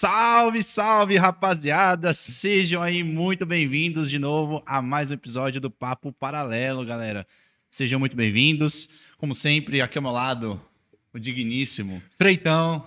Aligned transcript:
Salve, 0.00 0.62
salve, 0.62 1.16
rapaziada! 1.16 2.14
Sejam 2.14 2.80
aí 2.80 3.02
muito 3.02 3.44
bem-vindos 3.44 4.08
de 4.08 4.16
novo 4.16 4.62
a 4.64 4.80
mais 4.80 5.10
um 5.10 5.14
episódio 5.14 5.60
do 5.60 5.72
Papo 5.72 6.12
Paralelo, 6.12 6.84
galera. 6.84 7.26
Sejam 7.68 7.98
muito 7.98 8.16
bem-vindos. 8.16 8.88
Como 9.16 9.34
sempre, 9.34 9.80
aqui 9.80 9.98
ao 9.98 10.02
meu 10.02 10.12
lado, 10.12 10.60
o 11.12 11.18
digníssimo. 11.18 12.00
Freitão, 12.16 12.86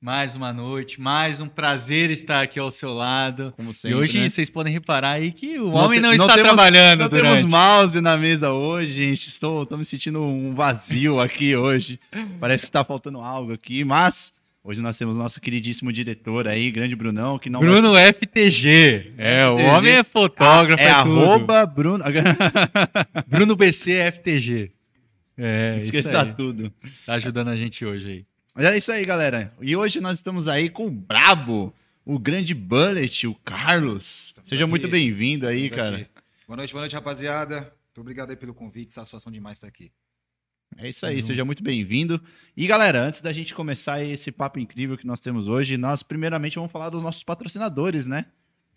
mais 0.00 0.36
uma 0.36 0.52
noite, 0.52 1.00
mais 1.00 1.40
um 1.40 1.48
prazer 1.48 2.12
estar 2.12 2.42
aqui 2.42 2.60
ao 2.60 2.70
seu 2.70 2.94
lado. 2.94 3.52
Como 3.56 3.74
sempre, 3.74 3.98
e 3.98 4.00
hoje 4.00 4.20
né? 4.20 4.28
vocês 4.28 4.48
podem 4.48 4.72
reparar 4.72 5.14
aí 5.14 5.32
que 5.32 5.58
o 5.58 5.70
homem 5.72 5.98
não, 5.98 6.10
te- 6.10 6.20
está 6.20 6.34
temos- 6.34 6.42
trabalhando 6.52 7.00
Não 7.00 7.08
durante. 7.08 7.24
temos 7.40 7.44
mouse 7.44 8.00
na 8.00 8.16
mesa 8.16 8.52
hoje, 8.52 8.92
gente. 8.92 9.28
Estou, 9.28 9.64
estou 9.64 9.76
me 9.76 9.84
sentindo 9.84 10.22
um 10.22 10.54
vazio 10.54 11.18
aqui 11.18 11.56
hoje. 11.56 11.98
Parece 12.38 12.66
que 12.66 12.68
está 12.68 12.84
faltando 12.84 13.18
algo 13.18 13.52
aqui, 13.52 13.82
mas 13.82 14.38
hoje 14.62 14.80
nós 14.80 14.96
temos 14.96 15.16
nosso 15.16 15.40
queridíssimo 15.40 15.92
diretor 15.92 16.46
aí, 16.46 16.70
grande 16.70 16.94
Brunão, 16.94 17.38
que 17.38 17.50
não 17.50 17.60
Bruno 17.60 17.94
FTG. 17.96 19.14
É, 19.18 19.46
o 19.48 19.56
FTG. 19.56 19.70
homem 19.70 19.92
é 19.92 20.04
fotógrafo, 20.04 20.82
é, 20.82 20.86
é, 20.86 21.02
tudo. 21.02 21.20
arroba 21.20 21.66
Bruno. 21.66 22.04
Bruno 23.26 23.56
BC 23.56 24.12
FTG. 24.12 24.72
É, 25.36 25.78
Esqueça 25.78 26.08
isso 26.08 26.16
aí. 26.18 26.34
tudo. 26.34 26.72
Tá 27.06 27.14
ajudando 27.14 27.48
a 27.48 27.56
gente 27.56 27.84
hoje 27.84 28.06
aí. 28.06 28.26
Mas 28.54 28.66
é 28.66 28.78
isso 28.78 28.92
aí, 28.92 29.04
galera. 29.04 29.52
E 29.60 29.74
hoje 29.74 30.00
nós 30.00 30.18
estamos 30.18 30.48
aí 30.48 30.68
com 30.68 30.86
o 30.86 30.90
Brabo, 30.90 31.72
o 32.04 32.18
grande 32.18 32.52
Bullet, 32.52 33.26
o 33.26 33.34
Carlos. 33.36 34.34
Seja 34.44 34.64
aqui. 34.64 34.70
muito 34.70 34.88
bem-vindo 34.88 35.46
aí, 35.46 35.64
Estamos 35.64 35.84
cara. 35.84 35.96
aqui. 35.96 36.06
Boa 36.46 36.56
noite, 36.56 36.72
boa 36.72 36.82
noite, 36.82 36.94
rapaziada. 36.94 37.60
Muito 37.60 38.00
obrigado 38.00 38.30
aí 38.30 38.36
pelo 38.36 38.52
convite, 38.52 38.92
satisfação 38.92 39.32
demais 39.32 39.56
estar 39.56 39.68
aqui. 39.68 39.90
É 40.78 40.88
isso 40.88 41.04
aí, 41.04 41.22
seja 41.22 41.44
muito 41.44 41.62
bem-vindo. 41.62 42.20
E 42.56 42.66
galera, 42.66 43.02
antes 43.02 43.20
da 43.20 43.32
gente 43.32 43.54
começar 43.54 44.02
esse 44.02 44.32
papo 44.32 44.58
incrível 44.58 44.96
que 44.96 45.06
nós 45.06 45.20
temos 45.20 45.48
hoje, 45.48 45.76
nós 45.76 46.02
primeiramente 46.02 46.54
vamos 46.56 46.70
falar 46.72 46.88
dos 46.90 47.02
nossos 47.02 47.22
patrocinadores, 47.22 48.06
né? 48.06 48.26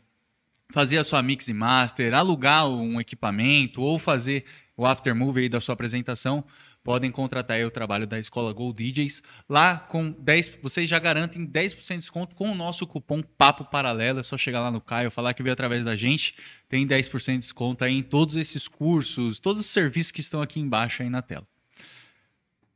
fazer 0.71 0.99
a 0.99 1.05
sua 1.05 1.23
mix 1.23 1.49
e 1.49 1.55
master, 1.55 2.13
alugar 2.13 2.69
um 2.69 3.01
equipamento 3.01 3.81
ou 3.81 3.99
fazer 3.99 4.45
o 4.77 4.85
aftermovie 4.85 5.45
aí 5.45 5.49
da 5.49 5.63
sua 5.63 5.73
apresentação, 5.73 6.45
podem 6.85 7.11
contratar 7.11 7.57
aí 7.57 7.65
o 7.65 7.71
trabalho 7.71 8.07
da 8.07 8.21
Escola 8.21 8.53
Gold 8.53 8.77
DJs. 8.77 9.23
Lá 9.49 9.79
com 9.79 10.11
10, 10.11 10.59
vocês 10.63 10.89
já 10.89 10.99
garantem 10.99 11.47
10% 11.47 11.95
de 11.95 11.99
desconto 12.01 12.37
com 12.37 12.53
o 12.53 12.55
nosso 12.55 12.87
cupom 12.87 13.23
Papo 13.23 13.65
Paralelo. 13.65 14.21
É 14.21 14.23
só 14.23 14.37
chegar 14.37 14.61
lá 14.61 14.71
no 14.71 14.83
Caio, 14.83 15.11
falar 15.11 15.33
que 15.33 15.43
veio 15.43 15.55
através 15.55 15.83
da 15.83 15.97
gente, 15.97 16.37
tem 16.69 16.87
10% 16.87 17.33
de 17.33 17.39
desconto 17.39 17.83
aí 17.83 17.95
em 17.95 18.03
todos 18.03 18.37
esses 18.37 18.69
cursos, 18.69 19.39
todos 19.39 19.65
os 19.65 19.71
serviços 19.71 20.13
que 20.13 20.21
estão 20.21 20.43
aqui 20.43 20.61
embaixo 20.61 21.03
aí 21.03 21.09
na 21.09 21.23
tela. 21.23 21.47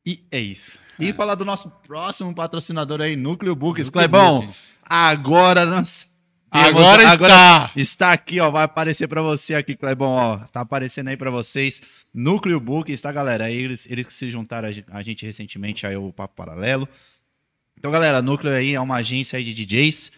E 0.05 0.25
é 0.31 0.41
isso. 0.41 0.79
E 0.99 1.13
falar 1.13 1.35
do 1.35 1.45
nosso 1.45 1.71
próximo 1.87 2.35
patrocinador 2.35 3.03
aí, 3.03 3.15
Núcleo 3.15 3.55
Books. 3.55 3.89
Núcleo 3.89 4.09
Clebão, 4.09 4.41
Books. 4.41 4.79
agora 4.83 5.67
nós... 5.67 6.08
Agora 6.50 6.98
temos- 7.03 7.14
está. 7.20 7.72
Está 7.76 8.12
aqui, 8.12 8.41
ó. 8.41 8.50
Vai 8.50 8.64
aparecer 8.64 9.06
pra 9.06 9.20
você 9.22 9.54
aqui, 9.54 9.75
Clebão, 9.76 10.09
ó. 10.10 10.38
Tá 10.38 10.60
aparecendo 10.62 11.09
aí 11.09 11.16
pra 11.16 11.31
vocês. 11.31 11.81
Núcleo 12.14 12.59
Books, 12.59 13.00
tá, 13.00 13.12
galera? 13.12 13.50
Eles, 13.50 13.91
eles 13.91 14.06
que 14.06 14.12
se 14.12 14.31
juntaram 14.31 14.69
a 14.69 14.72
gen- 14.72 14.84
a 14.91 15.03
gente 15.03 15.25
recentemente 15.26 15.86
aí, 15.86 15.97
o 15.97 16.12
Papo 16.12 16.34
Paralelo. 16.34 16.88
Então, 17.76 17.91
galera, 17.91 18.22
Núcleo 18.22 18.53
aí 18.53 18.75
é 18.75 18.81
uma 18.81 18.97
agência 18.97 19.36
aí 19.36 19.44
de 19.44 19.54
DJs 19.54 20.10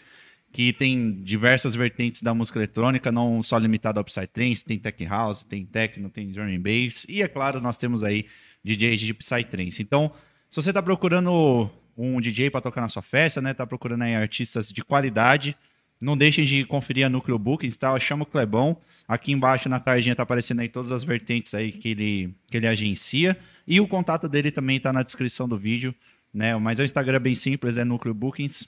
que 0.52 0.72
tem 0.72 1.12
diversas 1.22 1.74
vertentes 1.76 2.22
da 2.22 2.34
música 2.34 2.58
eletrônica, 2.58 3.12
não 3.12 3.42
só 3.42 3.56
limitada 3.58 4.00
ao 4.00 4.04
Psytrance, 4.04 4.64
tem 4.64 4.78
Tech 4.78 5.04
House, 5.04 5.44
tem 5.44 5.64
Techno, 5.64 6.08
tem 6.10 6.30
Drum 6.32 6.42
and 6.44 6.60
Bass, 6.60 7.06
e 7.08 7.22
é 7.22 7.28
claro, 7.28 7.60
nós 7.60 7.76
temos 7.76 8.02
aí 8.02 8.26
DJs 8.64 9.00
de 9.00 9.14
Psytrance. 9.14 9.80
Então, 9.80 10.10
se 10.48 10.56
você 10.60 10.72
tá 10.72 10.82
procurando 10.82 11.70
um 11.96 12.20
DJ 12.20 12.50
para 12.50 12.60
tocar 12.60 12.80
na 12.80 12.88
sua 12.88 13.02
festa, 13.02 13.40
né, 13.40 13.54
tá 13.54 13.64
procurando 13.64 14.02
aí 14.02 14.14
artistas 14.16 14.72
de 14.72 14.82
qualidade, 14.82 15.56
não 16.00 16.16
deixem 16.16 16.44
de 16.44 16.64
conferir 16.64 17.06
a 17.06 17.08
Núcleo 17.08 17.38
Bookings, 17.38 17.76
tá? 17.76 17.98
Chama 17.98 18.22
o 18.22 18.26
Clebão. 18.26 18.76
Aqui 19.06 19.32
embaixo 19.32 19.68
na 19.68 19.78
tardinha 19.78 20.16
tá 20.16 20.22
aparecendo 20.22 20.60
aí 20.60 20.68
todas 20.68 20.90
as 20.90 21.04
vertentes 21.04 21.52
aí 21.54 21.72
que 21.72 21.90
ele, 21.90 22.34
que 22.50 22.56
ele 22.56 22.66
agencia. 22.66 23.36
E 23.66 23.80
o 23.80 23.86
contato 23.86 24.28
dele 24.28 24.50
também 24.50 24.80
tá 24.80 24.92
na 24.92 25.02
descrição 25.02 25.48
do 25.48 25.58
vídeo, 25.58 25.94
né? 26.32 26.56
Mas 26.56 26.78
o 26.78 26.82
Instagram 26.82 27.16
é 27.16 27.20
bem 27.20 27.34
simples, 27.34 27.76
é 27.76 27.84
Núcleo 27.84 28.14
Bookings 28.14 28.66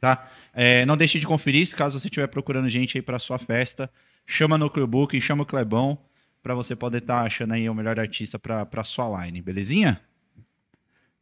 tá? 0.00 0.28
É, 0.52 0.84
não 0.86 0.96
deixe 0.96 1.18
de 1.18 1.26
conferir, 1.26 1.66
se 1.66 1.74
caso 1.74 1.98
você 1.98 2.08
estiver 2.08 2.26
procurando 2.26 2.68
gente 2.68 2.98
aí 2.98 3.02
para 3.02 3.18
sua 3.18 3.38
festa, 3.38 3.90
chama 4.26 4.58
no 4.58 4.70
Book, 4.86 5.20
chama 5.20 5.42
o 5.42 5.46
Clebão, 5.46 5.98
para 6.42 6.54
você 6.54 6.76
poder 6.76 6.98
estar 6.98 7.22
achando 7.22 7.54
aí 7.54 7.68
o 7.68 7.74
melhor 7.74 7.98
artista 7.98 8.38
para 8.38 8.84
sua 8.84 9.24
line, 9.24 9.42
belezinha? 9.42 10.00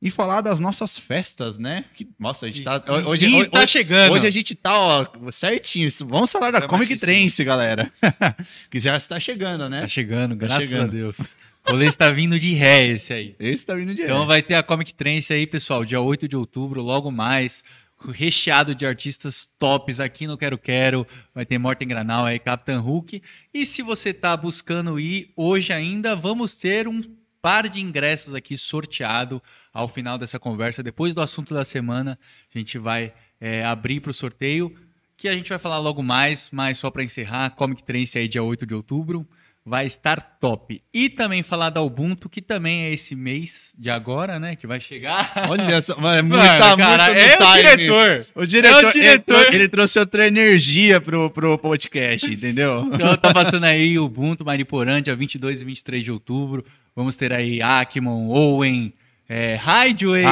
E 0.05 0.11
falar 0.11 0.43
das 0.43 0.61
nossas 0.61 0.99
festas, 0.99 1.57
né? 1.57 1.87
Que, 1.95 2.07
nossa, 2.19 2.45
a 2.45 2.49
gente 2.51 2.63
tá. 2.63 2.77
Hoje, 3.07 3.27
hoje, 3.27 3.49
tá 3.49 3.67
chegando. 3.67 4.13
Hoje 4.13 4.27
a 4.27 4.31
gente 4.31 4.55
tá, 4.55 4.79
ó, 4.79 5.07
certinho. 5.33 5.89
Vamos 6.01 6.31
falar 6.31 6.51
da 6.51 6.69
Comic 6.69 6.95
Dramatíssimo. 6.95 7.23
Trance, 7.23 7.43
galera. 7.43 7.91
que 8.71 8.79
já 8.79 8.99
está 8.99 9.19
chegando, 9.19 9.67
né? 9.67 9.81
Tá 9.81 9.89
chegando, 9.89 10.37
graças 10.37 10.69
chegando. 10.69 10.91
a 10.91 10.93
Deus. 10.93 11.19
O 11.67 11.71
rolê 11.71 11.87
está 11.87 12.11
vindo 12.11 12.39
de 12.39 12.53
ré 12.53 12.89
esse 12.89 13.15
aí. 13.15 13.35
Esse 13.41 13.65
tá 13.65 13.75
vindo 13.75 13.95
de 13.95 14.03
Então 14.03 14.27
vai 14.27 14.43
ter 14.43 14.57
a 14.57 14.63
Comic 14.63 14.93
Trance 14.93 15.33
aí, 15.33 15.47
pessoal, 15.47 15.87
dia 15.87 16.03
8 16.03 16.29
de 16.29 16.37
outubro, 16.37 16.83
logo 16.83 17.11
mais. 17.11 17.65
Recheado 18.07 18.75
de 18.75 18.85
artistas 18.85 19.49
tops 19.59 20.01
aqui 20.01 20.27
no 20.27 20.37
Quero 20.37 20.59
Quero. 20.59 21.07
Vai 21.35 21.47
ter 21.47 21.57
Morten 21.57 21.89
Granal 21.89 22.27
aí, 22.27 22.39
Captain 22.39 22.77
Hook. 22.79 23.23
E 23.55 23.65
se 23.65 23.81
você 23.81 24.13
tá 24.13 24.37
buscando 24.37 25.01
ir 25.01 25.33
hoje 25.35 25.73
ainda, 25.73 26.15
vamos 26.15 26.55
ter 26.57 26.87
um 26.87 27.01
par 27.41 27.71
de 27.71 27.81
ingressos 27.81 28.35
aqui 28.35 28.59
sorteado 28.59 29.43
ao 29.75 29.89
final 29.89 30.17
dessa 30.17 30.39
conversa. 30.39 30.83
Depois 30.83 31.15
do 31.15 31.21
assunto 31.21 31.53
da 31.53 31.65
semana, 31.65 32.17
a 32.55 32.59
gente 32.59 32.79
vai 32.79 33.13
é, 33.41 33.65
abrir 33.65 34.01
para 34.01 34.13
o 34.13 34.15
sorteio. 34.15 34.75
Que 35.17 35.29
a 35.29 35.33
gente 35.33 35.49
vai 35.49 35.59
falar 35.59 35.79
logo 35.79 36.03
mais, 36.03 36.49
mas 36.53 36.79
só 36.79 36.91
para 36.91 37.03
encerrar, 37.03 37.51
Comic 37.51 37.83
Trance 37.83 38.17
aí 38.17 38.29
dia 38.29 38.43
8 38.43 38.65
de 38.65 38.75
outubro 38.75 39.27
vai 39.67 39.87
estar 39.87 40.21
top. 40.21 40.83
E 40.93 41.09
também 41.09 41.43
falar 41.43 41.71
da 41.71 41.81
Ubuntu, 41.81 42.29
que 42.29 42.43
também 42.43 42.85
é 42.85 42.93
esse 42.93 43.15
mês 43.15 43.73
de 43.79 43.89
agora, 43.89 44.39
né? 44.39 44.57
Que 44.57 44.67
vai 44.67 44.79
chegar. 44.79 45.33
Olha 45.49 45.81
só, 45.81 45.99
mano, 45.99 46.19
é 46.19 46.23
Mano, 46.23 46.43
muita, 46.43 46.77
cara, 46.77 47.07
muito 47.07 47.19
é 47.19 47.37
o 47.39 47.57
diretor. 47.57 48.27
O 48.35 48.47
diretor, 48.47 48.85
É 48.85 48.87
o 48.87 48.93
diretor. 48.93 49.47
Ele, 49.47 49.57
ele 49.57 49.69
trouxe 49.69 49.99
outra 49.99 50.27
energia 50.27 51.01
pro, 51.01 51.31
pro 51.31 51.57
podcast, 51.57 52.31
entendeu? 52.31 52.85
Então 52.95 53.17
tá 53.17 53.33
passando 53.33 53.65
aí 53.65 53.99
o 53.99 54.05
Ubuntu 54.05 54.45
Mariporã, 54.45 55.01
dia 55.01 55.17
22 55.17 55.63
e 55.63 55.65
23 55.65 56.05
de 56.05 56.13
outubro. 56.13 56.65
Vamos 56.95 57.17
ter 57.17 57.33
aí 57.33 57.63
Akimon, 57.63 58.29
Owen, 58.29 58.93
é, 59.29 59.57
Hideaway. 59.57 60.25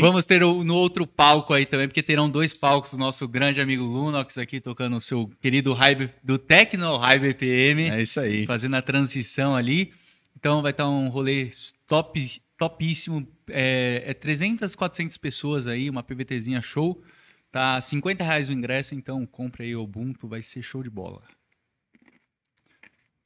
Vamos 0.00 0.24
ter 0.24 0.42
o- 0.42 0.64
no 0.64 0.74
outro 0.74 1.06
palco 1.06 1.52
aí 1.52 1.64
também, 1.64 1.86
porque 1.88 2.02
terão 2.02 2.28
dois 2.28 2.52
palcos. 2.52 2.92
Nosso 2.94 3.26
grande 3.28 3.60
amigo 3.60 3.84
Lunox 3.84 4.36
aqui 4.38 4.60
tocando 4.60 4.96
o 4.96 5.00
seu 5.00 5.30
querido 5.40 5.72
high, 5.72 6.10
do 6.22 6.36
Tecno 6.38 6.96
High 6.96 7.18
BPM. 7.18 7.90
É 7.90 8.02
isso 8.02 8.18
aí. 8.20 8.44
fazendo 8.46 8.74
a 8.74 8.82
transição 8.82 9.54
ali. 9.54 9.92
Então 10.36 10.60
vai 10.62 10.72
estar 10.72 10.88
um 10.88 11.08
rolê 11.08 11.50
top, 11.86 12.20
topíssimo. 12.58 13.26
É, 13.48 14.02
é 14.06 14.14
300, 14.14 14.74
400 14.74 15.16
pessoas 15.16 15.66
aí, 15.66 15.88
uma 15.88 16.02
PVTzinha 16.02 16.60
show. 16.60 17.02
Tá 17.52 17.80
50 17.80 18.24
reais 18.24 18.48
o 18.48 18.52
ingresso, 18.52 18.94
então 18.96 19.24
compre 19.24 19.64
aí 19.64 19.76
o 19.76 19.82
Ubuntu, 19.84 20.26
vai 20.26 20.42
ser 20.42 20.62
show 20.62 20.82
de 20.82 20.90
bola. 20.90 21.22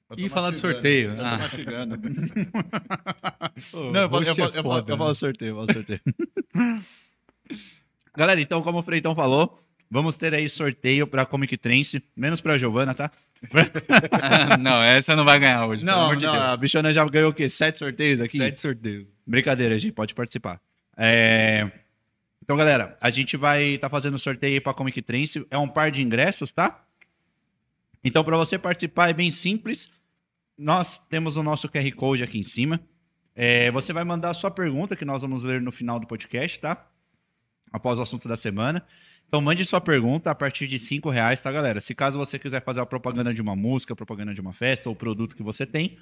Tô 0.09 0.15
E 0.17 0.29
falar 0.29 0.51
do 0.53 0.59
sorteio? 0.59 1.11
Eu 1.11 1.17
tô 1.17 1.23
Ah. 1.23 1.39
mastigando. 1.39 1.97
Não, 3.75 3.93
Não, 3.93 4.01
eu 4.03 4.09
falo, 4.09 4.25
eu 4.25 4.35
falo, 4.35 4.53
eu 4.55 4.63
falo, 4.63 4.85
eu 4.89 4.97
falo 4.97 5.15
sorteio, 5.15 5.49
eu 5.51 5.57
falo 5.57 5.73
sorteio. 5.73 6.01
Galera, 8.17 8.41
então, 8.41 8.63
como 8.63 8.79
o 8.79 8.83
Freitão 8.83 9.15
falou, 9.15 9.61
vamos 9.91 10.17
ter 10.17 10.35
aí 10.35 10.49
sorteio 10.49 11.07
pra 11.07 11.27
Comic 11.27 11.57
Trance, 11.57 12.03
menos 12.17 12.41
pra 12.41 12.57
Giovana, 12.59 12.95
tá? 12.95 13.11
não, 14.59 14.83
essa 14.83 15.15
não 15.15 15.25
vai 15.25 15.39
ganhar 15.39 15.67
hoje, 15.67 15.85
Não, 15.85 16.11
não, 16.13 16.19
Deus. 16.19 16.35
a 16.35 16.57
bichona 16.57 16.93
já 16.93 17.05
ganhou 17.05 17.31
o 17.31 17.35
quê? 17.35 17.49
Sete 17.49 17.79
sorteios 17.79 18.21
aqui? 18.21 18.39
Sete 18.39 18.61
sorteios. 18.61 19.07
Brincadeira, 19.27 19.79
gente, 19.79 19.93
pode 19.93 20.15
participar. 20.15 20.61
É, 20.97 21.71
Então, 22.43 22.57
galera, 22.57 22.97
a 23.01 23.11
gente 23.11 23.37
vai 23.37 23.63
estar 23.75 23.89
fazendo 23.91 24.19
sorteio 24.19 24.55
aí 24.55 24.61
pra 24.61 24.73
Comic 24.75 25.01
Trance. 25.03 25.47
É 25.51 25.59
um 25.59 25.69
par 25.69 25.91
de 25.91 26.01
ingressos, 26.03 26.51
tá? 26.51 26.83
Então, 28.03 28.25
para 28.25 28.37
você 28.39 28.59
participar 28.59 29.11
é 29.11 29.13
bem 29.13 29.31
simples. 29.31 29.91
Nós 30.59 30.99
temos 30.99 31.37
o 31.37 31.43
nosso 31.43 31.69
QR 31.69 31.91
Code 31.95 32.25
aqui 32.25 32.39
em 32.39 32.43
cima. 32.43 32.81
É, 33.35 33.71
você 33.71 33.93
vai 33.93 34.03
mandar 34.03 34.31
a 34.31 34.35
sua 34.35 34.51
pergunta, 34.51 34.97
que 34.97 35.05
nós 35.05 35.23
vamos 35.23 35.45
ler 35.45 35.61
no 35.61 35.71
final 35.71 36.01
do 36.01 36.07
podcast, 36.07 36.59
tá? 36.59 36.85
Após 37.73 37.99
o 38.01 38.03
assunto 38.03 38.27
da 38.29 38.37
semana. 38.37 38.85
Então, 39.29 39.41
mande 39.41 39.65
sua 39.65 39.81
pergunta 39.81 40.31
a 40.31 40.35
partir 40.35 40.67
de 40.67 40.79
cinco 40.79 41.11
reais, 41.11 41.41
tá, 41.41 41.53
galera? 41.53 41.81
Se 41.81 41.95
caso 41.95 42.19
você 42.19 42.39
quiser 42.39 42.63
fazer 42.63 42.81
a 42.81 42.87
propaganda 42.87 43.33
de 43.33 43.41
uma 43.41 43.55
música, 43.55 43.95
propaganda 43.95 44.35
de 44.35 44.41
uma 44.41 44.53
festa 44.53 44.89
ou 44.89 44.97
produto 44.97 45.37
que 45.37 45.43
você 45.43 45.65
tem, 45.65 45.97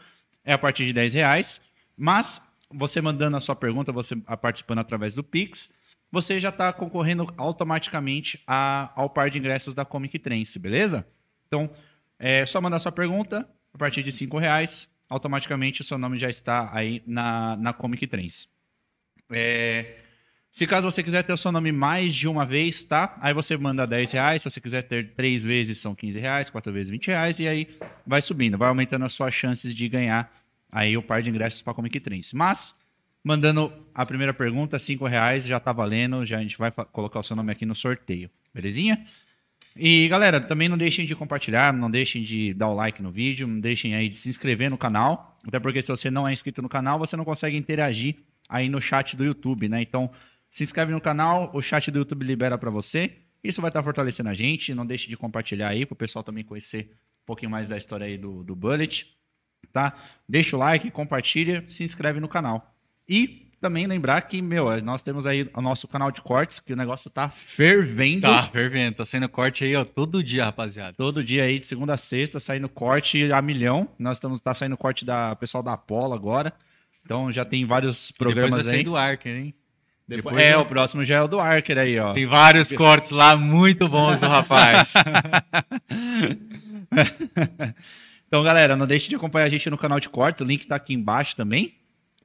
é 0.44 0.52
a 0.54 0.58
partir 0.58 0.86
de 0.86 0.92
10 0.92 1.12
reais. 1.12 1.60
Mas, 1.96 2.40
você 2.70 3.00
mandando 3.02 3.36
a 3.36 3.40
sua 3.40 3.56
pergunta, 3.56 3.92
você 3.92 4.16
participando 4.40 4.78
através 4.78 5.14
do 5.14 5.22
Pix, 5.24 5.70
você 6.10 6.38
já 6.40 6.48
está 6.50 6.72
concorrendo 6.72 7.26
automaticamente 7.36 8.40
a- 8.46 8.92
ao 8.94 9.10
par 9.10 9.28
de 9.28 9.38
ingressos 9.38 9.74
da 9.74 9.84
Comic 9.84 10.18
Trance, 10.20 10.58
beleza? 10.58 11.06
Então, 11.48 11.68
é 12.18 12.46
só 12.46 12.60
mandar 12.60 12.80
sua 12.80 12.92
pergunta 12.92 13.46
a 13.76 13.78
partir 13.78 14.02
de 14.02 14.10
cinco 14.10 14.38
reais. 14.38 14.88
Automaticamente 15.08 15.82
o 15.82 15.84
seu 15.84 15.98
nome 15.98 16.18
já 16.18 16.28
está 16.28 16.70
aí 16.72 17.02
na, 17.06 17.56
na 17.56 17.72
Comic 17.72 18.06
Trance. 18.06 18.48
É, 19.30 19.98
se 20.50 20.66
caso 20.66 20.90
você 20.90 21.02
quiser 21.02 21.22
ter 21.22 21.32
o 21.32 21.36
seu 21.36 21.52
nome 21.52 21.70
mais 21.70 22.14
de 22.14 22.26
uma 22.26 22.44
vez, 22.44 22.82
tá? 22.82 23.16
Aí 23.20 23.34
você 23.34 23.56
manda 23.56 23.86
10 23.86 24.12
reais. 24.12 24.42
Se 24.42 24.50
você 24.50 24.60
quiser 24.60 24.82
ter 24.82 25.14
três 25.14 25.44
vezes, 25.44 25.78
são 25.78 25.94
15 25.94 26.18
reais. 26.18 26.50
Quatro 26.50 26.72
vezes, 26.72 26.90
20 26.90 27.08
reais. 27.08 27.38
E 27.38 27.46
aí 27.46 27.76
vai 28.06 28.22
subindo, 28.22 28.58
vai 28.58 28.68
aumentando 28.68 29.04
as 29.04 29.12
suas 29.12 29.34
chances 29.34 29.74
de 29.74 29.88
ganhar 29.88 30.32
aí 30.72 30.96
o 30.96 31.02
par 31.02 31.22
de 31.22 31.28
ingressos 31.28 31.60
para 31.60 31.74
Comic 31.74 32.00
Trance. 32.00 32.34
Mas, 32.34 32.74
mandando 33.22 33.72
a 33.94 34.04
primeira 34.06 34.32
pergunta, 34.32 34.78
5 34.78 35.04
reais, 35.06 35.44
já 35.44 35.60
tá 35.60 35.72
valendo. 35.72 36.24
Já 36.24 36.38
a 36.38 36.42
gente 36.42 36.56
vai 36.56 36.72
colocar 36.72 37.20
o 37.20 37.22
seu 37.22 37.36
nome 37.36 37.52
aqui 37.52 37.66
no 37.66 37.74
sorteio. 37.74 38.30
Belezinha? 38.54 39.04
E 39.78 40.08
galera, 40.08 40.40
também 40.40 40.68
não 40.68 40.78
deixem 40.78 41.04
de 41.04 41.14
compartilhar, 41.14 41.72
não 41.72 41.90
deixem 41.90 42.22
de 42.22 42.54
dar 42.54 42.68
o 42.68 42.74
like 42.74 43.02
no 43.02 43.10
vídeo, 43.10 43.46
não 43.46 43.60
deixem 43.60 43.94
aí 43.94 44.08
de 44.08 44.16
se 44.16 44.28
inscrever 44.28 44.70
no 44.70 44.78
canal, 44.78 45.36
até 45.46 45.60
porque 45.60 45.82
se 45.82 45.88
você 45.88 46.10
não 46.10 46.26
é 46.26 46.32
inscrito 46.32 46.62
no 46.62 46.68
canal, 46.68 46.98
você 46.98 47.14
não 47.14 47.24
consegue 47.24 47.56
interagir 47.56 48.16
aí 48.48 48.68
no 48.68 48.80
chat 48.80 49.16
do 49.16 49.24
YouTube, 49.24 49.68
né? 49.68 49.82
Então, 49.82 50.10
se 50.50 50.62
inscreve 50.62 50.92
no 50.92 51.00
canal, 51.00 51.50
o 51.52 51.60
chat 51.60 51.90
do 51.90 51.98
YouTube 51.98 52.24
libera 52.24 52.56
para 52.56 52.70
você. 52.70 53.12
Isso 53.44 53.60
vai 53.60 53.68
estar 53.68 53.82
fortalecendo 53.82 54.30
a 54.30 54.34
gente, 54.34 54.74
não 54.74 54.86
deixe 54.86 55.08
de 55.08 55.16
compartilhar 55.16 55.68
aí 55.68 55.84
para 55.84 55.92
o 55.92 55.96
pessoal 55.96 56.22
também 56.22 56.42
conhecer 56.42 56.90
um 57.22 57.26
pouquinho 57.26 57.50
mais 57.50 57.68
da 57.68 57.76
história 57.76 58.06
aí 58.06 58.16
do, 58.16 58.42
do 58.42 58.56
Bullet, 58.56 59.14
tá? 59.72 59.94
Deixa 60.26 60.56
o 60.56 60.58
like, 60.58 60.90
compartilha, 60.90 61.62
se 61.68 61.84
inscreve 61.84 62.18
no 62.18 62.28
canal. 62.28 62.74
E 63.06 63.45
também 63.66 63.86
lembrar 63.86 64.20
que, 64.22 64.40
meu, 64.40 64.80
nós 64.82 65.02
temos 65.02 65.26
aí 65.26 65.48
o 65.54 65.60
nosso 65.60 65.88
canal 65.88 66.12
de 66.12 66.20
cortes, 66.20 66.60
que 66.60 66.72
o 66.72 66.76
negócio 66.76 67.10
tá 67.10 67.28
fervendo. 67.28 68.22
Tá, 68.22 68.44
fervendo. 68.44 68.96
Tá 68.96 69.04
saindo 69.04 69.28
corte 69.28 69.64
aí, 69.64 69.74
ó, 69.74 69.84
todo 69.84 70.22
dia, 70.22 70.44
rapaziada. 70.44 70.94
Todo 70.96 71.24
dia 71.24 71.42
aí, 71.42 71.58
de 71.58 71.66
segunda 71.66 71.94
a 71.94 71.96
sexta, 71.96 72.38
saindo 72.38 72.68
corte 72.68 73.32
a 73.32 73.42
milhão. 73.42 73.88
Nós 73.98 74.18
estamos 74.18 74.40
tá 74.40 74.54
saindo 74.54 74.76
corte 74.76 75.04
da 75.04 75.34
pessoal 75.36 75.62
da 75.62 75.72
Apollo 75.72 76.14
agora. 76.14 76.52
Então 77.04 77.30
já 77.32 77.44
tem 77.44 77.64
vários 77.64 78.12
Depois 78.12 78.34
vai 78.34 78.42
programas 78.44 78.68
aí. 78.68 78.84
do 78.84 78.96
Arker, 78.96 79.36
hein? 79.36 79.54
Depois- 80.08 80.36
depois 80.36 80.46
é, 80.52 80.56
o 80.56 80.64
próximo 80.64 81.04
já 81.04 81.16
é 81.16 81.22
o 81.22 81.26
do 81.28 81.40
Arker 81.40 81.78
aí, 81.78 81.98
ó. 81.98 82.12
Tem 82.12 82.26
vários 82.26 82.70
cortes 82.72 83.10
lá 83.10 83.36
muito 83.36 83.88
bons 83.88 84.20
do 84.20 84.26
rapaz. 84.26 84.94
Então, 88.28 88.42
galera, 88.42 88.74
não 88.76 88.86
deixe 88.88 89.08
de 89.08 89.14
acompanhar 89.14 89.46
a 89.46 89.48
gente 89.48 89.70
no 89.70 89.78
canal 89.78 90.00
de 90.00 90.08
cortes, 90.08 90.40
o 90.40 90.44
link 90.44 90.66
tá 90.66 90.74
aqui 90.74 90.92
embaixo 90.92 91.36
também. 91.36 91.74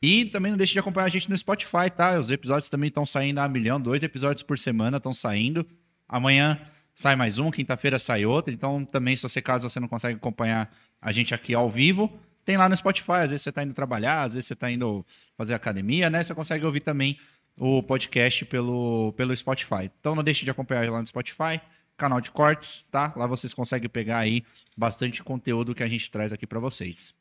E 0.01 0.25
também 0.25 0.51
não 0.51 0.57
deixe 0.57 0.73
de 0.73 0.79
acompanhar 0.79 1.05
a 1.05 1.09
gente 1.09 1.29
no 1.29 1.37
Spotify, 1.37 1.89
tá? 1.95 2.17
Os 2.17 2.31
episódios 2.31 2.69
também 2.69 2.87
estão 2.87 3.05
saindo 3.05 3.39
a 3.39 3.47
milhão, 3.47 3.79
dois 3.79 4.01
episódios 4.01 4.41
por 4.41 4.57
semana 4.57 4.97
estão 4.97 5.13
saindo. 5.13 5.65
Amanhã 6.09 6.59
sai 6.95 7.15
mais 7.15 7.37
um, 7.37 7.51
quinta-feira 7.51 7.99
sai 7.99 8.25
outro. 8.25 8.51
Então, 8.53 8.83
também, 8.83 9.15
se 9.15 9.23
você, 9.23 9.41
caso 9.41 9.69
você 9.69 9.79
não 9.79 9.87
consegue 9.87 10.15
acompanhar 10.15 10.73
a 10.99 11.11
gente 11.11 11.33
aqui 11.35 11.53
ao 11.53 11.69
vivo, 11.69 12.11
tem 12.43 12.57
lá 12.57 12.67
no 12.67 12.75
Spotify. 12.75 13.11
Às 13.23 13.29
vezes 13.29 13.43
você 13.43 13.51
tá 13.51 13.63
indo 13.63 13.73
trabalhar, 13.73 14.23
às 14.23 14.33
vezes 14.33 14.47
você 14.47 14.55
tá 14.55 14.71
indo 14.71 15.05
fazer 15.37 15.53
academia, 15.53 16.09
né? 16.09 16.23
Você 16.23 16.33
consegue 16.33 16.65
ouvir 16.65 16.81
também 16.81 17.19
o 17.55 17.83
podcast 17.83 18.43
pelo, 18.45 19.13
pelo 19.13 19.35
Spotify. 19.35 19.91
Então, 19.99 20.15
não 20.15 20.23
deixe 20.23 20.43
de 20.43 20.49
acompanhar 20.49 20.89
lá 20.89 20.99
no 20.99 21.07
Spotify 21.07 21.61
canal 22.01 22.19
de 22.19 22.31
cortes, 22.31 22.81
tá? 22.89 23.13
Lá 23.15 23.27
vocês 23.27 23.53
conseguem 23.53 23.87
pegar 23.87 24.17
aí 24.17 24.43
bastante 24.75 25.21
conteúdo 25.21 25.75
que 25.75 25.83
a 25.83 25.87
gente 25.87 26.09
traz 26.09 26.33
aqui 26.33 26.47
pra 26.47 26.59
vocês. 26.59 27.13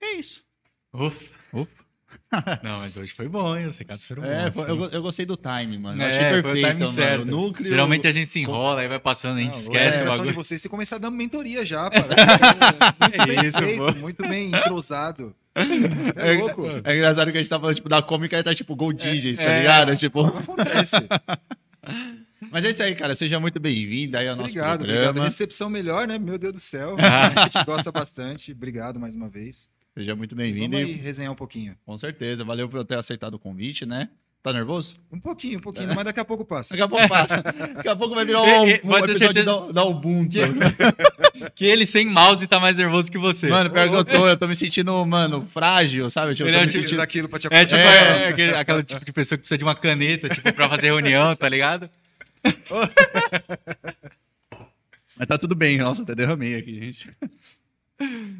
É 0.00 0.14
isso. 0.14 0.44
Ufa. 0.92 1.41
Ufa. 1.52 1.82
Não, 2.62 2.78
mas 2.80 2.96
hoje 2.96 3.12
foi 3.12 3.28
bom, 3.28 3.54
hein? 3.56 3.66
Os 3.66 3.76
recados 3.76 4.06
foram 4.06 4.24
É, 4.24 4.44
bons. 4.50 4.54
foi- 4.56 4.70
eu, 4.70 4.84
eu 4.90 5.02
gostei 5.02 5.26
do 5.26 5.36
time, 5.36 5.78
mano. 5.78 6.00
Eu 6.02 6.06
É, 6.06 6.10
achei 6.10 6.30
foi 6.30 6.40
o 6.40 6.42
perfeito, 6.42 6.66
timing 6.66 6.80
mano. 6.84 6.92
certo. 6.94 7.24
Núcleo... 7.26 7.68
Geralmente 7.68 8.06
a 8.08 8.12
gente 8.12 8.26
se 8.26 8.40
enrola, 8.40 8.80
aí 8.80 8.88
vai 8.88 8.98
passando, 8.98 9.38
a 9.38 9.42
gente 9.42 9.54
esquece 9.54 9.98
a 9.98 10.00
o 10.00 10.04
expressão 10.04 10.26
de 10.26 10.32
vocês, 10.32 10.60
você 10.62 10.68
começar 10.68 10.98
dando 10.98 11.16
mentoria 11.16 11.64
já, 11.64 11.88
cara. 11.90 12.06
Muito 13.00 13.26
bem 13.26 13.46
isso, 13.46 13.58
feito, 13.58 13.96
muito 13.98 14.28
bem 14.28 14.48
entrosado. 14.48 15.34
Você 15.54 16.20
é 16.28 16.32
louco. 16.38 16.66
É 16.84 16.94
engraçado 16.96 17.30
que 17.30 17.36
a 17.38 17.40
gente 17.42 17.50
tá 17.50 17.60
falando, 17.60 17.76
tipo, 17.76 17.88
da 17.88 18.00
cômica 18.00 18.38
e 18.38 18.42
tá, 18.42 18.54
tipo, 18.54 18.74
Gold 18.74 19.02
DJs, 19.02 19.38
tá 19.38 19.44
é. 19.44 19.58
ligado? 19.60 19.96
Tipo... 19.96 20.24
Acontece. 20.26 20.96
Mas 22.50 22.64
é 22.64 22.70
isso 22.70 22.82
aí, 22.82 22.94
cara. 22.94 23.14
Seja 23.14 23.38
muito 23.38 23.60
bem-vindo 23.60 24.16
aí 24.16 24.26
ao 24.28 24.34
nosso 24.36 24.50
Obrigado, 24.50 24.78
programa. 24.80 25.08
obrigado. 25.10 25.24
Recepção 25.24 25.68
melhor, 25.70 26.06
né? 26.08 26.18
Meu 26.18 26.38
Deus 26.38 26.52
do 26.54 26.60
céu. 26.60 26.96
A 26.98 27.42
gente 27.44 27.64
gosta 27.64 27.92
bastante. 27.92 28.52
Obrigado 28.52 28.98
mais 28.98 29.14
uma 29.14 29.28
vez. 29.28 29.68
Seja 29.96 30.16
muito 30.16 30.34
Vamos 30.34 30.50
bem-vindo. 30.50 30.76
aí 30.76 30.90
e- 30.90 30.94
resenhar 30.94 31.32
um 31.32 31.36
pouquinho. 31.36 31.76
Com 31.84 31.98
certeza. 31.98 32.44
Valeu 32.44 32.68
por 32.68 32.78
eu 32.78 32.84
ter 32.84 32.96
aceitado 32.98 33.34
o 33.34 33.38
convite, 33.38 33.84
né? 33.84 34.08
Tá 34.42 34.52
nervoso? 34.52 34.96
Um 35.12 35.20
pouquinho, 35.20 35.58
um 35.58 35.62
pouquinho, 35.62 35.94
mas 35.94 36.04
daqui 36.04 36.18
a 36.18 36.24
pouco 36.24 36.44
passa. 36.44 36.70
Daqui 36.74 36.82
a 36.82 36.88
pouco 36.88 37.08
passa. 37.08 37.42
Daqui 37.42 37.88
a 37.88 37.94
pouco 37.94 38.14
vai 38.14 38.24
virar 38.24 38.42
um, 38.42 38.46
É, 38.46 38.70
é, 38.72 38.80
um 38.82 38.88
pode 38.88 39.06
ter 39.06 39.12
episódio 39.12 39.44
certeza- 39.44 39.66
da, 39.66 39.72
da 39.72 39.84
Ubuntu. 39.84 40.38
Que 41.56 41.64
ele 41.66 41.84
sem 41.86 42.06
mouse 42.06 42.46
tá 42.46 42.58
mais 42.60 42.76
nervoso 42.76 43.10
que 43.10 43.18
você. 43.18 43.48
Mano, 43.48 43.68
pior 43.68 43.88
que 43.88 43.94
eu 43.96 44.04
tô, 44.04 44.28
eu 44.28 44.36
tô 44.36 44.46
me 44.48 44.54
sentindo, 44.56 45.04
mano, 45.04 45.46
frágil, 45.52 46.08
sabe? 46.08 46.34
Tipo, 46.34 46.48
eu 46.48 46.48
Ele 46.48 46.56
tô 46.56 46.62
é 46.62 46.66
me 46.66 46.70
tipo 46.72 46.82
sentindo... 46.82 46.98
daquilo 46.98 47.28
pra 47.28 47.38
te 47.38 47.46
É 47.50 47.64
tipo 47.64 47.80
acompanhar. 47.80 48.20
é, 48.20 48.28
aquele, 48.28 48.54
aquela 48.54 48.82
tipo 48.82 49.04
de 49.04 49.12
pessoa 49.12 49.36
que 49.36 49.42
precisa 49.42 49.58
de 49.58 49.64
uma 49.64 49.74
caneta, 49.74 50.28
tipo, 50.28 50.52
pra 50.52 50.68
fazer 50.68 50.86
reunião, 50.86 51.34
tá 51.36 51.48
ligado? 51.48 51.90
Mas 55.18 55.28
tá 55.28 55.38
tudo 55.38 55.54
bem, 55.54 55.78
nossa, 55.78 56.02
até 56.02 56.14
derramei 56.14 56.56
aqui, 56.56 56.80
gente. 56.80 57.10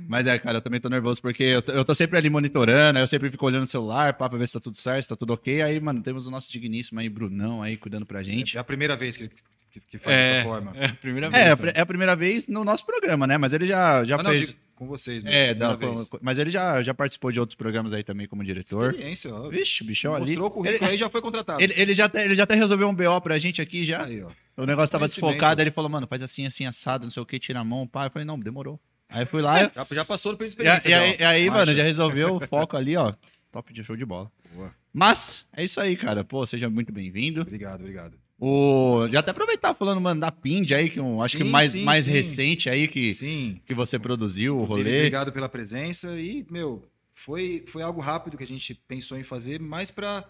Mas 0.09 0.27
é, 0.27 0.39
cara, 0.39 0.59
eu 0.59 0.63
também 0.63 0.81
tô 0.81 0.89
nervoso 0.89 1.21
porque 1.23 1.43
eu, 1.43 1.63
eu 1.75 1.85
tô 1.85 1.95
sempre 1.95 2.19
ali 2.19 2.29
monitorando, 2.29 2.99
aí 2.99 3.03
eu 3.03 3.07
sempre 3.09 3.31
fico 3.31 3.47
olhando 3.47 3.65
o 3.65 3.67
celular 3.67 4.15
pá, 4.15 4.29
pra 4.29 4.39
ver 4.39 4.47
se 4.47 4.55
tá 4.55 4.61
tudo 4.61 4.79
certo, 4.79 5.03
se 5.03 5.09
tá 5.09 5.17
tudo 5.17 5.33
ok. 5.33 5.63
Aí, 5.63 5.81
mano, 5.81 6.03
temos 6.03 6.27
o 6.27 6.31
nosso 6.31 6.51
digníssimo 6.51 7.01
aí, 7.01 7.09
Brunão, 7.09 7.63
aí, 7.63 7.77
cuidando 7.77 8.05
pra 8.07 8.23
gente. 8.23 8.57
É 8.57 8.61
a 8.61 8.65
primeira 8.65 8.97
vez 8.97 9.17
que, 9.17 9.29
que, 9.71 9.81
que 9.81 9.99
faz 9.99 10.17
É, 10.17 10.33
dessa 10.33 10.45
forma. 10.49 10.73
é 10.77 10.87
a 10.87 10.95
primeira 10.95 11.31
vez. 11.31 11.43
É, 11.43 11.49
é, 11.49 11.79
a 11.79 11.81
é 11.81 11.85
primeira 11.85 12.15
vez 12.17 12.47
no 12.47 12.65
nosso 12.65 12.85
programa, 12.85 13.27
né? 13.27 13.39
Mas 13.39 13.53
ele 13.53 13.67
já, 13.67 14.05
já 14.05 14.17
Ah, 14.17 14.23
não, 14.23 14.31
fez. 14.31 14.55
com 14.75 14.87
vocês. 14.87 15.25
É, 15.25 15.55
não, 15.55 15.77
vez. 15.77 16.09
foi- 16.09 16.21
mas 16.23 16.39
ele 16.39 16.51
já, 16.51 16.83
já 16.83 16.93
participou 16.93 17.33
de 17.33 17.41
outros 17.41 17.57
programas 17.57 17.93
aí 17.93 18.03
também 18.03 18.27
como 18.27 18.45
diretor. 18.45 18.91
Experiência, 18.91 19.35
ó. 19.35 19.49
Vixe, 19.49 19.83
o 19.83 19.87
bichão 19.87 20.15
ali. 20.15 20.27
Mostrou 20.27 20.49
o 20.49 20.51
currículo 20.51 20.91
aí 20.91 20.97
e 20.97 20.99
já 20.99 21.09
foi 21.09 21.23
contratado. 21.23 21.63
Ele, 21.63 21.73
ele, 21.77 21.95
já 21.95 22.05
até, 22.05 22.25
ele 22.25 22.35
já 22.35 22.43
até 22.43 22.55
resolveu 22.55 22.89
um 22.89 22.95
BO 22.95 23.21
pra 23.23 23.39
gente 23.39 23.63
aqui 23.63 23.85
já. 23.85 24.05
Aí, 24.05 24.23
ó. 24.23 24.31
O 24.55 24.67
negócio 24.67 24.93
tava 24.93 25.07
desfocado, 25.07 25.61
aí 25.61 25.65
ele 25.65 25.71
falou, 25.71 25.89
mano, 25.91 26.07
faz 26.07 26.23
assim, 26.23 26.45
assim, 26.45 26.67
assado, 26.67 27.05
não 27.05 27.11
sei 27.11 27.23
o 27.23 27.27
que, 27.27 27.39
tira 27.39 27.61
a 27.61 27.65
mão, 27.65 27.87
pá. 27.87 28.07
Eu 28.07 28.11
falei, 28.11 28.27
não, 28.27 28.39
demorou. 28.39 28.79
Aí 29.13 29.27
fui 29.27 29.43
lá, 29.43 29.63
eu- 29.63 29.71
Já, 29.75 29.87
já 29.93 30.05
passou 30.05 30.37
pela 30.37 30.47
E, 30.47 30.49
experiência. 30.49 30.89
e 30.89 30.95
aí, 30.95 31.11
já, 31.13 31.17
e 31.21 31.25
aí, 31.25 31.43
ó. 31.49 31.53
mano, 31.53 31.59
Marcha. 31.67 31.75
já 31.75 31.83
resolveu 31.83 32.37
o 32.37 32.41
foco 32.49 32.77
ali, 32.77 32.97
ó. 32.97 33.13
Top 33.51 33.73
de 33.73 33.85
show 33.85 33.97
de 33.97 34.05
bola. 34.05 34.31
Boa. 34.55 34.75
Mas, 34.93 35.47
é 35.55 35.63
isso 35.65 35.81
aí, 35.81 35.97
cara. 35.97 36.25
Pô, 36.25 36.47
seja 36.47 36.69
muito 36.71 36.93
bem-vindo. 36.93 37.43
Obrigado, 37.43 37.81
obrigado. 37.81 38.19
O... 38.39 39.07
Já 39.11 39.21
até 39.21 39.31
aproveitar 39.31 39.73
falando, 39.75 40.01
mano, 40.01 40.21
da 40.21 40.33
Pind 40.33 40.73
aí, 40.73 40.91
que 40.91 40.99
eu 40.99 41.23
acho 41.23 41.37
que 41.37 41.45
Sim, 41.45 41.51
mais, 41.51 41.71
sim, 41.73 41.85
mais 41.85 42.05
sim. 42.07 42.13
recente 42.13 42.69
aí 42.69 42.89
que, 42.89 43.13
Sim. 43.13 43.61
que 43.65 43.73
você 43.73 43.99
produziu 44.01 44.59
o 44.59 44.65
rolê. 44.65 44.97
obrigado 44.99 45.31
pela 45.33 45.49
presença 45.49 46.19
e, 46.19 46.45
meu, 46.51 46.85
foi, 47.13 47.65
foi 47.69 47.83
algo 47.83 48.01
rápido 48.01 48.37
que 48.37 48.43
a 48.43 48.47
gente 48.47 48.75
pensou 48.75 49.17
em 49.17 49.23
fazer, 49.23 49.61
mais 49.61 49.91
para 49.93 50.25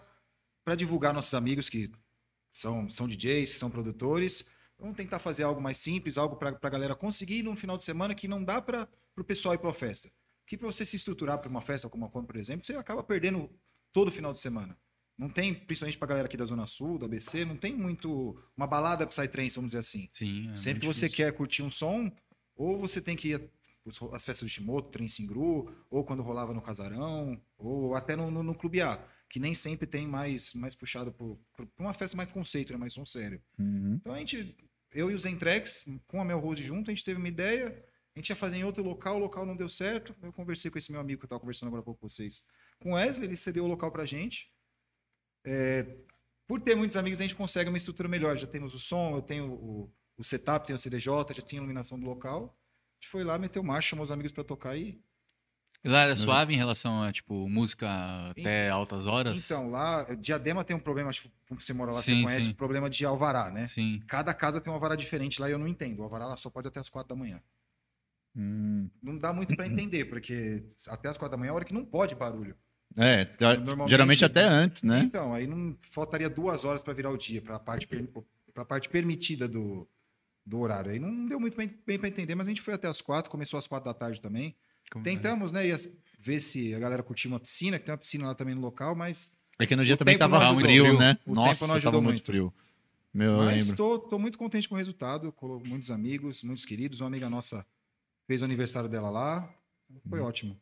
divulgar 0.77 1.11
nossos 1.13 1.33
amigos 1.33 1.69
que 1.69 1.89
são, 2.51 2.87
são 2.89 3.07
DJs, 3.07 3.51
são 3.55 3.69
produtores. 3.69 4.45
Vamos 4.83 4.97
tentar 4.97 5.17
fazer 5.17 5.43
algo 5.43 5.61
mais 5.61 5.77
simples, 5.77 6.17
algo 6.17 6.35
para 6.35 6.49
a 6.61 6.69
galera 6.69 6.93
conseguir 6.93 7.37
ir 7.37 7.43
num 7.43 7.55
final 7.55 7.77
de 7.77 7.85
semana 7.85 8.13
que 8.13 8.27
não 8.27 8.43
dá 8.43 8.61
para 8.61 8.85
o 9.15 9.23
pessoal 9.23 9.55
ir 9.55 9.57
para 9.57 9.67
uma 9.67 9.73
festa. 9.73 10.11
Que 10.45 10.57
para 10.57 10.67
você 10.67 10.85
se 10.85 10.97
estruturar 10.97 11.39
para 11.39 11.49
uma 11.49 11.61
festa 11.61 11.87
como 11.87 12.03
a 12.03 12.09
Come, 12.09 12.27
por 12.27 12.35
exemplo, 12.35 12.65
você 12.65 12.75
acaba 12.75 13.01
perdendo 13.01 13.49
todo 13.93 14.11
final 14.11 14.33
de 14.33 14.41
semana. 14.41 14.77
Não 15.17 15.29
tem, 15.29 15.53
principalmente 15.53 15.97
pra 15.97 16.05
galera 16.05 16.25
aqui 16.27 16.35
da 16.35 16.43
Zona 16.43 16.65
Sul, 16.67 16.99
da 16.99 17.07
BC, 17.07 17.45
não 17.45 17.55
tem 17.55 17.73
muito 17.73 18.37
uma 18.57 18.67
balada 18.67 19.07
Psytrance, 19.07 19.55
vamos 19.55 19.69
dizer 19.69 19.79
assim. 19.79 20.09
Sim. 20.13 20.51
é 20.51 20.57
Sempre 20.57 20.81
que 20.81 20.87
você 20.87 21.05
difícil. 21.07 21.25
quer 21.27 21.31
curtir 21.31 21.63
um 21.63 21.71
som, 21.71 22.11
ou 22.53 22.77
você 22.77 22.99
tem 22.99 23.15
que 23.15 23.29
ir 23.29 23.49
às 24.11 24.25
festas 24.25 24.41
do 24.41 24.49
Shimoto, 24.49 24.89
Trem 24.89 25.07
Singru, 25.07 25.73
ou 25.89 26.03
quando 26.03 26.21
rolava 26.21 26.53
no 26.53 26.61
Casarão, 26.61 27.39
ou 27.57 27.95
até 27.95 28.17
no, 28.17 28.29
no, 28.29 28.43
no 28.43 28.53
Clube 28.53 28.81
A, 28.81 29.01
que 29.29 29.39
nem 29.39 29.53
sempre 29.53 29.87
tem 29.87 30.05
mais, 30.05 30.53
mais 30.55 30.75
puxado 30.75 31.13
por, 31.13 31.39
por 31.55 31.67
uma 31.79 31.93
festa 31.93 32.17
mais 32.17 32.29
conceito, 32.29 32.73
né, 32.73 32.77
mais 32.77 32.91
som 32.91 33.05
sério. 33.05 33.41
Uhum. 33.57 33.95
Então 34.01 34.13
a 34.13 34.19
gente, 34.19 34.55
eu 34.93 35.11
e 35.11 35.15
os 35.15 35.25
Entrex, 35.25 35.85
com 36.07 36.21
a 36.21 36.25
Mel 36.25 36.39
Rose 36.39 36.63
junto, 36.63 36.89
a 36.89 36.93
gente 36.93 37.03
teve 37.03 37.17
uma 37.17 37.27
ideia, 37.27 37.67
a 38.15 38.19
gente 38.19 38.29
ia 38.29 38.35
fazer 38.35 38.57
em 38.57 38.63
outro 38.63 38.83
local, 38.83 39.17
o 39.17 39.19
local 39.19 39.45
não 39.45 39.55
deu 39.55 39.67
certo, 39.67 40.15
eu 40.21 40.31
conversei 40.31 40.69
com 40.69 40.77
esse 40.77 40.91
meu 40.91 41.01
amigo 41.01 41.19
que 41.19 41.25
eu 41.25 41.27
estava 41.27 41.39
conversando 41.39 41.67
agora 41.67 41.83
pouco 41.83 42.01
com 42.01 42.09
vocês, 42.09 42.43
com 42.79 42.91
o 42.91 42.95
Wesley, 42.95 43.27
ele 43.27 43.35
cedeu 43.35 43.65
o 43.65 43.67
local 43.67 43.91
pra 43.91 44.05
gente. 44.05 44.51
É, 45.45 45.85
por 46.47 46.61
ter 46.61 46.75
muitos 46.75 46.97
amigos, 46.97 47.19
a 47.19 47.23
gente 47.23 47.35
consegue 47.35 47.69
uma 47.69 47.77
estrutura 47.77 48.07
melhor, 48.07 48.37
já 48.37 48.47
temos 48.47 48.73
o 48.73 48.79
som, 48.79 49.15
eu 49.15 49.21
tenho 49.21 49.51
o, 49.51 49.93
o 50.17 50.23
setup, 50.23 50.65
tenho 50.65 50.75
o 50.75 50.79
CDJ, 50.79 51.33
já 51.33 51.41
tinha 51.41 51.59
a 51.59 51.63
iluminação 51.63 51.99
do 51.99 52.05
local. 52.05 52.55
A 52.55 52.95
gente 53.01 53.11
foi 53.11 53.23
lá, 53.23 53.37
meteu 53.37 53.63
marcha, 53.63 53.89
chamou 53.89 54.03
os 54.03 54.11
amigos 54.11 54.31
pra 54.31 54.43
tocar 54.43 54.77
E 54.77 55.01
Lá 55.85 56.01
era 56.03 56.15
suave 56.15 56.53
em 56.53 56.57
relação 56.57 57.03
a, 57.03 57.11
tipo, 57.11 57.47
música 57.49 57.89
até 58.29 58.69
altas 58.69 59.05
horas? 59.05 59.43
Então, 59.43 59.69
lá, 59.69 60.03
Diadema 60.15 60.63
tem 60.63 60.75
um 60.75 60.79
problema, 60.79 61.09
acho 61.09 61.23
que 61.23 61.31
como 61.47 61.59
você 61.59 61.73
mora 61.73 61.91
lá, 61.91 62.01
Sim, 62.01 62.17
você 62.21 62.23
conhece 62.23 62.45
sim. 62.45 62.51
o 62.51 62.55
problema 62.55 62.89
de 62.89 63.05
alvará, 63.05 63.51
né? 63.51 63.67
Sim. 63.67 64.01
Cada 64.07 64.33
casa 64.33 64.61
tem 64.61 64.71
um 64.71 64.75
alvará 64.75 64.95
diferente 64.95 65.41
lá 65.41 65.49
e 65.49 65.51
eu 65.51 65.59
não 65.59 65.67
entendo. 65.67 65.99
O 65.99 66.03
alvará 66.03 66.25
lá 66.25 66.37
só 66.37 66.49
pode 66.49 66.69
até 66.69 66.79
as 66.79 66.87
quatro 66.89 67.09
da 67.15 67.19
manhã. 67.19 67.41
Hum. 68.35 68.89
Não 69.01 69.17
dá 69.17 69.31
muito 69.33 69.55
pra 69.55 69.67
entender, 69.67 70.05
porque 70.05 70.63
até 70.87 71.09
as 71.09 71.17
quatro 71.17 71.31
da 71.31 71.37
manhã 71.37 71.49
é 71.49 71.51
a 71.51 71.55
hora 71.55 71.65
que 71.65 71.73
não 71.73 71.85
pode 71.85 72.15
barulho. 72.15 72.55
É, 72.95 73.27
Normalmente- 73.57 73.89
geralmente 73.89 74.23
até 74.25 74.43
antes, 74.43 74.83
né? 74.83 75.01
Então, 75.03 75.33
aí 75.33 75.47
não 75.47 75.75
faltaria 75.91 76.29
duas 76.29 76.63
horas 76.63 76.81
pra 76.83 76.93
virar 76.93 77.09
o 77.09 77.17
dia, 77.17 77.41
pra 77.41 77.59
parte, 77.59 77.87
per- 77.87 78.07
pra 78.53 78.63
parte 78.63 78.87
permitida 78.87 79.47
do, 79.47 79.87
do 80.45 80.59
horário. 80.59 80.91
Aí 80.91 80.99
não 80.99 81.25
deu 81.25 81.39
muito 81.39 81.57
bem, 81.57 81.69
bem 81.85 81.97
para 81.99 82.07
entender, 82.07 82.35
mas 82.35 82.47
a 82.47 82.51
gente 82.51 82.61
foi 82.61 82.73
até 82.73 82.87
as 82.87 83.01
quatro, 83.01 83.29
começou 83.31 83.57
às 83.57 83.67
quatro 83.67 83.85
da 83.85 83.93
tarde 83.93 84.21
também. 84.21 84.55
Como- 84.93 85.03
Tentamos, 85.03 85.51
né, 85.51 85.67
ia 85.67 85.77
ver 86.19 86.39
se 86.39 86.73
a 86.73 86.79
galera 86.79 87.03
curtia 87.03 87.29
uma 87.29 87.39
piscina, 87.39 87.77
que 87.77 87.85
tem 87.85 87.91
uma 87.91 87.97
piscina 87.97 88.27
lá 88.27 88.35
também 88.35 88.55
no 88.55 88.61
local, 88.61 88.95
mas 88.95 89.33
É 89.59 89.65
que 89.65 89.75
no 89.75 89.83
dia 89.83 89.97
também 89.97 90.17
tempo 90.17 90.31
tava 90.31 90.51
não 90.53 90.59
frio, 90.59 90.97
né? 90.97 91.11
O 91.11 91.15
tempo 91.15 91.35
Nossa, 91.35 91.67
não 91.67 91.81
tava 91.81 91.97
muito 92.01 92.05
muito. 92.17 92.25
frio. 92.25 92.53
Meu, 93.13 93.31
eu 93.33 93.37
Mas 93.45 93.71
tô 93.73 94.17
muito 94.17 94.37
contente 94.37 94.67
com 94.67 94.73
o 94.75 94.77
resultado. 94.77 95.31
com 95.31 95.59
Muitos 95.65 95.91
amigos, 95.91 96.43
muitos 96.43 96.65
queridos. 96.65 96.99
Uma 96.99 97.07
amiga 97.07 97.29
nossa 97.29 97.63
fez 98.25 98.41
o 98.41 98.45
aniversário 98.45 98.89
dela 98.89 99.09
lá. 99.11 99.47
Foi 100.09 100.19
Uhum. 100.19 100.25
ótimo. 100.25 100.59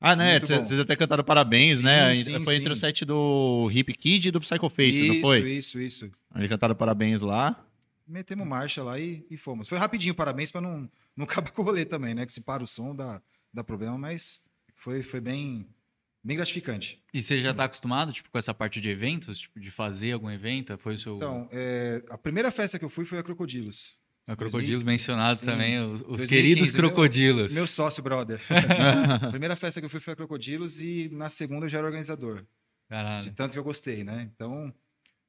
Ah, 0.00 0.16
né? 0.16 0.32
Muito 0.32 0.46
Vocês 0.48 0.80
até 0.80 0.96
cantaram 0.96 1.22
parabéns, 1.22 1.78
Sim, 1.78 1.84
né? 1.84 2.14
sim, 2.16 2.44
foi 2.44 2.56
entre 2.56 2.66
sim. 2.66 2.72
o 2.72 2.76
set 2.76 3.04
do 3.04 3.70
Hip 3.72 3.94
Kid 3.94 4.28
e 4.28 4.30
do 4.32 4.40
Psycho 4.40 4.68
Face, 4.68 5.06
não 5.06 5.14
isso, 5.14 5.22
foi? 5.22 5.52
isso, 5.52 5.80
isso. 5.80 6.10
Eles 6.34 6.48
cantaram 6.48 6.74
parabéns 6.74 7.22
lá. 7.22 7.64
Metemos 8.06 8.46
marcha 8.46 8.82
lá 8.82 8.98
e, 8.98 9.24
e 9.30 9.36
fomos. 9.36 9.66
Foi 9.68 9.78
rapidinho, 9.78 10.14
parabéns, 10.14 10.50
pra 10.50 10.60
não, 10.60 10.90
não 11.16 11.24
acabar 11.24 11.52
com 11.52 11.62
o 11.62 11.64
rolê 11.64 11.84
também, 11.84 12.12
né? 12.12 12.26
Que 12.26 12.32
se 12.34 12.40
para 12.42 12.62
o 12.62 12.66
som 12.66 12.94
dá, 12.94 13.22
dá 13.54 13.62
problema, 13.64 13.96
mas 13.96 14.44
foi, 14.74 15.02
foi 15.02 15.20
bem, 15.20 15.66
bem 16.22 16.36
gratificante. 16.36 17.02
E 17.12 17.22
você 17.22 17.38
já 17.40 17.54
tá 17.54 17.64
acostumado, 17.64 18.12
tipo, 18.12 18.30
com 18.30 18.38
essa 18.38 18.52
parte 18.52 18.80
de 18.80 18.88
eventos? 18.88 19.38
Tipo, 19.38 19.60
de 19.60 19.70
fazer 19.70 20.12
algum 20.12 20.30
evento? 20.30 20.76
Foi 20.78 20.94
o 20.94 20.98
seu... 20.98 21.16
Então, 21.16 21.48
é, 21.52 22.02
a 22.10 22.18
primeira 22.18 22.50
festa 22.50 22.78
que 22.78 22.84
eu 22.84 22.90
fui 22.90 23.04
foi 23.04 23.18
a 23.18 23.22
Crocodilos. 23.22 23.94
a 24.26 24.34
Crocodilos 24.34 24.82
mencionado 24.82 25.36
Sim. 25.38 25.46
também, 25.46 25.80
os, 25.80 26.00
os 26.00 26.06
2015, 26.06 26.26
queridos 26.28 26.72
meu- 26.72 26.82
crocodilos. 26.82 27.54
Meu 27.54 27.66
sócio, 27.66 28.02
brother. 28.02 28.40
a 29.22 29.30
primeira 29.30 29.54
festa 29.56 29.80
que 29.80 29.86
eu 29.86 29.90
fui 29.90 30.00
foi 30.00 30.12
a 30.12 30.16
Crocodilos 30.16 30.80
e 30.80 31.08
na 31.12 31.30
segunda 31.30 31.66
eu 31.66 31.70
já 31.70 31.78
era 31.78 31.86
organizador. 31.86 32.40
De 32.42 32.46
Caralho. 32.88 33.32
tanto 33.32 33.52
que 33.52 33.58
eu 33.58 33.64
gostei, 33.64 34.04
né? 34.04 34.28
Então, 34.34 34.72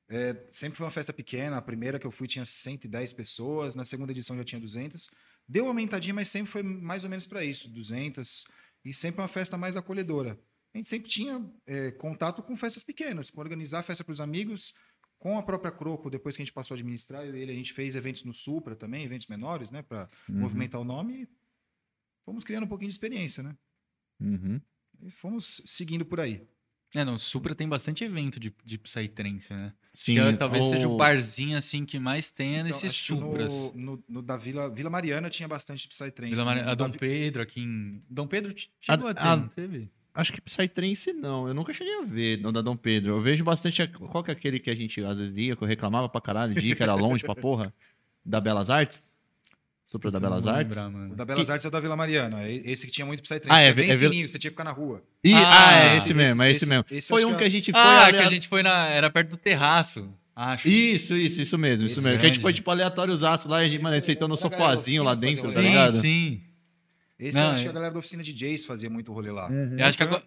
é, 0.09 0.35
sempre 0.51 0.77
foi 0.77 0.85
uma 0.85 0.91
festa 0.91 1.13
pequena. 1.13 1.57
A 1.57 1.61
primeira 1.61 1.97
que 1.97 2.05
eu 2.05 2.11
fui 2.11 2.27
tinha 2.27 2.45
110 2.45 3.13
pessoas, 3.13 3.75
na 3.75 3.85
segunda 3.85 4.11
edição 4.11 4.35
já 4.37 4.43
tinha 4.43 4.59
200. 4.59 5.09
Deu 5.47 5.65
uma 5.65 5.71
aumentadinha, 5.71 6.13
mas 6.13 6.29
sempre 6.29 6.51
foi 6.51 6.63
mais 6.63 7.03
ou 7.03 7.09
menos 7.09 7.27
para 7.27 7.43
isso, 7.43 7.69
200. 7.69 8.45
E 8.83 8.93
sempre 8.93 9.21
uma 9.21 9.27
festa 9.27 9.57
mais 9.57 9.75
acolhedora. 9.75 10.39
A 10.73 10.77
gente 10.77 10.89
sempre 10.89 11.09
tinha 11.09 11.43
é, 11.65 11.91
contato 11.91 12.43
com 12.43 12.55
festas 12.55 12.83
pequenas, 12.83 13.29
com 13.29 13.39
organizar 13.39 13.81
festa 13.81 14.03
para 14.03 14.11
os 14.11 14.19
amigos, 14.19 14.73
com 15.17 15.37
a 15.37 15.43
própria 15.43 15.71
Croco, 15.71 16.09
depois 16.09 16.35
que 16.35 16.41
a 16.41 16.45
gente 16.45 16.53
passou 16.53 16.75
a 16.75 16.77
administrar, 16.77 17.25
ele, 17.25 17.51
a 17.51 17.55
gente 17.55 17.73
fez 17.73 17.95
eventos 17.95 18.23
no 18.23 18.33
Supra 18.33 18.75
também, 18.75 19.03
eventos 19.03 19.27
menores, 19.27 19.71
né, 19.71 19.81
para 19.81 20.09
movimentar 20.27 20.81
o 20.81 20.83
nome. 20.83 21.23
E 21.23 21.29
fomos 22.25 22.43
criando 22.43 22.65
um 22.65 22.67
pouquinho 22.67 22.89
de 22.89 22.95
experiência, 22.95 23.41
né? 23.41 23.57
Uhum. 24.19 24.61
E 25.01 25.11
fomos 25.11 25.61
seguindo 25.65 26.05
por 26.05 26.19
aí. 26.19 26.47
É, 26.93 27.03
não, 27.03 27.17
Supra 27.19 27.53
tem 27.53 27.67
bastante 27.67 28.03
evento 28.03 28.39
de, 28.39 28.53
de 28.63 28.77
Psytrance, 28.77 29.51
né? 29.53 29.73
Sim, 29.93 30.13
que 30.13 30.19
é- 30.19 30.33
talvez 30.33 30.63
o- 30.65 30.69
seja 30.69 30.87
o 30.87 30.95
barzinho, 30.95 31.57
assim, 31.57 31.85
que 31.85 31.99
mais 31.99 32.29
tenha 32.31 32.59
Então, 32.59 32.67
nesses 32.67 32.93
Supras. 32.95 33.53
No, 33.53 33.73
no, 33.97 34.03
no 34.07 34.21
da 34.21 34.37
Vila, 34.37 34.69
Vila 34.69 34.89
Mariana 34.89 35.29
tinha 35.29 35.47
bastante 35.47 35.87
Psytrance. 35.87 36.33
Vila 36.33 36.51
a 36.51 36.63
da 36.63 36.75
Dom 36.75 36.89
Vi- 36.91 36.97
Pedro 36.99 37.41
aqui 37.41 37.61
em... 37.61 38.01
Dom 38.09 38.27
Pedro 38.27 38.53
chegou 38.79 39.07
A- 39.07 39.11
a, 39.11 39.13
ter, 39.13 39.21
a- 39.21 39.35
não 39.37 39.47
teve? 39.49 39.89
Acho 40.13 40.31
que 40.31 40.39
Psytrance 40.39 41.11
não, 41.11 41.45
eu 41.49 41.53
nunca 41.53 41.73
cheguei 41.73 41.93
a 41.97 42.01
ver 42.03 42.37
no 42.39 42.49
da 42.53 42.61
Dom 42.61 42.77
Pedro. 42.77 43.11
Eu 43.17 43.21
vejo 43.21 43.43
bastante. 43.43 43.81
a- 43.81 43.87
Qual 43.89 44.23
que 44.23 44.31
é 44.31 44.33
aquele 44.33 44.59
que 44.59 44.69
a 44.69 44.75
gente 44.75 45.03
às 45.03 45.19
vezes 45.19 45.35
ia, 45.35 45.55
que 45.57 45.61
eu 45.61 45.67
reclamava 45.67 46.07
pra 46.07 46.21
caralho 46.21 46.55
de 46.55 46.69
ir, 46.69 46.75
que 46.77 46.83
era 46.83 46.95
longe 46.95 47.23
pra 47.25 47.35
porra? 47.35 47.73
Da 48.23 48.39
Belas 48.39 48.69
Artes? 48.69 49.14
Supra 49.95 50.11
da 50.11 50.17
Eu 50.17 50.21
não 50.21 50.29
Belas 50.29 50.47
Artes? 50.47 50.77
lembrar. 50.77 51.11
O 51.11 51.15
da 51.15 51.25
Belas 51.25 51.49
Artes 51.49 51.65
é 51.65 51.67
o 51.67 51.71
da 51.71 51.79
Vila 51.79 51.95
Mariana. 51.95 52.43
é 52.43 52.53
Esse 52.65 52.85
que 52.85 52.91
tinha 52.91 53.05
muito 53.05 53.23
Psytrance. 53.23 53.47
Ah, 53.49 53.61
é 53.61 53.67
é 53.67 53.73
bem 53.73 53.89
é 53.89 53.95
Vila- 53.95 54.11
fininho, 54.11 54.27
você 54.29 54.37
tinha 54.39 54.51
que 54.51 54.55
ficar 54.55 54.63
na 54.63 54.71
rua. 54.71 55.01
Ih, 55.23 55.33
Ah, 55.33 55.67
ah, 55.69 55.83
é 55.83 55.87
esse 55.97 55.97
esse- 55.97 56.13
mesmo, 56.13 56.43
é 56.43 56.51
esse, 56.51 56.63
esse- 56.63 56.69
mesmo. 56.69 56.85
esse 56.91 57.07
foi 57.09 57.23
um 57.25 57.31
que 57.31 57.37
que 57.37 57.43
é- 57.43 57.47
a 57.47 57.49
gente 57.49 57.71
foi. 57.71 57.81
Ah, 57.81 58.07
que 58.11 58.17
a 58.17 58.29
gente 58.29 58.47
foi 58.47 58.61
na... 58.63 58.87
Era 58.89 59.09
perto 59.09 59.29
do 59.29 59.37
terraço, 59.37 60.13
acho. 60.35 60.67
Isso, 60.67 61.15
isso, 61.15 61.41
isso 61.41 61.57
mesmo, 61.57 61.87
isso 61.87 61.95
mesmo. 62.03 62.09
Que 62.19 62.25
a 62.25 62.27
gente 62.27 62.33
grande. 62.33 62.39
foi 62.41 62.53
tipo 62.53 62.69
aleatóriozaço 62.71 63.47
lá 63.49 63.63
e 63.63 63.67
a 63.67 63.69
gente, 63.69 63.81
mano, 63.81 63.93
a 63.93 63.97
gente 63.99 64.05
sentou 64.05 64.27
no 64.27 64.35
sofazinho 64.37 65.03
lá 65.03 65.15
dentro, 65.15 65.43
tá 65.43 65.47
um 65.49 65.51
sim, 65.53 65.61
ligado? 65.61 65.91
sim. 66.01 66.41
Esse 67.17 67.37
Não, 67.37 67.45
eu 67.45 67.51
acho 67.51 67.61
é- 67.61 67.63
que 67.63 67.69
a 67.69 67.71
galera 67.71 67.93
da 67.93 67.99
oficina 67.99 68.21
de 68.21 68.37
Jays 68.37 68.65
fazia 68.65 68.89
muito 68.89 69.13
rolê 69.13 69.31
lá. 69.31 69.49
Eu 69.49 69.85
acho 69.85 69.95
que 69.97 70.03
agora, 70.03 70.21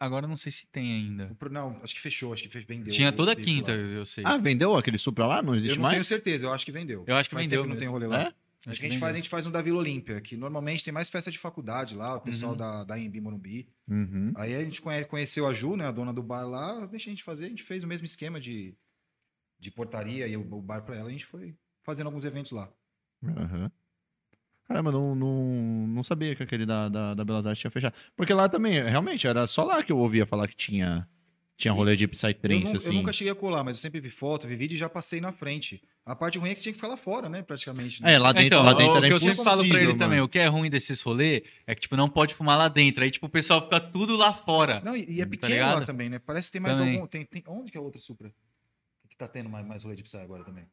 agora 0.00 0.24
eu 0.24 0.28
não 0.30 0.38
sei 0.38 0.50
se 0.50 0.66
tem 0.72 0.90
ainda. 0.90 1.36
Não, 1.50 1.76
acho 1.84 1.94
que 1.94 2.00
fechou, 2.00 2.32
acho 2.32 2.42
que 2.44 2.48
fe- 2.48 2.64
vendeu. 2.66 2.90
Tinha 2.94 3.12
toda 3.12 3.36
quinta, 3.36 3.72
lá. 3.72 3.76
eu 3.76 4.06
sei. 4.06 4.24
Ah, 4.26 4.38
vendeu 4.38 4.74
aquele 4.74 4.96
Supra 4.96 5.26
lá? 5.26 5.42
Não 5.42 5.52
Eu 5.52 5.56
existe 5.58 5.78
não 5.78 5.82
tenho 5.84 5.96
mais? 5.98 6.06
certeza, 6.06 6.46
eu 6.46 6.52
acho 6.52 6.64
que 6.64 6.72
vendeu. 6.72 7.04
Eu 7.06 7.14
acho 7.14 7.28
que 7.28 7.34
Faz 7.34 7.46
vendeu 7.46 7.60
tempo 7.62 7.68
que 7.68 7.74
não 7.74 7.78
tem 7.78 7.88
rolê 7.90 8.06
lá. 8.06 8.22
É? 8.22 8.32
A 8.66 8.74
gente 8.74 8.98
faz, 8.98 9.14
a 9.14 9.16
gente 9.16 9.28
faz 9.28 9.46
um 9.46 9.50
da 9.50 9.62
Vila 9.62 9.78
Olímpia, 9.78 10.20
que 10.20 10.36
normalmente 10.36 10.84
tem 10.84 10.92
mais 10.92 11.08
festa 11.08 11.30
de 11.30 11.38
faculdade 11.38 11.94
lá, 11.94 12.16
o 12.16 12.20
pessoal 12.20 12.54
da, 12.54 12.84
da 12.84 12.94
AMB 12.94 13.20
Morumbi. 13.20 13.68
Uhum. 13.88 14.32
Aí 14.36 14.54
a 14.54 14.60
gente 14.60 14.82
conhe- 14.82 15.04
conheceu 15.06 15.46
a 15.46 15.52
Ju, 15.54 15.76
né, 15.76 15.86
a 15.86 15.90
dona 15.90 16.12
do 16.12 16.22
bar 16.22 16.44
lá, 16.46 16.84
deixa 16.86 17.08
a 17.08 17.12
gente 17.12 17.22
fazer, 17.24 17.46
a 17.46 17.48
gente 17.48 17.62
fez 17.62 17.84
o 17.84 17.88
mesmo 17.88 18.04
esquema 18.04 18.38
de, 18.38 18.76
de 19.58 19.70
portaria 19.70 20.26
e 20.26 20.36
o, 20.36 20.40
o 20.42 20.60
bar 20.60 20.82
pra 20.82 20.96
ela, 20.96 21.08
a 21.08 21.12
gente 21.12 21.24
foi 21.24 21.56
fazendo 21.82 22.08
alguns 22.08 22.24
eventos 22.26 22.52
lá. 22.52 22.70
Aham. 23.24 23.70
Caramba, 24.68 24.92
não, 24.92 25.14
não, 25.14 25.86
não 25.88 26.04
sabia 26.04 26.36
que 26.36 26.42
aquele 26.42 26.64
da, 26.64 26.88
da, 26.88 27.14
da 27.14 27.24
Belas 27.24 27.44
Artes 27.46 27.60
tinha 27.60 27.70
fechado. 27.70 27.94
Porque 28.14 28.32
lá 28.32 28.48
também, 28.48 28.74
realmente, 28.82 29.26
era 29.26 29.44
só 29.46 29.64
lá 29.64 29.82
que 29.82 29.90
eu 29.90 29.98
ouvia 29.98 30.24
falar 30.26 30.46
que 30.46 30.54
tinha, 30.54 31.08
tinha 31.60 31.72
rolê 31.72 31.94
de 31.96 32.06
Psytrance, 32.08 32.64
nu- 32.64 32.70
eu 32.72 32.76
assim. 32.76 32.92
nunca 32.92 33.12
cheguei 33.12 33.32
a 33.32 33.36
colar, 33.36 33.62
mas 33.62 33.76
eu 33.76 33.80
sempre 33.82 34.00
vi 34.00 34.10
foto, 34.10 34.46
vi 34.46 34.56
vídeo 34.56 34.74
e 34.74 34.78
já 34.78 34.88
passei 34.88 35.20
na 35.20 35.32
frente. 35.32 35.80
A 36.04 36.16
parte 36.16 36.38
ruim 36.38 36.50
é 36.50 36.54
que 36.54 36.60
você 36.60 36.64
tinha 36.64 36.72
que 36.72 36.78
ficar 36.78 36.88
lá 36.88 36.96
fora, 36.96 37.28
né, 37.28 37.42
praticamente. 37.42 38.02
né? 38.02 38.14
É, 38.14 38.18
lá 38.18 38.32
dentro, 38.32 38.46
então, 38.46 38.62
lá 38.64 38.72
dentro 38.72 38.94
o 38.94 38.96
era 38.96 39.06
que 39.06 39.12
eu 39.12 39.16
impossível, 39.16 39.34
sempre 39.34 39.50
falo 39.50 39.68
pra 39.68 39.76
ele 39.78 39.86
mano. 39.88 39.98
também, 39.98 40.20
o 40.20 40.28
que 40.28 40.38
é 40.38 40.46
ruim 40.46 40.68
desses 40.70 41.00
rolê 41.02 41.44
é 41.66 41.74
que, 41.74 41.82
tipo, 41.82 41.96
não 41.96 42.08
pode 42.08 42.34
fumar 42.34 42.56
lá 42.58 42.68
dentro. 42.68 43.04
Aí, 43.04 43.10
tipo, 43.10 43.26
o 43.26 43.28
pessoal 43.28 43.62
fica 43.62 43.78
tudo 43.78 44.16
lá 44.16 44.32
fora. 44.32 44.80
Não, 44.84 44.96
e, 44.96 45.04
e 45.08 45.20
é 45.20 45.24
Tá 45.24 45.30
pequeno 45.30 45.52
ligado? 45.52 45.78
lá 45.80 45.84
também, 45.84 46.08
né? 46.08 46.18
Parece 46.18 46.48
que 46.48 46.52
tem 46.52 46.60
mais 46.62 46.78
Também. 46.78 46.94
algum. 46.94 47.06
Tem, 47.06 47.24
tem, 47.24 47.44
onde 47.46 47.70
que 47.70 47.76
é 47.78 47.80
outra 47.80 48.00
Supra? 48.00 48.32
Que 49.08 49.16
tá 49.16 49.28
tendo 49.28 49.48
mais, 49.50 49.64
mais 49.66 49.84
rolê 49.84 49.94
de 49.94 50.02
Psy 50.02 50.16
agora 50.16 50.42
também? 50.42 50.64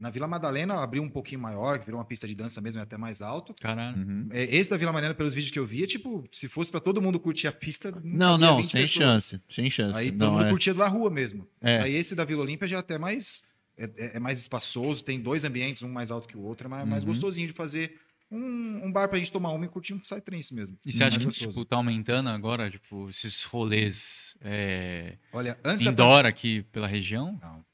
Na 0.00 0.10
Vila 0.10 0.28
Madalena 0.28 0.74
abriu 0.82 1.02
um 1.02 1.08
pouquinho 1.10 1.40
maior, 1.40 1.78
que 1.78 1.84
virou 1.84 1.98
uma 1.98 2.04
pista 2.04 2.26
de 2.28 2.34
dança 2.34 2.60
mesmo, 2.60 2.80
é 2.80 2.82
até 2.84 2.96
mais 2.96 3.20
alto. 3.20 3.54
Caralho. 3.60 3.96
Uhum. 3.98 4.28
É, 4.30 4.44
Esse 4.54 4.70
da 4.70 4.76
Vila 4.76 4.92
Mariana, 4.92 5.14
pelos 5.14 5.34
vídeos 5.34 5.50
que 5.50 5.58
eu 5.58 5.66
via, 5.66 5.86
tipo, 5.86 6.24
se 6.32 6.46
fosse 6.48 6.70
pra 6.70 6.80
todo 6.80 7.02
mundo 7.02 7.18
curtir 7.18 7.46
a 7.48 7.52
pista. 7.52 7.90
Não, 8.04 8.38
não, 8.38 8.58
20 8.58 8.66
sem 8.66 8.80
pessoas. 8.82 8.90
chance, 9.04 9.42
sem 9.48 9.68
chance. 9.70 9.98
Aí 9.98 10.10
todo 10.12 10.20
não, 10.26 10.32
mundo 10.34 10.44
é. 10.46 10.50
curtia 10.50 10.72
da 10.74 10.86
rua 10.88 11.10
mesmo. 11.10 11.48
É. 11.60 11.80
Aí 11.80 11.94
esse 11.94 12.14
da 12.14 12.24
Vila 12.24 12.42
Olímpia 12.42 12.68
já 12.68 12.76
é 12.76 12.80
até 12.80 12.96
mais. 12.98 13.42
É, 13.76 13.84
é- 13.96 14.16
é 14.16 14.18
mais 14.18 14.40
espaçoso, 14.40 15.04
tem 15.04 15.20
dois 15.20 15.44
ambientes, 15.44 15.82
um 15.82 15.88
mais 15.92 16.10
alto 16.10 16.26
que 16.26 16.36
o 16.36 16.42
outro, 16.42 16.66
é 16.66 16.70
mais, 16.70 16.88
mais 16.88 17.04
Uhum. 17.04 17.10
gostosinho 17.10 17.46
de 17.46 17.52
fazer 17.52 17.96
um, 18.30 18.84
um 18.86 18.92
bar 18.92 19.08
pra 19.08 19.16
gente 19.18 19.32
tomar 19.32 19.50
uma 19.52 19.64
e 19.64 19.68
curtir 19.68 19.94
um 19.94 19.98
Psytrance 19.98 20.52
mesmo. 20.54 20.76
E 20.84 20.92
você 20.92 21.02
acha 21.04 21.12
Mais 21.16 21.18
que, 21.22 21.24
gostoso. 21.26 21.48
tipo, 21.50 21.64
tá 21.64 21.76
aumentando 21.76 22.28
agora, 22.28 22.70
tipo, 22.70 23.08
esses 23.08 23.44
rolês 23.44 24.36
é, 24.42 25.16
Olha, 25.32 25.58
antes 25.64 25.82
da 25.84 25.90
indoor 25.92 26.26
aqui 26.26 26.62
pela 26.72 26.86
região? 26.86 27.38
Não. 27.40 27.64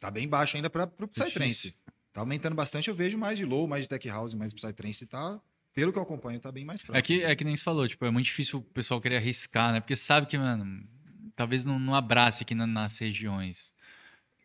Tá 0.00 0.10
bem 0.10 0.28
baixo 0.28 0.56
ainda 0.56 0.70
para 0.70 0.84
o 1.00 1.08
Psytrance. 1.08 1.74
Tá 2.12 2.20
aumentando 2.20 2.54
bastante, 2.54 2.88
eu 2.88 2.94
vejo 2.94 3.18
mais 3.18 3.38
de 3.38 3.44
low, 3.44 3.66
mais 3.66 3.84
de 3.84 3.88
tech 3.88 4.08
house, 4.08 4.34
mais 4.34 4.52
de 4.52 4.60
Psytrance 4.60 5.06
tá, 5.06 5.40
pelo 5.74 5.92
que 5.92 5.98
eu 5.98 6.02
acompanho, 6.02 6.40
tá 6.40 6.50
bem 6.50 6.64
mais 6.64 6.82
fraco. 6.82 6.98
É 6.98 7.02
que, 7.02 7.22
é 7.22 7.34
que 7.36 7.44
nem 7.44 7.56
você 7.56 7.62
falou, 7.62 7.86
tipo, 7.88 8.04
é 8.04 8.10
muito 8.10 8.26
difícil 8.26 8.58
o 8.60 8.62
pessoal 8.62 9.00
querer 9.00 9.16
arriscar, 9.16 9.72
né? 9.72 9.80
Porque 9.80 9.94
sabe 9.96 10.26
que, 10.26 10.36
mano, 10.38 10.84
talvez 11.36 11.64
não, 11.64 11.78
não 11.78 11.94
abrace 11.94 12.42
aqui 12.42 12.54
na- 12.54 12.66
nas 12.66 12.98
regiões. 12.98 13.72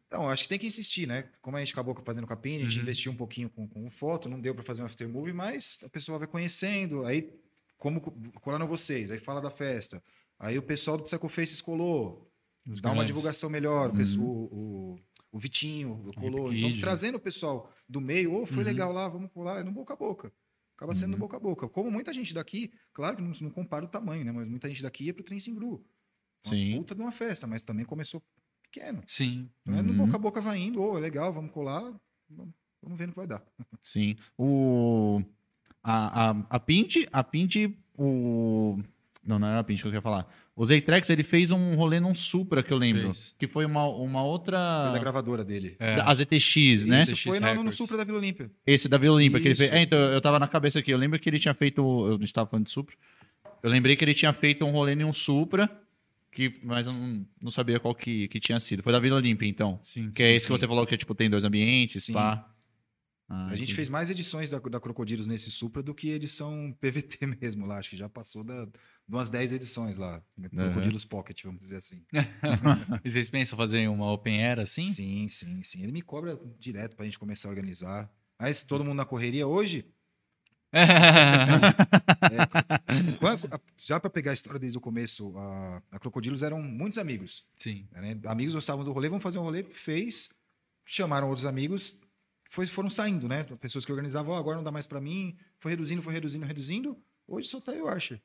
Então, 0.08 0.30
acho 0.30 0.44
que 0.44 0.50
tem 0.50 0.60
que 0.60 0.68
insistir, 0.68 1.08
né? 1.08 1.26
Como 1.42 1.58
a 1.58 1.60
gente 1.60 1.74
acabou 1.74 1.96
fazendo 2.06 2.28
com 2.28 2.34
a 2.34 2.40
gente 2.44 2.76
Uhum. 2.76 2.84
investiu 2.84 3.12
um 3.12 3.16
pouquinho 3.16 3.50
com, 3.50 3.68
com 3.68 3.90
foto, 3.90 4.30
não 4.30 4.40
deu 4.40 4.54
para 4.54 4.64
fazer 4.64 4.84
um 4.84 4.86
aftermovie, 4.86 5.34
mas 5.34 5.80
a 5.84 5.90
pessoa 5.90 6.20
vai 6.20 6.28
conhecendo, 6.28 7.04
aí 7.06 7.32
como 7.80 8.00
co- 8.00 8.12
colando 8.40 8.68
vocês, 8.68 9.10
aí 9.10 9.20
fala 9.20 9.42
da 9.42 9.50
festa. 9.50 10.04
Aí 10.40 10.58
o 10.58 10.62
pessoal 10.62 10.98
do 10.98 11.04
Psychofaces 11.04 11.62
colou. 11.62 12.30
Os 12.68 12.80
uma 12.80 12.92
grandes. 12.92 13.08
divulgação 13.08 13.50
melhor. 13.50 13.90
O, 13.90 13.98
pessoal- 13.98 14.26
o, 14.26 15.00
o 15.34 15.40
Vitinho 15.40 16.12
colou. 16.16 16.54
Então, 16.54 16.80
trazendo 16.80 17.16
o 17.16 17.20
pessoal 17.20 17.70
do 17.90 18.00
meio, 18.00 18.34
ô, 18.34 18.46
foi 18.46 18.60
Uhum. 18.60 18.64
legal 18.64 18.92
lá, 18.94 19.10
vamos 19.10 19.30
colar, 19.32 19.60
é 19.60 19.64
no 19.64 19.72
boca 19.72 19.94
a 19.94 19.98
boca. 19.98 20.32
Acaba 20.78 20.94
sendo 20.96 21.12
no 21.12 21.18
boca 21.18 21.36
a 21.38 21.40
boca. 21.40 21.68
Como 21.68 21.90
muita 21.92 22.14
gente 22.14 22.34
daqui, 22.34 22.72
claro 22.94 23.16
que 23.18 23.22
não, 23.22 23.32
não 23.42 23.50
compara 23.50 23.84
o 23.84 23.88
tamanho, 23.88 24.24
né? 24.24 24.32
Mas 24.32 24.48
muita 24.48 24.68
gente 24.70 24.82
daqui 24.84 25.06
ia 25.06 25.14
pro 25.14 25.24
Trensingru. 25.24 25.84
Uma 26.46 26.54
Sim. 26.56 26.78
puta 26.78 26.94
de 26.96 27.02
uma 27.02 27.12
festa, 27.12 27.48
mas 27.48 27.64
também 27.64 27.84
começou 27.86 28.22
pequeno. 28.62 29.04
Sim. 29.08 29.50
Então, 29.62 29.76
é 29.76 29.82
no 29.82 29.92
Uhum. 29.92 29.98
boca 30.06 30.16
a 30.16 30.20
boca 30.20 30.42
vai 30.42 30.60
indo, 30.60 30.82
ô, 30.82 30.98
é 30.98 31.02
legal, 31.02 31.34
vamos 31.34 31.52
colar, 31.52 31.82
vamos, 32.30 32.54
vamos 32.82 32.98
ver 32.98 33.08
no 33.08 33.14
que 33.14 33.18
vai 33.20 33.28
dar. 33.28 33.44
Sim. 33.82 34.16
O. 34.38 35.22
A, 35.82 36.30
a, 36.32 36.46
a 36.52 36.60
Pint, 36.60 37.08
a 37.12 37.24
Pint, 37.24 37.56
o. 37.98 38.80
Não, 39.26 39.40
não 39.40 39.48
era 39.48 39.60
a 39.60 39.64
Pint 39.64 39.80
que 39.80 39.88
eu 39.88 39.92
queria 39.92 40.02
falar. 40.02 40.28
O 40.56 40.66
Zaytrex, 40.66 41.10
ele 41.10 41.24
fez 41.24 41.50
um 41.50 41.76
rolê 41.76 42.00
num 42.00 42.14
Supra, 42.14 42.62
que 42.62 42.72
eu 42.74 42.78
lembro. 42.78 43.04
Fez. 43.04 43.34
Que 43.40 43.48
foi 43.48 43.66
uma, 43.66 43.88
uma 43.88 44.20
Foi 44.20 44.30
outra. 44.30 44.92
da 44.92 45.00
gravadora 45.00 45.44
dele. 45.46 45.76
É. 45.80 45.96
da- 45.96 46.06
A 46.06 46.14
ZTX, 46.14 46.86
né? 46.86 47.02
Isso 47.02 47.12
ZTX 47.16 47.24
foi 47.24 47.40
no, 47.40 47.64
no. 47.64 47.74
Supra 47.74 47.98
da 47.98 48.04
Vila 48.04 48.18
Olímpia. 48.18 48.52
Esse 48.68 48.90
da 48.90 48.98
Vila 48.98 49.16
Olímpia 49.16 49.40
que 49.40 49.48
ele 49.48 49.56
fez. 49.56 49.72
É, 49.72 49.82
então, 49.82 49.98
eu 49.98 50.20
tava 50.22 50.38
na 50.40 50.48
cabeça 50.48 50.80
aqui. 50.80 50.92
Eu 50.92 50.98
lembro 50.98 51.18
que 51.20 51.30
ele 51.30 51.40
tinha 51.40 51.54
feito. 51.54 51.82
Eu 51.82 52.18
não 52.18 52.26
estava 52.26 52.50
falando 52.50 52.66
de 52.66 52.72
Supra. 52.72 52.96
Eu 53.64 53.70
lembrei 53.70 53.96
que 53.96 54.04
ele 54.04 54.14
tinha 54.14 54.34
feito 54.34 54.66
um 54.66 54.72
rolê 54.72 54.94
em 54.94 55.06
um 55.06 55.14
Supra, 55.14 55.70
que, 56.30 56.60
mas 56.62 56.86
eu 56.86 56.92
não, 56.92 57.26
não 57.42 57.52
sabia 57.52 57.80
qual 57.80 57.96
que, 57.96 58.28
que 58.28 58.40
tinha 58.40 58.60
sido. 58.60 58.84
Foi 58.84 58.92
da 58.92 59.00
Vila 59.00 59.16
Olímpia, 59.16 59.48
então. 59.48 59.80
Sim. 59.86 60.10
Que 60.14 60.22
é 60.24 60.36
esse 60.36 60.48
que 60.48 60.52
você 60.52 60.68
falou 60.68 60.86
que 60.86 60.98
tipo, 60.98 61.16
tem 61.16 61.30
dois 61.30 61.46
ambientes, 61.46 62.04
Sim. 62.04 62.14
pá. 62.14 62.50
Ah, 63.30 63.46
a 63.48 63.50
gente 63.52 63.60
entendi. 63.64 63.74
fez 63.76 63.90
mais 63.90 64.10
edições 64.10 64.50
da, 64.52 64.60
da 64.60 64.80
Crocodilos 64.82 65.26
nesse 65.28 65.50
Supra 65.50 65.82
do 65.82 65.96
que 65.96 66.10
edição 66.10 66.76
PVT 66.82 67.26
mesmo 67.42 67.66
lá. 67.66 67.78
Acho 67.80 67.90
que 67.92 67.98
já 67.98 68.10
passou 68.10 68.44
da, 68.44 68.68
umas 69.08 69.30
10 69.30 69.54
edições 69.54 69.98
lá. 69.98 70.22
Crocodilos 70.50 71.06
Pocket, 71.06 71.44
vamos 71.44 71.60
dizer 71.62 71.78
assim. 71.78 72.06
E 73.04 73.12
vocês 73.12 73.30
pensam 73.30 73.58
fazer 73.58 73.88
uma 73.90 74.12
open 74.12 74.44
air 74.44 74.60
assim? 74.60 74.84
Sim, 74.84 75.28
sim, 75.30 75.62
sim. 75.64 75.84
Ele 75.84 75.92
me 75.92 76.02
cobra 76.02 76.40
direto 76.60 76.96
pra 76.96 77.06
gente 77.06 77.20
começar 77.20 77.48
a 77.48 77.52
organizar. 77.52 78.12
Mas 78.40 78.64
todo 78.64 78.84
mundo 78.84 78.98
na 78.98 79.06
correria 79.06 79.48
hoje, 79.48 79.86
quando- 83.20 83.50
já 83.78 84.00
para 84.00 84.10
pegar 84.10 84.32
a 84.32 84.34
história 84.34 84.60
desde 84.60 84.78
o 84.78 84.82
começo, 84.82 85.38
a, 85.38 85.82
a 85.92 86.00
Crocodilos 86.00 86.44
eram 86.44 86.62
muitos 86.62 86.98
amigos. 86.98 87.46
Sim. 87.58 87.88
né? 87.92 88.20
Amigos 88.26 88.54
gostavam 88.56 88.84
do 88.84 88.92
rolê, 88.92 89.10
vamos 89.10 89.24
fazer 89.24 89.40
um 89.40 89.44
rolê, 89.44 89.64
fez, 89.64 90.30
chamaram 90.86 91.28
outros 91.30 91.46
amigos, 91.46 92.00
foi, 92.50 92.66
foram 92.66 92.90
saindo, 92.90 93.28
né? 93.28 93.44
Pessoas 93.60 93.86
que 93.86 93.92
organizavam, 93.92 94.34
"Ó, 94.34 94.38
agora 94.38 94.58
não 94.58 94.64
dá 94.64 94.72
mais 94.72 94.88
para 94.88 95.02
mim, 95.02 95.38
foi 95.60 95.72
reduzindo, 95.72 96.02
foi 96.02 96.14
reduzindo, 96.14 96.46
reduzindo. 96.46 96.98
Hoje 97.28 97.48
só 97.48 97.60
tá 97.62 97.72
eu, 97.74 97.88
Archer. 97.88 98.22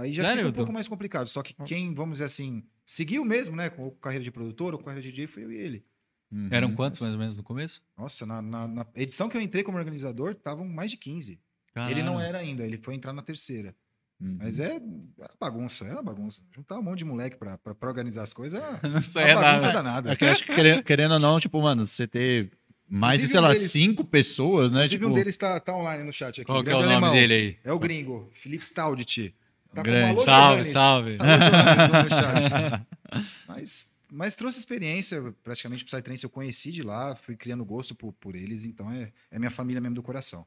Aí 0.00 0.12
já 0.14 0.22
Sério, 0.24 0.38
fica 0.42 0.48
um 0.50 0.52
pouco 0.52 0.72
mais 0.72 0.88
complicado. 0.88 1.28
Só 1.28 1.42
que 1.42 1.54
quem, 1.64 1.94
vamos 1.94 2.14
dizer 2.14 2.24
assim, 2.24 2.64
seguiu 2.86 3.24
mesmo, 3.24 3.54
né? 3.56 3.68
Com 3.70 3.90
carreira 3.92 4.24
de 4.24 4.30
produtor 4.30 4.72
ou 4.72 4.78
com 4.78 4.84
carreira 4.86 5.02
de 5.02 5.10
DJ, 5.12 5.26
foi 5.26 5.44
eu 5.44 5.52
e 5.52 5.56
ele. 5.56 5.84
Uhum. 6.32 6.48
Eram 6.50 6.74
quantos 6.74 7.00
mais 7.00 7.12
ou 7.12 7.18
menos 7.18 7.36
no 7.36 7.42
começo? 7.42 7.82
Nossa, 7.98 8.24
na, 8.24 8.40
na- 8.40 8.68
na 8.68 8.86
edição 8.94 9.28
que 9.28 9.36
eu 9.36 9.40
entrei 9.40 9.62
como 9.64 9.76
organizador, 9.78 10.30
estavam 10.32 10.66
mais 10.66 10.90
de 10.90 10.96
15. 10.96 11.40
Ele 11.88 12.02
não 12.02 12.20
era 12.20 12.38
ainda, 12.38 12.64
ele 12.66 12.78
foi 12.78 12.94
entrar 12.94 13.12
na 13.12 13.22
terceira. 13.22 13.74
Uhum. 14.20 14.36
Mas 14.38 14.60
é 14.60 14.74
era 15.18 15.34
bagunça, 15.40 15.84
era 15.86 16.02
bagunça. 16.02 16.42
Juntar 16.54 16.78
um 16.78 16.82
monte 16.82 16.98
de 16.98 17.04
moleque 17.06 17.36
pra, 17.36 17.56
pra, 17.58 17.74
pra 17.74 17.88
organizar 17.88 18.22
as 18.22 18.32
coisas 18.32 18.60
Não 18.82 18.90
uma 18.90 19.02
saía 19.02 19.34
bagunça 19.34 19.66
nada. 19.68 19.72
danada. 19.82 20.12
É 20.12 20.16
que 20.16 20.24
eu 20.24 20.30
acho 20.30 20.44
que 20.44 20.54
querendo, 20.54 20.82
querendo 20.82 21.12
ou 21.14 21.18
não, 21.18 21.40
tipo, 21.40 21.60
mano, 21.62 21.86
você 21.86 22.06
ter 22.06 22.50
mais 22.88 23.20
de, 23.20 23.28
sei 23.28 23.40
um 23.40 23.42
lá, 23.44 23.52
deles- 23.52 23.70
cinco 23.72 24.04
pessoas, 24.04 24.70
né? 24.72 24.80
Inclusive, 24.80 24.98
Tipo, 25.00 25.10
um 25.10 25.14
deles 25.14 25.36
tá, 25.36 25.58
tá 25.58 25.74
online 25.74 26.04
no 26.04 26.12
chat 26.12 26.40
aqui. 26.40 26.44
Qual 26.44 26.62
que 26.62 26.70
é 26.70 26.74
o 26.74 26.80
nome 26.80 26.92
alemão. 26.92 27.12
dele 27.12 27.34
aí? 27.34 27.56
É 27.64 27.72
o 27.72 27.78
gringo, 27.78 28.30
Felipe 28.34 28.64
Staudit. 28.64 29.34
Tá 29.74 29.82
Grande. 29.82 30.10
alô, 30.10 30.22
Salve, 30.24 30.64
salve. 30.64 31.18
Alô, 31.20 32.84
mas, 33.46 33.98
mas 34.10 34.36
trouxe 34.36 34.58
experiência, 34.58 35.34
praticamente, 35.44 35.84
pro 35.84 35.96
Psytrance 35.96 36.24
eu 36.24 36.30
conheci 36.30 36.72
de 36.72 36.82
lá, 36.82 37.14
fui 37.14 37.36
criando 37.36 37.64
gosto 37.64 37.94
por, 37.94 38.12
por 38.14 38.34
eles, 38.34 38.64
então 38.64 38.90
é, 38.90 39.12
é 39.30 39.38
minha 39.38 39.50
família 39.50 39.80
mesmo 39.80 39.94
do 39.94 40.02
coração. 40.02 40.46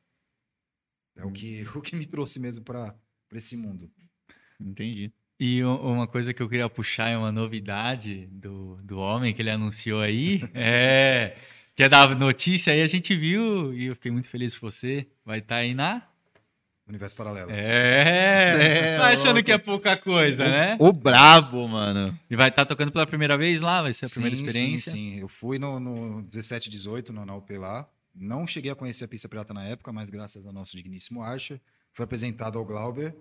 É 1.15 1.23
o, 1.23 1.31
que, 1.31 1.65
o 1.75 1.81
que 1.81 1.95
me 1.95 2.05
trouxe 2.05 2.39
mesmo 2.39 2.63
pra, 2.63 2.93
pra 3.29 3.37
esse 3.37 3.55
mundo. 3.55 3.89
Entendi. 4.59 5.11
E 5.39 5.63
uma 5.63 6.07
coisa 6.07 6.33
que 6.33 6.41
eu 6.41 6.47
queria 6.47 6.69
puxar 6.69 7.09
é 7.09 7.17
uma 7.17 7.31
novidade 7.31 8.27
do, 8.31 8.77
do 8.83 8.97
homem 8.99 9.33
que 9.33 9.41
ele 9.41 9.49
anunciou 9.49 10.01
aí. 10.01 10.41
É. 10.53 11.35
Que 11.75 11.83
é 11.83 11.89
da 11.89 12.07
notícia 12.13 12.71
aí, 12.71 12.83
a 12.83 12.87
gente 12.87 13.15
viu 13.15 13.73
e 13.73 13.85
eu 13.85 13.95
fiquei 13.95 14.11
muito 14.11 14.29
feliz 14.29 14.53
por 14.53 14.71
você. 14.71 15.07
Vai 15.25 15.39
estar 15.39 15.55
aí 15.55 15.73
na. 15.73 16.07
Universo 16.87 17.15
paralelo. 17.15 17.49
É! 17.51 18.97
Tá 18.97 19.09
é 19.09 19.13
achando 19.13 19.35
louco. 19.35 19.43
que 19.43 19.51
é 19.51 19.57
pouca 19.57 19.95
coisa, 19.95 20.43
né? 20.43 20.75
O 20.79 20.91
brabo, 20.91 21.67
mano. 21.67 22.17
E 22.29 22.35
vai 22.35 22.49
estar 22.49 22.65
tocando 22.65 22.91
pela 22.91 23.07
primeira 23.07 23.37
vez 23.37 23.61
lá, 23.61 23.81
vai 23.81 23.93
ser 23.93 24.05
a 24.05 24.09
primeira 24.09 24.35
sim, 24.35 24.45
experiência. 24.45 24.91
Sim, 24.91 25.13
sim. 25.13 25.19
Eu 25.19 25.29
fui 25.29 25.57
no, 25.57 25.79
no 25.79 26.21
17, 26.23 26.69
18, 26.69 27.13
no, 27.13 27.25
na 27.25 27.35
UP 27.35 27.49
lá. 27.57 27.87
Não 28.13 28.45
cheguei 28.45 28.69
a 28.69 28.75
conhecer 28.75 29.05
a 29.05 29.07
pista 29.07 29.29
pirata 29.29 29.53
na 29.53 29.63
época, 29.63 29.93
mas 29.93 30.09
graças 30.09 30.45
ao 30.45 30.51
nosso 30.51 30.75
digníssimo 30.75 31.23
Archer, 31.23 31.59
foi 31.93 32.03
apresentado 32.03 32.59
ao 32.59 32.65
Glauber. 32.65 33.15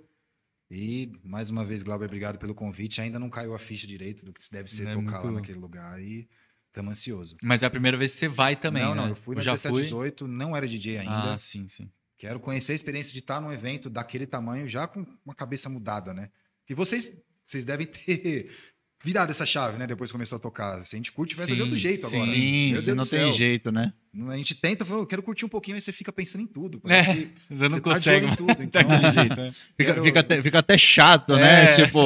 E, 0.69 1.13
mais 1.23 1.49
uma 1.49 1.65
vez, 1.65 1.83
Glauber, 1.83 2.07
obrigado 2.07 2.39
pelo 2.39 2.55
convite. 2.55 3.01
Ainda 3.01 3.19
não 3.19 3.31
caiu 3.31 3.55
a 3.55 3.59
ficha 3.59 3.87
direito 3.87 4.25
do 4.27 4.33
que 4.33 4.41
deve 4.51 4.71
ser 4.71 4.89
É 4.89 4.93
tocar 4.93 5.19
lá 5.19 5.25
muito- 5.25 5.37
naquele 5.37 5.59
lugar. 5.59 6.03
E 6.03 6.29
estamos 6.67 6.93
ansiosos. 6.93 7.37
Mas 7.43 7.63
é 7.63 7.67
a 7.67 7.71
primeira 7.71 7.97
vez 7.97 8.13
que 8.13 8.19
você 8.19 8.29
vai 8.29 8.57
também, 8.57 8.83
não, 8.83 8.95
né? 8.95 9.03
não, 9.03 9.09
eu 9.11 9.17
fui 9.17 9.37
no 9.37 9.43
já 9.43 9.53
17, 9.53 9.75
fui. 9.75 9.83
18, 9.83 10.27
não 10.27 10.57
era 10.57 10.67
DJ 10.67 10.99
ainda. 10.99 11.35
Ah, 11.35 11.39
sim, 11.39 11.69
sim. 11.69 11.89
Quero 12.23 12.39
conhecer 12.39 12.71
a 12.71 12.75
experiência 12.77 13.13
de 13.13 13.19
estar 13.19 13.41
num 13.41 13.51
evento 13.51 13.91
daquele 13.91 14.27
tamanho 14.29 14.69
já 14.69 14.87
com 14.87 15.05
uma 15.27 15.35
cabeça 15.35 15.69
mudada, 15.69 16.15
né? 16.15 16.29
E 16.71 16.73
vocês, 16.73 17.21
vocês 17.45 17.65
devem 17.65 17.85
ter 17.85 18.49
virado 19.03 19.31
essa 19.31 19.45
chave, 19.45 19.77
né? 19.77 19.89
Depois 19.89 20.09
que 20.09 20.13
começou 20.13 20.37
a 20.37 20.39
tocar. 20.39 20.87
Se 20.87 20.95
a 20.95 20.99
gente 20.99 21.11
curte, 21.11 21.35
vai 21.35 21.47
ser 21.47 21.55
de 21.55 21.57
Sim, 21.59 21.63
outro 21.65 21.77
jeito 21.77 22.07
agora. 22.07 22.25
Sim, 22.27 22.71
Meu 22.71 22.81
você 22.81 22.95
não 22.95 23.05
tem 23.05 23.33
jeito, 23.33 23.73
né? 23.73 23.93
A 24.29 24.37
gente 24.37 24.55
tenta, 24.55 24.85
eu 24.89 25.05
quero 25.05 25.21
curtir 25.21 25.45
um 25.45 25.49
pouquinho, 25.49 25.75
mas 25.77 25.83
você 25.83 25.91
fica 25.91 26.13
pensando 26.13 26.43
em 26.43 26.47
tudo. 26.47 26.81
Parece 26.81 27.11
É, 27.11 27.15
que 27.17 27.33
você 27.51 27.63
não 27.65 27.69
tá 27.71 27.75
de 27.77 27.81
consegue 27.81 28.27
em 28.27 28.37
tudo. 28.37 28.63
Então, 28.63 28.83
daquele 28.87 29.11
jeito, 29.11 29.37
né? 29.37 29.51
Fica, 29.53 29.85
Quero- 29.85 30.05
fica, 30.05 30.21
até, 30.21 30.43
fica 30.43 30.59
até 30.61 30.79
chato, 30.79 31.35
né? 31.35 31.65
É. 31.73 31.75
Tipo, 31.87 32.01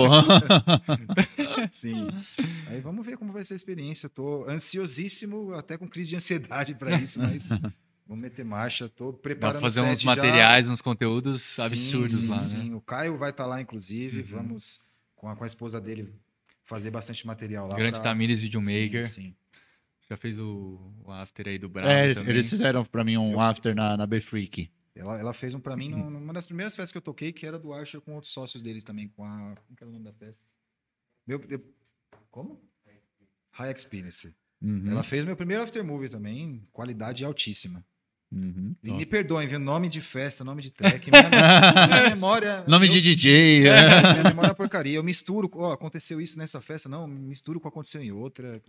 sim. 1.70 2.08
Aí 2.68 2.80
vamos 2.80 3.04
ver 3.04 3.18
como 3.18 3.34
vai 3.34 3.44
ser 3.44 3.52
a 3.52 3.56
experiência. 3.56 4.08
Tô 4.08 4.48
ansiosíssimo, 4.48 5.52
até 5.52 5.76
com 5.76 5.86
crise 5.86 6.08
de 6.08 6.16
ansiedade 6.16 6.74
para 6.74 6.98
isso, 6.98 7.20
mas 7.20 7.50
vamos 8.06 8.22
meter 8.22 8.44
marcha. 8.44 8.88
Tô 8.88 9.12
Dá 9.12 9.18
preparando 9.18 9.52
pra 9.54 9.60
fazer 9.62 9.80
uns 9.82 9.98
set 9.98 10.04
já. 10.04 10.14
materiais, 10.16 10.68
uns 10.68 10.80
conteúdos 10.80 11.42
Sim, 11.42 11.62
absurdos 11.62 12.20
sim, 12.20 12.28
lá, 12.28 12.38
sim. 12.38 12.70
né? 12.70 12.76
O 12.76 12.80
Caio 12.80 13.16
vai 13.18 13.30
estar 13.30 13.46
lá, 13.46 13.60
inclusive. 13.60 14.20
Uhum. 14.20 14.26
Vamos, 14.38 14.90
com 15.14 15.28
a, 15.28 15.36
com 15.36 15.44
a 15.44 15.46
esposa 15.46 15.80
dele, 15.80 16.12
fazer 16.64 16.90
bastante 16.90 17.26
material 17.26 17.66
lá. 17.66 17.76
Grande 17.76 17.98
pra- 18.00 18.10
Tamires 18.10 18.40
Videomaker. 18.40 19.08
Sim, 19.08 19.22
sim. 19.22 19.36
Já 20.08 20.16
fez 20.16 20.38
o, 20.38 20.78
o 21.04 21.10
after 21.10 21.48
aí 21.48 21.58
do 21.58 21.68
Bravo 21.68 21.88
é, 21.88 22.04
eles, 22.04 22.18
também. 22.18 22.34
eles 22.34 22.48
fizeram 22.48 22.84
pra 22.84 23.02
mim 23.02 23.16
um 23.16 23.40
after 23.40 23.74
na, 23.74 23.96
na 23.96 24.06
B-Freak. 24.06 24.70
Ela, 24.94 25.18
ela 25.18 25.32
fez 25.32 25.52
um 25.52 25.58
pra 25.60 25.76
mim 25.76 25.88
num- 25.90 26.08
numa 26.10 26.32
das 26.32 26.46
primeiras 26.46 26.74
festas 26.76 26.92
que 26.92 26.98
eu 26.98 27.02
toquei, 27.02 27.32
que 27.32 27.44
era 27.44 27.58
do 27.58 27.72
Archer 27.72 28.00
com 28.00 28.14
outros 28.14 28.32
sócios 28.32 28.62
deles 28.62 28.84
também, 28.84 29.08
com 29.08 29.24
a. 29.24 29.54
Como 29.66 29.76
que 29.76 29.82
era 29.82 29.90
o 29.90 29.92
nome 29.92 30.04
da 30.04 30.12
festa? 30.12 30.44
Meu, 31.26 31.44
eu- 31.48 31.60
como? 32.30 32.62
High 33.50 33.72
Experience. 33.72 34.34
Uhum, 34.62 34.90
Ela 34.90 35.02
fez 35.02 35.24
meu 35.24 35.34
primeiro 35.36 35.62
aftermovie 35.62 36.08
também, 36.08 36.66
qualidade 36.72 37.24
altíssima. 37.24 37.84
Uhum. 38.36 38.74
E 38.82 38.92
me 38.92 39.06
perdoem, 39.06 39.48
viu? 39.48 39.58
Nome 39.58 39.88
de 39.88 40.00
festa, 40.00 40.44
nome 40.44 40.62
de 40.62 40.70
track. 40.70 41.10
Minha, 41.10 41.28
minha 41.88 42.10
memória. 42.10 42.64
Nome 42.68 42.86
eu- 42.86 42.92
de 42.92 43.00
DJ. 43.00 43.66
é. 43.66 43.70
É, 43.70 44.12
minha 44.12 44.24
memória 44.24 44.50
é 44.50 44.54
porcaria. 44.54 44.96
Eu 44.96 45.02
misturo, 45.02 45.50
ó, 45.54 45.72
aconteceu 45.72 46.20
isso 46.20 46.38
nessa 46.38 46.60
festa, 46.60 46.88
não, 46.88 47.06
misturo 47.06 47.58
com 47.58 47.68
o 47.68 47.70
que 47.70 47.74
aconteceu 47.74 48.02
em 48.02 48.12
outra. 48.12 48.60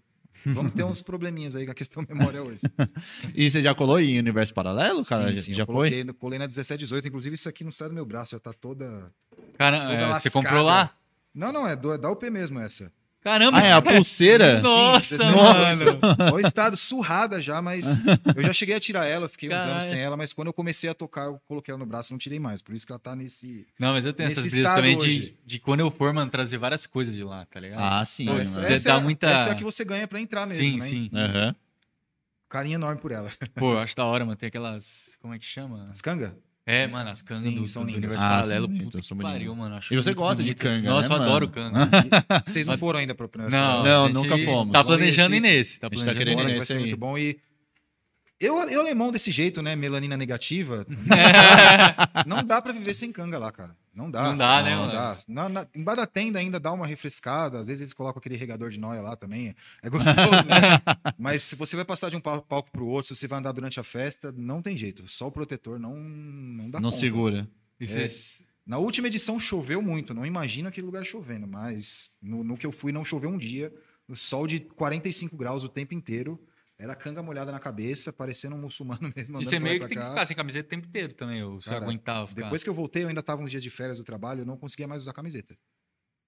Vamos 0.45 0.73
ter 0.73 0.83
uns 0.83 1.01
probleminhas 1.01 1.55
aí 1.55 1.65
com 1.65 1.71
a 1.71 1.75
questão 1.75 2.05
memória 2.07 2.43
hoje. 2.43 2.61
E 3.33 3.49
você 3.49 3.61
já 3.61 3.73
colou 3.73 3.99
em 3.99 4.19
Universo 4.19 4.53
Paralelo, 4.53 5.03
cara? 5.03 5.31
sim, 5.35 5.41
sim, 5.41 5.53
já 5.53 5.63
eu 5.63 5.65
foi? 5.65 5.89
coloquei, 5.89 6.13
colei 6.13 6.39
na 6.39 6.47
17, 6.47 6.79
18. 6.79 7.07
Inclusive, 7.07 7.35
isso 7.35 7.49
aqui 7.49 7.63
não 7.63 7.71
sai 7.71 7.87
do 7.89 7.93
meu 7.93 8.05
braço, 8.05 8.31
já 8.31 8.39
tá 8.39 8.53
toda. 8.53 9.11
Cara, 9.57 9.79
toda 9.79 9.93
é, 9.93 10.13
você 10.13 10.29
comprou 10.29 10.61
lá? 10.63 10.91
Não, 11.33 11.51
não, 11.51 11.67
é, 11.67 11.75
do, 11.75 11.93
é 11.93 11.97
da 11.97 12.09
UP 12.09 12.27
mesmo 12.29 12.59
essa. 12.59 12.91
Caramba! 13.27 13.57
Ah, 13.57 13.61
é 13.65 13.73
a 13.73 13.81
pulseira? 13.81 14.61
Nossa, 14.61 15.17
Sim, 15.17 15.35
mano! 15.35 15.99
Olha 16.31 16.33
o 16.35 16.39
estado 16.39 16.77
surrada 16.77 17.41
já, 17.41 17.61
mas 17.61 17.99
eu 18.33 18.41
já 18.41 18.53
cheguei 18.53 18.73
a 18.73 18.79
tirar 18.79 19.05
ela, 19.05 19.27
fiquei 19.27 19.49
uns 19.49 19.55
anos 19.55 19.65
Caralho. 19.65 19.89
sem 19.89 19.99
ela, 19.99 20.15
mas 20.15 20.31
quando 20.31 20.47
eu 20.47 20.53
comecei 20.53 20.89
a 20.89 20.93
tocar, 20.93 21.25
eu 21.25 21.41
coloquei 21.45 21.73
ela 21.73 21.79
no 21.79 21.85
braço, 21.85 22.13
não 22.13 22.17
tirei 22.17 22.39
mais. 22.39 22.61
Por 22.61 22.73
isso 22.73 22.85
que 22.85 22.91
ela 22.93 22.99
tá 22.99 23.17
nesse. 23.17 23.67
Não, 23.77 23.91
mas 23.91 24.05
eu 24.05 24.13
tenho 24.13 24.27
essas 24.29 24.49
brisas 24.49 24.73
também 24.73 24.97
de, 24.97 25.35
de 25.45 25.59
quando 25.59 25.81
eu 25.81 25.91
for, 25.91 26.13
mano, 26.13 26.31
trazer 26.31 26.57
várias 26.57 26.85
coisas 26.85 27.13
de 27.13 27.21
lá, 27.21 27.45
tá 27.47 27.59
ligado? 27.59 27.81
Ah, 27.81 28.05
sim. 28.05 28.23
Não, 28.23 28.39
essa, 28.39 28.61
essa, 28.61 28.91
é, 28.93 28.99
muita- 29.01 29.27
essa 29.27 29.49
é 29.49 29.51
a 29.51 29.55
que 29.55 29.63
você 29.65 29.83
ganha 29.83 30.07
pra 30.07 30.21
entrar 30.21 30.47
mesmo, 30.47 30.63
sim, 30.63 30.77
né? 30.77 30.85
sim. 30.85 31.09
Aham. 31.13 31.55
Carinho 32.47 32.75
enorme 32.75 33.01
por 33.01 33.11
ela. 33.11 33.29
Pô, 33.55 33.73
eu 33.73 33.79
acho 33.79 33.93
da 33.93 34.05
hora, 34.05 34.23
mano. 34.23 34.37
Tem 34.37 34.47
aquelas. 34.47 35.17
Como 35.21 35.33
é 35.33 35.37
que 35.37 35.43
chama? 35.43 35.91
Skanga? 35.93 36.33
É, 36.69 36.85
mano, 36.85 37.09
as 37.09 37.21
cangas 37.21 37.43
Sim, 37.43 37.55
do, 37.55 37.65
são 37.65 37.85
do 37.85 37.91
lindas. 37.91 38.17
Ah, 38.17 38.27
paralelo. 38.27 38.67
bonitas, 38.67 39.07
Puta 39.07 39.15
que 39.15 39.21
pariu, 39.21 39.55
mano. 39.55 39.75
Acho 39.75 39.93
E 39.93 39.95
você 39.95 40.13
gosta 40.13 40.43
de 40.43 40.53
canga, 40.53 40.89
Nossa, 40.89 41.07
né, 41.07 41.15
eu 41.15 41.19
mano? 41.19 41.31
adoro 41.31 41.47
canga. 41.47 41.89
Vocês 42.45 42.67
não 42.67 42.77
foram 42.77 42.99
ainda 42.99 43.15
pro 43.15 43.29
primeiro 43.29 43.55
Não, 43.55 43.83
Não, 43.85 44.07
gente 44.07 44.15
nunca 44.15 44.37
fomos. 44.39 44.73
Tá 44.73 44.83
planejando 44.83 45.33
ir 45.33 45.39
nesse. 45.39 45.79
Tá 45.79 45.87
a 45.87 45.95
gente 45.95 45.99
tá 45.99 46.11
planejando 46.11 46.17
querendo 46.17 46.49
ir 46.49 46.55
nesse 46.55 46.77
muito 46.77 46.97
bom. 46.97 47.17
E 47.17 47.39
eu, 48.37 48.53
eu 48.69 48.81
alemão 48.81 49.13
desse 49.13 49.31
jeito, 49.31 49.61
né? 49.61 49.77
Melanina 49.77 50.17
negativa. 50.17 50.85
não 52.27 52.43
dá 52.43 52.61
pra 52.61 52.73
viver 52.73 52.93
sem 52.93 53.13
canga 53.13 53.39
lá, 53.39 53.49
cara. 53.49 53.73
Não 53.97 54.11
dá. 54.11 54.29
Não 54.29 54.37
dá, 54.37 54.61
né, 54.61 54.75
não 54.75 54.85
dá. 54.85 55.17
Na, 55.27 55.49
na, 55.49 55.67
embaixo 55.75 56.01
da 56.01 56.05
tenda 56.05 56.37
ainda 56.37 56.59
dá 56.59 56.71
uma 56.71 56.85
refrescada, 56.85 57.59
às 57.61 57.65
vezes 57.67 57.81
eles 57.81 57.93
colocam 57.93 58.19
aquele 58.19 58.35
regador 58.37 58.69
de 58.69 58.79
noia 58.79 59.01
lá 59.01 59.15
também, 59.15 59.55
é 59.81 59.89
gostoso, 59.89 60.47
né? 60.47 60.79
Mas 61.17 61.41
se 61.41 61.55
você 61.55 61.75
vai 61.75 61.83
passar 61.83 62.09
de 62.11 62.15
um 62.15 62.19
pal- 62.21 62.43
palco 62.43 62.69
pro 62.71 62.85
outro, 62.85 63.07
se 63.07 63.19
você 63.19 63.27
vai 63.27 63.39
andar 63.39 63.53
durante 63.53 63.79
a 63.79 63.83
festa, 63.83 64.31
não 64.37 64.61
tem 64.61 64.77
jeito. 64.77 65.07
Só 65.07 65.27
o 65.27 65.31
protetor 65.31 65.79
não, 65.79 65.95
não 65.97 66.69
dá 66.69 66.79
Não 66.79 66.89
conta. 66.91 66.99
segura. 67.01 67.49
É. 67.81 67.85
Na 68.65 68.77
última 68.77 69.07
edição 69.07 69.39
choveu 69.39 69.81
muito, 69.81 70.13
não 70.13 70.25
imagino 70.25 70.67
aquele 70.67 70.85
lugar 70.85 71.03
chovendo, 71.03 71.47
mas 71.47 72.11
no, 72.21 72.43
no 72.43 72.55
que 72.57 72.65
eu 72.67 72.71
fui 72.71 72.91
não 72.91 73.03
choveu 73.03 73.29
um 73.31 73.37
dia. 73.37 73.73
O 74.07 74.15
sol 74.15 74.45
de 74.45 74.59
45 74.59 75.35
graus 75.35 75.63
o 75.63 75.69
tempo 75.69 75.93
inteiro. 75.93 76.39
Era 76.79 76.95
canga 76.95 77.23
molhada 77.23 77.51
na 77.51 77.59
cabeça, 77.59 78.13
parecendo 78.13 78.55
um 78.55 78.59
muçulmano 78.61 79.11
mesmo. 79.15 79.41
E 79.41 79.45
você 79.45 79.59
meio 79.59 79.79
que 79.81 79.87
tem 79.87 79.97
que 79.97 80.03
cá. 80.03 80.09
ficar 80.11 80.25
sem 80.27 80.35
camiseta 80.35 80.67
o 80.67 80.69
tempo 80.69 80.87
inteiro 80.87 81.13
também, 81.13 81.41
ou 81.43 81.59
você 81.59 81.69
Cara, 81.71 81.83
aguentava 81.83 82.27
ficar. 82.27 82.43
Depois 82.43 82.63
que 82.63 82.69
eu 82.69 82.73
voltei, 82.73 83.03
eu 83.03 83.07
ainda 83.07 83.21
estava 83.21 83.41
nos 83.41 83.49
dias 83.49 83.63
de 83.63 83.69
férias 83.69 83.97
do 83.97 84.03
trabalho, 84.03 84.41
eu 84.41 84.45
não 84.45 84.57
conseguia 84.57 84.87
mais 84.87 85.01
usar 85.01 85.13
camiseta. 85.13 85.55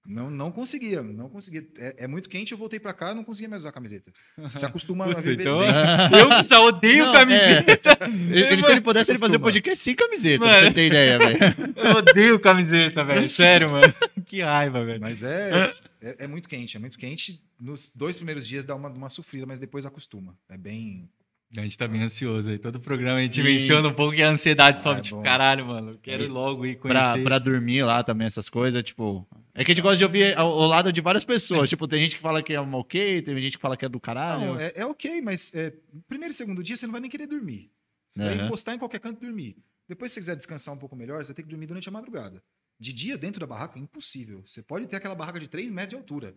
Não, 0.07 0.31
não 0.31 0.49
conseguia, 0.51 1.03
não 1.03 1.29
conseguia. 1.29 1.67
É, 1.77 2.05
é 2.05 2.07
muito 2.07 2.29
quente, 2.29 2.51
eu 2.53 2.57
voltei 2.57 2.79
pra 2.79 2.93
cá, 2.93 3.13
não 3.13 3.23
conseguia 3.23 3.49
mais 3.49 3.61
usar 3.63 3.71
camiseta. 3.73 4.11
Você 4.37 4.57
se 4.57 4.65
acostuma 4.65 5.05
a 5.05 5.07
viver 5.21 5.39
então- 5.41 5.59
sem. 5.59 6.19
Eu 6.19 6.29
que 6.41 6.49
já 6.49 6.59
odeio 6.61 7.05
Não, 7.05 7.13
camiseta. 7.13 7.97
Ele, 8.31 8.61
se 8.63 8.71
ele 8.71 8.81
pudesse, 8.81 9.11
ele 9.11 9.19
fazia 9.19 9.37
podcast 9.39 9.83
sem 9.83 9.93
camiseta, 9.95 10.43
Mano. 10.45 10.57
pra 10.57 10.67
você 10.67 10.73
ter 10.73 10.87
ideia, 10.87 11.19
velho. 11.19 11.39
Eu 11.75 11.95
odeio 11.97 12.39
camiseta, 12.39 13.03
velho. 13.03 13.27
Sério, 13.29 13.69
mano. 13.69 13.93
Que 14.25 14.41
raiva, 14.41 14.83
velho. 14.85 15.01
Mas 15.01 15.21
é, 15.21 15.75
é, 16.01 16.23
é 16.25 16.27
muito 16.27 16.47
quente, 16.49 16.75
é 16.77 16.79
muito 16.79 16.97
quente. 16.97 17.41
Nos 17.59 17.91
dois 17.95 18.17
primeiros 18.17 18.47
dias 18.47 18.63
dá 18.65 18.75
uma, 18.75 18.89
uma 18.89 19.09
sofrida, 19.09 19.45
mas 19.45 19.59
depois 19.59 19.85
acostuma. 19.85 20.37
É 20.49 20.57
bem. 20.57 21.09
A 21.57 21.61
gente 21.61 21.77
tá 21.77 21.87
bem 21.87 22.03
ansioso 22.03 22.47
aí. 22.47 22.59
Todo 22.59 22.79
programa 22.79 23.17
a 23.17 23.21
gente 23.23 23.37
Sim. 23.37 23.43
menciona 23.43 23.87
um 23.87 23.93
pouco 23.93 24.13
e 24.13 24.21
a 24.21 24.29
ansiedade 24.29 24.81
sobe, 24.81 24.99
é 24.99 25.01
tipo, 25.01 25.15
bom. 25.17 25.23
caralho, 25.23 25.65
mano. 25.65 25.97
Quero 25.99 26.23
ir 26.23 26.27
logo 26.27 26.63
ir 26.63 26.77
Pra, 26.77 27.01
conhecer. 27.13 27.23
pra 27.23 27.39
dormir 27.39 27.81
lá 27.83 28.03
também, 28.03 28.27
essas 28.27 28.47
coisas, 28.49 28.83
tipo. 28.83 29.27
É 29.55 29.63
que 29.65 29.71
a 29.71 29.75
gente 29.75 29.81
gosta 29.81 29.97
de 29.97 30.05
ouvir 30.05 30.37
ao, 30.37 30.67
lado 30.67 30.93
de 30.93 31.01
várias 31.01 31.23
pessoas. 31.23 31.67
tipo, 31.67 31.87
tem 31.87 32.01
gente 32.01 32.15
que 32.17 32.21
fala 32.21 32.43
que 32.43 32.53
é 32.53 32.61
um 32.61 32.73
ok, 32.75 33.21
tem 33.23 33.35
gente 33.41 33.57
que 33.57 33.61
fala 33.61 33.75
que 33.75 33.83
é 33.83 33.89
do 33.89 33.99
caralho. 33.99 34.45
Não, 34.53 34.59
é, 34.59 34.71
é 34.75 34.85
ok, 34.85 35.21
mas 35.21 35.53
é, 35.55 35.73
primeiro 36.07 36.31
e 36.31 36.35
segundo 36.35 36.61
dia 36.63 36.77
você 36.77 36.85
não 36.85 36.91
vai 36.91 37.01
nem 37.01 37.09
querer 37.09 37.25
dormir. 37.25 37.71
Você 38.11 38.19
vai 38.19 38.35
Aham. 38.35 38.45
encostar 38.45 38.75
em 38.75 38.77
qualquer 38.77 38.99
canto 38.99 39.17
e 39.23 39.25
dormir. 39.25 39.57
Depois, 39.87 40.11
se 40.11 40.15
você 40.15 40.19
quiser 40.21 40.35
descansar 40.35 40.71
um 40.73 40.77
pouco 40.77 40.95
melhor, 40.95 41.17
você 41.23 41.29
vai 41.29 41.35
ter 41.35 41.41
que 41.43 41.49
dormir 41.49 41.65
durante 41.65 41.89
a 41.89 41.91
madrugada. 41.91 42.43
De 42.79 42.93
dia, 42.93 43.17
dentro 43.17 43.39
da 43.39 43.47
barraca, 43.47 43.77
é 43.77 43.81
impossível. 43.81 44.41
Você 44.45 44.61
pode 44.61 44.87
ter 44.87 44.95
aquela 44.95 45.15
barraca 45.15 45.39
de 45.39 45.47
3 45.47 45.69
metros 45.69 45.89
de 45.89 45.95
altura. 45.95 46.35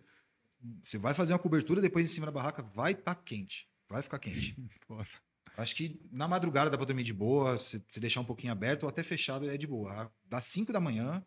Você 0.83 0.97
vai 0.97 1.13
fazer 1.13 1.33
uma 1.33 1.39
cobertura, 1.39 1.81
depois 1.81 2.09
em 2.09 2.13
cima 2.13 2.25
da 2.25 2.31
barraca 2.31 2.61
vai 2.61 2.91
estar 2.91 3.15
quente. 3.15 3.67
Vai 3.89 4.01
ficar 4.01 4.19
quente. 4.19 4.55
Acho 5.55 5.75
que 5.75 6.01
na 6.11 6.27
madrugada 6.27 6.69
dá 6.69 6.77
pra 6.77 6.85
dormir 6.85 7.03
de 7.03 7.13
boa, 7.13 7.59
se, 7.59 7.83
se 7.87 7.99
deixar 7.99 8.21
um 8.21 8.25
pouquinho 8.25 8.51
aberto 8.51 8.83
ou 8.83 8.89
até 8.89 9.03
fechado 9.03 9.49
é 9.49 9.55
de 9.55 9.67
boa. 9.67 10.11
Das 10.25 10.45
5 10.45 10.73
da 10.73 10.79
manhã 10.79 11.23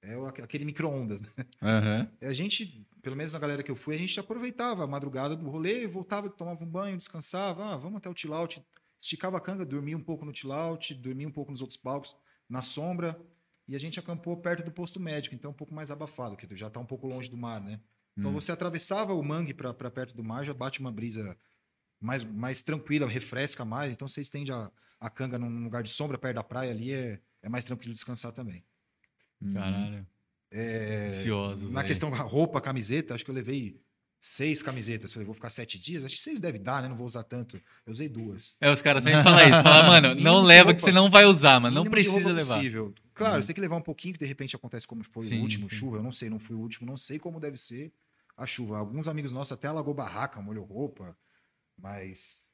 é 0.00 0.14
aquele 0.42 0.64
micro-ondas, 0.64 1.20
né? 1.20 1.28
Aham. 1.60 2.08
A 2.20 2.32
gente, 2.32 2.86
pelo 3.02 3.16
menos 3.16 3.32
na 3.32 3.38
galera 3.38 3.62
que 3.62 3.70
eu 3.70 3.76
fui, 3.76 3.94
a 3.94 3.98
gente 3.98 4.18
aproveitava 4.20 4.84
a 4.84 4.86
madrugada 4.86 5.34
do 5.34 5.48
rolê, 5.48 5.86
voltava, 5.86 6.28
tomava 6.28 6.62
um 6.62 6.68
banho, 6.68 6.96
descansava, 6.96 7.72
ah, 7.72 7.76
vamos 7.76 7.96
até 7.96 8.08
o 8.08 8.16
chill-out, 8.16 8.62
esticava 9.00 9.38
a 9.38 9.40
canga, 9.40 9.64
dormia 9.64 9.96
um 9.96 10.02
pouco 10.02 10.24
no 10.24 10.34
chill-out, 10.34 10.94
dormia 10.94 11.26
um 11.26 11.32
pouco 11.32 11.50
nos 11.50 11.60
outros 11.60 11.76
palcos, 11.76 12.14
na 12.48 12.62
sombra, 12.62 13.18
e 13.66 13.74
a 13.74 13.78
gente 13.78 13.98
acampou 13.98 14.36
perto 14.36 14.64
do 14.64 14.70
posto 14.70 15.00
médico, 15.00 15.34
então 15.34 15.50
um 15.50 15.54
pouco 15.54 15.74
mais 15.74 15.90
abafado, 15.90 16.36
que 16.36 16.46
já 16.56 16.68
tá 16.68 16.80
um 16.80 16.86
pouco 16.86 17.06
longe 17.06 17.30
do 17.30 17.36
mar, 17.36 17.60
né? 17.60 17.80
Então 18.16 18.32
você 18.32 18.52
atravessava 18.52 19.12
o 19.12 19.22
mangue 19.22 19.52
para 19.52 19.90
perto 19.90 20.16
do 20.16 20.22
mar, 20.22 20.44
já 20.44 20.54
bate 20.54 20.78
uma 20.78 20.92
brisa 20.92 21.36
mais, 22.00 22.22
mais 22.22 22.62
tranquila, 22.62 23.08
refresca 23.08 23.64
mais, 23.64 23.92
então 23.92 24.08
você 24.08 24.20
estende 24.20 24.52
a, 24.52 24.70
a 25.00 25.10
canga 25.10 25.38
num 25.38 25.64
lugar 25.64 25.82
de 25.82 25.90
sombra 25.90 26.16
perto 26.16 26.36
da 26.36 26.44
praia 26.44 26.70
ali, 26.70 26.92
é, 26.92 27.20
é 27.42 27.48
mais 27.48 27.64
tranquilo 27.64 27.92
descansar 27.92 28.32
também. 28.32 28.64
Caralho. 29.52 30.06
É, 30.50 31.08
Ansiosos. 31.08 31.72
na 31.72 31.80
aí. 31.80 31.86
questão 31.86 32.10
da 32.10 32.18
roupa, 32.18 32.60
camiseta, 32.60 33.14
acho 33.14 33.24
que 33.24 33.30
eu 33.30 33.34
levei 33.34 33.82
seis 34.26 34.62
camisetas. 34.62 35.12
Falei, 35.12 35.26
vou 35.26 35.34
ficar 35.34 35.50
sete 35.50 35.78
dias? 35.78 36.02
Acho 36.02 36.14
que 36.14 36.20
seis 36.20 36.40
deve 36.40 36.58
dar, 36.58 36.80
né? 36.80 36.88
Não 36.88 36.96
vou 36.96 37.06
usar 37.06 37.22
tanto. 37.24 37.60
Eu 37.84 37.92
usei 37.92 38.08
duas. 38.08 38.56
É, 38.58 38.70
os 38.70 38.80
caras 38.80 39.04
sempre 39.04 39.22
falam 39.22 39.46
isso. 39.50 39.62
Fala, 39.62 39.82
mano, 39.86 40.08
Mínimo 40.08 40.24
não 40.24 40.40
leva 40.40 40.64
roupa. 40.70 40.74
que 40.76 40.80
você 40.80 40.90
não 40.92 41.10
vai 41.10 41.26
usar, 41.26 41.60
mano. 41.60 41.74
Não 41.74 41.84
precisa 41.84 42.32
levar. 42.32 42.54
Possível. 42.54 42.94
Claro, 43.12 43.42
você 43.42 43.48
tem 43.48 43.54
que 43.54 43.60
levar 43.60 43.76
um 43.76 43.82
pouquinho, 43.82 44.14
que 44.14 44.20
de 44.20 44.26
repente 44.26 44.56
acontece 44.56 44.88
como 44.88 45.04
foi 45.04 45.24
Sim, 45.24 45.40
o 45.40 45.42
último, 45.42 45.68
sim. 45.68 45.76
chuva. 45.76 45.98
Eu 45.98 46.02
não 46.02 46.10
sei, 46.10 46.30
não 46.30 46.38
fui 46.38 46.56
o 46.56 46.58
último, 46.58 46.86
não 46.86 46.96
sei 46.96 47.18
como 47.18 47.38
deve 47.38 47.58
ser 47.58 47.92
a 48.34 48.46
chuva. 48.46 48.78
Alguns 48.78 49.08
amigos 49.08 49.30
nossos 49.30 49.52
até 49.52 49.68
alagou 49.68 49.92
barraca, 49.92 50.40
molhou 50.40 50.64
roupa, 50.64 51.14
mas 51.76 52.48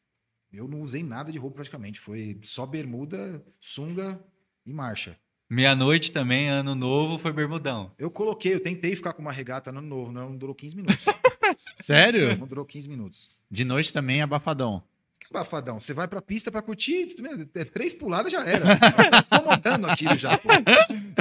eu 0.53 0.67
não 0.67 0.83
usei 0.83 1.05
nada 1.05 1.31
de 1.31 1.39
roupa 1.39 1.55
praticamente. 1.55 2.01
Foi 2.01 2.37
só 2.43 2.67
bermuda, 2.67 3.41
sunga 3.61 4.21
e 4.67 4.73
marcha. 4.73 5.17
Meia-noite 5.49 6.11
também, 6.11 6.49
ano 6.49 6.75
novo, 6.75 7.17
foi 7.19 7.33
bermudão. 7.33 7.93
Eu 7.97 8.11
coloquei, 8.11 8.55
eu 8.55 8.61
tentei 8.61 8.95
ficar 8.95 9.13
com 9.13 9.23
uma 9.23 9.33
regata 9.33 9.71
no 9.73 9.79
ano 9.79 9.89
novo, 9.89 10.13
não, 10.13 10.31
não 10.31 10.37
durou 10.37 10.55
15 10.55 10.77
minutos. 10.77 11.05
Sério? 11.77 12.37
não 12.37 12.47
durou 12.47 12.65
15 12.65 12.89
minutos. 12.89 13.31
De 13.51 13.65
noite 13.65 13.93
também 13.93 14.21
é 14.21 14.23
abafadão. 14.23 14.83
Que 15.19 15.27
abafadão. 15.31 15.79
Você 15.79 15.93
vai 15.93 16.09
pra 16.09 16.23
pista 16.23 16.51
pra 16.51 16.63
curtir, 16.63 17.07
é 17.55 17.65
três 17.65 17.93
puladas 17.95 18.33
já 18.33 18.45
era. 18.45 18.65
Tá 18.79 19.27
incomodando 19.39 19.87
aquilo 19.91 20.17
já, 20.17 20.37
pô. 20.39 20.49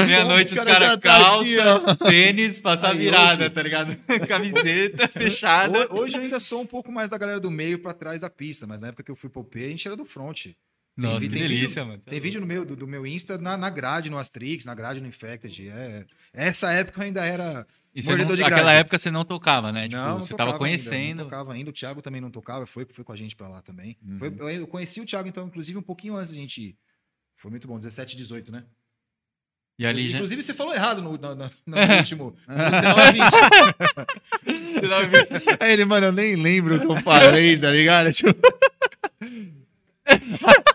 Meia-noite 0.05 0.53
os 0.53 0.59
cara 0.59 0.71
caras 0.73 0.89
já 0.89 0.97
tá 0.97 1.37
aqui, 1.39 1.55
calça, 1.57 1.95
tênis, 1.95 2.59
passar 2.59 2.91
Aí, 2.91 2.97
virada, 2.97 3.45
hoje- 3.45 3.53
tá 3.53 3.61
ligado? 3.63 3.95
Camiseta 4.27 5.07
fechada. 5.09 5.85
Ho- 5.93 5.99
Hoje 5.99 6.17
eu 6.17 6.21
ainda 6.21 6.39
sou 6.39 6.61
um 6.61 6.65
pouco 6.65 6.91
mais 6.91 7.09
da 7.09 7.17
galera 7.17 7.39
do 7.39 7.51
meio 7.51 7.79
pra 7.79 7.93
trás 7.93 8.21
da 8.21 8.29
pista, 8.29 8.65
mas 8.67 8.81
na 8.81 8.87
época 8.89 9.03
que 9.03 9.11
eu 9.11 9.15
fui 9.15 9.29
pro 9.29 9.43
P, 9.43 9.65
a 9.65 9.69
gente 9.69 9.87
era 9.87 9.97
do 9.97 10.05
front. 10.05 10.47
Nossa, 10.97 11.19
vi- 11.19 11.27
que 11.27 11.33
tem 11.33 11.41
delícia, 11.43 11.81
vídeo- 11.83 11.85
mano. 11.87 12.03
Tem 12.05 12.19
vídeo 12.19 12.41
no 12.41 12.47
meu, 12.47 12.65
do, 12.65 12.75
do 12.75 12.87
meu 12.87 13.05
Insta 13.07 13.37
na, 13.37 13.57
na 13.57 13.69
grade, 13.69 14.09
no 14.09 14.17
Astrix, 14.17 14.65
na 14.65 14.75
grade 14.75 14.99
no 15.01 15.07
Infected. 15.07 15.69
É, 15.69 16.05
essa 16.33 16.71
época 16.71 16.99
eu 17.01 17.05
ainda 17.05 17.25
era 17.25 17.65
E 17.93 18.03
não, 18.03 18.17
naquela 18.17 18.71
época 18.71 18.97
você 18.99 19.09
não 19.09 19.25
tocava, 19.25 19.71
né? 19.71 19.83
Tipo, 19.89 19.95
não, 19.97 20.19
não 20.19 20.25
você 20.25 20.35
tava 20.35 20.51
ainda, 20.51 20.59
conhecendo. 20.59 21.17
não 21.17 21.23
tocava 21.25 21.53
ainda, 21.53 21.69
o 21.69 21.73
Thiago 21.73 22.01
também 22.01 22.21
não 22.21 22.29
tocava, 22.29 22.65
foi, 22.65 22.85
foi 22.89 23.03
com 23.03 23.11
a 23.11 23.15
gente 23.15 23.35
pra 23.35 23.47
lá 23.47 23.61
também. 23.61 23.97
Uhum. 24.05 24.17
Foi- 24.19 24.33
eu, 24.57 24.67
conheci 24.67 25.01
o 25.01 25.05
Thiago, 25.05 25.27
então, 25.27 25.47
inclusive, 25.47 25.77
um 25.77 25.81
pouquinho 25.81 26.15
antes 26.15 26.31
da 26.31 26.37
gente 26.37 26.61
ir. 26.61 26.77
Foi 27.35 27.49
muito 27.49 27.67
bom, 27.67 27.77
17, 27.79 28.15
18, 28.15 28.51
né? 28.51 28.63
E 29.79 29.85
ali 29.85 30.09
já. 30.09 30.17
Inclusive, 30.17 30.43
você 30.43 30.53
falou 30.53 30.75
errado 30.75 31.01
no, 31.01 31.17
no, 31.17 31.35
no- 31.35 31.49
no 31.65 31.77
último. 31.97 32.35
Você 32.47 32.81
falou 32.81 33.13
19, 34.81 35.07
20. 35.07 35.57
Aí 35.59 35.71
ele, 35.71 35.85
mano, 35.85 36.07
eu 36.07 36.11
nem 36.11 36.35
lembro 36.35 36.75
o 36.75 36.79
que 36.81 36.85
eu 36.85 36.97
falei, 37.01 37.57
tá 37.57 37.71
ligado? 37.71 38.11
Tipo, 38.11 38.37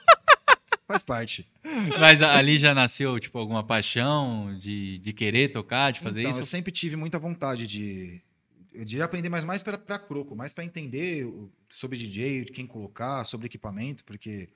Faz 0.87 1.03
parte. 1.03 1.51
Mas 1.99 2.20
ali 2.20 2.59
já 2.59 2.75
nasceu, 2.75 3.18
tipo, 3.18 3.38
alguma 3.38 3.64
paixão 3.64 4.57
de, 4.59 4.99
de 4.99 5.12
querer 5.12 5.49
tocar, 5.49 5.90
de 5.92 6.01
fazer 6.01 6.20
Então, 6.20 6.31
isso? 6.31 6.40
Eu 6.40 6.44
sempre 6.44 6.70
tive 6.70 6.94
muita 6.94 7.18
vontade 7.18 7.66
de, 7.66 8.20
de 8.85 9.01
aprender, 9.01 9.29
mas 9.29 9.44
mais 9.44 9.62
para 9.62 9.99
croco, 9.99 10.37
mais 10.37 10.53
para 10.53 10.64
entender 10.64 11.27
sobre 11.70 11.99
DJ, 11.99 12.44
quem 12.47 12.66
colocar, 12.66 13.25
sobre 13.25 13.47
equipamento, 13.47 14.05
porque 14.05 14.51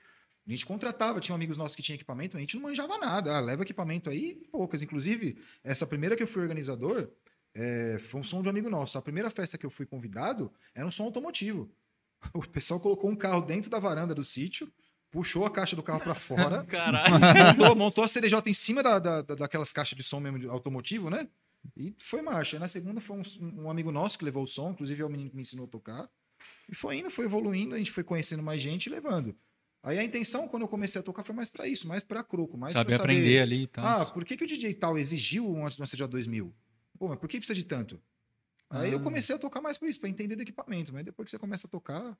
a 0.47 0.51
gente 0.51 0.65
contratava, 0.65 1.19
tinha 1.19 1.35
amigos 1.35 1.57
nossos 1.57 1.75
que 1.75 1.81
tinham 1.81 1.95
equipamento, 1.95 2.35
a 2.35 2.39
gente 2.39 2.55
não 2.55 2.63
manjava 2.63 2.97
nada. 2.97 3.35
Ah, 3.35 3.39
leva 3.39 3.63
equipamento 3.63 4.09
aí, 4.09 4.35
poucas. 4.51 4.81
Inclusive, 4.81 5.37
essa 5.63 5.85
primeira 5.85 6.15
que 6.15 6.23
eu 6.23 6.27
fui 6.27 6.41
organizador 6.41 7.09
é, 7.53 7.97
foi 7.99 8.21
um 8.21 8.23
som 8.23 8.41
de 8.41 8.47
um 8.47 8.51
amigo 8.51 8.69
nosso. 8.69 8.97
A 8.97 9.01
primeira 9.01 9.29
festa 9.29 9.57
que 9.57 9.65
eu 9.65 9.69
fui 9.69 9.85
convidado 9.85 10.51
era 10.73 10.87
um 10.87 10.91
som 10.91 11.03
automotivo. 11.03 11.69
O 12.33 12.45
pessoal 12.45 12.79
colocou 12.81 13.09
um 13.09 13.15
carro 13.15 13.41
dentro 13.41 13.69
da 13.69 13.79
varanda 13.79 14.13
do 14.13 14.25
sítio, 14.25 14.69
puxou 15.11 15.45
a 15.45 15.49
caixa 15.51 15.75
do 15.75 15.83
carro 15.83 15.99
para 15.99 16.15
fora, 16.15 16.63
Caralho. 16.69 17.47
montou, 17.57 17.75
montou 17.75 18.03
a 18.03 18.07
CDJ 18.07 18.41
em 18.49 18.53
cima 18.53 18.81
da, 18.83 18.99
da- 18.99 19.21
da- 19.21 19.35
daquelas 19.35 19.71
caixas 19.73 19.97
de 19.97 20.03
som 20.03 20.19
mesmo 20.19 20.39
de 20.39 20.47
automotivo, 20.47 21.09
né? 21.09 21.27
E 21.75 21.93
foi 21.99 22.21
marcha. 22.21 22.57
Na 22.59 22.67
segunda 22.67 23.01
foi 23.01 23.17
um, 23.17 23.63
um 23.63 23.69
amigo 23.69 23.91
nosso 23.91 24.17
que 24.17 24.23
levou 24.25 24.43
o 24.43 24.47
som, 24.47 24.71
inclusive 24.71 25.01
é 25.01 25.05
o 25.05 25.09
menino 25.09 25.29
que 25.29 25.35
me 25.35 25.41
ensinou 25.41 25.65
a 25.65 25.69
tocar. 25.69 26.09
E 26.69 26.75
foi 26.75 26.97
indo, 26.97 27.09
foi 27.09 27.25
evoluindo, 27.25 27.75
a 27.75 27.77
gente 27.77 27.91
foi 27.91 28.03
conhecendo 28.03 28.41
mais 28.43 28.61
gente 28.61 28.85
e 28.85 28.89
levando. 28.89 29.35
Aí 29.83 29.97
a 29.97 30.03
intenção, 30.03 30.47
quando 30.47 30.63
eu 30.63 30.67
comecei 30.67 30.99
a 30.99 31.03
tocar, 31.03 31.23
foi 31.23 31.33
mais 31.35 31.49
pra 31.49 31.67
isso, 31.67 31.87
mais 31.87 32.03
pra 32.03 32.23
croco, 32.23 32.57
mais 32.57 32.73
Saber 32.73 32.89
pra 32.89 32.97
saber, 32.97 33.13
aprender 33.13 33.39
ali 33.41 33.63
e 33.63 33.67
tal. 33.67 33.85
Ah, 33.85 34.05
por 34.05 34.23
que, 34.25 34.37
que 34.37 34.43
o 34.43 34.47
DJ 34.47 34.73
tal 34.73 34.97
exigiu 34.97 35.49
um 35.49 35.65
antes 35.65 35.77
do 35.77 35.85
CJ 35.85 36.07
2000? 36.07 36.53
Pô, 36.97 37.07
mas 37.07 37.17
por 37.19 37.27
que 37.29 37.37
precisa 37.37 37.55
de 37.55 37.63
tanto? 37.63 37.99
Aí 38.69 38.91
eu 38.91 38.99
Ah. 38.99 39.01
comecei 39.01 39.35
a 39.35 39.39
tocar 39.39 39.61
mais 39.61 39.77
por 39.77 39.87
isso, 39.89 39.99
pra 39.99 40.09
entender 40.09 40.35
do 40.35 40.41
equipamento. 40.43 40.93
Mas 40.93 41.03
depois 41.05 41.25
que 41.25 41.31
você 41.31 41.39
começa 41.39 41.65
a 41.65 41.69
tocar. 41.69 42.17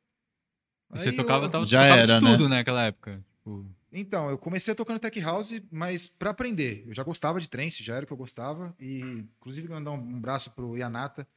E 0.94 1.00
você 1.00 1.10
aí 1.10 1.16
tocava, 1.16 1.46
eu- 1.46 1.50
tava, 1.50 1.66
Já 1.66 1.82
tocava 1.84 2.00
era, 2.02 2.20
de 2.20 2.26
tudo, 2.26 2.50
né, 2.50 2.58
naquela 2.58 2.84
época. 2.86 3.24
Tipo, 3.38 3.66
Então, 3.92 4.30
eu 4.30 4.38
comecei 4.38 4.74
tocando 4.76 5.00
tech 5.00 5.20
house, 5.20 5.62
mas 5.72 6.06
pra 6.08 6.30
aprender. 6.32 6.84
Eu 6.88 6.94
já 6.94 7.04
gostava 7.04 7.40
de 7.40 7.50
trance, 7.50 7.84
já 7.84 7.96
era 7.96 8.04
o 8.04 8.08
que 8.08 8.14
eu 8.14 8.18
gostava. 8.18 8.76
E, 8.80 9.00
inclusive, 9.40 9.68
mandar 9.68 9.92
um, 9.92 9.96
um 10.00 10.20
braço 10.20 10.52
pro 10.52 10.78
Yanata. 10.78 11.28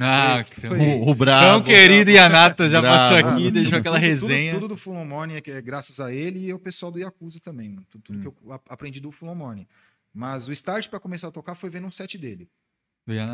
Ah, 0.00 0.44
Foi- 0.44 0.54
que 0.54 0.60
foi- 0.68 0.78
o, 0.78 1.02
o 1.02 1.04
Tão 1.06 1.14
brabo. 1.14 1.64
querido 1.64 2.10
Yanata 2.10 2.68
já 2.68 2.80
Bravo. 2.80 2.96
passou 2.96 3.16
Ah, 3.16 3.34
aqui, 3.34 3.50
deixou 3.50 3.70
tudo- 3.72 3.78
aquela 3.80 3.98
resenha. 3.98 4.52
Tudo, 4.52 4.60
tudo 4.62 4.74
do 4.74 4.76
Full 4.76 4.94
On 4.94 5.04
Morning, 5.04 5.40
que 5.42 5.50
é 5.50 5.60
graças 5.60 5.98
a 5.98 6.12
ele, 6.12 6.38
e 6.46 6.54
o 6.54 6.58
pessoal 6.58 6.92
do 6.92 6.98
Yakuza 7.00 7.40
também. 7.40 7.68
mano. 7.70 7.84
Tudo, 7.90 8.02
tudo 8.02 8.18
Hum. 8.18 8.22
que 8.22 8.26
eu 8.28 8.60
aprendi 8.68 9.00
do 9.00 9.10
Full 9.10 9.28
On 9.28 9.34
Morning. 9.34 9.66
Mas 10.14 10.46
o 10.48 10.52
start 10.52 10.88
pra 10.88 11.00
começar 11.00 11.28
a 11.28 11.30
tocar 11.32 11.54
foi 11.56 11.68
vendo 11.68 11.86
um 11.86 11.90
set 11.90 12.16
dele. 12.16 12.48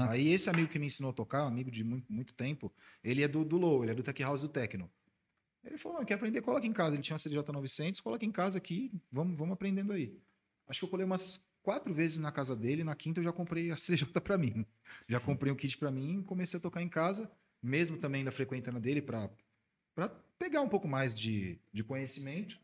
Aí 0.08 0.28
esse 0.32 0.48
amigo 0.48 0.68
que 0.68 0.78
me 0.78 0.86
ensinou 0.86 1.10
a 1.10 1.14
tocar, 1.14 1.44
um 1.44 1.48
amigo 1.48 1.70
de 1.70 1.82
muito, 1.84 2.10
muito 2.10 2.32
tempo, 2.32 2.72
ele 3.02 3.22
é 3.22 3.28
do, 3.28 3.44
do 3.44 3.56
Low, 3.56 3.82
ele 3.82 3.90
é 3.92 3.94
do 3.94 4.02
Tech 4.02 4.22
House 4.22 4.40
do 4.42 4.48
Tecno. 4.48 4.88
Ele 5.64 5.78
falou, 5.78 5.98
"Ah, 5.98 6.04
quer 6.04 6.14
aprender? 6.14 6.42
Coloca 6.42 6.66
em 6.66 6.72
casa. 6.72 6.94
Ele 6.94 7.02
tinha 7.02 7.14
uma 7.14 7.18
CDJ 7.18 7.50
900, 7.52 8.00
coloca 8.00 8.24
em 8.24 8.30
casa 8.32 8.58
aqui, 8.58 8.92
vamos, 9.10 9.38
vamos 9.38 9.54
aprendendo 9.54 9.92
aí. 9.92 10.16
Acho 10.68 10.80
que 10.80 10.84
eu 10.84 10.90
colei 10.90 11.04
umas 11.06 11.46
quatro 11.62 11.92
vezes 11.94 12.18
na 12.18 12.30
casa 12.30 12.54
dele, 12.54 12.84
na 12.84 12.94
quinta 12.94 13.20
eu 13.20 13.24
já 13.24 13.32
comprei 13.32 13.70
a 13.70 13.76
CJ 13.76 14.04
pra 14.22 14.36
mim. 14.38 14.64
Já 15.08 15.18
comprei 15.20 15.52
um 15.52 15.56
kit 15.56 15.76
pra 15.78 15.90
mim, 15.90 16.22
comecei 16.22 16.58
a 16.58 16.62
tocar 16.62 16.82
em 16.82 16.88
casa, 16.88 17.30
mesmo 17.62 17.96
também 17.98 18.20
ainda 18.20 18.30
frequentando 18.32 18.78
dele 18.80 19.00
pra 19.02 19.30
pra 19.94 20.08
pegar 20.38 20.60
um 20.60 20.68
pouco 20.68 20.88
mais 20.88 21.14
de, 21.14 21.58
de 21.72 21.84
conhecimento. 21.84 22.58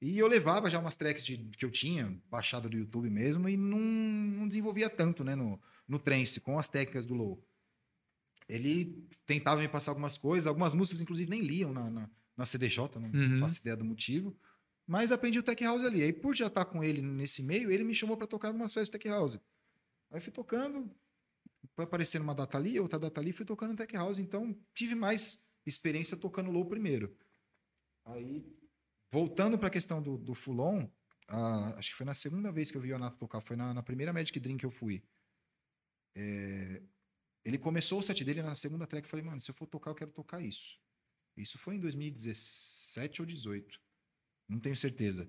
E 0.00 0.18
eu 0.18 0.26
levava 0.26 0.70
já 0.70 0.78
umas 0.78 0.96
tracks 0.96 1.26
de- 1.26 1.36
que 1.36 1.62
eu 1.64 1.70
tinha 1.70 2.18
baixado 2.30 2.70
do 2.70 2.76
YouTube 2.78 3.10
mesmo 3.10 3.46
e 3.50 3.56
não, 3.56 3.78
não 3.78 4.48
desenvolvia 4.48 4.88
tanto 4.88 5.22
né, 5.22 5.34
no, 5.34 5.60
no 5.86 5.98
trance, 5.98 6.40
com 6.40 6.58
as 6.58 6.68
técnicas 6.68 7.04
do 7.04 7.12
Low. 7.14 7.44
Ele 8.48 9.06
tentava 9.26 9.60
me 9.60 9.68
passar 9.68 9.90
algumas 9.92 10.18
coisas, 10.18 10.46
algumas 10.46 10.74
músicas, 10.74 11.00
inclusive, 11.02 11.30
nem 11.30 11.40
liam 11.42 11.72
na, 11.72 11.88
na, 11.90 12.10
na 12.40 12.46
CDJ, 12.46 12.98
não 12.98 13.10
Uhum. 13.10 13.38
faço 13.38 13.60
ideia 13.60 13.76
do 13.76 13.84
motivo. 13.84 14.36
Mas 14.86 15.12
aprendi 15.12 15.38
o 15.38 15.42
Tech 15.42 15.62
House 15.62 15.84
ali. 15.84 16.02
Aí, 16.02 16.12
por 16.12 16.34
já 16.34 16.46
estar 16.48 16.64
com 16.64 16.82
ele 16.82 17.00
nesse 17.02 17.42
meio, 17.42 17.70
ele 17.70 17.84
me 17.84 17.94
chamou 17.94 18.16
para 18.16 18.26
tocar 18.26 18.50
em 18.50 18.54
umas 18.56 18.72
festas 18.72 18.88
Tech 18.90 19.06
House. 19.08 19.38
Aí 20.10 20.20
fui 20.20 20.32
tocando, 20.32 20.90
foi 21.76 21.84
aparecendo 21.84 22.22
uma 22.22 22.34
data 22.34 22.56
ali, 22.58 22.80
outra 22.80 22.98
data 22.98 23.20
ali, 23.20 23.32
fui 23.32 23.44
tocando 23.46 23.76
Tech 23.76 23.94
House. 23.94 24.18
Então, 24.18 24.58
tive 24.74 24.94
mais 24.96 25.48
experiência 25.64 26.16
tocando 26.16 26.50
low 26.50 26.64
primeiro. 26.64 27.14
Aí, 28.06 28.44
voltando 29.12 29.58
para 29.58 29.68
a 29.68 29.70
questão 29.70 30.02
do, 30.02 30.16
do 30.16 30.34
Fulon, 30.34 30.88
ah, 31.28 31.74
acho 31.76 31.90
que 31.90 31.96
foi 31.96 32.06
na 32.06 32.14
segunda 32.14 32.50
vez 32.50 32.70
que 32.70 32.76
eu 32.76 32.80
vi 32.80 32.90
o 32.92 32.96
Anato 32.96 33.18
tocar, 33.18 33.40
foi 33.40 33.54
na, 33.56 33.72
na 33.74 33.82
primeira 33.82 34.12
Magic 34.12 34.40
Drink 34.40 34.58
que 34.60 34.66
eu 34.66 34.70
fui. 34.70 35.04
É, 36.16 36.82
ele 37.44 37.58
começou 37.58 38.00
o 38.00 38.02
set 38.02 38.24
dele 38.24 38.42
na 38.42 38.56
segunda 38.56 38.86
track, 38.86 39.04
eu 39.06 39.10
falei, 39.10 39.24
mano, 39.24 39.40
se 39.40 39.50
eu 39.50 39.54
for 39.54 39.66
tocar, 39.66 39.90
eu 39.90 39.94
quero 39.94 40.10
tocar 40.10 40.40
isso. 40.42 40.79
Isso 41.40 41.58
foi 41.58 41.76
em 41.76 41.80
2017 41.80 43.22
ou 43.22 43.26
18. 43.26 43.78
Não 44.48 44.58
tenho 44.58 44.76
certeza. 44.76 45.28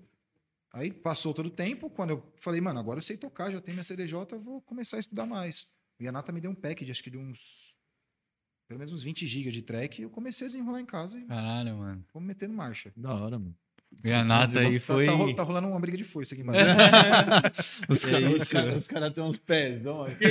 Aí 0.72 0.90
passou 0.92 1.34
todo 1.34 1.46
o 1.46 1.50
tempo, 1.50 1.90
quando 1.90 2.10
eu 2.10 2.34
falei, 2.38 2.60
mano, 2.60 2.80
agora 2.80 2.98
eu 2.98 3.02
sei 3.02 3.16
tocar, 3.16 3.50
já 3.52 3.60
tenho 3.60 3.74
minha 3.74 3.84
CDJ, 3.84 4.14
eu 4.32 4.40
vou 4.40 4.60
começar 4.62 4.96
a 4.96 5.00
estudar 5.00 5.26
mais. 5.26 5.66
E 6.00 6.08
a 6.08 6.12
Nata 6.12 6.32
me 6.32 6.40
deu 6.40 6.50
um 6.50 6.54
pack 6.54 6.84
de 6.84 6.90
acho 6.90 7.02
que 7.02 7.10
de 7.10 7.18
uns. 7.18 7.74
Pelo 8.66 8.78
menos 8.78 8.92
uns 8.92 9.02
20 9.02 9.26
GB 9.26 9.50
de 9.52 9.60
track, 9.62 10.00
e 10.00 10.04
eu 10.04 10.10
comecei 10.10 10.46
a 10.46 10.48
desenrolar 10.48 10.80
em 10.80 10.86
casa 10.86 11.18
e 11.18 11.26
Caralho, 11.26 11.76
mano. 11.76 12.04
me 12.14 12.20
metendo 12.22 12.54
marcha. 12.54 12.90
Da 12.96 13.12
hora, 13.14 13.38
mano. 13.38 13.54
E 14.02 14.10
a 14.10 14.24
Nata 14.24 14.60
aí 14.60 14.80
Tá- 14.80 14.86
foi. 14.86 15.04
Tá, 15.04 15.12
ro- 15.12 15.34
tá 15.34 15.42
rolando 15.42 15.68
uma 15.68 15.78
briga 15.78 15.98
de 15.98 16.04
foice 16.04 16.32
aqui. 16.32 16.42
Os 17.90 18.04
É 18.06 18.10
caras 18.10 18.42
isso. 18.42 18.52
cara, 18.52 18.76
os 18.76 18.88
cara 18.88 19.10
têm 19.10 19.22
uns 19.22 19.36
pezão 19.36 20.04
aqui. 20.04 20.24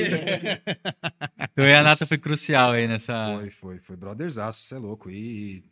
Eu 1.56 1.66
e 1.66 1.74
a 1.76 1.84
Nata 1.84 2.08
foi 2.08 2.18
crucial 2.18 2.72
aí 2.72 2.88
nessa. 2.88 3.38
Foi, 3.38 3.50
foi, 3.52 3.78
foi 3.80 3.96
brotherzaço, 3.96 4.64
você 4.64 4.74
é 4.74 4.80
louco. 4.80 5.12
E 5.12 5.64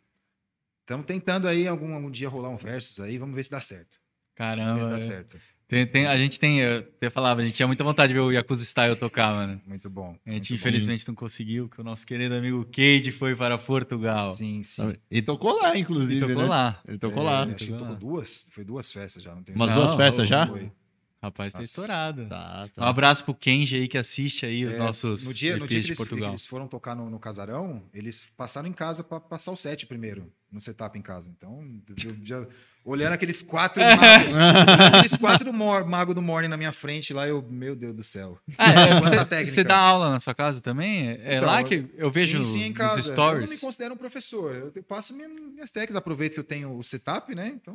estamos 0.90 1.06
tentando 1.06 1.46
aí 1.46 1.68
algum, 1.68 1.94
algum 1.94 2.10
dia 2.10 2.28
rolar 2.28 2.48
um 2.50 2.56
versus 2.56 2.98
aí, 3.00 3.16
vamos 3.16 3.36
ver 3.36 3.44
se 3.44 3.50
dá 3.50 3.60
certo. 3.60 3.96
Vamos 4.36 4.56
ver 4.56 4.56
Caramba. 4.56 4.84
se 4.84 4.90
dá 4.90 4.96
é. 4.96 5.00
certo. 5.00 5.38
Tem, 5.68 5.86
tem- 5.86 6.06
a 6.08 6.16
gente 6.18 6.36
tem, 6.36 6.58
eu 6.58 6.80
até 6.80 7.08
falava, 7.08 7.40
a 7.40 7.44
gente 7.44 7.54
tinha 7.54 7.66
muita 7.68 7.84
vontade 7.84 8.08
de 8.08 8.14
ver 8.14 8.24
o 8.24 8.32
Yakuza 8.32 8.64
Style 8.64 8.96
tocar, 8.96 9.32
mano. 9.32 9.60
Muito 9.64 9.88
bom. 9.88 10.16
A 10.26 10.32
gente 10.32 10.52
infelizmente 10.52 11.06
não 11.06 11.14
conseguiu, 11.14 11.68
que 11.68 11.80
o 11.80 11.84
nosso 11.84 12.04
querido 12.04 12.34
amigo 12.34 12.64
Cade 12.64 13.12
foi 13.12 13.36
para 13.36 13.56
bom. 13.56 13.62
Portugal. 13.62 14.32
Sim, 14.32 14.64
sim. 14.64 14.96
E 15.08 15.22
tocou 15.22 15.60
lá, 15.60 15.78
inclusive. 15.78 16.16
E 16.16 16.20
tocou 16.20 16.42
né? 16.42 16.48
lá. 16.48 16.82
Ele 16.88 16.98
tocou 16.98 17.22
É, 17.22 17.26
lá. 17.26 17.42
Acho 17.44 17.54
que 17.54 17.66
Tocou 17.68 17.86
lá. 17.86 17.94
duas, 17.94 18.46
foi 18.50 18.64
duas 18.64 18.90
festas 18.90 19.22
já, 19.22 19.32
não 19.32 19.44
tenho 19.44 19.56
Umas 19.56 19.70
duas 19.72 19.94
festas 19.94 20.28
já? 20.28 20.44
Foi. 20.44 20.72
Rapaz, 21.22 21.52
tá 21.52 21.62
estourado. 21.62 22.26
Tá, 22.28 22.64
Um 22.64 22.68
tá. 22.80 22.88
abraço 22.88 23.22
pro 23.24 23.34
Kenji 23.34 23.76
aí 23.76 23.88
que 23.88 23.98
assiste 23.98 24.46
aí 24.46 24.64
os 24.64 24.74
É, 24.74 24.78
nossos 24.78 25.26
no 25.26 25.34
dia, 25.34 25.52
no 25.58 25.68
dia 25.68 25.78
que, 25.80 25.84
de 25.84 25.92
eles, 25.92 26.08
que 26.08 26.14
eles 26.24 26.46
foram 26.46 26.66
tocar 26.66 26.94
no, 26.96 27.10
no 27.10 27.18
casarão, 27.18 27.82
eles 27.92 28.32
passaram 28.36 28.66
em 28.66 28.72
casa 28.72 29.04
para 29.04 29.20
passar 29.20 29.52
o 29.52 29.56
set 29.56 29.86
primeiro, 29.86 30.32
no 30.50 30.62
setup 30.62 30.98
em 30.98 31.02
casa. 31.02 31.30
Então, 31.36 31.62
eu 32.02 32.16
já, 32.24 32.46
olhando 32.82 33.12
aqueles 33.12 33.42
quatro 33.42 33.82
magos, 33.84 34.34
aqueles 34.94 35.14
quatro 35.16 35.52
mor- 35.52 35.84
magos 35.86 36.14
do 36.14 36.22
Morning 36.22 36.48
na 36.48 36.56
minha 36.56 36.72
frente 36.72 37.12
lá, 37.12 37.28
eu, 37.28 37.42
meu 37.42 37.76
Deus 37.76 37.92
do 37.92 38.02
céu. 38.02 38.38
Ah, 38.56 38.72
é, 38.72 39.44
você, 39.44 39.62
dá 39.62 39.76
aula 39.76 40.10
na 40.12 40.20
sua 40.20 40.34
casa 40.34 40.62
também? 40.62 41.10
É 41.10 41.36
Então, 41.36 41.46
lá 41.48 41.62
que 41.62 41.84
eu 41.98 42.10
vejo 42.10 42.42
sim, 42.44 42.52
sim, 42.60 42.64
em 42.64 42.72
casa. 42.72 42.92
Eu 43.00 43.04
não 43.08 43.12
stories. 43.12 43.50
me 43.50 43.58
considero 43.58 43.92
um 43.92 43.96
professor. 43.98 44.54
Eu 44.56 44.70
te- 44.70 44.80
passo 44.80 45.12
minha- 45.14 45.28
minhas 45.28 45.70
técnicas, 45.70 45.96
aproveito 45.96 46.32
que 46.32 46.40
eu 46.40 46.44
tenho 46.44 46.74
o 46.78 46.82
setup, 46.82 47.34
né? 47.34 47.48
Então, 47.48 47.74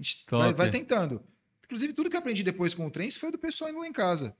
a 0.00 0.02
gente 0.02 0.24
Top. 0.24 0.42
vai, 0.44 0.54
vai 0.54 0.70
tentando. 0.70 1.22
Inclusive, 1.68 1.92
tudo 1.92 2.08
que 2.08 2.16
eu 2.16 2.20
aprendi 2.20 2.42
depois 2.42 2.72
com 2.72 2.86
o 2.86 2.90
trance 2.90 3.18
foi 3.18 3.30
do 3.30 3.36
pessoal 3.36 3.70
indo 3.70 3.80
lá 3.80 3.86
em 3.86 3.92
casa. 3.92 4.34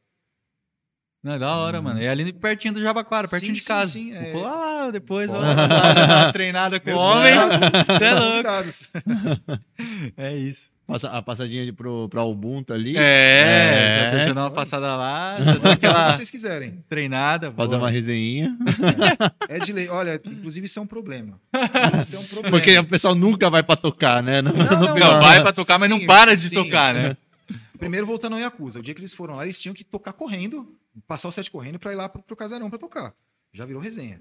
Não, 1.23 1.35
é 1.35 1.39
da 1.39 1.55
hora, 1.57 1.83
mano. 1.83 2.01
É 2.01 2.09
ali 2.09 2.33
pertinho 2.33 2.73
do 2.73 2.81
Jabaquara, 2.81 3.29
pertinho 3.29 3.51
Sim, 3.51 3.55
de 3.55 3.61
sim, 3.61 3.67
casa. 3.67 3.91
sim, 3.91 4.13
é. 4.15 4.33
Vou 4.33 4.41
colar 4.41 4.55
lá 4.85 4.91
depois, 4.91 5.31
ó, 5.35 6.33
treinada 6.33 6.81
com 6.81 6.91
o 6.91 6.95
Meus 6.95 7.03
homem. 7.03 7.35
Você 7.35 8.05
é 8.05 8.15
louco. 8.15 9.63
É 10.17 10.35
isso. 10.37 10.71
Passa- 10.89 11.11
a 11.11 11.21
passadinha 11.21 11.67
de 11.67 11.73
pro, 11.73 12.09
pra 12.09 12.25
Ubuntu 12.25 12.73
ali. 12.73 12.97
É, 12.97 13.01
É. 13.01 14.01
já 14.05 14.11
deixa 14.13 14.29
eu 14.31 14.35
dar 14.35 14.45
uma 14.45 14.51
passada 14.51 14.97
lá, 14.97 15.37
aquela 15.71 16.11
vocês 16.13 16.31
quiserem. 16.31 16.83
treinada. 16.89 17.53
Fazer 17.53 17.77
boa. 17.77 17.83
uma 17.83 17.91
resenha. 17.91 18.57
É 19.51 19.59
de 19.59 19.71
lei. 19.71 19.89
Olha, 19.91 20.19
inclusive 20.25 20.65
isso 20.65 20.79
é 20.79 20.83
um 20.83 20.87
problema. 20.87 21.39
Isso 21.99 22.17
é 22.17 22.19
um 22.19 22.25
problema. 22.25 22.57
Porque 22.57 22.79
o 22.79 22.85
pessoal 22.85 23.15
nunca 23.15 23.51
vai 23.51 23.63
pra 23.63 23.77
tocar, 23.77 24.23
né? 24.23 24.41
Não, 24.41 24.51
não, 24.53 24.67
final. 24.95 25.13
Não, 25.13 25.21
vai 25.21 25.43
pra 25.43 25.53
tocar, 25.53 25.79
mas 25.79 25.91
não 25.91 25.99
Sim, 25.99 26.07
para 26.07 26.35
de 26.35 26.49
sim. 26.49 26.55
tocar, 26.55 26.95
né? 26.95 27.17
Primeiro, 27.79 28.07
voltando 28.07 28.33
ao 28.37 28.41
Yakuza. 28.41 28.81
O 28.81 28.83
dia 28.83 28.95
que 28.95 29.01
eles 29.01 29.13
foram 29.13 29.37
lá, 29.37 29.43
eles 29.45 29.61
tinham 29.61 29.75
que 29.75 29.85
tocar 29.85 30.15
correndo, 30.15 30.75
passar 31.07 31.29
o 31.29 31.33
set 31.33 31.51
correndo 31.51 31.79
pra 31.79 31.93
ir 31.93 31.97
lá 31.97 32.09
pro, 32.09 32.23
pro 32.23 32.35
casarão 32.35 32.71
pra 32.71 32.79
tocar. 32.79 33.13
Já 33.53 33.65
virou 33.65 33.83
resenha. 33.83 34.21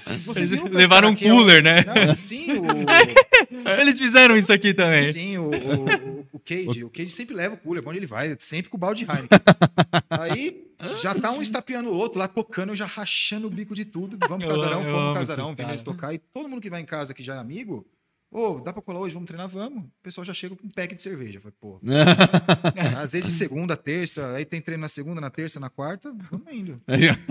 Se 0.00 0.16
vocês 0.18 0.50
Levaram 0.70 1.10
um 1.10 1.16
cooler, 1.16 1.62
né? 1.62 1.84
Não, 1.84 2.14
sim, 2.14 2.52
o, 2.52 2.64
Eles 3.80 3.98
fizeram 3.98 4.36
isso 4.36 4.52
aqui 4.52 4.74
também. 4.74 5.12
sim, 5.12 5.38
o, 5.38 5.50
o, 5.50 6.26
o 6.32 6.38
Cade. 6.40 6.84
O 6.84 6.90
Cade 6.90 7.10
sempre 7.10 7.34
leva 7.34 7.54
o 7.54 7.58
cooler, 7.58 7.82
pra 7.82 7.90
onde 7.90 7.98
ele 7.98 8.06
vai, 8.06 8.34
sempre 8.38 8.70
com 8.70 8.76
o 8.76 8.80
balde 8.80 9.04
de 9.04 9.10
Heineken. 9.10 9.38
Aí 10.10 10.64
já 11.00 11.14
tá 11.14 11.30
um 11.32 11.42
estapeando 11.42 11.90
o 11.90 11.96
outro 11.96 12.18
lá, 12.18 12.26
tocando, 12.26 12.70
eu 12.70 12.76
já 12.76 12.86
rachando 12.86 13.46
o 13.46 13.50
bico 13.50 13.74
de 13.74 13.84
tudo. 13.84 14.18
Vamos 14.28 14.44
Eu 14.44 14.50
casarão, 14.50 14.82
eu 14.82 14.92
vamos 14.92 15.18
casarão, 15.18 15.54
vendo 15.54 15.70
eles 15.70 15.82
tocar. 15.82 16.14
E 16.14 16.18
todo 16.18 16.48
mundo 16.48 16.60
que 16.60 16.70
vai 16.70 16.80
em 16.80 16.86
casa, 16.86 17.14
que 17.14 17.22
já 17.22 17.36
é 17.36 17.38
amigo, 17.38 17.86
ô, 18.30 18.60
dá 18.60 18.72
pra 18.72 18.82
colar 18.82 19.00
hoje, 19.00 19.14
vamos 19.14 19.26
treinar, 19.26 19.48
vamos. 19.48 19.84
O 19.84 19.90
pessoal 20.02 20.24
já 20.24 20.34
chega 20.34 20.54
com 20.56 20.66
um 20.66 20.70
pack 20.70 20.94
de 20.94 21.02
cerveja. 21.02 21.40
Falei, 21.40 21.54
pô. 21.60 21.80
Às 23.02 23.12
vezes 23.12 23.30
de 23.30 23.36
segunda, 23.36 23.76
terça, 23.76 24.32
aí 24.34 24.44
tem 24.44 24.60
treino 24.60 24.82
na 24.82 24.88
segunda, 24.88 25.20
na 25.20 25.30
terça, 25.30 25.58
na 25.60 25.70
quarta, 25.70 26.12
vamos 26.30 26.46
indo. 26.52 26.80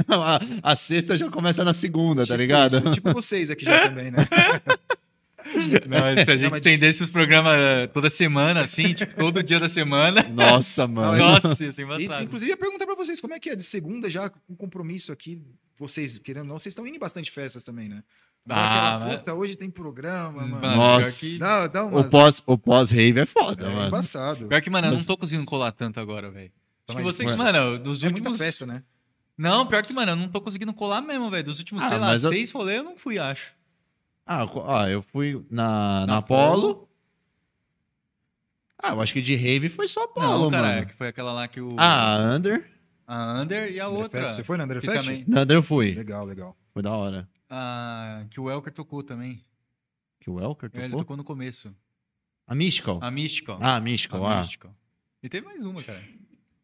a, 0.07 0.39
a 0.71 0.75
sexta 0.75 1.17
já 1.17 1.29
começa 1.29 1.63
na 1.63 1.73
segunda, 1.73 2.21
tá 2.21 2.27
Tipo 2.27 2.37
ligado? 2.37 2.71
isso, 2.77 2.91
tipo 2.91 3.13
vocês 3.13 3.49
aqui 3.51 3.65
já 3.65 3.87
também, 3.89 4.11
né? 4.11 4.27
Não, 5.87 6.25
se 6.25 6.31
a 6.31 6.35
gente 6.35 6.51
mas- 6.51 6.65
estendesse 6.65 7.01
os 7.01 7.09
programas 7.09 7.53
eh, 7.57 7.87
toda 7.87 8.09
semana, 8.09 8.61
assim, 8.61 8.93
tipo, 8.93 9.15
todo 9.15 9.41
dia 9.41 9.59
da 9.59 9.69
semana. 9.69 10.21
Nossa, 10.23 10.85
mano. 10.87 11.17
Nossa, 11.17 11.63
ia 11.63 11.71
ser 11.71 11.87
E, 11.99 12.23
inclusive, 12.23 12.51
ia 12.51 12.57
perguntar 12.57 12.85
pra 12.85 12.95
vocês, 12.95 13.21
como 13.21 13.33
é 13.33 13.39
que 13.39 13.49
é? 13.49 13.55
De 13.55 13.63
segunda 13.63 14.09
já, 14.09 14.29
com 14.29 14.55
compromisso 14.55 15.11
aqui, 15.11 15.41
vocês, 15.79 16.17
querendo 16.17 16.41
ou 16.43 16.47
não, 16.49 16.59
vocês 16.59 16.71
estão 16.71 16.85
indo 16.85 16.97
em 16.97 16.99
bastante 16.99 17.31
festas 17.31 17.63
também, 17.63 17.87
né? 17.87 18.03
Ah, 18.49 18.95
aquela, 18.95 19.05
mas- 19.11 19.17
puta, 19.19 19.33
hoje 19.33 19.55
tem 19.55 19.69
programa, 19.69 20.31
mano. 20.41 20.61
Mano, 20.61 20.75
Nossa. 20.77 21.19
que- 21.27 21.37
Dá, 21.39 21.67
dá 21.67 21.83
O 21.85 21.87
umas... 21.89 22.05
pós- 22.07 22.43
o 22.45 22.57
pós-rave 22.57 23.19
é 23.19 23.25
foda, 23.25 23.65
é 23.65 23.69
mano. 23.69 23.87
embaçado. 23.87 24.47
Pior 24.47 24.61
que, 24.61 24.69
mano, 24.69 24.87
eu 24.87 24.91
Mas- 24.91 24.99
não 25.01 25.07
tô 25.07 25.17
conseguindo 25.17 25.45
colar 25.45 25.71
tanto 25.71 25.99
agora, 25.99 26.29
velho. 26.31 26.51
Acho 26.87 26.97
que 26.97 27.03
você, 27.03 27.23
mas- 27.23 27.37
mano, 27.37 27.77
dos 27.79 28.01
É 28.03 28.09
muita 28.09 28.29
últimos. 28.29 28.37
festa, 28.37 28.65
né? 28.65 28.83
Não, 29.37 29.67
pior 29.67 29.83
que, 29.85 29.93
mano, 29.93 30.13
eu 30.13 30.15
não 30.15 30.29
tô 30.29 30.39
conseguindo 30.41 30.73
colar 30.73 31.01
mesmo, 31.01 31.29
velho. 31.29 31.43
Dos 31.43 31.59
últimos, 31.59 31.83
Ah, 31.83 31.89
sei 31.89 31.97
lá, 31.97 32.13
eu- 32.13 32.19
seis 32.19 32.51
rolês 32.51 32.77
eu 32.77 32.83
não 32.83 32.97
fui, 32.97 33.19
acho. 33.19 33.51
Ah, 34.25 34.47
co- 34.47 34.63
ah, 34.69 34.89
eu 34.89 35.01
fui 35.03 35.45
na, 35.51 36.01
na, 36.01 36.05
Na 36.07 36.17
Apollo. 36.17 36.87
Ah, 38.81 38.91
eu 38.93 39.01
acho 39.01 39.13
que 39.13 39.21
de 39.21 39.35
rave 39.35 39.69
foi 39.69 39.87
só 39.87 40.03
Apollo, 40.03 40.43
não, 40.45 40.51
cara, 40.51 40.67
mano. 40.75 40.87
que 40.87 40.93
foi 40.93 41.07
aquela 41.07 41.33
lá 41.33 41.47
que 41.47 41.59
o. 41.59 41.69
Ah, 41.77 42.15
a 42.15 42.35
Under. 42.35 42.65
A 43.07 43.41
Under 43.41 43.71
e 43.71 43.79
a 43.79 43.87
outra. 43.87 44.29
Você 44.31 44.43
foi 44.43 44.57
na 44.57 44.65
Under 44.65 44.79
que 44.79 44.87
Effect? 44.87 45.05
também. 45.05 45.25
Na 45.27 45.41
Under 45.41 45.57
eu 45.57 45.63
fui. 45.63 45.93
Legal, 45.93 46.25
legal. 46.25 46.55
Foi 46.73 46.83
da 46.83 46.91
hora. 46.91 47.27
Ah, 47.49 48.25
que 48.29 48.39
o 48.39 48.49
Elker 48.49 48.73
tocou 48.73 49.03
também. 49.03 49.43
Que 50.19 50.29
o 50.29 50.39
Elker 50.39 50.69
Ele 50.73 50.83
tocou? 50.85 50.99
tocou 50.99 51.17
no 51.17 51.23
começo. 51.23 51.73
A 52.45 52.55
Mystical. 52.55 52.99
A 53.01 53.11
Mystical. 53.11 53.59
Ah, 53.61 53.75
a 53.75 53.79
Mystical, 53.81 54.25
a 54.25 54.33
ah. 54.33 54.39
Mystical. 54.39 54.75
E 55.21 55.29
teve 55.29 55.45
mais 55.45 55.65
uma, 55.65 55.83
cara. 55.83 56.01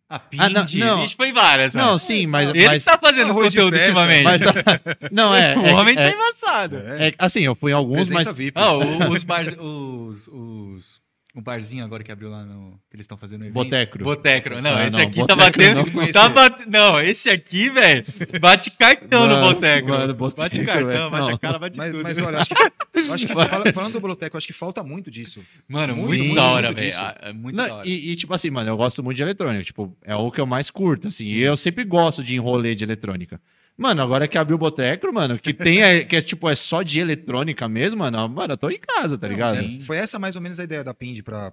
A 0.10 0.22
Ah, 0.38 0.50
não, 0.50 0.66
não. 0.76 1.02
Vixe, 1.02 1.16
foi 1.16 1.34
várias, 1.34 1.74
Não, 1.74 1.86
mano. 1.86 2.00
sim, 2.00 2.28
mas... 2.28 2.50
Ele 2.50 2.68
mas, 2.68 2.84
que 2.84 2.92
tá 2.92 2.98
fazendo 3.00 3.32
os 3.32 3.36
conteúdos 3.36 3.80
festa, 3.80 4.00
ultimamente. 4.00 4.24
mas- 4.24 4.42
não, 5.12 5.34
é... 5.34 5.58
o 5.58 5.66
é, 5.66 5.74
homem 5.74 5.98
é, 5.98 6.12
tá 6.12 6.16
embaçado. 6.16 6.78
é- 6.78 7.14
assim, 7.18 7.42
eu 7.42 7.56
fui 7.56 7.72
em 7.72 7.76
alguns, 7.76 8.10
Presença 8.10 8.30
mas... 8.30 8.38
VIP. 8.38 8.60
Ah, 8.60 8.74
os 9.10 9.24
bar, 9.24 9.46
os, 9.60 10.28
os, 10.28 11.02
o 11.36 11.42
barzinho 11.42 11.84
agora 11.84 12.04
que 12.04 12.12
abriu 12.12 12.30
lá 12.30 12.44
no. 12.44 12.72
Que 12.90 12.96
eles 12.96 13.06
estão 13.06 13.18
fazendo 13.18 13.42
evento. 13.44 13.54
Botecro. 13.54 14.04
Botecro. 14.06 14.62
Não, 14.62 14.76
Ah, 14.76 14.86
esse 14.88 14.96
não, 14.98 15.04
aqui 15.04 15.26
tá 15.26 15.36
Botecro 15.36 15.64
batendo. 15.64 15.92
não. 15.96 16.12
Tá 16.12 16.30
bate, 16.30 16.70
não, 16.70 17.02
esse 17.02 17.30
aqui, 17.30 17.70
velho, 17.70 18.06
bate 18.40 18.72
cartão 18.72 19.28
no 19.28 19.36
Mano, 19.36 19.54
Botecro. 19.56 19.90
mano, 19.90 20.14
bate 20.14 20.36
Botecro, 20.36 20.66
cartão, 20.66 20.88
velho, 20.88 21.10
bate 21.10 21.28
não. 21.30 21.36
a 21.36 21.40
cara, 21.40 21.60
bate 21.60 21.78
Mas, 21.78 21.92
tudo. 21.92 22.04
mas 22.04 22.20
olha, 22.20 22.38
acho 22.40 22.50
que, 22.50 23.00
eu 23.00 23.14
acho 23.14 23.28
que 23.28 23.34
fala- 23.34 23.74
falando 23.74 23.94
do 23.94 24.00
Boloteco, 24.00 24.36
eu 24.36 24.38
acho 24.38 24.48
que 24.48 24.54
falta 24.54 24.84
muito 24.84 25.10
disso. 25.10 25.44
Mano, 25.68 25.94
Muito, 25.96 26.08
muito, 26.08 26.24
muito, 26.24 26.36
da 26.36 26.44
hora, 26.44 26.68
muito 26.68 26.78
velho. 26.80 26.90
disso. 26.92 27.02
Ah, 27.02 27.18
É 27.22 27.34
muito 27.34 27.56
Não, 27.56 27.68
da 27.68 27.76
hora. 27.76 27.88
e, 27.88 28.12
e, 28.12 28.16
tipo 28.16 28.34
assim, 28.34 28.50
mano, 28.52 28.70
eu 28.70 28.78
gosto 28.78 29.02
muito 29.04 29.18
de 29.18 29.24
eletrônica. 29.24 29.64
Tipo, 29.64 29.96
é 30.04 30.16
o 30.16 30.30
que 30.32 30.40
eu 30.40 30.46
mais 30.46 30.70
curto, 30.70 31.08
assim. 31.08 31.24
Sim. 31.24 31.36
E 31.36 31.42
eu 31.42 31.58
sempre 31.58 31.84
gosto 31.84 32.24
de 32.24 32.36
enrolê 32.36 32.76
de 32.76 32.84
eletrônica. 32.84 33.42
Mano, 33.78 34.02
agora 34.02 34.28
que 34.28 34.38
abriu 34.38 34.56
o 34.56 34.60
Botecro, 34.60 35.14
mano, 35.14 35.38
que 35.40 35.54
tem, 35.54 35.82
é, 35.82 36.04
que 36.04 36.16
é 36.16 36.22
tipo, 36.22 36.48
é 36.50 36.56
só 36.56 36.84
de 36.84 37.00
eletrônica 37.00 37.68
mesmo, 37.68 38.00
mano, 38.00 38.30
mano, 38.30 38.54
eu 38.54 38.58
tô 38.58 38.70
em 38.70 38.80
casa, 38.80 39.18
tá 39.18 39.28
ligado? 39.28 39.58
sim. 39.58 39.80
Foi 39.80 39.98
essa 39.98 40.20
mais 40.20 40.36
ou 40.36 40.42
menos 40.42 40.60
a 40.60 40.64
ideia 40.64 40.84
da 40.84 40.94
Pind 40.94 41.22
para 41.22 41.52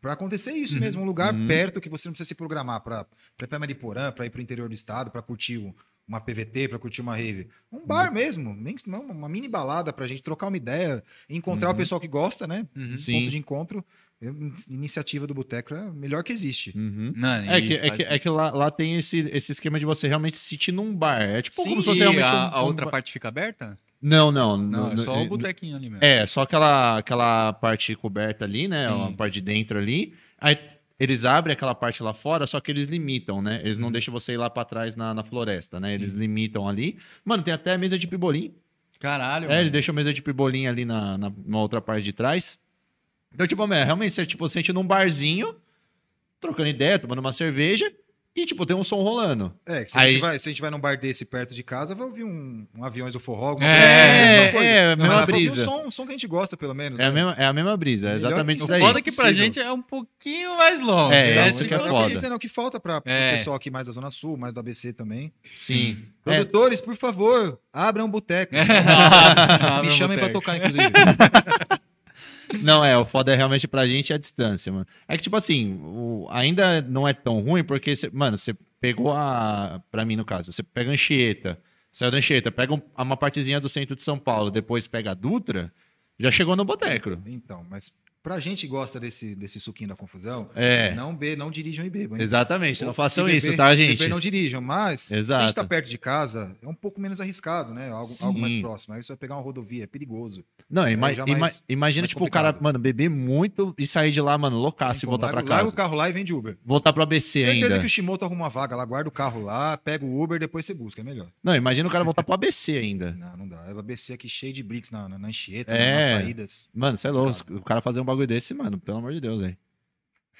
Pra 0.00 0.14
acontecer 0.14 0.52
isso 0.52 0.80
mesmo, 0.80 1.02
um 1.02 1.04
lugar 1.04 1.32
perto 1.46 1.80
que 1.80 1.90
você 1.90 2.08
não 2.08 2.12
precisa 2.14 2.28
se 2.28 2.34
programar 2.34 2.80
pra 2.80 3.04
pra 3.36 3.44
ir 3.44 3.48
pra 3.48 3.58
Mariporã, 3.58 4.10
pra 4.10 4.24
ir 4.24 4.30
pro 4.30 4.40
interior 4.40 4.68
do 4.68 4.74
estado, 4.74 5.10
pra 5.10 5.20
curtir 5.20 5.58
um- 5.58 5.74
uma 6.08 6.20
PVT, 6.20 6.68
pra 6.68 6.78
curtir 6.78 7.02
uma 7.02 7.14
rave. 7.14 7.48
Um 7.70 7.84
bar 7.86 8.10
mesmo, 8.10 8.54
nem 8.54 8.74
não, 8.86 9.02
uma 9.02 9.28
mini 9.28 9.46
balada 9.46 9.92
pra 9.92 10.06
gente 10.06 10.22
trocar 10.22 10.46
uma 10.48 10.56
ideia, 10.56 11.04
encontrar 11.28 11.70
o 11.70 11.74
pessoal 11.74 12.00
que 12.00 12.08
gosta, 12.08 12.46
né? 12.46 12.66
Um 12.74 12.96
Sim. 12.96 13.12
ponto 13.20 13.30
de 13.30 13.38
encontro. 13.38 13.84
Iniciativa 14.68 15.26
do 15.26 15.34
Boteco 15.34 15.74
é 15.74 15.78
a 15.80 15.92
melhor 15.92 16.24
que 16.24 16.32
existe. 16.32 16.72
Uhum. 16.76 17.12
Mano, 17.16 17.50
É 17.50 17.60
que, 17.60 17.74
é 17.74 17.90
que, 17.90 18.02
é 18.02 18.18
que 18.18 18.28
lá, 18.28 18.50
lá 18.50 18.70
tem 18.70 18.96
esse, 18.96 19.18
esse 19.32 19.52
esquema 19.52 19.78
de 19.78 19.86
você 19.86 20.08
realmente 20.08 20.36
se 20.36 20.44
sentir 20.48 20.72
num 20.72 20.94
bar. 20.94 21.20
É 21.22 21.40
tipo 21.42 21.54
Sim, 21.56 21.68
como 21.70 21.82
se 21.82 21.88
fosse 21.88 22.00
realmente 22.00 22.24
a, 22.24 22.34
um, 22.50 22.54
a 22.54 22.62
outra 22.62 22.84
bar. 22.86 22.90
parte 22.92 23.12
fica 23.12 23.28
aberta? 23.28 23.78
Não, 24.02 24.30
não. 24.32 24.56
Não, 24.56 24.94
no- 24.94 25.00
é 25.00 25.04
só 25.04 25.14
no- 25.16 25.22
o 25.22 25.28
botequinho 25.28 25.76
ali 25.76 25.88
mesmo. 25.88 26.04
É, 26.04 26.26
só 26.26 26.42
aquela, 26.42 26.98
aquela 26.98 27.52
parte 27.52 27.94
coberta 27.94 28.44
ali, 28.44 28.66
né? 28.68 28.88
Sim. 28.88 29.04
A 29.08 29.12
parte 29.12 29.34
de 29.34 29.40
dentro 29.40 29.78
ali. 29.78 30.14
Aí 30.40 30.58
eles 30.98 31.24
abrem 31.24 31.52
aquela 31.52 31.74
parte 31.74 32.02
lá 32.02 32.12
fora, 32.12 32.44
só 32.46 32.58
que 32.60 32.72
eles 32.72 32.86
limitam, 32.88 33.40
né? 33.40 33.60
Eles 33.62 33.78
não 33.78 33.90
deixam 33.92 34.12
você 34.12 34.32
ir 34.32 34.36
lá 34.36 34.50
pra 34.50 34.64
trás 34.64 34.96
na, 34.96 35.14
na 35.14 35.22
floresta, 35.22 35.78
né? 35.78 35.94
Eles 35.94 36.12
limitam 36.12 36.68
ali. 36.68 36.98
Mano, 37.24 37.42
tem 37.42 37.54
até 37.54 37.76
mesa 37.76 37.96
de 37.98 38.06
pibolim. 38.08 38.52
Caralho, 38.98 39.44
É, 39.44 39.48
mano. 39.48 39.60
eles 39.60 39.70
deixam 39.70 39.94
mesa 39.94 40.12
de 40.12 40.20
pibolim 40.20 40.66
ali 40.66 40.84
na, 40.84 41.16
na, 41.16 41.32
na 41.46 41.58
outra 41.58 41.80
parte 41.80 42.02
de 42.04 42.12
trás. 42.12 42.58
Então, 43.34 43.46
tipo, 43.46 43.72
é, 43.72 43.84
realmente, 43.84 44.12
você 44.14 44.26
tipo, 44.26 44.48
sente 44.48 44.72
num 44.72 44.84
barzinho, 44.86 45.54
trocando 46.40 46.68
ideia, 46.68 46.98
tomando 46.98 47.18
uma 47.18 47.32
cerveja, 47.32 47.90
e, 48.36 48.46
tipo, 48.46 48.64
tem 48.64 48.76
um 48.76 48.84
som 48.84 49.02
rolando. 49.02 49.52
É, 49.66 49.82
que 49.82 49.90
se, 49.90 49.98
a 49.98 50.02
Aí- 50.02 50.12
gente 50.12 50.20
vai, 50.20 50.38
se 50.38 50.48
a 50.48 50.52
gente 50.52 50.60
vai 50.60 50.70
num 50.70 50.78
bar 50.78 50.96
desse 50.96 51.24
perto 51.24 51.52
de 51.52 51.62
casa, 51.64 51.92
vai 51.92 52.06
ouvir 52.06 52.22
um, 52.22 52.68
um 52.76 52.84
Aviões 52.84 53.12
do 53.12 53.18
Forró, 53.18 53.48
alguma 53.48 53.66
É, 53.66 53.72
coisa 53.72 53.86
assim, 53.86 53.98
é, 53.98 54.36
alguma 54.36 54.52
coisa. 54.52 54.68
é, 54.68 54.80
a 54.92 54.96
Mas 54.96 54.98
mesma 55.08 55.20
ouvir 55.22 55.32
brisa. 55.32 55.62
Um 55.62 55.64
som, 55.64 55.86
um 55.86 55.90
som 55.90 56.02
que 56.04 56.08
a 56.10 56.12
gente 56.12 56.26
gosta, 56.28 56.56
pelo 56.56 56.72
menos. 56.72 57.00
É 57.00 57.04
a 57.04 57.08
né? 57.08 57.14
mesma, 57.14 57.34
é 57.36 57.46
a 57.46 57.52
mesma 57.52 57.76
brisa, 57.76 58.10
é 58.10 58.14
exatamente 58.14 58.58
isso 58.58 58.66
é 58.66 58.78
daí. 58.78 58.80
Foda 58.80 59.02
que 59.02 59.10
pra 59.10 59.24
Possível. 59.24 59.44
gente 59.44 59.58
é 59.58 59.72
um 59.72 59.82
pouquinho 59.82 60.56
mais 60.56 60.78
longe. 60.78 61.16
É, 61.16 61.34
né? 61.34 61.46
é, 61.46 61.48
isso 61.48 61.66
que 61.66 61.74
é 61.74 61.78
foda. 61.78 62.26
É 62.28 62.34
o 62.34 62.38
que 62.38 62.48
falta 62.48 62.78
para 62.78 63.02
É. 63.04 63.30
o 63.32 63.36
pessoal 63.38 63.56
aqui 63.56 63.72
mais 63.72 63.88
da 63.88 63.92
Zona 63.92 64.10
Sul, 64.12 64.36
mais 64.36 64.54
do 64.54 64.60
ABC 64.60 64.92
também. 64.92 65.32
Sim. 65.56 66.04
É, 66.24 66.30
Produtores, 66.36 66.80
por 66.80 66.94
favor, 66.94 67.58
abram 67.72 68.04
um 68.04 68.10
boteco. 68.10 68.54
Me 69.82 69.90
chamem 69.90 70.16
pra 70.16 70.28
tocar, 70.28 70.56
inclusive. 70.58 70.84
Não, 72.62 72.84
é, 72.84 72.96
o 72.96 73.04
foda 73.04 73.32
é 73.32 73.36
realmente 73.36 73.66
pra 73.68 73.86
gente 73.86 74.12
a 74.12 74.18
distância, 74.18 74.72
mano. 74.72 74.86
É 75.06 75.16
que, 75.16 75.22
tipo 75.22 75.36
assim, 75.36 75.78
o- 75.82 76.26
ainda 76.30 76.80
não 76.82 77.06
é 77.06 77.12
tão 77.12 77.40
ruim, 77.40 77.62
porque, 77.64 77.94
cê- 77.94 78.10
mano, 78.12 78.36
você 78.38 78.54
pegou 78.80 79.12
a. 79.12 79.82
Pra 79.90 80.04
mim, 80.04 80.16
no 80.16 80.24
caso, 80.24 80.52
você 80.52 80.62
pega 80.62 80.90
a 80.90 80.92
Anchieta, 80.94 81.60
saiu 81.92 82.10
da 82.10 82.18
Anchieta, 82.18 82.50
pega 82.50 82.72
um- 82.74 82.82
uma 82.96 83.16
partezinha 83.16 83.60
do 83.60 83.68
centro 83.68 83.94
de 83.96 84.02
São 84.02 84.18
Paulo, 84.18 84.50
depois 84.50 84.86
pega 84.86 85.10
a 85.10 85.14
Dutra, 85.14 85.72
já 86.18 86.30
chegou 86.30 86.56
no 86.56 86.64
boteco. 86.64 87.18
Então, 87.26 87.64
mas 87.68 87.92
pra 88.28 88.40
gente 88.40 88.60
que 88.62 88.66
gosta 88.68 89.00
desse, 89.00 89.34
desse 89.34 89.58
suquinho 89.60 89.88
da 89.88 89.96
confusão, 89.96 90.50
É. 90.54 90.94
não, 90.94 91.14
be, 91.16 91.34
não 91.36 91.50
dirijam 91.50 91.84
e 91.86 91.90
bebam. 91.90 92.16
hein? 92.18 92.22
Exatamente, 92.22 92.82
não 92.82 92.88
Ou 92.88 92.94
façam 92.94 93.26
se 93.26 93.36
isso, 93.36 93.46
beber- 93.46 93.56
tá, 93.56 93.70
se 93.74 93.82
gente? 93.82 93.98
beber, 93.98 94.08
não 94.10 94.20
dirijam, 94.20 94.60
mas 94.60 95.00
se 95.00 95.14
a 95.14 95.18
Exato. 95.18 95.42
gente 95.42 95.54
tá 95.54 95.64
perto 95.64 95.88
de 95.88 95.96
casa, 95.98 96.54
é 96.62 96.68
um 96.68 96.74
pouco 96.74 97.00
menos 97.00 97.20
arriscado, 97.20 97.72
né? 97.72 97.90
Algo, 97.90 98.04
Sim. 98.04 98.24
algo 98.26 98.38
mais 98.38 98.54
próximo. 98.56 98.94
Aí 98.94 99.02
você 99.02 99.08
vai 99.12 99.16
pegar 99.16 99.36
uma 99.36 99.42
rodovia, 99.42 99.84
é 99.84 99.86
perigoso. 99.86 100.44
Não, 100.68 100.88
ima- 100.88 101.10
É, 101.10 101.14
ima- 101.14 101.38
mais- 101.38 101.64
imagina, 101.68 102.02
mais 102.02 102.10
tipo, 102.10 102.24
o 102.24 102.30
cara, 102.30 102.48
complicado. 102.48 102.62
mano, 102.62 102.78
beber 102.78 103.08
muito 103.08 103.74
e 103.78 103.86
sair 103.86 104.10
de 104.12 104.20
lá, 104.20 104.36
mano, 104.36 104.58
loucaço 104.58 104.98
e 104.98 105.06
Então, 105.06 105.10
voltar 105.10 105.26
larga, 105.26 105.42
pra 105.42 105.50
larga 105.54 105.64
casa. 105.64 105.74
o 105.74 105.76
carro 105.76 105.96
lá 105.96 106.08
e 106.08 106.12
vem 106.12 106.24
de 106.24 106.34
Uber. 106.34 106.56
Voltar 106.64 106.92
pro 106.92 107.02
ABC 107.02 107.42
Certeza 107.42 107.66
ainda. 107.66 107.78
que 107.80 107.86
o 107.86 107.88
Shimoto 107.88 108.24
arruma 108.24 108.44
uma 108.44 108.50
vaga 108.50 108.76
lá, 108.76 108.84
guarda 108.84 109.08
o 109.08 109.12
carro 109.12 109.42
lá, 109.42 109.76
pega 109.76 110.04
o 110.04 110.22
Uber, 110.22 110.38
depois 110.38 110.66
você 110.66 110.74
busca, 110.74 111.00
é 111.00 111.04
melhor. 111.04 111.28
Não, 111.42 111.54
imagina 111.54 111.88
o 111.88 111.90
cara 111.92 112.04
voltar 112.04 112.22
pro 112.22 112.34
ABC 112.34 112.76
ainda. 112.76 113.12
Não, 113.12 113.36
não 113.38 113.48
dá. 113.48 113.64
É 113.68 113.72
o 113.72 113.78
ABC 113.78 114.12
aqui 114.12 114.28
cheio 114.28 114.52
de 114.52 114.62
blitz 114.62 114.90
na, 114.90 115.08
na, 115.08 115.18
na 115.18 115.30
enchieta, 115.30 115.72
É. 115.74 115.94
nas 115.96 116.04
saídas. 116.06 116.68
Mano, 116.74 116.98
você 116.98 117.08
é 117.08 117.10
louco. 117.10 117.28
O 117.50 117.62
cara 117.62 117.80
fazer 117.80 118.00
um 118.00 118.04
bagulho 118.04 118.17
desse, 118.26 118.54
mano, 118.54 118.78
pelo 118.78 118.98
amor 118.98 119.12
de 119.12 119.20
Deus, 119.20 119.40
velho. 119.40 119.56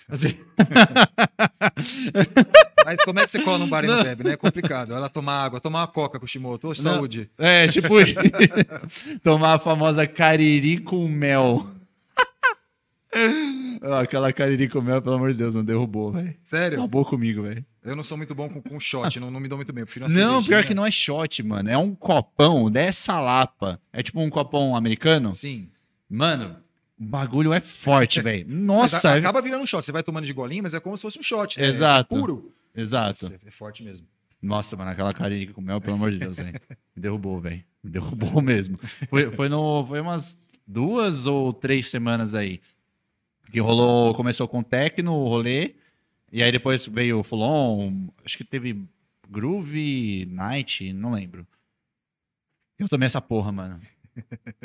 Mas 2.84 3.02
como 3.04 3.18
é 3.18 3.24
que 3.24 3.30
você 3.30 3.42
cola 3.42 3.58
num 3.58 3.68
bar 3.68 3.84
e 3.84 3.86
não 3.88 4.02
bebe, 4.02 4.24
né? 4.24 4.32
É 4.32 4.36
complicado. 4.36 4.94
Ela 4.94 5.08
tomar 5.08 5.44
água, 5.44 5.60
tomar 5.60 5.80
uma 5.80 5.86
coca 5.86 6.18
com 6.18 6.24
o 6.24 6.28
Shimoto. 6.28 6.68
Ô, 6.68 6.74
saúde. 6.74 7.30
É, 7.36 7.66
tipo, 7.68 7.94
tomar 9.22 9.54
a 9.54 9.58
famosa 9.58 10.06
cariri 10.06 10.78
com 10.78 11.06
mel. 11.08 11.66
Ah, 13.80 14.00
Aquela 14.00 14.32
cariri 14.32 14.68
com 14.68 14.82
mel, 14.82 15.00
pelo 15.00 15.14
amor 15.16 15.32
de 15.32 15.38
Deus, 15.38 15.54
não 15.54 15.64
derrubou, 15.64 16.12
velho. 16.12 16.34
Sério? 16.44 16.78
Acabou 16.78 17.04
comigo, 17.04 17.42
velho. 17.42 17.64
Eu 17.82 17.96
não 17.96 18.04
sou 18.04 18.18
muito 18.18 18.34
bom 18.34 18.48
com, 18.48 18.60
com 18.60 18.78
shot, 18.78 19.18
não, 19.18 19.30
não 19.30 19.40
me 19.40 19.48
dou 19.48 19.56
muito 19.56 19.72
bem. 19.72 19.84
Não, 20.10 20.44
pior 20.44 20.62
que 20.64 20.74
não 20.74 20.84
é 20.84 20.90
shot, 20.90 21.42
mano. 21.42 21.70
É 21.70 21.78
um 21.78 21.94
copão 21.94 22.70
dessa 22.70 23.18
lapa. 23.18 23.80
É 23.92 24.02
tipo 24.02 24.20
um 24.20 24.28
copão 24.28 24.76
americano. 24.76 25.32
Sim. 25.32 25.70
Mano, 26.08 26.56
o 27.00 27.04
bagulho 27.04 27.52
é 27.52 27.60
forte, 27.60 28.20
velho. 28.20 28.44
Mas 28.48 28.56
Nossa, 28.56 29.12
a- 29.12 29.16
é- 29.16 29.18
acaba 29.18 29.40
virando 29.42 29.62
um 29.62 29.66
shot. 29.66 29.84
Você 29.84 29.92
vai 29.92 30.02
tomando 30.02 30.26
de 30.26 30.32
golinho, 30.32 30.62
mas 30.62 30.74
é 30.74 30.80
como 30.80 30.96
se 30.96 31.02
fosse 31.02 31.18
um 31.18 31.22
shot. 31.22 31.58
né? 31.58 31.66
Exato. 31.66 32.16
É 32.16 32.20
puro. 32.20 32.52
Exato. 32.74 33.24
Nossa, 33.24 33.40
é 33.46 33.50
forte 33.50 33.82
mesmo. 33.82 34.06
Nossa, 34.40 34.76
mano, 34.76 34.90
aquela 34.90 35.12
cariri 35.12 35.48
com 35.52 35.60
mel, 35.60 35.80
pelo 35.80 35.94
amor 35.96 36.10
de 36.12 36.18
Deus, 36.18 36.36
velho. 36.38 36.60
Me 36.94 37.02
derrubou, 37.02 37.40
velho. 37.40 37.64
Me 37.82 37.90
derrubou 37.90 38.40
mesmo. 38.40 38.78
Foi, 39.08 39.30
foi, 39.32 39.48
no, 39.48 39.84
foi 39.86 40.00
umas 40.00 40.40
duas 40.66 41.26
ou 41.26 41.52
três 41.52 41.88
semanas 41.90 42.34
aí. 42.34 42.60
Que 43.50 43.58
rolou, 43.60 44.14
começou 44.14 44.46
com 44.46 44.62
techno, 44.62 45.12
o 45.12 45.28
rolê. 45.28 45.74
E 46.30 46.42
aí 46.42 46.52
depois 46.52 46.84
veio 46.86 47.18
o 47.20 47.24
Fulon. 47.24 48.08
Acho 48.24 48.36
que 48.36 48.44
teve 48.44 48.84
Groove 49.28 50.26
Night, 50.30 50.92
não 50.92 51.12
lembro. 51.12 51.46
Eu 52.78 52.88
tomei 52.88 53.06
essa 53.06 53.20
porra, 53.20 53.50
mano. 53.50 53.80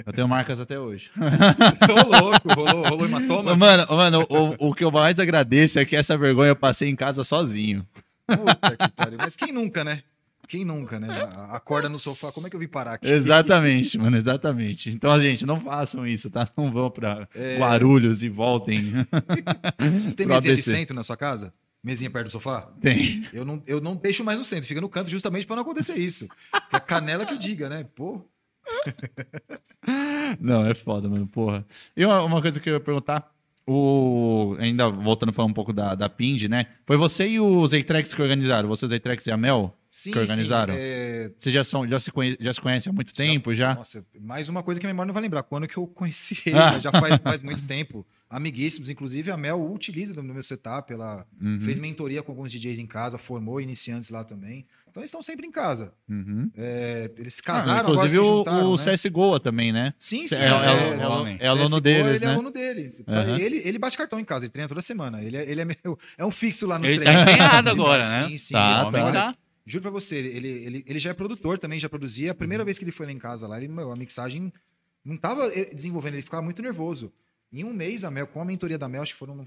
Eu 0.05 0.13
tenho 0.13 0.27
marcas 0.27 0.59
até 0.59 0.79
hoje. 0.79 1.09
Tô 1.87 1.93
louco. 1.93 2.53
Rolou, 2.53 2.89
rolou 2.89 3.05
hematoma. 3.05 3.55
Mano, 3.55 3.87
mano 3.89 4.27
o, 4.29 4.69
o 4.69 4.73
que 4.73 4.83
eu 4.83 4.91
mais 4.91 5.19
agradeço 5.19 5.79
é 5.79 5.85
que 5.85 5.95
essa 5.95 6.17
vergonha 6.17 6.49
eu 6.49 6.55
passei 6.55 6.89
em 6.89 6.95
casa 6.95 7.23
sozinho. 7.23 7.87
Puta 8.27 8.77
que 8.77 8.95
pariu. 8.95 9.17
Mas 9.17 9.35
quem 9.35 9.51
nunca, 9.51 9.83
né? 9.83 10.03
Quem 10.47 10.65
nunca, 10.65 10.99
né? 10.99 11.07
Acorda 11.49 11.87
no 11.87 11.97
sofá. 11.97 12.31
Como 12.31 12.47
é 12.47 12.49
que 12.49 12.55
eu 12.55 12.59
vim 12.59 12.67
parar 12.67 12.93
aqui? 12.93 13.09
Exatamente, 13.09 13.97
mano, 13.97 14.17
exatamente. 14.17 14.89
Então, 14.89 15.17
gente, 15.19 15.45
não 15.45 15.59
façam 15.59 16.05
isso, 16.05 16.29
tá? 16.29 16.47
Não 16.55 16.71
vão 16.71 16.91
pra 16.91 17.27
Guarulhos 17.57 18.23
e 18.23 18.29
voltem. 18.29 18.83
Você 20.05 20.15
tem 20.15 20.27
mesinha 20.27 20.55
de 20.55 20.61
centro 20.61 20.95
na 20.95 21.03
sua 21.03 21.17
casa? 21.17 21.53
Mesinha 21.83 22.09
perto 22.09 22.27
do 22.27 22.31
sofá? 22.31 22.69
Tem. 22.81 23.27
Eu 23.33 23.43
não, 23.43 23.61
eu 23.67 23.81
não 23.81 23.95
deixo 23.95 24.23
mais 24.23 24.37
no 24.37 24.45
centro, 24.45 24.65
fica 24.65 24.79
no 24.79 24.87
canto 24.87 25.09
justamente 25.09 25.45
pra 25.45 25.55
não 25.55 25.63
acontecer 25.63 25.95
isso. 25.95 26.27
Que 26.69 26.75
a 26.75 26.79
canela 26.79 27.25
que 27.25 27.33
o 27.33 27.39
diga, 27.39 27.67
né? 27.67 27.85
Pô. 27.95 28.25
Não, 30.39 30.65
é 30.65 30.73
foda, 30.73 31.09
mano, 31.09 31.27
porra. 31.27 31.65
E 31.95 32.05
uma, 32.05 32.21
uma 32.23 32.41
coisa 32.41 32.59
que 32.59 32.69
eu 32.69 32.73
ia 32.75 32.79
perguntar, 32.79 33.31
o... 33.67 34.55
ainda 34.59 34.89
voltando 34.89 35.29
a 35.29 35.33
falar 35.33 35.47
um 35.47 35.53
pouco 35.53 35.71
da, 35.73 35.95
da 35.95 36.09
Pind, 36.09 36.43
né? 36.43 36.67
Foi 36.85 36.97
você 36.97 37.27
e 37.27 37.39
o 37.39 37.65
Zeitrex 37.67 38.13
que 38.13 38.21
organizaram? 38.21 38.67
Você, 38.69 38.87
Zeitrex 38.87 39.25
e 39.27 39.31
a 39.31 39.37
Mel? 39.37 39.75
Sim, 39.89 40.11
que 40.11 40.17
organizaram? 40.19 40.73
sim. 40.73 40.79
É, 40.81 41.31
Vocês 41.37 41.53
já, 41.53 41.63
são, 41.63 41.87
já, 41.87 41.99
se 41.99 42.11
conhe... 42.11 42.35
já 42.39 42.51
se 42.53 42.59
conhecem 42.59 42.89
há 42.89 42.93
muito 42.93 43.13
tempo, 43.13 43.53
já? 43.53 43.75
Nossa, 43.75 44.03
mais 44.19 44.49
uma 44.49 44.63
coisa 44.63 44.79
que 44.79 44.87
a 44.87 44.89
memória 44.89 45.07
não 45.07 45.13
vai 45.13 45.21
lembrar. 45.21 45.43
Quando 45.43 45.67
que 45.67 45.77
eu 45.77 45.85
conheci 45.85 46.41
ele, 46.49 46.57
Ah. 46.57 46.71
né? 46.71 46.79
já 46.79 46.91
faz, 46.91 47.19
faz 47.19 47.41
muito 47.43 47.61
tempo. 47.67 48.05
Amiguíssimos. 48.29 48.89
Inclusive, 48.89 49.29
a 49.29 49.37
Mel 49.37 49.63
utiliza 49.71 50.15
no 50.15 50.23
meu 50.33 50.41
setup. 50.43 50.91
Ela 50.91 51.27
Uhum. 51.39 51.59
fez 51.61 51.77
mentoria 51.77 52.23
com 52.23 52.31
alguns 52.31 52.51
DJs 52.51 52.79
em 52.79 52.87
casa, 52.87 53.19
formou 53.19 53.61
iniciantes 53.61 54.09
lá 54.09 54.23
também. 54.23 54.65
Então, 54.93 55.01
eles 55.01 55.09
estão 55.09 55.23
sempre 55.23 55.47
em 55.47 55.51
casa. 55.51 55.91
Uhum. 56.07 56.51
É, 56.55 57.09
eles 57.17 57.33
se 57.33 57.41
Ah, 57.41 57.45
casaram, 57.45 57.89
agora 57.89 57.95
inclusive 58.05 58.23
se 58.23 58.29
o, 58.29 58.37
juntaram, 58.37 58.71
o 58.71 58.75
né? 58.77 58.93
CSGO 58.95 59.39
também, 59.39 59.73
né? 59.73 59.91
Sim, 59.97 60.27
sim. 60.27 60.35
É, 60.35 60.37
é, 60.37 60.43
é, 60.43 60.49
é, 60.49 61.01
aluno- 61.01 61.27
é 61.29 61.37
CSGO, 61.39 61.49
aluno 61.49 61.75
ele 61.77 61.81
deles, 61.81 62.21
é 62.21 62.25
né? 62.27 62.31
aluno 62.33 62.51
dele. 62.51 62.95
Aham. 63.07 63.39
Ele, 63.39 63.57
ele 63.65 63.79
bate 63.79 63.97
cartão 63.97 64.19
em 64.19 64.23
casa, 64.25 64.45
ele 64.45 64.51
treina 64.51 64.69
toda 64.69 64.83
semana. 64.83 65.23
Ele 65.23 65.35
é, 65.35 65.49
ele 65.49 65.61
é, 65.61 65.65
meu, 65.65 65.97
é 66.15 66.23
um 66.23 66.29
fixo 66.29 66.67
lá 66.67 66.77
nos 66.77 66.87
Ele 66.91 66.99
tá 66.99 67.05
treinos. 67.05 67.25
desenhado 67.25 67.69
Ele 67.71 67.81
agora, 67.81 68.03
vai- 68.03 68.19
né? 68.21 68.27
Sim, 68.29 68.37
sim. 68.37 68.53
Tá, 68.53 68.81
Ele- 68.83 68.91
tá. 68.91 69.03
olha, 69.03 69.13
Tá. 69.13 69.35
Juro 69.65 69.81
pra 69.81 69.91
você, 69.91 70.17
ele, 70.17 70.47
ele, 70.47 70.83
ele 70.85 70.99
já 70.99 71.09
é 71.09 71.13
produtor 71.13 71.57
também, 71.57 71.79
já 71.79 71.89
produzia. 71.89 72.29
A 72.29 72.33
Uhum. 72.33 72.37
primeira 72.37 72.63
vez 72.63 72.77
que 72.77 72.83
ele 72.83 72.91
foi 72.91 73.07
lá 73.07 73.11
em 73.13 73.17
casa, 73.17 73.47
lá, 73.47 73.57
ele, 73.57 73.67
meu, 73.69 73.91
a 73.91 73.95
mixagem 73.95 74.53
não 75.03 75.17
tava 75.17 75.47
eh, 75.57 75.73
desenvolvendo, 75.73 76.13
ele 76.15 76.21
ficava 76.21 76.43
muito 76.43 76.61
nervoso. 76.61 77.11
Em 77.51 77.63
um 77.63 77.73
mês, 77.73 78.03
a 78.03 78.11
Mel, 78.11 78.27
com 78.27 78.41
a 78.41 78.45
mentoria 78.45 78.77
da 78.77 78.87
Mel, 78.89 79.01
acho 79.01 79.13
que 79.13 79.19
foram, 79.19 79.43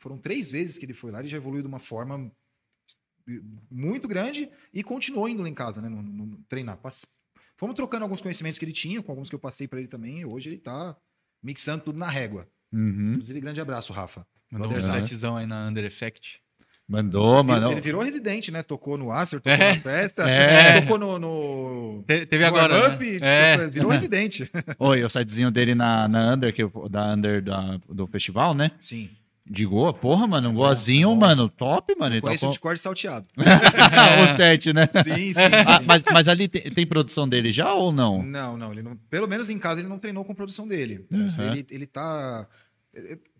foram 0.00 0.18
três 0.18 0.50
vezes 0.50 0.76
que 0.76 0.84
ele 0.86 0.92
foi 0.94 1.12
lá, 1.12 1.20
ele 1.20 1.28
já 1.28 1.36
evoluiu 1.36 1.60
de 1.62 1.68
uma 1.68 1.78
forma 1.78 2.32
muito 3.70 4.08
grande 4.08 4.48
e 4.72 4.82
continuou 4.82 5.28
indo 5.28 5.42
lá 5.42 5.48
em 5.48 5.54
casa, 5.54 5.80
né? 5.82 5.88
No, 5.88 6.02
no- 6.02 6.26
no 6.26 6.38
treinar. 6.48 6.78
Fomos 7.56 7.74
trocando 7.74 8.04
alguns 8.04 8.20
conhecimentos 8.20 8.58
que 8.58 8.64
ele 8.64 8.72
tinha, 8.72 9.02
com 9.02 9.12
alguns 9.12 9.28
que 9.28 9.34
eu 9.34 9.38
passei 9.40 9.66
pra 9.66 9.78
ele 9.78 9.88
também, 9.88 10.20
e 10.20 10.24
hoje 10.24 10.48
ele 10.50 10.58
tá 10.58 10.96
mixando 11.42 11.82
tudo 11.84 11.98
na 11.98 12.08
régua. 12.08 12.48
Uhum. 12.72 13.14
Inclusive, 13.14 13.40
grande 13.40 13.60
abraço, 13.60 13.92
Rafa. 13.92 14.26
Mandou 14.50 14.68
uma 14.70 14.92
decisão 14.94 15.36
aí 15.36 15.46
na 15.46 15.68
Under 15.68 15.84
Effect. 15.84 16.40
Mandou, 16.90 17.44
mano. 17.44 17.70
ele 17.70 17.82
virou 17.82 18.00
residente, 18.02 18.50
né? 18.50 18.62
Tocou 18.62 18.96
no 18.96 19.10
after, 19.12 19.38
tocou 19.42 19.52
É. 19.52 19.74
na 19.74 19.80
festa, 19.80 20.22
É. 20.30 20.80
tocou 20.80 20.98
no, 20.98 21.18
no, 21.18 22.02
Te- 22.06 22.24
teve 22.24 22.38
no 22.44 22.48
agora. 22.48 22.74
warm-up, 22.80 23.20
né? 23.20 23.54
É. 23.54 23.66
virou 23.68 23.90
residente. 23.90 24.50
Oi, 24.78 25.04
o 25.04 25.10
sitezinho 25.10 25.50
dele 25.50 25.74
na, 25.74 26.08
na 26.08 26.32
Under, 26.34 26.50
que, 26.50 26.62
da 26.88 27.12
Under 27.12 27.42
da- 27.42 27.78
do 27.90 28.06
festival, 28.06 28.54
né? 28.54 28.70
Sim. 28.80 29.10
De 29.50 29.64
Goa, 29.64 29.94
porra, 29.94 30.26
mano, 30.26 30.50
um 30.50 30.54
goazinho, 30.54 31.08
bom. 31.10 31.16
mano, 31.16 31.48
top, 31.48 31.94
mano. 31.98 32.14
Ele 32.14 32.20
Conheço 32.20 32.44
o 32.44 32.48
tocou... 32.48 32.52
de 32.52 32.60
corte 32.60 32.80
salteado. 32.80 33.26
o 33.36 34.36
set, 34.36 34.72
né? 34.72 34.88
Sim, 35.02 35.32
sim, 35.32 35.40
Ah, 35.66 35.80
sim. 35.80 35.86
mas, 35.86 36.02
mas 36.12 36.28
ali 36.28 36.48
tem, 36.48 36.62
tem 36.62 36.86
produção 36.86 37.28
dele 37.28 37.50
já 37.50 37.72
ou 37.72 37.90
não? 37.90 38.22
Não, 38.22 38.56
não, 38.56 38.72
ele 38.72 38.82
não. 38.82 38.96
Pelo 39.08 39.26
menos 39.26 39.48
em 39.50 39.58
casa 39.58 39.80
ele 39.80 39.88
não 39.88 39.98
treinou 39.98 40.24
com 40.24 40.34
produção 40.34 40.68
dele. 40.68 41.06
Uhum. 41.10 41.28
Ele, 41.52 41.66
ele 41.70 41.86
tá. 41.86 42.46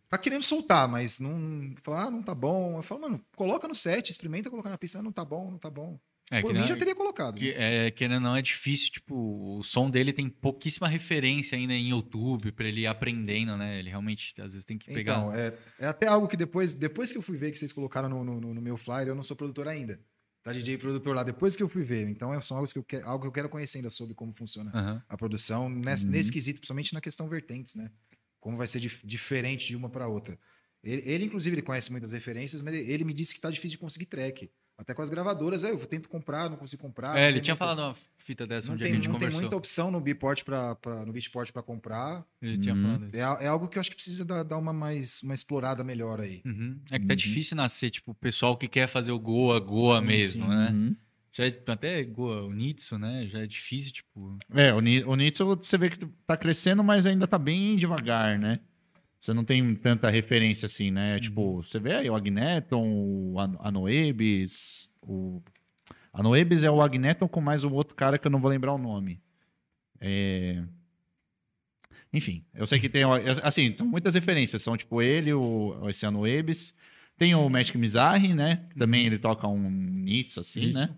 tá 0.08 0.18
querendo 0.18 0.42
soltar, 0.42 0.88
mas 0.88 1.20
não. 1.20 1.74
Falar, 1.82 2.04
ah, 2.04 2.10
não 2.10 2.22
tá 2.22 2.34
bom. 2.34 2.76
Eu 2.78 2.82
falo, 2.82 3.02
mano, 3.02 3.20
coloca 3.36 3.68
no 3.68 3.74
set, 3.74 4.10
experimenta 4.10 4.50
colocar 4.50 4.70
na 4.70 4.78
pista. 4.78 4.98
Ah, 4.98 5.02
não 5.02 5.12
tá 5.12 5.24
bom, 5.24 5.50
não 5.50 5.58
tá 5.58 5.70
bom. 5.70 5.98
É, 6.30 6.40
Por 6.42 6.48
que 6.48 6.54
mim 6.54 6.60
não- 6.60 6.66
já 6.66 6.76
teria 6.76 6.94
colocado. 6.94 7.36
Que, 7.38 7.50
é, 7.52 7.90
querendo 7.90 8.16
ou 8.16 8.20
não, 8.20 8.36
é 8.36 8.42
difícil, 8.42 8.90
tipo, 8.92 9.58
o 9.58 9.62
som 9.62 9.88
dele 9.90 10.12
tem 10.12 10.28
pouquíssima 10.28 10.86
referência 10.86 11.56
ainda 11.56 11.72
em 11.72 11.88
YouTube 11.90 12.52
pra 12.52 12.66
ele 12.68 12.82
ir 12.82 12.86
aprendendo, 12.86 13.56
né? 13.56 13.78
Ele 13.78 13.88
realmente, 13.88 14.34
às 14.40 14.52
vezes, 14.52 14.64
tem 14.64 14.76
que 14.76 14.92
pegar. 14.92 15.14
Então, 15.18 15.32
é, 15.32 15.56
é 15.78 15.86
até 15.86 16.06
algo 16.06 16.28
que 16.28 16.36
depois, 16.36 16.74
depois 16.74 17.10
que 17.10 17.16
eu 17.18 17.22
fui 17.22 17.38
ver 17.38 17.50
que 17.50 17.58
vocês 17.58 17.72
colocaram 17.72 18.08
no, 18.10 18.22
no, 18.24 18.54
no 18.54 18.60
meu 18.60 18.76
flyer, 18.76 19.08
eu 19.08 19.14
não 19.14 19.24
sou 19.24 19.36
produtor 19.36 19.66
ainda. 19.68 19.98
Tá 20.42 20.52
DJ 20.52 20.78
produtor 20.78 21.16
lá, 21.16 21.22
depois 21.22 21.56
que 21.56 21.62
eu 21.62 21.68
fui 21.68 21.82
ver. 21.82 22.08
Então, 22.08 22.32
é- 22.34 22.40
são 22.40 22.56
algo 22.58 22.70
que 22.70 22.78
eu, 22.78 22.84
que- 22.84 22.96
algo 22.96 23.22
que 23.22 23.28
eu 23.28 23.32
quero 23.32 23.48
conhecer 23.48 23.78
ainda 23.78 23.90
sobre 23.90 24.14
como 24.14 24.32
funciona 24.34 24.70
Aham. 24.74 25.02
a 25.08 25.16
produção 25.16 25.68
nesse, 25.70 26.06
nesse 26.06 26.30
quesito, 26.32 26.60
principalmente 26.60 26.92
na 26.94 27.00
questão 27.00 27.26
vertentes, 27.28 27.74
né? 27.74 27.90
Como 28.38 28.56
vai 28.56 28.68
ser 28.68 28.80
dif- 28.80 29.04
diferente 29.04 29.66
de 29.66 29.74
uma 29.76 29.88
para 29.90 30.06
outra. 30.06 30.38
Ele, 30.82 31.02
ele, 31.04 31.24
inclusive, 31.24 31.54
ele 31.56 31.62
conhece 31.62 31.90
muitas 31.90 32.12
referências, 32.12 32.62
mas 32.62 32.72
ele 32.74 33.02
me 33.04 33.12
disse 33.12 33.34
que 33.34 33.40
tá 33.40 33.50
difícil 33.50 33.76
de 33.76 33.78
conseguir 33.78 34.06
track. 34.06 34.48
Até 34.78 34.94
com 34.94 35.02
as 35.02 35.10
gravadoras, 35.10 35.64
"Ah, 35.64 35.70
eu 35.70 35.78
tento 35.86 36.08
comprar, 36.08 36.48
não 36.48 36.56
consigo 36.56 36.80
comprar. 36.80 37.10
É, 37.18 37.22
não 37.22 37.26
ele 37.26 37.32
tem 37.34 37.42
tinha 37.42 37.54
muita- 37.54 37.58
falado 37.64 37.80
uma 37.80 37.96
fita 38.18 38.46
dessa 38.46 38.68
um 38.68 38.70
Não 38.70 38.76
dia 38.76 38.86
tem, 38.86 38.92
a 38.92 38.96
gente 38.96 39.04
não 39.08 39.12
tem 39.14 39.20
conversou. 39.22 39.40
muita 39.40 39.56
opção 39.56 39.90
no 39.90 40.00
Beatport 40.00 40.44
para 40.44 41.04
no 41.04 41.12
Beatport 41.12 41.50
para 41.50 41.62
comprar. 41.62 42.24
Ele 42.40 42.58
tinha 42.58 42.74
Uhum. 42.76 42.82
falado 42.82 43.06
isso. 43.08 43.16
É, 43.16 43.44
é 43.44 43.48
algo 43.48 43.66
que 43.68 43.76
eu 43.76 43.80
acho 43.80 43.90
que 43.90 43.96
precisa 43.96 44.24
dar, 44.24 44.44
dar 44.44 44.56
uma 44.56 44.72
mais 44.72 45.20
uma 45.22 45.34
explorada 45.34 45.82
melhor 45.82 46.20
aí. 46.20 46.42
Uhum. 46.46 46.78
É 46.92 46.98
que 46.98 47.06
tá 47.06 47.14
difícil 47.16 47.56
nascer, 47.56 47.90
tipo, 47.90 48.12
o 48.12 48.14
pessoal 48.14 48.56
que 48.56 48.68
quer 48.68 48.86
fazer 48.86 49.10
o 49.10 49.18
Goa, 49.18 49.58
Goa 49.58 49.98
Sim, 50.00 50.06
mesmo, 50.06 50.42
sim. 50.44 50.48
né? 50.48 50.70
Uhum. 50.70 50.96
Já 51.32 51.46
é, 51.46 51.62
até 51.66 52.02
Goa, 52.04 52.42
o 52.44 52.52
Nitsu, 52.52 52.98
né? 52.98 53.26
Já 53.26 53.40
é 53.40 53.46
difícil, 53.46 53.92
tipo. 53.92 54.38
É, 54.54 54.72
o, 54.72 54.80
Ni- 54.80 55.02
o 55.04 55.14
Nitsu 55.16 55.44
você 55.44 55.76
vê 55.76 55.90
que 55.90 55.98
tá 56.26 56.36
crescendo, 56.36 56.84
mas 56.84 57.04
ainda 57.04 57.26
tá 57.26 57.38
bem 57.38 57.76
devagar, 57.76 58.38
né? 58.38 58.60
Você 59.20 59.34
não 59.34 59.44
tem 59.44 59.74
tanta 59.74 60.08
referência 60.08 60.66
assim, 60.66 60.90
né? 60.90 61.18
Tipo, 61.18 61.62
você 61.62 61.78
vê 61.78 61.94
aí 61.94 62.10
o 62.10 62.14
Agneton, 62.14 62.88
o 62.88 63.40
An- 63.40 63.56
Anoebis, 63.60 64.92
o... 65.02 65.42
Anoebis 66.12 66.64
é 66.64 66.70
o 66.70 66.80
Agneton 66.80 67.26
com 67.28 67.40
mais 67.40 67.64
um 67.64 67.72
outro 67.72 67.96
cara 67.96 68.18
que 68.18 68.26
eu 68.26 68.30
não 68.30 68.40
vou 68.40 68.50
lembrar 68.50 68.72
o 68.72 68.78
nome. 68.78 69.20
É... 70.00 70.62
Enfim, 72.12 72.44
eu 72.54 72.66
sei 72.66 72.78
que 72.80 72.88
tem, 72.88 73.02
assim, 73.42 73.74
são 73.76 73.86
muitas 73.86 74.14
referências, 74.14 74.62
são 74.62 74.76
tipo 74.76 75.02
ele, 75.02 75.32
o, 75.32 75.88
esse 75.90 76.06
Anoebis, 76.06 76.74
tem 77.18 77.34
o 77.34 77.48
Magic 77.50 77.76
Mizarri, 77.76 78.32
né? 78.34 78.66
Também 78.78 79.04
ele 79.04 79.18
toca 79.18 79.46
um 79.46 79.70
Nitsu, 79.70 80.40
assim, 80.40 80.66
Nitsu. 80.66 80.78
né? 80.78 80.90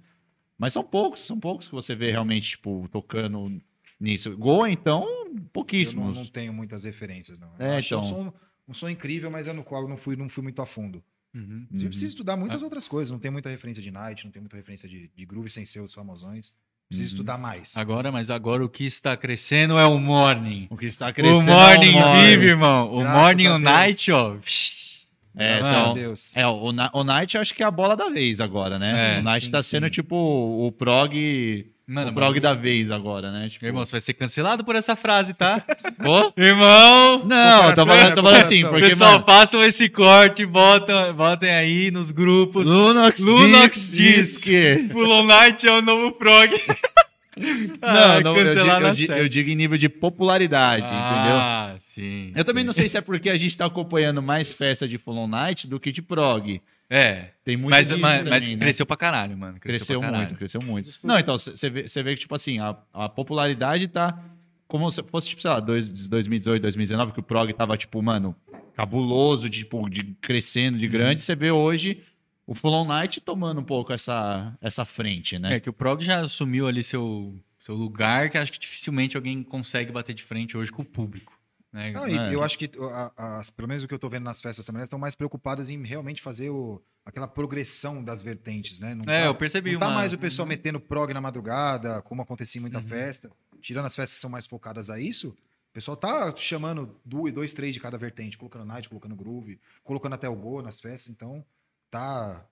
Mas 0.56 0.72
são 0.72 0.84
poucos, 0.84 1.20
são 1.20 1.40
poucos 1.40 1.66
que 1.66 1.74
você 1.74 1.94
vê 1.94 2.10
realmente, 2.10 2.50
tipo, 2.50 2.86
tocando 2.92 3.60
nisso. 4.00 4.36
Goa, 4.36 4.70
então, 4.70 5.02
Eu 5.06 5.34
não, 5.34 5.42
pouquíssimos. 5.52 6.16
não 6.16 6.26
tenho 6.26 6.52
muitas 6.52 6.82
referências, 6.84 7.38
não. 7.38 7.52
Eu 7.58 7.66
É, 7.66 7.76
acho 7.78 7.94
um 7.94 7.98
então. 7.98 8.08
som, 8.08 8.32
um 8.68 8.74
som 8.74 8.88
incrível, 8.88 9.30
mas 9.30 9.46
é 9.46 9.52
no 9.52 9.62
qual 9.62 9.82
eu 9.82 9.88
não 9.88 9.96
fui, 9.96 10.16
não 10.16 10.28
fui 10.28 10.42
muito 10.42 10.60
a 10.62 10.66
fundo. 10.66 11.02
Uhum. 11.34 11.66
Você 11.72 11.86
precisa 11.86 12.08
estudar 12.08 12.36
muitas 12.36 12.60
outras 12.62 12.88
coisas. 12.88 13.10
Não 13.10 13.18
tem 13.20 13.30
muita 13.30 13.48
referência 13.48 13.80
de 13.82 13.90
Night, 13.90 14.24
não 14.24 14.32
tem 14.32 14.40
muita 14.42 14.56
referência 14.56 14.88
de, 14.88 15.08
de 15.14 15.24
Groove 15.26 15.48
sem 15.50 15.64
ser 15.64 15.80
os 15.80 15.94
famosões. 15.94 16.52
Precisa 16.88 17.06
estudar 17.06 17.38
mais. 17.38 17.76
Agora, 17.76 18.10
mas 18.10 18.30
agora 18.30 18.64
o 18.64 18.68
que 18.68 18.84
está 18.84 19.16
crescendo 19.16 19.78
é 19.78 19.84
o 19.86 19.96
Morning. 20.00 20.66
O 20.70 20.76
que 20.76 20.86
está 20.86 21.10
O 21.10 21.14
crescendo 21.14 21.46
Morning 21.52 21.96
é 21.96 22.04
o 22.04 22.14
vive, 22.20 22.36
Morning. 22.36 22.46
irmão. 22.48 22.92
O 22.92 22.98
Graças 22.98 23.16
Morning 23.22 23.44
e 23.44 23.48
o. 23.48 23.58
Night, 23.60 24.10
ó. 24.10 24.36
É, 25.36 25.48
Graças 25.58 25.68
então, 25.68 25.90
a 25.92 25.94
Deus. 25.94 26.36
é, 26.36 26.46
o, 26.48 26.52
o 26.92 27.04
Knight 27.04 27.36
eu 27.36 27.40
acho 27.40 27.54
que 27.54 27.62
é 27.62 27.66
a 27.66 27.70
bola 27.70 27.96
da 27.96 28.08
vez 28.08 28.40
agora, 28.40 28.76
né? 28.76 28.86
Sim, 29.14 29.20
o 29.20 29.30
Knight 29.30 29.46
sim, 29.46 29.52
tá 29.52 29.62
sim. 29.62 29.68
sendo 29.70 29.88
tipo 29.88 30.16
o 30.16 30.72
prog, 30.72 31.64
Mano, 31.92 32.10
o 32.10 32.14
prog 32.14 32.32
mas- 32.34 32.40
da 32.42 32.54
vez 32.54 32.90
agora, 32.90 33.32
né? 33.32 33.48
Tipo, 33.48 33.66
Irmão, 33.66 33.84
você 33.84 33.92
vai 33.92 34.00
ser 34.00 34.12
cancelado 34.14 34.62
por 34.64 34.76
essa 34.76 34.94
frase, 34.94 35.34
tá? 35.34 35.60
Pô? 36.02 36.32
Irmão! 36.36 37.24
Não, 37.26 37.74
tô 37.74 37.84
falando, 37.84 38.14
tô 38.14 38.22
falando 38.22 38.36
assim, 38.38 38.62
porque, 38.64 38.90
Pessoal, 38.90 39.12
mano, 39.14 39.24
façam 39.24 39.64
esse 39.64 39.88
corte, 39.88 40.46
botam, 40.46 41.12
botem 41.14 41.50
aí 41.50 41.90
nos 41.90 42.12
grupos. 42.12 42.68
Lunox, 42.68 43.18
Lunox 43.20 43.90
Disc. 43.92 44.44
Disc. 44.46 44.92
Full 44.92 45.24
Night 45.24 45.66
é 45.66 45.72
o 45.72 45.82
novo 45.82 46.12
prog. 46.12 46.50
Não, 47.36 47.88
Ah, 47.88 48.20
não, 48.20 48.36
eu, 48.36 48.44
digo, 48.44 48.60
eu 48.70 48.92
digo- 48.92 49.12
eu 49.14 49.28
digo 49.28 49.50
em 49.50 49.54
nível 49.54 49.78
de 49.78 49.88
popularidade, 49.88 50.82
entendeu? 50.84 50.98
Ah, 51.00 51.74
sim. 51.78 52.32
Eu 52.36 52.44
também 52.44 52.62
sim. 52.62 52.66
não 52.66 52.72
sei 52.74 52.86
se 52.88 52.98
é 52.98 53.00
porque 53.00 53.30
a 53.30 53.36
gente 53.36 53.56
tá 53.56 53.64
acompanhando 53.64 54.20
mais 54.20 54.52
festa 54.52 54.86
de 54.86 54.98
Full 54.98 55.26
Night 55.26 55.66
do 55.66 55.80
que 55.80 55.90
de 55.90 56.02
prog. 56.02 56.60
É. 56.90 57.30
Tem 57.44 57.56
muito 57.56 57.70
Mas, 57.70 57.88
mas, 57.90 58.00
também, 58.18 58.30
mas 58.30 58.46
né? 58.48 58.56
cresceu 58.56 58.84
pra 58.84 58.96
caralho, 58.96 59.38
mano. 59.38 59.60
Cresceu, 59.60 59.78
Cresceu 59.78 60.00
pra 60.00 60.08
caralho. 60.08 60.26
muito, 60.26 60.38
cresceu 60.38 60.60
muito. 60.60 60.90
Não, 61.04 61.18
então, 61.18 61.38
você 61.38 61.70
vê, 61.70 61.86
você 61.86 62.02
vê 62.02 62.14
que, 62.14 62.20
tipo 62.22 62.34
assim, 62.34 62.58
a, 62.58 62.76
a 62.92 63.08
popularidade 63.08 63.86
tá 63.88 64.18
como 64.66 64.90
se 64.90 65.02
fosse, 65.04 65.28
tipo, 65.28 65.40
sei 65.40 65.50
lá, 65.50 65.60
dois, 65.60 66.08
2018, 66.08 66.62
2019, 66.62 67.12
que 67.12 67.20
o 67.20 67.22
prog 67.22 67.52
tava, 67.52 67.76
tipo, 67.76 68.02
mano, 68.02 68.34
cabuloso, 68.74 69.48
de, 69.48 69.58
tipo, 69.60 69.88
de 69.88 70.02
crescendo, 70.20 70.74
Uhum. 70.74 70.80
de 70.80 70.88
grande. 70.88 71.22
Você 71.22 71.34
vê 71.36 71.50
hoje 71.50 72.02
o 72.46 72.54
Full 72.54 72.72
On 72.72 72.84
Night 72.84 73.20
tomando 73.20 73.60
um 73.60 73.64
pouco 73.64 73.92
essa, 73.92 74.56
essa 74.60 74.84
frente, 74.84 75.38
né? 75.38 75.54
É 75.56 75.60
que 75.60 75.70
o 75.70 75.72
prog 75.72 76.02
já 76.04 76.20
assumiu 76.20 76.66
ali 76.66 76.82
seu, 76.82 77.34
seu 77.58 77.74
lugar, 77.76 78.30
que 78.30 78.38
acho 78.38 78.52
que 78.52 78.58
dificilmente 78.58 79.16
alguém 79.16 79.42
consegue 79.42 79.92
bater 79.92 80.14
de 80.14 80.22
frente 80.22 80.56
hoje 80.56 80.70
com 80.72 80.82
o 80.82 80.84
público. 80.84 81.32
Né? 81.72 81.92
Não, 81.92 82.04
É. 82.06 82.34
eu 82.34 82.42
acho 82.42 82.58
que, 82.58 82.68
as- 83.16 83.50
pelo 83.50 83.68
menos 83.68 83.84
o 83.84 83.88
que 83.88 83.94
eu 83.94 83.98
tô 83.98 84.08
vendo 84.08 84.24
nas 84.24 84.40
festas 84.40 84.66
também, 84.66 84.82
estão 84.82 84.98
mais 84.98 85.14
preocupadas 85.14 85.70
em 85.70 85.82
realmente 85.84 86.20
fazer 86.20 86.50
o, 86.50 86.82
aquela 87.04 87.28
progressão 87.28 88.02
das 88.02 88.22
vertentes, 88.22 88.80
né? 88.80 88.94
Não 88.94 89.02
É, 89.04 89.20
tá- 89.22 89.26
eu 89.26 89.34
percebi 89.34 89.72
Não 89.72 89.80
tá 89.80 89.86
uma- 89.88 89.94
mais 89.94 90.12
o 90.12 90.18
pessoal 90.18 90.46
metendo 90.48 90.80
prog 90.80 91.12
na 91.14 91.20
madrugada, 91.20 92.02
como 92.02 92.22
acontecia 92.22 92.58
em 92.58 92.62
muita 92.62 92.82
festa. 92.82 93.30
Tirando 93.60 93.86
as 93.86 93.94
festas 93.94 94.14
que 94.14 94.20
são 94.20 94.30
mais 94.30 94.46
focadas 94.46 94.90
a 94.90 94.98
isso, 94.98 95.28
o 95.28 95.72
pessoal 95.72 95.96
tá 95.96 96.34
chamando 96.34 96.98
dois, 97.04 97.32
dois, 97.32 97.52
três 97.52 97.72
de 97.74 97.78
cada 97.80 97.96
vertente, 97.96 98.36
colocando 98.36 98.64
night, 98.64 98.88
colocando 98.88 99.14
groove, 99.14 99.60
colocando 99.84 100.14
até 100.14 100.28
o 100.28 100.34
go 100.34 100.60
nas 100.62 100.80
festas. 100.80 101.08
Então, 101.12 101.44
tá. 101.90 102.44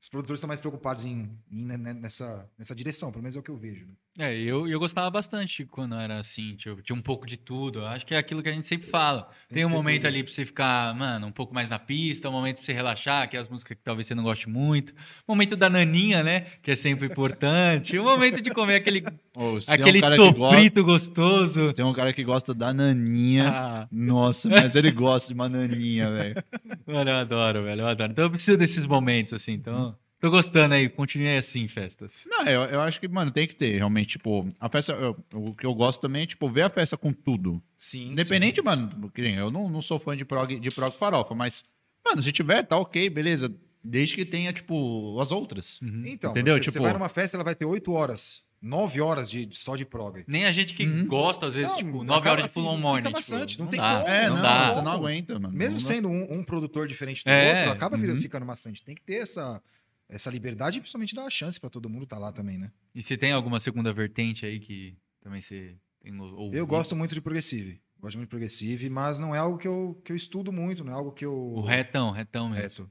Os 0.00 0.08
produtores 0.08 0.38
estão 0.38 0.48
mais 0.48 0.60
preocupados 0.60 1.04
em, 1.04 1.36
em 1.50 1.64
né, 1.64 1.76
né, 1.76 1.92
nessa, 1.92 2.48
nessa 2.56 2.74
direção, 2.74 3.10
pelo 3.10 3.22
menos 3.22 3.34
é 3.34 3.38
o 3.38 3.42
que 3.42 3.50
eu 3.50 3.56
vejo. 3.56 3.86
né? 3.86 3.92
É, 4.18 4.34
eu, 4.34 4.66
eu 4.66 4.78
gostava 4.78 5.10
bastante 5.10 5.66
quando 5.66 5.94
era 5.94 6.18
assim, 6.18 6.54
tipo, 6.56 6.80
tinha 6.80 6.96
um 6.96 7.02
pouco 7.02 7.26
de 7.26 7.36
tudo. 7.36 7.80
Eu 7.80 7.86
acho 7.86 8.06
que 8.06 8.14
é 8.14 8.18
aquilo 8.18 8.42
que 8.42 8.48
a 8.48 8.52
gente 8.52 8.66
sempre 8.66 8.88
fala. 8.88 9.28
Tem 9.48 9.62
um 9.64 9.68
momento 9.68 10.06
ali 10.06 10.22
pra 10.22 10.32
você 10.32 10.46
ficar, 10.46 10.94
mano, 10.94 11.26
um 11.26 11.32
pouco 11.32 11.52
mais 11.54 11.68
na 11.68 11.78
pista, 11.78 12.28
um 12.30 12.32
momento 12.32 12.56
pra 12.56 12.64
você 12.64 12.72
relaxar, 12.72 13.28
que 13.28 13.36
é 13.36 13.40
as 13.40 13.48
músicas 13.48 13.76
que 13.76 13.84
talvez 13.84 14.06
você 14.06 14.14
não 14.14 14.22
goste 14.24 14.48
muito. 14.48 14.94
Momento 15.28 15.54
da 15.54 15.68
naninha, 15.68 16.22
né? 16.22 16.46
Que 16.62 16.70
é 16.70 16.76
sempre 16.76 17.06
importante. 17.08 17.98
O 17.98 18.04
momento 18.04 18.40
de 18.40 18.50
comer 18.50 18.76
aquele, 18.76 19.04
um 19.36 19.58
aquele 19.68 20.00
gosta- 20.00 20.16
tofrito 20.16 20.82
gostoso. 20.82 21.72
Tem 21.74 21.84
um 21.84 21.92
cara 21.92 22.12
que 22.14 22.24
gosta 22.24 22.54
da 22.54 22.72
naninha. 22.72 23.50
Ah, 23.50 23.88
Nossa, 23.92 24.48
mas 24.48 24.74
ele 24.76 24.90
gosta 24.90 25.28
de 25.28 25.34
uma 25.34 25.48
naninha, 25.48 26.10
velho. 26.10 26.42
mano, 26.86 27.10
eu 27.10 27.16
adoro, 27.16 27.64
velho, 27.64 27.82
eu 27.82 27.86
adoro. 27.86 28.12
Então 28.12 28.24
eu 28.24 28.30
preciso 28.30 28.56
desses 28.56 28.86
momentos, 28.86 29.34
assim. 29.34 29.52
Então, 29.52 29.94
tô 30.20 30.30
gostando 30.30 30.74
aí. 30.74 30.88
Continue 30.88 31.36
assim, 31.36 31.66
festas. 31.68 32.24
Não, 32.28 32.44
eu, 32.44 32.62
eu 32.62 32.80
acho 32.80 32.98
que, 33.00 33.08
mano, 33.08 33.30
tem 33.30 33.46
que 33.46 33.54
ter, 33.54 33.76
realmente, 33.76 34.10
tipo, 34.10 34.48
a 34.58 34.68
festa, 34.68 34.92
eu- 34.92 35.16
o 35.34 35.54
que 35.54 35.66
eu 35.66 35.74
gosto 35.74 36.00
também 36.00 36.22
é, 36.22 36.26
tipo, 36.26 36.48
ver 36.50 36.62
a 36.62 36.70
festa 36.70 36.96
com 36.96 37.12
tudo. 37.12 37.62
Sim. 37.78 38.12
Independente, 38.12 38.60
mano, 38.62 39.10
que 39.14 39.22
nem 39.22 39.34
eu 39.36 39.50
não, 39.50 39.68
não 39.68 39.82
sou 39.82 39.98
fã 39.98 40.16
de 40.16 40.24
prog, 40.24 40.58
de 40.58 40.70
prog 40.70 40.94
farofa, 40.96 41.34
mas, 41.34 41.64
mano, 42.04 42.22
se 42.22 42.32
tiver, 42.32 42.62
tá 42.62 42.76
ok, 42.78 43.08
beleza. 43.10 43.54
Desde 43.88 44.16
que 44.16 44.24
tenha, 44.24 44.52
tipo, 44.52 45.20
as 45.20 45.30
outras. 45.30 45.78
Então, 46.04 46.32
Entendeu? 46.32 46.54
Você, 46.56 46.60
Tipo- 46.62 46.72
você 46.72 46.80
vai 46.80 46.92
numa 46.92 47.08
festa, 47.08 47.36
ela 47.36 47.44
vai 47.44 47.54
ter 47.54 47.66
oito 47.66 47.92
horas, 47.92 48.42
nove 48.60 49.00
horas 49.00 49.30
de, 49.30 49.48
só 49.52 49.76
de 49.76 49.84
prog. 49.84 50.24
Nem 50.26 50.44
a 50.44 50.50
gente 50.50 50.74
que 50.74 50.84
gosta, 51.04 51.46
às 51.46 51.54
vezes, 51.54 51.70
Não, 51.70 51.76
tipo, 51.78 52.02
9 52.02 52.28
horas 52.28 52.44
de 52.46 52.50
full 52.50 52.64
on 52.64 52.70
fica 52.74 52.82
morning. 52.82 53.10
bastante, 53.12 53.50
tipo, 53.52 53.62
não 53.62 53.70
tem 53.70 53.78
dá, 53.78 53.94
como. 54.00 54.08
É, 54.08 54.28
não, 54.28 54.36
não, 54.36 54.42
dá. 54.42 54.72
você 54.72 54.82
não 54.82 54.90
aguenta, 54.90 55.38
mano. 55.38 55.54
Mesmo 55.56 55.74
Não 55.74 55.80
sendo 55.80 56.08
um, 56.08 56.38
um 56.38 56.42
produtor 56.42 56.88
diferente 56.88 57.22
do 57.22 57.30
É, 57.30 57.58
outro, 57.58 57.70
acaba 57.74 57.96
uhum. 57.96 58.20
ficando 58.20 58.44
maçante. 58.44 58.82
Tem 58.82 58.94
que 58.96 59.02
ter 59.02 59.22
essa, 59.22 59.62
essa 60.08 60.30
liberdade 60.30 60.78
e 60.78 60.80
principalmente 60.80 61.14
dar 61.14 61.24
a 61.24 61.30
chance 61.30 61.58
pra 61.58 61.70
todo 61.70 61.88
mundo 61.88 62.04
estar 62.04 62.18
lá 62.18 62.32
também, 62.32 62.58
né? 62.58 62.70
E 62.94 63.02
se 63.02 63.16
tem 63.16 63.32
alguma 63.32 63.60
segunda 63.60 63.92
vertente 63.92 64.46
aí 64.46 64.60
que 64.60 64.96
também 65.20 65.40
você 65.40 65.76
tem 66.00 66.18
ouvido? 66.18 66.56
Eu 66.56 66.66
gosto 66.66 66.94
muito 66.94 67.14
de 67.14 67.20
progressive. 67.20 67.80
Gosto 67.98 68.16
muito 68.16 68.28
de 68.28 68.30
progressive, 68.30 68.88
mas 68.88 69.18
não 69.18 69.34
é 69.34 69.38
algo 69.38 69.58
que 69.58 69.66
eu, 69.66 70.00
que 70.04 70.12
eu 70.12 70.16
estudo 70.16 70.52
muito, 70.52 70.84
não 70.84 70.92
é 70.92 70.96
algo 70.96 71.12
que 71.12 71.24
eu. 71.24 71.34
O 71.34 71.62
retão, 71.62 72.10
retão 72.10 72.48
mesmo. 72.48 72.62
reto. 72.62 72.90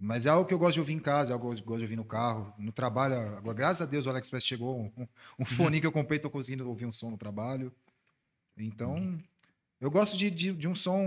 Mas 0.00 0.26
é 0.26 0.30
algo 0.30 0.46
que 0.46 0.54
eu 0.54 0.58
gosto 0.58 0.74
de 0.74 0.80
ouvir 0.80 0.92
em 0.92 1.00
casa, 1.00 1.32
é 1.32 1.34
algo 1.34 1.52
que 1.52 1.60
eu 1.60 1.64
gosto 1.66 1.78
de 1.78 1.84
ouvir 1.84 1.96
no 1.96 2.04
carro, 2.04 2.54
no 2.56 2.70
trabalho. 2.70 3.16
Agora, 3.36 3.56
graças 3.56 3.82
a 3.82 3.90
Deus, 3.90 4.06
o 4.06 4.10
AliExpress 4.10 4.46
chegou, 4.46 4.92
um, 4.96 5.08
um 5.40 5.44
fone 5.44 5.80
que 5.80 5.86
eu 5.86 5.90
comprei, 5.90 6.20
tô 6.20 6.30
conseguindo 6.30 6.68
ouvir 6.68 6.86
um 6.86 6.92
som 6.92 7.10
no 7.10 7.18
trabalho. 7.18 7.72
Então, 8.56 9.18
eu 9.80 9.90
gosto 9.90 10.16
de, 10.16 10.30
de, 10.30 10.52
de 10.52 10.68
um 10.68 10.74
som, 10.74 11.02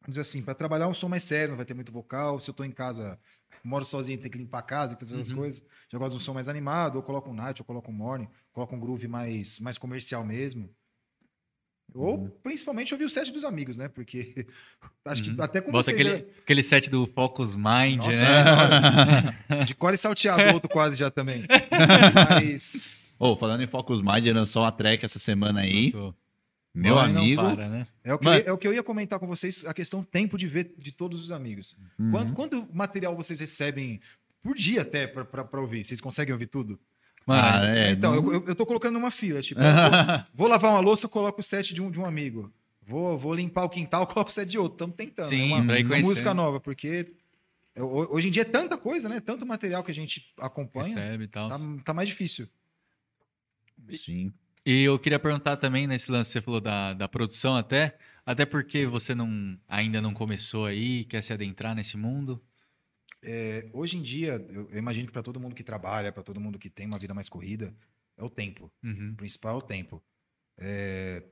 vamos 0.00 0.08
dizer 0.08 0.22
assim, 0.22 0.42
para 0.42 0.54
trabalhar 0.54 0.88
um 0.88 0.94
som 0.94 1.08
mais 1.08 1.22
sério, 1.22 1.50
não 1.50 1.56
vai 1.56 1.64
ter 1.64 1.74
muito 1.74 1.92
vocal. 1.92 2.40
Se 2.40 2.50
eu 2.50 2.54
tô 2.54 2.64
em 2.64 2.72
casa, 2.72 3.16
moro 3.64 3.84
sozinho, 3.84 4.18
tem 4.18 4.30
que 4.30 4.38
limpar 4.38 4.58
a 4.58 4.62
casa 4.62 4.94
e 4.94 4.98
fazer 4.98 5.14
essas 5.14 5.32
coisas. 5.32 5.62
Já 5.90 5.98
gosto 5.98 6.10
de 6.10 6.16
um 6.16 6.20
som 6.20 6.34
mais 6.34 6.48
animado, 6.48 6.96
ou 6.96 7.02
coloco 7.02 7.30
um 7.30 7.34
night, 7.34 7.60
ou 7.60 7.64
coloco 7.64 7.90
um 7.90 7.94
morning, 7.94 8.28
coloco 8.52 8.74
um 8.76 8.78
groove 8.78 9.08
mais, 9.08 9.58
mais 9.60 9.78
comercial 9.78 10.24
mesmo. 10.24 10.68
Ou 11.94 12.28
principalmente 12.42 12.92
ouvir 12.92 13.04
o 13.04 13.10
set 13.10 13.32
dos 13.32 13.44
amigos, 13.44 13.76
né? 13.76 13.88
Porque 13.88 14.46
acho 15.04 15.22
que 15.22 15.40
até 15.40 15.60
com 15.60 15.70
Bota 15.70 15.90
aquele, 15.90 16.10
né? 16.10 16.24
aquele 16.40 16.62
set 16.62 16.90
do 16.90 17.06
Focus 17.06 17.54
Mind, 17.54 17.98
Nossa 17.98 18.20
né? 18.20 18.26
senhora. 18.26 19.64
De 19.64 19.74
core 19.74 19.96
salteado, 19.96 20.54
outro 20.54 20.68
quase 20.68 20.96
já 20.96 21.10
também. 21.10 21.44
Mas. 22.30 23.06
Ô, 23.18 23.36
falando 23.36 23.62
em 23.62 23.68
Focus 23.68 24.00
Mind, 24.00 24.26
lançou 24.34 24.62
uma 24.62 24.72
track 24.72 25.04
essa 25.04 25.20
semana 25.20 25.60
aí. 25.60 25.86
Lançou. 25.86 26.14
Meu 26.74 26.96
não 26.96 27.02
amigo. 27.02 27.40
para, 27.42 27.68
né? 27.68 27.86
É 28.02 28.12
o, 28.12 28.18
que 28.18 28.26
eu, 28.26 28.32
é 28.32 28.52
o 28.52 28.58
que 28.58 28.66
eu 28.66 28.74
ia 28.74 28.82
comentar 28.82 29.18
com 29.20 29.26
vocês, 29.26 29.64
a 29.64 29.72
questão 29.72 30.02
tempo 30.02 30.36
de 30.36 30.46
ver 30.48 30.74
de 30.76 30.90
todos 30.90 31.20
os 31.22 31.30
amigos. 31.30 31.76
Uhum. 31.98 32.10
Quanto, 32.10 32.32
quanto 32.32 32.68
material 32.74 33.14
vocês 33.14 33.38
recebem 33.40 34.00
por 34.42 34.56
dia 34.56 34.82
até 34.82 35.06
pra 35.06 35.60
ouvir? 35.60 35.84
Vocês 35.84 36.00
conseguem 36.00 36.32
ouvir 36.32 36.46
tudo? 36.46 36.78
Mano, 37.26 37.42
Ah, 37.42 37.66
é, 37.76 37.92
então, 37.92 38.14
não- 38.20 38.32
eu, 38.32 38.44
eu, 38.48 38.54
tô 38.54 38.66
colocando 38.66 38.94
numa 38.94 39.10
fila. 39.10 39.40
Tipo, 39.40 39.60
eu 39.62 39.66
vou, 39.72 40.24
vou 40.34 40.48
lavar 40.48 40.72
uma 40.72 40.80
louça, 40.80 41.06
eu 41.06 41.10
coloco 41.10 41.40
o 41.40 41.44
set 41.44 41.72
de 41.72 41.80
um, 41.80 41.90
de 41.90 41.98
um 42.00 42.04
amigo. 42.04 42.52
Vou, 42.82 43.16
vou 43.16 43.34
limpar 43.34 43.64
o 43.64 43.70
quintal, 43.70 44.02
eu 44.02 44.06
coloco 44.12 44.30
o 44.30 44.34
set 44.34 44.48
de 44.50 44.58
outro. 44.58 44.74
Estamos 44.74 44.96
tentando. 44.96 45.28
Sim, 45.28 45.52
é 45.52 45.54
uma, 45.54 45.78
uma 45.78 45.98
música 46.00 46.34
nova, 46.34 46.60
porque 46.60 47.12
é, 47.74 47.82
ho- 47.82 48.08
hoje 48.14 48.28
em 48.28 48.30
dia 48.30 48.42
é 48.42 48.44
tanta 48.44 48.76
coisa, 48.76 49.08
né? 49.08 49.20
Tanto 49.20 49.46
material 49.46 49.82
que 49.84 49.90
a 49.90 49.94
gente 49.94 50.30
acompanha. 50.38 50.86
recebe 50.88 51.24
e 51.24 51.28
tal. 51.28 51.48
Tá, 51.48 51.58
tá 51.84 51.94
mais 51.94 52.08
difícil. 52.08 52.46
Sim. 53.94 54.32
E 54.66 54.84
eu 54.84 54.98
queria 54.98 55.18
perguntar 55.18 55.56
também 55.58 55.86
nesse 55.86 56.10
lance 56.10 56.30
que 56.30 56.32
você 56.34 56.40
falou 56.40 56.60
da, 56.60 56.94
da 56.94 57.06
produção 57.06 57.54
até, 57.54 57.98
até 58.24 58.46
porque 58.46 58.86
você 58.86 59.14
não 59.14 59.58
ainda 59.68 60.00
não 60.00 60.14
começou 60.14 60.64
aí, 60.64 61.04
quer 61.04 61.22
se 61.22 61.32
adentrar 61.32 61.74
nesse 61.74 61.96
mundo. 61.96 62.42
É, 63.22 63.68
hoje 63.72 63.98
em 63.98 64.02
dia, 64.02 64.34
eu, 64.50 64.70
eu 64.70 64.78
imagino 64.78 65.06
que 65.06 65.12
para 65.12 65.22
todo 65.22 65.40
mundo 65.40 65.54
que 65.54 65.62
trabalha, 65.62 66.12
para 66.12 66.22
todo 66.22 66.40
mundo 66.40 66.58
que 66.58 66.70
tem 66.70 66.86
uma 66.86 66.98
vida 66.98 67.12
mais 67.12 67.28
corrida, 67.28 67.74
é 68.16 68.24
o 68.24 68.30
tempo. 68.30 68.72
Uhum. 68.82 69.12
O 69.12 69.16
principal 69.16 69.56
é 69.56 69.58
o 69.58 69.62
tempo. 69.62 70.02
É, 70.56 71.22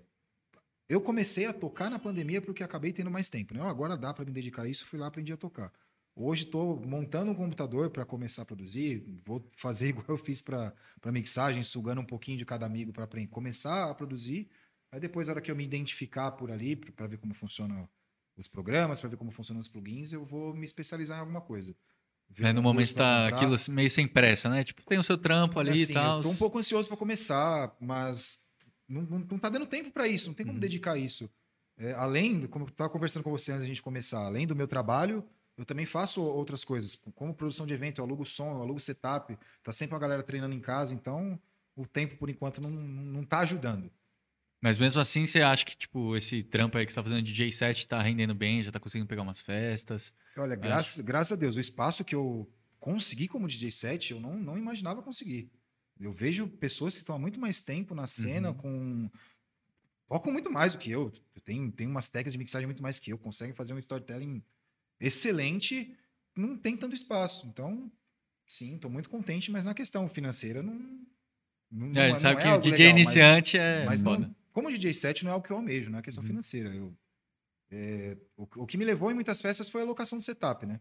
eu 0.89 1.01
comecei 1.01 1.47
a 1.47 1.53
tocar 1.55 1.91
na 1.91 1.99
pandemia 1.99 2.43
porque 2.43 2.62
acabei 2.62 2.93
tendo 2.93 3.11
mais 3.11 3.28
tempo. 3.30 3.55
Né? 3.55 3.61
Eu, 3.61 3.66
agora 3.66 3.97
dá 3.97 4.12
para 4.12 4.24
me 4.26 4.30
dedicar 4.30 4.62
a 4.62 4.68
isso, 4.68 4.85
fui 4.85 4.99
lá 4.99 5.07
aprendi 5.07 5.33
a 5.33 5.37
tocar. 5.39 5.72
Hoje 6.15 6.45
estou 6.45 6.79
montando 6.87 7.31
um 7.31 7.35
computador 7.35 7.91
para 7.91 8.05
começar 8.05 8.43
a 8.43 8.45
produzir. 8.45 9.05
Vou 9.25 9.49
fazer 9.57 9.89
igual 9.91 10.05
eu 10.09 10.19
fiz 10.19 10.41
para 10.41 10.75
mixagem, 11.07 11.65
sugando 11.65 12.01
um 12.01 12.07
pouquinho 12.07 12.39
de 12.39 12.45
cada 12.45 12.67
amigo 12.67 12.93
para 12.93 13.09
começar 13.29 13.91
a 13.91 13.95
produzir. 13.95 14.51
Aí 14.91 15.01
depois, 15.01 15.27
na 15.27 15.33
hora 15.33 15.41
que 15.41 15.51
eu 15.51 15.57
me 15.57 15.65
identificar 15.65 16.33
por 16.33 16.51
ali, 16.51 16.77
para 16.77 17.07
ver 17.07 17.17
como 17.17 17.33
funcionam 17.35 17.89
os 18.37 18.47
programas, 18.47 19.01
para 19.01 19.09
ver 19.09 19.17
como 19.17 19.31
funcionam 19.31 19.61
os 19.61 19.69
plugins, 19.69 20.13
eu 20.13 20.25
vou 20.25 20.55
me 20.55 20.67
especializar 20.67 21.17
em 21.17 21.21
alguma 21.21 21.41
coisa. 21.41 21.75
Ver 22.29 22.47
É, 22.47 22.53
no 22.53 22.63
momento 22.63 22.95
tá 22.95 23.25
comprar. 23.25 23.37
aquilo 23.37 23.55
assim, 23.55 23.73
meio 23.73 23.91
sem 23.91 24.07
pressa, 24.07 24.49
né? 24.49 24.65
Tipo, 24.65 24.83
tem 24.85 24.99
o 24.99 25.03
seu 25.03 25.17
trampo 25.17 25.59
ali 25.59 25.83
Assim, 25.83 25.93
e 25.93 25.95
tal. 25.95 26.23
Tô 26.23 26.29
um 26.29 26.37
pouco 26.37 26.59
ansioso 26.59 26.89
para 26.89 26.97
começar, 26.97 27.75
mas 27.81 28.41
não, 28.87 29.03
não, 29.03 29.19
não 29.19 29.39
tá 29.39 29.49
dando 29.49 29.67
tempo 29.67 29.91
para 29.91 30.07
isso, 30.07 30.29
não 30.29 30.35
tem 30.35 30.45
como 30.47 30.59
dedicar 30.59 30.97
isso. 30.99 31.31
É, 31.79 31.93
além, 31.95 32.47
como 32.47 32.67
eu 32.67 32.69
estava 32.69 32.91
conversando 32.91 33.23
com 33.23 33.31
você 33.31 33.53
antes 33.53 33.63
da 33.63 33.67
gente 33.67 33.83
começar, 33.83 34.27
além 34.27 34.47
do 34.47 34.55
meu 34.55 34.69
trabalho, 34.69 35.27
eu 35.57 35.64
também 35.64 35.86
faço 35.86 36.22
outras 36.22 36.64
coisas, 36.64 36.96
como 37.14 37.34
produção 37.34 37.66
de 37.66 37.74
evento, 37.74 38.00
eu 38.00 38.05
alugo 38.05 38.24
som, 38.24 38.53
eu 38.53 38.62
alugo 38.62 38.80
setup, 38.80 39.36
tá 39.62 39.72
sempre 39.72 39.94
a 39.94 39.98
galera 39.98 40.22
treinando 40.22 40.55
em 40.55 40.61
casa, 40.61 40.94
então 40.94 41.40
o 41.76 41.86
tempo, 41.86 42.16
por 42.16 42.28
enquanto, 42.28 42.61
não, 42.61 42.70
não, 42.70 43.24
tá 43.24 43.40
ajudando. 43.40 43.90
Mas 44.61 44.78
mesmo 44.78 45.00
assim, 45.00 45.26
você 45.26 45.42
acha 45.42 45.64
que, 45.64 45.76
tipo, 45.76 46.16
esse 46.16 46.42
trampo 46.42 46.78
aí 46.78 46.86
que 46.86 46.92
você 46.92 46.96
tá 46.96 47.03
fazendo 47.03 47.22
DJ 47.22 47.50
set 47.50 47.86
tá 47.88 48.00
rendendo 48.00 48.34
bem, 48.34 48.62
já 48.62 48.70
tá 48.70 48.78
conseguindo 48.78 49.09
pegar 49.09 49.22
umas 49.22 49.40
festas. 49.40 50.14
Olha, 50.36 50.55
graças, 50.55 51.05
graças 51.05 51.32
a 51.32 51.40
Deus, 51.40 51.57
o 51.57 51.61
espaço 51.61 52.05
que 52.05 52.14
eu 52.14 52.48
consegui 52.78 53.28
como 53.28 53.48
DJ 53.48 53.70
set, 53.70 54.11
eu 54.12 54.20
não, 54.20 54.36
não 54.36 54.57
imaginava 54.57 55.03
conseguir. 55.03 55.50
Eu 55.98 56.12
vejo 56.12 56.48
pessoas 56.48 56.94
que 56.94 57.00
estão 57.00 57.14
há 57.14 57.18
muito 57.18 57.38
mais 57.40 57.61
tempo 57.61 57.94
na 57.94 58.07
cena, 58.07 58.50
Uhum. 58.50 58.55
com. 58.55 59.11
tocam 60.09 60.32
muito 60.32 60.50
mais 60.50 60.74
do 60.74 60.78
que 60.78 60.90
eu. 60.90 61.11
Tem, 61.44 61.70
tem 61.70 61.86
umas 61.86 62.09
técnicas 62.09 62.32
de 62.32 62.38
mixagem 62.38 62.66
muito 62.66 62.82
mais 62.82 62.98
que 62.98 63.12
eu, 63.12 63.18
conseguem 63.18 63.55
fazer 63.55 63.74
um 63.74 63.78
storytelling 63.78 64.42
excelente, 65.07 65.96
não 66.36 66.57
tem 66.57 66.76
tanto 66.76 66.94
espaço. 66.94 67.46
Então, 67.46 67.90
sim, 68.46 68.76
estou 68.76 68.90
muito 68.90 69.11
contente, 69.11 69.50
mas 69.50 69.64
na 69.66 69.74
questão 69.74 70.09
financeira 70.09 70.62
não. 70.62 70.74
não, 71.70 71.86
não 71.88 72.00
É, 72.00 72.09
não 72.11 72.16
sabe 72.16 72.42
que 72.42 72.59
DJ 72.59 72.70
legal, 72.70 72.78
mas- 72.78 72.90
iniciante 72.90 73.59
é 73.59 73.84
mas 73.84 74.03
não, 74.03 74.34
como 74.53 74.70
DJ 74.70 74.94
set 74.94 75.24
não 75.24 75.32
é 75.32 75.34
o 75.34 75.42
que 75.42 75.50
eu 75.50 75.57
almejo, 75.57 75.90
não 75.90 75.98
é 75.98 76.03
questão 76.03 76.22
financeira. 76.22 76.74
Eu, 76.74 76.96
é, 77.70 78.16
o, 78.36 78.42
o 78.62 78.66
que 78.66 78.76
me 78.76 78.84
levou 78.84 79.11
em 79.11 79.14
muitas 79.14 79.40
festas 79.40 79.68
foi 79.68 79.82
a 79.82 79.84
locação 79.84 80.18
de 80.18 80.24
setup, 80.24 80.66
né? 80.66 80.80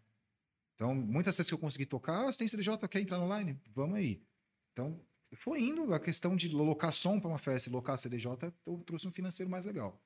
Então, 0.76 0.93
muitas 0.95 1.38
vezes 1.38 1.49
que 1.49 1.53
eu 1.53 1.59
consegui 1.59 1.86
tocar, 1.86 2.24
ah, 2.24 2.32
você 2.34 2.39
tem 2.39 2.47
CDJ, 2.47 2.88
quer 2.89 2.99
entrar 3.01 3.19
no 3.19 3.38
line? 3.38 3.59
Vamos 3.74 3.97
aí. 3.97 4.22
Então, 4.74 4.99
foi 5.36 5.61
indo, 5.61 5.93
a 5.93 5.99
questão 5.99 6.36
de 6.36 6.49
locar 6.49 6.91
som 6.91 7.19
para 7.19 7.30
uma 7.30 7.38
festa 7.38 7.69
e 7.69 7.72
locar 7.72 7.97
CDJ, 7.97 8.51
eu 8.65 8.78
trouxe 8.86 9.07
um 9.07 9.11
financeiro 9.11 9.49
mais 9.49 9.65
legal. 9.65 10.01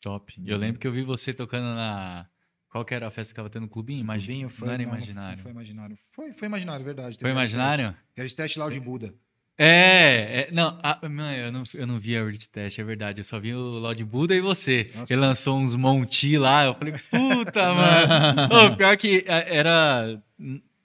Top. 0.00 0.34
Eu 0.44 0.56
lembro 0.56 0.80
que 0.80 0.86
eu 0.86 0.92
vi 0.92 1.02
você 1.02 1.32
tocando 1.34 1.64
na. 1.64 2.28
Qual 2.76 2.84
que 2.84 2.94
era 2.94 3.06
a 3.08 3.10
festa 3.10 3.32
que 3.32 3.36
tava 3.36 3.48
tendo 3.48 3.62
no 3.62 3.68
clubinho? 3.70 4.00
Imagi... 4.00 4.26
Clubinho 4.26 4.48
foi, 4.50 4.66
não 4.66 4.74
era 4.74 4.82
não, 4.82 4.90
imaginário. 4.90 5.38
Foi, 5.38 5.42
foi 5.44 5.52
imaginário. 5.52 5.98
Foi, 6.12 6.32
foi 6.34 6.46
imaginário, 6.46 6.84
verdade. 6.84 7.16
Foi 7.18 7.30
imaginário? 7.30 7.84
Teste, 7.86 8.02
era 8.18 8.28
de 8.28 8.36
teste 8.36 8.58
Loud 8.58 8.80
Buda. 8.80 9.14
É, 9.56 10.42
é, 10.42 10.48
não, 10.52 10.78
mano, 11.08 11.34
eu 11.34 11.50
não, 11.50 11.62
eu 11.72 11.86
não 11.86 11.98
vi 11.98 12.18
a 12.18 12.22
Rich 12.22 12.50
Test, 12.50 12.78
é 12.78 12.84
verdade. 12.84 13.22
Eu 13.22 13.24
só 13.24 13.40
vi 13.40 13.54
o 13.54 13.58
Lord 13.58 14.04
Buda 14.04 14.34
e 14.34 14.42
você. 14.42 14.90
Nossa. 14.94 15.10
Ele 15.10 15.22
lançou 15.22 15.58
uns 15.58 15.74
Monty 15.74 16.36
lá, 16.36 16.66
eu 16.66 16.74
falei, 16.74 16.92
puta, 16.92 17.72
mano. 17.72 18.66
Ô, 18.66 18.76
pior 18.76 18.94
que 18.98 19.24
é, 19.26 19.56
era. 19.56 20.22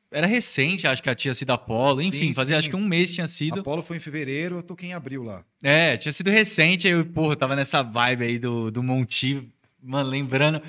Era 0.10 0.28
recente, 0.28 0.88
acho 0.88 1.04
que 1.04 1.10
a 1.10 1.16
tinha 1.16 1.34
sido 1.34 1.52
Apollo. 1.52 2.02
Enfim, 2.02 2.28
Sim, 2.28 2.34
fazia 2.34 2.56
sim. 2.56 2.60
acho 2.60 2.70
que 2.70 2.76
um 2.78 2.88
mês 2.88 3.14
tinha 3.14 3.28
sido. 3.28 3.60
Apolo 3.60 3.82
foi 3.82 3.98
em 3.98 4.00
fevereiro, 4.00 4.58
eu 4.60 4.64
toquei 4.64 4.90
em 4.90 4.94
abril 4.94 5.24
lá. 5.24 5.44
É, 5.62 5.98
tinha 5.98 6.14
sido 6.14 6.30
recente, 6.30 6.88
aí 6.88 6.94
eu, 6.94 7.06
porra, 7.06 7.36
tava 7.36 7.54
nessa 7.54 7.82
vibe 7.82 8.24
aí 8.24 8.40
do, 8.40 8.72
do 8.72 8.82
Monty, 8.82 9.46
mano, 9.84 10.10
lembrando. 10.10 10.62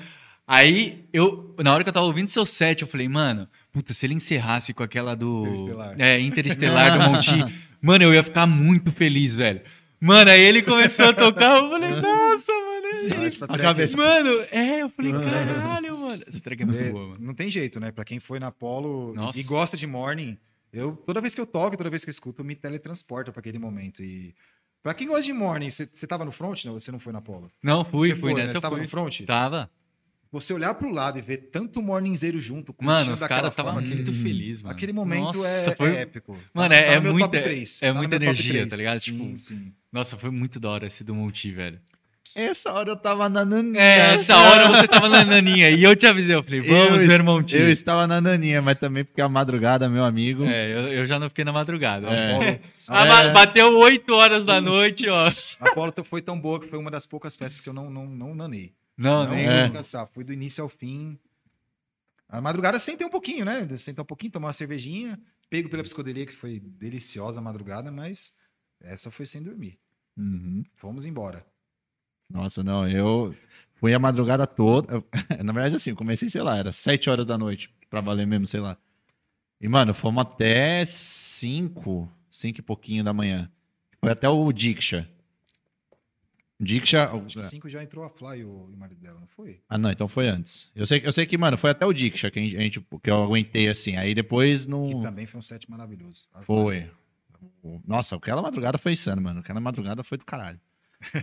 Aí, 0.53 1.05
eu, 1.11 1.55
na 1.63 1.73
hora 1.73 1.83
que 1.83 1.89
eu 1.89 1.93
tava 1.93 2.05
ouvindo 2.05 2.27
seu 2.29 2.45
set, 2.45 2.81
eu 2.81 2.87
falei, 2.87 3.07
mano, 3.07 3.47
puta, 3.71 3.93
se 3.93 4.05
ele 4.05 4.13
encerrasse 4.13 4.73
com 4.73 4.83
aquela 4.83 5.15
do. 5.15 5.41
Interestelar. 5.47 5.95
É, 5.99 6.19
Interestelar 6.19 6.97
do 6.99 7.09
Monty, 7.09 7.31
mano, 7.81 8.03
eu 8.03 8.13
ia 8.13 8.21
ficar 8.23 8.45
muito 8.45 8.91
feliz, 8.91 9.33
velho. 9.33 9.61
Mano, 9.99 10.29
aí 10.31 10.41
ele 10.41 10.61
começou 10.61 11.05
a 11.07 11.13
tocar, 11.13 11.57
eu 11.57 11.69
falei, 11.69 11.89
nossa, 11.91 12.51
mano. 12.51 12.87
ele- 13.13 13.25
Essa 13.25 13.45
A 13.45 13.47
track- 13.47 13.63
cabeça. 13.63 13.97
Mano, 13.97 14.29
é, 14.51 14.81
eu 14.81 14.89
falei, 14.89 15.11
caralho, 15.13 15.97
mano. 15.97 16.23
Essa 16.27 16.39
track 16.39 16.61
é 16.61 16.65
muito 16.65 16.83
É, 16.83 16.91
boa, 16.91 17.07
mano. 17.09 17.17
não 17.21 17.33
tem 17.33 17.49
jeito, 17.49 17.79
né? 17.79 17.91
Pra 17.91 18.03
quem 18.05 18.19
foi 18.19 18.37
na 18.39 18.47
Apollo 18.47 19.13
Nossa. 19.15 19.39
e 19.39 19.43
gosta 19.43 19.75
de 19.77 19.87
morning, 19.87 20.37
eu 20.71 20.95
toda 21.05 21.19
vez 21.21 21.33
que 21.33 21.41
eu 21.41 21.45
toco, 21.47 21.75
toda 21.77 21.89
vez 21.89 22.03
que 22.03 22.09
eu 22.09 22.11
escuto, 22.11 22.41
eu 22.41 22.45
me 22.45 22.53
teletransporta 22.53 23.31
pra 23.31 23.39
aquele 23.39 23.57
momento. 23.57 24.03
E 24.03 24.35
pra 24.83 24.93
quem 24.93 25.07
gosta 25.07 25.23
de 25.23 25.33
morning, 25.33 25.69
você 25.71 26.05
tava 26.05 26.25
no 26.25 26.31
front, 26.31 26.65
não? 26.65 26.73
Você 26.73 26.91
não 26.91 26.99
foi 26.99 27.13
na 27.13 27.19
Apollo? 27.19 27.49
Não, 27.63 27.83
fui, 27.85 28.09
Você 28.09 28.15
fui 28.15 28.31
foi, 28.33 28.41
né? 28.41 28.47
Você 28.49 28.59
tava 28.59 28.75
fui. 28.75 28.83
no 28.83 28.89
front? 28.89 29.21
Tava. 29.21 29.69
Você 30.33 30.51
olhar 30.51 30.73
pro 30.73 30.89
lado 30.89 31.19
e 31.19 31.21
ver 31.21 31.37
tanto 31.51 31.79
morningzeiro 31.79 32.39
junto, 32.39 32.73
Mano, 32.81 32.97
curtindo 33.05 33.13
os 33.13 33.27
caras 33.27 33.51
estavam 33.51 33.73
muito 33.73 33.93
aquele, 33.93 34.11
felizes, 34.11 34.63
mano. 34.63 34.75
aquele 34.75 34.91
momento 34.91 35.25
Nossa, 35.37 35.69
é, 35.71 35.75
foi- 35.75 35.95
é 35.95 36.01
épico. 36.01 36.35
Mano, 36.51 36.69
Tá- 36.69 36.75
é- 36.75 36.85
tá 36.87 36.91
é 36.93 36.99
muita- 36.99 37.19
top 37.29 37.41
3. 37.43 37.79
é 37.83 37.91
muita 37.93 38.09
meu 38.09 38.19
top 38.19 38.25
energia, 38.25 38.51
3. 38.53 38.67
tá 38.69 38.75
ligado? 38.77 38.99
Sim, 38.99 39.11
Tipo, 39.11 39.37
sim. 39.37 39.73
Nossa, 39.91 40.17
foi 40.17 40.31
muito 40.31 40.59
da 40.59 40.69
hora 40.71 40.87
esse 40.87 41.03
do 41.03 41.13
Monty, 41.13 41.51
velho. 41.51 41.79
Essa 42.35 42.73
hora 42.73 42.89
eu 42.89 42.95
tava 42.95 43.29
na 43.29 43.45
naninha. 43.45 43.79
É, 43.79 44.15
essa 44.15 44.35
hora 44.35 44.67
você 44.69 44.87
tava 44.87 45.07
na 45.07 45.23
naninha 45.23 45.69
e 45.69 45.83
eu 45.83 45.95
te 45.95 46.07
avisei, 46.07 46.33
eu 46.33 46.41
falei, 46.41 46.61
vamos 46.61 47.03
eu, 47.03 47.07
ver 47.07 47.21
Monty. 47.21 47.55
Eu 47.55 47.69
estava 47.69 48.07
na 48.07 48.19
naninha, 48.19 48.59
mas 48.59 48.75
também 48.79 49.03
porque 49.05 49.21
a 49.21 49.29
madrugada, 49.29 49.87
meu 49.87 50.03
amigo. 50.03 50.43
É, 50.45 50.73
eu, 50.73 50.79
eu 50.93 51.05
já 51.05 51.19
não 51.19 51.29
fiquei 51.29 51.45
na 51.45 51.53
madrugada. 51.53 52.07
É. 52.09 52.59
Ah, 52.87 53.05
ba- 53.05 53.27
Bateu 53.33 53.77
8 53.77 54.11
horas 54.15 54.43
da 54.45 54.59
noite, 54.59 55.07
ó. 55.07 55.27
A 55.61 55.69
Apollo 55.69 55.93
foi 56.03 56.23
tão 56.23 56.39
boa 56.39 56.59
que 56.59 56.67
foi 56.67 56.79
uma 56.79 56.89
das 56.89 57.05
poucas 57.05 57.35
festas 57.35 57.61
que 57.61 57.69
eu 57.69 57.73
não, 57.73 57.87
não, 57.91 58.07
não 58.07 58.33
nanei. 58.33 58.73
Não, 58.97 59.25
Não 59.25 59.31
nem. 59.35 59.45
fui 59.45 59.53
É. 59.53 59.61
descansar, 59.63 60.07
fui 60.07 60.23
do 60.23 60.33
início 60.33 60.63
ao 60.63 60.69
fim. 60.69 61.17
A 62.29 62.39
madrugada 62.41 62.79
sentei 62.79 63.05
um 63.05 63.09
pouquinho, 63.09 63.45
né? 63.45 63.67
Sentar 63.77 64.03
um 64.03 64.07
pouquinho, 64.07 64.31
tomar 64.31 64.47
uma 64.47 64.53
cervejinha, 64.53 65.19
pego 65.49 65.69
pela 65.69 65.83
psicodelia, 65.83 66.25
que 66.25 66.33
foi 66.33 66.59
deliciosa 66.59 67.39
a 67.39 67.43
madrugada, 67.43 67.91
mas 67.91 68.35
essa 68.81 69.11
foi 69.11 69.25
sem 69.25 69.41
dormir. 69.41 69.77
Uhum. 70.17 70.63
Fomos 70.75 71.05
embora. 71.05 71.45
Nossa, 72.29 72.63
não, 72.63 72.87
eu 72.87 73.35
fui 73.75 73.93
a 73.93 73.99
madrugada 73.99 74.47
toda. 74.47 75.03
Na 75.43 75.53
verdade, 75.53 75.75
assim, 75.75 75.91
eu 75.91 75.95
comecei, 75.95 76.29
sei 76.29 76.41
lá, 76.41 76.57
era 76.57 76.71
7 76.71 77.09
horas 77.09 77.25
da 77.25 77.37
noite, 77.37 77.69
pra 77.89 78.01
valer 78.01 78.25
mesmo, 78.25 78.47
sei 78.47 78.59
lá. 78.59 78.77
E, 79.61 79.67
mano, 79.67 79.93
fomos 79.93 80.21
até 80.21 80.83
5, 80.85 82.11
5 82.31 82.59
e 82.59 82.63
pouquinho 82.63 83.03
da 83.03 83.13
manhã. 83.13 83.49
Foi 83.99 84.11
até 84.11 84.27
o 84.27 84.51
Diksha. 84.51 85.09
Diksha. 86.63 87.09
Acho 87.11 87.37
que 87.39 87.43
cinco 87.43 87.69
já 87.69 87.83
entrou 87.83 88.03
a 88.05 88.09
Fly, 88.09 88.43
o, 88.43 88.49
o 88.65 88.77
marido 88.77 88.99
dela, 89.01 89.19
não 89.19 89.27
foi? 89.27 89.61
Ah, 89.69 89.77
não, 89.77 89.91
então 89.91 90.07
foi 90.07 90.27
antes. 90.27 90.69
Eu 90.75 90.87
sei, 90.87 91.01
eu 91.03 91.11
sei 91.13 91.25
que, 91.25 91.37
mano, 91.37 91.57
foi 91.57 91.69
até 91.71 91.85
o 91.85 91.93
Diksha 91.93 92.31
que, 92.31 92.39
a 92.39 92.41
gente, 92.41 92.79
que 93.01 93.09
eu 93.11 93.23
aguentei 93.23 93.67
assim. 93.67 93.95
Aí 93.97 94.13
depois 94.15 94.65
Que 94.65 94.71
não. 94.71 95.01
também 95.01 95.25
foi 95.25 95.39
um 95.39 95.43
set 95.43 95.69
maravilhoso. 95.69 96.27
A 96.33 96.41
Foi. 96.41 96.89
Nossa, 97.85 98.15
aquela 98.15 98.41
madrugada 98.41 98.77
foi 98.77 98.93
insano, 98.93 99.21
mano. 99.21 99.39
Aquela 99.41 99.59
madrugada 99.59 100.03
foi 100.03 100.17
do 100.17 100.25
caralho. 100.25 100.59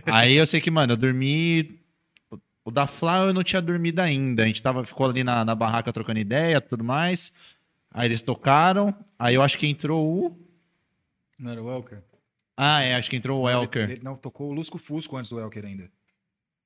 Aí 0.05 0.33
eu 0.33 0.45
sei 0.45 0.61
que, 0.61 0.69
mano, 0.71 0.93
eu 0.93 0.97
dormi. 0.97 1.79
o- 2.29 2.37
O 2.65 2.71
da 2.71 2.85
Fla 2.85 3.25
eu 3.25 3.33
não 3.33 3.43
tinha 3.43 3.61
dormido 3.61 3.99
ainda. 4.01 4.43
A 4.43 4.45
gente 4.47 4.61
tava, 4.61 4.85
ficou 4.85 5.07
ali 5.09 5.23
na, 5.23 5.43
na 5.43 5.55
barraca 5.55 5.91
trocando 5.91 6.19
ideia 6.19 6.61
tudo 6.61 6.83
mais. 6.83 7.33
Aí 7.91 8.07
eles 8.07 8.21
tocaram. 8.21 8.95
Aí 9.17 9.35
eu 9.35 9.41
acho 9.41 9.57
que 9.57 9.65
entrou 9.67 10.05
o. 10.27 10.39
Não 11.39 11.51
era 11.51 11.61
o 11.61 11.65
Welker? 11.65 12.03
Ah, 12.63 12.81
é, 12.81 12.93
acho 12.95 13.09
que 13.09 13.15
entrou 13.15 13.41
o 13.41 13.49
Ele- 13.49 13.57
Elker. 13.57 13.89
ele- 13.89 14.03
não, 14.03 14.15
tocou 14.15 14.49
o 14.49 14.53
Lusco 14.53 14.77
Fusco 14.77 15.17
antes 15.17 15.31
do 15.31 15.39
Elker 15.39 15.65
ainda. 15.65 15.89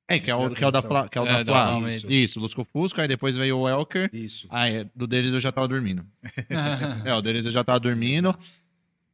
É, 0.08 0.20
que 0.20 0.30
é 0.30 0.36
o, 0.36 0.46
Isso, 0.48 0.56
que 0.56 0.64
é 0.64 0.68
o 0.68 0.72
da 0.72 0.80
isso. 0.80 0.88
Fla. 0.90 1.08
Que 1.08 1.18
é 1.18 1.22
o 1.22 1.26
É, 1.26 1.44
da 1.44 1.54
Fla. 1.80 1.90
Isso, 1.90 2.12
isso, 2.12 2.40
Lusco 2.40 2.64
Fusco. 2.66 3.00
Aí 3.00 3.08
depois 3.08 3.38
veio 3.38 3.58
o 3.60 3.70
Elker. 3.70 4.10
Isso. 4.14 4.48
Ah, 4.52 4.70
é, 4.70 4.84
do 4.94 5.08
deles 5.08 5.34
eu 5.34 5.40
já 5.40 5.52
tava 5.54 5.68
dormindo. 5.70 6.06
é, 7.06 7.14
o 7.14 7.22
deles 7.22 7.46
eu 7.46 7.52
já 7.52 7.64
tava 7.64 7.80
dormindo. 7.80 8.38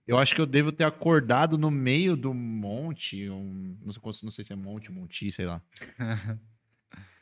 Eu 0.07 0.17
acho 0.17 0.34
que 0.34 0.41
eu 0.41 0.45
devo 0.47 0.71
ter 0.71 0.84
acordado 0.84 1.57
no 1.57 1.69
meio 1.71 2.17
do 2.17 2.34
monte, 2.34 3.29
um, 3.29 3.77
não, 3.86 3.93
sei, 3.93 4.01
não 4.23 4.32
sei 4.32 4.43
se 4.43 4.51
é 4.51 4.55
monte, 4.55 4.91
monte, 4.91 5.32
sei 5.32 5.45
lá. 5.45 5.61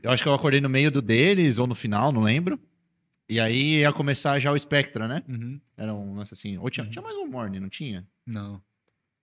eu 0.01 0.09
acho 0.09 0.23
que 0.23 0.29
eu 0.29 0.33
acordei 0.33 0.61
no 0.61 0.69
meio 0.69 0.89
do 0.89 1.01
deles 1.01 1.59
ou 1.59 1.67
no 1.67 1.75
final, 1.75 2.11
não 2.11 2.21
lembro. 2.21 2.59
E 3.29 3.39
aí 3.39 3.81
ia 3.81 3.93
começar 3.93 4.39
já 4.39 4.51
o 4.51 4.57
Spectra, 4.57 5.07
né? 5.07 5.21
Uhum. 5.27 5.59
Era 5.77 5.93
um 5.93 6.15
lance 6.15 6.33
assim. 6.33 6.57
Ou 6.57 6.69
tinha, 6.71 6.87
tinha 6.87 7.01
mais 7.03 7.15
um 7.15 7.27
Morning, 7.27 7.59
não 7.59 7.69
tinha? 7.69 8.07
Não, 8.25 8.59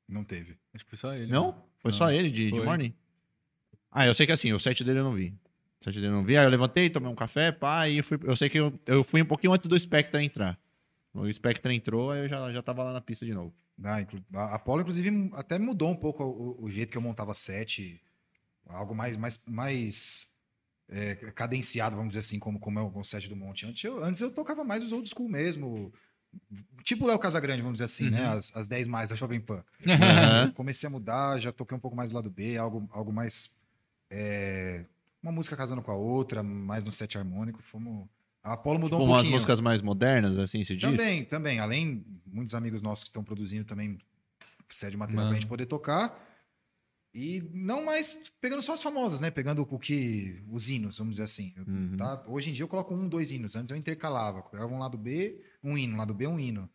Não 0.09 0.24
teve. 0.24 0.57
acho 0.74 0.84
que 0.84 0.90
foi 0.90 0.98
só 0.98 1.14
ele. 1.14 1.30
Não? 1.30 1.52
Foi 1.78 1.90
Não. 1.90 1.98
só 1.98 2.11
ele 2.12 2.30
de, 2.30 2.50
de. 2.50 2.61
Morning? 2.61 2.94
Ah, 3.90 4.07
eu 4.07 4.14
sei 4.14 4.26
que 4.26 4.32
assim, 4.32 4.52
o 4.52 4.61
set 4.61 4.82
dele 4.84 4.98
eu 5.00 5.04
não 5.04 5.14
vi. 5.14 5.34
O 5.80 5.84
set 5.84 5.94
dele 5.94 6.07
eu 6.09 6.12
não 6.12 6.24
vi. 6.24 6.36
Aí 6.36 6.44
eu 6.44 6.50
levantei, 6.50 6.88
tomei 6.90 7.11
um 7.11 7.14
café, 7.14 7.50
pá, 7.52 7.88
e 7.88 7.98
eu, 7.98 8.04
fui, 8.04 8.18
eu 8.22 8.36
sei 8.36 8.48
que 8.48 8.59
eu, 8.59 8.78
eu 8.86 9.02
fui 9.02 9.22
um 9.22 9.26
pouquinho 9.26 9.52
antes 9.52 9.68
do 9.68 9.78
Spectra 9.78 10.22
entrar. 10.22 10.59
O 11.14 11.32
Spectra 11.32 11.72
entrou, 11.72 12.11
aí 12.11 12.20
eu 12.24 12.28
já, 12.28 12.52
já 12.52 12.62
tava 12.62 12.82
lá 12.84 12.92
na 12.92 13.00
pista 13.00 13.24
de 13.24 13.32
novo. 13.32 13.54
Ah, 13.82 14.00
inclu- 14.00 14.22
a 14.34 14.54
Apollo, 14.54 14.82
inclusive, 14.82 15.30
até 15.34 15.59
mudou 15.59 15.90
um 15.90 15.96
pouco 15.96 16.22
o, 16.24 16.64
o 16.64 16.70
jeito 16.70 16.90
que 16.90 16.96
eu 16.98 17.02
montava 17.02 17.34
set. 17.34 18.00
Algo 18.66 18.94
mais, 18.94 19.16
mais, 19.16 19.42
mais 19.46 20.36
é, 20.88 21.14
cadenciado, 21.32 21.96
vamos 21.96 22.11
dizer 22.11 22.20
assim, 22.20 22.38
como, 22.38 22.59
como 22.59 22.78
é 22.78 22.82
o 22.82 23.04
set 23.04 23.28
do 23.28 23.36
Monte. 23.36 23.64
Antes 23.66 23.82
eu, 23.84 24.02
antes 24.02 24.20
eu 24.20 24.34
tocava 24.34 24.62
mais 24.64 24.84
os 24.84 24.92
old 24.92 25.09
school 25.09 25.28
mesmo. 25.28 25.92
Tipo 26.84 27.05
o 27.05 27.09
Léo 27.09 27.18
Casagrande, 27.18 27.62
vamos 27.62 27.76
dizer 27.78 27.84
assim, 27.87 28.11
né? 28.11 28.26
As, 28.28 28.57
as 28.57 28.68
10 28.68 28.87
mais 28.89 29.09
da 29.11 29.16
Jovem 29.16 29.41
Pan. 29.41 29.64
Aham. 29.87 30.53
Comecei 30.53 30.87
a 30.87 30.91
mudar, 30.91 31.39
já 31.41 31.51
toquei 31.51 31.76
um 31.76 31.80
pouco 31.80 31.97
mais 31.97 32.11
do 32.11 32.14
lado 32.14 32.30
B, 32.30 32.57
algo, 32.57 32.89
algo 32.93 33.12
mais. 33.12 33.57
é, 34.11 34.84
uma 35.22 35.32
música 35.32 35.57
casando 35.57 35.82
com 35.82 35.91
a 35.91 35.97
outra, 35.97 36.43
mais 36.43 36.84
no 36.84 36.93
set 36.93 37.18
harmônico. 37.18 37.61
Fomos. 37.62 38.07
A 38.45 38.53
Apollo 38.53 38.78
mudou 38.78 39.01
Tipo 39.01 39.03
um 39.03 39.11
umas 39.12 39.22
pouquinho. 39.22 39.34
músicas 39.34 39.61
mais 39.61 39.82
modernas, 39.82 40.39
assim, 40.39 40.62
se 40.62 40.76
diz? 40.76 40.89
Também, 40.89 41.24
também. 41.24 41.59
Além, 41.59 42.05
muitos 42.24 42.55
amigos 42.55 42.80
nossos 42.80 43.03
que 43.03 43.11
estão 43.11 43.24
produzindo 43.24 43.64
também 43.64 43.99
cede 44.68 44.97
material 44.97 45.24
Mano. 45.24 45.30
pra 45.30 45.41
gente 45.41 45.49
poder 45.49 45.66
tocar. 45.66 46.16
E 47.17 47.43
não 47.55 47.83
mais 47.83 48.31
pegando 48.43 48.61
só 48.61 48.75
as 48.75 48.83
famosas, 48.83 49.23
né? 49.23 49.31
Pegando 49.31 49.67
o 49.69 49.79
que. 49.79 50.43
Os 50.51 50.69
hinos, 50.69 50.99
vamos 50.99 51.14
dizer 51.14 51.25
assim. 51.25 51.55
Uhum. 51.67 51.97
tá? 51.97 52.23
Hoje 52.29 52.51
em 52.51 52.53
dia 52.53 52.62
eu 52.62 52.69
coloco 52.69 52.95
um, 52.95 53.09
dois 53.09 53.31
hinos. 53.31 53.57
Antes 53.57 53.71
eu 53.71 53.77
intercalava. 53.77 54.43
Pegava 54.43 54.71
um 54.71 54.79
lado 54.79 54.99
B, 54.99 55.43
um 55.64 55.79
hino. 55.79 55.97
Lado 55.97 56.12
B, 56.12 56.27
um 56.27 56.39
hino. 56.39 56.69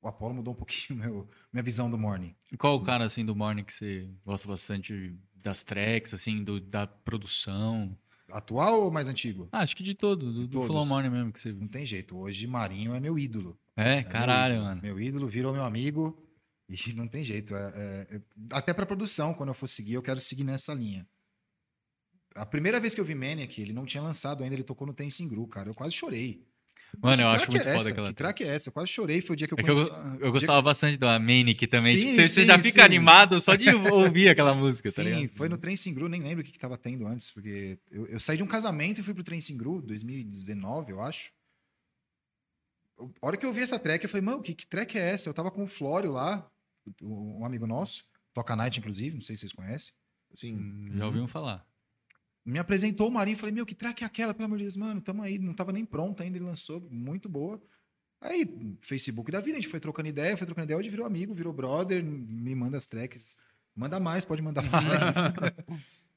O 0.00 0.06
Apollo 0.06 0.34
mudou 0.34 0.54
um 0.54 0.56
pouquinho 0.56 0.94
meu, 1.02 1.28
minha 1.52 1.64
visão 1.64 1.90
do 1.90 1.98
morning. 1.98 2.32
E 2.52 2.56
Qual 2.56 2.76
o 2.76 2.84
cara, 2.84 3.04
assim, 3.04 3.26
do 3.26 3.34
Morning 3.34 3.64
que 3.64 3.74
você 3.74 4.08
gosta 4.24 4.46
bastante 4.46 5.18
das 5.34 5.64
tracks, 5.64 6.14
assim, 6.14 6.44
do, 6.44 6.60
da 6.60 6.86
produção? 6.86 7.98
Atual 8.30 8.82
ou 8.82 8.90
mais 8.92 9.08
antigo? 9.08 9.48
Ah, 9.50 9.62
acho 9.62 9.74
que 9.74 9.82
de 9.82 9.94
todo, 9.94 10.32
do, 10.32 10.46
do. 10.46 10.62
Flow 10.62 10.86
Morning 10.86 11.10
mesmo 11.10 11.32
que 11.32 11.40
você 11.40 11.52
Não 11.52 11.66
tem 11.66 11.84
jeito. 11.84 12.16
Hoje 12.16 12.46
Marinho 12.46 12.94
é 12.94 13.00
meu 13.00 13.18
ídolo. 13.18 13.58
É, 13.76 13.96
É 13.96 14.02
caralho, 14.04 14.54
meu 14.54 14.62
ídolo. 14.62 14.68
mano. 14.68 14.82
Meu 14.82 15.00
ídolo 15.00 15.26
virou 15.26 15.52
meu 15.52 15.64
amigo 15.64 16.22
e 16.68 16.76
não 16.94 17.06
tem 17.08 17.24
jeito. 17.24 17.54
É, 17.54 18.06
é- 18.10 18.16
é- 18.16 18.20
até 18.50 18.72
pra 18.74 18.86
produção, 18.86 19.34
quando 19.34 19.50
eu 19.50 19.54
for 19.54 19.68
seguir, 19.68 19.94
eu 19.94 20.02
quero 20.02 20.20
seguir 20.20 20.44
nessa 20.44 20.74
linha. 20.74 21.06
A 22.34 22.44
primeira 22.44 22.78
vez 22.78 22.94
que 22.94 23.00
eu 23.00 23.04
vi 23.04 23.14
Maniac, 23.14 23.60
ele 23.60 23.72
não 23.72 23.86
tinha 23.86 24.02
lançado 24.02 24.42
ainda, 24.42 24.54
ele 24.54 24.62
tocou 24.62 24.86
no 24.86 24.92
Tensing 24.92 25.28
Gru, 25.28 25.46
cara. 25.46 25.70
Eu 25.70 25.74
quase 25.74 25.94
chorei. 25.94 26.44
Mano, 27.00 27.22
eu 27.22 27.28
acho 27.28 27.50
muito 27.50 27.66
é 27.66 27.74
foda 27.76 27.90
aquela 27.90 28.08
Que 28.08 28.14
track 28.14 28.44
é 28.44 28.48
essa? 28.48 28.68
Eu 28.68 28.72
quase 28.72 28.90
chorei. 28.90 29.20
Foi 29.20 29.34
o 29.34 29.36
dia 29.36 29.46
que 29.46 29.54
eu 29.54 29.58
É 29.58 29.62
que 29.62 29.70
eu, 29.70 29.76
eu 30.20 30.32
gostava 30.32 30.60
bastante 30.62 30.96
da 30.96 31.18
Manic 31.18 31.66
também. 31.66 31.94
Sim, 31.94 32.00
Tipo, 32.02 32.14
você, 32.14 32.24
você 32.28 32.40
sim, 32.42 32.46
já 32.46 32.58
fica 32.58 32.80
sim. 32.80 32.84
animado 32.86 33.40
só 33.40 33.54
de 33.54 33.68
ouvir 33.92 34.28
aquela 34.28 34.54
música, 34.54 34.90
tá 34.90 35.02
Sim, 35.02 35.14
ligado? 35.14 35.28
foi 35.36 35.48
no 35.48 35.58
Trem 35.58 35.76
Singru, 35.76 36.08
nem 36.08 36.22
lembro 36.22 36.42
o 36.42 36.44
que, 36.44 36.52
que 36.52 36.58
tava 36.58 36.78
tendo 36.78 37.06
antes, 37.06 37.30
porque 37.30 37.78
eu, 37.90 38.06
eu 38.06 38.20
saí 38.20 38.36
de 38.36 38.42
um 38.42 38.46
casamento 38.46 39.00
e 39.00 39.04
fui 39.04 39.12
pro 39.14 39.22
Trem 39.24 39.40
Singru, 39.40 39.82
2019, 39.82 40.92
eu 40.92 41.00
acho. 41.00 41.32
A 42.98 43.26
hora 43.26 43.36
que 43.36 43.44
eu 43.44 43.52
vi 43.52 43.60
essa 43.60 43.78
track, 43.78 44.04
eu 44.04 44.08
falei, 44.10 44.24
mano, 44.24 44.40
que, 44.42 44.54
que 44.54 44.66
track 44.66 44.96
é 44.98 45.10
essa? 45.10 45.28
Eu 45.28 45.34
tava 45.34 45.50
com 45.50 45.64
o 45.64 45.66
Flório 45.68 46.12
lá, 46.12 46.50
um 47.02 47.44
amigo 47.44 47.66
nosso, 47.66 48.04
toca 48.34 48.54
night, 48.56 48.78
inclusive, 48.78 49.14
não 49.14 49.22
sei 49.22 49.36
se 49.36 49.40
vocês 49.40 49.52
conhecem. 49.52 49.94
Sim. 50.34 50.56
Hum, 50.56 50.90
Já 50.96 51.06
ouviram 51.06 51.28
falar. 51.28 51.66
Me 52.44 52.58
apresentou 52.58 53.08
o 53.08 53.10
Marinho, 53.10 53.36
falei, 53.36 53.52
meu, 53.54 53.66
que 53.66 53.74
track 53.74 54.04
é 54.04 54.06
aquela? 54.06 54.32
Pelo 54.32 54.44
amor 54.46 54.58
de 54.58 54.64
Deus, 54.64 54.76
mano, 54.76 55.00
tamo 55.00 55.22
aí, 55.22 55.38
não 55.38 55.52
tava 55.54 55.72
nem 55.72 55.84
pronta 55.84 56.22
ainda, 56.22 56.38
ele 56.38 56.44
lançou, 56.44 56.80
muito 56.90 57.28
boa. 57.28 57.60
Aí, 58.20 58.48
Facebook 58.80 59.30
da 59.32 59.40
vida, 59.40 59.58
a 59.58 59.60
gente 59.60 59.70
foi 59.70 59.80
trocando 59.80 60.08
ideia, 60.08 60.36
foi 60.36 60.46
trocando 60.46 60.64
ideia, 60.66 60.78
hoje 60.78 60.88
virou 60.88 61.04
amigo, 61.06 61.34
virou 61.34 61.52
brother, 61.52 62.02
me 62.04 62.54
manda 62.54 62.78
as 62.78 62.86
tracks, 62.86 63.36
manda 63.74 63.98
mais, 64.00 64.24
pode 64.24 64.42
mandar 64.42 64.62
mais. 64.70 65.16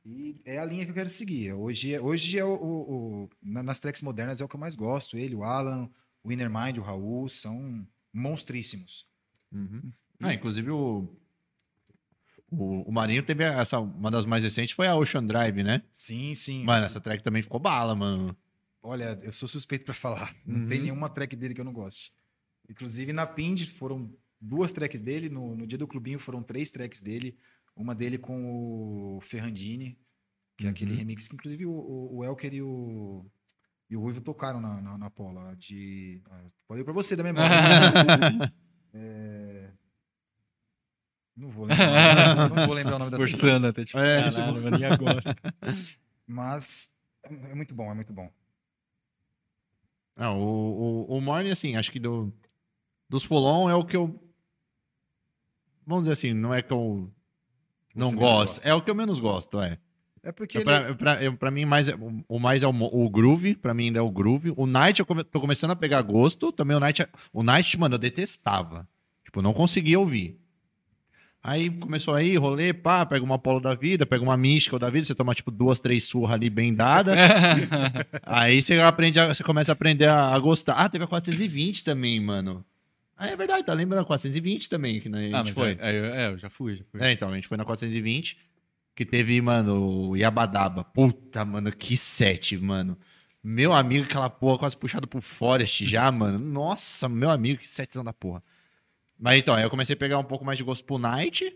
e 0.06 0.40
é 0.46 0.60
a 0.60 0.66
linha 0.66 0.86
que 0.86 0.92
eu 0.92 0.96
quero 0.96 1.10
seguir. 1.10 1.52
Hoje, 1.54 1.94
é- 1.96 2.00
hoje 2.02 2.38
é 2.38 2.46
o, 2.46 2.54
o- 2.54 3.24
o- 3.24 3.30
na- 3.42 3.64
nas 3.64 3.80
tracks 3.80 4.02
modernas 4.02 4.40
é 4.40 4.46
o 4.46 4.48
que 4.48 4.56
eu 4.56 4.60
mais 4.60 4.76
gosto. 4.76 5.18
Ele, 5.18 5.36
o 5.36 5.44
Alan, 5.44 5.90
o 6.24 6.32
Inner 6.32 6.50
Mind, 6.50 6.78
o 6.78 6.82
Raul, 6.82 7.28
são 7.28 7.86
monstríssimos. 8.14 9.06
Uhum. 9.52 9.92
Ah, 10.22 10.34
inclusive 10.34 10.70
o, 10.70 11.08
o, 12.52 12.90
o 12.90 12.92
Marinho 12.92 13.24
teve 13.24 13.44
essa, 13.44 13.80
uma 13.80 14.12
das 14.12 14.26
mais 14.26 14.44
recentes 14.44 14.76
foi 14.76 14.88
a 14.88 14.96
Ocean 14.96 15.26
Drive, 15.26 15.64
né? 15.64 15.84
Sim, 15.92 16.36
sim. 16.36 16.64
Mano, 16.64 16.86
essa 16.86 17.00
track 17.00 17.24
também 17.24 17.42
ficou 17.42 17.60
bala, 17.60 17.96
mano. 17.96 18.36
Olha, 18.82 19.20
eu 19.22 19.32
sou 19.32 19.48
suspeito 19.48 19.86
pra 19.86 19.94
falar. 19.94 20.34
Não 20.46 20.68
tem 20.68 20.80
nenhuma 20.82 21.10
track 21.10 21.36
dele 21.36 21.54
que 21.54 21.62
eu 21.62 21.66
não 21.66 21.74
goste. 21.74 22.14
Inclusive 22.70 23.12
na 23.14 23.26
Pind 23.28 23.66
foram 23.66 24.14
duas 24.40 24.72
tracks 24.72 25.02
dele, 25.02 25.30
no, 25.30 25.56
no 25.56 25.68
dia 25.68 25.78
do 25.78 25.88
clubinho 25.88 26.20
foram 26.20 26.42
três 26.42 26.72
tracks 26.72 27.02
dele. 27.02 27.38
Uma 27.76 27.94
dele 27.96 28.18
com 28.18 29.18
o 29.18 29.22
Ferrandini, 29.22 29.98
que 30.58 30.66
é 30.66 30.70
aquele 30.70 30.94
remix 30.94 31.28
que 31.28 31.36
inclusive 31.36 31.66
o, 31.66 31.72
o, 31.72 32.18
o 32.18 32.26
Elker 32.26 32.54
e 32.54 32.62
o, 32.62 33.26
e 33.90 33.96
o 33.96 34.02
Ruivo 34.02 34.22
tocaram 34.22 34.60
na, 34.60 34.82
na, 34.82 34.98
na 34.98 35.10
Pola. 35.10 35.56
De, 35.56 36.22
ah, 36.30 36.46
falei 36.68 36.84
pra 36.84 36.94
você 36.94 37.16
da 37.16 37.24
memória. 37.24 37.50
É, 38.92 39.70
Não 41.40 41.50
vou 41.50 41.66
lembrar, 41.66 42.50
não 42.50 42.66
vou 42.68 42.76
lembrar 42.76 42.96
o 42.96 43.00
nome 43.00 43.12
da. 43.12 43.18
Forçando 43.18 43.68
até, 43.68 43.86
tipo, 43.86 43.98
É, 43.98 44.30
caralho, 44.30 44.62
mano, 44.62 44.78
e 44.78 44.84
agora? 44.86 45.22
Mas 46.28 46.98
é 47.24 47.56
muito 47.56 47.74
bom, 47.74 47.90
é 47.90 47.94
muito 47.94 48.12
bom. 48.14 48.30
Não, 50.16 50.40
o, 50.40 51.06
o, 51.10 51.18
o 51.18 51.22
Morning, 51.22 51.50
assim, 51.52 51.76
acho 51.78 51.92
que 51.92 52.00
do, 52.00 52.34
dos 53.08 53.24
Folon 53.24 53.70
é 53.70 53.76
o 53.76 53.86
que 53.86 53.96
eu. 53.96 54.22
Vamos 55.86 56.04
dizer 56.04 56.14
assim, 56.14 56.34
não 56.34 56.54
é 56.54 56.62
que 56.62 56.74
eu 56.74 57.10
não 57.96 58.14
gosto. 58.16 58.66
É 58.66 58.74
o 58.74 58.82
que 58.82 58.92
eu 58.92 58.96
menos 58.96 59.18
gosto, 59.18 59.60
é. 59.62 59.78
É 60.22 60.32
porque 60.34 60.58
É 60.58 60.62
ele- 60.62 60.66
pra, 60.70 60.96
pra, 60.96 61.24
eu- 61.24 61.38
pra 61.38 61.50
mim, 61.50 61.64
mais, 61.64 61.88
é- 61.88 61.96
o- 61.96 62.24
o 62.28 62.38
mais 62.40 62.62
é 62.64 62.68
o, 62.68 62.72
o 62.72 63.10
Groove, 63.10 63.56
pra 63.56 63.74
mim 63.74 63.86
ainda 63.86 64.00
é 64.00 64.02
o 64.02 64.12
Groove. 64.12 64.54
O 64.58 64.68
Night 64.68 65.00
eu 65.00 65.06
come- 65.06 65.24
tô 65.24 65.40
começando 65.40 65.72
a 65.72 65.76
pegar 65.76 66.02
gosto. 66.02 66.52
Também 66.52 66.76
o 66.76 66.80
Night, 66.80 67.08
o 67.32 67.42
Night, 67.42 67.78
mano, 67.78 67.96
eu 67.96 68.00
detestava. 68.00 68.88
Tipo, 69.24 69.40
eu 69.40 69.44
não 69.44 69.54
conseguia 69.54 69.98
ouvir. 69.98 70.38
Aí 71.42 71.70
começou 71.70 72.14
aí, 72.14 72.36
rolê, 72.36 72.74
pá, 72.74 73.06
pega 73.06 73.24
uma 73.24 73.36
Apollo 73.36 73.62
da 73.62 73.74
vida, 73.74 74.06
pega 74.06 74.22
uma 74.22 74.36
Mística 74.36 74.78
da 74.78 74.90
vida, 74.90 75.06
você 75.06 75.16
toma 75.16 75.34
tipo 75.34 75.50
duas, 75.50 75.80
três 75.80 76.04
surras 76.04 76.34
ali 76.34 76.50
bem 76.50 76.74
dadas. 76.74 77.16
aí 78.24 78.62
você 78.62 78.80
aprende, 78.82 79.20
a- 79.20 79.34
você 79.34 79.44
começa 79.44 79.72
a 79.72 79.74
aprender 79.74 80.06
a, 80.06 80.34
a 80.34 80.40
gostar. 80.40 80.74
Ah, 80.74 80.90
teve 80.90 81.04
a 81.04 81.08
420 81.08 81.84
também, 81.84 82.20
mano. 82.20 82.64
Ah, 83.18 83.28
é 83.28 83.36
verdade, 83.36 83.64
tá 83.66 83.74
lembrando 83.74 84.02
a 84.02 84.06
420 84.06 84.70
também, 84.70 85.00
que 85.00 85.10
né, 85.10 85.18
a 85.18 85.22
gente 85.24 85.36
Ah, 85.36 85.44
mas 85.44 85.54
foi. 85.54 85.78
É, 85.80 85.96
é, 85.96 86.22
é, 86.24 86.28
eu 86.32 86.38
já 86.38 86.50
fui, 86.50 86.76
já 86.76 86.84
fui. 86.92 87.02
É, 87.02 87.12
então, 87.12 87.30
a 87.32 87.36
gente 87.36 87.48
foi 87.48 87.58
na 87.58 87.66
420, 87.66 88.38
que 88.96 89.06
teve, 89.06 89.42
mano, 89.42 90.10
o 90.10 90.16
Yabadaba. 90.18 90.84
Puta, 90.84 91.44
mano, 91.46 91.72
que 91.72 91.96
set, 91.98 92.58
mano. 92.58 92.98
Meu 93.42 93.72
amigo, 93.74 94.04
aquela 94.06 94.30
porra 94.30 94.58
quase 94.60 94.76
puxado 94.76 95.08
pro 95.08 95.22
Forest 95.22 95.86
já, 95.86 96.12
mano. 96.12 96.38
Nossa, 96.38 97.08
meu 97.08 97.30
amigo, 97.30 97.60
que 97.62 97.68
setzão 97.70 98.04
da 98.04 98.12
porra. 98.12 98.44
Mas 99.20 99.40
então, 99.40 99.54
aí 99.54 99.64
eu 99.64 99.70
comecei 99.70 99.94
a 99.94 99.98
pegar 99.98 100.18
um 100.18 100.24
pouco 100.24 100.46
mais 100.46 100.58
de 100.58 100.64
gosto 100.64 100.86
pro 100.86 100.98
Night. 100.98 101.56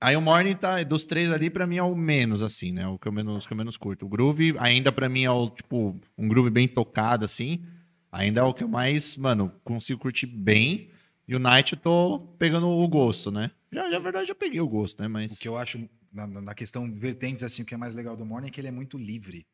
Aí 0.00 0.16
o 0.16 0.20
Morning 0.20 0.54
tá, 0.54 0.82
dos 0.82 1.04
três 1.04 1.30
ali, 1.30 1.48
pra 1.48 1.66
mim 1.66 1.76
é 1.76 1.82
o 1.82 1.94
menos, 1.94 2.42
assim, 2.42 2.72
né? 2.72 2.86
O 2.86 2.98
que 2.98 3.08
eu 3.08 3.12
menos, 3.12 3.46
que 3.46 3.52
eu 3.52 3.56
menos 3.56 3.76
curto. 3.76 4.04
O 4.04 4.08
Groove, 4.08 4.54
ainda 4.58 4.92
pra 4.92 5.08
mim 5.08 5.24
é 5.24 5.30
o, 5.30 5.48
tipo, 5.48 5.98
um 6.18 6.28
groove 6.28 6.50
bem 6.50 6.68
tocado, 6.68 7.24
assim. 7.24 7.64
Ainda 8.12 8.40
é 8.40 8.44
o 8.44 8.52
que 8.52 8.62
eu 8.62 8.68
mais, 8.68 9.16
mano, 9.16 9.50
consigo 9.64 9.98
curtir 10.00 10.26
bem. 10.26 10.90
E 11.26 11.34
o 11.34 11.38
Night 11.38 11.72
eu 11.72 11.78
tô 11.78 12.20
pegando 12.38 12.68
o 12.68 12.86
gosto, 12.86 13.30
né? 13.30 13.50
Já, 13.72 13.88
na 13.88 13.98
verdade, 13.98 14.28
já 14.28 14.34
peguei 14.34 14.60
o 14.60 14.68
gosto, 14.68 15.00
né? 15.00 15.08
Mas. 15.08 15.32
O 15.32 15.38
que 15.38 15.48
eu 15.48 15.56
acho, 15.56 15.88
na, 16.12 16.26
na- 16.26 16.54
questão 16.54 16.92
vertentes, 16.92 17.42
assim, 17.42 17.62
o 17.62 17.64
que 17.64 17.74
é 17.74 17.78
mais 17.78 17.94
legal 17.94 18.14
do 18.14 18.26
Morning 18.26 18.48
é 18.48 18.50
que 18.50 18.60
ele 18.60 18.68
é 18.68 18.72
muito 18.72 18.98
livre. 18.98 19.46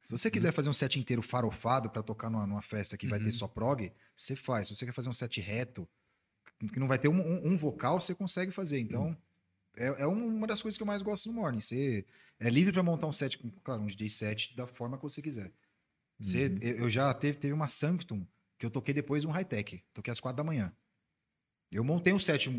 Se 0.00 0.12
você 0.12 0.30
quiser 0.30 0.52
fazer 0.52 0.70
um 0.70 0.72
set 0.74 0.98
inteiro 0.98 1.20
farofado 1.20 1.90
pra 1.90 2.02
tocar 2.02 2.30
numa, 2.30 2.46
numa 2.46 2.62
festa 2.62 2.96
que 2.96 3.06
vai 3.08 3.18
ter 3.18 3.32
só 3.32 3.48
prog, 3.48 3.92
você 4.16 4.34
faz. 4.36 4.68
Se 4.68 4.76
você 4.76 4.86
quer 4.86 4.92
fazer 4.94 5.10
um 5.10 5.14
set 5.14 5.40
reto, 5.40 5.86
que 6.68 6.78
não 6.80 6.88
vai 6.88 6.98
ter 6.98 7.08
um, 7.08 7.20
um- 7.20 7.52
um 7.52 7.56
vocal, 7.56 8.00
você 8.00 8.14
consegue 8.14 8.50
fazer. 8.50 8.78
Então, 8.80 9.16
é, 9.76 10.02
é 10.02 10.06
uma 10.06 10.46
das 10.46 10.60
coisas 10.62 10.76
que 10.76 10.82
eu 10.82 10.86
mais 10.86 11.02
gosto 11.02 11.28
no 11.28 11.34
Morning. 11.34 11.60
Você 11.60 12.04
é 12.38 12.50
livre 12.50 12.72
pra 12.72 12.82
montar 12.82 13.06
um 13.06 13.12
set, 13.12 13.38
claro, 13.62 13.82
um 13.82 13.86
DJ 13.86 14.10
set 14.10 14.54
da 14.56 14.66
forma 14.66 14.96
que 14.96 15.02
você 15.02 15.22
quiser. 15.22 15.50
Você, 16.18 16.46
eu 16.60 16.76
eu 16.80 16.90
já 16.90 17.12
teve, 17.14 17.38
teve 17.38 17.54
uma 17.54 17.68
Sanctum 17.68 18.26
que 18.58 18.66
eu 18.66 18.70
toquei 18.70 18.92
depois 18.92 19.22
de 19.22 19.28
um 19.28 19.30
high-tech. 19.30 19.82
Toquei 19.94 20.12
às 20.12 20.20
quatro 20.20 20.36
da 20.36 20.44
manhã. 20.44 20.70
Eu 21.72 21.82
montei 21.82 22.12
um 22.12 22.18
set 22.18 22.50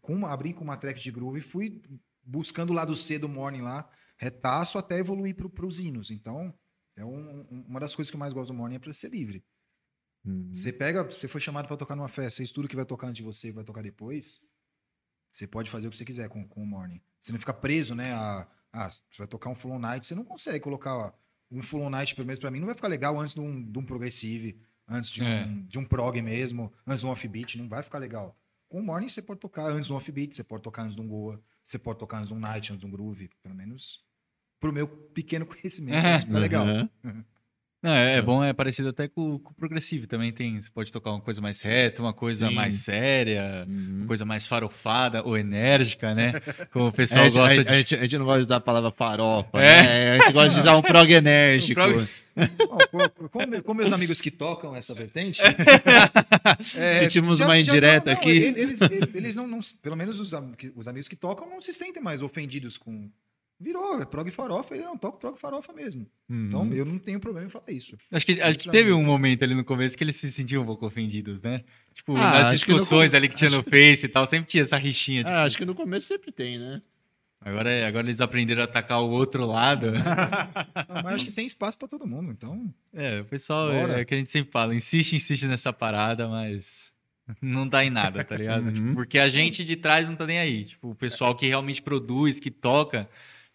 com 0.00 0.26
abri 0.26 0.52
com 0.52 0.64
uma 0.64 0.76
track 0.76 1.00
de 1.00 1.10
groove 1.10 1.38
e 1.38 1.42
fui 1.42 1.82
buscando 2.22 2.70
o 2.70 2.74
lado 2.74 2.94
C 2.96 3.18
do 3.18 3.28
morning 3.28 3.60
lá, 3.62 3.88
retaço 4.18 4.78
até 4.78 4.98
evoluir 4.98 5.34
para 5.36 5.66
os 5.66 5.78
hinos. 5.78 6.10
Então, 6.10 6.52
é 6.96 7.04
um- 7.04 7.42
uma 7.68 7.80
das 7.80 7.94
coisas 7.94 8.10
que 8.10 8.16
eu 8.16 8.20
mais 8.20 8.32
gosto 8.34 8.52
do 8.52 8.56
morning 8.58 8.76
é 8.76 8.78
para 8.78 8.92
ser 8.92 9.08
livre. 9.10 9.44
Você 10.52 10.72
pega, 10.72 11.02
você 11.04 11.28
foi 11.28 11.40
chamado 11.40 11.66
pra 11.66 11.76
tocar 11.76 11.94
numa 11.94 12.08
festa, 12.08 12.36
você 12.38 12.44
estuda 12.44 12.66
o 12.66 12.68
que 12.68 12.76
vai 12.76 12.84
tocar 12.84 13.06
antes 13.08 13.18
de 13.18 13.22
você 13.22 13.48
e 13.48 13.52
vai 13.52 13.64
tocar 13.64 13.82
depois. 13.82 14.48
Você 15.30 15.46
pode 15.46 15.70
fazer 15.70 15.86
o 15.86 15.90
que 15.90 15.96
você 15.96 16.04
quiser 16.04 16.28
com, 16.28 16.46
com 16.46 16.62
o 16.62 16.66
Morning. 16.66 17.00
Você 17.20 17.32
não 17.32 17.38
fica 17.38 17.52
preso, 17.52 17.94
né? 17.94 18.12
A, 18.12 18.48
ah, 18.72 18.90
você 18.90 19.02
vai 19.18 19.26
tocar 19.26 19.50
um 19.50 19.54
Full 19.54 19.78
Night, 19.78 20.06
você 20.06 20.14
não 20.14 20.24
consegue 20.24 20.60
colocar 20.60 20.94
ó, 20.96 21.12
um 21.50 21.62
Full 21.62 21.88
Night, 21.90 22.14
pelo 22.14 22.26
menos 22.26 22.38
pra 22.38 22.50
mim, 22.50 22.58
não 22.58 22.66
vai 22.66 22.74
ficar 22.74 22.88
legal 22.88 23.18
antes 23.18 23.34
de 23.34 23.40
um, 23.40 23.62
de 23.70 23.78
um 23.78 23.84
Progressive, 23.84 24.60
antes 24.88 25.10
de 25.10 25.22
um, 25.22 25.26
É. 25.26 25.46
de 25.68 25.78
um 25.78 25.84
prog 25.84 26.20
mesmo, 26.20 26.72
antes 26.86 27.00
de 27.00 27.06
um 27.06 27.10
offbeat, 27.10 27.58
não 27.58 27.68
vai 27.68 27.82
ficar 27.82 27.98
legal. 27.98 28.38
Com 28.68 28.80
o 28.80 28.82
Morning 28.82 29.08
você 29.08 29.22
pode 29.22 29.40
tocar 29.40 29.66
antes 29.66 29.86
de 29.86 29.92
um 29.92 29.96
offbeat, 29.96 30.36
você 30.36 30.44
pode 30.44 30.62
tocar 30.62 30.82
antes 30.82 30.96
de 30.96 31.00
um 31.00 31.08
Goa, 31.08 31.40
você 31.64 31.78
pode 31.78 31.98
tocar 31.98 32.18
antes 32.18 32.28
de 32.28 32.34
um 32.34 32.38
Night, 32.38 32.72
antes 32.72 32.80
de 32.80 32.86
um 32.86 32.90
Groove, 32.90 33.30
pelo 33.42 33.54
menos 33.54 34.04
pro 34.60 34.72
meu 34.72 34.88
pequeno 34.88 35.44
conhecimento, 35.46 36.06
isso 36.16 36.26
fica 36.26 36.38
legal. 36.38 36.66
Uhum. 36.66 37.24
Não, 37.86 37.92
é, 37.92 38.16
é 38.16 38.22
bom, 38.22 38.42
é 38.42 38.52
parecido 38.52 38.88
até 38.88 39.06
com, 39.06 39.38
com 39.38 39.50
o 39.52 39.54
progressivo. 39.54 40.08
Também 40.08 40.32
tem. 40.32 40.60
Você 40.60 40.68
pode 40.70 40.90
tocar 40.90 41.10
uma 41.12 41.20
coisa 41.20 41.40
mais 41.40 41.62
reta, 41.62 42.02
uma 42.02 42.12
coisa 42.12 42.48
Sim. 42.48 42.54
mais 42.54 42.76
séria, 42.76 43.64
Uhum. 43.68 43.98
uma 43.98 44.06
coisa 44.08 44.24
mais 44.24 44.44
farofada 44.46 45.22
ou 45.24 45.38
enérgica, 45.38 46.12
né? 46.14 46.32
Como 46.72 46.86
o 46.86 46.88
A 46.88 46.92
pessoal 46.92 47.24
gente, 47.26 47.34
gosta 47.34 47.60
a, 47.60 47.64
de. 47.64 47.70
a 47.72 47.76
gente, 47.76 47.94
a 47.94 48.02
gente 48.02 48.18
não 48.18 48.24
gosta 48.24 48.40
de 48.40 48.44
usar 48.46 48.56
a 48.56 48.60
palavra 48.60 48.90
farofa, 48.90 49.62
É. 49.62 49.82
né? 49.82 50.10
A 50.10 50.18
gente 50.18 50.32
gosta 50.32 50.50
de 50.54 50.60
usar 50.60 50.76
um 50.76 50.82
prog 50.82 51.10
enérgico. 51.12 51.80
Prog- 51.80 52.04
Ó, 52.68 52.78
co- 53.08 53.28
como, 53.30 53.62
como 53.62 53.78
meus 53.80 53.92
amigos 53.92 54.20
que 54.20 54.30
tocam 54.30 54.74
essa 54.76 54.92
vertente. 54.92 55.40
é, 56.76 56.92
Sentimos 56.92 57.38
já- 57.38 57.44
uma 57.46 57.58
indireta 57.58 58.10
não, 58.10 58.12
não, 58.14 58.20
aqui. 58.20 58.30
Eles, 58.30 58.80
eles, 58.82 59.08
eles 59.14 59.36
não, 59.36 59.46
não- 59.46 59.60
Pelo 59.82 59.96
menos 59.96 60.18
os, 60.20 60.32
os 60.74 60.88
amigos 60.88 61.08
que 61.08 61.16
tocam 61.16 61.48
não 61.48 61.60
se 61.60 61.72
sentem 61.72 62.02
mais 62.02 62.20
ofendidos 62.22 62.76
com. 62.76 63.08
Virou, 63.58 64.00
é 64.00 64.04
prog 64.04 64.30
farofa, 64.30 64.74
ele 64.74 64.84
não 64.84 64.98
toca 64.98 65.16
prog 65.18 65.38
farofa 65.38 65.72
mesmo. 65.72 66.06
Uhum. 66.28 66.46
Então 66.48 66.72
eu 66.74 66.84
não 66.84 66.98
tenho 66.98 67.18
problema 67.18 67.46
em 67.46 67.50
falar 67.50 67.70
isso. 67.70 67.96
Acho 68.12 68.26
que, 68.26 68.40
acho 68.40 68.58
que 68.58 68.70
teve 68.70 68.92
um 68.92 69.02
momento 69.02 69.42
ali 69.44 69.54
no 69.54 69.64
começo 69.64 69.96
que 69.96 70.04
eles 70.04 70.16
se 70.16 70.30
sentiam 70.30 70.62
um 70.62 70.66
pouco 70.66 70.84
ofendidos, 70.84 71.40
né? 71.40 71.64
Tipo, 71.94 72.14
Ah, 72.16 72.32
nas 72.42 72.52
acho 72.52 72.66
que 72.66 72.72
no 72.72 72.76
discussões 72.78 73.12
com- 73.12 73.16
ali 73.16 73.28
que 73.30 73.34
tinha 73.36 73.48
no 73.50 73.62
Face 73.62 74.04
e 74.04 74.08
tal, 74.10 74.26
sempre 74.26 74.46
tinha 74.48 74.62
essa 74.62 74.76
rixinha. 74.76 75.24
Tipo, 75.24 75.34
Ah, 75.34 75.44
acho 75.44 75.56
que 75.56 75.64
no 75.64 75.74
começo 75.74 76.06
sempre 76.06 76.30
tem, 76.30 76.58
né? 76.58 76.82
agora, 77.40 77.70
é- 77.70 77.86
agora 77.86 78.06
eles 78.06 78.20
aprenderam 78.20 78.60
a 78.60 78.64
atacar 78.64 79.00
o 79.00 79.08
outro 79.08 79.46
lado. 79.46 79.86
Não, 80.88 81.02
mas 81.02 81.14
acho 81.14 81.24
que 81.26 81.32
tem 81.32 81.46
espaço 81.46 81.78
pra 81.78 81.88
todo 81.88 82.06
mundo. 82.06 82.32
Então, 82.32 82.72
É, 82.92 83.20
o 83.20 83.24
pessoal 83.24 83.70
Bora. 83.70 83.94
é, 83.94 84.00
é 84.00 84.02
o 84.02 84.06
que 84.06 84.14
a 84.14 84.18
gente 84.18 84.30
sempre 84.30 84.50
fala, 84.52 84.74
insiste, 84.74 85.14
insiste 85.16 85.46
nessa 85.46 85.72
parada, 85.72 86.28
mas 86.28 86.92
não 87.40 87.66
dá 87.66 87.84
em 87.84 87.90
nada, 87.90 88.22
tá 88.22 88.36
ligado? 88.36 88.66
Uhum. 88.66 88.72
Tipo, 88.74 88.94
porque 88.94 89.18
a 89.18 89.28
gente 89.28 89.64
de 89.64 89.76
trás 89.76 90.08
não 90.08 90.14
tá 90.16 90.26
nem 90.26 90.38
aí. 90.38 90.64
Tipo, 90.66 90.90
o 90.90 90.94
pessoal 90.94 91.34
que 91.34 91.46
realmente 91.46 91.80
produz, 91.80 92.38
que 92.38 92.50
toca, 92.50 93.08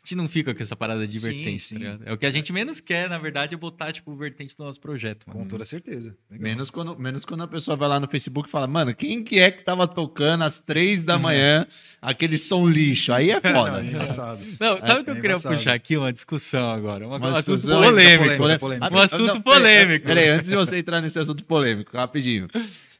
a 0.03 0.07
gente 0.07 0.15
não 0.17 0.27
fica 0.27 0.53
com 0.55 0.63
essa 0.63 0.75
parada 0.75 1.07
de 1.07 1.19
Sim, 1.19 1.27
vertente, 1.31 1.59
sim. 1.61 1.79
tá? 1.79 1.99
É 2.05 2.11
o 2.13 2.17
que 2.17 2.25
a 2.25 2.31
gente 2.31 2.51
menos 2.51 2.79
quer, 2.79 3.07
na 3.07 3.19
verdade, 3.19 3.53
é 3.53 3.57
botar, 3.57 3.93
tipo, 3.93 4.11
o 4.11 4.15
vertente 4.17 4.57
do 4.57 4.63
nosso 4.63 4.79
projeto. 4.81 5.25
mano. 5.27 5.41
com 5.41 5.47
toda 5.47 5.63
certeza. 5.63 6.17
Legal. 6.29 6.43
Menos 6.43 6.71
quando, 6.71 6.97
menos 6.97 7.23
quando 7.23 7.43
a 7.43 7.47
pessoa 7.47 7.77
vai 7.77 7.87
lá 7.87 7.99
no 7.99 8.07
Facebook 8.07 8.49
e 8.49 8.51
fala, 8.51 8.65
mano, 8.65 8.95
quem 8.95 9.23
que 9.23 9.39
é 9.39 9.51
que 9.51 9.63
tava 9.63 9.87
tocando 9.87 10.43
às 10.43 10.57
três 10.57 11.03
da 11.03 11.17
manhã 11.19 11.67
aquele 12.01 12.35
som 12.37 12.67
lixo? 12.67 13.13
Aí 13.13 13.29
é 13.29 13.39
foda. 13.39 13.73
Não, 13.73 13.79
é 13.79 13.85
engraçado. 13.85 14.39
Não, 14.59 14.79
sabe 14.79 15.01
o 15.01 15.03
que 15.03 15.09
é 15.09 15.13
eu 15.13 15.15
queria 15.17 15.29
embaçado. 15.31 15.55
puxar 15.55 15.73
aqui? 15.75 15.95
Uma 15.97 16.11
discussão 16.11 16.71
agora. 16.71 17.05
Uma, 17.07 17.17
Uma 17.17 17.29
um 17.29 17.35
assunto 17.35 17.61
polêmico. 17.61 18.37
polêmica, 18.37 18.59
polêmica. 18.59 18.93
Um 18.95 18.97
assunto 18.97 19.33
Não, 19.35 19.41
polêmico. 19.41 20.05
Peraí, 20.07 20.29
antes 20.29 20.47
de 20.49 20.55
você 20.55 20.77
entrar 20.79 20.99
nesse 20.99 21.19
assunto 21.19 21.45
polêmico, 21.45 21.95
rapidinho. 21.95 22.47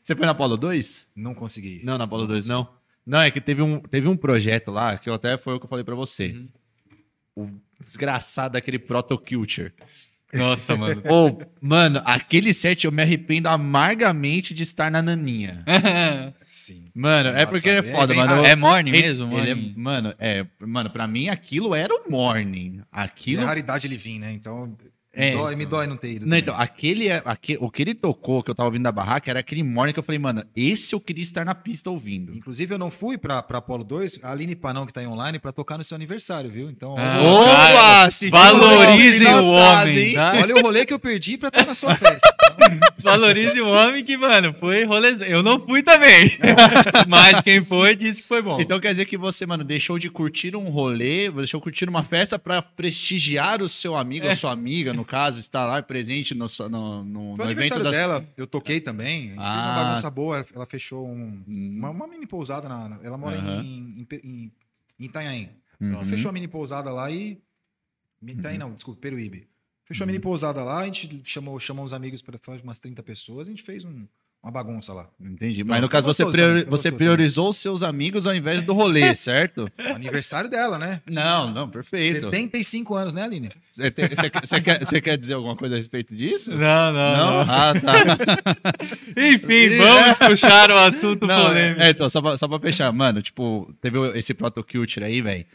Você 0.04 0.16
foi 0.16 0.26
na 0.26 0.34
Apollo 0.34 0.56
2? 0.56 1.08
Não 1.16 1.34
consegui. 1.34 1.82
Não, 1.84 1.98
na 1.98 2.04
Apollo 2.04 2.28
2 2.28 2.48
não. 2.48 2.68
Não, 3.04 3.20
é 3.22 3.32
que 3.32 3.42
teve 3.42 3.64
um, 3.64 3.80
teve 3.80 4.08
um 4.08 4.16
projeto 4.16 4.70
lá, 4.70 4.96
que 4.98 5.10
eu 5.10 5.16
até 5.16 5.36
foi 5.36 5.56
o 5.56 5.60
que 5.60 5.66
eu 5.66 5.70
falei 5.70 5.84
pra 5.84 5.96
você. 5.96 6.36
O 7.36 7.48
desgraçado 7.80 8.54
daquele 8.54 8.78
Proto 8.80 9.18
Culture. 9.18 9.72
Nossa, 10.34 10.78
mano. 10.78 11.02
Ô, 11.10 11.42
mano, 11.62 12.02
aquele 12.06 12.54
set 12.54 12.86
eu 12.86 12.92
me 12.92 13.02
arrependo 13.02 13.50
amargamente 13.50 14.54
de 14.54 14.64
estar 14.64 14.90
na 14.90 15.02
naninha. 15.02 15.64
Sim. 16.48 16.90
Mano, 16.96 17.30
é 17.30 17.46
porque 17.46 17.70
é 17.70 17.80
Embaçado. 17.80 17.98
foda, 17.98 18.14
É, 18.14 18.16
mano. 18.16 18.46
É 18.46 18.56
morning 18.56 18.92
Ele- 18.92 19.02
mesmo? 19.02 19.38
ele 19.38 19.50
é- 19.52 19.56
Morning? 19.56 19.74
mano, 19.76 20.16
é, 20.18 20.46
mano, 20.60 20.90
pra 20.90 21.06
mim 21.06 21.28
aquilo 21.28 21.76
era 21.76 21.94
o 21.94 22.10
morning. 22.10 22.78
E 22.80 22.84
Aquilo 22.92 23.42
é 23.42 23.46
raridade 23.46 23.88
ele 23.88 23.98
vir, 23.98 24.20
né? 24.20 24.32
Então, 24.32 24.78
É, 25.14 25.32
me, 25.32 25.38
dói, 25.38 25.56
me 25.58 25.66
dói 25.66 25.88
não 25.88 25.98
ter 25.98 26.14
ido. 26.14 26.26
Não, 26.26 26.38
então, 26.38 26.56
aquele, 26.58 27.10
é- 27.10 27.22
aque- 27.26 27.58
o 27.60 27.70
que 27.70 27.82
ele 27.82 27.94
tocou, 27.94 28.42
que 28.42 28.50
eu 28.50 28.56
tava 28.56 28.68
ouvindo 28.68 28.84
da 28.84 28.92
barraca, 28.94 29.30
era 29.30 29.42
aquele 29.42 29.62
morning 29.62 29.92
que 29.92 30.00
eu 30.00 30.04
falei, 30.04 30.18
mano, 30.18 30.42
esse 30.56 30.96
eu 30.96 31.02
queria 31.02 31.22
estar 31.22 31.44
na 31.44 31.54
pista 31.54 31.90
ouvindo. 31.90 32.34
Inclusive, 32.34 32.74
eu 32.74 32.78
não 32.78 32.90
fui 32.90 33.18
pra, 33.18 33.44
pra 33.44 33.58
Apolo 33.58 33.84
2, 33.84 34.20
a 34.24 34.32
Aline 34.32 34.56
Panão, 34.56 34.86
que 34.86 34.94
tá 34.94 35.04
em 35.04 35.08
online, 35.08 35.38
pra 35.38 35.52
tocar 35.52 35.78
no 35.78 35.84
seu 35.84 35.96
aniversário, 35.96 36.50
viu? 36.50 36.70
Então, 36.70 36.96
Ah, 36.98 37.20
olha, 37.22 37.74
cara, 37.74 38.12
se 38.12 38.30
Valorizem 38.30 39.28
o 39.36 39.48
homem, 39.48 39.98
hein? 39.98 40.14
tá? 40.14 40.34
olha 40.42 40.56
o 40.56 40.62
rolê 40.62 40.86
que 40.86 40.94
eu 40.94 41.00
perdi 41.00 41.38
pra 41.38 41.50
estar 41.50 41.66
na 41.66 41.76
sua 41.76 41.94
festa. 41.96 42.34
Valorize 43.02 43.60
o 43.62 43.68
homem 43.70 44.04
que, 44.04 44.16
mano, 44.16 44.54
foi 44.54 44.84
rolezão. 44.86 45.28
Eu 45.28 45.42
não 45.42 45.60
fui 45.60 45.82
também. 45.82 46.30
Mas 47.08 47.42
quem 47.42 47.64
foi 47.64 47.96
disse 47.96 48.22
que 48.22 48.28
foi 48.28 48.42
bom. 48.42 48.60
Então 48.62 48.80
quer 48.80 48.90
dizer 48.92 49.06
que 49.06 49.18
você, 49.18 49.46
mano, 49.46 49.64
deixou 49.64 49.98
de 49.98 50.10
curtir 50.10 50.56
um 50.56 50.70
rolê, 50.70 51.32
deixou 51.32 51.60
de 51.60 51.64
curtir 51.64 51.90
uma 51.90 52.04
festa 52.04 52.38
pra 52.38 52.62
prestigiar 52.62 53.62
o 53.62 53.68
seu 53.70 53.96
amigo 53.96 54.28
ou 54.28 54.36
sua 54.36 54.52
amiga, 54.52 54.94
no 54.94 55.04
caso, 55.04 55.40
estar 55.40 55.66
lá 55.66 55.82
presente 55.82 56.34
no, 56.36 56.48
no, 56.70 57.04
no, 57.04 57.36
Foi 57.36 57.46
no 57.46 57.52
evento 57.52 57.80
das... 57.80 57.92
dela, 57.92 58.26
eu 58.38 58.46
toquei 58.46 58.80
também. 58.80 59.12
A 59.12 59.34
gente 59.34 59.36
fez 59.36 59.40
Ah. 59.40 59.74
uma 59.76 59.84
bagunça 59.84 60.10
boa, 60.10 60.46
ela 60.54 60.66
fechou 60.66 61.08
um- 61.08 61.44
uma, 61.48 61.90
uma 61.90 62.08
mini 62.08 62.28
pousada 62.28 62.70
na. 62.70 63.00
ela 63.04 63.18
mora 63.18 63.36
em, 63.38 63.62
em, 64.02 64.08
em, 64.24 64.52
em 65.00 65.06
Itanhaém. 65.06 65.50
Uhum. 65.80 65.94
Ela 65.96 66.06
fechou 66.06 66.30
a 66.30 66.32
mini 66.32 66.48
pousada 66.48 66.92
lá 66.92 67.10
e. 67.10 67.40
Itanhaém 68.26 68.60
não, 68.60 68.74
desculpa, 68.74 69.02
Peruíbe. 69.02 69.48
Fechou 69.92 70.04
a 70.06 70.08
mini 70.08 70.20
pousada 70.20 70.64
lá, 70.64 70.80
a 70.80 70.86
gente 70.86 71.22
chamou, 71.26 71.60
chamou 71.60 71.84
os 71.86 71.94
amigos 71.94 72.22
para 72.22 72.38
fazer 72.38 72.62
umas 72.64 72.80
30 72.80 73.04
pessoas, 73.04 73.48
a 73.48 73.52
gente 73.52 73.62
fez 73.64 73.84
um- 73.84 74.06
uma 74.44 74.52
bagunça 74.52 74.92
lá. 74.92 75.08
Entendi. 75.20 75.64
Mas 75.64 75.82
no 75.82 75.88
caso, 75.90 76.08
você, 76.08 76.24
gostoso 76.24 76.32
priori- 76.32 76.60
você 76.64 76.90
gostoso 76.90 76.96
priorizou 76.96 77.50
os 77.50 77.58
seus 77.58 77.84
amigos 77.84 78.26
ao 78.26 78.34
invés 78.34 78.64
do 78.64 78.74
rolê, 78.74 79.14
certo? 79.14 79.72
O 79.78 79.94
aniversário 79.94 80.50
dela, 80.50 80.80
né? 80.80 81.00
Não, 81.06 81.52
não, 81.54 81.70
perfeito. 81.70 82.22
75 82.22 82.96
anos, 82.96 83.14
né, 83.14 83.22
Aline? 83.24 83.52
Você, 83.72 83.92
quer, 84.62 84.80
você 84.84 85.00
quer 85.02 85.18
dizer 85.18 85.36
alguma 85.36 85.56
coisa 85.56 85.76
a 85.76 85.78
respeito 85.78 86.16
disso? 86.16 86.50
Não, 86.52 86.58
não, 86.94 87.18
não. 87.18 87.42
Ah, 87.42 87.74
tá. 87.80 87.94
Enfim, 89.16 89.78
vamos 89.78 90.18
puxar 90.18 90.72
o 90.72 90.78
assunto 90.78 91.28
Não, 91.28 91.48
polêmico. 91.48 91.82
é, 91.82 91.90
então, 91.92 92.10
só 92.10 92.22
pra, 92.22 92.38
só 92.38 92.48
pra 92.48 92.60
fechar, 92.60 92.92
mano, 92.92 93.22
tipo, 93.22 93.72
teve 93.82 93.98
esse 94.18 94.34
Proto 94.34 94.64
Culture 94.64 95.06
aí, 95.06 95.22
velho. 95.22 95.46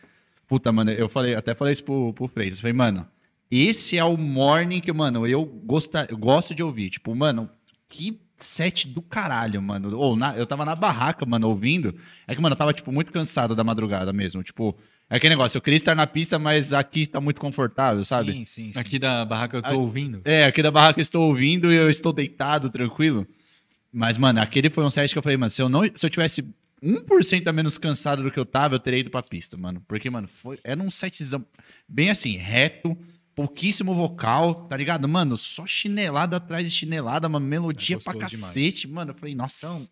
Puta, 0.47 0.70
mano, 0.70 0.93
eu 0.93 1.09
falei, 1.09 1.34
até 1.34 1.55
falei 1.55 1.72
isso 1.72 1.82
pro, 1.82 2.12
pro 2.12 2.28
Freitas. 2.28 2.61
Falei, 2.61 2.72
mano, 2.72 3.05
esse 3.51 3.97
é 3.99 4.05
o 4.05 4.17
morning 4.17 4.81
que, 4.81 4.93
mano, 4.93 5.27
eu, 5.27 5.45
gosta, 5.45 6.07
eu 6.11 6.17
gosto 6.17 6.55
de 6.55 6.63
ouvir. 6.63 6.91
Tipo, 6.91 7.15
mano, 7.15 7.49
que 7.89 8.21
set 8.39 8.89
do 8.89 9.01
caralho, 9.01 9.63
mano. 9.63 9.97
Ou 9.97 10.17
na- 10.17 10.37
eu 10.37 10.47
tava 10.47 10.65
na 10.65 10.75
barraca, 10.75 11.25
mano, 11.25 11.49
ouvindo. 11.49 11.95
É 12.27 12.35
que, 12.35 12.41
mano, 12.41 12.53
eu 12.55 12.59
tava, 12.59 12.73
tipo, 12.73 12.93
muito 12.93 13.13
cansado 13.13 13.55
da 13.55 13.65
madrugada 13.65 14.13
mesmo. 14.13 14.43
Tipo, 14.43 14.77
é 15.09 15.17
aquele 15.17 15.35
negócio, 15.35 15.57
eu 15.57 15.63
queria 15.63 15.77
estar 15.77 15.95
na 15.95 16.07
pista, 16.07 16.39
mas 16.39 16.73
aqui 16.73 17.07
tá 17.07 17.21
muito 17.21 17.41
confortável, 17.41 18.05
sabe? 18.05 18.33
Sim, 18.33 18.45
sim, 18.45 18.73
sim. 18.73 18.79
Aqui 18.79 18.99
da 18.99 19.25
barraca 19.25 19.57
eu 19.57 19.63
tô 19.63 19.69
ouvindo. 19.79 20.21
É, 20.25 20.45
aqui 20.45 20.63
da 20.63 20.71
barraca 20.71 20.99
eu 21.01 21.03
estou 21.03 21.29
ouvindo 21.29 21.73
e 21.73 21.77
eu 21.77 21.89
estou 21.89 22.13
deitado, 22.13 22.69
tranquilo. 22.69 23.27
Mas, 23.93 24.19
mano, 24.19 24.41
aquele 24.41 24.69
foi 24.69 24.85
um 24.85 24.91
set 24.91 25.13
que 25.13 25.19
eu 25.19 25.23
falei, 25.23 25.39
mano, 25.39 25.49
se 25.51 25.63
eu, 25.63 25.69
não, 25.71 25.83
se 25.95 26.05
eu 26.05 26.11
tivesse 26.11 26.45
1% 26.83 27.47
a 27.49 27.53
menos 27.53 27.79
cansado 27.79 28.23
do 28.23 28.31
que 28.31 28.39
eu 28.39 28.45
tava, 28.45 28.75
eu 28.75 28.79
teria 28.79 29.01
ido 29.01 29.11
pra 29.11 29.23
pista, 29.23 29.57
mano. 29.57 29.83
Porque, 29.89 30.11
mano, 30.11 30.29
foi, 30.29 30.59
era 30.63 30.79
um 30.83 30.91
setzão 30.91 31.43
bem 31.89 32.11
assim, 32.11 32.37
reto, 32.37 32.95
pouquíssimo 33.37 33.95
vocal, 33.95 34.66
tá 34.66 34.76
ligado? 34.76 35.07
Mano, 35.07 35.37
só 35.37 35.66
chinelada 35.66 36.39
atrás 36.39 36.68
de 36.68 36.74
chinelada, 36.74 37.28
uma 37.28 37.39
melodia 37.39 37.97
É 37.97 38.01
pra 38.01 38.18
cacete, 38.18 38.89
mano. 38.89 39.11
Eu 39.11 39.14
falei, 39.14 39.34
nossa. 39.34 39.66
Então, 39.66 39.89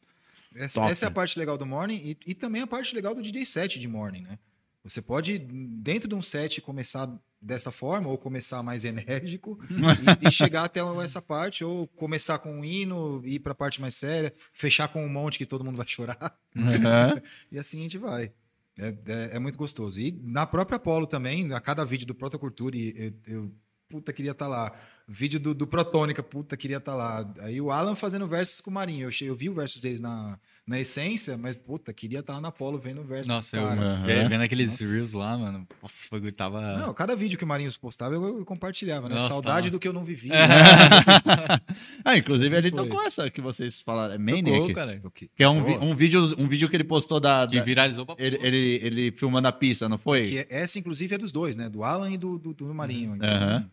Essa, 0.56 0.80
Top. 0.80 0.90
essa 0.90 1.04
é 1.04 1.08
a 1.08 1.10
parte 1.10 1.38
legal 1.38 1.58
do 1.58 1.66
Morning 1.66 1.96
e, 1.96 2.16
e 2.26 2.34
também 2.34 2.62
a 2.62 2.66
parte 2.66 2.94
legal 2.94 3.14
do 3.14 3.20
DJ 3.20 3.44
set 3.44 3.78
de 3.78 3.86
Morning, 3.86 4.22
né? 4.22 4.38
Você 4.82 5.00
pode, 5.00 5.38
dentro 5.38 6.08
de 6.08 6.14
um 6.14 6.22
set, 6.22 6.60
começar 6.60 7.10
dessa 7.40 7.70
forma, 7.70 8.08
ou 8.08 8.16
começar 8.16 8.62
mais 8.62 8.84
enérgico 8.84 9.58
e, 10.22 10.28
e 10.28 10.30
chegar 10.30 10.64
até 10.64 10.80
essa 11.02 11.20
parte, 11.20 11.64
ou 11.64 11.86
começar 11.88 12.38
com 12.38 12.60
um 12.60 12.64
hino, 12.64 13.20
ir 13.24 13.40
para 13.40 13.52
a 13.52 13.54
parte 13.54 13.80
mais 13.80 13.94
séria, 13.94 14.34
fechar 14.52 14.88
com 14.88 15.04
um 15.04 15.08
monte 15.08 15.38
que 15.38 15.46
todo 15.46 15.64
mundo 15.64 15.76
vai 15.76 15.86
chorar, 15.86 16.38
Aham. 16.56 17.20
e 17.52 17.58
assim 17.58 17.80
a 17.80 17.82
gente 17.82 17.98
vai. 17.98 18.32
É, 18.76 18.88
é- 19.06 19.36
é 19.36 19.38
muito 19.38 19.58
gostoso. 19.58 20.00
E 20.00 20.10
na 20.22 20.46
própria 20.46 20.76
Apollo 20.76 21.06
também, 21.06 21.52
a 21.52 21.60
cada 21.60 21.84
vídeo 21.84 22.06
do 22.06 22.14
Protoculture, 22.14 22.94
eu, 22.96 23.34
eu 23.34 23.54
puta, 23.88 24.12
queria 24.12 24.32
estar 24.32 24.48
lá. 24.48 24.72
Vídeo 25.06 25.38
do, 25.38 25.54
do 25.54 25.66
Protônica, 25.66 26.22
puta, 26.22 26.56
queria 26.56 26.78
estar 26.78 26.94
lá. 26.94 27.32
Aí 27.40 27.60
o 27.60 27.70
Alan 27.70 27.94
fazendo 27.94 28.26
versos 28.26 28.60
com 28.60 28.70
o 28.70 28.74
Marinho. 28.74 29.08
Eu, 29.08 29.26
eu 29.28 29.36
vi 29.36 29.48
o 29.48 29.54
versus 29.54 29.80
deles 29.80 30.00
na, 30.00 30.38
na 30.66 30.80
essência, 30.80 31.36
mas, 31.36 31.54
puta, 31.56 31.92
queria 31.92 32.20
estar 32.20 32.32
lá 32.34 32.40
na 32.40 32.48
Apollo 32.48 32.78
vendo 32.78 33.02
o 33.02 33.04
versus 33.04 33.28
Nossa, 33.28 33.58
dos 33.60 33.68
eu 33.68 34.06
ve- 34.06 34.28
vendo 34.28 34.40
aqueles 34.42 34.70
Nossa. 34.70 34.84
reels 34.84 35.12
lá, 35.12 35.36
mano. 35.36 35.68
Nossa, 35.82 36.08
bagulho 36.10 36.32
tava. 36.32 36.78
Não, 36.78 36.94
cada 36.94 37.14
vídeo 37.14 37.36
que 37.36 37.44
o 37.44 37.46
Marinho 37.46 37.70
postava, 37.78 38.14
eu, 38.14 38.38
eu 38.38 38.44
compartilhava, 38.46 39.06
né? 39.08 39.16
Nossa, 39.16 39.28
Saudade 39.28 39.68
tá. 39.68 39.72
do 39.72 39.78
que 39.78 39.86
eu 39.86 39.92
não 39.92 40.02
vivi. 40.04 40.30
Ah, 42.04 42.16
inclusive 42.16 42.48
Assim 42.48 42.56
ele 42.58 42.70
foi. 42.70 42.86
tocou 42.88 43.02
essa 43.02 43.30
que 43.30 43.40
vocês 43.40 43.80
falaram, 43.80 44.14
é 44.14 44.18
Tocou, 44.18 44.42
Maniac. 44.42 44.74
cara. 44.74 45.00
Ok. 45.04 45.30
Que 45.34 45.42
é 45.42 45.48
um, 45.48 45.64
vi- 45.64 45.76
um, 45.78 45.94
vídeo, 45.96 46.22
um 46.38 46.46
vídeo 46.48 46.68
que 46.68 46.76
ele 46.76 46.84
postou 46.84 47.18
da. 47.20 47.46
Que 47.46 47.56
da- 47.58 47.64
viralizou 47.64 48.04
pra 48.06 48.14
ele, 48.18 48.38
ele, 48.42 48.80
ele 48.82 49.12
filmando 49.12 49.48
a 49.48 49.52
pista, 49.52 49.88
não 49.88 49.98
foi? 49.98 50.26
Que 50.28 50.38
é- 50.38 50.46
essa, 50.50 50.78
inclusive, 50.78 51.14
é 51.14 51.18
dos 51.18 51.32
dois, 51.32 51.56
né? 51.56 51.68
Do 51.68 51.82
Alan 51.82 52.10
e 52.10 52.18
do, 52.18 52.38
do, 52.38 52.52
do 52.52 52.74
Marinho. 52.74 53.16
Então, 53.16 53.28
Aham. 53.28 53.70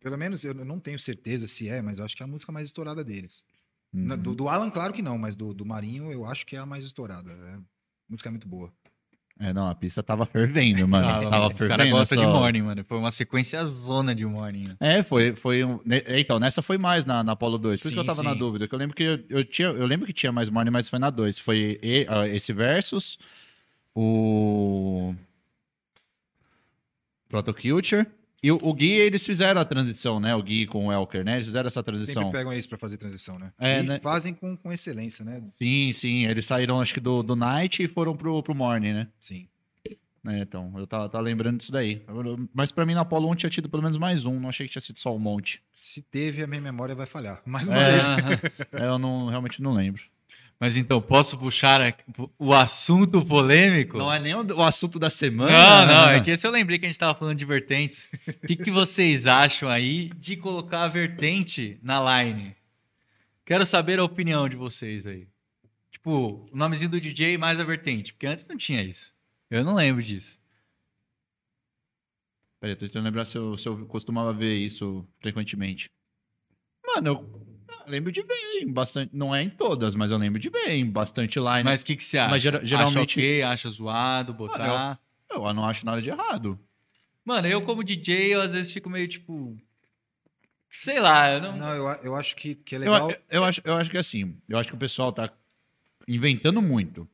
Pelo 0.00 0.16
menos 0.16 0.42
eu 0.44 0.54
não 0.54 0.80
tenho 0.80 0.98
certeza 0.98 1.46
se 1.46 1.68
é, 1.68 1.82
mas 1.82 1.98
eu 1.98 2.04
acho 2.06 2.16
que 2.16 2.22
é 2.22 2.24
a 2.24 2.28
música 2.28 2.50
mais 2.50 2.66
estourada 2.68 3.04
deles. 3.04 3.44
Na- 3.92 4.16
Do, 4.16 4.34
do 4.34 4.48
Alan, 4.48 4.70
claro 4.70 4.92
que 4.92 5.02
não, 5.02 5.18
mas 5.18 5.34
do, 5.34 5.52
do 5.52 5.64
Marinho 5.66 6.12
eu 6.12 6.24
acho 6.24 6.46
que 6.46 6.54
é 6.56 6.58
a 6.58 6.66
mais 6.66 6.84
estourada. 6.84 7.30
É, 7.32 7.54
a 7.54 7.60
música 8.08 8.28
é 8.28 8.32
muito 8.32 8.46
boa. 8.48 8.72
É, 9.42 9.54
não, 9.54 9.68
a 9.70 9.74
pista 9.74 10.02
tava 10.02 10.26
fervendo, 10.26 10.86
mano. 10.86 11.06
Tava, 11.08 11.22
tava 11.22 11.30
mano. 11.30 11.46
Os 11.46 11.52
caras 11.60 11.76
fervendo. 11.76 11.90
gostam 11.96 12.18
de 12.18 12.24
essa- 12.24 12.32
morning, 12.32 12.60
mano. 12.62 12.84
Foi 12.84 12.98
uma 12.98 13.10
sequência 13.10 13.64
zona 13.64 14.14
de 14.14 14.26
morning. 14.26 14.68
né? 14.68 14.76
É, 14.78 15.02
foi, 15.02 15.34
foi 15.34 15.64
um. 15.64 15.80
ne- 15.82 16.02
é, 16.04 16.20
Então, 16.20 16.38
nessa 16.38 16.60
foi 16.60 16.76
mais 16.76 17.06
na, 17.06 17.24
na 17.24 17.32
Apollo 17.32 17.56
2. 17.56 17.80
Por 17.80 17.86
isso 17.88 17.94
que 17.94 17.98
eu 17.98 18.02
Sim, 18.02 18.08
tava 18.08 18.22
na 18.22 18.32
sim. 18.34 18.38
dúvida. 18.38 18.68
Que 18.68 18.74
eu 18.74 18.78
lembro 18.78 18.94
que 18.94 19.02
eu, 19.02 19.24
eu 19.30 19.44
tinha. 19.44 19.68
Eu 19.68 19.86
lembro 19.86 20.06
que 20.06 20.12
tinha 20.12 20.30
mais 20.30 20.50
Morning, 20.50 20.70
mas 20.70 20.90
foi 20.90 20.98
na 20.98 21.08
2. 21.08 21.38
Foi 21.38 21.80
esse 22.32 22.52
versus, 22.52 23.18
o. 23.94 25.14
Protoculture. 27.28 28.06
E 28.42 28.50
o, 28.50 28.58
o 28.62 28.72
Gui, 28.72 28.90
eles 28.92 29.24
fizeram 29.26 29.60
a 29.60 29.64
transição, 29.64 30.18
né? 30.18 30.34
O 30.34 30.42
Gui 30.42 30.66
com 30.66 30.86
o 30.86 30.92
Elker, 30.92 31.22
né? 31.24 31.34
Eles 31.34 31.46
fizeram 31.46 31.68
essa 31.68 31.82
transição. 31.82 32.22
Sempre 32.24 32.38
pegam 32.38 32.52
isso 32.54 32.68
pra 32.68 32.78
fazer 32.78 32.96
transição, 32.96 33.38
né? 33.38 33.52
É, 33.58 33.80
e 33.80 33.82
né? 33.82 34.00
fazem 34.02 34.32
com, 34.32 34.56
com 34.56 34.72
excelência, 34.72 35.24
né? 35.24 35.42
Sim, 35.52 35.92
sim. 35.92 36.24
Eles 36.26 36.46
saíram, 36.46 36.80
acho 36.80 36.94
que 36.94 37.00
do, 37.00 37.22
do 37.22 37.36
Night 37.36 37.82
e 37.82 37.88
foram 37.88 38.16
pro, 38.16 38.42
pro 38.42 38.54
Morning, 38.54 38.94
né? 38.94 39.08
Sim. 39.20 39.46
É, 40.26 40.38
então, 40.40 40.72
eu 40.76 40.86
tava, 40.86 41.08
tava 41.08 41.24
lembrando 41.24 41.58
disso 41.58 41.72
daí. 41.72 42.02
Mas 42.52 42.70
pra 42.70 42.84
mim 42.84 42.94
na 42.94 43.00
Apollo 43.00 43.30
1 43.32 43.34
tinha 43.36 43.50
tido 43.50 43.68
pelo 43.70 43.82
menos 43.82 43.96
mais 43.96 44.26
um. 44.26 44.38
Não 44.38 44.48
achei 44.50 44.66
que 44.66 44.72
tinha 44.72 44.82
sido 44.82 45.00
só 45.00 45.14
um 45.14 45.18
monte. 45.18 45.62
Se 45.72 46.02
teve, 46.02 46.42
a 46.42 46.46
minha 46.46 46.60
memória 46.60 46.94
vai 46.94 47.06
falhar. 47.06 47.40
Mais 47.46 47.66
uma 47.66 47.76
É, 47.76 47.90
vez. 47.90 48.04
é, 48.72 48.86
eu 48.86 48.98
não, 48.98 49.28
realmente 49.28 49.62
não 49.62 49.72
lembro. 49.72 50.02
Mas 50.60 50.76
então, 50.76 51.00
posso 51.00 51.38
puxar 51.38 51.96
o 52.38 52.52
assunto 52.52 53.24
polêmico? 53.24 53.96
Não 53.96 54.12
é 54.12 54.18
nem 54.18 54.34
o, 54.34 54.42
o 54.56 54.62
assunto 54.62 54.98
da 54.98 55.08
semana. 55.08 55.50
Não, 55.50 55.86
não, 55.86 56.10
é 56.10 56.22
que 56.22 56.30
esse 56.30 56.46
eu 56.46 56.50
lembrei 56.50 56.78
que 56.78 56.84
a 56.84 56.88
gente 56.88 56.98
tava 56.98 57.18
falando 57.18 57.38
de 57.38 57.46
vertentes. 57.46 58.12
O 58.28 58.46
que, 58.46 58.56
que 58.56 58.70
vocês 58.70 59.26
acham 59.26 59.70
aí 59.70 60.10
de 60.16 60.36
colocar 60.36 60.82
a 60.82 60.88
vertente 60.88 61.78
na 61.82 62.22
line? 62.22 62.54
Quero 63.46 63.64
saber 63.64 63.98
a 63.98 64.04
opinião 64.04 64.46
de 64.50 64.54
vocês 64.54 65.06
aí. 65.06 65.26
Tipo, 65.90 66.46
o 66.52 66.56
nomezinho 66.56 66.90
do 66.90 67.00
DJ 67.00 67.38
mais 67.38 67.58
a 67.58 67.64
vertente, 67.64 68.12
porque 68.12 68.26
antes 68.26 68.46
não 68.46 68.58
tinha 68.58 68.82
isso. 68.82 69.14
Eu 69.50 69.64
não 69.64 69.74
lembro 69.74 70.02
disso. 70.02 70.38
Peraí, 72.60 72.76
tô 72.76 72.84
tentando 72.84 73.04
lembrar 73.04 73.24
se 73.24 73.38
eu, 73.38 73.56
se 73.56 73.66
eu 73.66 73.86
costumava 73.86 74.30
ver 74.34 74.54
isso 74.54 75.08
frequentemente. 75.20 75.90
Mano, 76.86 77.08
eu 77.08 77.39
lembro 77.90 78.10
de 78.12 78.22
ver 78.22 78.34
em 78.62 78.72
bastante. 78.72 79.10
Não 79.14 79.34
é 79.34 79.42
em 79.42 79.50
todas, 79.50 79.94
mas 79.94 80.10
eu 80.10 80.16
lembro 80.18 80.38
de 80.40 80.48
ver 80.48 80.70
em 80.70 80.86
bastante 80.88 81.38
line. 81.38 81.64
Mas 81.64 81.82
o 81.82 81.86
que, 81.86 81.96
que 81.96 82.04
você 82.04 82.18
acha? 82.18 82.30
Mas 82.30 82.42
gera- 82.42 82.58
Acha 82.58 82.66
geralmente- 82.66 83.18
ok, 83.18 83.42
acha 83.42 83.68
zoado, 83.70 84.32
botar... 84.32 84.98
eu 85.30 85.52
não 85.52 85.64
acho 85.66 85.84
nada 85.84 86.00
de 86.00 86.08
errado. 86.08 86.58
Mano, 87.24 87.46
eu 87.48 87.62
como 87.62 87.84
DJ, 87.84 88.34
eu 88.34 88.40
às 88.40 88.52
vezes 88.52 88.72
fico 88.72 88.88
meio 88.88 89.06
tipo... 89.06 89.56
Sei 90.70 91.00
lá, 91.00 91.32
eu 91.32 91.40
não... 91.42 91.56
Não, 91.56 91.74
eu, 91.74 91.88
eu 92.04 92.16
acho 92.16 92.34
que, 92.36 92.54
que 92.54 92.74
é 92.74 92.78
Eu, 92.78 92.80
legal. 92.82 93.10
eu, 93.10 93.16
eu 93.30 93.44
acho, 93.44 93.60
eu 93.64 93.76
acho 93.76 93.90
que 93.90 93.98
assim, 93.98 94.36
eu 94.48 94.56
acho 94.56 94.68
que 94.68 94.74
o 94.74 94.78
pessoal 94.78 95.12
tá 95.12 95.30
inventando 96.08 96.62
muito. 96.62 97.08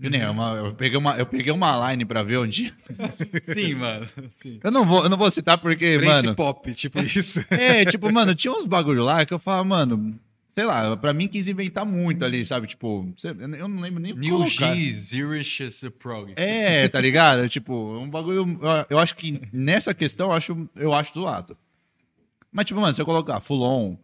Que 0.00 0.10
nem 0.10 0.26
uma- 0.28 0.52
eu, 0.54 0.74
peguei 0.74 0.98
uma, 0.98 1.16
eu 1.16 1.26
peguei 1.26 1.52
uma 1.52 1.90
line 1.90 2.04
pra 2.04 2.22
ver 2.22 2.38
um 2.38 2.46
dia. 2.46 2.72
Sim, 3.42 3.74
mano. 3.74 4.06
Sim. 4.32 4.60
Eu 4.62 4.70
não 4.70 4.84
vou, 4.84 5.02
eu 5.04 5.08
não 5.08 5.16
vou 5.16 5.30
citar 5.30 5.58
porque, 5.58 5.96
Prince 5.98 6.22
mano. 6.24 6.34
Pop, 6.36 6.74
tipo 6.74 7.00
isso. 7.00 7.44
É, 7.50 7.84
tipo, 7.84 8.10
mano, 8.12 8.34
tinha 8.34 8.52
uns 8.52 8.66
bagulho 8.66 9.02
lá 9.04 9.24
que 9.24 9.32
eu 9.32 9.38
falava, 9.38 9.64
mano, 9.64 10.18
sei 10.54 10.64
lá, 10.64 10.96
pra 10.96 11.12
mim 11.12 11.26
quis 11.28 11.48
inventar 11.48 11.84
muito 11.84 12.24
ali, 12.24 12.44
sabe? 12.46 12.66
Tipo, 12.66 13.12
eu 13.58 13.68
não 13.68 13.80
lembro 13.80 14.00
nem 14.00 14.14
New. 14.14 14.46
G, 14.46 14.92
Zerish, 14.92 15.60
Prog. 15.98 16.32
É, 16.36 16.88
tá 16.88 17.00
ligado? 17.00 17.48
tipo, 17.50 17.74
um 17.98 18.08
bagulho. 18.08 18.58
Eu 18.90 18.98
acho 18.98 19.14
que 19.16 19.40
nessa 19.52 19.92
questão 19.94 20.28
eu 20.28 20.32
acho, 20.32 20.68
eu 20.76 20.92
acho 20.94 21.14
zoado. 21.14 21.56
Mas, 22.52 22.66
tipo, 22.66 22.80
mano, 22.80 22.94
se 22.94 23.00
eu 23.02 23.06
colocar 23.06 23.40
Full 23.40 23.62
On, 23.62 23.96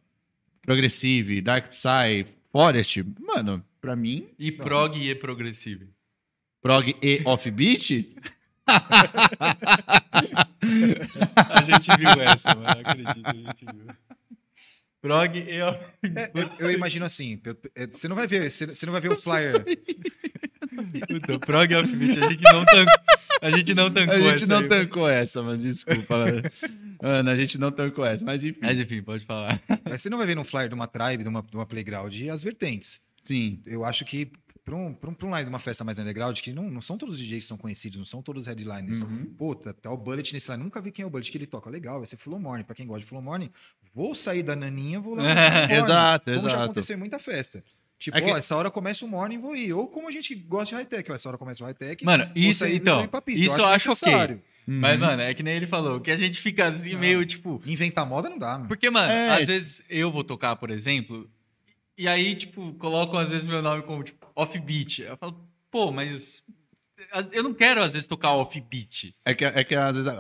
Progressive, 0.62 1.40
Dark 1.40 1.68
Psy, 1.70 2.26
Forest, 2.52 3.04
mano, 3.20 3.62
pra 3.80 3.96
mim, 3.96 4.28
E 4.38 4.52
prog 4.52 4.96
e 4.96 5.14
progressive. 5.14 5.88
prog 6.62 6.94
e 7.02 7.22
offbeat, 7.24 8.14
A 11.36 11.62
gente 11.62 11.96
viu 11.98 12.22
essa, 12.22 12.54
mano. 12.54 12.68
Acredito, 12.68 13.26
a 13.26 13.32
gente 13.34 13.64
viu. 13.64 13.86
Prog 15.00 15.38
e. 15.38 15.56
Eu, 15.56 15.74
eu 16.58 16.70
imagino 16.70 17.04
assim, 17.04 17.40
é, 17.74 17.86
você 17.86 18.06
não 18.06 18.14
vai 18.14 18.26
ver, 18.26 18.50
você 18.50 18.66
você 18.66 18.84
não 18.86 18.92
vai 18.92 19.00
ver 19.00 19.12
o 19.12 19.20
flyer. 19.20 19.64
Puta, 21.08 21.38
prog 21.40 21.72
e 21.72 21.76
offbeat, 21.76 22.18
a 22.18 22.28
gente 22.28 22.44
não 22.44 22.64
tancou. 22.64 22.94
A 23.42 23.50
gente 23.50 23.74
não 23.74 23.90
tancou 23.90 24.14
a 24.14 24.20
gente 24.20 24.34
essa 24.34 24.46
não 24.46 24.58
aí, 24.58 24.68
tancou 24.68 25.08
essa, 25.08 25.42
mano, 25.42 25.62
desculpa. 25.62 26.14
Ana, 27.02 27.32
a 27.32 27.36
gente 27.36 27.56
não 27.58 27.72
tancou 27.72 28.04
essa, 28.04 28.24
mas 28.24 28.44
enfim. 28.44 28.58
Mas 28.60 28.78
enfim, 28.78 29.02
pode 29.02 29.24
falar. 29.24 29.60
Mas 29.84 30.02
Você 30.02 30.10
não 30.10 30.18
vai 30.18 30.26
ver 30.26 30.36
no 30.36 30.44
flyer 30.44 30.68
de 30.68 30.74
uma 30.74 30.86
tribe, 30.86 31.22
de 31.22 31.28
uma, 31.28 31.42
de 31.42 31.56
uma 31.56 31.64
playground, 31.64 32.14
as 32.28 32.42
vertentes. 32.42 33.00
Sim. 33.20 33.60
Eu 33.66 33.84
acho 33.84 34.04
que 34.04 34.30
para 34.64 34.76
um, 34.76 34.94
pra 34.94 35.10
um, 35.10 35.14
pra 35.14 35.26
um 35.28 35.42
de 35.44 35.48
uma 35.48 35.58
festa 35.58 35.82
mais 35.82 35.98
underground, 35.98 36.38
que 36.40 36.52
não, 36.52 36.70
não 36.70 36.80
são 36.80 36.96
todos 36.96 37.16
os 37.16 37.20
DJs 37.20 37.38
que 37.44 37.48
são 37.48 37.56
conhecidos, 37.56 37.98
não 37.98 38.04
são 38.04 38.22
todos 38.22 38.42
os 38.42 38.46
headliners. 38.46 39.02
Uhum. 39.02 39.26
Pô, 39.36 39.54
tá, 39.54 39.72
tá 39.72 39.90
o 39.90 39.96
Bullet 39.96 40.32
nesse 40.32 40.50
line. 40.50 40.62
Nunca 40.62 40.80
vi 40.80 40.92
quem 40.92 41.02
é 41.02 41.06
o 41.06 41.10
Bullet 41.10 41.30
que 41.30 41.36
ele 41.38 41.46
toca. 41.46 41.68
Legal, 41.68 41.98
vai 41.98 42.06
ser 42.06 42.16
Full 42.16 42.34
On 42.34 42.38
Morning. 42.38 42.64
Pra 42.64 42.74
quem 42.74 42.86
gosta 42.86 43.00
de 43.00 43.06
Full 43.06 43.18
On 43.18 43.22
Morning, 43.22 43.50
vou 43.94 44.14
sair 44.14 44.42
da 44.42 44.54
naninha, 44.54 45.00
vou 45.00 45.14
lá. 45.14 45.24
Exato, 45.70 46.24
como 46.26 46.38
já 46.42 46.48
exato. 46.48 46.64
aconteceu 46.64 46.96
em 46.96 46.98
muita 46.98 47.18
festa. 47.18 47.64
Tipo, 47.98 48.16
É 48.16 48.20
que- 48.22 48.30
ó, 48.30 48.36
essa 48.36 48.56
hora 48.56 48.70
começa 48.70 49.04
o 49.04 49.08
morning, 49.08 49.38
vou 49.38 49.54
ir. 49.54 49.74
Ou 49.74 49.86
como 49.88 50.08
a 50.08 50.10
gente 50.10 50.34
gosta 50.34 50.70
de 50.70 50.74
high-tech, 50.76 51.12
ó, 51.12 51.14
essa 51.14 51.28
hora 51.28 51.36
começa 51.36 51.62
o 51.62 51.66
high-tech. 51.66 52.02
Mano, 52.04 52.30
isso, 52.34 52.60
sair 52.60 52.76
então, 52.76 52.96
vou 52.96 53.04
ir 53.04 53.08
pra 53.08 53.20
pista. 53.20 53.44
isso 53.44 53.58
eu 53.60 53.66
acho 53.66 53.90
ok. 53.90 54.06
necessário. 54.08 54.42
Mas, 54.66 54.98
mano, 55.00 55.20
é 55.20 55.34
que 55.34 55.42
nem 55.42 55.54
ele 55.56 55.66
falou, 55.66 56.00
que 56.00 56.10
a 56.10 56.16
gente 56.16 56.40
fica 56.40 56.66
assim 56.66 56.94
meio 56.96 57.26
tipo. 57.26 57.60
Inventar 57.66 58.06
moda 58.06 58.30
não 58.30 58.38
dá, 58.38 58.52
mano. 58.52 58.68
Porque, 58.68 58.88
mano, 58.88 59.12
É. 59.12 59.40
às 59.40 59.46
vezes 59.48 59.82
eu 59.90 60.10
vou 60.12 60.22
tocar, 60.24 60.54
por 60.56 60.70
exemplo, 60.70 61.28
e 61.96 62.08
aí, 62.08 62.34
tipo, 62.34 62.72
colocam 62.74 63.18
às 63.18 63.30
vezes 63.30 63.46
meu 63.46 63.62
nome 63.62 63.82
como 63.82 64.02
tipo, 64.02 64.26
offbeat. 64.34 65.02
Eu 65.02 65.16
falo, 65.16 65.48
pô, 65.70 65.90
mas 65.92 66.42
eu 67.32 67.42
não 67.42 67.54
quero 67.54 67.82
às 67.82 67.92
vezes 67.94 68.08
tocar 68.08 68.32
offbeat. 68.34 69.14
É 69.24 69.34
que, 69.34 69.44
é 69.44 69.64
que 69.64 69.74
às 69.74 69.96
vezes. 69.96 70.12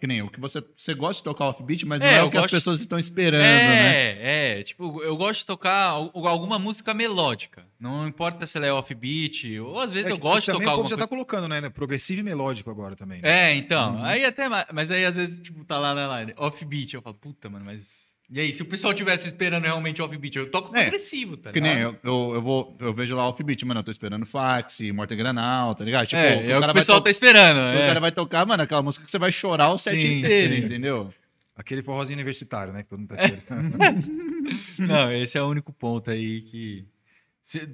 que 0.00 0.06
nem 0.06 0.22
o 0.22 0.30
que 0.30 0.38
você, 0.38 0.62
você 0.76 0.94
gosta 0.94 1.20
de 1.20 1.24
tocar 1.24 1.46
offbeat, 1.48 1.84
mas 1.84 2.00
não 2.00 2.06
É, 2.06 2.18
é, 2.18 2.22
o 2.22 2.30
que 2.30 2.36
as 2.36 2.44
gosto- 2.44 2.54
pessoas 2.54 2.78
estão 2.80 2.98
esperando, 3.00 3.40
né? 3.42 4.12
É, 4.54 4.60
é. 4.60 4.62
Tipo, 4.62 5.02
eu 5.02 5.16
gosto 5.16 5.40
de 5.40 5.46
tocar 5.46 5.88
al- 5.90 6.12
alguma 6.28 6.56
música 6.58 6.94
melódica. 6.94 7.66
Não 7.80 8.06
importa 8.06 8.46
se 8.46 8.56
ela 8.56 8.66
é 8.66 8.72
offbeat, 8.72 9.58
ou 9.58 9.80
às 9.80 9.92
vezes 9.92 10.08
É 10.08 10.12
eu 10.12 10.18
gosto 10.18 10.40
de 10.40 10.46
também 10.52 10.60
tocar 10.66 10.74
o 10.74 10.76
povo 10.76 10.88
já 10.88 10.94
coisa. 10.96 11.04
tá 11.08 11.08
colocando, 11.08 11.48
né? 11.48 11.68
Progressivo 11.70 12.20
e 12.20 12.24
melódico 12.24 12.70
agora 12.70 12.94
também. 12.94 13.20
né? 13.22 13.50
É, 13.50 13.54
então. 13.56 14.02
Aí 14.04 14.24
até. 14.24 14.48
ma- 14.48 14.66
Mas 14.72 14.90
aí 14.92 15.04
às 15.04 15.16
vezes, 15.16 15.40
tipo, 15.40 15.64
tá 15.64 15.78
lá 15.80 15.94
na 15.94 16.20
line, 16.20 16.34
offbeat. 16.36 16.94
Eu 16.94 17.02
falo, 17.02 17.16
puta, 17.16 17.48
mano, 17.50 17.64
mas. 17.64 18.16
E 18.30 18.38
aí, 18.40 18.52
se 18.52 18.60
o 18.60 18.66
pessoal 18.66 18.92
tivesse 18.92 19.26
esperando 19.26 19.64
realmente 19.64 20.02
offbeat, 20.02 20.36
eu 20.36 20.50
toco 20.50 20.76
É, 20.76 20.82
progressivo, 20.82 21.36
tá 21.38 21.50
Que 21.50 21.60
nem 21.62 21.76
ligado? 21.76 21.96
eu, 22.02 22.12
eu, 22.12 22.34
eu 22.34 22.42
vou, 22.42 22.76
eu 22.78 22.92
vejo 22.92 23.16
lá 23.16 23.26
offbeat, 23.26 23.64
mano, 23.64 23.80
eu 23.80 23.84
tô 23.84 23.90
esperando 23.90 24.26
fax, 24.26 24.80
Morta 24.92 25.14
Granal, 25.14 25.74
tá 25.74 25.82
ligado? 25.82 26.06
Tipo, 26.06 26.20
é, 26.20 26.36
o 26.36 26.50
é 26.50 26.58
o 26.66 26.70
o 26.70 26.74
pessoal 26.74 27.00
to- 27.00 27.04
tá 27.04 27.10
esperando. 27.10 27.56
O 27.56 27.78
é. 27.80 27.86
cara 27.86 28.00
vai 28.00 28.12
tocar, 28.12 28.44
mano, 28.46 28.62
aquela 28.62 28.82
música 28.82 29.02
que 29.04 29.10
você 29.10 29.18
vai 29.18 29.32
chorar 29.32 29.70
o 29.72 29.78
set 29.78 29.98
Sim, 30.00 30.18
inteiro, 30.18 30.52
sim. 30.54 30.60
entendeu? 30.66 31.12
Aquele 31.56 31.82
forrozinho 31.82 32.18
universitário, 32.18 32.72
né? 32.72 32.82
Que 32.82 32.88
todo 32.90 32.98
mundo 33.00 33.08
tá 33.16 33.24
esperando. 33.24 33.76
Não, 34.78 35.10
esse 35.12 35.36
é 35.38 35.42
o 35.42 35.46
único 35.48 35.72
ponto 35.72 36.10
aí 36.10 36.42
que. 36.42 36.84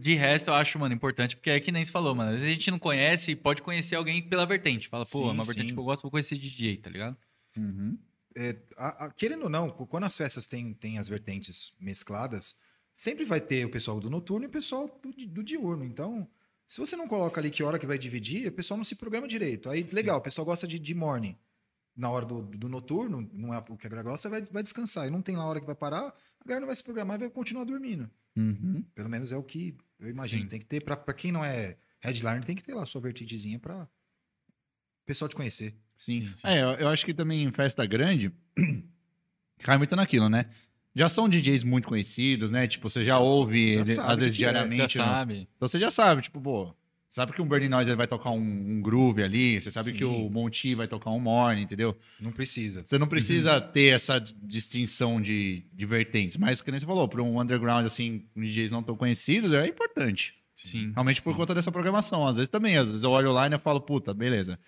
De 0.00 0.14
resto, 0.14 0.48
eu 0.50 0.54
acho, 0.54 0.78
mano, 0.78 0.94
importante, 0.94 1.34
porque 1.36 1.50
é 1.50 1.58
que 1.58 1.72
nem 1.72 1.84
você 1.84 1.90
falou, 1.90 2.14
mano. 2.14 2.30
Às 2.30 2.36
vezes 2.36 2.48
a 2.50 2.52
gente 2.54 2.70
não 2.70 2.78
conhece 2.78 3.32
e 3.32 3.36
pode 3.36 3.60
conhecer 3.60 3.96
alguém 3.96 4.22
pela 4.22 4.46
vertente. 4.46 4.86
Fala, 4.88 5.02
pô, 5.10 5.28
é 5.28 5.32
uma 5.32 5.42
Sim, 5.42 5.48
vertente 5.48 5.68
sim. 5.70 5.74
que 5.74 5.80
eu 5.80 5.84
gosto, 5.84 6.02
vou 6.02 6.12
conhecer 6.12 6.38
DJ, 6.38 6.76
tá 6.76 6.88
ligado? 6.88 7.16
É, 8.36 8.56
a- 8.76 9.06
a- 9.06 9.10
querendo 9.12 9.44
ou 9.44 9.48
não, 9.48 9.70
quando 9.70 10.04
as 10.04 10.16
festas 10.16 10.46
têm, 10.46 10.74
têm 10.74 10.98
as 10.98 11.08
vertentes 11.08 11.72
mescladas, 11.78 12.58
sempre 12.94 13.24
vai 13.24 13.40
ter 13.40 13.64
o 13.64 13.70
pessoal 13.70 14.00
do 14.00 14.10
noturno 14.10 14.44
e 14.44 14.48
o 14.48 14.50
pessoal 14.50 14.88
do, 15.02 15.12
do 15.26 15.42
diurno. 15.42 15.84
Então, 15.84 16.28
se 16.66 16.80
você 16.80 16.96
não 16.96 17.06
coloca 17.06 17.40
ali 17.40 17.50
que 17.50 17.62
hora 17.62 17.78
que 17.78 17.86
vai 17.86 17.98
dividir, 17.98 18.48
o 18.48 18.52
pessoal 18.52 18.76
não 18.76 18.84
se 18.84 18.96
programa 18.96 19.28
direito. 19.28 19.70
Aí, 19.70 19.82
legal, 19.92 20.18
o 20.18 20.22
pessoal 20.22 20.44
gosta 20.44 20.66
de, 20.66 20.78
de 20.78 20.94
morning. 20.94 21.36
Na 21.96 22.10
hora 22.10 22.26
do, 22.26 22.42
do 22.42 22.68
noturno, 22.68 23.28
não 23.32 23.54
é 23.54 23.58
o 23.58 23.76
que 23.76 23.86
a 23.86 23.90
galera 23.90 24.08
gosta, 24.08 24.28
vai, 24.28 24.42
vai 24.42 24.64
descansar. 24.64 25.06
E 25.06 25.10
não 25.10 25.22
tem 25.22 25.36
lá 25.36 25.44
a 25.44 25.46
hora 25.46 25.60
que 25.60 25.66
vai 25.66 25.76
parar, 25.76 26.02
a 26.08 26.44
galera 26.44 26.60
não 26.62 26.66
vai 26.66 26.74
se 26.74 26.82
programar 26.82 27.16
e 27.16 27.20
vai 27.20 27.30
continuar 27.30 27.64
dormindo. 27.64 28.10
Uhum. 28.36 28.84
Pelo 28.96 29.08
menos 29.08 29.30
é 29.30 29.36
o 29.36 29.44
que 29.44 29.76
eu 30.00 30.08
imagino. 30.08 30.42
Sim. 30.42 30.48
Tem 30.48 30.58
que 30.58 30.66
ter, 30.66 30.80
pra, 30.80 30.96
pra 30.96 31.14
quem 31.14 31.30
não 31.30 31.44
é 31.44 31.76
headliner, 32.00 32.44
tem 32.44 32.56
que 32.56 32.64
ter 32.64 32.74
lá 32.74 32.82
a 32.82 32.86
sua 32.86 33.00
vertigenzinha 33.00 33.60
pra 33.60 33.84
o 33.84 35.06
pessoal 35.06 35.28
te 35.28 35.36
conhecer. 35.36 35.72
Sim. 35.96 36.22
Sim, 36.22 36.28
sim. 36.28 36.34
É, 36.44 36.62
eu, 36.62 36.70
eu 36.72 36.88
acho 36.88 37.04
que 37.04 37.14
também 37.14 37.42
em 37.42 37.52
festa 37.52 37.84
grande 37.86 38.32
cai 39.60 39.78
muito 39.78 39.96
naquilo, 39.96 40.28
né? 40.28 40.46
Já 40.94 41.08
são 41.08 41.28
DJs 41.28 41.64
muito 41.64 41.88
conhecidos, 41.88 42.50
né? 42.50 42.68
Tipo, 42.68 42.88
você 42.88 43.04
já 43.04 43.18
ouve, 43.18 43.74
Já 43.84 44.06
às 44.06 44.18
vezes 44.18 44.36
que 44.36 44.44
é, 44.44 44.46
já 44.46 44.52
diariamente. 44.52 44.98
Né? 44.98 45.04
sabe. 45.04 45.48
Então 45.56 45.68
você 45.68 45.78
já 45.78 45.90
sabe, 45.90 46.22
tipo, 46.22 46.40
pô, 46.40 46.72
sabe 47.10 47.32
que 47.32 47.42
um 47.42 47.46
Burning 47.46 47.68
Noise 47.68 47.94
vai 47.94 48.06
tocar 48.06 48.30
um, 48.30 48.38
um 48.40 48.80
groove 48.80 49.22
ali, 49.22 49.60
você 49.60 49.72
sabe 49.72 49.90
Sim. 49.90 49.94
que 49.94 50.04
o 50.04 50.28
Monty 50.30 50.74
vai 50.74 50.86
tocar 50.86 51.10
um 51.10 51.18
morning, 51.18 51.62
entendeu? 51.62 51.96
Não 52.20 52.30
precisa. 52.30 52.84
Você 52.84 52.96
não 52.96 53.08
precisa 53.08 53.60
ter 53.60 53.94
essa 53.94 54.20
distinção 54.20 55.20
de, 55.20 55.64
de 55.72 55.86
vertentes, 55.86 56.36
mas, 56.36 56.60
como 56.60 56.78
você 56.78 56.86
falou, 56.86 57.08
para 57.08 57.22
um 57.22 57.40
underground, 57.40 57.86
assim, 57.86 58.24
com 58.32 58.40
DJs 58.40 58.70
não 58.70 58.82
tão 58.82 58.96
conhecidos, 58.96 59.52
é 59.52 59.66
importante. 59.66 60.34
Sim. 60.56 60.92
Realmente 60.92 61.20
por 61.20 61.34
conta 61.36 61.54
dessa 61.54 61.72
programação. 61.72 62.26
Às 62.26 62.36
vezes 62.36 62.48
também, 62.48 62.76
às 62.76 62.88
vezes 62.88 63.02
eu 63.02 63.10
olho 63.10 63.30
online 63.30 63.56
e 63.56 63.58
falo, 63.58 63.80
puta, 63.80 64.14
beleza. 64.14 64.58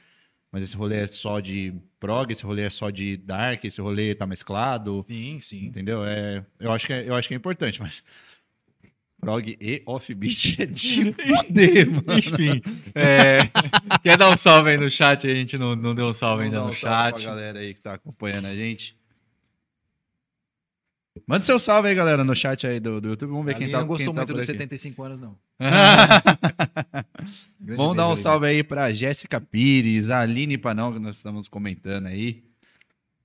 Mas 0.57 0.65
esse 0.65 0.75
rolê 0.75 1.01
é 1.01 1.07
só 1.07 1.39
de 1.39 1.75
prog, 2.01 2.33
esse 2.33 2.43
rolê 2.43 2.63
é 2.63 2.71
só 2.71 2.89
de 2.89 3.19
dark, 3.19 3.63
esse 3.63 3.79
rolê 3.79 4.15
tá 4.15 4.27
mesclado, 4.27 5.03
Sim, 5.03 5.39
sim. 5.39 5.67
entendeu? 5.67 6.03
É, 6.03 6.43
eu, 6.59 6.73
acho 6.73 6.87
que 6.87 6.95
é, 6.95 7.07
eu 7.07 7.15
acho 7.15 7.29
que 7.29 7.35
é 7.35 7.37
importante, 7.37 7.79
mas 7.79 8.03
Prog 9.21 9.55
e 9.61 9.83
offbeat 9.85 10.63
é 10.63 10.65
de 10.65 11.13
poder, 11.13 11.87
mano. 11.91 12.19
Enfim, 12.19 12.63
é, 12.95 13.41
quer 14.03 14.17
dar 14.17 14.31
um 14.31 14.37
salve 14.39 14.71
aí 14.71 14.79
no 14.79 14.89
chat? 14.89 15.27
A 15.27 15.35
gente 15.35 15.59
não, 15.59 15.77
não 15.77 15.95
deu 15.95 16.07
um 16.07 16.15
salve 16.15 16.45
ainda 16.45 16.61
Vamos 16.61 16.81
no 16.83 16.89
dar 16.89 16.89
um 16.89 16.91
salve 16.91 17.11
chat. 17.11 17.23
Pra 17.23 17.35
galera 17.35 17.59
aí 17.59 17.75
que 17.75 17.83
tá 17.83 17.93
acompanhando 17.93 18.47
a 18.47 18.55
gente. 18.55 18.97
Manda 21.27 21.45
seu 21.45 21.59
salve 21.59 21.91
aí, 21.91 21.95
galera, 21.95 22.25
no 22.25 22.35
chat 22.35 22.67
aí 22.67 22.81
do, 22.81 22.99
do 22.99 23.11
YouTube. 23.11 23.29
Vamos 23.29 23.45
ver 23.45 23.53
A 23.53 23.55
quem 23.57 23.65
Aline 23.65 23.73
tá 23.73 23.81
não 23.81 23.87
gostou 23.87 24.15
quem 24.15 24.15
tá 24.15 24.21
muito 24.23 24.33
dos 24.33 24.49
aqui. 24.49 24.59
75 24.59 25.03
anos, 25.03 25.21
não. 25.21 25.37
Grande 27.61 27.77
Vamos 27.77 27.97
dar 27.97 28.09
um 28.09 28.17
salve 28.17 28.47
aí 28.47 28.63
pra 28.63 28.93
Jéssica 28.93 29.41
Pires, 29.41 30.11
a 30.11 30.21
Aline 30.21 30.59
Panão, 30.59 30.93
que 30.93 30.99
nós 30.99 31.17
estamos 31.17 31.49
comentando 31.49 32.07
aí. 32.07 32.45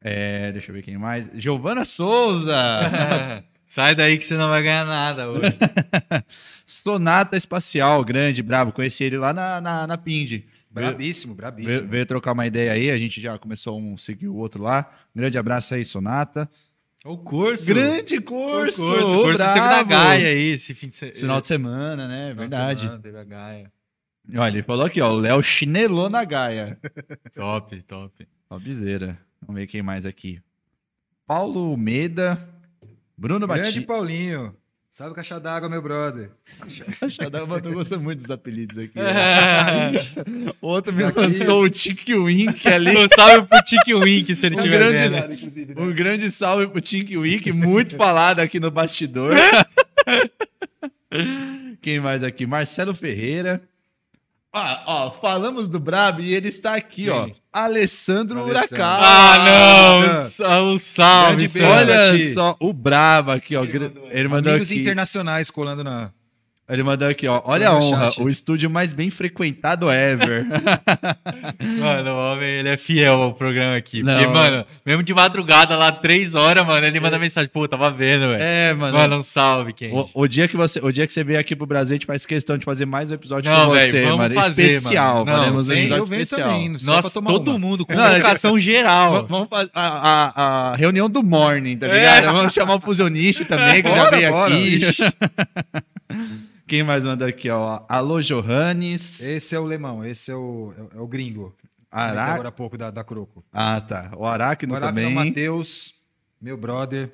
É, 0.02 0.52
deixa 0.52 0.72
eu 0.72 0.76
ver 0.76 0.82
quem 0.82 0.97
mais. 0.97 1.30
Giovana 1.34 1.86
Souza! 1.86 2.56
Sai 3.68 3.95
daí 3.95 4.18
que 4.18 4.26
você 4.26 4.36
não 4.36 4.49
vai 4.49 4.62
ganhar 4.64 4.86
nada 4.86 5.30
hoje. 5.30 5.54
Sonata 6.66 7.38
Espacial, 7.38 8.04
grande, 8.04 8.43
bravo. 8.43 8.72
Conheci 8.74 9.04
ele 9.04 9.18
lá 9.18 9.32
na, 9.32 9.62
na, 9.62 9.88
na 9.88 9.97
Pind. 9.97 10.41
Brabíssimo, 10.70 11.34
Veio, 11.34 11.38
brabíssimo. 11.38 11.88
veio 11.89 12.06
trocar 12.06 12.32
uma 12.32 12.47
ideia 12.47 12.72
aí, 12.72 12.89
a 12.91 12.97
gente 12.97 13.20
já 13.22 13.38
começou 13.38 13.78
um 13.80 13.97
seguir 13.97 14.28
o 14.28 14.36
outro 14.36 14.64
lá. 14.64 14.89
Grande 15.16 15.38
abraço 15.38 15.74
aí, 15.76 15.86
Sonata. 15.86 16.49
O 17.04 17.18
curso. 17.18 17.66
Grande 17.66 18.18
O 18.18 18.22
curso! 18.22 18.82
curso. 18.86 19.08
O 19.08 19.24
curso 19.24 19.38
teve 19.43 19.60
na. 19.60 19.84
Gaia 19.84 20.28
aí 20.28 20.52
esse 20.52 20.74
fim 20.74 20.88
de 20.88 20.95
semana. 20.95 21.18
Final 21.18 21.41
de 21.41 21.47
semana, 21.47 22.08
né? 22.08 22.34
Verdade. 22.34 22.89
Teve 23.02 23.18
a 23.18 23.24
Gaia. 23.24 23.72
Olha, 24.36 24.51
ele 24.53 24.63
falou 24.63 24.86
aqui, 24.86 25.01
ó, 25.01 25.11
o 25.11 25.19
Léo 25.19 25.41
chinelou 25.43 26.09
na 26.09 26.23
Gaia. 26.23 26.77
Top, 27.36 27.82
top. 27.84 28.27
Ó, 28.49 28.57
bizeira. 28.59 29.17
Vamos 29.41 29.59
ver 29.59 29.67
quem 29.67 29.82
mais 29.82 30.05
aqui. 30.05 30.41
Paulo 31.25 31.75
Meda, 31.77 32.38
Bruno 33.17 33.47
Grande 33.47 33.61
Batista. 33.63 33.88
Paulinho. 33.88 34.55
Salve 34.89 35.15
caixa 35.15 35.39
d'água, 35.39 35.69
meu 35.69 35.82
brother. 35.82 36.32
Eu 37.17 37.61
tô 37.61 37.71
gostando 37.71 38.03
muito 38.03 38.19
dos 38.21 38.29
apelidos 38.29 38.77
aqui. 38.77 38.99
É. 38.99 39.91
Outro 40.61 40.91
me 40.91 41.03
lançou 41.03 41.63
o 41.63 41.69
Tink 41.69 42.13
Wink 42.13 42.67
ali. 42.67 42.97
Um 42.97 43.07
salve 43.07 43.47
pro 43.47 43.61
Tiki 43.63 43.93
Wink 43.93 44.36
se 44.36 44.45
ele 44.45 44.57
Um 44.59 44.61
tiver 44.61 44.79
grande, 44.79 45.65
né? 45.65 45.73
um 45.77 45.93
grande 45.93 46.29
salve 46.29 46.67
pro 46.67 46.82
Tink 46.82 47.15
Wink, 47.17 47.53
muito 47.53 47.95
falado 47.95 48.41
aqui 48.41 48.59
no 48.59 48.69
bastidor. 48.69 49.34
Quem 51.82 52.01
mais 52.01 52.21
aqui? 52.21 52.45
Marcelo 52.45 52.93
Ferreira. 52.93 53.61
Ah, 54.54 54.84
ó, 54.86 55.12
falamos 55.12 55.70
do 55.70 55.80
Brabo 55.80 56.20
e 56.20 56.34
ele 56.34 56.49
está 56.49 56.76
aqui, 56.76 57.10
ó. 57.10 57.24
Quem? 57.24 57.36
Alessandro. 57.54 58.43
Huracan. 58.43 58.84
Ah, 58.84 60.26
não! 60.39 60.74
Um 60.74 60.78
salve. 60.78 61.47
Olha 61.64 62.20
só, 62.34 62.58
o 62.60 62.74
Brabo 62.74 63.32
aqui, 63.32 63.56
ó. 63.56 63.64
Ele 63.64 64.28
mandou 64.28 64.52
Amigos 64.52 64.70
aqui. 64.70 64.82
internacionais 64.82 65.49
colando 65.49 65.84
na. 65.86 66.12
Ele 66.72 66.84
mandou 66.84 67.07
aqui, 67.07 67.28
ó. 67.28 67.41
Olha 67.43 67.69
a 67.69 67.76
honra, 67.78 68.11
chat. 68.11 68.22
o 68.22 68.30
estúdio 68.30 68.69
mais 68.69 68.93
bem 68.93 69.09
frequentado 69.09 69.91
ever. 69.91 70.45
Mano, 71.80 72.11
o 72.11 72.32
homem, 72.34 72.47
ele 72.49 72.69
é 72.69 72.78
fiel 72.78 73.22
ao 73.22 73.34
programa 73.34 73.76
aqui. 73.76 74.01
Não, 74.01 74.13
Porque, 74.13 74.26
é. 74.30 74.34
mano, 74.34 74.65
mesmo 74.86 75.03
de 75.03 75.13
madrugada, 75.13 75.76
lá, 75.76 75.91
três 75.91 76.34
horas, 76.34 76.65
mano, 76.65 76.86
ele 76.86 76.99
manda 76.99 77.19
mensagem. 77.19 77.49
Pô, 77.51 77.67
tava 77.67 77.91
vendo, 77.91 78.30
velho. 78.30 78.41
é, 78.41 78.74
mano. 78.74 78.97
Mano, 78.97 79.17
um 79.17 79.22
salve, 79.22 79.74
quem? 79.74 79.91
O, 79.93 80.09
o 80.13 80.28
dia 80.28 80.47
que 80.47 80.55
você, 80.55 80.80
o 80.80 80.91
dia 80.91 81.05
que 81.05 81.13
você 81.13 81.24
veio 81.24 81.39
aqui 81.39 81.55
pro 81.55 81.65
Brasil, 81.65 81.93
a 81.93 81.97
gente 81.97 82.05
faz 82.05 82.26
questão 82.26 82.57
de 82.57 82.63
fazer 82.65 82.86
mais 82.86 83.11
um 83.11 83.15
episódio 83.15 83.51
Não, 83.51 83.65
com 83.67 83.72
velho, 83.74 83.91
você, 83.91 84.01
vamos 84.03 84.17
mano. 84.17 84.36
fazer, 84.36 84.65
especial. 84.67 85.26
mano. 85.26 85.38
Faremos 85.38 85.67
um 85.67 85.74
episódio 85.74 86.01
eu 86.01 86.05
venho 86.05 86.22
especial. 86.22 86.49
também, 86.49 86.69
Nossa, 86.84 87.09
todo 87.11 87.47
uma. 87.51 87.59
mundo 87.59 87.86
com 87.86 87.93
Não, 87.93 88.03
convocação 88.07 88.53
V- 88.55 88.61
geral. 88.61 89.26
Vamos 89.28 89.49
fazer 89.49 89.72
a, 89.74 90.32
a- 90.36 90.72
a 90.72 90.76
reunião 90.76 91.09
do 91.09 91.22
morning, 91.22 91.78
tá 91.78 91.88
É. 91.88 91.93
ligado? 91.93 92.24
Vamos 92.34 92.53
chamar 92.53 92.76
o 92.76 92.82
fusionista 92.82 93.43
também, 93.45 93.82
que 93.84 93.89
já 93.89 93.95
Bora, 94.05 94.17
veio 94.17 94.32
bora. 94.32 94.53
aqui. 94.53 94.82
Quem 96.72 96.84
mais 96.84 97.03
mandou 97.03 97.28
aqui, 97.28 97.49
ó? 97.49 97.82
Alô, 97.89 98.22
Johannes. 98.22 99.19
Esse 99.28 99.53
é 99.53 99.59
o 99.59 99.65
Lemão, 99.65 100.05
esse 100.05 100.32
é 100.32 100.36
o, 100.36 100.74
é 100.78 100.82
o- 100.82 100.89
é 100.99 101.01
o 101.01 101.05
gringo. 101.05 101.53
Araque. 101.91 102.32
Agora 102.32 102.47
há 102.47 102.51
pouco 102.53 102.78
da, 102.78 102.89
da 102.89 103.03
Croco. 103.03 103.43
Ah, 103.51 103.82
tá. 103.82 104.13
O 104.15 104.26
Aracno 104.26 104.72
O 104.74 104.78
Aracno 104.78 105.01
também. 105.01 105.13
Matheus, 105.13 105.95
meu 106.41 106.55
brother. 106.55 107.11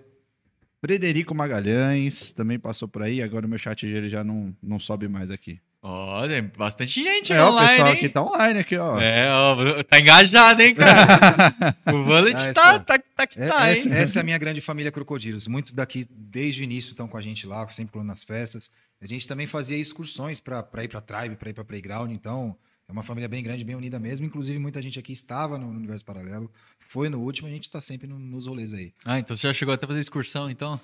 Frederico 0.79 1.33
Magalhães 1.33 2.31
também 2.33 2.59
passou 2.59 2.87
por 2.87 3.01
aí. 3.01 3.19
Agora 3.19 3.47
o 3.47 3.49
meu 3.49 3.57
chat 3.57 3.83
ele 3.83 4.09
já 4.09 4.23
não, 4.23 4.55
não 4.61 4.77
sobe 4.77 5.07
mais 5.07 5.31
aqui. 5.31 5.59
Ó, 5.81 6.27
tem 6.27 6.43
bastante 6.55 7.01
gente 7.03 7.33
É, 7.33 7.43
o 7.43 7.47
online, 7.47 7.67
pessoal 7.69 7.87
hein? 7.87 7.93
aqui 7.95 8.09
tá 8.09 8.21
online 8.21 8.59
aqui, 8.59 8.77
ó. 8.77 8.99
É, 8.99 9.27
ó, 9.31 9.83
tá 9.83 9.99
engajado, 9.99 10.61
hein, 10.61 10.75
cara? 10.75 11.75
o 11.87 12.03
Bullet 12.03 12.35
Ah, 12.35 12.53
tá, 12.53 12.61
essa- 12.73 12.79
tá, 12.81 12.99
tá 13.15 13.25
que 13.25 13.41
É- 13.41 13.47
tá, 13.47 13.67
essa, 13.69 13.89
hein? 13.89 13.95
essa 13.95 14.19
é 14.19 14.21
a 14.21 14.23
minha 14.23 14.37
grande 14.37 14.61
família 14.61 14.91
Crocodilos. 14.91 15.47
Muitos 15.47 15.73
daqui, 15.73 16.07
desde 16.11 16.61
o 16.61 16.63
início, 16.63 16.91
estão 16.91 17.07
com 17.07 17.17
a 17.17 17.21
gente 17.23 17.47
lá, 17.47 17.67
sempre 17.69 17.99
nas 18.03 18.23
festas. 18.23 18.69
A 19.01 19.05
gente 19.07 19.27
também 19.27 19.45
fazia 19.47 19.77
excursões 19.77 20.39
para 20.39 20.65
ir 20.83 20.87
para 20.87 21.01
Tribe, 21.01 21.35
para 21.35 21.49
ir 21.49 21.53
para 21.53 21.63
Playground. 21.63 22.11
Então, 22.11 22.57
é 22.87 22.91
uma 22.91 23.03
família 23.03 23.27
bem 23.29 23.43
grande, 23.43 23.63
bem 23.63 23.75
unida 23.75 23.99
mesmo. 23.99 24.25
Inclusive, 24.25 24.57
muita 24.57 24.81
gente 24.81 24.97
aqui 24.97 25.13
estava 25.13 25.57
no 25.57 25.67
Universo 25.69 26.03
Paralelo. 26.05 26.51
Foi 26.79 27.07
no 27.09 27.19
último, 27.21 27.47
a 27.47 27.51
gente 27.51 27.63
está 27.63 27.79
sempre 27.79 28.07
no- 28.07 28.17
nos 28.17 28.47
rolês 28.47 28.73
aí. 28.73 28.93
Ah, 29.05 29.19
então 29.19 29.35
você 29.37 29.47
já 29.47 29.53
chegou 29.53 29.73
até 29.73 29.85
a 29.85 29.87
fazer 29.87 29.99
excursão, 29.99 30.49
então? 30.49 30.79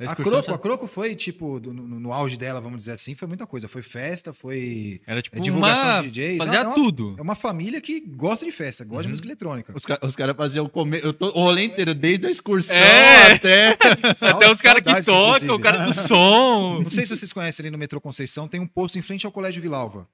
A 0.00 0.14
Croco, 0.14 0.46
já- 0.46 0.54
a 0.54 0.58
Croco 0.58 0.86
foi, 0.86 1.16
tipo, 1.16 1.58
no, 1.58 1.72
no 1.72 2.12
auge 2.12 2.36
dela, 2.36 2.60
vamos 2.60 2.78
dizer 2.78 2.92
assim, 2.92 3.16
foi 3.16 3.26
muita 3.26 3.48
coisa. 3.48 3.66
Foi 3.66 3.82
festa, 3.82 4.32
foi 4.32 5.00
Era 5.04 5.20
tipo 5.20 5.36
é, 5.36 5.40
divulgação 5.40 5.84
uma... 5.90 6.02
de 6.02 6.10
DJs. 6.10 6.38
Fazia 6.38 6.58
É 6.60 6.62
uma- 6.64 6.74
tudo. 6.76 7.16
É 7.18 7.22
uma 7.22 7.34
família 7.34 7.80
que 7.80 7.98
gosta 8.00 8.46
de 8.46 8.52
festa, 8.52 8.84
gosta 8.84 8.98
Uhum. 8.98 9.02
de 9.02 9.08
música 9.08 9.26
eletrônica. 9.26 9.72
Os, 9.76 9.84
ca- 9.84 9.98
os 10.02 10.14
caras 10.14 10.36
faziam 10.36 10.64
o, 10.66 10.68
come... 10.68 11.00
eu 11.02 11.12
tô- 11.12 11.26
o 11.26 11.40
rolê 11.42 11.64
inteiro, 11.64 11.94
desde 11.96 12.28
a 12.28 12.30
excursão 12.30 12.76
É. 12.76 13.32
até. 13.32 13.76
Até 14.30 14.50
os 14.50 14.60
caras 14.60 14.82
que 14.84 15.02
tocam, 15.02 15.56
o 15.56 15.60
cara 15.60 15.78
do 15.84 15.92
som. 15.94 16.80
Não 16.84 16.90
sei 16.90 17.04
se 17.04 17.16
vocês 17.16 17.32
conhecem 17.32 17.64
ali 17.64 17.70
no 17.72 17.78
metrô 17.78 18.00
Conceição, 18.00 18.46
tem 18.46 18.60
um 18.60 18.66
posto 18.68 18.98
em 19.00 19.02
frente 19.02 19.26
ao 19.26 19.32
Colégio 19.32 19.60
Vilalva. 19.60 20.06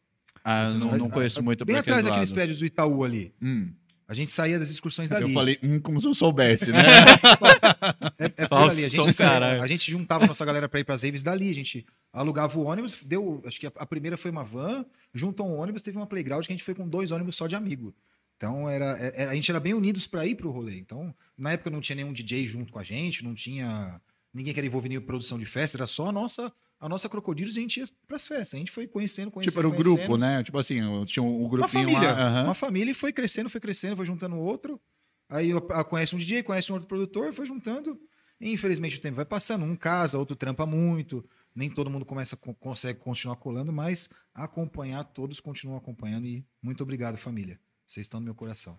Ah, 0.42 0.68
eu 0.68 0.74
não, 0.78 0.96
não 0.96 1.10
conheço 1.10 1.42
muito 1.42 1.64
Bem 1.64 1.74
por 1.76 1.80
atrás 1.80 1.98
aquele 2.00 2.10
daqueles 2.10 2.32
prédios 2.32 2.58
do 2.58 2.64
Itaú 2.66 3.04
ali. 3.04 3.32
Hum. 3.42 3.68
A 4.06 4.12
gente 4.14 4.30
saía 4.30 4.58
das 4.58 4.68
excursões 4.70 5.08
dali. 5.08 5.24
Eu 5.24 5.30
falei, 5.34 5.58
hum, 5.62 5.80
como 5.80 6.00
se 6.00 6.06
eu 6.06 6.14
soubesse, 6.14 6.70
né? 6.70 6.78
é, 8.18 8.24
é 8.24 8.28
por 8.28 8.48
Falso, 8.48 8.76
ali. 8.76 8.84
A 8.84 8.88
gente, 8.88 9.12
saía- 9.12 9.62
a 9.62 9.66
gente 9.66 9.90
juntava 9.90 10.26
nossa 10.26 10.44
galera 10.44 10.68
pra 10.68 10.80
ir 10.80 10.84
pras 10.84 11.02
raves 11.02 11.22
dali. 11.22 11.50
A 11.50 11.54
gente 11.54 11.86
alugava 12.12 12.58
o 12.58 12.64
ônibus, 12.64 12.96
deu. 13.02 13.42
Acho 13.46 13.58
que 13.60 13.66
a, 13.66 13.72
a 13.76 13.86
primeira 13.86 14.16
foi 14.16 14.30
uma 14.30 14.44
van, 14.44 14.84
juntou 15.12 15.48
um 15.48 15.58
ônibus, 15.58 15.82
teve 15.82 15.96
uma 15.96 16.06
playground 16.06 16.44
que 16.44 16.52
a 16.52 16.54
gente 16.54 16.64
foi 16.64 16.74
com 16.74 16.86
dois 16.88 17.10
ônibus 17.10 17.36
só 17.36 17.46
de 17.46 17.54
amigo. 17.54 17.94
Então 18.36 18.68
era, 18.68 18.84
é- 18.98 19.26
a 19.26 19.34
gente 19.34 19.50
era 19.50 19.60
bem 19.60 19.74
unidos 19.74 20.06
pra 20.06 20.26
ir 20.26 20.34
pro 20.34 20.50
rolê. 20.50 20.76
Então, 20.78 21.14
na 21.36 21.52
época 21.52 21.70
não 21.70 21.80
tinha 21.80 21.96
nenhum 21.96 22.12
DJ 22.12 22.46
junto 22.46 22.72
com 22.72 22.78
a 22.78 22.84
gente, 22.84 23.24
não 23.24 23.34
tinha 23.34 24.00
ninguém 24.32 24.52
que 24.52 24.60
era 24.60 24.66
envolvido 24.66 24.94
em 24.94 25.00
produção 25.00 25.38
de 25.38 25.46
festa, 25.46 25.78
era 25.78 25.86
só 25.86 26.08
a 26.08 26.12
nossa, 26.12 26.52
a 26.84 26.88
nossa 26.88 27.08
Crocodilos 27.08 27.56
e 27.56 27.58
a 27.60 27.62
gente 27.62 27.80
ia 27.80 27.88
pras 28.06 28.26
festas. 28.26 28.54
A 28.54 28.58
gente 28.58 28.70
foi 28.70 28.86
conhecendo, 28.86 29.30
conhecendo. 29.30 29.50
tipo, 29.52 29.60
era 29.60 29.68
o 29.68 29.70
conhecendo. 29.72 29.96
grupo, 29.96 30.16
né? 30.16 30.42
Tipo 30.42 30.58
assim, 30.58 30.76
tinha 31.06 31.22
o 31.22 31.40
Uma 31.40 31.48
grupinho 31.48 31.88
família. 31.90 32.12
lá. 32.12 32.20
aham. 32.28 32.44
Uma 32.44 32.54
família 32.54 32.90
e 32.90 32.94
foi 32.94 33.12
crescendo, 33.12 33.48
foi 33.48 33.60
crescendo, 33.60 33.96
foi 33.96 34.04
juntando 34.04 34.36
outro. 34.36 34.80
Aí 35.28 35.50
eu- 35.50 35.66
a- 35.70 35.82
conhece 35.84 36.14
um 36.14 36.18
DJ, 36.18 36.42
conhece 36.42 36.70
um 36.70 36.74
outro 36.74 36.88
produtor, 36.88 37.32
foi 37.32 37.46
juntando. 37.46 37.98
E 38.40 38.50
infelizmente 38.52 38.98
o 38.98 39.00
tempo 39.00 39.16
vai 39.16 39.24
passando, 39.24 39.64
um 39.64 39.74
casa, 39.76 40.18
outro 40.18 40.36
trampa 40.36 40.66
muito. 40.66 41.24
Nem 41.54 41.70
todo 41.70 41.88
mundo 41.88 42.04
começa 42.04 42.36
co- 42.36 42.52
consegue 42.54 42.98
continuar 42.98 43.36
colando, 43.36 43.72
mas 43.72 44.08
acompanhar, 44.34 45.04
todos 45.04 45.40
continuam 45.40 45.78
acompanhando. 45.78 46.26
E 46.26 46.44
muito 46.62 46.82
obrigado, 46.82 47.16
família. 47.16 47.58
Vocês 47.86 48.04
estão 48.04 48.20
no 48.20 48.24
meu 48.26 48.34
coração. 48.34 48.78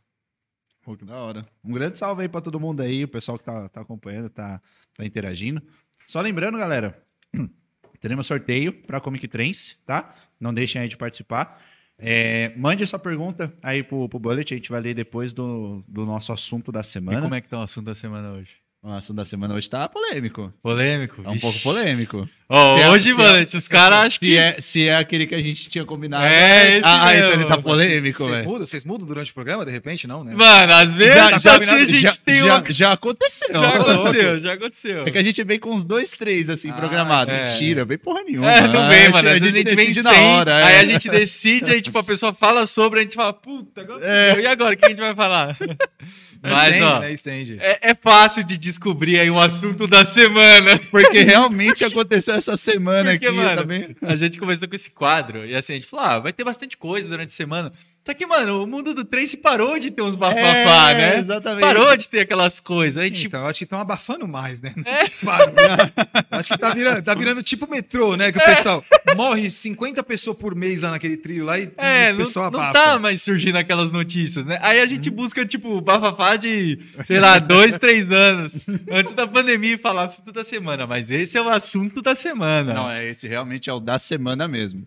Pô, 0.84 0.95
que 0.95 1.03
da 1.06 1.16
hora. 1.18 1.47
Um 1.64 1.72
grande 1.72 1.97
salve 1.97 2.22
aí 2.24 2.30
pra 2.30 2.41
todo 2.41 2.60
mundo 2.60 2.82
aí, 2.82 3.03
o 3.06 3.08
pessoal 3.08 3.39
que 3.39 3.45
tá, 3.45 3.68
tá 3.70 3.82
acompanhando, 3.82 4.30
tá, 4.30 4.62
tá 4.93 5.03
interagindo. 5.06 5.60
Só 6.08 6.22
lembrando, 6.22 6.58
galera, 6.60 7.03
teremos 7.98 8.28
sorteio 8.28 8.74
pra 8.74 9.00
Comic 9.00 9.28
Trends, 9.28 9.80
tá? 9.86 10.14
Não 10.39 10.54
deixem 10.54 10.82
aí 10.82 10.88
de 10.88 10.98
participar. 10.98 11.62
É, 11.98 12.52
mande 12.58 12.86
sua 12.86 13.00
pergunta 13.00 13.54
aí 13.64 13.82
pro, 13.82 14.10
pro 14.10 14.20
Bullet, 14.20 14.54
a 14.54 14.58
gente 14.58 14.70
vai 14.70 14.82
ler 14.82 14.93
depois 14.93 15.32
do, 15.32 15.84
do 15.88 16.06
nosso 16.06 16.34
assunto 16.34 16.72
da 16.72 16.82
E 16.82 16.84
semana. 16.84 17.22
como 17.22 17.36
é 17.36 17.39
que 17.41 17.48
tá 17.48 17.58
o 17.60 17.62
assunto 17.64 17.86
da 17.86 17.96
semana 17.96 18.32
hoje? 18.34 18.52
O 18.88 18.91
assunto 18.91 19.17
da 19.17 19.25
semana 19.25 19.55
hoje 19.55 19.67
tá 19.67 19.89
polêmico. 19.89 20.53
Polêmico? 20.61 21.19
É 21.25 21.29
um 21.29 21.31
Vixe. 21.31 21.41
pouco 21.41 21.59
polêmico. 21.61 22.29
Se 22.77 22.81
é- 22.83 22.89
hoje, 22.91 23.09
é- 23.09 23.13
mano, 23.15 23.47
os 23.51 23.67
caras 23.67 23.97
acham 23.97 24.11
Se 24.11 24.19
que... 24.19 24.38
é, 24.38 24.61
se 24.61 24.88
é 24.88 24.95
aquele 24.95 25.25
que 25.25 25.33
a 25.33 25.41
gente 25.41 25.67
tinha 25.67 25.83
combinado. 25.83 26.23
É, 26.23 26.77
esse 26.77 26.88
ah, 26.88 27.05
mesmo. 27.07 27.17
então 27.25 27.33
ele 27.33 27.45
tá 27.45 27.57
polêmico, 27.57 28.19
Vocês 28.19 28.29
velho. 28.29 28.45
mudam? 28.47 28.67
Vocês 28.67 28.86
mudam 28.86 29.07
durante 29.07 29.31
o 29.31 29.33
programa, 29.33 29.65
de 29.65 29.71
repente? 29.71 30.05
Não, 30.05 30.23
né? 30.23 30.36
Mano, 30.36 30.71
às 30.73 30.93
vezes 30.93 31.15
Já, 31.15 31.29
já, 31.39 31.57
assim, 31.57 31.69
a 31.71 31.79
gente 31.86 31.99
já, 31.99 32.11
tem 32.23 32.36
já, 32.38 32.45
uma... 32.59 32.63
já 32.69 32.91
aconteceu. 32.91 33.47
Já 33.51 33.69
aconteceu, 33.75 34.39
já 34.39 34.53
aconteceu. 34.53 35.07
É 35.07 35.09
que 35.09 35.17
a 35.17 35.23
gente 35.23 35.43
vem 35.43 35.57
com 35.57 35.71
uns 35.71 35.83
dois, 35.83 36.11
três, 36.11 36.47
assim, 36.51 36.69
Ah, 36.69 36.73
programados. 36.73 37.33
é. 37.33 37.43
Mentira, 37.45 37.86
vem 37.86 37.97
porra 37.97 38.21
nenhuma. 38.23 38.51
É, 38.51 38.67
não 38.67 38.88
vem, 38.88 39.07
A 39.07 39.09
mano. 39.09 39.29
Às 39.29 39.33
gente- 39.33 39.41
vezes 39.41 39.55
a 39.55 39.57
gente 39.57 39.75
vem 39.75 39.88
decide 39.88 40.03
sem, 40.03 40.11
na 40.11 40.38
hora. 40.38 40.55
aí 40.63 40.75
é. 40.75 40.79
a 40.81 40.86
gente 40.86 41.09
decide, 41.09 41.71
aí 41.71 41.81
tipo, 41.81 41.97
a 41.97 42.03
pessoa 42.03 42.31
fala 42.31 42.67
sobre, 42.67 42.99
a 42.99 43.01
gente 43.03 43.15
fala, 43.15 43.33
puta, 43.33 43.81
agora 43.81 44.01
É. 44.05 44.39
e 44.39 44.45
agora, 44.45 44.75
o 44.75 44.77
que 44.77 44.86
a 44.86 44.89
gente 44.89 45.01
vai 45.01 45.15
falar? 45.15 45.57
Mas, 46.41 46.69
Estende, 46.69 46.83
ó, 46.83 46.99
né? 46.99 47.13
Estende. 47.13 47.57
é, 47.59 47.79
é 47.91 47.95
fácil 47.95 48.43
de 48.43 48.57
descobrir 48.57 49.19
aí 49.19 49.29
um 49.29 49.39
assunto 49.39 49.88
da 49.88 50.05
semana. 50.05 50.79
Porque 50.91 51.21
realmente 51.23 51.83
aconteceu 51.83 52.36
essa 52.36 52.55
semana 52.57 53.11
Porque, 53.11 53.27
aqui 53.27 53.36
mano, 53.36 53.61
também. 53.61 53.95
a 54.01 54.15
gente 54.15 54.38
começou 54.38 54.67
com 54.67 54.75
esse 54.75 54.91
quadro, 54.91 55.45
e 55.45 55.55
assim, 55.55 55.73
a 55.73 55.75
gente 55.75 55.88
falou, 55.88 56.05
ah, 56.05 56.19
vai 56.19 56.33
ter 56.33 56.43
bastante 56.43 56.77
coisa 56.77 57.07
durante 57.07 57.29
a 57.29 57.36
semana. 57.36 57.71
Só 58.06 58.14
que, 58.14 58.24
mano, 58.28 58.64
o 58.64 58.68
mundo 58.68 58.93
do 58.93 59.03
Trace 59.03 59.36
parou 59.36 59.80
de 59.80 59.89
ter 59.89 60.03
uns 60.03 60.16
bafafá, 60.16 60.91
É, 60.91 60.93
né? 60.95 61.18
exatamente. 61.18 61.62
Parou 61.62 61.97
de 61.97 62.08
ter 62.08 62.20
aquelas 62.20 62.60
coisas. 62.60 63.01
Aí, 63.01 63.10
tipo, 63.10 63.36
Então, 63.36 63.47
acho 63.47 63.58
que 63.58 63.64
estão 63.64 63.80
abafando 63.80 64.28
mais, 64.28 64.62
né? 64.62 64.76
Para, 65.26 65.47
né? 65.47 65.91
Acho 66.30 66.53
que 66.53 66.60
tá 66.60 66.70
virando, 66.72 67.01
tá 67.01 67.14
virando 67.16 67.41
tipo 67.41 67.68
metrô, 67.68 68.16
né? 68.16 68.32
Que 68.32 68.38
o 68.38 68.45
pessoal 68.45 68.84
morre 69.16 69.49
50 69.49 70.03
pessoas 70.03 70.38
por 70.38 70.53
mês 70.53 70.84
lá 70.84 70.91
naquele 70.91 71.18
trio 71.18 71.45
lá 71.45 71.58
e, 71.58 71.72
É, 71.78 72.10
e 72.10 72.12
o 72.12 72.12
não, 72.12 72.18
pessoal 72.20 72.51
não 72.51 72.60
abafa. 72.62 72.74
tá 72.91 72.99
mais 72.99 73.24
surgindo 73.24 73.56
aquelas 73.58 73.91
notícias, 73.91 74.45
né? 74.45 74.60
Aí 74.62 74.80
a 74.82 74.86
gente 74.86 75.10
busca, 75.10 75.43
tipo, 75.43 75.82
bafafá 75.82 76.36
de, 76.36 76.78
sei 77.06 77.20
lá, 77.20 77.39
dois, 77.39 77.80
três 77.80 78.12
anos 78.12 78.66
antes 78.91 79.14
da 79.14 79.26
pandemia 79.26 79.74
e 79.74 79.78
falar 79.80 80.03
assunto 80.03 80.32
da 80.32 80.43
semana. 80.43 80.86
Mas 80.86 81.10
esse 81.10 81.39
é 81.39 81.41
o 81.41 81.49
assunto 81.49 82.03
da 82.03 82.14
semana. 82.14 82.72
Não, 82.72 82.91
é, 82.91 83.10
esse 83.10 83.28
realmente 83.28 83.68
é 83.68 83.74
o 83.74 83.80
da 83.80 83.97
semana 83.97 84.47
mesmo. 84.47 84.86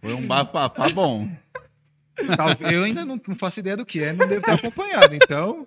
Foi 0.00 0.12
um 0.14 0.24
bafafá 0.24 0.88
bom. 0.90 1.28
Eu 2.72 2.84
ainda 2.84 3.04
não, 3.04 3.20
não 3.26 3.34
faço 3.34 3.60
ideia 3.60 3.76
do 3.76 3.86
que 3.86 4.00
é, 4.00 4.12
não 4.12 4.26
devo 4.28 4.44
ter 4.44 4.52
acompanhado. 4.52 5.14
Então, 5.14 5.66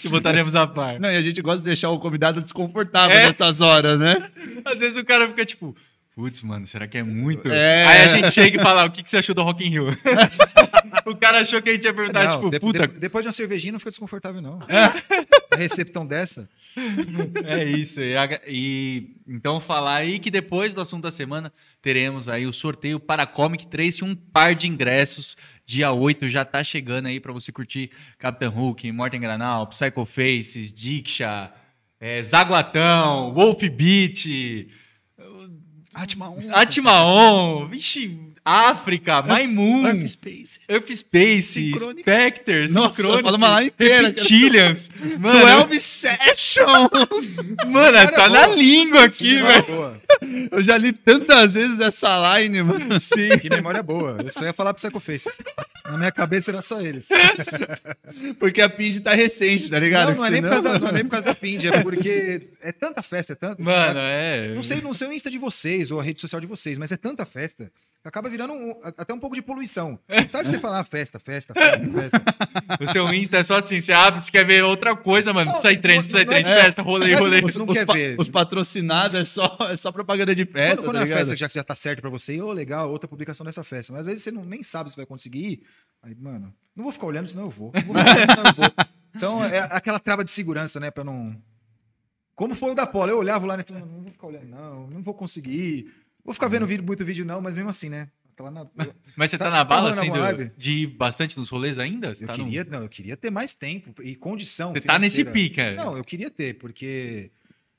Te 0.00 0.08
botaremos 0.08 0.54
a 0.54 0.66
par. 0.66 0.98
Não, 1.00 1.10
e 1.10 1.16
a 1.16 1.22
gente 1.22 1.40
gosta 1.42 1.58
de 1.58 1.64
deixar 1.64 1.90
o 1.90 1.98
convidado 1.98 2.42
desconfortável 2.42 3.16
É. 3.16 3.26
nessas 3.26 3.60
horas, 3.60 3.98
né? 3.98 4.30
Às 4.64 4.78
vezes 4.80 4.96
o 4.96 5.04
cara 5.04 5.26
fica 5.28 5.44
tipo, 5.44 5.74
putz, 6.14 6.42
mano, 6.42 6.66
será 6.66 6.86
que 6.86 6.98
é 6.98 7.02
muito? 7.02 7.48
É. 7.50 7.84
Aí 7.86 8.02
a 8.02 8.08
gente 8.08 8.30
chega 8.30 8.60
e 8.60 8.62
fala, 8.62 8.84
o 8.84 8.90
que, 8.90 9.02
que 9.02 9.10
você 9.10 9.16
achou 9.18 9.34
do 9.34 9.42
Rock 9.42 9.64
in 9.66 9.70
Rio? 9.70 9.86
o 11.06 11.16
cara 11.16 11.38
achou 11.40 11.60
que 11.60 11.70
a 11.70 11.72
gente 11.72 11.84
ia 11.84 11.94
perguntar, 11.94 12.24
não, 12.24 12.32
tipo, 12.36 12.50
de- 12.50 12.60
puta, 12.60 12.86
de- 12.88 12.98
depois 12.98 13.22
de 13.24 13.28
uma 13.28 13.32
cervejinha 13.32 13.72
não 13.72 13.78
fica 13.80 13.90
desconfortável, 13.90 14.40
não. 14.40 14.60
É. 14.68 15.54
A 15.54 15.56
receptão 15.56 16.06
dessa. 16.06 16.48
É 17.44 17.64
isso. 17.64 18.00
E, 18.00 18.16
a- 18.16 18.40
e- 18.46 19.16
então 19.28 19.60
falar 19.60 19.96
aí 19.96 20.18
que 20.18 20.30
depois 20.30 20.74
do 20.74 20.80
assunto 20.80 21.02
da 21.04 21.10
semana 21.12 21.52
teremos 21.80 22.28
aí 22.28 22.46
o 22.46 22.52
sorteio 22.52 22.98
para 22.98 23.26
Comic 23.26 23.66
Trace, 23.66 24.02
um 24.04 24.14
par 24.14 24.54
de 24.54 24.68
ingressos. 24.68 25.36
Dia 25.66 25.92
8 25.92 26.28
já 26.28 26.44
tá 26.44 26.62
chegando 26.62 27.06
aí 27.06 27.18
para 27.18 27.32
você 27.32 27.50
curtir 27.50 27.90
Capitão 28.18 28.50
Hulk, 28.50 28.92
Morten 28.92 29.20
Granal, 29.20 29.66
Psycho 29.68 30.04
Faces, 30.04 30.72
Diksha, 30.72 31.52
é, 31.98 32.22
Zaguatão, 32.22 33.32
Wolf 33.32 33.62
Beat, 33.62 34.68
Atma 35.94 36.28
1. 36.28 36.54
Atmaon, 36.54 37.66
vixe, 37.68 38.18
África, 38.44 39.22
Maimun, 39.22 40.06
Space. 40.06 40.60
Earth 40.68 40.92
Space, 40.92 41.72
Sincrônica. 41.72 42.00
Spectre, 42.00 42.72
Nossa, 42.72 42.92
Synchronic, 42.92 43.22
fala 43.22 43.36
uma 43.38 43.48
lá 43.48 43.64
inteira. 43.64 44.08
Reptilians. 44.08 44.90
Mano, 45.18 45.64
12 45.66 45.80
Sessions! 45.80 47.36
mano 47.66 48.12
tá 48.12 48.28
na 48.28 48.46
língua 48.48 49.04
aqui, 49.04 49.40
velho. 49.40 50.00
Eu 50.50 50.62
já 50.62 50.76
li 50.76 50.92
tantas 50.92 51.54
vezes 51.54 51.80
essa 51.80 52.38
line, 52.38 52.62
mano. 52.62 53.00
Sim. 53.00 53.38
Que 53.38 53.48
memória 53.48 53.82
boa. 53.82 54.18
Eu 54.22 54.30
só 54.30 54.44
ia 54.44 54.52
falar 54.52 54.74
pro 54.74 54.82
Psycho 54.82 55.00
Faces. 55.00 55.40
Na 55.84 55.96
minha 55.96 56.12
cabeça 56.12 56.50
era 56.50 56.60
só 56.62 56.80
eles. 56.80 57.08
Porque 58.38 58.60
a 58.60 58.68
PID 58.68 59.00
tá 59.00 59.14
recente, 59.14 59.70
tá 59.70 59.78
ligado? 59.78 60.10
Não, 60.10 60.16
não 60.16 60.26
é, 60.26 60.30
nem 60.30 60.42
por 60.42 60.48
Senão- 60.48 60.62
causa 60.62 60.78
da, 60.78 60.78
não 60.78 60.88
é 60.88 60.92
nem 60.92 61.04
por 61.04 61.10
causa 61.10 61.26
da 61.26 61.34
Pind, 61.34 61.64
é 61.64 61.82
porque 61.82 62.42
é 62.68 62.72
tanta 62.72 63.02
festa, 63.02 63.32
é 63.32 63.36
tanto. 63.36 63.62
Mano, 63.62 63.98
é. 64.00 64.54
Não 64.54 64.62
sei, 64.62 64.80
não 64.80 64.92
sei 64.94 65.08
o 65.08 65.12
Insta 65.12 65.30
de 65.30 65.38
vocês 65.38 65.90
ou 65.90 66.00
a 66.00 66.02
rede 66.02 66.20
social 66.20 66.40
de 66.40 66.46
vocês, 66.46 66.78
mas 66.78 66.90
é 66.92 66.96
tanta 66.96 67.24
festa 67.24 67.70
que 68.02 68.08
acaba 68.08 68.28
virando 68.28 68.52
um- 68.52 68.78
até 68.82 69.14
um 69.14 69.18
pouco 69.18 69.34
de 69.36 69.40
poluição. 69.42 69.98
Sabe 70.28 70.44
que 70.44 70.50
você 70.50 70.58
fala 70.58 70.80
ah, 70.80 70.84
festa, 70.84 71.18
festa, 71.18 71.54
festa, 71.54 71.86
festa? 71.90 72.22
O 72.84 72.88
seu 72.90 73.12
Insta 73.14 73.38
é 73.38 73.44
só 73.44 73.56
assim, 73.58 73.80
você 73.80 73.92
abre, 73.92 74.20
você 74.20 74.30
quer 74.30 74.44
ver 74.46 74.62
outra 74.64 74.94
coisa, 74.96 75.32
mano. 75.32 75.46
Não, 75.46 75.52
Precisa 75.52 75.72
ir 75.72 75.80
três, 75.80 76.04
precisa 76.04 76.22
ir 76.22 76.26
não 76.26 76.32
três, 76.32 76.48
é- 76.48 76.62
festa, 76.62 76.82
rolê, 76.82 77.12
é- 77.12 77.14
rolê. 77.16 77.40
você 77.40 77.58
não 77.58 77.66
os, 77.66 77.72
quer 77.78 77.86
pa- 77.86 77.92
ver. 77.94 78.16
os 78.18 78.28
patrocinados 78.28 79.20
é 79.20 79.24
só, 79.24 79.56
é 79.70 79.76
só 79.76 79.90
propaganda 79.92 80.34
de 80.34 80.44
festa, 80.44 80.76
Quando, 80.76 80.84
quando 80.86 80.94
tá 80.96 81.00
é 81.08 81.12
a 81.12 81.16
festa 81.18 81.36
já, 81.36 81.48
já 81.50 81.64
tá 81.64 81.74
certo 81.76 82.00
pra 82.00 82.10
você, 82.10 82.40
ô, 82.40 82.52
legal, 82.52 82.90
outra 82.90 83.08
publicação 83.08 83.44
dessa 83.46 83.64
festa. 83.64 83.92
Mas 83.92 84.00
às 84.02 84.06
vezes 84.06 84.22
você 84.22 84.30
não, 84.30 84.44
nem 84.44 84.62
sabe 84.62 84.90
se 84.90 84.96
vai 84.96 85.06
conseguir 85.06 85.44
ir. 85.46 85.62
Aí, 86.02 86.14
mano, 86.14 86.52
não 86.76 86.84
vou 86.84 86.92
ficar 86.92 87.06
olhando, 87.06 87.28
senão 87.30 87.44
eu 87.44 87.50
vou. 87.50 87.72
Não 87.74 87.82
vou 87.82 87.94
ficar 87.96 88.14
olhando, 88.16 88.30
senão 88.30 88.44
eu 88.50 88.54
vou. 88.54 88.72
Então 89.16 89.44
é 89.44 89.60
aquela 89.70 90.00
trava 90.00 90.24
de 90.24 90.30
segurança, 90.32 90.80
né? 90.80 90.90
Pra 90.90 91.04
não. 91.04 91.36
Como 92.34 92.54
foi 92.54 92.72
o 92.72 92.74
da 92.74 92.86
Paula? 92.86 93.12
Eu 93.12 93.18
olhava 93.18 93.46
lá 93.46 93.58
e 93.58 93.62
falava, 93.62 93.86
não 93.86 94.02
vou 94.02 94.10
ficar 94.12 94.26
olhando, 94.26 94.46
não, 94.46 94.86
não 94.88 95.02
vou 95.02 95.14
conseguir. 95.14 95.92
Vou 96.24 96.34
ficar 96.34 96.48
vendo 96.48 96.66
vídeo, 96.66 96.84
muito 96.84 97.04
vídeo, 97.04 97.24
não, 97.24 97.40
mas 97.40 97.54
mesmo 97.54 97.70
assim, 97.70 97.88
né? 97.88 98.10
Tá 98.36 98.44
lá 98.44 98.50
na- 98.50 98.66
Mas 99.16 99.30
você 99.30 99.38
tá, 99.38 99.44
Tá- 99.44 99.50
na 99.52 99.56
tá 99.58 99.64
bala, 99.64 99.90
rolando 99.94 100.24
assim, 100.24 100.48
do- 100.48 100.56
de 100.58 100.72
ir 100.72 100.86
bastante 100.88 101.36
nos 101.38 101.48
rolês 101.48 101.78
ainda? 101.78 102.12
Você 102.14 102.24
Eu 102.24 102.28
tá, 102.28 102.36
no- 102.36 102.44
queria, 102.44 102.64
não, 102.64 102.82
eu 102.82 102.88
queria 102.88 103.16
ter 103.16 103.30
mais 103.30 103.54
tempo 103.54 103.94
e 104.02 104.16
condição. 104.16 104.72
você 104.72 104.80
tá 104.80 104.98
nesse 104.98 105.18
financeira. 105.22 105.48
pique, 105.48 105.60
é. 105.60 105.74
Não, 105.76 105.96
eu 105.96 106.02
queria 106.02 106.28
ter, 106.28 106.54
porque 106.54 107.30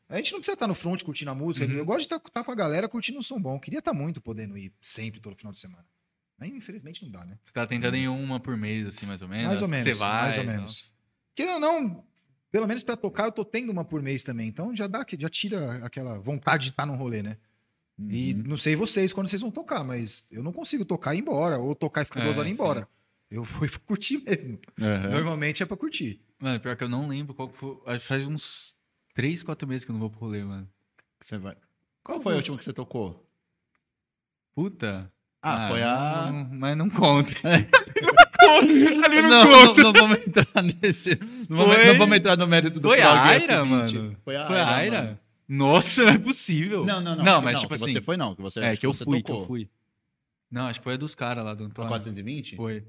a 0.07 0.15
gente 0.15 0.31
não 0.31 0.39
precisa 0.39 0.53
estar 0.53 0.67
no 0.67 0.73
front 0.75 1.03
curtindo 1.03 1.29
a 1.31 1.35
música. 1.35 1.65
Uhum. 1.65 1.73
Eu 1.73 1.83
gosto 1.83 2.07
de 2.07 2.15
estar 2.15 2.41
com 2.43 2.51
a 2.51 2.55
galera 2.55 2.87
curtindo 2.87 3.19
um 3.19 3.21
som 3.21 3.41
bom. 3.41 3.55
Eu 3.55 3.59
queria 3.59 3.79
estar 3.79 3.91
muito 3.93 4.21
podendo 4.21 4.57
ir 4.57 4.71
sempre, 4.81 5.19
todo 5.19 5.35
final 5.35 5.51
de 5.51 5.59
semana. 5.59 5.83
Mas 6.39 6.49
infelizmente 6.51 7.03
não 7.03 7.11
dá, 7.11 7.25
né? 7.25 7.37
Você 7.43 7.51
tá 7.51 7.67
tentando 7.67 7.95
em 7.97 8.07
uma 8.07 8.39
por 8.39 8.55
mês, 8.55 8.87
assim, 8.87 9.05
mais 9.05 9.21
ou 9.21 9.27
menos? 9.27 9.47
Mais 9.47 9.61
ou 9.61 9.67
menos, 9.67 9.83
Você 9.83 9.91
vai, 9.93 10.21
mais 10.21 10.37
ou 10.37 10.43
e 10.43 10.45
tal. 10.47 10.55
menos. 10.55 10.93
Querendo 11.35 11.53
ou 11.55 11.59
não, 11.59 12.03
pelo 12.55 12.67
menos 12.67 12.83
pra 12.83 12.95
tocar, 12.95 13.25
eu 13.25 13.31
tô 13.33 13.43
tendo 13.43 13.69
uma 13.69 13.83
por 13.83 14.01
mês 14.01 14.23
também. 14.23 14.47
Então 14.47 14.73
já 14.73 14.87
dá, 14.87 15.05
já 15.19 15.29
tira 15.29 15.85
aquela 15.85 16.17
vontade 16.19 16.63
de 16.63 16.69
estar 16.69 16.85
num 16.85 16.95
rolê, 16.95 17.21
né? 17.21 17.35
E 17.99 18.33
Uhum. 18.33 18.43
não 18.47 18.57
sei 18.57 18.77
vocês 18.77 19.11
quando 19.11 19.27
vocês 19.27 19.41
vão 19.41 19.51
tocar, 19.51 19.83
mas 19.83 20.25
eu 20.31 20.41
não 20.41 20.53
consigo 20.53 20.85
tocar 20.85 21.13
e 21.13 21.17
ir 21.17 21.21
embora, 21.21 21.57
ou 21.57 21.75
tocar 21.75 22.03
e 22.03 22.05
ficar 22.05 22.21
duas 22.23 22.37
É, 22.37 22.39
horas 22.39 22.49
e 22.49 22.53
ir 22.53 22.53
embora. 22.53 22.87
Eu 23.29 23.43
fui 23.43 23.67
pra 23.69 23.79
curtir 23.79 24.19
mesmo. 24.23 24.57
Aham. 24.81 25.09
Normalmente 25.09 25.61
é 25.63 25.65
pra 25.65 25.75
curtir. 25.75 26.21
Mano, 26.39 26.57
pior 26.61 26.77
que 26.77 26.83
eu 26.85 26.89
não 26.89 27.09
lembro 27.09 27.33
qual 27.33 27.49
que 27.49 27.57
foi. 27.57 27.77
Acho 27.87 27.99
que 27.99 28.07
faz 28.07 28.25
uns 28.25 28.73
3, 29.13 29.43
4 29.43 29.67
meses 29.67 29.83
que 29.83 29.91
eu 29.91 29.93
não 29.93 29.99
vou 29.99 30.09
pro 30.09 30.21
rolê, 30.21 30.41
mano. 30.45 30.69
Você 31.21 31.37
vai. 31.37 31.57
Qual 32.05 32.21
foi 32.21 32.33
a 32.33 32.37
última 32.37 32.57
que 32.57 32.63
você 32.63 32.71
tocou? 32.71 33.27
Puta. 34.55 35.11
Ah, 35.41 35.67
foi 35.67 35.83
a- 35.83 36.31
não- 36.31 36.57
mas 36.57 36.77
não 36.77 36.89
conta. 36.89 37.33
Ali 38.57 39.21
não, 39.21 39.29
não, 39.29 39.73
não, 39.73 39.73
não 39.75 39.93
vamos 39.93 40.27
entrar 40.27 40.61
nesse. 40.63 41.17
Não 41.49 41.57
vamos, 41.57 41.77
não 41.85 41.97
vamos 41.97 42.17
entrar 42.17 42.37
no 42.37 42.47
mérito 42.47 42.79
do 42.79 42.87
Foi 42.89 43.01
a 43.01 43.21
Aira, 43.23 43.61
F20. 43.61 43.65
mano? 43.65 44.17
Foi 44.23 44.35
a 44.35 44.47
Foi 44.47 44.57
a 44.59 44.67
Aira. 44.67 44.75
Aira? 44.97 45.03
mano. 45.03 45.19
Nossa, 45.47 46.03
não 46.03 46.09
é 46.11 46.17
possível. 46.17 46.85
Não, 46.85 46.99
não, 47.01 47.15
não. 47.15 47.23
Não, 47.23 47.39
que- 47.39 47.45
mas 47.45 47.59
tipo 47.59 47.69
que 47.69 47.83
assim. 47.83 47.93
Você 47.93 48.01
foi 48.01 48.17
não, 48.17 48.33
que 48.35 48.41
você, 48.41 48.59
é, 48.59 48.69
acho 48.71 48.79
que 48.79 48.85
eu 48.87 48.93
você 48.93 49.03
fui, 49.03 49.17
que 49.17 49.23
tocou. 49.27 49.41
eu 49.41 49.47
fui. 49.47 49.69
Não, 50.51 50.67
acho 50.67 50.79
que 50.79 50.83
foi 50.83 50.93
a 50.93 50.97
dos 50.97 51.13
caras 51.13 51.43
lá 51.45 51.53
do 51.53 51.63
A 51.63 51.67
Antônio. 51.67 51.89
420? 51.89 52.55
Foi. 52.55 52.83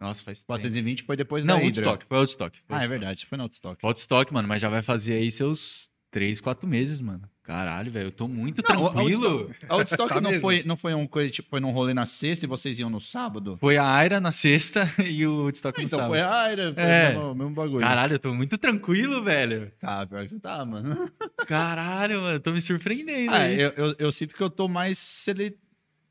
Nossa, 0.00 0.22
faz 0.22 0.38
tempo. 0.38 0.46
420 0.46 1.02
foi 1.02 1.16
depois 1.16 1.44
Não, 1.44 1.56
da 1.56 1.60
Hydra. 1.60 1.82
Woodstock. 1.86 2.06
Foi 2.08 2.18
Woodstock. 2.18 2.58
foi 2.58 2.64
Ah, 2.68 2.78
é 2.78 2.78
Woodstock. 2.82 2.88
verdade, 3.00 3.26
foi 3.26 3.38
no 3.38 3.44
Woodstock. 3.44 3.84
Woodstock, 3.84 4.32
mano, 4.32 4.46
mas 4.46 4.62
já 4.62 4.68
vai 4.68 4.80
fazer 4.82 5.14
aí 5.14 5.32
seus 5.32 5.90
3, 6.10 6.40
4 6.40 6.68
meses, 6.68 7.00
mano. 7.00 7.22
Caralho, 7.48 7.90
velho, 7.90 8.08
eu 8.08 8.12
tô 8.12 8.28
muito 8.28 8.58
Não, 8.58 8.62
tranquilo. 8.92 9.50
A 9.70 9.76
Woodstock 9.76 10.12
Tá 10.12 10.20
não, 10.20 10.28
mesmo. 10.30 10.42
foi, 10.42 10.62
não 10.64 10.76
foi 10.76 10.92
um 10.92 11.06
coisa, 11.06 11.30
tipo, 11.30 11.48
foi 11.48 11.60
num 11.60 11.70
rolê 11.70 11.94
na 11.94 12.04
sexta 12.04 12.44
e 12.44 12.48
vocês 12.48 12.78
iam 12.78 12.90
no 12.90 13.00
sábado? 13.00 13.56
Foi 13.58 13.78
a 13.78 13.90
Aira 13.90 14.20
na 14.20 14.32
sexta 14.32 14.86
e 15.02 15.26
o 15.26 15.44
Woodstock 15.44 15.78
no 15.78 15.86
Então 15.86 15.98
sábado. 15.98 16.10
foi 16.10 16.20
a 16.20 16.30
Aira, 16.42 16.74
foi 16.74 16.82
É. 16.82 17.16
o 17.18 17.34
mesmo, 17.34 17.54
bagulho. 17.54 17.80
Caralho, 17.80 18.12
eu 18.16 18.18
tô 18.18 18.34
muito 18.34 18.58
tranquilo, 18.58 19.22
velho. 19.24 19.72
Tá, 19.80 20.06
pior 20.06 20.24
que 20.24 20.28
você 20.28 20.38
tá, 20.38 20.62
mano. 20.62 21.10
Caralho, 21.48 22.20
mano, 22.20 22.38
tô 22.38 22.52
me 22.52 22.60
surpreendendo 22.60 23.32
Ah, 23.34 23.50
eu, 23.50 23.72
eu, 23.78 23.94
eu 23.98 24.12
sinto 24.12 24.36
que 24.36 24.42
eu 24.42 24.50
tô 24.50 24.68
mais 24.68 24.98
sele- 24.98 25.56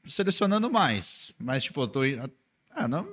selecionando 0.06 0.72
mais. 0.72 1.36
Mas, 1.38 1.64
tipo, 1.66 1.82
eu 1.84 1.88
tô. 1.88 2.00
Ah, 2.72 2.88
não. 2.88 3.08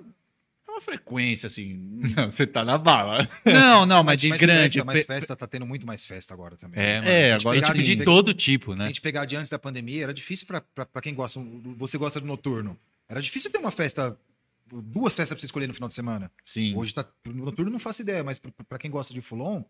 Uma 0.75 0.81
frequência, 0.81 1.47
assim. 1.47 1.75
Não, 2.17 2.31
você 2.31 2.45
tá 2.45 2.65
na 2.65 2.77
bala. 2.77 3.29
Não, 3.45 3.87
não, 3.87 4.03
mas 4.03 4.21
de 4.21 4.29
mais 4.29 4.41
grande. 4.41 4.75
Festa, 4.75 4.85
mais 4.85 5.05
festa, 5.05 5.37
tá 5.37 5.47
tendo 5.47 5.65
muito 5.65 5.87
mais 5.87 6.05
festa 6.05 6.35
agora 6.35 6.57
também. 6.57 6.83
É, 6.83 6.99
mano. 6.99 7.09
É, 7.09 7.33
agora 7.33 7.61
tipo 7.61 7.77
sim. 7.77 7.83
de 7.83 8.05
todo 8.05 8.35
tipo, 8.35 8.73
Se 8.73 8.79
né? 8.79 8.85
a 8.85 8.87
gente 8.89 9.01
pegar 9.01 9.25
de 9.25 9.37
antes 9.37 9.51
da 9.51 9.59
pandemia, 9.59 10.03
era 10.03 10.13
difícil 10.13 10.47
pra 10.47 11.01
quem 11.01 11.15
gosta. 11.15 11.41
Você 11.77 11.97
gosta 11.97 12.21
do 12.21 12.27
noturno. 12.27 12.77
Era 13.09 13.23
difícil 13.23 13.51
ter 13.53 13.59
uma 13.59 13.71
festa, 13.71 14.19
duas 14.67 15.15
festas 15.15 15.37
pra 15.37 15.41
você 15.41 15.47
escolher 15.47 15.69
no 15.69 15.75
final 15.75 15.89
de 15.89 15.95
semana. 15.95 16.31
Sim. 16.45 16.75
Hoje 16.75 16.93
tá. 16.93 17.07
No 17.25 17.45
noturno 17.45 17.71
não 17.71 17.79
faço 17.79 18.03
ideia, 18.03 18.25
mas 18.25 18.39
pra, 18.39 18.51
pra 18.69 18.79
quem 18.79 18.91
gosta 18.91 19.15
de 19.15 19.21
Fulon, 19.21 19.63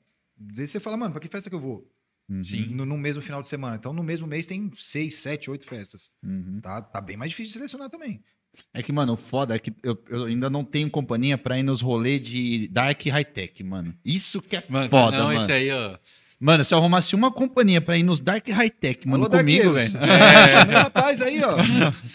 às 0.51 0.56
vezes 0.56 0.70
você 0.70 0.81
fala, 0.81 0.97
mano, 0.97 1.12
pra 1.12 1.20
que 1.20 1.28
festa 1.28 1.51
que 1.51 1.56
eu 1.56 1.60
vou? 1.60 1.86
Sim. 2.43 2.68
No, 2.68 2.86
no 2.86 2.97
mesmo 2.97 3.22
final 3.22 3.43
de 3.43 3.48
semana. 3.51 3.76
Então, 3.76 3.93
no 3.93 4.02
mesmo 4.02 4.26
mês 4.26 4.47
tem 4.47 4.70
seis, 4.74 5.16
sete, 5.16 5.51
oito 5.51 5.66
festas. 5.66 6.10
Uhum. 6.22 6.60
Tá, 6.62 6.81
tá 6.81 7.01
bem 7.01 7.16
mais 7.16 7.31
difícil 7.31 7.52
de 7.52 7.59
selecionar 7.59 7.90
também. 7.90 8.22
É 8.72 8.82
que, 8.82 8.93
mano, 8.93 9.14
o 9.14 9.16
foda 9.16 9.55
é 9.55 9.59
que 9.59 9.72
eu, 9.82 9.97
eu 10.09 10.24
ainda 10.24 10.48
não 10.51 10.64
tenho 10.64 10.90
companhia 10.90 11.36
pra 11.39 11.59
ir 11.59 11.62
nos 11.62 11.81
rolês 11.81 12.22
de 12.22 12.68
Dark 12.68 13.01
High 13.06 13.24
Tech, 13.24 13.62
mano. 13.62 13.94
Isso 14.05 14.40
que 14.43 14.56
é 14.56 14.62
Mano, 14.68 14.90
foda, 14.90 15.16
não, 15.18 15.26
mano. 15.26 15.39
esse 15.40 15.52
aí, 15.52 15.70
ó. 15.70 15.97
Mano, 16.40 16.64
se 16.64 16.74
eu 16.74 16.78
arrumasse 16.78 17.14
uma 17.14 17.31
companhia 17.31 17.81
pra 17.81 17.97
ir 17.97 18.02
nos 18.02 18.20
Dark 18.20 18.47
High 18.48 18.68
Tech, 18.70 19.09
mano, 19.09 19.24
Alô, 19.24 19.39
comigo, 19.39 19.72
velho. 19.72 19.89
É, 19.98 20.68
o 20.68 20.72
rapaz 20.82 21.22
aí, 21.22 21.40
ó. 21.43 21.56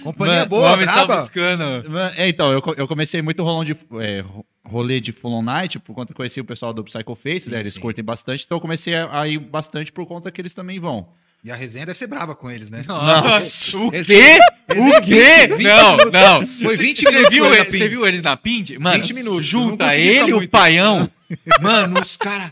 Companhia 0.04 0.34
Mano, 0.36 0.46
o 0.46 0.50
boa, 0.50 0.72
homem 0.74 0.86
está 0.86 1.06
braba. 1.06 1.22
buscando. 1.22 1.90
Mano, 1.90 2.14
é, 2.16 2.28
então, 2.30 2.52
eu, 2.52 2.62
eu 2.78 2.88
comecei 2.88 3.22
muito 3.22 3.42
rolão 3.44 3.64
de, 3.64 3.76
é, 4.00 4.20
ro- 4.20 4.46
rolê 4.66 5.00
de 5.00 5.12
Full 5.12 5.32
On 5.32 5.42
Night, 5.42 5.80
por 5.80 5.96
conta 5.96 6.08
que 6.08 6.12
eu 6.12 6.18
conheci 6.18 6.40
o 6.42 6.46
pessoal 6.46 6.74
do 6.74 6.84
Psycho 6.84 7.16
Face, 7.16 7.46
Sim, 7.46 7.52
né? 7.52 7.60
Eles 7.62 7.74
sim. 7.74 7.80
curtem 7.80 8.04
bastante, 8.04 8.44
então 8.46 8.58
eu 8.58 8.62
comecei 8.62 8.94
a, 8.94 9.22
a 9.22 9.28
ir 9.28 9.40
bastante 9.40 9.92
por 9.92 10.06
conta 10.06 10.30
que 10.30 10.40
eles 10.40 10.54
também 10.54 10.80
vão. 10.80 11.08
E 11.44 11.50
a 11.50 11.56
resenha 11.56 11.86
deve 11.86 11.98
ser 11.98 12.08
brava 12.08 12.36
com 12.36 12.52
eles, 12.52 12.70
né? 12.70 12.84
Nossa, 12.86 13.78
o 13.78 13.92
quê? 13.92 13.98
esse 13.98 14.14
O 14.14 14.94
é 14.94 15.02
quê? 15.02 15.48
20 15.48 15.64
Não, 15.64 15.98
não. 16.12 16.48
Foi 16.48 16.76
20 16.76 17.00
Você 17.00 17.12
minutos 17.12 17.34
viu, 17.34 17.56
ele 17.56 17.72
você 17.72 17.88
viu 17.88 18.08
ele 18.08 18.22
na 18.22 18.36
Pind? 18.36 18.72
Mano, 18.78 18.98
20 18.98 19.14
minutos, 19.14 19.46
junta 19.46 19.96
ele 19.96 20.32
e 20.32 20.34
o 20.34 20.50
paião. 20.50 21.10
Mano, 21.62 22.02
os 22.02 22.18
caras... 22.18 22.52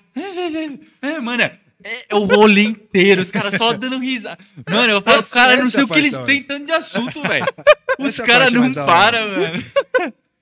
É, 1.01 1.19
mano, 1.19 1.43
é, 1.43 2.05
é 2.09 2.15
o 2.15 2.25
rolê 2.25 2.63
inteiro, 2.63 3.21
os 3.21 3.31
caras 3.31 3.55
só 3.55 3.73
dando 3.73 3.97
risada. 3.97 4.37
Mano, 4.69 4.93
eu 4.93 5.01
falo, 5.01 5.23
cara, 5.23 5.57
não 5.57 5.65
sei 5.65 5.81
é 5.81 5.83
o 5.83 5.87
que 5.87 5.99
eles 5.99 6.17
têm 6.19 6.43
tanto 6.43 6.65
de 6.65 6.71
assunto, 6.71 7.21
velho. 7.21 7.45
Os 7.97 8.19
é 8.19 8.25
caras 8.25 8.53
não 8.53 8.71
param, 8.73 9.27
mano. 9.29 9.63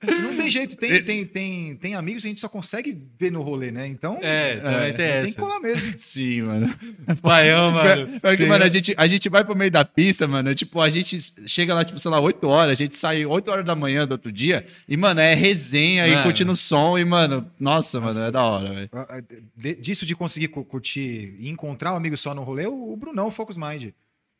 Não 0.02 0.36
tem 0.36 0.50
jeito, 0.50 0.76
tem, 0.76 1.02
tem, 1.02 1.24
tem, 1.24 1.74
tem 1.76 1.94
amigos 1.94 2.22
que 2.22 2.28
a 2.28 2.30
gente 2.30 2.40
só 2.40 2.50
consegue 2.50 2.96
ver 3.18 3.32
no 3.32 3.40
rolê, 3.40 3.70
né? 3.70 3.86
Então, 3.88 4.18
É, 4.20 4.56
também 4.56 4.86
tem 4.88 4.96
tem 4.96 5.06
essa. 5.06 5.26
que 5.28 5.34
colar 5.38 5.58
mesmo. 5.58 5.92
Sim, 5.96 6.42
mano. 6.42 6.74
Paião, 7.22 7.70
mano. 7.72 8.06
Pior 8.20 8.30
que, 8.32 8.36
Sim. 8.36 8.46
mano, 8.46 8.64
a 8.64 8.68
gente, 8.68 8.94
a 8.96 9.06
gente 9.08 9.28
vai 9.30 9.42
pro 9.42 9.56
meio 9.56 9.70
da 9.70 9.86
pista, 9.86 10.28
mano. 10.28 10.54
Tipo, 10.54 10.82
a 10.82 10.90
gente 10.90 11.18
chega 11.48 11.74
lá, 11.74 11.82
tipo, 11.82 11.98
sei 11.98 12.10
lá, 12.10 12.20
8 12.20 12.46
horas, 12.46 12.72
a 12.72 12.74
gente 12.74 12.94
sai 12.94 13.24
8 13.24 13.50
horas 13.50 13.64
da 13.64 13.74
manhã 13.74 14.06
do 14.06 14.12
outro 14.12 14.30
dia. 14.30 14.66
E, 14.86 14.96
mano, 14.98 15.18
é 15.18 15.32
resenha 15.34 16.06
e 16.06 16.10
Mano. 16.10 16.22
curtindo 16.24 16.52
o 16.52 16.56
som. 16.56 16.98
E, 16.98 17.04
mano, 17.04 17.50
nossa, 17.58 17.98
mano, 17.98 18.18
é 18.20 18.30
da 18.30 18.44
hora, 18.44 18.74
velho. 18.74 18.90
Ah, 18.92 19.06
ah, 19.18 19.22
Disso 19.80 20.04
de 20.04 20.14
conseguir 20.14 20.48
cu- 20.48 20.64
curtir 20.64 21.34
e 21.38 21.48
encontrar 21.48 21.94
um 21.94 21.96
amigo 21.96 22.16
só 22.18 22.34
no 22.34 22.42
rolê, 22.42 22.66
o 22.66 22.92
o 22.92 22.96
Brunão, 22.98 23.28
o 23.28 23.30
Focus 23.30 23.56
Mind. 23.56 23.90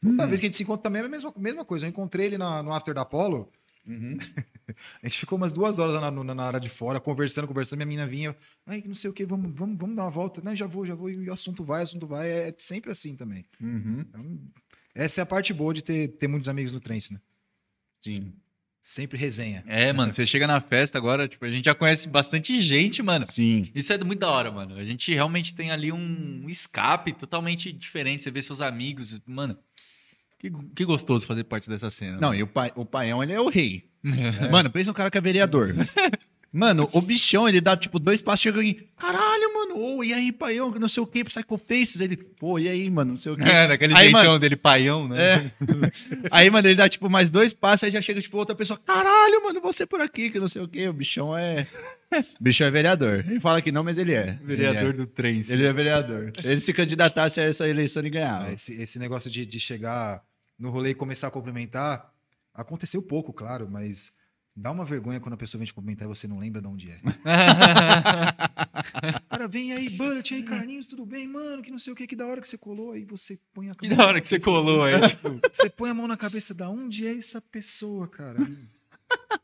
Toda 0.02 0.26
vez 0.26 0.38
que 0.38 0.46
a 0.46 0.48
gente 0.48 0.56
se 0.56 0.62
encontra 0.62 0.82
também 0.82 1.00
é 1.02 1.06
a 1.06 1.08
mesma, 1.08 1.32
mesma 1.36 1.64
coisa. 1.64 1.86
Eu 1.86 1.88
encontrei 1.88 2.26
ele 2.26 2.36
na- 2.38 2.62
no 2.62 2.72
After 2.72 2.92
da 2.94 3.00
Apollo. 3.00 3.48
a 5.02 5.08
gente 5.08 5.18
ficou 5.18 5.36
umas 5.36 5.52
duas 5.52 5.78
horas 5.78 6.00
na, 6.00 6.10
na, 6.10 6.34
na 6.34 6.44
área 6.44 6.60
de 6.60 6.68
fora, 6.68 7.00
conversando, 7.00 7.46
conversando. 7.46 7.78
Minha 7.78 7.86
menina 7.86 8.06
vinha, 8.06 8.36
ai, 8.66 8.82
não 8.86 8.94
sei 8.94 9.10
o 9.10 9.12
que, 9.12 9.24
vamos, 9.24 9.52
vamos, 9.54 9.78
vamos 9.78 9.96
dar 9.96 10.02
uma 10.04 10.10
volta. 10.10 10.40
Não, 10.42 10.54
já 10.54 10.66
vou, 10.66 10.84
já 10.84 10.94
vou. 10.94 11.08
E 11.08 11.28
o 11.28 11.32
assunto 11.32 11.62
vai, 11.62 11.80
o 11.80 11.84
assunto 11.84 12.06
vai. 12.06 12.28
É 12.28 12.54
sempre 12.58 12.90
assim 12.90 13.16
também. 13.16 13.46
Então, 14.00 14.40
essa 14.94 15.20
é 15.20 15.22
a 15.22 15.26
parte 15.26 15.52
boa 15.52 15.72
de 15.72 15.82
ter, 15.82 16.08
ter 16.08 16.26
muitos 16.26 16.48
amigos 16.48 16.72
no 16.72 16.80
trance, 16.80 17.12
né? 17.12 17.20
Sim. 18.00 18.32
Sempre 18.82 19.18
resenha. 19.18 19.64
É, 19.66 19.92
mano, 19.92 20.12
você 20.12 20.24
chega 20.24 20.46
na 20.46 20.60
festa 20.60 20.96
agora, 20.96 21.26
tipo, 21.26 21.44
a 21.44 21.50
gente 21.50 21.64
já 21.64 21.74
conhece 21.74 22.08
bastante 22.08 22.60
gente, 22.60 23.02
mano. 23.02 23.26
Sim. 23.28 23.68
Isso 23.74 23.92
é 23.92 23.98
muito 23.98 24.20
da 24.20 24.30
hora, 24.30 24.52
mano. 24.52 24.76
A 24.76 24.84
gente 24.84 25.12
realmente 25.12 25.56
tem 25.56 25.72
ali 25.72 25.90
um 25.90 26.48
escape 26.48 27.12
totalmente 27.12 27.72
diferente. 27.72 28.22
Você 28.22 28.30
vê 28.30 28.40
seus 28.40 28.60
amigos, 28.60 29.20
mano. 29.26 29.58
Que, 30.38 30.50
que 30.74 30.84
gostoso 30.84 31.26
fazer 31.26 31.44
parte 31.44 31.68
dessa 31.68 31.90
cena. 31.90 32.14
Não, 32.20 32.28
mano. 32.28 32.34
e 32.34 32.42
o, 32.42 32.46
pai, 32.46 32.72
o 32.76 32.84
Paião, 32.84 33.22
ele 33.22 33.32
é 33.32 33.40
o 33.40 33.48
rei. 33.48 33.88
Mano, 34.52 34.70
pensa 34.70 34.90
um 34.90 34.94
cara 34.94 35.10
que 35.10 35.18
é 35.18 35.20
vereador. 35.20 35.74
Mano, 36.52 36.88
o 36.92 37.02
bichão, 37.02 37.46
ele 37.46 37.60
dá 37.60 37.76
tipo 37.76 37.98
dois 37.98 38.22
passos, 38.22 38.40
chega 38.40 38.62
em. 38.64 38.72
Caralho, 38.96 39.52
mano, 39.52 39.76
ô, 39.78 40.02
e 40.02 40.14
aí, 40.14 40.32
Paião, 40.32 40.72
que 40.72 40.78
não 40.78 40.88
sei 40.88 41.02
o 41.02 41.06
que, 41.06 41.22
Psycho 41.24 41.58
Faces. 41.58 42.00
Ele, 42.00 42.16
pô, 42.16 42.58
e 42.58 42.66
aí, 42.66 42.88
mano, 42.88 43.10
não 43.10 43.18
sei 43.18 43.32
o 43.32 43.36
que. 43.36 43.42
É, 43.44 43.68
daquele 43.68 43.92
aí, 43.92 44.04
jeitão 44.04 44.22
mano, 44.24 44.38
dele, 44.38 44.56
paião, 44.56 45.06
né? 45.06 45.34
É. 45.34 45.50
Aí, 46.30 46.48
mano, 46.48 46.66
ele 46.66 46.76
dá 46.76 46.88
tipo 46.88 47.10
mais 47.10 47.28
dois 47.28 47.52
passos, 47.52 47.84
aí 47.84 47.90
já 47.90 48.00
chega 48.00 48.22
tipo 48.22 48.38
outra 48.38 48.54
pessoa. 48.54 48.78
Caralho, 48.82 49.42
mano, 49.44 49.60
você 49.60 49.84
por 49.84 50.00
aqui, 50.00 50.30
que 50.30 50.38
não 50.38 50.48
sei 50.48 50.62
o 50.62 50.68
que. 50.68 50.88
O 50.88 50.94
bichão 50.94 51.36
é. 51.36 51.66
O 52.40 52.42
bichão 52.44 52.66
é 52.66 52.70
vereador. 52.70 53.24
Ele 53.28 53.40
fala 53.40 53.60
que 53.60 53.70
não, 53.70 53.84
mas 53.84 53.98
ele 53.98 54.14
é. 54.14 54.38
Vereador 54.42 54.90
ele 54.90 54.92
do 54.94 55.06
trem. 55.06 55.42
é. 55.46 55.52
Ele 55.52 55.64
é 55.66 55.72
vereador. 55.74 56.32
Ele 56.42 56.60
se 56.60 56.72
candidatasse 56.72 57.38
a 57.38 57.44
essa 57.44 57.68
eleição 57.68 58.02
e 58.06 58.08
ganhava. 58.08 58.46
Ah, 58.46 58.52
Esse, 58.54 58.80
esse 58.80 58.98
negócio 58.98 59.30
de, 59.30 59.44
de 59.44 59.60
chegar 59.60 60.22
no 60.58 60.70
rolê 60.70 60.90
e 60.90 60.94
começar 60.94 61.28
a 61.28 61.30
cumprimentar, 61.30 62.12
aconteceu 62.54 63.02
pouco, 63.02 63.32
claro, 63.32 63.68
mas 63.70 64.16
dá 64.54 64.70
uma 64.70 64.84
vergonha 64.84 65.20
quando 65.20 65.34
a 65.34 65.36
pessoa 65.36 65.58
vem 65.58 65.66
te 65.66 65.74
cumprimentar 65.74 66.06
e 66.06 66.08
você 66.08 66.26
não 66.26 66.38
lembra 66.38 66.62
de 66.62 66.68
onde 66.68 66.90
é. 66.90 67.00
Cara, 69.28 69.48
vem 69.48 69.72
aí, 69.72 69.90
Bullet, 69.90 70.34
aí, 70.34 70.42
Carlinhos, 70.42 70.86
tudo 70.86 71.04
bem, 71.04 71.28
mano? 71.28 71.62
Que 71.62 71.70
não 71.70 71.78
sei 71.78 71.92
o 71.92 71.96
que, 71.96 72.06
que 72.06 72.16
da 72.16 72.26
hora 72.26 72.40
que 72.40 72.48
você 72.48 72.56
colou. 72.56 72.92
Aí 72.92 73.04
você 73.04 73.38
põe 73.52 73.68
a 73.68 73.74
Que 73.74 73.88
cabeça 73.88 73.96
da 73.96 74.06
hora 74.06 74.20
que 74.20 74.28
você 74.28 74.40
colou 74.40 74.82
aí, 74.82 75.08
tipo. 75.08 75.40
Você 75.50 75.68
põe 75.68 75.90
a 75.90 75.94
mão 75.94 76.08
na 76.08 76.16
cabeça, 76.16 76.54
da 76.54 76.70
onde 76.70 77.06
é 77.06 77.16
essa 77.16 77.40
pessoa, 77.40 78.08
cara? 78.08 78.38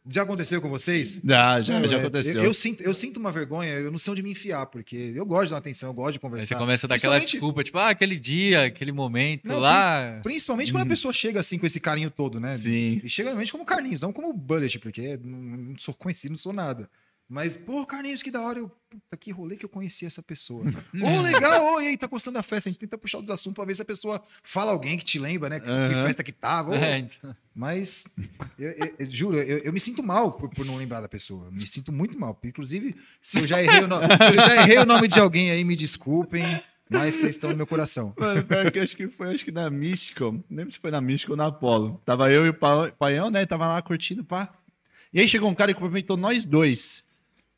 Já 0.08 0.22
aconteceu 0.22 0.60
com 0.60 0.68
vocês? 0.68 1.20
Já, 1.24 1.60
já, 1.60 1.86
já 1.86 1.96
É, 1.96 2.00
aconteceu. 2.00 2.34
Eu, 2.34 2.44
eu 2.44 2.54
sinto, 2.54 2.82
eu 2.82 2.92
sinto 2.94 3.18
uma 3.18 3.30
vergonha, 3.30 3.70
eu 3.74 3.90
não 3.90 3.98
sei 3.98 4.12
onde 4.12 4.22
me 4.22 4.30
enfiar, 4.32 4.66
porque 4.66 5.12
eu 5.14 5.24
gosto 5.24 5.44
de 5.44 5.50
dar 5.52 5.58
atenção, 5.58 5.90
eu 5.90 5.94
gosto 5.94 6.12
de 6.14 6.18
Aí 6.18 6.20
conversar. 6.20 6.48
você 6.48 6.54
começa 6.56 6.86
a 6.86 6.88
dar 6.88 6.94
aquela 6.96 7.20
desculpa, 7.20 7.62
tipo, 7.62 7.78
ah, 7.78 7.88
aquele 7.90 8.18
dia, 8.18 8.64
aquele 8.64 8.90
momento 8.90 9.46
Não, 9.46 9.58
lá. 9.60 10.18
Principalmente 10.22 10.72
quando 10.72 10.82
a 10.84 10.88
pessoa 10.88 11.12
chega 11.14 11.38
assim 11.38 11.56
com 11.58 11.66
esse 11.66 11.78
carinho 11.80 12.10
todo, 12.10 12.40
né? 12.40 12.50
Sim. 12.56 13.00
E 13.04 13.08
chega 13.08 13.28
realmente 13.28 13.52
como 13.52 13.64
Carlinhos, 13.64 14.00
não 14.02 14.12
como 14.12 14.32
Bullet, 14.32 14.78
porque 14.80 15.18
não, 15.22 15.38
não 15.38 15.78
sou 15.78 15.94
conhecido, 15.94 16.32
não 16.32 16.38
sou 16.38 16.52
nada. 16.52 16.90
Mas, 17.32 17.56
pô, 17.56 17.86
Carlinhos, 17.86 18.22
que 18.22 18.30
da 18.30 18.42
hora. 18.42 18.58
Eu, 18.58 18.70
puta, 18.90 19.16
que 19.18 19.30
rolê 19.32 19.56
que 19.56 19.64
eu 19.64 19.68
conheci 19.70 20.04
essa 20.04 20.22
pessoa. 20.22 20.64
Ô, 21.00 21.20
legal, 21.22 21.64
ô, 21.76 21.80
e 21.80 21.86
aí, 21.88 21.96
tá 21.96 22.06
gostando 22.06 22.34
da 22.34 22.42
festa. 22.42 22.68
A 22.68 22.72
gente 22.72 22.78
tenta 22.80 22.98
puxar 22.98 23.20
os 23.20 23.30
assuntos 23.30 23.54
pra 23.54 23.64
ver 23.64 23.74
se 23.74 23.80
a 23.80 23.86
pessoa 23.86 24.22
fala 24.42 24.70
alguém 24.70 24.98
que 24.98 25.04
te 25.06 25.18
lembra, 25.18 25.48
né? 25.48 25.58
Que, 25.58 25.66
Aham. 25.70 26.02
festa 26.06 26.22
que 26.22 26.30
tava. 26.30 26.76
É, 26.76 26.98
então. 26.98 27.34
Mas, 27.54 28.04
eu, 28.58 28.70
eu- 28.72 28.94
eu 28.98 29.10
juro, 29.10 29.38
eu, 29.38 29.58
eu 29.58 29.72
me 29.72 29.80
sinto 29.80 30.02
mal 30.02 30.32
por, 30.32 30.50
por 30.50 30.66
não 30.66 30.76
lembrar 30.76 31.00
da 31.00 31.08
pessoa. 31.08 31.50
Me 31.50 31.66
sinto 31.66 31.90
muito 31.90 32.18
mal. 32.20 32.38
Inclusive, 32.44 32.94
se 33.22 33.38
eu 33.38 33.46
já 33.46 33.62
errei 33.62 33.82
o, 33.84 33.88
no- 33.88 34.00
se 34.30 34.36
eu 34.36 34.42
já 34.42 34.56
errei 34.62 34.76
o 34.78 34.84
nome 34.84 35.08
de 35.08 35.18
alguém 35.18 35.50
aí, 35.50 35.64
me 35.64 35.74
desculpem. 35.74 36.44
Mas 36.90 37.14
vocês 37.14 37.30
estão 37.36 37.48
no 37.48 37.56
meu 37.56 37.66
coração. 37.66 38.14
Mano, 38.18 38.70
que 38.70 38.78
acho 38.78 38.94
que 38.94 39.08
foi 39.08 39.32
acho 39.34 39.42
que 39.42 39.50
na 39.50 39.70
Mystical. 39.70 40.32
Não 40.32 40.44
lembro 40.50 40.70
se 40.70 40.78
foi 40.78 40.90
na 40.90 41.00
Mystical 41.00 41.32
ou 41.32 41.36
na 41.38 41.46
Apollo. 41.46 41.98
Tava 42.04 42.30
eu 42.30 42.44
e 42.44 42.50
o 42.50 42.54
Pa- 42.54 42.92
Paião, 42.98 43.30
né? 43.30 43.46
Tava 43.46 43.66
lá 43.66 43.80
curtindo, 43.80 44.22
pá. 44.22 44.52
E 45.14 45.18
aí 45.20 45.26
chegou 45.26 45.48
um 45.48 45.54
cara 45.54 45.70
e 45.70 45.74
cumprimentou 45.74 46.18
nós 46.18 46.44
dois. 46.44 47.02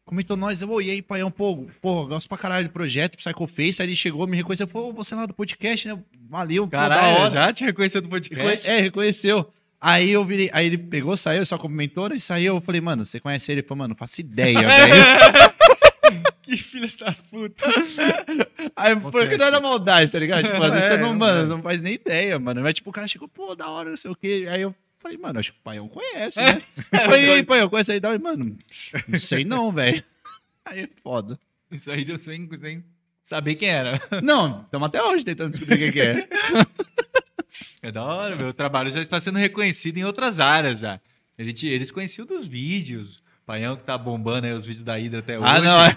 Comentou 0.05 0.37
nós, 0.37 0.61
eu, 0.61 0.71
"Ô, 0.71 0.81
e 0.83 0.91
aí, 0.91 1.01
Paião, 1.01 1.31
pô, 1.31 1.67
pô, 1.81 2.07
gosto 2.07 2.29
pra 2.29 2.37
caralho 2.37 2.67
do 2.69 2.73
projeto, 2.73 3.17
Psycho 3.17 3.47
Face. 3.47 3.81
Aí 3.81 3.89
ele 3.89 3.97
chegou, 3.97 4.27
me 4.27 4.37
reconheceu, 4.37 4.67
falou, 4.67 4.91
"Ô, 4.91 4.93
você 4.93 5.15
lá 5.15 5.25
do 5.25 5.33
podcast, 5.33 5.89
né? 5.89 5.99
Valeu, 6.29 6.65
pô, 6.65 6.71
Caralho, 6.73 7.21
hora. 7.23 7.33
já 7.33 7.53
te 7.53 7.65
reconheceu 7.65 8.03
do 8.03 8.09
podcast? 8.09 8.67
É, 8.67 8.81
reconheceu. 8.81 9.49
Aí 9.81 10.11
eu 10.11 10.25
virei, 10.25 10.51
aí 10.53 10.67
ele 10.67 10.79
pegou, 10.79 11.17
saiu, 11.17 11.45
só 11.45 11.57
cumprimentou, 11.59 12.09
né? 12.09 12.17
E 12.17 12.21
saiu. 12.21 12.55
Eu 12.57 12.61
falei, 12.61 12.81
mano, 12.81 13.05
você 13.05 13.19
conhece 13.21 13.51
ele? 13.53 13.61
Ele 13.61 13.67
falou, 13.67 13.79
mano, 13.81 13.95
faço 13.95 14.21
ideia, 14.21 14.59
velho. 14.69 14.95
Que 16.43 16.59
filha 16.59 16.87
da 17.01 17.11
puta. 17.31 17.65
Aí 18.77 19.01
foi 19.01 19.27
que 19.29 19.37
não 19.39 19.47
era 19.47 19.61
maldade, 19.61 20.13
tá 20.13 20.19
ligado? 20.19 20.45
Tipo, 20.45 20.63
às 20.63 20.73
vezes 20.75 20.91
É, 20.91 20.97
você 20.97 21.03
não, 21.03 21.09
não 21.13 21.17
mano, 21.19 21.41
é. 21.41 21.47
não 21.47 21.63
faz 21.63 21.81
nem 21.81 21.95
ideia, 21.95 22.39
mano. 22.39 22.61
Mas, 22.61 22.75
tipo, 22.75 22.91
o 22.91 22.93
cara 22.93 23.09
chegou, 23.09 23.27
pô, 23.27 23.55
da 23.55 23.67
hora, 23.71 23.89
não 23.89 23.97
sei 23.97 24.11
o 24.11 24.15
quê. 24.15 24.47
Aí 24.51 24.61
eu 24.61 24.75
falei, 25.05 25.19
mano, 25.19 25.39
acho 25.39 25.53
que 25.53 25.59
o 25.59 25.63
Paião 25.63 25.87
conhece, 25.89 26.41
né? 26.41 26.63
Eu 26.77 26.83
falei, 27.01 27.27
e 27.27 27.31
aí, 27.31 27.43
Paião, 27.43 27.69
conhece 27.69 27.93
aí? 27.93 28.01
Mano, 28.19 28.57
não 29.07 29.19
sei 29.21 29.45
não, 29.45 29.71
velho. 29.71 30.03
Aí 30.65 30.81
é 30.81 30.89
foda. 31.03 31.39
Isso 31.71 31.91
aí 31.91 32.09
eu 32.09 32.17
sem, 32.17 32.49
sem 32.59 32.83
saber 33.23 33.55
quem 33.57 33.69
era. 33.69 34.01
Não, 34.23 34.63
estamos 34.63 34.87
até 34.87 35.03
hoje 35.03 35.23
tentando 35.23 35.51
descobrir 35.51 35.77
quem 35.77 35.93
que 35.93 36.01
é. 36.01 36.27
É 37.83 37.93
da 37.93 38.03
hora, 38.03 38.35
meu 38.35 38.55
trabalho 38.55 38.91
já 38.91 39.03
está 39.03 39.21
sendo 39.21 39.39
reconhecido 39.39 39.99
em 39.99 40.05
outras 40.05 40.41
áreas 40.41 40.81
já. 40.81 40.99
Ele 41.39 41.53
te- 41.53 41.67
eles 41.67 41.91
conheciam 41.91 42.27
dos 42.27 42.49
vídeos. 42.49 43.23
Paião 43.45 43.77
que 43.77 43.83
tá 43.83 43.99
bombando 43.99 44.47
aí 44.47 44.55
os 44.55 44.65
vídeos 44.65 44.85
da 44.85 44.95
Hydra 44.97 45.19
até 45.19 45.39
hoje. 45.39 45.49
Ah, 45.51 45.61
não, 45.61 45.85
é. 45.85 45.95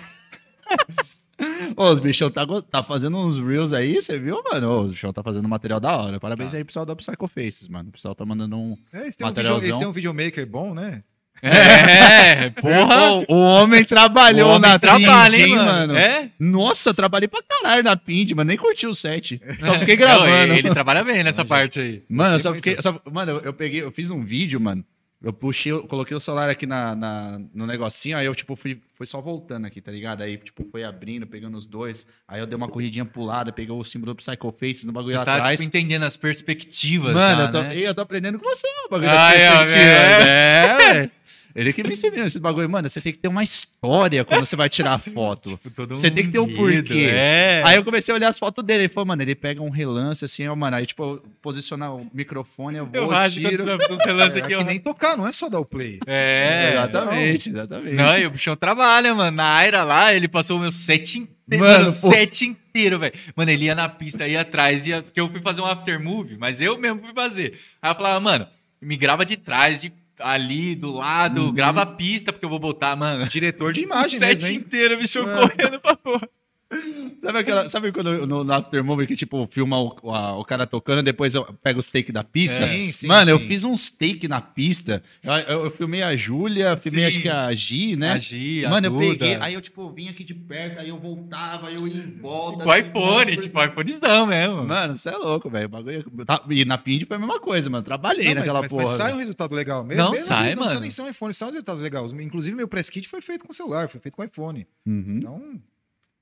Ô, 1.76 1.84
os 1.91 1.99
bichão 1.99 2.30
tá, 2.31 2.45
tá 2.69 2.81
fazendo 2.81 3.18
uns 3.18 3.38
reels 3.38 3.72
aí, 3.73 4.01
você 4.01 4.18
viu, 4.18 4.41
mano? 4.51 4.69
Ô, 4.69 4.81
os 4.81 4.91
bichão 4.91 5.14
tá 5.14 5.22
fazendo 5.22 5.47
material 5.47 5.80
da 5.80 5.95
hora. 5.95 6.19
Parabéns 6.19 6.51
Tá. 6.51 6.57
aí 6.57 6.64
pro 6.64 6.68
pessoal 6.68 6.85
da 6.85 6.95
Psycho 6.95 7.27
Faces, 7.27 7.68
mano. 7.68 7.89
O 7.89 7.91
pessoal 7.91 8.15
tá 8.15 8.26
mandando 8.26 8.57
um. 8.57 8.76
É, 8.91 9.01
eles, 9.03 9.15
têm 9.15 9.26
um 9.26 9.30
Materialzão. 9.30 9.59
video, 9.59 9.68
eles 9.68 9.77
têm 9.77 9.88
um 9.88 9.91
videomaker 9.91 10.47
bom, 10.47 10.73
né? 10.73 11.03
É, 11.39 12.49
porra. 12.59 13.11
Ô, 13.14 13.26
o 13.35 13.39
homem 13.39 13.84
trabalhou 13.84 14.49
O 14.49 14.55
homem 14.55 14.72
na 14.72 14.80
trabalha, 14.80 15.38
Pind, 15.38 15.45
hein, 15.47 15.55
mano? 15.55 15.93
mano? 15.93 15.97
É? 15.97 16.31
Nossa, 16.39 16.93
trabalhei 16.95 17.27
pra 17.27 17.41
caralho 17.47 17.84
na 17.84 17.95
Pind, 17.95 18.31
mano. 18.31 18.47
Nem 18.47 18.57
curti 18.57 18.88
o 18.88 18.95
set. 18.95 19.39
Só 19.64 19.73
fiquei 19.77 19.95
gravando. 19.97 20.47
Não, 20.47 20.55
ele 20.55 20.69
trabalha 20.72 21.03
bem 21.03 21.23
nessa 21.23 21.45
parte 21.45 21.80
aí. 21.80 22.03
Mano, 22.09 22.35
eu 22.35 22.39
só 22.39 22.53
fiquei. 22.55 22.81
só- 22.81 22.99
mano, 23.11 23.34
eu, 23.34 23.39
eu 23.41 23.53
peguei, 23.53 23.84
eu 23.84 23.91
fiz 23.91 24.09
um 24.09 24.23
vídeo, 24.23 24.59
mano. 24.59 24.84
Eu 25.19 25.34
puxei, 25.34 25.72
eu 25.72 25.88
coloquei 25.88 26.15
o 26.15 26.19
celular 26.19 26.48
aqui 26.48 26.68
na, 26.68 26.94
na- 26.95 27.41
no 27.52 27.65
negocinho, 27.65 28.15
aí 28.18 28.27
eu, 28.27 28.35
tipo, 28.35 28.56
fui, 28.56 28.80
fui 28.95 29.07
só 29.07 29.19
voltando 29.19 29.65
aqui, 29.65 29.81
tá 29.81 29.91
ligado? 29.91 30.22
Aí, 30.22 30.38
tipo, 30.38 30.64
foi 30.72 30.84
abrindo, 30.84 31.26
pegando 31.26 31.57
os 31.57 31.65
dois. 31.65 32.06
Aí 32.27 32.39
eu 32.39 32.45
dei 32.45 32.56
uma 32.56 32.68
corridinha 32.69 33.03
pro 33.03 33.23
lado, 33.23 33.52
peguei 33.52 33.73
o 33.73 33.84
símbolo 33.84 34.14
do 34.14 34.18
Psycho 34.18 34.52
Face 34.52 34.85
no 34.85 34.94
bagulho 34.94 35.15
lá 35.18 35.26
Tá, 35.26 35.35
atrás. 35.38 35.60
tipo, 35.60 35.68
entendendo 35.69 36.03
as 36.03 36.15
perspectivas 36.15 37.15
Mano, 37.15 37.35
já, 37.41 37.45
eu, 37.48 37.52
tô, 37.52 37.61
né? 37.64 37.77
eu 37.80 37.95
tô 37.95 38.02
aprendendo 38.02 38.38
com 38.39 38.48
você, 38.48 38.68
o 38.85 38.89
bagulho 38.89 39.10
das 39.10 39.19
Ai, 39.19 39.48
ó, 39.48 39.57
perspectivas. 39.57 39.88
é. 39.88 40.65
É, 40.65 40.77
velho. 40.94 41.11
Ele 41.57 41.73
que 41.73 41.81
me 41.81 41.93
ensinou 41.93 42.23
esse 42.27 42.39
bagulho. 42.39 42.69
Mano, 42.69 42.88
você 42.88 43.01
tem 43.01 43.11
que 43.11 43.17
ter 43.17 43.27
uma 43.27 43.43
história 43.43 44.23
quando 44.23 44.45
você 44.45 44.55
vai 44.55 44.69
tirar 44.69 44.93
a 44.93 44.99
foto. 44.99 45.59
todo 45.75 45.97
você 45.97 46.11
tem 46.11 46.23
que 46.23 46.31
ter 46.31 46.38
um 46.38 46.53
porquê. 46.53 47.09
é. 47.11 47.63
Aí 47.65 47.77
eu 47.77 47.84
comecei 47.84 48.13
a 48.13 48.15
olhar 48.15 48.27
as 48.29 48.38
fotos 48.38 48.63
dele. 48.63 48.84
Ele 48.84 48.89
falou, 48.89 49.07
mano, 49.07 49.23
ele 49.23 49.34
pega 49.34 49.59
um 49.63 49.71
relance 49.71 50.23
assim, 50.23 50.47
ó, 50.47 50.55
mano. 50.55 50.77
Aí, 50.77 50.85
tipo, 50.85 51.03
eu 51.03 51.23
posicionar 51.41 51.95
o 51.95 52.07
microfone, 52.13 52.77
eu 52.77 52.85
vou, 52.85 52.95
Eu 52.95 53.07
quando 53.07 53.31
tiro. 53.31 53.65
lança 53.65 54.38
É 54.38 54.43
aqui, 54.43 54.55
que 54.55 54.63
nem 54.63 54.79
tocar, 54.79 55.17
não 55.17 55.27
é 55.27 55.34
só 55.34 55.49
dar 55.49 55.59
o 55.59 55.65
play. 55.65 55.99
É, 56.05 56.73
exatamente, 56.73 57.49
exatamente. 57.49 57.95
Não, 57.95 58.15
e 58.19 58.27
o 58.27 58.29
bichão 58.29 58.55
trabalha, 58.55 59.15
mano. 59.15 59.35
Na 59.35 59.55
Aira 59.55 59.81
lá, 59.84 60.13
ele 60.13 60.27
passou 60.27 60.57
o 60.57 60.59
meu 60.59 60.71
set 60.71 61.17
inteiro. 61.17 61.63
Mano, 61.65 61.89
set 61.89 62.45
inteiro, 62.45 62.99
velho. 62.99 63.13
Mano, 63.35 63.49
ele 63.49 63.65
ia 63.65 63.73
na 63.73 63.89
pista, 63.89 64.27
ia 64.27 64.41
atrás, 64.41 64.85
ia. 64.85 65.01
Porque 65.01 65.19
eu 65.19 65.27
fui 65.27 65.41
fazer 65.41 65.61
um 65.61 65.65
after 65.65 65.99
movie, 65.99 66.38
mas 66.38 66.61
eu 66.61 66.77
mesmo 66.77 66.99
fui 67.01 67.13
fazer. 67.15 67.57
Aí 67.81 67.89
eu 67.89 67.95
falava, 67.95 68.19
mano, 68.19 68.47
me 68.79 68.95
grava 68.95 69.25
de 69.25 69.38
trás, 69.38 69.81
de 69.81 69.91
ali, 70.19 70.76
do 70.76 70.91
lado, 70.91 71.45
Uhum. 71.45 71.52
grava 71.53 71.81
a 71.81 71.85
pista, 71.85 72.31
porque 72.34 72.45
eu 72.45 72.49
vou 72.49 72.60
botar, 72.60 72.95
mano. 72.95 73.26
Diretor 73.27 73.73
de 73.73 73.81
O 73.81 73.84
imagem 73.84 74.19
set 74.19 74.35
mesmo, 74.35 74.49
hein? 74.49 74.56
inteiro, 74.57 74.95
o 74.95 74.98
bichão 74.98 75.26
correndo 75.26 75.80
pra 75.80 75.95
porra. 75.95 76.30
Sabe, 77.22 77.39
aquela, 77.39 77.68
sabe 77.68 77.91
quando 77.91 78.27
no, 78.27 78.44
no 78.44 78.53
Aftermovie 78.53 79.07
que, 79.07 79.15
tipo, 79.15 79.48
filma 79.52 79.80
o, 79.81 80.11
a- 80.14 80.38
o 80.38 80.45
cara 80.45 80.68
tocando, 80.68 81.02
depois 81.02 81.34
eu 81.34 81.44
pego 81.64 81.80
os 81.80 81.88
take 81.88 82.11
da 82.11 82.23
pista? 82.23 82.68
Sim, 82.68 82.91
sim, 82.91 83.07
Mano, 83.07 83.31
eu 83.31 83.39
sim. 83.39 83.48
fiz 83.48 83.64
uns 83.64 83.89
take 83.89 84.27
na 84.27 84.39
pista. 84.39 85.02
Eu, 85.23 85.34
eu- 85.34 85.64
eu 85.65 85.72
filmei 85.72 86.03
a 86.03 86.15
Júlia, 86.15 86.77
filmei 86.77 87.06
acho 87.06 87.19
que 87.22 87.27
a 87.30 87.52
Gi, 87.53 87.95
né? 87.95 88.11
A 88.11 88.19
Gi, 88.19 88.65
a 88.65 88.69
Mano, 88.69 88.88
eu 88.88 88.91
Duda. 88.91 89.06
peguei, 89.07 89.35
aí 89.35 89.53
eu, 89.56 89.61
tipo, 89.61 89.89
vinha 89.91 90.11
aqui 90.11 90.23
de 90.23 90.34
perto, 90.35 90.80
aí 90.80 90.89
eu 90.89 90.99
voltava, 90.99 91.68
aí 91.68 91.76
eu 91.76 91.88
ia 91.88 92.03
em 92.03 92.18
volta. 92.19 92.64
Com 92.64 92.76
iPhone, 92.76 93.38
tipo, 93.38 93.64
iPhonezão 93.64 94.27
mesmo. 94.27 94.64
Mano, 94.65 94.95
você 94.95 95.10
é 95.10 95.18
louco, 95.18 95.49
velho. 95.49 95.69
Bagulho. 95.69 96.03
tá- 96.26 96.44
E 96.49 96.64
na 96.65 96.77
Pind 96.77 97.03
foi 97.07 97.18
a 97.18 97.19
mesma 97.19 97.39
coisa, 97.39 97.69
mano. 97.69 97.84
Trabalhei 97.84 98.26
Não, 98.26 98.31
mas, 98.35 98.39
naquela 98.39 98.61
mas- 98.61 98.72
porra. 98.72 98.84
mas 98.84 98.91
sai 98.94 99.14
um 99.14 99.18
resultado 99.18 99.56
legal. 99.56 99.84
Mesmo, 99.84 100.03
Não, 100.03 100.11
mesmo 100.11 100.27
sai, 100.27 100.49
Não 100.53 100.57
mano. 100.57 100.61
precisa 100.61 100.81
nem 100.81 100.91
ser 100.91 101.02
um 101.02 101.10
iPhone, 101.10 101.34
sai 101.34 101.48
uns 101.49 101.53
resultados 101.53 101.81
legais. 101.81 102.11
Inclusive, 102.14 102.56
meu 102.56 102.68
press 102.68 102.89
kit 102.89 103.07
foi 103.07 103.22
feito 103.22 103.44
com 103.45 103.53
celular, 103.53 103.89
foi 103.89 103.99
feito 103.99 104.14
com 104.15 104.23
iPhone. 104.23 104.68
Uhum. 104.85 105.18
Então, 105.18 105.41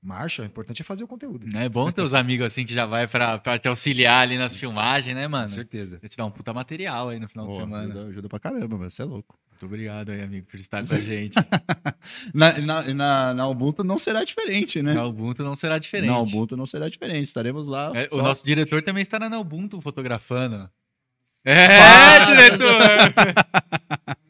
marcha, 0.06 0.42
o 0.42 0.44
importante 0.44 0.80
é 0.82 0.84
fazer 0.84 1.04
o 1.04 1.08
conteúdo. 1.08 1.46
É 1.56 1.68
bom 1.68 1.90
ter 1.90 2.02
os 2.02 2.14
amigos 2.14 2.46
assim 2.46 2.64
que 2.64 2.72
já 2.72 2.86
vai 2.86 3.06
pra, 3.06 3.38
pra 3.38 3.58
te 3.58 3.66
auxiliar 3.68 4.22
ali 4.22 4.38
nas 4.38 4.56
filmagens, 4.56 5.14
né, 5.14 5.26
mano? 5.26 5.44
Com 5.44 5.48
certeza. 5.54 5.98
Vai 6.00 6.08
te 6.08 6.16
dar 6.16 6.24
um 6.26 6.30
puta 6.30 6.52
material 6.54 7.08
aí 7.10 7.18
no 7.18 7.28
final 7.28 7.48
de 7.48 7.56
semana. 7.56 7.84
ajuda, 7.92 8.08
ajuda 8.08 8.28
pra 8.28 8.38
caramba, 8.38 8.76
mano. 8.78 8.90
Você 8.90 9.02
é 9.02 9.04
louco. 9.04 9.36
Muito 9.50 9.66
obrigado 9.66 10.10
aí, 10.10 10.22
amigo, 10.22 10.46
por 10.46 10.60
estar 10.60 10.86
com 10.86 10.94
a 10.94 11.00
gente. 11.00 11.34
Na, 12.34 12.52
na, 12.58 12.82
na, 12.94 13.34
na 13.34 13.48
Ubuntu 13.48 13.82
não 13.82 13.98
será 13.98 14.22
diferente, 14.22 14.82
né? 14.82 14.92
Na 14.94 15.04
Ubuntu 15.06 15.42
não 15.42 15.56
será 15.56 15.78
diferente. 15.78 16.10
Na 16.10 16.20
Ubuntu 16.20 16.56
não 16.56 16.66
será 16.66 16.88
diferente. 16.90 17.24
Estaremos 17.24 17.66
lá. 17.66 17.90
É, 17.94 18.06
só- 18.08 18.16
O 18.18 18.22
nosso 18.22 18.44
diretor 18.44 18.82
também 18.82 19.00
estará 19.02 19.28
na 19.30 19.38
Ubuntu 19.40 19.80
fotografando. 19.80 20.68
É, 21.48 22.24
diretor! 22.24 22.66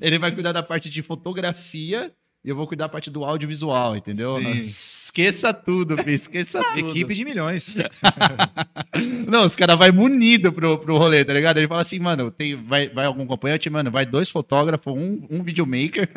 Ele 0.00 0.18
vai 0.18 0.32
cuidar 0.32 0.52
da 0.52 0.62
parte 0.62 0.88
de 0.88 1.02
fotografia 1.02 2.12
e 2.46 2.48
eu 2.48 2.54
vou 2.54 2.64
cuidar 2.64 2.84
da 2.84 2.88
parte 2.88 3.10
do 3.10 3.24
audiovisual, 3.24 3.96
entendeu? 3.96 4.38
Sim. 4.38 4.62
Esqueça 4.62 5.52
tudo, 5.52 5.96
filho. 5.96 6.10
Esqueça 6.10 6.62
tudo. 6.72 6.90
Equipe 6.90 7.12
de 7.12 7.24
milhões. 7.24 7.74
Não, 9.26 9.44
os 9.44 9.56
caras 9.56 9.76
vão 9.76 9.92
munido 9.92 10.52
pro, 10.52 10.78
pro 10.78 10.96
rolê, 10.96 11.24
tá 11.24 11.32
ligado? 11.32 11.56
Ele 11.56 11.66
fala 11.66 11.82
assim, 11.82 11.98
mano, 11.98 12.30
tem, 12.30 12.54
vai, 12.54 12.88
vai 12.88 13.04
algum 13.04 13.24
acompanhante, 13.24 13.68
mano, 13.68 13.90
vai 13.90 14.06
dois 14.06 14.30
fotógrafos, 14.30 14.94
um, 14.94 15.26
um 15.28 15.42
videomaker. 15.42 16.08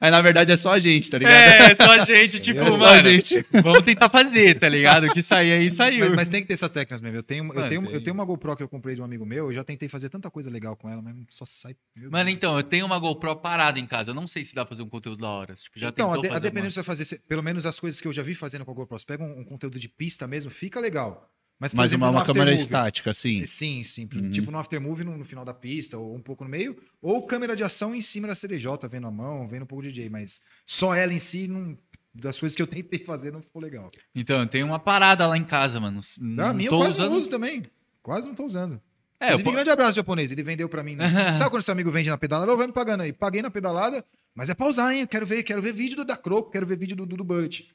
Aí, 0.00 0.10
na 0.10 0.20
verdade, 0.20 0.52
é 0.52 0.56
só 0.56 0.72
a 0.72 0.78
gente, 0.78 1.10
tá 1.10 1.18
ligado? 1.18 1.34
É, 1.34 1.74
só 1.74 1.90
a 1.92 2.04
gente, 2.04 2.40
tipo, 2.40 2.60
É 2.60 2.72
só 2.72 2.86
a 2.86 2.94
mano, 2.96 3.08
gente. 3.10 3.44
vamos 3.62 3.82
tentar 3.82 4.08
fazer, 4.08 4.58
tá 4.58 4.68
ligado? 4.68 5.06
O 5.06 5.12
que 5.12 5.22
sair 5.22 5.52
aí, 5.52 5.70
saiu. 5.70 6.06
Mas, 6.06 6.16
mas 6.16 6.28
tem 6.28 6.40
que 6.42 6.48
ter 6.48 6.54
essas 6.54 6.70
técnicas 6.70 7.00
mesmo. 7.00 7.16
Eu 7.18 7.22
tenho, 7.22 7.44
eu, 7.44 7.54
Mano, 7.54 7.68
tenho, 7.68 7.82
tem. 7.82 7.92
eu 7.94 8.02
tenho 8.02 8.14
uma 8.14 8.24
GoPro 8.24 8.56
que 8.56 8.62
eu 8.62 8.68
comprei 8.68 8.94
de 8.94 9.00
um 9.00 9.04
amigo 9.04 9.24
meu, 9.26 9.46
eu 9.46 9.52
já 9.54 9.64
tentei 9.64 9.88
fazer 9.88 10.08
tanta 10.08 10.30
coisa 10.30 10.50
legal 10.50 10.76
com 10.76 10.88
ela, 10.88 11.02
mas 11.02 11.14
só 11.28 11.44
sai. 11.46 11.74
meu 11.96 12.10
Mano, 12.10 12.24
Deus 12.24 12.36
então, 12.36 12.56
eu 12.56 12.62
tenho 12.62 12.86
uma 12.86 12.98
GoPro 12.98 13.36
parada 13.36 13.78
em 13.78 13.86
casa. 13.86 14.10
Eu 14.10 14.14
não 14.14 14.26
sei 14.26 14.44
se 14.44 14.54
dá 14.54 14.64
pra 14.64 14.70
fazer 14.74 14.82
um 14.82 14.88
conteúdo 14.88 15.20
da 15.20 15.28
hora. 15.28 15.54
Tipo, 15.54 15.78
já 15.78 15.88
então, 15.88 16.12
a, 16.12 16.16
de, 16.18 16.28
a 16.28 16.30
uma- 16.32 16.40
do 16.40 16.50
que 16.50 16.62
você 16.70 16.74
vai 16.76 16.84
fazer, 16.84 17.04
se- 17.04 17.18
pelo 17.26 17.42
menos 17.42 17.66
as 17.66 17.78
coisas 17.78 18.00
que 18.00 18.08
eu 18.08 18.12
já 18.12 18.22
vi 18.22 18.34
fazendo 18.34 18.64
com 18.64 18.70
a 18.70 18.74
GoPro, 18.74 18.98
você 18.98 19.06
pega 19.06 19.22
um, 19.22 19.40
um 19.40 19.44
conteúdo 19.44 19.78
de 19.78 19.88
pista 19.88 20.26
mesmo, 20.26 20.50
fica 20.50 20.80
legal. 20.80 21.29
Mas, 21.60 21.74
Mas 21.74 21.90
exemplo, 21.92 22.08
uma, 22.08 22.24
câmera 22.24 22.50
Aftermovie- 22.52 22.62
estática, 22.62 23.10
assim. 23.10 23.46
Sim, 23.46 23.84
sim. 23.84 24.06
Tipo 24.32 24.50
no 24.50 24.58
aftermovie 24.58 25.04
no, 25.04 25.18
no 25.18 25.24
final 25.26 25.44
da 25.44 25.52
pista, 25.52 25.98
ou 25.98 26.16
um 26.16 26.22
pouco 26.22 26.42
no 26.42 26.48
meio, 26.48 26.74
ou 27.02 27.26
câmera 27.26 27.54
de 27.54 27.62
ação 27.62 27.94
em 27.94 28.00
cima 28.00 28.26
da 28.26 28.34
CDJ, 28.34 28.88
vendo 28.88 29.06
a 29.06 29.10
mão, 29.10 29.46
vendo 29.46 29.64
um 29.64 29.66
pouco 29.66 29.82
de 29.82 29.92
DJ, 29.92 30.08
mas 30.08 30.40
só 30.64 30.94
ela 30.94 31.12
em 31.12 31.18
si, 31.18 31.46
não, 31.46 31.76
das 32.14 32.40
coisas 32.40 32.56
que 32.56 32.62
eu 32.62 32.66
tentei 32.66 33.00
fazer, 33.04 33.30
não 33.30 33.42
ficou 33.42 33.60
legal. 33.60 33.90
Então, 34.14 34.40
eu 34.40 34.46
tenho 34.46 34.64
uma 34.66 34.78
parada 34.78 35.26
lá 35.26 35.36
em 35.36 35.44
casa, 35.44 35.78
mano. 35.78 36.00
Não 36.18 36.46
a 36.46 36.54
minha 36.54 36.68
eu 36.70 36.76
quase 36.78 36.94
usando... 36.94 37.10
não 37.10 37.18
uso 37.18 37.28
também. 37.28 37.62
Quase 38.02 38.26
não 38.26 38.34
tô 38.34 38.46
usando. 38.46 38.80
É, 39.20 39.24
eu 39.26 39.28
Inclusive, 39.34 39.44
po- 39.44 39.52
grande 39.52 39.68
abraço, 39.70 39.96
japonês. 39.96 40.32
Ele 40.32 40.42
vendeu 40.42 40.66
pra 40.66 40.82
mim. 40.82 40.96
Né? 40.96 41.34
Sabe 41.36 41.50
quando 41.50 41.60
seu 41.62 41.72
amigo 41.72 41.90
vende 41.90 42.08
na 42.08 42.16
pedalada? 42.16 42.56
Vai 42.56 42.66
me 42.66 42.72
pagando 42.72 43.02
aí. 43.02 43.12
Paguei 43.12 43.42
na 43.42 43.50
pedalada, 43.50 44.02
mas 44.34 44.48
é 44.48 44.54
pra 44.54 44.66
usar, 44.66 44.94
hein? 44.94 45.02
Eu 45.02 45.08
Quero 45.08 45.26
ver, 45.26 45.42
quero 45.42 45.60
ver 45.60 45.74
vídeo 45.74 45.96
do 45.98 46.06
da 46.06 46.16
Croco, 46.16 46.50
quero 46.50 46.64
ver 46.66 46.78
vídeo 46.78 46.96
do, 46.96 47.04
do, 47.04 47.18
do 47.18 47.22
Bullet. 47.24 47.68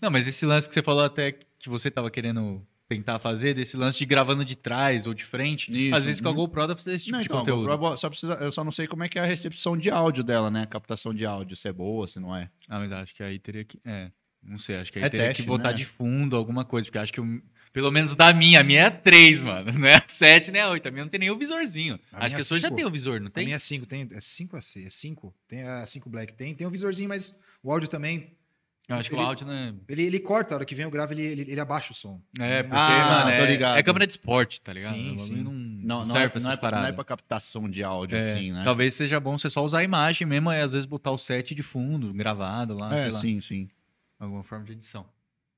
Não, 0.00 0.10
mas 0.10 0.26
esse 0.26 0.44
lance 0.46 0.68
que 0.68 0.74
você 0.74 0.82
falou 0.82 1.04
até 1.04 1.32
que 1.58 1.68
você 1.68 1.90
tava 1.90 2.10
querendo 2.10 2.66
tentar 2.88 3.18
fazer, 3.18 3.54
desse 3.54 3.76
lance 3.76 3.98
de 3.98 4.06
gravando 4.06 4.44
de 4.44 4.54
trás 4.54 5.06
ou 5.08 5.14
de 5.14 5.24
frente, 5.24 5.72
Isso, 5.88 5.94
às 5.96 6.04
vezes 6.04 6.20
com 6.20 6.28
a 6.28 6.30
uhum. 6.30 6.36
GoPro 6.36 6.60
dá 6.68 6.74
pra 6.74 6.76
fazer 6.76 6.94
esse 6.94 7.04
tipo 7.06 7.16
Não, 7.16 7.22
de 7.22 7.26
então, 7.26 7.38
a 7.38 7.40
conteúdo. 7.40 7.66
GoPro 7.78 7.96
só 7.96 8.08
precisa, 8.08 8.34
eu 8.34 8.52
só 8.52 8.62
não 8.62 8.70
sei 8.70 8.86
como 8.86 9.02
é 9.02 9.08
que 9.08 9.18
é 9.18 9.22
a 9.22 9.24
recepção 9.24 9.76
de 9.76 9.90
áudio 9.90 10.22
dela, 10.22 10.50
né? 10.50 10.62
A 10.62 10.66
captação 10.66 11.12
de 11.12 11.26
áudio, 11.26 11.56
se 11.56 11.66
é 11.66 11.72
boa, 11.72 12.06
se 12.06 12.20
não 12.20 12.36
é. 12.36 12.48
Ah, 12.68 12.78
mas 12.78 12.92
acho 12.92 13.14
que 13.14 13.22
aí 13.24 13.38
teria 13.40 13.64
que. 13.64 13.80
É, 13.84 14.10
não 14.40 14.58
sei, 14.58 14.76
acho 14.76 14.92
que 14.92 15.00
aí 15.00 15.04
É 15.04 15.08
teria 15.08 15.26
teste, 15.28 15.42
que 15.42 15.48
botar 15.48 15.70
né? 15.72 15.78
de 15.78 15.84
fundo 15.84 16.36
alguma 16.36 16.64
coisa, 16.64 16.86
porque 16.86 16.98
acho 16.98 17.12
que 17.12 17.20
o- 17.20 17.42
pelo 17.72 17.90
menos 17.90 18.14
da 18.14 18.32
minha, 18.32 18.60
a 18.60 18.64
minha 18.64 18.82
é 18.82 18.90
3, 18.90 19.42
mano. 19.42 19.70
Não 19.76 19.86
é 19.88 19.96
a 19.96 20.04
7, 20.06 20.52
nem 20.52 20.62
a 20.62 20.70
8. 20.70 20.86
A 20.86 20.90
minha 20.90 21.04
não 21.04 21.10
tem 21.10 21.20
nem 21.20 21.30
o 21.30 21.36
visorzinho. 21.36 21.98
A 22.12 22.24
acho 22.24 22.34
que 22.36 22.40
a 22.40 22.44
sua 22.44 22.58
já 22.60 22.70
tem 22.70 22.84
o 22.86 22.90
visor, 22.90 23.20
não 23.20 23.26
A 23.26 23.30
tem? 23.30 23.44
minha 23.44 23.56
é 23.56 23.58
5, 23.58 23.84
tem. 23.84 24.08
É 24.12 24.20
5 24.20 24.56
a 24.56 24.62
C, 24.62 24.84
é 24.86 24.90
5. 24.90 25.34
Tem 25.48 25.62
a 25.62 25.86
5 25.86 26.08
Black, 26.08 26.32
tem. 26.34 26.54
Tem 26.54 26.66
um 26.66 26.70
visorzinho, 26.70 27.08
mas 27.08 27.38
o 27.62 27.70
áudio 27.72 27.88
também. 27.88 28.35
Eu 28.88 28.96
acho 28.96 29.10
que 29.10 29.16
ele- 29.16 29.22
o 29.22 29.26
áudio 29.26 29.46
não 29.46 29.52
é. 29.52 29.74
Ele, 29.88 30.02
ele 30.04 30.18
corta, 30.20 30.54
a 30.54 30.58
hora 30.58 30.64
que 30.64 30.74
vem 30.74 30.86
o 30.86 30.90
grave, 30.90 31.12
ele, 31.14 31.22
ele, 31.22 31.50
ele 31.52 31.60
abaixa 31.60 31.90
o 31.92 31.94
som. 31.94 32.20
É, 32.38 32.62
porque, 32.62 32.76
Ah, 32.76 33.24
mano, 33.24 33.36
tô 33.36 33.42
é, 33.42 33.46
ligado. 33.50 33.78
é 33.78 33.82
câmera 33.82 34.06
de 34.06 34.12
esporte, 34.12 34.60
tá 34.60 34.72
ligado? 34.72 34.94
Sim, 34.94 35.18
sim. 35.18 35.42
Não, 35.42 35.52
Não, 35.52 35.52
não 35.52 35.98
não, 35.98 36.06
serve 36.06 36.26
é, 36.26 36.28
pra 36.28 36.40
não, 36.40 36.50
é, 36.52 36.56
pra- 36.56 36.70
não 36.82 36.86
é 36.86 36.92
pra 36.92 37.04
captação 37.04 37.68
de 37.68 37.82
áudio, 37.82 38.16
É, 38.16 38.18
assim, 38.18 38.52
né? 38.52 38.62
Talvez 38.62 38.94
seja 38.94 39.18
bom 39.18 39.36
você 39.36 39.50
só 39.50 39.64
usar 39.64 39.78
a 39.80 39.82
imagem 39.84 40.24
mesmo, 40.26 40.52
e 40.52 40.60
às 40.60 40.72
vezes 40.72 40.86
botar 40.86 41.10
o 41.10 41.18
set 41.18 41.52
de 41.54 41.62
fundo, 41.64 42.12
gravado 42.14 42.74
lá, 42.76 42.94
É, 42.94 42.98
sei 43.04 43.10
lá. 43.10 43.18
sim, 43.20 43.40
sim. 43.40 43.68
Alguma 44.20 44.44
forma 44.44 44.64
de 44.64 44.72
edição. 44.72 45.04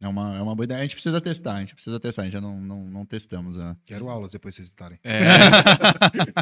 É 0.00 0.06
uma, 0.06 0.36
é 0.38 0.40
uma 0.40 0.54
boa 0.54 0.64
ideia. 0.64 0.78
A 0.78 0.82
gente 0.82 0.94
precisa 0.94 1.20
testar, 1.20 1.54
a 1.54 1.60
gente 1.60 1.74
precisa 1.74 1.98
testar. 1.98 2.22
A 2.22 2.24
gente 2.26 2.34
já 2.34 2.40
não, 2.40 2.60
não, 2.60 2.84
não 2.84 3.04
testamos. 3.04 3.56
Né? 3.56 3.76
Quero 3.84 4.08
aulas 4.08 4.30
depois 4.30 4.54
vocês 4.54 4.68
estarem. 4.68 4.96
É. 5.02 5.18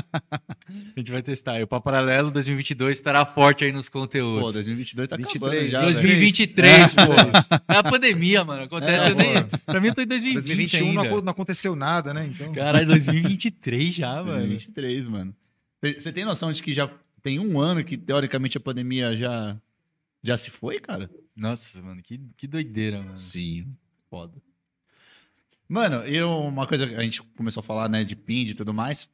a 0.94 0.98
gente 0.98 1.10
vai 1.10 1.22
testar. 1.22 1.58
E 1.58 1.62
o 1.62 1.66
Papo 1.66 1.84
Paralelo 1.84 2.30
2022 2.30 2.98
estará 2.98 3.24
forte 3.24 3.64
aí 3.64 3.72
nos 3.72 3.88
conteúdos. 3.88 4.42
Pô, 4.42 4.52
2022 4.52 5.08
tá 5.08 5.16
23, 5.16 5.52
acabando 5.52 5.70
já, 5.70 5.80
2023, 5.82 6.92
velho. 6.94 7.08
pô. 7.08 7.72
É 7.72 7.76
a 7.78 7.82
pandemia, 7.82 8.44
mano. 8.44 8.62
Acontece 8.64 9.06
É, 9.06 9.10
eu 9.10 9.14
nem. 9.14 9.42
Pra 9.64 9.80
mim, 9.80 9.88
eu 9.88 9.94
tô 9.94 10.02
em 10.02 10.06
2020 10.06 10.44
2021 10.44 10.80
não, 10.92 11.02
ainda. 11.02 11.14
acon- 11.14 11.24
não 11.24 11.30
aconteceu 11.32 11.74
nada, 11.74 12.12
né? 12.12 12.26
Então. 12.26 12.52
Caralho, 12.52 12.86
2023 12.86 13.94
já, 13.94 14.16
mano. 14.16 14.32
2023, 14.32 15.06
mano. 15.06 15.34
Você 15.82 16.12
tem 16.12 16.24
noção 16.24 16.52
de 16.52 16.62
que 16.62 16.74
já 16.74 16.90
tem 17.22 17.38
um 17.38 17.58
ano 17.58 17.82
que, 17.82 17.96
teoricamente, 17.96 18.56
a 18.58 18.60
pandemia 18.60 19.16
já, 19.16 19.56
já 20.22 20.36
se 20.36 20.50
foi, 20.50 20.78
cara? 20.78 21.08
Nossa, 21.36 21.82
mano, 21.82 22.02
que, 22.02 22.18
que 22.36 22.46
doideira, 22.46 23.02
mano. 23.02 23.16
Sim. 23.18 23.76
Foda. 24.08 24.40
Mano, 25.68 25.96
eu, 26.06 26.30
uma 26.30 26.66
coisa 26.66 26.86
que 26.86 26.94
a 26.94 27.02
gente 27.02 27.22
começou 27.22 27.60
a 27.60 27.64
falar, 27.64 27.88
né, 27.88 28.04
de 28.04 28.16
PIN 28.16 28.46
e 28.46 28.54
tudo 28.54 28.72
mais. 28.72 29.10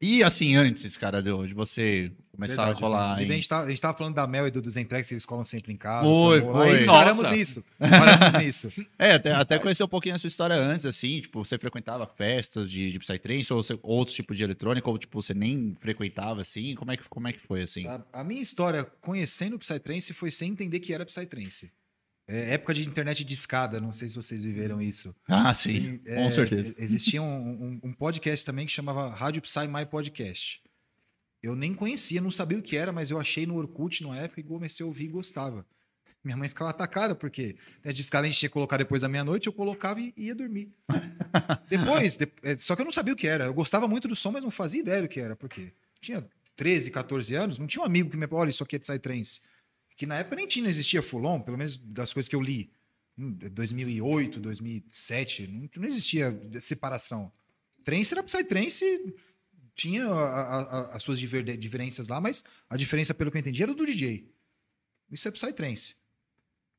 E 0.00 0.22
assim, 0.22 0.56
antes, 0.56 0.96
cara, 0.96 1.22
de, 1.22 1.30
de 1.46 1.54
você 1.54 2.12
começar 2.32 2.56
Verdade, 2.64 2.78
a 2.78 2.80
colar. 2.80 3.16
A 3.16 3.22
em- 3.22 3.26
gente, 3.26 3.48
tá, 3.48 3.60
a 3.62 3.68
gente 3.68 3.80
tava 3.80 3.96
falando 3.96 4.14
da 4.14 4.26
Mel 4.26 4.46
e 4.46 4.50
do, 4.50 4.60
dos 4.62 4.76
entregues 4.76 5.08
que 5.08 5.14
eles 5.14 5.24
colam 5.26 5.44
sempre 5.44 5.72
em 5.72 5.76
casa. 5.76 6.04
Foi, 6.06 6.40
foi. 6.40 6.84
Paramos 6.86 7.26
nisso. 7.30 7.64
Paramos 7.78 8.42
nisso. 8.42 8.72
É, 8.98 9.12
até, 9.12 9.32
até 9.32 9.58
conhecer 9.58 9.82
um 9.84 9.88
pouquinho 9.88 10.14
a 10.14 10.18
sua 10.18 10.28
história 10.28 10.56
antes, 10.56 10.86
assim, 10.86 11.20
tipo, 11.20 11.44
você 11.44 11.58
frequentava 11.58 12.06
festas 12.06 12.70
de, 12.70 12.92
de 12.92 12.98
Psytrance 12.98 13.52
ou 13.52 13.62
você- 13.62 13.78
outros 13.82 14.14
tipos 14.16 14.36
de 14.36 14.42
eletrônica, 14.44 14.88
ou 14.88 14.96
tipo, 14.98 15.20
você 15.20 15.34
nem 15.34 15.76
frequentava, 15.80 16.40
assim? 16.40 16.74
Como 16.74 16.90
é 16.92 16.96
que, 16.96 17.04
como 17.08 17.28
é 17.28 17.32
que 17.32 17.40
foi, 17.40 17.62
assim? 17.62 17.86
A, 17.86 18.00
a 18.12 18.24
minha 18.24 18.40
história 18.40 18.84
conhecendo 19.00 19.56
o 19.56 19.58
Psytrance 19.58 20.12
foi 20.12 20.30
sem 20.30 20.50
entender 20.52 20.80
que 20.80 20.92
era 20.94 21.04
Psytrance. 21.04 21.70
É 22.28 22.54
época 22.54 22.72
de 22.72 22.88
internet 22.88 23.24
de 23.24 23.34
escada, 23.34 23.80
não 23.80 23.90
sei 23.90 24.08
se 24.08 24.14
vocês 24.16 24.44
viveram 24.44 24.80
isso. 24.80 25.14
Ah, 25.28 25.52
sim, 25.52 25.94
E, 25.94 25.98
com 25.98 26.12
é, 26.20 26.30
certeza. 26.30 26.72
Existia 26.78 27.20
um, 27.20 27.26
um- 27.26 27.80
um 27.88 27.92
podcast 27.92 28.46
também 28.46 28.64
que 28.64 28.72
chamava 28.72 29.08
Rádio 29.10 29.42
Psy 29.42 29.66
My 29.66 29.84
Podcast. 29.84 30.60
Eu 31.42 31.56
nem 31.56 31.74
conhecia, 31.74 32.20
não 32.20 32.30
sabia 32.30 32.58
o 32.58 32.62
que 32.62 32.76
era, 32.76 32.92
mas 32.92 33.10
eu 33.10 33.18
achei 33.18 33.44
no 33.46 33.56
Orkut 33.56 34.02
na 34.04 34.16
época 34.16 34.40
e 34.40 34.44
comecei 34.44 34.84
a 34.84 34.86
ouvir 34.86 35.04
e 35.06 35.08
gostava. 35.08 35.66
Minha 36.22 36.36
mãe 36.36 36.48
ficava 36.48 36.70
atacada, 36.70 37.16
porque 37.16 37.56
a 37.84 37.90
de 37.90 38.00
escada 38.00 38.26
a 38.26 38.30
gente 38.30 38.38
tinha 38.38 38.48
que 38.48 38.52
colocar 38.52 38.76
depois 38.76 39.02
da 39.02 39.08
meia-noite, 39.08 39.48
eu 39.48 39.52
colocava 39.52 40.00
e 40.00 40.14
ia 40.16 40.34
dormir. 40.36 40.72
depois, 41.68 42.16
de- 42.16 42.28
é, 42.44 42.56
só 42.56 42.76
que 42.76 42.82
eu 42.82 42.84
não 42.84 42.92
sabia 42.92 43.12
o 43.12 43.16
que 43.16 43.26
era. 43.26 43.46
Eu 43.46 43.54
gostava 43.54 43.88
muito 43.88 44.06
do 44.06 44.14
som, 44.14 44.30
mas 44.30 44.44
não 44.44 44.50
fazia 44.50 44.80
ideia 44.80 45.02
do 45.02 45.08
que 45.08 45.18
era, 45.18 45.34
porque 45.34 45.72
tinha 46.00 46.24
13, 46.54 46.92
14 46.92 47.34
anos, 47.34 47.58
não 47.58 47.66
tinha 47.66 47.82
um 47.82 47.86
amigo 47.86 48.08
que 48.08 48.16
me 48.16 48.28
olha, 48.30 48.50
isso 48.50 48.62
aqui 48.62 48.76
é 48.76 48.78
Psytrance. 48.78 49.40
Que 49.96 50.06
na 50.06 50.18
época 50.18 50.36
nem 50.36 50.46
tinha, 50.46 50.62
não 50.62 50.70
existia 50.70 51.02
Fulon, 51.02 51.40
pelo 51.40 51.58
menos 51.58 51.76
das 51.76 52.12
coisas 52.12 52.28
que 52.28 52.36
eu 52.36 52.40
li. 52.40 52.70
Hum, 53.18 53.32
2008, 53.50 54.38
2007, 54.38 55.46
não, 55.48 55.68
não 55.76 55.84
existia 55.88 56.40
separação. 56.60 57.32
Trance 57.84 58.14
era 58.14 58.22
Psytrance, 58.22 58.84
tinha 59.74 60.06
a- 60.06 60.60
a- 60.62 60.96
as 60.96 61.02
suas 61.02 61.18
diferenças 61.18 62.08
lá, 62.08 62.20
mas 62.20 62.44
a 62.68 62.76
diferença, 62.76 63.14
pelo 63.14 63.30
que 63.30 63.36
eu 63.36 63.40
entendi, 63.40 63.62
era 63.62 63.74
do 63.74 63.86
DJ. 63.86 64.30
Isso 65.10 65.28
é 65.28 65.30
Psytrance. 65.30 65.96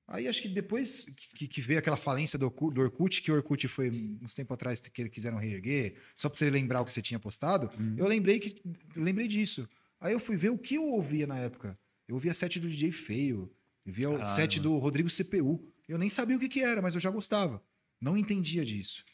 Aí 0.07 0.27
acho 0.27 0.41
que 0.41 0.49
depois 0.49 1.05
que, 1.35 1.47
que 1.47 1.61
veio 1.61 1.79
aquela 1.79 1.95
falência 1.95 2.37
do, 2.37 2.49
do 2.49 2.81
Orkut, 2.81 3.21
que 3.21 3.31
o 3.31 3.35
Orkut 3.35 3.67
foi 3.69 3.89
uns 4.21 4.33
tempo 4.33 4.53
atrás 4.53 4.79
que 4.81 5.01
eles 5.01 5.11
quiseram 5.13 5.37
reerguer, 5.37 5.95
só 6.15 6.27
pra 6.29 6.37
você 6.37 6.49
lembrar 6.49 6.81
o 6.81 6.85
que 6.85 6.91
você 6.91 7.01
tinha 7.01 7.19
postado, 7.19 7.69
eu 7.97 8.05
lembrei 8.07 8.39
que 8.39 8.61
eu 8.95 9.01
lembrei 9.03 9.27
disso. 9.27 9.67
Aí 9.99 10.11
eu 10.11 10.19
fui 10.19 10.35
ver 10.35 10.49
o 10.49 10.57
que 10.57 10.75
eu 10.75 10.83
ouvia 10.85 11.25
na 11.25 11.39
época. 11.39 11.79
Eu 12.07 12.15
ouvia 12.15 12.33
set 12.33 12.59
do 12.59 12.67
DJ 12.67 12.91
Feio, 12.91 13.49
eu 13.85 13.93
via 13.93 14.09
o 14.09 14.17
Caralho, 14.17 14.29
set 14.35 14.59
do 14.59 14.77
Rodrigo 14.77 15.09
CPU. 15.09 15.65
Eu 15.87 15.97
nem 15.97 16.09
sabia 16.09 16.35
o 16.35 16.39
que, 16.39 16.49
que 16.49 16.59
era, 16.61 16.81
mas 16.81 16.95
eu 16.95 16.99
já 17.01 17.09
gostava. 17.09 17.63
Não 18.01 18.17
entendia 18.17 18.65
disso. 18.65 19.05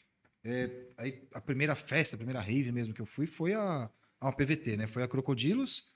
É, 0.42 0.86
aí 0.96 1.28
a 1.34 1.40
primeira 1.40 1.76
festa, 1.76 2.16
a 2.16 2.18
primeira 2.18 2.40
rave 2.40 2.72
mesmo 2.72 2.94
que 2.94 3.00
eu 3.02 3.06
fui 3.06 3.26
foi 3.26 3.52
a, 3.54 3.90
a 4.20 4.32
PVT, 4.32 4.76
né? 4.76 4.86
Foi 4.86 5.02
a 5.02 5.08
Crocodilos. 5.08 5.92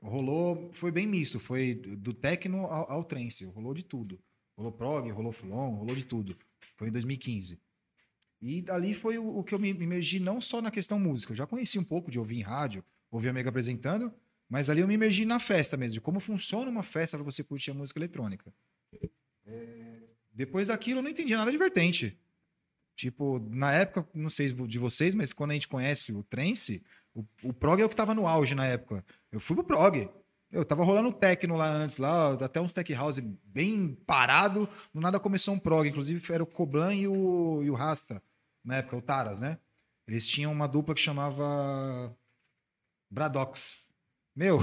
rolou, 0.00 0.70
foi 0.72 0.90
bem 0.90 1.06
misto, 1.06 1.40
foi 1.40 1.74
do 1.74 2.12
techno 2.12 2.66
ao, 2.66 2.90
ao 2.90 3.04
trance, 3.04 3.44
rolou 3.44 3.74
de 3.74 3.84
tudo. 3.84 4.20
Rolou 4.56 4.72
prog, 4.72 5.10
rolou 5.10 5.32
fulon, 5.32 5.74
rolou 5.74 5.96
de 5.96 6.04
tudo. 6.04 6.36
Foi 6.76 6.88
em 6.88 6.92
2015. 6.92 7.60
E 8.40 8.62
dali 8.62 8.94
foi 8.94 9.18
o, 9.18 9.38
o 9.38 9.42
que 9.42 9.54
eu 9.54 9.58
me 9.58 9.72
me 9.72 9.84
imergi 9.84 10.20
não 10.20 10.40
só 10.40 10.60
na 10.60 10.70
questão 10.70 10.98
música, 10.98 11.32
eu 11.32 11.36
já 11.36 11.46
conheci 11.46 11.78
um 11.78 11.84
pouco 11.84 12.10
de 12.10 12.18
ouvir 12.18 12.38
em 12.38 12.42
rádio, 12.42 12.84
ouvir 13.10 13.30
a 13.30 13.48
apresentando, 13.48 14.12
mas 14.48 14.68
ali 14.68 14.80
eu 14.80 14.86
me 14.88 14.94
imergi 14.94 15.24
na 15.24 15.38
festa 15.38 15.76
mesmo, 15.76 15.94
de 15.94 16.00
como 16.00 16.20
funciona 16.20 16.70
uma 16.70 16.82
festa 16.82 17.16
para 17.16 17.24
você 17.24 17.42
curtir 17.42 17.70
a 17.70 17.74
música 17.74 17.98
eletrônica. 17.98 18.52
É, 19.46 19.98
Depois 20.32 20.68
daquilo 20.68 20.98
eu 20.98 21.02
não 21.02 21.10
entendi 21.10 21.34
nada 21.34 21.50
de 21.50 21.56
vertente. 21.56 22.18
Tipo, 22.94 23.40
na 23.50 23.72
época, 23.72 24.06
não 24.14 24.30
sei 24.30 24.52
de 24.52 24.78
vocês, 24.78 25.14
mas 25.14 25.32
quando 25.32 25.50
a 25.50 25.54
gente 25.54 25.68
conhece 25.68 26.12
o 26.12 26.22
trance, 26.22 26.82
o, 27.14 27.24
o 27.42 27.52
prog 27.52 27.80
é 27.80 27.84
o 27.84 27.88
que 27.88 27.96
tava 27.96 28.14
no 28.14 28.26
auge 28.26 28.54
na 28.54 28.66
época. 28.66 29.04
Eu 29.32 29.40
fui 29.40 29.56
pro 29.56 29.64
prog. 29.64 30.08
Eu 30.50 30.64
tava 30.64 30.84
rolando 30.84 31.12
techno 31.12 31.56
lá 31.56 31.68
antes, 31.68 31.98
lá, 31.98 32.34
até 32.34 32.60
uns 32.60 32.72
tech 32.72 32.92
house 32.94 33.18
bem 33.18 33.94
parado, 34.06 34.68
do 34.92 35.00
nada 35.00 35.18
começou 35.18 35.52
um 35.52 35.58
prog. 35.58 35.88
Inclusive 35.88 36.32
era 36.32 36.42
o 36.42 36.46
Coblan 36.46 36.94
e 36.94 37.08
o, 37.08 37.60
e 37.64 37.70
o 37.70 37.74
Rasta, 37.74 38.22
na 38.64 38.76
época, 38.76 38.96
o 38.96 39.02
Taras, 39.02 39.40
né? 39.40 39.58
Eles 40.06 40.28
tinham 40.28 40.52
uma 40.52 40.68
dupla 40.68 40.94
que 40.94 41.00
chamava 41.00 42.16
Bradox. 43.10 43.88
Meu, 44.36 44.60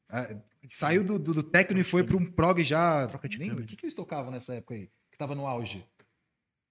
saiu 0.66 1.04
do, 1.04 1.18
do, 1.18 1.34
do 1.34 1.42
techno 1.42 1.78
e 1.78 1.84
foi 1.84 2.02
para 2.02 2.16
um 2.16 2.24
prog 2.24 2.62
já. 2.62 3.06
Nem, 3.38 3.52
o 3.52 3.66
que, 3.66 3.76
que 3.76 3.84
eles 3.84 3.94
tocavam 3.94 4.30
nessa 4.30 4.54
época 4.54 4.74
aí? 4.74 4.90
Que 5.10 5.18
tava 5.18 5.34
no 5.34 5.46
auge? 5.46 5.86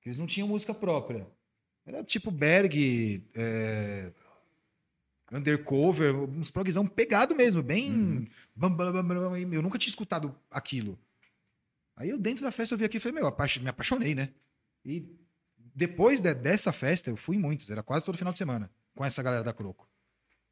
Eles 0.07 0.17
não 0.17 0.25
tinham 0.25 0.47
música 0.47 0.73
própria. 0.73 1.27
Era 1.85 2.03
tipo 2.03 2.31
Berg, 2.31 3.23
é, 3.35 4.11
Undercover, 5.31 6.15
uns 6.15 6.49
progzão 6.49 6.88
pegado 6.88 7.35
mesmo, 7.35 7.61
bem. 7.61 8.27
bam, 8.55 8.73
bam, 8.73 8.93
bam, 8.93 9.03
bam. 9.05 9.53
Eu 9.53 9.61
nunca 9.61 9.77
tinha 9.77 9.89
escutado 9.89 10.34
aquilo. 10.49 10.97
Aí 11.95 12.09
eu, 12.09 12.17
dentro 12.17 12.43
da 12.43 12.51
festa, 12.51 12.73
eu 12.75 12.79
vi 12.79 12.85
aqui 12.85 12.97
e 12.97 12.99
falei, 12.99 13.15
meu, 13.21 13.35
me 13.61 13.69
apaixonei, 13.69 14.15
né? 14.15 14.29
E 14.85 15.05
depois 15.75 16.21
de- 16.21 16.34
dessa 16.34 16.71
festa, 16.71 17.09
eu 17.09 17.17
fui 17.17 17.35
em 17.35 17.39
muitos, 17.39 17.69
era 17.69 17.84
quase 17.84 18.05
todo 18.05 18.17
final 18.17 18.31
de 18.31 18.38
semana, 18.39 18.71
com 18.95 19.03
essa 19.03 19.21
galera 19.21 19.43
da 19.43 19.51
Croco. 19.53 19.89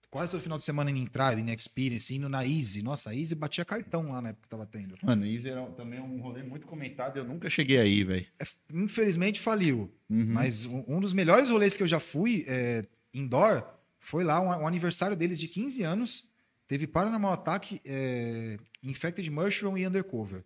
Quase 0.09 0.31
todo 0.31 0.41
final 0.41 0.57
de 0.57 0.63
semana 0.63 0.89
em 0.89 1.05
Tribe, 1.05 1.41
em 1.41 1.53
Experience, 1.53 2.13
indo 2.13 2.29
na 2.29 2.45
Easy. 2.45 2.81
Nossa, 2.81 3.09
a 3.09 3.15
Easy 3.15 3.35
batia 3.35 3.65
cartão 3.65 4.11
lá 4.11 4.21
na 4.21 4.29
época 4.29 4.43
que 4.43 4.49
tava 4.49 4.65
tendo. 4.65 4.95
Mano, 5.03 5.25
isso 5.25 5.47
era 5.47 5.65
também 5.71 5.99
um 5.99 6.21
rolê 6.21 6.43
muito 6.43 6.65
comentado. 6.65 7.17
Eu 7.17 7.25
nunca 7.25 7.49
cheguei 7.49 7.77
aí, 7.77 8.03
velho. 8.03 8.25
É, 8.39 8.45
infelizmente 8.73 9.39
faliu. 9.39 9.93
Uhum. 10.09 10.25
Mas 10.27 10.65
um, 10.65 10.83
um 10.87 10.99
dos 10.99 11.13
melhores 11.13 11.49
rolês 11.49 11.75
que 11.75 11.83
eu 11.83 11.87
já 11.87 11.99
fui 11.99 12.45
é, 12.47 12.85
indoor 13.13 13.65
foi 13.99 14.23
lá, 14.23 14.39
um, 14.39 14.47
um 14.47 14.67
aniversário 14.67 15.15
deles 15.15 15.39
de 15.39 15.47
15 15.47 15.83
anos. 15.83 16.29
Teve 16.67 16.87
Paranormal 16.87 17.33
Attack, 17.33 17.81
é, 17.85 18.57
Infected 18.81 19.29
Mushroom 19.29 19.77
e 19.77 19.87
Undercover. 19.87 20.43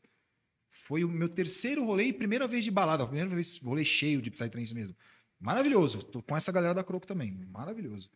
Foi 0.69 1.03
o 1.03 1.09
meu 1.09 1.29
terceiro 1.29 1.85
rolê 1.85 2.05
e 2.05 2.13
primeira 2.13 2.47
vez 2.47 2.63
de 2.63 2.71
balada. 2.71 3.05
Primeira 3.05 3.29
vez 3.29 3.59
rolê 3.61 3.83
cheio 3.85 4.21
de 4.21 4.31
Psytrance 4.31 4.73
mesmo. 4.73 4.95
Maravilhoso. 5.39 6.03
Tô 6.03 6.21
com 6.21 6.35
essa 6.35 6.51
galera 6.51 6.73
da 6.73 6.83
Croco 6.83 7.07
também. 7.07 7.31
Maravilhoso. 7.51 8.09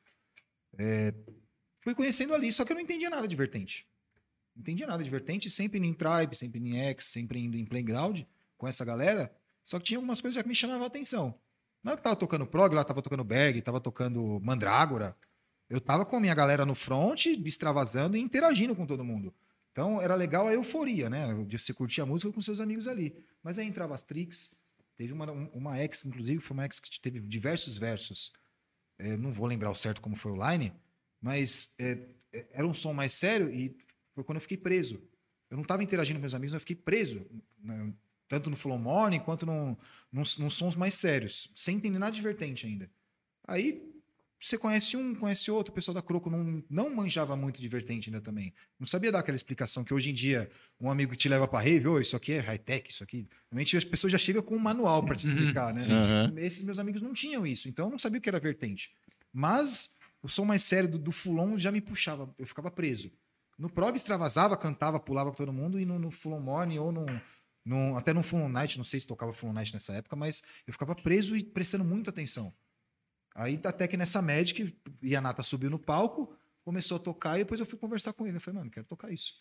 É, 0.78 1.14
fui 1.80 1.94
conhecendo 1.96 2.34
ali, 2.34 2.52
só 2.52 2.64
que 2.66 2.72
eu 2.72 2.76
não 2.76 2.82
entendia 2.82 3.10
nada 3.10 3.28
de 3.28 3.36
vertente. 3.36 3.88
Não 4.56 4.62
entendia 4.62 4.88
nada 4.88 5.04
de 5.04 5.10
vertente, 5.10 5.50
sempre 5.50 5.80
em 5.80 5.94
Tribe, 5.94 6.36
sempre 6.36 6.60
em 6.60 6.78
X, 6.80 7.06
sempre 7.06 7.40
indo 7.40 7.58
em 7.58 7.66
Playground 7.66 8.22
com 8.58 8.68
essa 8.68 8.86
galera. 8.86 9.34
Só 9.64 9.80
que 9.80 9.86
tinha 9.86 9.98
algumas 9.98 10.22
coisas 10.22 10.42
que 10.42 10.48
me 10.48 10.56
chamavam 10.56 10.84
a 10.84 10.88
atenção. 10.88 11.34
Na 11.84 11.92
hora 11.92 11.98
que 11.98 12.04
tava 12.04 12.16
tocando 12.16 12.46
prog, 12.46 12.74
lá 12.74 12.84
tava 12.84 13.02
tocando 13.02 13.24
Berg, 13.24 13.62
tava 13.62 13.80
tocando 13.82 14.40
Mandrágora. 14.42 15.16
Eu 15.70 15.82
tava 15.82 16.06
com 16.06 16.16
a 16.16 16.20
minha 16.20 16.34
galera 16.36 16.66
no 16.66 16.76
front, 16.76 17.26
extravasando 17.26 18.16
e 18.16 18.20
interagindo 18.22 18.76
com 18.76 18.86
todo 18.86 19.04
mundo. 19.04 19.34
Então 19.72 20.02
era 20.02 20.14
legal 20.16 20.48
a 20.48 20.54
euforia, 20.54 21.10
né? 21.10 21.34
Você 21.50 21.74
curtir 21.74 22.02
a 22.02 22.06
música 22.06 22.32
com 22.32 22.40
seus 22.42 22.60
amigos 22.60 22.88
ali. 22.88 23.16
Mas 23.42 23.58
aí 23.58 23.68
entrava 23.68 23.96
as 23.96 24.04
tricks. 24.04 24.56
Teve 24.96 25.12
uma, 25.14 25.30
um- 25.32 25.50
uma 25.54 25.82
ex, 25.82 26.06
inclusive, 26.06 26.40
foi 26.42 26.54
uma 26.54 26.64
ex 26.66 26.80
que 26.80 27.00
teve 27.00 27.20
diversos 27.20 27.78
versos. 27.78 28.32
É, 29.04 29.18
não 29.18 29.34
vou 29.34 29.46
lembrar 29.46 29.70
o 29.70 29.76
certo 29.76 30.00
como 30.00 30.16
foi 30.16 30.32
o 30.32 30.50
line, 30.50 30.74
mas 31.22 31.76
é, 31.78 32.00
é, 32.32 32.48
era 32.54 32.66
um 32.66 32.74
som 32.74 32.94
mais 32.94 33.14
sério 33.14 33.54
e 33.54 33.76
foi 34.14 34.24
quando 34.24 34.38
eu 34.38 34.42
fiquei 34.42 34.58
preso. 34.58 34.96
Eu 35.50 35.58
não 35.58 35.64
estava 35.64 35.84
interagindo 35.84 36.20
com 36.20 36.22
meus 36.22 36.34
amigos, 36.34 36.54
eu 36.54 36.60
fiquei 36.62 36.76
preso. 36.76 37.26
né? 37.60 37.94
Tanto 38.30 38.50
no 38.50 38.56
Flow 38.56 38.80
Morning 38.80 39.20
quanto 39.20 39.46
nos, 40.12 40.38
sons 40.52 40.76
mais 40.76 40.94
sérios, 40.94 41.52
sem 41.54 41.76
entender 41.76 42.00
nada 42.00 42.16
de 42.16 42.22
vertente 42.22 42.66
ainda. 42.66 42.90
Aí 43.46 43.93
você 44.46 44.58
conhece 44.58 44.98
um, 44.98 45.16
conhece 45.16 45.50
outro, 45.50 45.72
o 45.72 45.76
pessoal 45.76 45.96
da 45.96 46.02
Croco 46.02 46.30
não, 46.30 46.64
não 46.70 46.90
manjava 46.94 47.36
muito 47.36 47.62
de 47.62 47.68
vertente 47.68 48.10
ainda 48.10 48.20
também. 48.20 48.54
Não 48.80 48.86
sabia 48.86 49.12
dar 49.12 49.20
aquela 49.20 49.36
explicação 49.36 49.84
que 49.84 49.94
hoje 49.94 50.10
em 50.10 50.14
dia 50.14 50.50
um 50.82 50.92
amigo 50.92 51.12
que 51.12 51.18
te 51.18 51.30
leva 51.30 51.48
para 51.48 51.64
rave, 51.64 51.88
oh, 51.88 52.00
isso 52.00 52.16
aqui 52.16 52.34
é 52.34 52.40
high-tech, 52.40 52.90
isso 52.92 53.04
aqui. 53.04 53.28
Normalmente 53.50 53.78
as 53.78 53.84
pessoas 53.86 54.12
já 54.12 54.18
chegam 54.18 54.42
com 54.42 54.56
um 54.56 54.60
manual 54.60 55.04
para 55.06 55.16
te 55.16 55.26
explicar, 55.26 55.74
né? 55.74 55.82
Aham. 55.90 56.34
Esses 56.38 56.64
meus 56.66 56.78
amigos 56.78 57.02
não 57.02 57.14
tinham 57.14 57.48
isso, 57.48 57.70
então 57.70 57.86
eu 57.86 57.92
não 57.92 57.98
sabia 58.00 58.20
o 58.20 58.22
que 58.22 58.28
era 58.30 58.40
vertente. 58.40 58.92
Mas 59.32 59.98
o 60.22 60.28
som 60.30 60.46
mais 60.46 60.64
sério 60.64 60.90
do, 60.90 60.98
do 60.98 61.12
Fulon 61.12 61.58
já 61.58 61.72
me 61.72 61.82
puxava, 61.82 62.34
eu 62.38 62.46
ficava 62.46 62.70
preso. 62.70 63.12
No 63.58 63.70
prog 63.70 63.96
extravasava, 63.96 64.58
cantava, 64.58 65.00
pulava 65.00 65.30
com 65.32 65.38
todo 65.38 65.54
mundo, 65.54 65.80
e 65.80 65.86
no, 65.86 65.98
no 66.00 66.12
Fulon 66.12 66.40
Morning 66.40 66.80
ou 66.80 66.92
no, 66.92 67.06
no- 67.66 67.96
até 67.96 68.12
no 68.14 68.24
Fulon 68.24 68.50
Night, 68.50 68.78
não 68.78 68.84
sei 68.84 69.00
se 69.00 69.08
tocava 69.08 69.32
Fulon 69.32 69.54
Night 69.54 69.74
nessa 69.74 69.94
época, 69.94 70.16
mas 70.16 70.42
eu 70.68 70.74
ficava 70.74 70.94
preso 70.96 71.36
e 71.38 71.44
prestando 71.44 71.84
muita 71.86 72.10
atenção. 72.10 72.54
Aí 73.36 73.60
até 73.64 73.88
que 73.88 73.98
nessa 73.98 74.22
Magic, 74.22 74.76
Yanata 75.04 75.42
subiu 75.42 75.70
no 75.70 75.80
palco, 75.80 76.36
começou 76.64 76.98
a 76.98 77.00
tocar, 77.00 77.36
e 77.36 77.40
depois 77.40 77.60
eu 77.60 77.66
fui 77.66 77.80
conversar 77.80 78.14
com 78.14 78.28
ele. 78.28 78.38
Eu 78.38 78.42
falei, 78.42 78.60
mano, 78.60 78.72
quero 78.72 78.86
tocar 78.86 79.12
isso. 79.12 79.34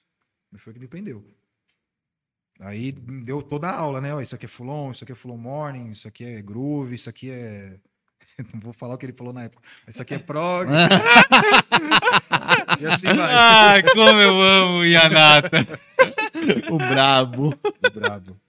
E 0.53 0.59
foi 0.59 0.71
o 0.71 0.75
que 0.75 0.81
me 0.81 0.89
prendeu. 0.89 1.25
Aí 2.61 2.93
deu 2.93 3.43
toda 3.43 3.69
a 3.69 3.77
aula, 3.77 4.01
né? 4.01 4.23
Isso 4.23 4.35
aqui 4.35 4.47
é 4.47 4.49
Fulon, 4.49 4.93
isso 4.93 5.05
aqui 5.05 5.13
é 5.13 5.15
Fulon 5.15 5.37
Morning, 5.37 5.91
isso 5.91 6.07
aqui 6.07 6.25
é 6.25 6.43
Groove, 6.43 6.95
isso 6.95 7.11
aqui 7.11 7.31
é. 7.31 7.79
Não 8.53 8.61
vou 8.61 8.73
falar 8.73 8.95
o 8.95 8.99
que 8.99 9.07
ele 9.07 9.13
falou 9.13 9.33
na 9.33 9.45
época. 9.45 9.63
Isso 9.89 10.01
aqui 10.01 10.15
é 10.15 10.19
prog. 10.19 10.69
e 12.81 12.87
assim 12.87 13.09
vai. 13.09 13.33
Ai, 13.33 13.83
como 13.83 14.21
eu 14.21 14.41
amo 14.41 14.79
o 14.79 14.85
Yanata. 14.85 15.67
O 16.71 16.79
brabo. 16.79 17.59
Brabo. 17.93 18.41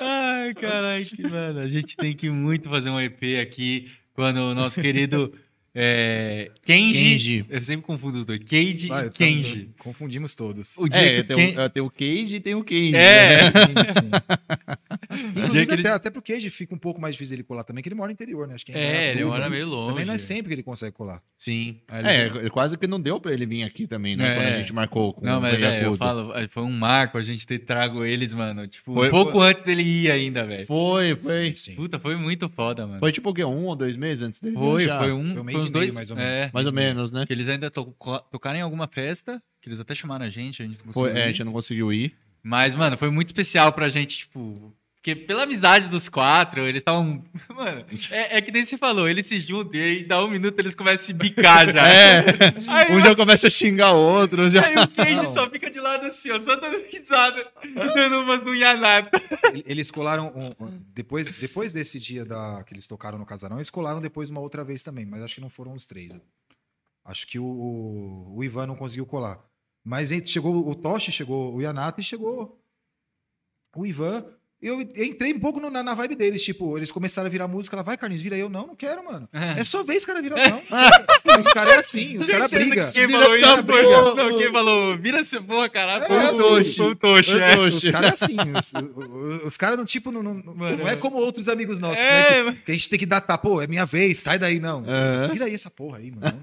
Ai, 0.00 0.54
caralho, 0.54 1.04
que 1.04 1.22
mano. 1.22 1.60
A 1.60 1.68
gente 1.68 1.96
tem 1.96 2.14
que 2.14 2.30
muito 2.30 2.70
fazer 2.70 2.90
um 2.90 3.00
EP 3.00 3.40
aqui 3.40 3.90
quando 4.14 4.38
o 4.38 4.54
nosso 4.54 4.80
querido 4.80 5.32
é, 5.74 6.50
Kenji, 6.64 7.10
Kenji. 7.12 7.46
Eu 7.48 7.62
sempre 7.62 7.86
confundo 7.86 8.18
os 8.18 8.26
dois. 8.26 8.38
Keiji 8.40 8.88
Vai, 8.88 9.02
e 9.02 9.06
eu 9.06 9.10
tô- 9.10 9.16
Kenji. 9.18 9.70
Confundimos 9.78 10.34
todos. 10.34 10.76
O 10.78 10.88
dia 10.88 11.00
É, 11.00 11.16
que 11.16 11.24
tem, 11.24 11.54
Ken- 11.54 11.64
o, 11.64 11.70
tem 11.70 11.82
o 11.82 11.90
Cage 11.90 12.36
e 12.36 12.40
tem 12.40 12.54
o 12.54 12.62
Cage. 12.62 12.94
É. 12.94 13.42
né? 13.42 13.50
Sim, 13.50 13.92
sim. 13.92 14.10
Inclusive, 15.36 15.66
que 15.66 15.72
ele- 15.72 15.80
até, 15.82 15.90
até 15.90 16.10
pro 16.10 16.22
Cage 16.22 16.48
fica 16.50 16.74
um 16.74 16.78
pouco 16.78 17.00
mais 17.00 17.14
difícil 17.14 17.34
ele 17.36 17.42
colar 17.42 17.64
também, 17.64 17.82
que 17.82 17.88
ele 17.88 17.94
mora 17.96 18.08
no 18.08 18.12
interior, 18.12 18.46
né? 18.46 18.54
Acho 18.54 18.64
que 18.66 18.72
É, 18.72 19.10
ele 19.10 19.24
mora 19.24 19.48
meio 19.48 19.66
longe. 19.66 19.90
Também 19.92 20.04
não 20.06 20.14
é 20.14 20.18
sempre 20.18 20.48
que 20.48 20.54
ele 20.54 20.62
consegue 20.62 20.92
colar. 20.92 21.22
Sim. 21.38 21.80
É, 21.88 22.48
quase 22.50 22.76
que 22.78 22.86
não 22.86 23.00
deu 23.00 23.20
pra 23.20 23.32
ele 23.32 23.44
vir 23.46 23.62
aqui 23.64 23.86
também, 23.86 24.16
né? 24.16 24.32
É. 24.32 24.34
Quando 24.36 24.46
a 24.46 24.58
gente 24.58 24.72
marcou 24.72 25.12
com 25.14 25.24
Não, 25.24 25.38
o 25.38 25.42
mas 25.42 25.58
velho, 25.58 25.84
eu 25.86 25.96
falo, 25.96 26.32
foi 26.50 26.62
um 26.62 26.70
marco 26.70 27.18
a 27.18 27.22
gente 27.22 27.46
ter 27.46 27.58
trago 27.60 28.04
eles, 28.04 28.32
mano. 28.32 28.66
Tipo, 28.66 28.94
Foi- 28.94 29.08
um 29.08 29.10
pouco 29.10 29.40
antes 29.40 29.62
dele 29.64 29.82
ir 29.82 30.10
ainda, 30.10 30.44
velho. 30.44 30.66
Foi, 30.66 31.16
foi. 31.20 31.48
Sim, 31.48 31.54
sim. 31.54 31.74
Puta, 31.74 31.98
foi 31.98 32.16
muito 32.16 32.48
foda, 32.48 32.86
mano. 32.86 32.98
Foi 33.00 33.10
tipo 33.12 33.30
o 33.30 33.34
quê? 33.34 33.44
Um 33.44 33.64
ou 33.64 33.74
dois 33.76 33.96
meses 33.96 34.22
antes 34.22 34.40
dele? 34.40 34.54
Foi, 34.56 34.84
viajar? 34.84 35.00
foi 35.00 35.12
um. 35.12 35.28
Foi 35.32 35.40
um 35.40 35.44
mês 35.44 35.61
uns 35.64 35.70
e 35.70 35.72
meio, 35.72 35.84
dois, 35.86 35.94
mais 35.94 36.10
ou 36.10 36.16
menos. 36.16 36.38
É, 36.38 36.50
Mais 36.52 36.66
ou 36.66 36.72
menos, 36.72 37.10
né? 37.12 37.26
que 37.26 37.32
eles 37.32 37.48
ainda 37.48 37.70
to 37.70 37.94
tocaram 38.30 38.58
em 38.58 38.62
alguma 38.62 38.86
festa, 38.88 39.42
que 39.60 39.68
eles 39.68 39.80
até 39.80 39.94
chamaram 39.94 40.24
a 40.26 40.30
gente, 40.30 40.62
a 40.62 40.66
gente 40.66 40.78
não 40.84 40.92
Foi, 40.92 41.02
conseguiu 41.10 41.16
é, 41.20 41.24
a 41.24 41.26
ir. 41.26 41.32
gente 41.32 41.44
não 41.44 41.52
conseguiu 41.52 41.92
ir. 41.92 42.16
Mas, 42.42 42.74
mano, 42.74 42.98
foi 42.98 43.10
muito 43.10 43.28
especial 43.28 43.72
pra 43.72 43.88
gente, 43.88 44.18
tipo. 44.18 44.74
Porque 45.02 45.16
pela 45.16 45.42
amizade 45.42 45.88
dos 45.88 46.08
quatro, 46.08 46.60
eles 46.64 46.78
estavam. 46.80 47.20
Mano, 47.52 47.84
é, 48.12 48.38
é 48.38 48.40
que 48.40 48.52
nem 48.52 48.64
se 48.64 48.78
falou, 48.78 49.08
eles 49.08 49.26
se 49.26 49.40
juntam 49.40 49.80
e 49.80 49.82
aí 49.82 50.04
dá 50.04 50.24
um 50.24 50.28
minuto 50.30 50.56
eles 50.60 50.76
começam 50.76 51.02
a 51.02 51.06
se 51.06 51.12
bicar 51.12 51.66
já. 51.72 51.82
É. 51.92 52.24
Aí, 52.68 52.92
Um 52.96 53.00
já 53.00 53.16
começa 53.16 53.48
a 53.48 53.50
xingar 53.50 53.94
o 53.94 53.98
outro. 53.98 54.48
Já... 54.48 54.64
aí 54.64 54.76
o 54.76 54.86
Cage 54.88 55.28
só 55.28 55.50
fica 55.50 55.68
de 55.68 55.80
lado 55.80 56.06
assim, 56.06 56.30
ó, 56.30 56.38
só 56.38 56.54
dando 56.54 56.78
risada, 56.86 57.50
dando 57.74 58.20
umas 58.20 58.42
no 58.44 58.54
Yanata. 58.54 59.20
Ele- 59.52 59.64
Eles 59.66 59.90
colaram. 59.90 60.28
um- 60.60 60.80
depois, 60.94 61.26
depois 61.36 61.72
desse 61.72 61.98
dia 61.98 62.24
da, 62.24 62.62
que 62.64 62.72
eles 62.72 62.86
tocaram 62.86 63.18
no 63.18 63.26
Casarão, 63.26 63.56
eles 63.56 63.70
colaram 63.70 64.00
depois 64.00 64.30
uma 64.30 64.38
outra 64.40 64.62
vez 64.62 64.84
também, 64.84 65.04
mas 65.04 65.20
acho 65.22 65.34
que 65.34 65.40
não 65.40 65.50
foram 65.50 65.72
os 65.74 65.84
três. 65.84 66.12
Acho 67.04 67.26
que 67.26 67.40
o, 67.40 67.44
o, 67.44 68.36
o 68.36 68.44
Ivan 68.44 68.68
não 68.68 68.76
conseguiu 68.76 69.04
colar. 69.04 69.44
Mas 69.84 70.12
aí 70.12 70.24
chegou 70.24 70.68
o 70.68 70.74
Toshi, 70.76 71.10
chegou 71.10 71.52
o 71.56 71.60
Yanata 71.60 72.00
e 72.00 72.04
chegou 72.04 72.62
o 73.74 73.84
Ivan. 73.84 74.24
Eu 74.62 74.80
entrei 74.80 75.32
um 75.34 75.40
pouco 75.40 75.58
no- 75.60 75.70
na, 75.70 75.82
na 75.82 75.92
vibe 75.94 76.14
deles, 76.14 76.42
tipo, 76.44 76.78
eles 76.78 76.90
começaram 76.90 77.26
a 77.26 77.30
virar 77.30 77.48
música, 77.48 77.74
ela 77.74 77.82
vai, 77.82 77.96
Carlinhos, 77.96 78.22
vira 78.22 78.36
eu, 78.36 78.48
não, 78.48 78.68
não 78.68 78.76
quero, 78.76 79.04
mano. 79.04 79.28
É, 79.32 79.64
só 79.64 79.82
vez, 79.82 80.04
cara, 80.04 80.22
vira 80.22 80.36
não. 80.48 81.40
os 81.40 81.46
caras 81.52 81.72
é 81.74 81.78
assim, 81.78 82.16
os 82.18 82.26
caras 82.28 82.48
brigam. 82.50 82.92
Quem 82.92 83.10
falou 83.10 83.34
isso 83.34 83.62
briga. 83.62 84.14
Não, 84.14 84.38
quem 84.38 84.52
falou, 84.52 84.96
vira 84.98 85.18
essa 85.18 85.42
porra, 85.42 85.68
caralho, 85.68 86.04
É, 86.04 86.32
o 86.32 86.56
assim. 86.56 86.74
Foi 86.76 86.90
o 86.92 86.94
Toshi, 86.94 87.38
é. 87.40 87.54
Os 87.56 87.88
caras 87.90 88.10
é 88.10 88.24
assim, 88.24 88.36
os, 88.56 88.72
os- 88.72 89.46
os 89.46 89.56
caras 89.56 89.76
não, 89.76 89.84
tipo, 89.84 90.12
não, 90.12 90.22
não, 90.22 90.34
não 90.34 90.88
é 90.88 90.94
como 90.96 91.16
outros 91.16 91.48
amigos 91.48 91.80
nossos, 91.80 92.04
É, 92.04 92.44
né? 92.44 92.52
Que, 92.52 92.58
que 92.62 92.70
a 92.70 92.74
gente 92.74 92.88
tem 92.88 92.98
que 92.98 93.06
datar, 93.06 93.38
pô, 93.38 93.60
é 93.60 93.66
minha 93.66 93.84
vez, 93.84 94.18
sai 94.18 94.38
daí, 94.38 94.60
não. 94.60 94.84
Vira 95.32 95.46
aí 95.46 95.54
essa 95.54 95.70
porra 95.70 95.98
aí, 95.98 96.10
mano. 96.12 96.40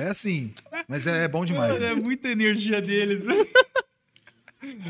É 0.00 0.08
assim, 0.08 0.52
mas 0.88 1.06
é, 1.06 1.26
bom 1.28 1.44
demais. 1.44 1.72
Mano, 1.72 1.84
é 1.86 1.94
muita 1.94 2.28
energia 2.28 2.82
deles. 2.82 3.24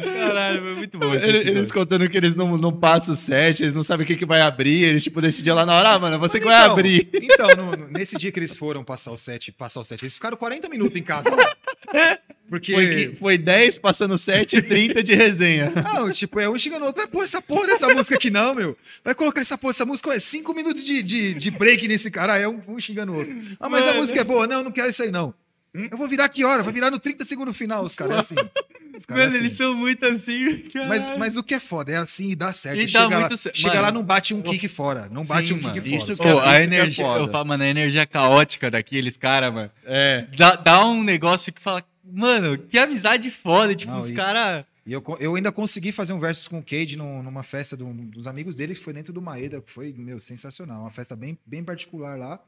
Caralho, 0.02 0.62
foi 0.62 0.74
muito 0.74 0.98
bom. 0.98 1.14
Ele- 1.14 1.26
episódio. 1.28 1.58
Eles 1.58 1.72
contando 1.72 2.08
que 2.08 2.16
eles 2.16 2.34
não, 2.34 2.56
não 2.56 2.72
passam 2.72 3.14
o 3.14 3.16
set, 3.16 3.62
eles 3.62 3.74
não 3.74 3.82
sabem 3.82 4.04
o 4.04 4.06
que, 4.06 4.16
que 4.16 4.26
vai 4.26 4.40
abrir, 4.40 4.82
eles 4.84 5.02
tipo 5.02 5.20
decidiam 5.20 5.54
lá 5.56 5.64
na 5.66 5.74
hora, 5.76 5.88
ah, 5.90 5.98
mano, 5.98 6.18
você 6.18 6.38
que 6.38 6.44
vai 6.46 6.60
Então, 6.60 6.72
abrir. 6.72 7.08
Então, 7.14 7.48
no- 7.56 7.76
no- 7.76 7.88
nesse 7.88 8.16
dia 8.16 8.30
que 8.32 8.38
eles 8.38 8.56
foram 8.56 8.82
passar 8.84 9.10
o 9.12 9.16
set, 9.18 9.52
passar 9.52 9.80
o 9.80 9.84
set, 9.84 10.02
eles 10.02 10.14
ficaram 10.14 10.36
40 10.36 10.68
minutos 10.68 10.96
em 10.96 11.02
casa. 11.02 11.30
Porque. 12.48 12.72
Foi, 12.72 12.86
que- 12.88 13.16
foi 13.16 13.38
10 13.38 13.78
passando 13.78 14.16
7 14.18 14.56
e 14.56 14.62
30 14.62 15.02
de 15.02 15.14
resenha. 15.14 15.72
Não, 15.94 16.10
tipo, 16.10 16.38
é 16.38 16.48
um 16.48 16.58
xingando 16.58 16.84
o 16.84 16.86
outro. 16.88 17.02
Ah, 17.02 17.08
Pô, 17.08 17.22
essa 17.22 17.40
porra 17.40 17.66
dessa 17.68 17.88
música 17.88 18.16
aqui 18.16 18.30
não, 18.30 18.54
meu. 18.54 18.76
Vai 19.04 19.14
colocar 19.14 19.40
essa 19.40 19.56
porra, 19.56 19.70
essa 19.70 19.86
música, 19.86 20.12
é 20.12 20.18
5 20.18 20.52
minutos 20.54 20.84
de, 20.84 21.02
de, 21.02 21.34
de 21.34 21.50
break 21.50 21.88
nesse 21.88 22.10
cara. 22.10 22.36
É 22.38 22.46
um, 22.48 22.60
um 22.68 22.78
xingando 22.78 23.12
o 23.12 23.16
outro. 23.16 23.34
Ah, 23.58 23.68
mas 23.68 23.82
a 23.82 23.86
Mano. 23.86 24.00
música 24.00 24.20
é 24.20 24.24
boa. 24.24 24.46
Não, 24.46 24.62
não 24.62 24.70
quero 24.72 24.88
isso 24.88 25.02
aí, 25.02 25.10
não. 25.10 25.32
Eu 25.74 25.98
vou 25.98 26.06
virar 26.06 26.28
que 26.28 26.44
hora? 26.44 26.62
Vai 26.62 26.72
virar 26.72 26.90
no 26.90 26.98
30 27.00 27.24
segundos 27.24 27.56
final, 27.56 27.84
os 27.84 27.94
caras 27.96 28.14
é 28.16 28.18
assim. 28.20 28.34
Os 28.96 29.04
caras 29.04 29.22
é 29.22 29.26
Mano, 29.26 29.28
assim. 29.34 29.38
eles 29.38 29.54
são 29.54 29.74
muito 29.74 30.06
assim. 30.06 30.58
caralho. 30.72 30.88
Mas, 30.88 31.18
mas 31.18 31.36
o 31.36 31.42
que 31.42 31.52
é 31.54 31.58
foda 31.58 31.90
é 31.90 31.96
assim 31.96 32.30
e 32.30 32.36
dá 32.36 32.52
certo. 32.52 32.78
E 32.78 32.84
E 32.84 32.86
dá 32.86 33.02
chega, 33.02 33.14
lá, 33.14 33.20
muito 33.20 33.36
certo. 33.36 33.56
chega 33.56 33.68
Mano, 33.74 33.82
lá, 33.82 33.90
não 33.92 34.02
bate 34.04 34.32
um 34.34 34.40
kick 34.40 34.68
fora. 34.68 35.08
Não 35.10 35.24
bate 35.24 35.48
Sim, 35.48 35.54
um 35.54 35.56
kick 35.56 35.68
mano. 35.68 35.82
fora. 35.82 35.96
Isso 35.96 36.12
Os 36.12 36.20
que 36.20 36.26
é- 36.28 36.32
caras- 36.34 36.48
a 36.48 36.60
é 36.60 36.62
energia, 36.62 37.04
foda. 37.04 37.20
eu 37.24 37.28
falo, 37.32 37.44
mano, 37.48 37.64
a 37.64 37.66
energia 37.66 38.06
caótica 38.06 38.70
daqueles 38.70 39.16
caras, 39.16 39.52
mano. 39.52 39.70
É. 39.84 40.26
Dá, 40.36 40.54
dá 40.54 40.84
um 40.86 41.02
negócio 41.02 41.52
que 41.52 41.60
fala, 41.60 41.82
mano, 42.04 42.56
que 42.56 42.78
amizade 42.78 43.28
foda. 43.32 43.74
Tipo, 43.74 43.90
Não, 43.92 44.00
os 44.00 44.12
caras. 44.12 44.64
E 44.86 44.92
eu, 44.92 45.02
eu 45.18 45.34
ainda 45.34 45.50
consegui 45.50 45.90
fazer 45.90 46.12
um 46.12 46.20
versus 46.20 46.46
com 46.46 46.58
o 46.58 46.62
Cade 46.62 46.96
num- 46.96 47.20
numa 47.22 47.42
festa 47.42 47.76
do- 47.76 47.92
dos 47.92 48.26
amigos 48.28 48.54
dele, 48.54 48.74
que 48.74 48.80
foi 48.80 48.92
dentro 48.92 49.12
do 49.12 49.20
Maeda, 49.20 49.60
que 49.60 49.70
foi, 49.72 49.92
meu, 49.96 50.20
sensacional. 50.20 50.82
Uma 50.82 50.90
festa 50.90 51.16
bem, 51.16 51.36
bem 51.44 51.64
particular 51.64 52.16
lá. 52.16 52.38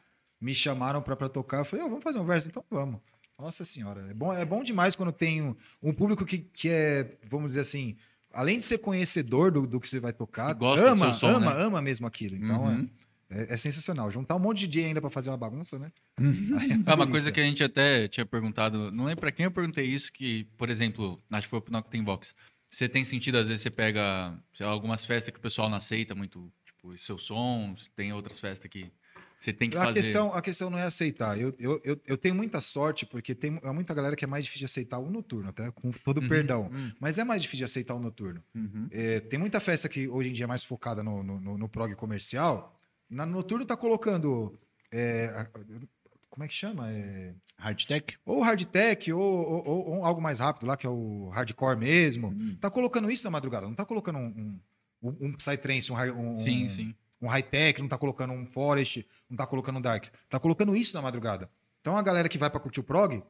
Me 0.41 0.55
chamaram 0.55 1.01
pra, 1.03 1.17
pra 1.17 1.29
tocar. 1.31 1.61
Eu 1.61 1.65
falei, 1.65 1.85
"Ó, 1.85 1.89
vamos 1.89 2.05
fazer 2.05 2.19
um 2.21 2.27
verso? 2.27 2.47
Então 2.49 2.63
vamos. 2.71 3.01
Nossa 3.39 3.65
senhora, 3.65 4.07
é 4.11 4.15
bom, 4.15 4.33
é 4.33 4.45
bom 4.45 4.63
demais 4.63 4.97
quando 4.97 5.13
tem 5.13 5.43
um, 5.43 5.55
um 5.83 5.93
público 5.93 6.25
que, 6.25 6.39
que 6.39 6.71
é, 6.71 7.17
vamos 7.29 7.49
dizer 7.49 7.61
assim, 7.61 7.97
além 8.33 8.59
de 8.59 8.65
ser 8.65 8.79
conhecedor 8.79 9.51
do, 9.53 9.67
do 9.67 9.79
que 9.79 9.89
você 9.89 10.01
vai 10.01 10.13
tocar, 10.13 10.55
Que 10.55 10.61
gosta 10.61 10.85
do 10.85 10.89
ama, 10.93 11.13
seu 11.13 11.29
som, 11.31 11.37
ama, 11.37 11.55
né? 11.55 11.63
ama 11.63 11.83
mesmo 11.83 12.07
aquilo. 12.07 12.37
Então 12.37 12.71
é, 12.71 13.43
é, 13.43 13.55
é 13.55 13.57
sensacional. 13.57 14.11
Juntar 14.11 14.37
um 14.37 14.39
monte 14.39 14.61
de 14.61 14.69
DJ 14.69 14.87
ainda 14.87 15.01
pra 15.03 15.11
fazer 15.11 15.31
uma 15.31 15.37
bagunça, 15.37 15.79
né? 15.79 15.93
Aí 16.19 16.71
é 16.71 16.75
uma 16.77 16.83
delícia. 16.85 17.07
coisa 17.07 17.33
que 17.33 17.41
a 17.41 17.45
gente 17.45 17.63
até 17.63 18.09
tinha 18.09 18.25
perguntado, 18.25 18.91
não 18.93 19.05
lembro 19.05 19.21
pra 19.21 19.33
quem 19.33 19.45
eu 19.45 19.51
perguntei 19.51 19.85
isso, 19.85 20.11
que, 20.13 20.45
por 20.57 20.71
exemplo, 20.71 21.21
acho 21.31 21.47
que 21.47 21.51
foi 21.51 21.61
pro 21.61 22.03
Box. 22.03 22.35
Você 22.71 22.89
tem 22.89 23.05
sentido, 23.05 23.37
às 23.39 23.49
vezes 23.49 23.63
você 23.63 23.71
pega 23.71 24.37
sei 24.55 24.65
lá, 24.67 24.73
algumas 24.73 25.05
festas 25.05 25.33
que 25.33 25.39
o 25.39 25.43
pessoal 25.43 25.69
não 25.69 25.77
aceita 25.77 26.15
muito, 26.15 26.51
tipo, 26.65 26.97
seu 26.99 27.19
som, 27.19 27.75
tem 27.95 28.13
outras 28.13 28.41
festas 28.41 28.71
que 28.71 28.91
você 29.39 29.53
tem 29.53 29.69
que 29.71 29.77
A 29.77 29.81
fazer. 29.85 30.01
questão, 30.01 30.35
a 30.35 30.41
questão 30.43 30.71
não 30.71 30.79
é 30.79 30.83
aceitar. 30.85 31.39
Eu, 31.41 31.55
eu, 31.59 31.81
eu, 31.85 32.01
eu 32.07 32.17
tenho 32.17 32.35
muita 32.35 32.61
sorte, 32.61 33.05
porque 33.07 33.35
tem 33.35 33.51
muita 33.75 33.93
galera 33.95 34.17
que 34.17 34.25
é 34.25 34.27
mais 34.29 34.45
difícil 34.45 34.67
de 34.67 34.71
aceitar 34.73 34.99
o 34.99 35.11
noturno, 35.11 35.49
até 35.51 35.71
com 35.71 35.91
todo 35.93 36.21
Uhum, 36.23 36.29
perdão. 36.29 36.71
Mas 37.01 37.19
é 37.19 37.25
mais 37.25 37.43
difícil 37.43 37.59
de 37.59 37.65
aceitar 37.65 37.95
o 37.95 37.99
noturno. 38.01 38.43
É, 38.91 39.21
tem 39.21 39.39
muita 39.39 39.61
festa 39.61 39.89
que 39.89 40.09
hoje 40.09 40.31
em 40.31 40.33
dia 40.33 40.45
é 40.45 40.49
mais 40.49 40.65
focada 40.65 41.03
no, 41.03 41.23
no, 41.23 41.41
no- 41.41 41.59
no 41.59 41.69
prog 41.69 41.95
comercial. 41.95 42.79
Na 43.09 43.25
no 43.27 43.33
noturno 43.33 43.65
tá 43.65 43.77
colocando. 43.77 44.59
é, 44.93 45.47
como 46.31 46.45
é 46.45 46.49
que 46.49 46.55
chama? 46.55 46.91
É, 46.91 47.33
Hardtech? 47.57 48.17
ou 48.27 48.43
hardtech, 48.43 49.13
ou, 49.13 49.21
ou, 49.23 49.67
ou- 49.69 49.87
ou 49.97 50.05
algo 50.05 50.21
mais 50.21 50.39
rápido 50.41 50.67
lá, 50.67 50.77
que 50.77 50.87
é 50.87 50.91
o 50.91 51.29
hardcore 51.31 51.79
mesmo. 51.79 52.35
Tá 52.61 52.69
colocando 52.71 53.11
isso 53.11 53.25
na 53.25 53.31
madrugada, 53.31 53.67
não 53.67 53.75
tá 53.75 53.85
colocando 53.87 54.19
um, 54.19 54.59
um, 55.03 55.17
um 55.21 55.33
Psytrance, 55.33 55.91
um, 55.93 55.97
um, 56.35 56.39
Sim, 56.39 56.69
sim. 56.69 56.95
Um 57.21 57.29
high-tech, 57.29 57.81
não 57.81 57.89
tá 57.89 57.99
colocando 57.99 58.33
um 58.33 58.47
forest, 58.47 59.07
não 59.29 59.37
tá 59.37 59.47
colocando 59.47 59.79
um 59.79 59.83
dark. 59.83 60.07
Tá 60.29 60.39
colocando 60.39 60.77
isso 60.77 60.95
na 60.95 61.03
madrugada. 61.03 61.51
Então 61.81 61.97
a 61.97 62.03
galera 62.03 62.29
que 62.29 62.39
vai 62.39 62.51
pra 62.51 62.61
curtir 62.61 62.81
o 62.81 62.85
prog, 62.85 63.23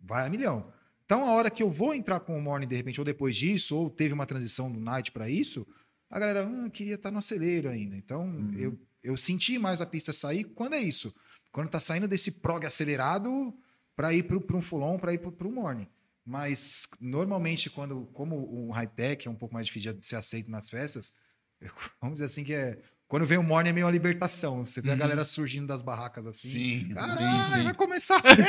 vai 0.00 0.26
a 0.26 0.30
milhão. 0.30 0.72
Então 1.04 1.26
a 1.28 1.32
hora 1.32 1.50
que 1.50 1.62
eu 1.62 1.70
vou 1.70 1.94
entrar 1.94 2.20
com 2.20 2.36
o 2.36 2.40
morning 2.42 2.66
de 2.66 2.74
repente, 2.76 3.00
ou 3.00 3.04
depois 3.04 3.36
disso, 3.36 3.76
ou 3.76 3.90
teve 3.90 4.14
uma 4.14 4.26
transição 4.26 4.70
do 4.70 4.80
night 4.80 5.12
pra 5.12 5.28
isso, 5.28 5.66
a 6.10 6.18
galera 6.18 6.48
"Ah, 6.48 6.70
queria 6.70 6.94
estar 6.94 7.10
no 7.10 7.18
acelero 7.18 7.68
ainda. 7.68 7.96
Então 7.96 8.50
eu, 8.56 8.78
eu 9.02 9.16
senti 9.16 9.58
mais 9.58 9.80
a 9.80 9.86
pista 9.86 10.12
sair 10.12 10.44
quando 10.44 10.74
é 10.74 10.80
isso. 10.80 11.14
Quando 11.50 11.68
tá 11.68 11.78
saindo 11.78 12.08
desse 12.08 12.32
prog 12.32 12.64
acelerado 12.64 13.54
pra 13.94 14.12
ir 14.12 14.22
pro, 14.24 14.40
pro 14.40 14.56
um 14.56 14.62
full-on, 14.62 14.98
pra 14.98 15.12
ir 15.12 15.18
pro, 15.18 15.30
pro 15.30 15.50
morning. 15.52 15.86
Mas 16.24 16.88
normalmente, 17.00 17.68
quando, 17.68 18.06
como 18.12 18.36
o 18.36 18.70
high-tech 18.70 19.26
é 19.26 19.30
um 19.30 19.34
pouco 19.34 19.54
mais 19.54 19.66
difícil 19.66 19.92
de 19.92 20.06
ser 20.06 20.16
aceito 20.16 20.50
nas 20.50 20.70
festas, 20.70 21.18
vamos 22.00 22.14
dizer 22.14 22.26
assim 22.26 22.44
que 22.44 22.54
é. 22.54 22.80
Quando 23.12 23.26
vem 23.26 23.36
o 23.36 23.42
morning 23.42 23.68
é 23.68 23.72
meio 23.74 23.84
uma 23.84 23.92
libertação. 23.92 24.64
Você 24.64 24.80
vê 24.80 24.90
a 24.90 24.94
galera 24.96 25.22
surgindo 25.22 25.66
das 25.66 25.82
barracas 25.82 26.26
assim. 26.26 26.48
Sim, 26.48 26.88
Caralho, 26.94 27.64
vai 27.64 27.74
começar 27.74 28.16
a 28.16 28.22
festa. 28.24 28.44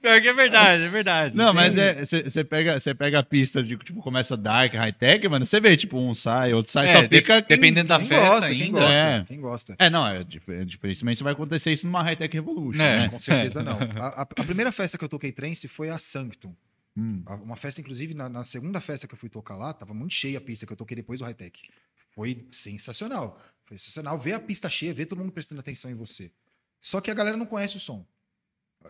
Que 0.00 0.28
é 0.28 0.32
verdade, 0.32 0.82
é 0.84 0.88
verdade. 0.88 1.36
Não, 1.36 1.52
mas 1.52 1.76
é. 1.76 2.02
Você 2.04 2.42
pega, 2.44 2.80
cê 2.80 2.94
pega 2.94 3.18
a 3.18 3.22
pista 3.22 3.62
de 3.62 3.76
tipo, 3.76 4.00
começa 4.00 4.38
dark, 4.38 4.72
high-tech, 4.72 5.28
mano. 5.28 5.44
Você 5.44 5.60
vê, 5.60 5.76
tipo, 5.76 5.98
um 5.98 6.14
sai, 6.14 6.54
outro 6.54 6.72
sai, 6.72 6.88
É, 6.88 6.92
só 6.92 7.00
de- 7.02 7.08
fica. 7.08 7.42
quem- 7.42 7.56
dependendo 7.58 7.88
da 7.88 7.98
quem 7.98 8.08
festa 8.08 8.26
gosta, 8.30 8.48
quem 8.54 8.62
ainda. 8.62 8.80
gosta, 8.80 8.98
É. 8.98 9.24
quem 9.24 9.40
gosta. 9.40 9.76
É, 9.78 9.90
não, 9.90 10.06
é 10.06 10.20
é 10.48 10.64
dificilmente 10.64 11.22
vai 11.22 11.34
acontecer 11.34 11.70
isso 11.72 11.86
numa 11.86 12.02
high-tech 12.02 12.34
revolution. 12.34 12.80
É. 12.80 13.00
né? 13.00 13.08
Com 13.10 13.18
certeza 13.20 13.62
não. 13.62 13.78
A, 14.00 14.22
a- 14.22 14.22
a 14.22 14.44
primeira 14.44 14.72
festa 14.72 14.96
que 14.96 15.04
eu 15.04 15.10
toquei 15.10 15.30
trance 15.30 15.68
foi 15.68 15.90
a 15.90 15.98
Sanctum. 15.98 16.54
Hum. 16.96 17.22
Uma 17.42 17.54
festa, 17.56 17.80
inclusive, 17.82 18.14
na, 18.14 18.28
na 18.30 18.44
segunda 18.46 18.80
festa 18.80 19.06
que 19.06 19.12
eu 19.14 19.18
fui 19.18 19.28
tocar 19.28 19.56
lá, 19.56 19.72
tava 19.74 19.92
muito 19.94 20.14
cheia 20.14 20.38
a 20.38 20.40
pista 20.40 20.66
que 20.66 20.72
eu 20.72 20.76
toquei 20.76 20.96
depois 20.96 21.20
do 21.20 21.24
high-tech. 21.26 21.52
Foi 22.18 22.48
sensacional. 22.50 23.40
Foi 23.64 23.78
sensacional 23.78 24.18
ver 24.18 24.32
a 24.32 24.40
pista 24.40 24.68
cheia, 24.68 24.92
ver 24.92 25.06
todo 25.06 25.20
mundo 25.20 25.30
prestando 25.30 25.60
atenção 25.60 25.88
em 25.88 25.94
você. 25.94 26.32
Só 26.80 27.00
que 27.00 27.12
a 27.12 27.14
galera 27.14 27.36
não 27.36 27.46
conhece 27.46 27.76
o 27.76 27.78
som. 27.78 28.04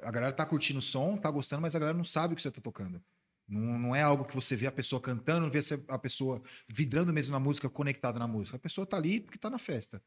A 0.03 0.11
galera 0.11 0.33
tá 0.33 0.47
curtindo 0.47 0.79
o 0.79 0.83
som, 0.83 1.15
tá 1.19 1.31
gostando, 1.31 1.61
mas 1.61 1.77
a 1.77 1.79
galera 1.79 1.95
não 1.95 2.05
sabe 2.05 2.33
o 2.33 2.37
que 2.37 2.41
você 2.41 2.51
tá 2.51 2.63
tocando. 2.63 3.05
Não, 3.47 3.79
não 3.79 3.95
é 3.95 4.01
algo 4.01 4.25
que 4.25 4.35
você 4.35 4.57
vê 4.57 4.67
a 4.67 4.73
pessoa 4.73 4.99
cantando, 4.99 5.43
não 5.43 5.51
vê 5.51 5.59
a 5.89 5.99
pessoa 5.99 6.43
vidrando 6.67 7.13
mesmo 7.13 7.33
na 7.33 7.39
música, 7.39 7.69
conectada 7.69 8.19
na 8.19 8.27
música. 8.27 8.57
A 8.57 8.61
pessoa 8.61 8.87
tá 8.87 8.97
ali 8.97 9.21
porque 9.21 9.37
tá 9.37 9.51
na 9.51 9.59
festa. 9.59 10.03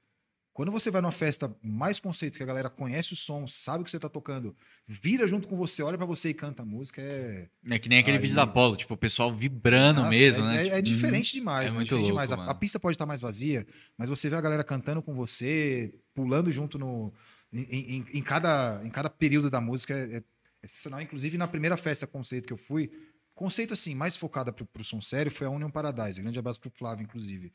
Quando 0.54 0.70
você 0.72 0.92
vai 0.92 1.02
numa 1.02 1.14
festa 1.14 1.56
mais 1.64 1.98
conceito, 2.00 2.36
que 2.38 2.44
a 2.44 2.46
galera 2.46 2.70
conhece 2.70 3.14
o 3.14 3.16
som, 3.16 3.48
sabe 3.48 3.82
o 3.82 3.86
que 3.86 3.92
você 3.92 3.98
tá 4.00 4.10
tocando, 4.10 4.54
vira 4.86 5.26
junto 5.26 5.48
com 5.48 5.56
você, 5.56 5.82
olha 5.82 5.98
pra 5.98 6.06
você 6.06 6.30
e 6.30 6.34
canta 6.34 6.62
a 6.62 6.66
música, 6.66 7.02
é. 7.02 7.48
É 7.70 7.80
que 7.80 7.88
nem 7.88 8.00
aquele 8.00 8.18
Aí- 8.18 8.22
vídeo 8.22 8.36
da 8.36 8.44
Apollo, 8.44 8.76
tipo, 8.76 8.94
o 8.94 8.98
pessoal 8.98 9.34
vibrando 9.34 10.02
Nossa, 10.02 10.10
mesmo, 10.10 10.44
é, 10.46 10.48
né? 10.50 10.56
É, 10.58 10.64
Tipo, 10.64 10.76
é 10.76 10.82
diferente 10.82 11.34
demais, 11.34 11.72
é 11.72 11.74
muito 11.74 11.86
diferente 11.86 12.12
louco, 12.12 12.28
demais. 12.28 12.32
A-. 12.34 12.52
A, 12.52 12.54
pista 12.54 12.80
pode 12.80 12.96
estar 12.96 13.06
mais 13.06 13.22
vazia, 13.22 13.66
mas 13.98 14.10
você 14.10 14.30
vê 14.30 14.36
a 14.36 14.42
galera 14.42 14.64
cantando 14.64 15.02
com 15.02 15.16
você, 15.16 15.94
pulando 16.14 16.52
junto 16.52 16.78
no. 16.78 17.14
Em, 17.54 17.62
em- 17.98 18.06
em 18.14 18.22
cada, 18.22 18.82
em 18.84 18.90
cada 18.90 19.10
período 19.10 19.50
da 19.50 19.60
música 19.62 19.94
é, 19.94 20.18
é, 20.18 20.24
é 20.64 20.68
sensacional. 20.68 21.02
Inclusive, 21.02 21.38
na 21.38 21.48
primeira 21.48 21.78
festa 21.78 22.06
conceito 22.06 22.46
que 22.46 22.54
eu 22.54 22.58
fui, 22.58 22.92
conceito 23.34 23.74
assim, 23.74 23.96
mais 23.96 24.18
focada 24.18 24.52
pro, 24.52 24.66
pro 24.66 24.84
som 24.84 25.02
sério, 25.02 25.32
foi 25.32 25.48
a 25.48 25.50
Union 25.50 25.70
Paradise. 25.72 26.22
Grande 26.22 26.38
abraço 26.40 26.60
pro 26.60 26.70
Flávio, 26.70 27.04
inclusive. 27.04 27.54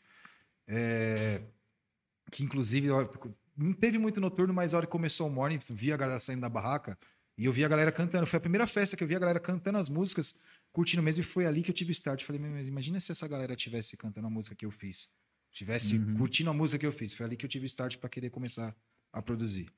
É, 0.66 1.42
que 2.30 2.42
inclusive 2.44 2.88
não 3.56 3.72
teve 3.72 3.98
muito 3.98 4.20
noturno, 4.20 4.52
mas 4.52 4.74
a 4.74 4.78
hora 4.78 4.86
que 4.86 4.92
começou 4.92 5.28
o 5.28 5.30
morning, 5.30 5.58
vi 5.70 5.92
a 5.92 5.96
galera 5.96 6.20
saindo 6.20 6.40
da 6.42 6.48
barraca 6.48 6.98
e 7.38 7.44
eu 7.44 7.52
vi 7.52 7.64
a 7.64 7.68
galera 7.68 7.90
cantando. 7.92 8.26
Foi 8.26 8.36
a 8.36 8.40
primeira 8.40 8.66
festa 8.66 8.96
que 8.96 9.02
eu 9.04 9.08
vi 9.08 9.14
a 9.16 9.18
galera 9.18 9.40
cantando 9.40 9.78
as 9.78 9.88
músicas, 9.88 10.34
curtindo 10.72 11.02
mesmo, 11.02 11.22
e 11.22 11.24
foi 11.24 11.46
ali 11.46 11.62
que 11.62 11.70
eu 11.70 11.74
tive 11.74 11.92
start. 11.92 12.22
Falei, 12.24 12.40
"Meu, 12.40 12.50
mas 12.50 12.68
imagina 12.68 12.98
se 13.00 13.12
essa 13.12 13.26
galera 13.26 13.54
tivesse 13.56 13.96
cantando 13.96 14.26
a 14.26 14.30
música 14.30 14.54
que 14.54 14.66
eu 14.66 14.70
fiz, 14.70 15.08
tivesse 15.52 15.98
curtindo 16.18 16.50
a 16.50 16.54
música 16.54 16.78
que 16.78 16.86
eu 16.86 16.92
fiz. 16.92 17.12
Foi 17.14 17.24
ali 17.26 17.36
que 17.36 17.44
eu 17.44 17.48
tive 17.48 17.66
start 17.66 17.96
para 17.98 18.08
querer 18.10 18.30
começar 18.30 18.74
a 19.12 19.22
produzir. 19.22 19.68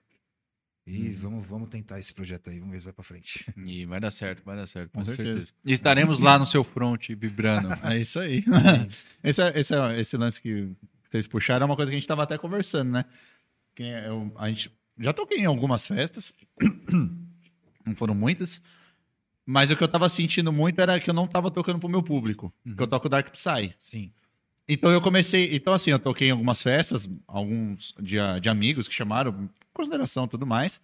E 0.86 1.10
vamos, 1.10 1.46
vamos 1.46 1.68
tentar 1.68 2.00
esse 2.00 2.14
projeto 2.14 2.48
aí, 2.48 2.58
vamos 2.58 2.72
ver 2.72 2.78
se 2.80 2.84
vai 2.86 2.94
para 2.94 3.04
frente. 3.04 3.52
E 3.58 3.84
vai 3.84 4.00
dar 4.00 4.10
certo, 4.10 4.42
vai 4.42 4.56
dar 4.56 4.66
certo, 4.66 4.90
com, 4.90 5.00
Com 5.00 5.04
certeza. 5.06 5.32
certeza. 5.40 5.52
E 5.62 5.72
estaremos 5.72 6.18
lá 6.18 6.38
no 6.38 6.46
seu 6.46 6.64
front, 6.64 7.08
vibrando. 7.10 7.68
É 7.84 7.98
isso 7.98 8.18
aí. 8.18 8.42
esse, 9.22 9.42
é- 9.42 9.60
esse, 9.60 9.74
é- 9.74 10.00
esse 10.00 10.16
lance 10.16 10.40
que 10.40 10.70
vocês 11.08 11.26
puxaram 11.26 11.64
é 11.64 11.66
uma 11.66 11.76
coisa 11.76 11.90
que 11.90 11.96
a 11.96 11.98
gente 11.98 12.08
tava 12.08 12.22
até 12.22 12.36
conversando, 12.38 12.90
né? 12.90 13.04
Que 13.74 13.84
o- 14.10 14.32
a 14.38 14.48
gente 14.48 14.70
já 14.98 15.12
toquei 15.12 15.38
em 15.38 15.46
algumas 15.46 15.86
festas, 15.86 16.32
não 17.84 17.94
foram 17.94 18.14
muitas, 18.14 18.60
mas 19.46 19.70
o 19.70 19.76
que 19.76 19.82
eu 19.82 19.88
tava 19.88 20.08
sentindo 20.08 20.52
muito 20.52 20.80
era 20.80 20.98
que 21.00 21.08
eu 21.08 21.14
não 21.14 21.26
tava 21.26 21.50
tocando 21.50 21.78
pro 21.78 21.88
meu 21.88 22.02
público, 22.02 22.52
que 22.76 22.82
eu 22.82 22.86
toco 22.86 23.08
Dark 23.08 23.30
Psy. 23.30 23.74
Sim. 23.78 24.12
Então 24.68 24.90
eu 24.90 25.00
comecei. 25.00 25.56
Então, 25.56 25.72
assim, 25.72 25.90
eu 25.90 25.98
toquei 25.98 26.28
em 26.28 26.32
algumas 26.32 26.60
festas, 26.60 27.08
alguns 27.26 27.94
de, 27.98 28.16
de 28.42 28.48
amigos 28.50 28.86
que 28.86 28.94
chamaram, 28.94 29.48
consideração 29.72 30.26
e 30.26 30.28
tudo 30.28 30.46
mais. 30.46 30.78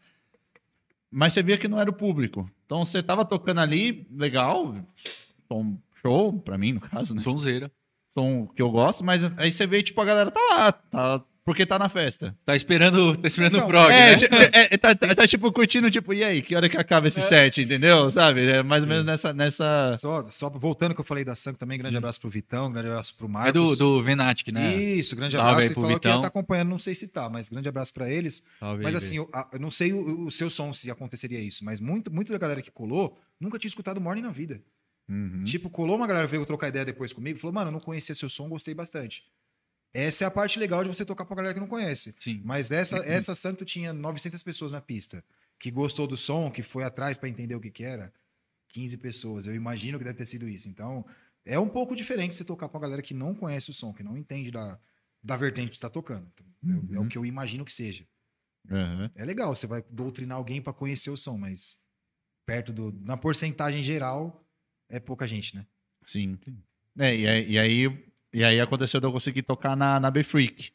Mas 1.10 1.34
você 1.34 1.42
via 1.42 1.59
que 1.59 1.68
não 1.68 1.78
era 1.78 1.90
o 1.90 1.92
público. 1.92 2.51
Então 2.64 2.82
você 2.82 3.02
tava 3.02 3.26
tocando 3.26 3.60
ali, 3.60 4.06
legal, 4.10 4.74
um 5.51 5.76
show, 5.94 6.32
pra 6.40 6.56
mim, 6.56 6.72
no 6.72 6.80
caso, 6.80 7.14
né? 7.14 7.20
Sonzeira. 7.20 7.70
Som 8.16 8.47
que 8.55 8.62
eu 8.62 8.70
gosto, 8.70 9.05
mas 9.05 9.23
aí 9.36 9.51
você 9.51 9.66
vê, 9.66 9.82
tipo, 9.82 10.01
a 10.01 10.05
galera 10.05 10.31
tá 10.31 10.41
lá, 10.51 10.73
tá, 10.73 11.23
porque 11.45 11.66
tá 11.66 11.78
na 11.78 11.89
festa. 11.91 12.35
Tá 12.45 12.57
esperando, 12.57 13.15
tá 13.19 13.28
esperando 13.28 13.55
o 13.55 13.59
Não, 13.59 13.66
prog, 13.66 13.91
É, 13.93 14.11
né? 14.12 14.15
ti- 14.16 14.27
é, 14.53 14.78
tá, 14.78 14.95
tá- 14.95 15.15
tá, 15.15 15.27
tipo 15.27 15.53
curtindo, 15.53 15.91
tipo, 15.91 16.15
e 16.15 16.24
aí, 16.24 16.41
que 16.41 16.57
hora 16.57 16.69
que 16.70 16.77
acaba 16.78 17.07
esse 17.09 17.20
set, 17.20 17.61
entendeu? 17.61 18.11
Sabe? 18.11 18.47
É 18.49 18.62
mais 18.62 18.82
ou 18.82 18.89
menos 18.89 19.05
nessa. 19.05 19.32
nessa... 19.35 19.95
Só, 19.99 20.24
só 20.31 20.49
voltando 20.49 20.95
que 20.95 21.01
eu 21.03 21.05
falei 21.05 21.23
da 21.24 21.35
Sanco 21.36 21.59
também, 21.59 21.77
grande 21.78 21.97
abraço 21.99 22.19
pro 22.19 22.31
Vitão, 22.31 22.73
grande 22.73 22.89
abraço 22.89 23.15
pro 23.16 23.27
É 23.27 23.31
Marcos. 23.31 23.77
do, 23.77 23.99
do 23.99 24.03
Venatic, 24.03 24.49
né? 24.53 24.74
Isso, 24.74 25.15
grande 25.15 25.35
Salve 25.35 25.51
abraço. 25.51 25.69
aí 25.69 25.74
pro 25.74 25.82
falou 25.82 26.01
que 26.01 26.07
ia 26.07 26.11
Vitão. 26.12 26.20
estar 26.23 26.28
acompanhando, 26.28 26.69
não 26.70 26.78
sei 26.78 26.95
se 26.95 27.09
tá, 27.09 27.28
mas 27.28 27.49
grande 27.51 27.69
abraço 27.69 27.93
pra 27.93 28.09
eles. 28.11 28.43
Salve 28.59 28.82
mas 28.82 28.93
aí, 28.93 28.97
assim, 28.97 29.16
eu, 29.19 29.28
eu 29.53 29.59
não 29.61 29.70
sei 29.70 29.93
o, 29.93 30.27
o 30.27 30.31
seu 30.31 30.49
som 30.49 30.73
se 30.73 30.91
aconteceria 30.91 31.41
isso, 31.41 31.62
mas 31.65 31.78
muito, 31.78 32.11
muito 32.11 32.32
da 32.32 32.39
galera 32.39 32.62
que 32.62 32.70
colou 32.70 33.19
nunca 33.39 33.59
tinha 33.59 33.69
escutado 33.69 34.01
Morning 34.01 34.23
na 34.23 34.31
vida. 34.31 34.61
Uhum. 35.09 35.44
Tipo, 35.44 35.68
colou 35.68 35.97
uma 35.97 36.06
galera, 36.06 36.26
veio 36.26 36.44
trocar 36.47 36.68
ideia 36.68 36.85
depois 36.85 37.12
comigo, 37.12 37.39
falou, 37.39 37.52
mano, 37.55 37.68
eu 37.68 37.72
não 37.72 37.81
conhecia 37.81 38.14
seu 38.14 38.28
som, 38.28 38.48
gostei 38.48 38.74
bastante. 38.74 39.24
Essa 39.93 40.24
é 40.24 40.26
a 40.26 40.31
parte 40.31 40.59
legal 40.59 40.82
de 40.82 40.89
você 40.89 41.05
tocar 41.05 41.24
pra 41.24 41.36
galera 41.36 41.55
que 41.55 41.60
não 41.60 41.68
conhece. 41.68 42.14
Sim. 42.18 42.40
Mas 42.44 42.70
essa, 42.70 42.97
essa 42.98 43.35
Santo 43.35 43.64
tinha 43.64 43.93
900 43.93 44.43
pessoas 44.43 44.72
na 44.72 44.81
pista, 44.81 45.22
que 45.59 45.70
gostou 45.70 46.06
do 46.06 46.16
som, 46.16 46.51
que 46.51 46.62
foi 46.62 46.82
atrás 46.85 47.16
pra 47.16 47.28
entender 47.28 47.55
o 47.55 47.60
que 47.60 47.70
que 47.70 47.85
era. 47.85 48.12
15 48.70 48.97
pessoas. 48.97 49.47
Eu 49.47 49.55
imagino 49.55 49.98
que 49.98 50.05
deve 50.05 50.16
ter 50.18 50.26
sido 50.26 50.48
isso. 50.48 50.68
Então, 50.68 51.06
é 51.44 51.59
um 51.60 51.68
pouco 51.68 51.94
diferente 51.94 52.35
você 52.35 52.44
tocar 52.44 52.68
pra 52.68 52.81
galera 52.81 53.02
que 53.02 53.14
não 53.14 53.35
conhece 53.36 53.70
o 53.70 53.74
som, 53.74 53.93
que 53.93 54.02
não 54.02 54.16
entende 54.16 54.51
da, 54.51 54.81
da 55.22 55.36
vertente 55.36 55.70
que 55.70 55.76
está 55.76 55.89
tocando. 55.89 56.26
É- 56.90 56.97
É, 56.97 56.98
o 56.98 57.06
que 57.06 57.16
eu 57.16 57.24
imagino 57.24 57.64
que 57.64 57.72
seja. 57.72 58.05
Uhum. 58.68 59.09
É 59.14 59.24
legal, 59.24 59.55
você 59.55 59.66
vai 59.66 59.85
doutrinar 59.90 60.39
alguém 60.39 60.60
pra 60.60 60.72
conhecer 60.72 61.10
o 61.10 61.16
som, 61.16 61.39
mas 61.39 61.78
perto 62.44 62.72
do. 62.72 62.90
Na 63.02 63.16
porcentagem 63.16 63.82
geral, 63.85 64.44
é 64.89 65.01
pouca 65.01 65.27
gente, 65.27 65.55
né? 65.56 65.65
Sim. 66.05 66.39
É, 66.98 67.15
e, 67.15 67.27
aí, 67.27 67.51
e, 67.51 67.59
aí, 67.59 68.05
e 68.32 68.44
aí 68.44 68.61
aconteceu 68.61 69.01
de 69.01 69.06
eu 69.06 69.12
conseguir 69.12 69.43
tocar 69.43 69.77
na, 69.77 69.98
na 69.98 70.11
B-Freak. 70.11 70.73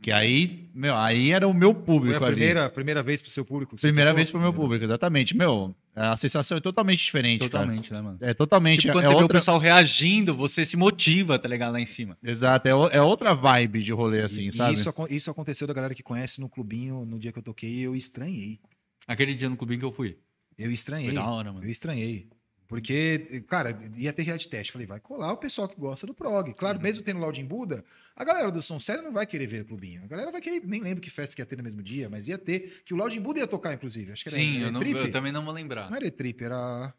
Que 0.00 0.10
aí, 0.10 0.70
meu, 0.74 0.96
aí 0.96 1.30
era 1.30 1.46
o 1.46 1.52
meu 1.52 1.74
Foi 1.74 1.82
público 1.82 2.24
a 2.24 2.28
ali. 2.28 2.36
primeira, 2.36 2.70
primeira 2.70 3.02
vez 3.02 3.20
pro 3.20 3.30
seu 3.30 3.44
público? 3.44 3.76
Primeira 3.76 4.14
vez 4.14 4.30
pro 4.30 4.40
meu 4.40 4.52
público, 4.52 4.82
exatamente. 4.82 5.36
Meu, 5.36 5.74
a 5.94 6.16
sensação 6.16 6.56
é 6.56 6.60
totalmente 6.60 7.04
diferente, 7.04 7.40
Totalmente, 7.42 7.92
né, 7.92 8.00
mano? 8.00 8.18
cara. 8.18 8.30
É 8.30 8.34
totalmente. 8.34 8.80
Tipo, 8.80 8.94
quando 8.94 9.04
é 9.04 9.08
você 9.08 9.14
vê 9.14 9.18
o 9.18 9.22
outra... 9.22 9.38
pessoal 9.38 9.58
reagindo, 9.58 10.34
você 10.34 10.64
se 10.64 10.74
motiva, 10.74 11.38
tá 11.38 11.46
ligado? 11.46 11.72
Lá 11.72 11.80
em 11.80 11.84
cima. 11.86 12.16
Exato, 12.22 12.66
é, 12.66 12.70
é 12.70 13.02
outra 13.02 13.34
vibe 13.34 13.82
de 13.82 13.92
rolê, 13.92 14.22
assim, 14.22 14.46
E 14.46 14.52
sabe? 14.52 14.72
Isso, 14.72 14.90
isso 15.10 15.30
aconteceu 15.30 15.66
da 15.66 15.74
galera 15.74 15.94
que 15.94 16.02
conhece 16.02 16.40
no 16.40 16.48
clubinho 16.48 17.04
no 17.04 17.18
dia 17.18 17.30
que 17.30 17.38
eu 17.38 17.42
toquei, 17.42 17.80
eu 17.80 17.94
estranhei. 17.94 18.58
Aquele 19.06 19.34
dia 19.34 19.50
no 19.50 19.56
clubinho 19.56 19.80
que 19.80 19.86
eu 19.86 19.92
fui. 19.92 20.16
Eu 20.56 20.70
estranhei. 20.70 21.08
Foi 21.08 21.14
da 21.14 21.28
hora, 21.28 21.52
mano. 21.52 21.66
Eu 21.66 21.70
estranhei. 21.70 22.26
Porque, 22.70 23.42
cara, 23.48 23.76
ia 23.96 24.12
ter 24.12 24.22
reality 24.22 24.48
teste. 24.48 24.72
Falei, 24.72 24.86
vai 24.86 25.00
colar 25.00 25.32
o 25.32 25.36
pessoal 25.36 25.68
que 25.68 25.74
gosta 25.74 26.06
do 26.06 26.14
prog. 26.14 26.54
Claro, 26.54 26.76
Uhum. 26.78 26.82
mesmo 26.84 27.02
tendo 27.04 27.18
Loud 27.18 27.40
em 27.40 27.44
Buda, 27.44 27.84
a 28.14 28.22
galera 28.24 28.48
do 28.48 28.62
som 28.62 28.78
sério 28.78 29.02
não 29.02 29.10
vai 29.10 29.26
querer 29.26 29.48
ver 29.48 29.62
o 29.62 29.64
clubinho. 29.64 30.04
A 30.04 30.06
galera 30.06 30.30
vai 30.30 30.40
querer, 30.40 30.64
nem 30.64 30.80
lembro 30.80 31.00
que 31.02 31.10
festa 31.10 31.34
que 31.34 31.42
ia 31.42 31.46
ter 31.46 31.56
no 31.56 31.64
mesmo 31.64 31.82
dia, 31.82 32.08
mas 32.08 32.28
ia 32.28 32.38
ter, 32.38 32.84
que 32.86 32.94
o 32.94 32.96
Loud 32.96 33.18
em 33.18 33.20
Buda 33.20 33.40
ia 33.40 33.46
tocar, 33.48 33.74
inclusive. 33.74 34.12
Acho 34.12 34.22
que 34.22 34.28
era, 34.28 34.38
Sim, 34.38 34.56
era 34.58 34.66
eu, 34.68 34.72
não- 34.72 34.80
eu 34.82 35.10
também 35.10 35.32
não 35.32 35.44
vou 35.44 35.52
lembrar. 35.52 35.90
Não 35.90 35.96
era 35.96 36.08
Trip, 36.12 36.44
era 36.44 36.94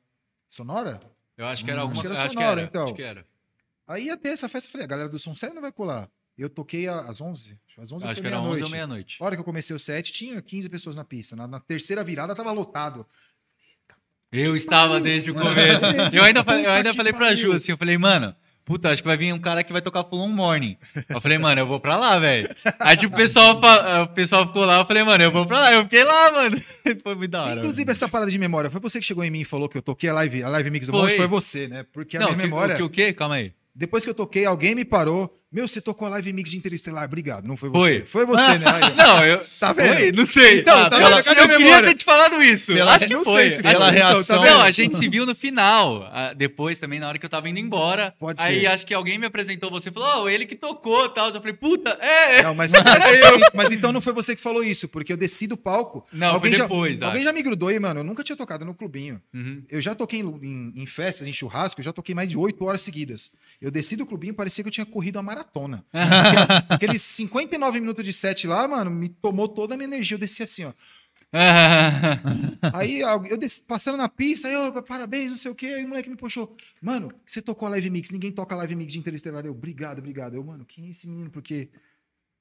Sonora? 0.49 1.01
Eu 1.37 1.45
acho 1.45 1.63
que 1.63 1.71
era 1.71 1.79
alguma 1.81 1.93
Acho 1.93 2.01
que 2.01 2.07
era 2.07 2.27
que 2.27 2.33
sonora, 2.33 2.51
era, 2.59 2.69
então. 2.69 2.83
Acho 2.83 2.93
que 2.93 3.01
era. 3.03 3.25
Aí 3.87 4.05
ia 4.07 4.17
ter 4.17 4.29
essa 4.29 4.49
festa, 4.49 4.69
falei, 4.69 4.83
a 4.85 4.89
galera 4.89 5.07
do 5.09 5.17
som 5.17 5.33
sério 5.33 5.55
não 5.55 5.61
vai 5.61 5.71
colar. 5.71 6.09
Eu 6.37 6.49
toquei 6.49 6.87
às 6.87 7.19
11, 7.21 7.57
às 7.77 7.91
11 7.91 8.05
Acho 8.07 8.21
que 8.21 8.27
era 8.27 8.37
11 8.39 8.45
ou 8.63 8.69
meia-noite. 8.69 8.71
meia-noite. 8.71 9.17
A 9.21 9.25
hora 9.25 9.35
que 9.35 9.39
eu 9.39 9.43
comecei 9.45 9.75
o 9.75 9.79
set, 9.79 10.11
tinha 10.11 10.41
15 10.41 10.69
pessoas 10.69 10.95
na 10.97 11.03
pista. 11.03 11.35
Na, 11.35 11.47
na 11.47 11.59
terceira 11.59 12.03
virada, 12.03 12.33
tava 12.35 12.51
lotado. 12.51 13.05
Eu 14.31 14.55
estava 14.55 14.99
desde 14.99 15.31
o 15.31 15.33
começo. 15.35 15.85
Eu 16.13 16.23
ainda 16.23 16.43
falei, 16.43 16.65
eu 16.65 16.71
ainda 16.71 16.91
que 16.91 16.95
falei 16.95 17.11
pra. 17.13 17.35
Ju 17.35 17.51
assim, 17.51 17.71
eu 17.73 17.77
falei, 17.77 17.97
mano, 17.97 18.33
puta, 18.63 18.89
acho 18.89 19.01
que 19.01 19.07
vai 19.07 19.17
vir 19.17 19.33
um 19.33 19.39
cara 19.39 19.61
que 19.63 19.73
vai 19.73 19.81
tocar 19.81 20.05
Full 20.05 20.19
On 20.21 20.27
Morning. 20.29 20.77
Eu 21.09 21.19
falei, 21.19 21.37
mano, 21.37 21.59
eu 21.59 21.65
vou 21.67 21.79
pra 21.81 21.97
lá, 21.97 22.17
velho. 22.17 22.49
Aí 22.79 22.95
tipo, 22.95 23.13
o 23.13 23.17
pessoal, 23.17 23.59
o 24.03 24.07
pessoal 24.07 24.47
ficou 24.47 24.63
lá, 24.63 24.79
eu 24.79 24.85
falei, 24.85 25.03
mano, 25.03 25.21
eu 25.21 25.31
vou 25.31 25.45
pra 25.45 25.59
lá. 25.59 25.73
Eu 25.73 25.83
fiquei 25.83 26.03
lá, 26.05 26.31
mano. 26.31 26.61
Foi 27.03 27.15
muito 27.15 27.31
da 27.31 27.43
hora. 27.43 27.59
Inclusive, 27.59 27.91
essa 27.91 28.07
parada 28.07 28.31
de 28.31 28.37
memória, 28.37 28.69
foi 28.71 28.79
você 28.79 28.99
que 28.99 29.05
chegou 29.05 29.23
em 29.23 29.29
mim 29.29 29.41
e 29.41 29.45
falou 29.45 29.67
que 29.67 29.77
eu 29.77 29.81
toquei 29.81 30.09
a 30.09 30.13
live, 30.13 30.43
a 30.43 30.47
live 30.49 30.69
mix 30.71 30.87
do 30.87 30.93
Foi. 30.93 31.11
Foi 31.17 31.27
você, 31.27 31.67
né? 31.67 31.85
Porque 31.91 32.15
a 32.15 32.21
não, 32.21 32.27
minha 32.27 32.37
que- 32.37 32.43
memória. 32.43 32.73
o 32.75 32.77
que 32.77 32.83
o 32.83 32.89
quê? 32.89 33.11
Calma 33.13 33.35
aí. 33.35 33.51
Depois 33.75 34.03
que 34.03 34.09
eu 34.09 34.15
toquei, 34.15 34.45
alguém 34.45 34.75
me 34.75 34.85
parou. 34.85 35.33
Meu, 35.51 35.67
você 35.67 35.81
tocou 35.81 36.07
a 36.07 36.11
live 36.11 36.31
mix 36.31 36.49
de 36.49 36.57
Interestelar. 36.57 37.03
Obrigado. 37.03 37.45
Não 37.45 37.57
foi 37.57 37.69
Foi. 37.69 37.99
você. 37.99 38.05
Foi 38.05 38.25
você, 38.25 38.57
né? 38.57 38.65
Aí. 38.71 38.95
Não, 38.95 39.25
eu. 39.25 39.45
Tá 39.59 39.73
vendo? 39.73 39.97
Foi? 39.97 40.11
Não 40.13 40.25
sei. 40.25 40.59
Então, 40.59 40.77
Ah, 40.79 40.89
tá 40.89 40.95
pela- 40.97 41.09
vendo? 41.17 41.25
Cadê 41.25 41.41
eu 41.41 41.57
queria 41.57 41.83
ter 41.83 41.93
te 41.95 42.05
falado 42.05 42.41
isso. 42.41 42.73
Pela- 42.73 42.93
acho 42.95 43.05
que 43.07 43.13
não 43.13 43.23
foi. 43.25 43.49
sei 43.49 43.61
pela 43.61 43.91
reação. 43.91 44.41
Não, 44.45 44.61
a 44.61 44.71
gente 44.71 44.95
se 44.95 45.09
viu 45.09 45.25
no 45.25 45.35
final. 45.35 46.03
ah, 46.13 46.33
Depois 46.33 46.79
também, 46.79 47.01
na 47.01 47.09
hora 47.09 47.17
que 47.19 47.25
eu 47.25 47.29
tava 47.29 47.49
indo 47.49 47.59
embora. 47.59 48.15
Pode 48.17 48.41
aí 48.41 48.61
ser. 48.61 48.67
acho 48.67 48.85
que 48.87 48.93
alguém 48.93 49.17
me 49.19 49.25
apresentou 49.25 49.69
você 49.69 49.89
e 49.89 49.91
falou, 49.91 50.23
oh, 50.23 50.29
ele 50.29 50.45
que 50.45 50.55
tocou 50.55 51.05
e 51.07 51.09
tal. 51.13 51.27
Eu 51.29 51.33
falei, 51.41 51.53
puta, 51.53 51.89
é. 51.99 52.43
Não, 52.43 52.55
mas, 52.55 52.71
mas, 52.71 52.83
mas 53.53 53.71
então 53.73 53.91
não 53.91 53.99
foi 53.99 54.13
você 54.13 54.33
que 54.35 54.41
falou 54.41 54.63
isso, 54.63 54.87
porque 54.87 55.11
eu 55.11 55.17
desci 55.17 55.47
do 55.47 55.57
palco. 55.57 56.07
Não, 56.13 56.27
alguém 56.35 56.51
foi 56.51 56.57
já, 56.59 56.63
depois, 56.63 56.97
tá. 56.97 57.07
Alguém 57.07 57.23
já 57.23 57.33
me 57.33 57.41
grudou 57.41 57.67
aí, 57.67 57.77
mano. 57.77 57.99
Eu 57.99 58.03
nunca 58.05 58.23
tinha 58.23 58.37
tocado 58.37 58.63
no 58.63 58.73
clubinho. 58.73 59.21
Uhum. 59.33 59.63
Eu 59.69 59.81
já 59.81 59.93
toquei 59.93 60.21
em, 60.21 60.23
em- 60.41 60.73
em 60.81 60.85
festas, 60.85 61.27
em 61.27 61.33
churrasco, 61.33 61.81
eu 61.81 61.85
já 61.85 61.91
toquei 61.91 62.15
mais 62.15 62.29
de 62.29 62.37
oito 62.37 62.63
horas 62.63 62.81
seguidas. 62.81 63.31
Eu 63.61 63.69
desci 63.69 63.95
do 63.97 64.05
clubinho, 64.07 64.33
parecia 64.33 64.63
que 64.63 64.69
eu 64.69 64.71
tinha 64.71 64.85
corrido 64.85 65.19
a 65.19 65.21
maratona. 65.21 65.40
Aquele- 65.93 66.65
Aqueles 66.69 67.01
59 67.01 67.79
minutos 67.79 68.03
de 68.05 68.13
set 68.13 68.47
lá, 68.47 68.67
mano, 68.67 68.89
me 68.91 69.09
tomou 69.09 69.47
toda 69.47 69.73
a 69.73 69.77
minha 69.77 69.87
energia. 69.87 70.15
Eu 70.15 70.19
desci 70.19 70.43
assim, 70.43 70.65
ó. 70.65 70.71
Aí 72.73 72.99
eu 73.01 73.37
desci, 73.37 73.61
passando 73.61 73.97
na 73.97 74.09
pista, 74.09 74.47
aí 74.47 74.53
eu, 74.53 74.83
parabéns, 74.83 75.29
não 75.31 75.37
sei 75.37 75.49
o 75.51 75.55
quê. 75.55 75.67
Aí 75.67 75.85
o 75.85 75.87
moleque 75.87 76.09
me 76.09 76.15
puxou. 76.15 76.55
Mano, 76.81 77.11
você 77.25 77.41
tocou 77.41 77.67
a 77.67 77.71
live 77.71 77.89
mix, 77.89 78.09
ninguém 78.11 78.31
toca 78.31 78.55
live 78.55 78.75
mix 78.75 78.93
de 78.93 78.99
Interestelar. 78.99 79.45
Eu, 79.45 79.51
obrigado, 79.51 79.99
obrigado. 79.99 80.35
Eu, 80.35 80.43
mano, 80.43 80.65
quem 80.65 80.87
é 80.87 80.89
esse 80.91 81.07
menino? 81.07 81.29
Porque, 81.29 81.69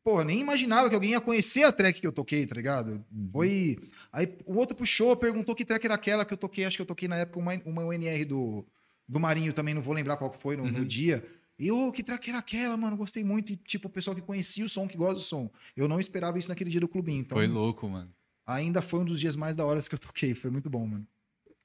pô, 0.03 0.23
nem 0.25 0.41
imaginava 0.41 0.89
que 0.89 0.95
alguém 0.95 1.11
ia 1.13 1.21
conhecer 1.21 1.63
a 1.65 1.73
track 1.73 2.01
que 2.01 2.07
eu 2.07 2.13
toquei, 2.13 2.47
tá 2.47 2.55
ligado? 2.57 3.05
Foi. 3.33 3.79
Aí 4.13 4.37
o 4.45 4.57
outro 4.57 4.77
puxou, 4.77 5.15
perguntou 5.17 5.55
que 5.55 5.65
track 5.65 5.85
era 5.87 5.95
aquela 5.95 6.25
que 6.25 6.33
eu 6.35 6.39
toquei. 6.39 6.65
Acho 6.65 6.77
que 6.79 6.83
eu 6.83 6.87
toquei 6.87 7.09
na 7.09 7.17
época 7.17 7.39
uma, 7.39 7.53
uma 7.65 7.85
UNR 7.85 8.25
do, 8.25 8.67
do 9.09 9.21
Marinho 9.21 9.53
também, 9.53 9.73
não 9.75 9.83
vou 9.83 9.95
lembrar 9.95 10.17
qual 10.17 10.31
que 10.31 10.39
foi 10.39 10.57
no, 10.57 10.65
no 10.71 10.85
dia. 10.85 11.25
E, 11.61 11.71
ô, 11.71 11.93
que 11.93 12.03
track 12.03 12.31
era 12.31 12.39
aquela, 12.39 12.75
mano? 12.77 12.97
Gostei 12.97 13.23
muito. 13.23 13.53
E, 13.53 13.57
tipo, 13.57 13.87
o 13.89 13.91
pessoal 13.91 14.17
que 14.17 14.23
conhecia 14.23 14.65
o 14.65 14.69
som, 14.69 14.89
que 14.89 14.97
gosta 14.97 15.15
do 15.15 15.21
som. 15.21 15.51
Eu 15.77 15.87
não 15.87 16.01
esperava 16.01 16.39
isso 16.39 16.49
naquele 16.49 16.71
dia 16.71 16.81
do 16.81 16.89
clubinho. 16.89 17.21
Então, 17.21 17.37
Foi 17.37 17.47
louco, 17.47 17.87
mano. 17.89 18.11
ainda 18.47 18.81
foi 18.81 19.01
um 19.01 19.05
dos 19.05 19.21
dias 19.21 19.37
mais 19.37 19.57
da 19.57 19.65
hora 19.67 19.79
que 19.81 19.95
eu 19.95 19.99
toquei. 19.99 20.35
Foi 20.35 20.51
muito 20.51 20.71
bom, 20.71 20.87
mano. 20.87 21.07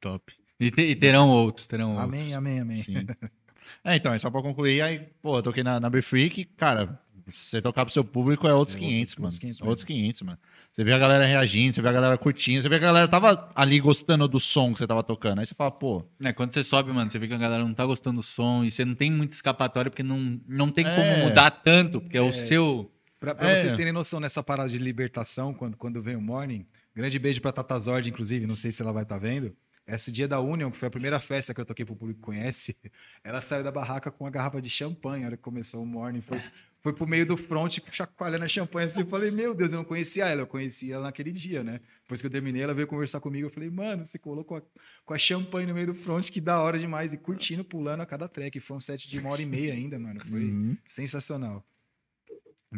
Top. 0.01 0.33
E, 0.59 0.69
te- 0.69 0.81
e 0.81 0.95
terão 0.95 1.29
outros, 1.29 1.65
terão 1.65 1.91
outros. 1.91 2.07
Amém, 2.09 2.33
amém, 2.33 2.59
amém. 2.59 2.77
Sim. 2.77 2.95
É, 3.83 3.95
então, 3.95 4.13
é 4.13 4.19
só 4.19 4.29
pra 4.29 4.43
concluir. 4.43 4.79
Aí, 4.79 4.99
pô, 5.23 5.39
eu 5.39 5.41
toquei 5.43 5.63
na, 5.63 5.79
na 5.79 5.89
B-Freak, 5.89 6.45
cara, 6.55 7.01
você 7.25 7.59
tocar 7.59 7.83
pro 7.83 7.91
seu 7.91 8.03
público 8.05 8.47
é 8.47 8.53
outros 8.53 8.75
É 8.75 8.79
500, 8.79 9.13
outros- 9.13 9.15
mano. 9.17 9.25
outros 9.25 9.39
500 9.39 9.61
outros 9.67 9.83
500, 9.85 10.21
mano. 10.21 10.39
Você 10.75 10.83
vê 10.83 10.91
a 10.91 10.97
galera 10.99 11.25
reagindo, 11.25 11.73
você 11.73 11.81
vê 11.81 11.87
a 11.87 11.91
galera 11.93 12.17
curtindo, 12.17 12.61
você 12.61 12.67
vê 12.67 12.77
que 12.77 12.83
a 12.83 12.87
galera 12.89 13.07
tava 13.07 13.49
ali 13.55 13.79
gostando 13.79 14.27
do 14.27 14.41
som 14.41 14.73
que 14.73 14.79
você 14.79 14.85
tava 14.85 15.01
tocando. 15.01 15.39
Aí 15.39 15.45
você 15.45 15.55
fala, 15.55 15.71
pô, 15.71 16.03
É, 16.21 16.33
quando 16.33 16.53
você 16.53 16.65
sobe, 16.65 16.91
mano, 16.91 17.09
você 17.09 17.17
vê 17.17 17.29
que 17.29 17.33
a 17.33 17.37
galera 17.37 17.63
não 17.63 17.73
tá 17.73 17.85
gostando 17.85 18.17
do 18.17 18.23
som 18.23 18.61
e 18.65 18.69
você 18.69 18.83
não 18.83 18.93
tem 18.93 19.09
muita 19.09 19.33
escapatória 19.33 19.89
porque 19.89 20.03
não, 20.03 20.37
não 20.45 20.69
tem 20.69 20.85
É. 20.85 20.93
como 20.93 21.29
mudar 21.29 21.49
tanto, 21.49 22.01
porque 22.01 22.17
é, 22.17 22.21
o 22.21 22.33
seu. 22.33 22.91
Pra, 23.21 23.33
pra 23.33 23.51
É. 23.51 23.55
vocês 23.55 23.71
terem 23.71 23.93
noção 23.93 24.19
nessa 24.19 24.43
parada 24.43 24.67
de 24.69 24.77
libertação, 24.77 25.53
quando, 25.53 25.77
quando 25.77 26.01
vem 26.01 26.17
o 26.17 26.21
Morning, 26.21 26.65
grande 26.93 27.17
beijo 27.19 27.39
pra 27.41 27.53
Tata 27.53 27.79
Zord, 27.79 28.09
inclusive, 28.09 28.45
não 28.45 28.55
sei 28.55 28.73
se 28.73 28.81
ela 28.81 28.91
vai 28.91 29.03
estar 29.03 29.17
vendo. 29.17 29.55
Esse 29.87 30.11
dia 30.11 30.27
da 30.27 30.39
Union, 30.39 30.71
que 30.71 30.77
foi 30.77 30.87
a 30.87 30.91
primeira 30.91 31.19
festa 31.19 31.53
que 31.53 31.61
eu 31.61 31.65
toquei 31.65 31.85
pro 31.85 31.95
público 31.95 32.19
que 32.19 32.25
conhece, 32.25 32.75
ela 33.23 33.39
saiu 33.39 33.63
da 33.63 33.71
barraca 33.71 34.09
com 34.09 34.23
uma 34.23 34.31
garrafa 34.31 34.59
de 34.59 34.69
champanhe 34.69 35.21
na 35.21 35.27
hora 35.27 35.37
que 35.37 35.43
começou 35.43 35.83
o 35.83 35.85
Morning. 35.85 36.21
Foi, 36.21 36.41
foi 36.81 36.91
pro 36.91 37.05
meio 37.05 37.25
do 37.25 37.37
front, 37.37 37.77
chacoalhando 37.91 38.45
a 38.45 38.47
champanhe 38.47 38.87
assim. 38.87 39.01
Eu 39.01 39.07
falei, 39.07 39.29
meu 39.29 39.53
Deus, 39.53 39.73
eu 39.73 39.77
não 39.77 39.85
conhecia 39.85 40.25
ela, 40.25 40.41
eu 40.41 40.47
conhecia 40.47 40.95
ela 40.95 41.03
naquele 41.03 41.31
dia, 41.31 41.63
né? 41.63 41.79
Depois 42.01 42.19
que 42.19 42.25
eu 42.25 42.31
terminei, 42.31 42.63
ela 42.63 42.73
veio 42.73 42.87
conversar 42.87 43.19
comigo. 43.19 43.47
Eu 43.47 43.51
falei, 43.51 43.69
mano, 43.69 44.03
você 44.03 44.17
colocou 44.17 44.57
a, 44.57 44.61
com 45.05 45.13
a 45.13 45.17
champanhe 45.17 45.67
no 45.67 45.73
meio 45.75 45.87
do 45.87 45.93
front, 45.93 46.31
que 46.31 46.41
da 46.41 46.59
hora 46.59 46.79
demais. 46.79 47.13
E 47.13 47.17
curtindo, 47.17 47.63
pulando 47.63 48.01
a 48.01 48.05
cada 48.07 48.27
track. 48.27 48.59
Foi 48.59 48.77
um 48.77 48.81
set 48.81 49.07
de 49.07 49.19
uma 49.19 49.29
hora 49.29 49.41
e 49.41 49.45
meia 49.45 49.73
ainda, 49.73 49.99
mano. 49.99 50.19
Foi 50.27 50.77
sensacional. 50.87 51.63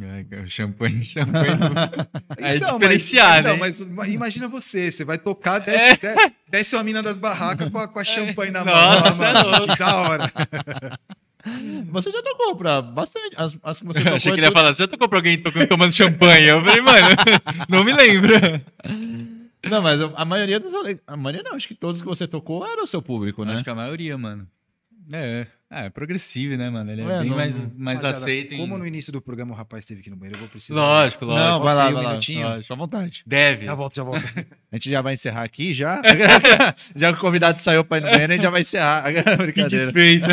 É, 0.01 0.45
champanhe, 0.47 1.03
champanhe. 1.03 1.47
é 2.37 2.55
Então, 2.57 2.77
diferenciar, 2.77 3.43
né? 3.43 3.53
mas, 3.53 3.79
então, 3.79 3.93
mas 3.95 4.07
imagina 4.13 4.47
você, 4.47 4.91
você 4.91 5.03
vai 5.03 5.17
tocar, 5.17 5.59
desce, 5.65 5.97
de- 5.97 6.31
desce 6.49 6.75
uma 6.75 6.83
mina 6.83 7.01
das 7.01 7.17
barracas 7.17 7.69
com 7.69 7.79
a, 7.79 7.87
com 7.87 7.99
a 7.99 8.03
champanhe 8.03 8.51
na 8.51 8.63
mão. 8.63 8.73
Nossa, 8.75 9.09
Ah, 9.09 9.13
cê 9.13 9.25
é 9.25 9.31
louco. 9.43 9.67
Que 9.67 9.79
da 9.79 9.95
hora. 9.95 10.31
você 11.91 12.11
já 12.11 12.21
tocou 12.21 12.55
pra 12.55 12.81
bastante. 12.81 13.35
As, 13.37 13.57
as 13.63 13.79
que 13.79 13.85
você 13.85 13.99
Eu 13.99 14.03
tocou. 14.03 14.15
achei 14.17 14.31
que 14.33 14.37
é 14.37 14.41
ele 14.41 14.47
ia 14.47 14.51
falar, 14.51 14.73
você 14.73 14.83
já 14.83 14.87
tocou 14.87 15.07
pra 15.09 15.17
alguém 15.19 15.41
tocando, 15.41 15.67
tomando 15.67 15.91
champanhe? 15.93 16.45
Eu 16.47 16.61
falei, 16.63 16.81
mano, 16.81 17.07
não 17.69 17.83
me 17.83 17.93
lembro. 17.93 18.33
Não, 19.69 19.81
mas 19.81 19.99
a 20.15 20.25
maioria 20.25 20.59
dos. 20.59 20.71
A 21.05 21.17
maioria 21.17 21.43
não, 21.43 21.55
acho 21.55 21.67
que 21.67 21.75
todos 21.75 22.01
que 22.01 22.07
você 22.07 22.27
tocou 22.27 22.65
era 22.65 22.81
o 22.83 22.87
seu 22.87 23.01
público, 23.01 23.43
né? 23.43 23.53
Acho 23.55 23.63
que 23.63 23.69
a 23.69 23.75
maioria, 23.75 24.17
mano. 24.17 24.47
É, 25.11 25.47
é, 25.71 25.85
é 25.85 25.89
progressivo, 25.89 26.55
né, 26.57 26.69
mano? 26.69 26.91
Ele 26.91 27.01
é, 27.01 27.05
É, 27.05 27.19
bem 27.19 27.29
não- 27.29 27.35
mais, 27.37 27.73
mais 27.77 28.03
aceito 28.03 28.53
em... 28.53 28.57
Como 28.57 28.77
no 28.77 28.85
início 28.87 29.11
do 29.11 29.21
programa 29.21 29.53
o 29.53 29.55
rapaz 29.55 29.83
esteve 29.83 29.99
aqui 30.01 30.09
no 30.09 30.15
banheiro, 30.15 30.37
eu 30.37 30.41
vou 30.41 30.49
precisar. 30.49 30.79
Lógico, 30.79 31.25
lógico. 31.25 31.45
Não, 31.49 31.61
vai 31.61 31.75
lá, 31.75 31.89
um 31.89 31.93
vai 31.93 32.07
minutinho? 32.07 32.47
Lógico, 32.47 32.73
à 32.73 32.77
vontade. 32.77 33.23
Deve. 33.25 33.65
Já 33.65 33.75
volto, 33.75 33.95
já 33.95 34.03
volto. 34.03 34.23
A 34.71 34.75
gente 34.75 34.89
já 34.89 35.01
vai 35.01 35.13
encerrar 35.13 35.43
aqui, 35.43 35.73
já. 35.73 36.01
já 36.95 37.11
que 37.11 37.17
o 37.17 37.21
convidado 37.21 37.59
saiu 37.59 37.83
pra 37.85 37.97
ir 37.97 38.01
no 38.01 38.09
banheiro, 38.09 38.31
a 38.33 38.35
gente 38.35 38.43
já 38.43 38.49
vai 38.49 38.61
encerrar. 38.61 39.03
Que 39.13 39.35
Brincadeira. 39.37 39.67
despeito. 39.67 40.27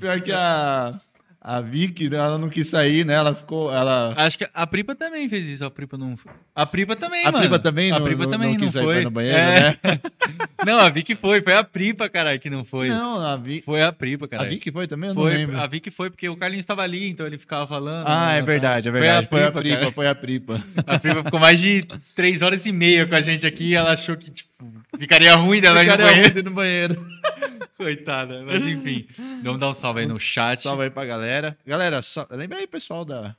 Pior 0.00 0.20
que 0.20 0.32
a, 0.32 1.00
a 1.40 1.60
Vicky, 1.60 2.10
né, 2.10 2.16
ela 2.16 2.36
não 2.36 2.48
quis 2.48 2.66
sair, 2.68 3.04
né? 3.06 3.14
Ela 3.14 3.32
ficou. 3.34 3.72
Ela... 3.72 4.12
Acho 4.16 4.36
que 4.38 4.48
a 4.52 4.66
Pripa 4.66 4.94
também 4.94 5.28
fez 5.28 5.46
isso. 5.46 5.64
A 5.64 5.70
Pripa 5.70 5.96
não. 5.96 6.16
A 6.54 6.66
Pripa 6.66 6.96
também, 6.96 7.22
A 7.24 7.30
mano. 7.30 7.38
Pripa 7.38 7.58
também 7.60 7.92
A 7.92 7.98
não- 7.98 8.04
Pripa 8.04 8.24
não- 8.24 8.30
também 8.30 8.48
não 8.48 8.54
não, 8.54 8.60
quis 8.60 8.72
sair 8.72 8.82
foi. 8.84 9.04
no 9.04 9.10
banheiro, 9.10 9.38
É. 9.38 9.60
né? 9.60 9.78
não, 10.66 10.78
a 10.80 10.88
Vicky 10.88 11.14
foi. 11.14 11.40
Foi 11.40 11.54
a 11.54 11.62
Pripa, 11.62 12.08
caralho, 12.08 12.40
que 12.40 12.50
não 12.50 12.64
foi. 12.64 12.88
Não, 12.88 13.24
a 13.24 13.36
Vicky. 13.36 13.64
Foi 13.64 13.80
a 13.82 13.92
Pripa, 13.92 14.24
A 14.24 14.28
caralho. 14.28 14.50
Vicky 14.50 14.72
foi 14.72 14.88
também? 14.88 15.10
Eu 15.10 15.14
não 15.14 15.22
Foi, 15.22 15.32
lembro. 15.36 15.58
a 15.60 15.66
Vicky 15.68 15.90
foi 15.90 16.10
porque 16.10 16.28
o 16.28 16.36
Carlinhos 16.36 16.64
estava 16.64 16.82
ali, 16.82 17.08
então 17.08 17.24
ele 17.26 17.38
ficava 17.38 17.66
falando. 17.66 18.06
Ah, 18.08 18.32
é 18.32 18.40
tá. 18.40 18.44
verdade, 18.46 18.88
é 18.88 18.90
verdade. 18.90 19.26
Foi 19.28 19.44
a 19.44 19.52
Pripa, 19.52 19.78
cara. 19.78 19.92
foi 19.92 20.08
a 20.08 20.14
Pripa. 20.14 20.62
A 20.86 20.98
Pripa 20.98 21.22
ficou 21.22 21.38
mais 21.40 21.60
de 21.60 21.86
três 22.16 22.42
horas 22.42 22.66
e 22.66 22.72
meia 22.72 23.06
com 23.06 23.14
a 23.14 23.20
gente 23.20 23.46
aqui 23.46 23.68
e 23.70 23.74
ela 23.76 23.92
achou 23.92 24.16
que, 24.16 24.30
tipo, 24.30 24.50
ficaria 24.96 25.34
ruim 25.34 25.60
dela 25.60 25.82
ir 25.82 25.88
no 25.88 25.96
banheiro. 25.96 26.32
ruim 26.32 26.42
no 26.42 26.50
banheiro. 26.50 27.06
Coitada. 27.76 28.42
Mas 28.44 28.64
enfim, 28.64 29.06
vamos 29.42 29.60
dar 29.60 29.70
um 29.70 29.74
salve 29.74 30.00
aí 30.00 30.06
no 30.06 30.18
chat. 30.18 30.60
Salve 30.60 30.84
aí 30.84 30.90
pra 30.90 31.04
galera. 31.04 31.56
Galera, 31.66 32.02
só... 32.02 32.26
lembra 32.30 32.58
aí, 32.58 32.66
pessoal, 32.66 33.04
da. 33.04 33.36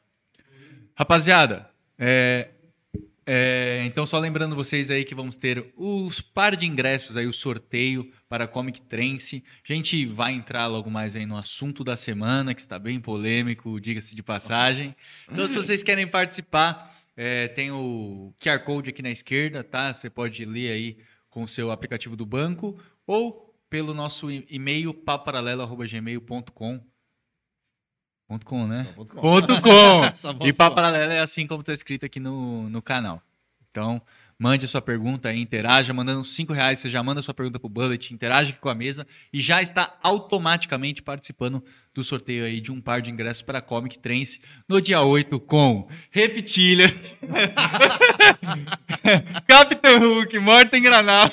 Rapaziada, 0.95 1.69
é, 1.97 2.49
é, 3.25 3.83
então 3.85 4.07
só 4.07 4.17
lembrando 4.17 4.55
vocês 4.55 4.89
aí 4.89 5.05
que 5.05 5.13
vamos 5.13 5.35
ter 5.35 5.71
os 5.77 6.19
par 6.19 6.55
de 6.55 6.65
ingressos 6.65 7.15
aí, 7.15 7.27
o 7.27 7.31
sorteio 7.31 8.11
para 8.27 8.45
a 8.45 8.47
Comic 8.47 8.81
Trance. 8.81 9.43
A 9.63 9.71
gente 9.71 10.05
vai 10.07 10.33
entrar 10.33 10.65
logo 10.65 10.89
mais 10.89 11.15
aí 11.15 11.25
no 11.25 11.37
assunto 11.37 11.83
da 11.83 11.95
semana, 11.95 12.55
que 12.55 12.61
está 12.61 12.79
bem 12.79 12.99
polêmico, 12.99 13.79
diga-se 13.79 14.15
de 14.15 14.23
passagem. 14.23 14.91
Então, 15.31 15.47
se 15.47 15.55
vocês 15.55 15.83
querem 15.83 16.07
participar, 16.07 16.97
é, 17.15 17.47
tem 17.49 17.69
o 17.69 18.33
QR 18.41 18.59
Code 18.59 18.89
aqui 18.89 19.03
na 19.03 19.11
esquerda, 19.11 19.63
tá? 19.63 19.93
Você 19.93 20.09
pode 20.09 20.43
ler 20.43 20.71
aí 20.71 20.97
com 21.29 21.43
o 21.43 21.47
seu 21.47 21.71
aplicativo 21.71 22.15
do 22.15 22.25
banco 22.25 22.77
ou 23.05 23.53
pelo 23.69 23.93
nosso 23.93 24.31
e-mail 24.31 24.93
paparalelo.gmail.com. 24.93 26.81
Ponto 28.27 28.45
.com, 28.45 28.67
né? 28.67 28.93
Ponto 28.95 29.13
com. 29.15 29.21
Ponto 29.21 29.61
.com. 29.61 30.01
Ponto 30.21 30.47
E 30.47 30.51
com. 30.51 30.57
Papo 30.57 30.75
Paralelo 30.75 31.11
é 31.11 31.19
assim 31.19 31.47
como 31.47 31.61
está 31.61 31.73
escrito 31.73 32.05
aqui 32.05 32.19
no, 32.19 32.69
no 32.69 32.79
canal. 32.79 33.23
Então, 33.71 33.99
mande 34.39 34.65
a 34.65 34.69
sua 34.69 34.81
pergunta 34.81 35.27
aí, 35.27 35.41
interaja, 35.41 35.93
mandando 35.93 36.23
5 36.23 36.53
reais, 36.53 36.79
você 36.79 36.89
já 36.89 37.03
manda 37.03 37.19
a 37.19 37.23
sua 37.23 37.33
pergunta 37.33 37.59
pro 37.59 37.67
Bullet, 37.67 38.13
interage 38.13 38.51
aqui 38.51 38.59
com 38.59 38.69
a 38.69 38.75
mesa 38.75 39.05
e 39.33 39.41
já 39.41 39.61
está 39.61 39.97
automaticamente 40.01 41.01
participando 41.03 41.61
do 41.93 42.03
sorteio 42.05 42.45
aí 42.45 42.61
de 42.61 42.71
um 42.71 42.79
par 42.79 43.01
de 43.01 43.11
ingressos 43.11 43.41
para 43.43 43.59
a 43.59 43.61
Comic 43.61 43.99
Trance 43.99 44.39
no 44.67 44.81
dia 44.81 45.01
8 45.01 45.37
com 45.41 45.89
Reptilhas, 46.09 47.13
Capitão 49.45 49.99
Hulk, 49.99 50.39
Morten 50.39 50.81
Granal, 50.81 51.29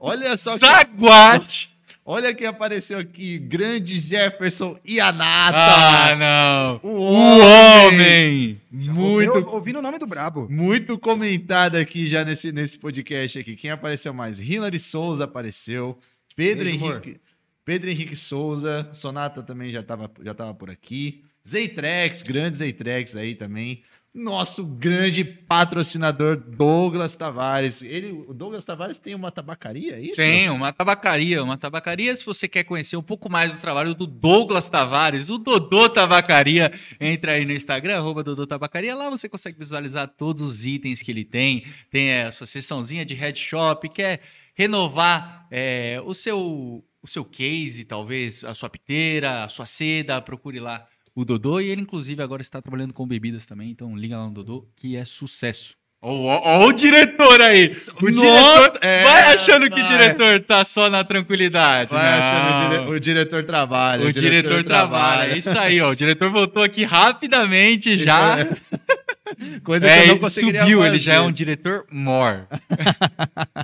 Olha 0.00 0.36
só. 0.36 0.52
que- 0.54 0.58
Saguate. 0.58 1.77
Olha 2.10 2.32
quem 2.34 2.46
apareceu 2.46 2.98
aqui. 2.98 3.38
Grande 3.38 3.98
Jefferson 4.00 4.78
Ianata. 4.82 5.58
Ah, 5.58 6.16
não. 6.16 6.80
O 6.82 6.96
O 6.96 7.38
homem. 7.38 7.86
homem. 7.86 8.60
Muito 8.72 9.34
Eu, 9.36 9.46
ouvindo 9.50 9.78
o 9.78 9.82
nome 9.82 9.98
do 9.98 10.06
Brabo. 10.06 10.48
Muito 10.50 10.98
comentado 10.98 11.76
aqui 11.76 12.06
já 12.06 12.24
nesse, 12.24 12.50
nesse 12.50 12.78
podcast 12.78 13.38
aqui. 13.38 13.54
Quem 13.56 13.70
apareceu 13.70 14.14
mais? 14.14 14.40
Hilary 14.40 14.78
Souza 14.78 15.24
apareceu. 15.24 15.98
Pedro 16.34 16.64
Beijo, 16.64 16.82
amor. 16.82 16.94
Henrique. 17.04 17.20
Pedro 17.62 17.90
Henrique 17.90 18.16
Souza. 18.16 18.88
Sonata 18.94 19.42
também 19.42 19.70
já 19.70 19.80
estava 19.80 20.10
já 20.24 20.32
tava 20.32 20.54
por 20.54 20.70
aqui. 20.70 21.22
Zeitrex, 21.46 22.22
grande 22.22 22.56
Zeitrex 22.56 23.16
aí 23.16 23.34
também. 23.34 23.82
Nosso 24.14 24.64
grande 24.64 25.22
patrocinador 25.22 26.36
Douglas 26.36 27.14
Tavares. 27.14 27.82
Ele, 27.82 28.24
o 28.26 28.32
Douglas 28.32 28.64
Tavares 28.64 28.98
tem 28.98 29.14
uma 29.14 29.30
tabacaria, 29.30 29.96
é 29.96 30.00
isso? 30.00 30.16
Tem 30.16 30.48
uma 30.50 30.72
tabacaria, 30.72 31.42
uma 31.42 31.58
tabacaria. 31.58 32.16
Se 32.16 32.24
você 32.24 32.48
quer 32.48 32.64
conhecer 32.64 32.96
um 32.96 33.02
pouco 33.02 33.30
mais 33.30 33.52
do 33.52 33.60
trabalho 33.60 33.94
do 33.94 34.06
Douglas 34.06 34.68
Tavares, 34.68 35.28
o 35.28 35.38
Dodô 35.38 35.88
Tabacaria, 35.88 36.72
entra 36.98 37.32
aí 37.32 37.44
no 37.44 37.52
Instagram, 37.52 38.02
Dodô 38.02 38.46
Tabacaria. 38.46 38.96
Lá 38.96 39.10
você 39.10 39.28
consegue 39.28 39.58
visualizar 39.58 40.08
todos 40.08 40.42
os 40.42 40.64
itens 40.64 41.02
que 41.02 41.10
ele 41.10 41.24
tem. 41.24 41.64
Tem 41.90 42.22
a 42.22 42.32
sua 42.32 42.46
seçãozinha 42.46 43.04
de 43.04 43.14
headshop, 43.14 43.88
quer 43.90 44.20
renovar 44.54 45.46
é, 45.50 46.02
o, 46.04 46.12
seu, 46.12 46.84
o 47.00 47.06
seu 47.06 47.24
case, 47.24 47.84
talvez, 47.84 48.42
a 48.42 48.54
sua 48.54 48.68
piteira, 48.68 49.44
a 49.44 49.48
sua 49.48 49.66
seda, 49.66 50.20
procure 50.20 50.58
lá 50.58 50.84
o 51.20 51.24
Dodô. 51.24 51.60
E 51.60 51.68
ele, 51.68 51.82
inclusive, 51.82 52.22
agora 52.22 52.42
está 52.42 52.60
trabalhando 52.62 52.92
com 52.94 53.06
bebidas 53.06 53.44
também. 53.46 53.70
Então 53.70 53.96
liga 53.96 54.16
lá 54.18 54.24
no 54.26 54.32
Dodô, 54.32 54.66
que 54.76 54.96
é 54.96 55.04
sucesso. 55.04 55.74
Ó, 56.00 56.64
o 56.64 56.72
diretor 56.72 57.40
aí! 57.42 57.72
O 58.00 58.08
Nossa, 58.08 58.12
diretor 58.12 58.78
é, 58.82 59.02
vai 59.02 59.22
achando 59.34 59.68
que 59.68 59.80
o 59.80 59.86
diretor 59.88 60.38
tá 60.42 60.64
só 60.64 60.88
na 60.88 61.02
tranquilidade. 61.02 61.92
Vai 61.92 62.12
Não. 62.12 62.18
achando 62.20 62.46
o, 62.46 62.70
dire- 62.70 62.90
o 62.92 63.00
diretor 63.00 63.42
trabalha. 63.42 64.06
O 64.06 64.12
diretor 64.12 64.62
trabalha. 64.62 65.32
É 65.32 65.38
isso 65.38 65.58
aí, 65.58 65.80
ó. 65.80 65.90
O 65.90 65.96
diretor 65.96 66.30
voltou 66.30 66.62
aqui 66.62 66.84
rapidamente 66.84 67.98
já. 67.98 68.46
Coisa 69.64 69.88
É, 69.90 69.96
que 69.96 70.02
eu 70.02 70.06
não 70.06 70.12
ele 70.14 70.20
conseguiria 70.20 70.60
subiu, 70.60 70.78
ele 70.80 70.86
fazer. 70.90 70.98
já 71.00 71.14
é 71.14 71.20
um 71.20 71.32
diretor 71.32 71.84
more. 71.90 72.42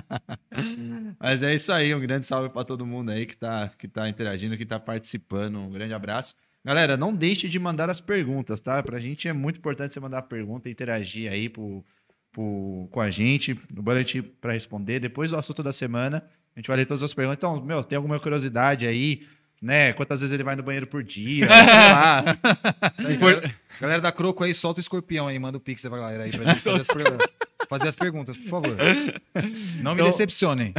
Mas 1.19 1.43
é 1.43 1.53
isso 1.53 1.71
aí, 1.71 1.93
um 1.95 1.99
grande 1.99 2.25
salve 2.25 2.49
para 2.49 2.63
todo 2.63 2.85
mundo 2.85 3.11
aí 3.11 3.25
que 3.25 3.35
tá, 3.37 3.71
que 3.77 3.87
tá 3.87 4.07
interagindo, 4.09 4.57
que 4.57 4.65
tá 4.65 4.79
participando. 4.79 5.57
Um 5.57 5.69
grande 5.71 5.93
abraço. 5.93 6.35
Galera, 6.65 6.97
não 6.97 7.13
deixe 7.13 7.47
de 7.47 7.59
mandar 7.59 7.89
as 7.91 8.01
perguntas, 8.01 8.59
tá? 8.59 8.81
Pra 8.81 8.99
gente 8.99 9.27
é 9.27 9.33
muito 9.33 9.57
importante 9.59 9.93
você 9.93 9.99
mandar 9.99 10.17
a 10.17 10.21
pergunta, 10.23 10.67
interagir 10.67 11.31
aí 11.31 11.47
pro, 11.47 11.85
pro- 12.33 12.87
com 12.91 12.99
a 12.99 13.09
gente, 13.11 13.55
no 13.71 13.83
bullet 13.83 14.21
para 14.41 14.53
responder. 14.53 14.99
Depois 14.99 15.29
do 15.29 15.37
assunto 15.37 15.61
da 15.61 15.71
semana, 15.71 16.23
a 16.55 16.59
gente 16.59 16.67
vai 16.67 16.77
ler 16.77 16.85
todas 16.87 17.03
as 17.03 17.13
perguntas. 17.13 17.37
Então, 17.37 17.63
meu, 17.63 17.83
tem 17.83 17.95
alguma 17.95 18.19
curiosidade 18.19 18.87
aí, 18.87 19.21
né? 19.61 19.93
Quantas 19.93 20.21
vezes 20.21 20.33
ele 20.33 20.43
vai 20.43 20.55
no 20.55 20.63
banheiro 20.63 20.87
por 20.87 21.03
dia? 21.03 21.47
sei 21.53 21.91
lá. 21.91 22.37
Isso 22.93 23.07
aí, 23.07 23.51
galera, 23.79 24.01
da 24.01 24.11
Croco 24.11 24.43
aí, 24.43 24.53
solta 24.53 24.79
o 24.79 24.81
escorpião 24.81 25.27
aí, 25.27 25.37
manda 25.39 25.57
o 25.57 25.61
pix 25.61 25.81
pra 25.83 25.97
galera 25.97 26.23
aí 26.23 26.31
pra 26.31 26.45
gente 26.53 26.61
fazer 26.61 26.81
as, 26.81 26.87
fazer 27.69 27.87
as 27.87 27.95
perguntas, 27.95 28.35
por 28.37 28.47
favor. 28.49 28.75
Não 29.81 29.93
me 29.95 30.01
Então- 30.01 30.05
decepcionem. 30.11 30.73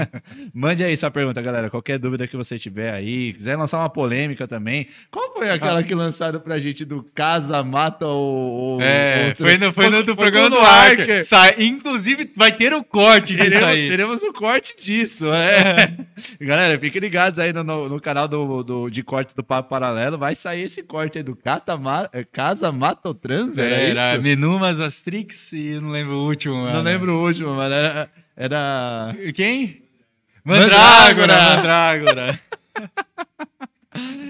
Mande 0.52 0.82
aí 0.84 0.96
sua 0.96 1.10
pergunta, 1.10 1.40
galera. 1.40 1.70
Qualquer 1.70 1.98
dúvida 1.98 2.26
que 2.26 2.36
você 2.36 2.58
tiver 2.58 2.92
aí, 2.92 3.32
quiser 3.32 3.56
lançar 3.56 3.78
uma 3.78 3.88
polêmica 3.88 4.46
também. 4.46 4.88
Qual 5.10 5.32
foi 5.34 5.50
aquela 5.50 5.82
que 5.82 5.94
lançaram 5.94 6.40
pra 6.40 6.58
gente 6.58 6.84
do 6.84 7.02
Casa 7.14 7.62
Mata 7.62 8.06
ou. 8.06 8.80
É, 8.80 9.28
ou- 9.28 9.36
foi 9.36 9.58
no, 9.58 9.72
foi 9.72 9.88
no 9.90 10.02
do 10.02 10.14
foi 10.14 10.24
programa 10.30 10.50
do 10.50 10.58
Arca. 10.58 11.22
Sai- 11.22 11.54
Inclusive, 11.58 12.30
vai 12.36 12.52
ter 12.52 12.72
o 12.74 12.82
corte 12.84 13.34
disso 13.34 13.50
Teremos, 13.50 13.68
aí. 13.68 13.88
teremos 13.88 14.22
um 14.22 14.32
corte 14.32 14.74
disso, 14.80 15.32
é. 15.32 15.96
Galera, 16.40 16.78
fiquem 16.78 17.00
ligados 17.00 17.38
aí 17.38 17.52
no, 17.52 17.64
no, 17.64 17.88
no 17.88 18.00
canal 18.00 18.28
do, 18.28 18.62
do- 18.62 18.90
de 18.90 19.02
cortes 19.02 19.34
do 19.34 19.42
Papo 19.42 19.68
Paralelo. 19.70 20.18
Vai 20.18 20.34
sair 20.34 20.62
esse 20.62 20.82
corte 20.82 21.18
aí 21.18 21.24
do 21.24 21.34
Cata 21.36 21.76
Ma- 21.76 22.08
é, 22.12 22.24
Casa 22.34 22.70
Mata 22.72 23.08
ou 23.08 23.14
Trans, 23.14 23.56
era, 23.56 23.74
Era 23.74 24.12
isso? 24.14 24.22
Menumas 24.22 24.80
Astrix 24.80 25.52
e 25.52 25.78
não 25.80 25.90
lembro 25.90 26.14
o 26.16 26.26
último. 26.26 26.54
Não 26.56 26.62
mano. 26.64 26.82
lembro 26.82 27.14
o 27.14 27.24
último, 27.24 27.54
mas 27.54 27.72
era. 27.72 28.10
era... 28.36 29.14
Quem? 29.34 29.82
Mandrágora. 30.44 31.56
Mandrágora. 31.56 32.40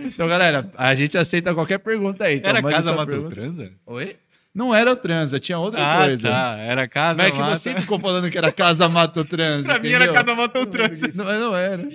Então, 0.07 0.29
galera, 0.29 0.71
a 0.77 0.95
gente 0.95 1.17
aceita 1.17 1.55
qualquer 1.55 1.79
pergunta 1.79 2.25
aí. 2.25 2.37
Então, 2.37 2.51
Era 2.51 2.63
Casa 2.63 2.91
Matou 2.93 3.07
pergunta. 3.07 3.35
Transa? 3.35 3.73
Oi? 3.87 4.17
Não 4.55 4.75
era 4.75 4.93
o 4.93 4.97
transa, 4.97 5.41
tinha 5.41 5.59
outra 5.59 5.81
Ah, 5.83 6.05
coisa. 6.05 6.29
tá. 6.31 6.57
Era 6.59 6.87
Casa 6.87 7.23
Mas 7.23 7.29
é 7.29 7.31
que 7.35 7.39
Mata- 7.39 7.57
você 7.57 7.75
ficou 7.75 7.99
falando 7.99 8.31
que 8.31 8.37
era 8.39 8.53
casa 8.53 8.89
mato 8.91 9.25
transa. 9.27 9.65
Pra 9.65 9.79
mim 9.79 9.89
era 9.89 10.05
entendeu? 10.05 10.15
Casa 10.23 10.35
Matou 10.37 10.67
Transa. 10.67 11.11
Não, 11.15 11.25
não 11.41 11.57
era. 11.57 11.89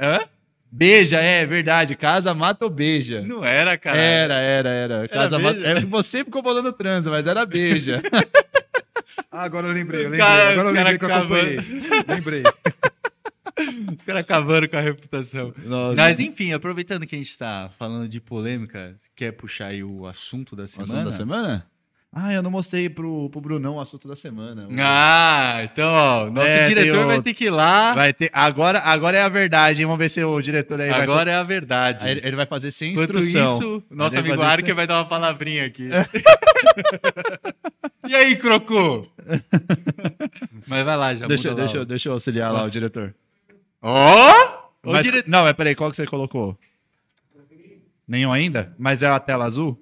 Hã? 0.00 0.20
Beija, 0.74 1.20
é 1.20 1.44
verdade. 1.44 1.94
Casa 1.94 2.32
mata 2.32 2.64
ou 2.64 2.70
beija. 2.70 3.20
Não 3.20 3.44
era, 3.44 3.76
cara. 3.76 3.98
Era, 3.98 4.34
era, 4.34 4.68
era. 4.70 5.08
Casa 5.08 5.38
beija? 5.38 5.54
mata. 5.54 5.68
É, 5.68 5.80
você 5.80 6.24
ficou 6.24 6.42
falando 6.42 6.72
transa, 6.72 7.10
mas 7.10 7.26
era 7.26 7.44
beija. 7.44 8.02
Ah, 9.30 9.42
agora 9.44 9.66
eu 9.66 9.72
lembrei, 9.72 10.00
eu 10.00 10.04
lembrei. 10.04 10.20
caras- 10.20 10.52
agora 10.52 10.68
eu 10.68 10.72
lembrei 10.74 10.98
que 10.98 11.04
eu 11.04 11.14
acompanhei. 11.14 11.58
Lembrei. 12.08 12.42
Os 13.96 14.02
caras 14.02 14.20
acabando 14.22 14.68
com 14.68 14.76
a 14.76 14.80
reputação. 14.80 15.54
Nossa. 15.64 15.96
Mas 15.96 16.20
enfim, 16.20 16.52
aproveitando 16.52 17.06
que 17.06 17.14
a 17.14 17.18
gente 17.18 17.36
tá 17.36 17.70
falando 17.78 18.08
de 18.08 18.20
polêmica, 18.20 18.94
quer 19.14 19.32
puxar 19.32 19.66
aí 19.66 19.82
o 19.84 20.06
assunto 20.06 20.56
da 20.56 20.64
O 20.64 20.68
semana? 20.68 20.84
assunto 20.92 21.04
da 21.04 21.12
semana? 21.12 21.66
Ah, 22.14 22.30
eu 22.30 22.42
não 22.42 22.50
mostrei 22.50 22.90
pro, 22.90 23.30
pro 23.30 23.40
Brunão 23.40 23.76
o 23.76 23.80
assunto 23.80 24.06
da 24.06 24.14
semana. 24.14 24.68
Ah, 24.78 25.60
então, 25.64 25.88
ó, 25.90 26.30
nosso 26.30 26.46
É, 26.48 26.68
diretor 26.68 27.04
o- 27.04 27.06
vai 27.06 27.22
ter 27.22 27.32
que 27.32 27.46
ir 27.46 27.50
lá. 27.50 27.94
Vai 27.94 28.12
ter, 28.12 28.28
agora, 28.34 28.80
agora 28.80 29.16
é 29.16 29.22
a 29.22 29.30
verdade, 29.30 29.80
hein? 29.80 29.86
Vamos 29.86 29.98
ver 29.98 30.10
se 30.10 30.22
o 30.22 30.42
diretor 30.42 30.78
aí 30.78 30.90
vai 30.90 31.00
Agora 31.00 31.30
é 31.30 31.34
a 31.36 31.42
verdade. 31.42 32.06
Aí 32.06 32.20
ele 32.22 32.36
vai 32.36 32.44
fazer 32.44 32.70
sem 32.70 32.92
Enquanto 32.92 33.16
instrução. 33.18 33.54
isso, 33.56 33.82
nosso 33.90 34.16
Ele 34.16 34.28
vai 34.28 34.36
amigo 34.46 34.66
sem- 34.66 34.74
vai 34.74 34.86
dar 34.86 34.96
uma 34.98 35.06
palavrinha 35.06 35.64
aqui. 35.64 35.88
e 38.06 38.14
aí, 38.14 38.36
Crocô? 38.36 39.06
Mas 40.66 40.84
vai 40.84 40.96
lá, 40.96 41.14
já 41.14 41.26
Deixa, 41.26 41.48
muda 41.48 41.62
lá 41.62 41.66
deixa, 41.66 41.78
eu- 41.78 41.84
deixa 41.86 42.08
eu 42.10 42.12
auxiliar 42.12 42.52
lá 42.52 42.58
o 42.58 42.62
Nossa. 42.62 42.72
diretor. 42.72 43.14
Ó! 43.80 44.30
Mas- 44.84 45.06
dire- 45.06 45.24
Não, 45.26 45.44
mas 45.44 45.54
peraí, 45.54 45.74
qual 45.74 45.90
que 45.90 45.96
você 45.96 46.06
colocou? 46.06 46.58
Nenhum 48.06 48.32
ainda? 48.32 48.74
Mas 48.78 49.02
é 49.02 49.06
a 49.08 49.18
tela 49.18 49.46
azul? 49.46 49.81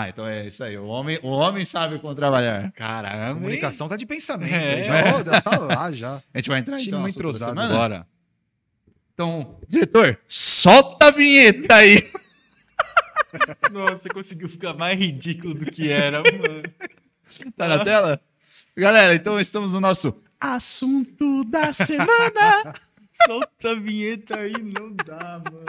Ah, 0.00 0.08
então 0.08 0.24
é 0.28 0.46
isso 0.46 0.62
aí. 0.62 0.78
O 0.78 0.86
homem, 0.86 1.18
o 1.24 1.28
homem 1.28 1.64
sabe 1.64 1.98
como 1.98 2.14
trabalhar. 2.14 2.66
A 2.66 2.70
Caramba, 2.70 3.30
hein? 3.30 3.34
comunicação 3.34 3.88
tá 3.88 3.96
de 3.96 4.06
pensamento. 4.06 4.54
É. 4.54 4.84
Já, 4.84 5.16
ó, 5.16 5.24
tá 5.24 5.58
lá 5.58 5.90
já. 5.90 6.22
A 6.32 6.38
gente 6.38 6.48
vai 6.48 6.60
entrar 6.60 6.80
então. 6.80 7.00
muito 7.00 7.16
entrosado. 7.16 7.56
Bora. 7.56 8.06
Então, 9.12 9.58
diretor, 9.68 10.16
solta 10.28 11.08
a 11.08 11.10
vinheta 11.10 11.74
aí. 11.74 12.08
Nossa, 13.72 14.08
conseguiu 14.10 14.48
ficar 14.48 14.72
mais 14.74 14.96
ridículo 14.96 15.54
do 15.54 15.66
que 15.66 15.90
era, 15.90 16.18
mano. 16.22 16.62
Tá 17.56 17.66
na 17.66 17.84
tela? 17.84 18.20
Galera, 18.76 19.16
então 19.16 19.40
estamos 19.40 19.72
no 19.72 19.80
nosso 19.80 20.14
assunto 20.40 21.42
da 21.42 21.72
semana. 21.72 22.72
Solta 23.26 23.72
a 23.72 23.74
vinheta 23.74 24.38
aí, 24.38 24.52
não 24.52 24.92
dá, 24.92 25.42
mano. 25.44 25.64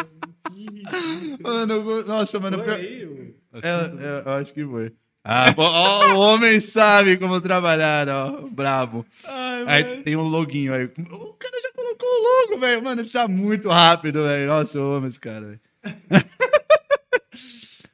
Que 0.53 0.65
ridículo. 0.65 1.39
Mano, 1.41 2.03
nossa, 2.05 2.39
mano. 2.39 2.57
Foi 2.57 2.65
pior- 2.65 2.77
aí, 2.77 3.18
o 3.53 3.57
É, 3.61 3.69
assunto 3.71 3.99
é, 4.01 4.23
eu 4.25 4.33
acho 4.33 4.53
que 4.53 4.65
foi. 4.65 4.93
Ah, 5.23 5.53
ó, 5.57 6.13
o 6.13 6.19
homem 6.19 6.59
sabe 6.59 7.17
como 7.17 7.39
trabalhar, 7.41 8.07
ó. 8.07 8.41
Brabo. 8.49 9.05
Ai, 9.25 9.63
Aí 9.67 9.83
tem 10.03 10.15
um 10.15 10.23
loguinho 10.23 10.73
aí. 10.73 10.85
O 10.85 11.33
cara 11.33 11.61
já 11.61 11.71
colocou 11.73 12.07
o 12.07 12.23
logo, 12.51 12.59
velho. 12.61 12.83
Mano, 12.83 13.01
ele 13.01 13.09
tá 13.09 13.27
muito 13.27 13.69
rápido, 13.69 14.23
velho. 14.23 14.47
Nossa, 14.47 14.77
eu 14.77 14.93
amo 14.93 15.07
esse 15.07 15.19
cara, 15.19 15.41
velho. 15.47 15.59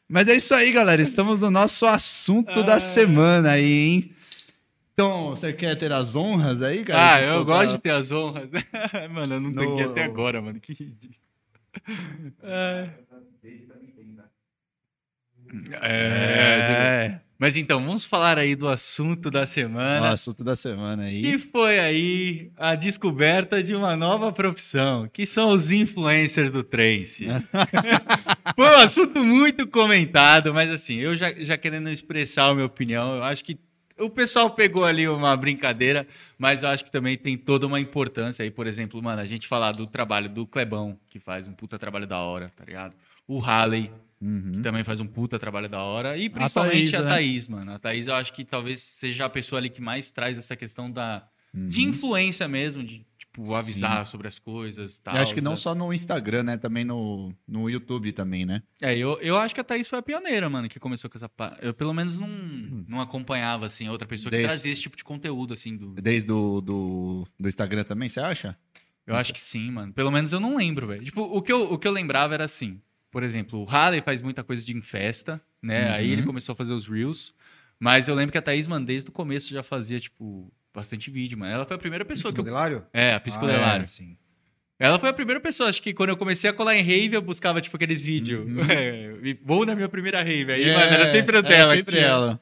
Mas 0.08 0.28
é 0.28 0.36
isso 0.36 0.54
aí, 0.54 0.72
galera. 0.72 1.02
Estamos 1.02 1.42
no 1.42 1.50
nosso 1.50 1.86
assunto 1.88 2.64
da 2.64 2.80
semana 2.80 3.52
aí, 3.52 3.72
hein? 3.72 4.12
Então, 4.94 5.32
você 5.32 5.52
quer 5.52 5.76
ter 5.76 5.92
as 5.92 6.16
honras 6.16 6.62
aí, 6.62 6.86
cara? 6.86 7.16
Ah, 7.16 7.22
eu 7.22 7.34
soltar- 7.34 7.62
gosto 7.64 7.72
de 7.74 7.80
ter 7.82 7.90
as 7.90 8.12
honras. 8.12 8.50
mano, 9.12 9.34
eu 9.36 9.42
não 9.42 9.50
No- 9.52 9.56
tanquei 9.66 9.84
até 9.86 10.04
agora, 10.04 10.42
mano. 10.42 10.60
Que 10.60 10.74
ridículo. 10.74 11.20
É. 12.44 12.90
É, 15.82 17.16
É, 17.16 17.20
Mas 17.38 17.58
então, 17.58 17.84
vamos 17.86 18.04
falar 18.06 18.38
aí 18.38 18.56
do 18.56 18.68
assunto 18.68 19.30
da 19.30 19.44
o 19.44 19.48
semana. 19.48 20.12
assunto 20.12 20.44
da 20.44 20.56
semana 20.56 21.04
aí. 21.04 21.22
Que 21.22 21.38
foi 21.38 21.80
aí 21.80 22.52
a 22.58 22.76
descoberta 22.76 23.62
de 23.62 23.76
uma 23.76 23.96
nova 23.96 24.32
profissão, 24.32 25.10
que 25.12 25.26
são 25.26 25.50
os 25.50 25.72
influencers 25.72 26.50
do 26.52 26.64
Trance. 26.64 27.28
foi 28.56 28.66
um 28.70 28.80
assunto 28.80 29.24
muito 29.24 29.68
comentado, 29.68 30.54
mas 30.54 30.70
assim, 30.70 30.96
eu 30.96 31.16
já, 31.16 31.32
já 31.34 31.58
querendo 31.58 31.90
expressar 31.90 32.50
a 32.50 32.54
minha 32.54 32.66
opinião, 32.66 33.18
eu 33.18 33.24
acho 33.24 33.44
que 33.44 33.60
o 33.98 34.10
pessoal 34.10 34.50
pegou 34.50 34.84
ali 34.84 35.08
uma 35.08 35.36
brincadeira, 35.38 36.06
mas 36.38 36.64
eu 36.64 36.70
acho 36.70 36.84
que 36.84 36.92
também 36.92 37.18
tem 37.18 37.38
toda 37.38 37.66
uma 37.66 37.80
importância 37.80 38.44
aí, 38.44 38.52
por 38.52 38.68
exemplo, 38.68 39.02
mano, 39.02 39.22
a 39.22 39.26
gente 39.26 39.48
falar 39.48 39.72
do 39.72 39.88
trabalho 39.88 40.30
do 40.30 40.46
Clebão, 40.46 40.98
que 41.10 41.20
faz 41.20 41.48
um 41.48 41.54
puta 41.54 41.80
trabalho 41.80 42.06
da 42.06 42.20
hora, 42.20 42.52
tá 42.58 42.66
ligado? 42.66 42.94
O 43.28 43.40
Halley, 43.40 43.90
Uhum. 44.22 44.54
que 44.54 44.62
também 44.62 44.84
faz 44.84 45.00
um 45.00 45.06
puta 45.08 45.38
trabalho 45.38 45.68
da 45.70 45.82
hora. 45.84 46.18
E 46.18 46.30
principalmente 46.30 46.92
Thaís, 46.92 46.94
a 46.94 47.02
né? 47.04 47.10
Thaís, 47.10 47.48
mano. 47.48 47.72
A 47.74 47.80
Thaís, 47.80 48.08
eu 48.08 48.16
acho 48.16 48.34
que 48.34 48.44
talvez 48.46 48.82
seja 48.82 49.26
a 49.26 49.30
pessoa 49.30 49.60
ali 49.60 49.70
que 49.70 49.82
mais 49.82 50.10
traz 50.10 50.38
essa 50.38 50.56
questão 50.56 50.90
da, 50.90 51.28
de 51.54 51.82
Uhum. 51.84 51.90
influência 51.90 52.48
mesmo, 52.48 52.84
de 52.84 53.06
tipo, 53.18 53.54
avisar 53.54 54.06
sobre 54.08 54.28
as 54.30 54.40
coisas 54.40 54.98
tal. 54.98 55.16
Eu 55.16 55.22
acho 55.22 55.34
que 55.34 55.42
não 55.42 55.52
né? 55.52 55.58
só 55.58 55.76
no 55.76 55.94
Instagram, 55.94 56.44
né? 56.44 56.58
Também 56.58 56.86
no, 56.86 57.34
no 57.48 57.70
YouTube 57.70 58.12
também, 58.14 58.46
né? 58.46 58.64
É, 58.82 58.98
eu, 58.98 59.20
eu 59.22 59.38
acho 59.38 59.54
que 59.54 59.60
a 59.62 59.64
Thaís 59.64 59.88
foi 59.88 60.00
a 60.00 60.02
pioneira, 60.02 60.50
mano, 60.50 60.70
que 60.70 60.80
começou 60.80 61.10
com 61.10 61.18
essa. 61.18 61.30
Eu 61.62 61.74
pelo 61.74 61.94
menos 61.94 62.18
não, 62.18 62.28
não 62.88 63.02
acompanhava, 63.02 63.66
assim, 63.66 63.90
outra 63.90 64.08
pessoa 64.08 64.32
que 64.32 64.38
Desde- 64.38 64.48
trazia 64.48 64.72
esse 64.72 64.82
tipo 64.82 64.96
de 64.98 65.04
conteúdo, 65.04 65.54
assim. 65.54 65.76
Do... 65.76 65.94
Desde 65.94 66.26
do, 66.28 66.62
do, 66.62 67.28
do 67.40 67.50
Instagram 67.50 67.84
também, 67.84 68.08
você 68.10 68.20
acha? 68.22 68.58
Eu 69.06 69.16
acho 69.16 69.34
que 69.34 69.40
sim, 69.42 69.70
mano. 69.70 69.94
Pelo 69.94 70.10
menos 70.10 70.34
eu 70.34 70.40
não 70.40 70.56
lembro, 70.58 70.88
velho. 70.88 71.04
Tipo, 71.04 71.22
o 71.22 71.42
que, 71.42 71.52
eu, 71.52 71.72
o 71.74 71.78
que 71.78 71.88
eu 71.88 71.92
lembrava 71.92 72.34
era 72.34 72.46
assim. 72.46 72.82
Por 73.16 73.24
exemplo, 73.24 73.62
o 73.62 73.64
Halley 73.64 74.02
faz 74.02 74.22
muita 74.22 74.44
coisa 74.44 74.66
de 74.66 74.76
em 74.76 74.82
festa, 74.82 75.42
né? 75.64 75.90
Aí 75.92 76.12
ele 76.12 76.24
começou 76.24 76.52
a 76.52 76.56
fazer 76.58 76.74
os 76.74 76.86
Reels. 76.86 77.34
Mas 77.80 78.10
eu 78.10 78.14
lembro 78.14 78.34
que 78.34 78.38
a 78.38 78.42
Thaís, 78.42 78.68
mano, 78.68 78.86
desde 78.86 79.10
o 79.10 79.14
começo 79.14 79.54
já 79.54 79.64
fazia, 79.64 80.02
tipo, 80.02 80.52
bastante 80.74 81.10
vídeo, 81.10 81.38
mano. 81.38 81.50
Ela 81.54 81.66
foi 81.66 81.78
a 81.78 81.80
primeira 81.80 82.04
pessoa 82.04 82.34
que 82.34 82.42
eu. 82.42 82.44
Modelário? 82.44 82.84
É, 82.92 83.14
a 83.14 83.20
Piscodelário. 83.22 83.86
Ah, 83.86 83.88
sim. 83.88 84.18
Ela 84.78 85.00
foi 85.00 85.08
a 85.08 85.14
primeira 85.14 85.40
pessoa, 85.40 85.70
acho 85.70 85.82
que 85.82 85.94
quando 85.94 86.10
eu 86.10 86.18
comecei 86.18 86.50
a 86.50 86.54
colar 86.54 86.76
em 86.76 86.82
rave, 86.82 87.16
eu 87.16 87.22
buscava, 87.22 87.62
tipo, 87.62 87.78
aqueles 87.78 88.04
vídeos. 88.04 88.46
É, 88.70 89.16
e 89.24 89.40
vou 89.42 89.66
na 89.66 89.76
minha 89.76 89.88
primeira 89.88 90.22
rave. 90.22 90.52
Aí, 90.52 90.74
mano, 90.74 90.94
era 90.94 91.10
sempre 91.10 91.38
o 91.38 91.42
dela. 91.42 91.74
que 91.74 91.80
É, 91.80 91.86
sempre 91.86 92.00
ela. 92.00 92.42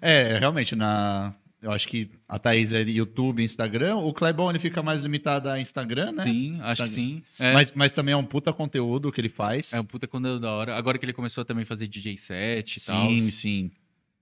É, 0.00 0.38
realmente, 0.38 0.76
na... 0.76 1.34
Eu 1.62 1.70
acho 1.72 1.86
que 1.88 2.08
a 2.28 2.38
Thaís 2.38 2.72
é 2.72 2.80
YouTube, 2.82 3.42
Instagram. 3.42 3.96
O 3.96 4.14
Clebão, 4.14 4.48
ele 4.48 4.58
fica 4.58 4.82
mais 4.82 5.02
limitado 5.02 5.48
a 5.50 5.60
Instagram, 5.60 6.12
né? 6.12 6.24
Sim, 6.24 6.58
acho 6.62 6.82
que 6.84 6.88
sim. 6.88 7.22
É, 7.38 7.52
Mas, 7.52 7.70
mas 7.74 7.92
também 7.92 8.12
é 8.14 8.16
um 8.16 8.24
puta 8.24 8.50
conteúdo 8.52 9.12
que 9.12 9.20
ele 9.20 9.28
faz. 9.28 9.72
é 9.72 9.78
um 9.80 9.84
puta 9.84 10.06
conteúdo 10.08 10.40
da 10.40 10.50
hora. 10.52 10.74
Agora 10.76 10.96
que 10.98 11.04
ele 11.04 11.12
começou 11.12 11.42
a 11.42 11.44
também 11.44 11.64
fazer 11.66 11.86
DJ 11.86 12.16
set 12.16 12.76
e 12.76 12.86
tal. 12.86 13.08
sim, 13.08 13.30
sim. 13.30 13.70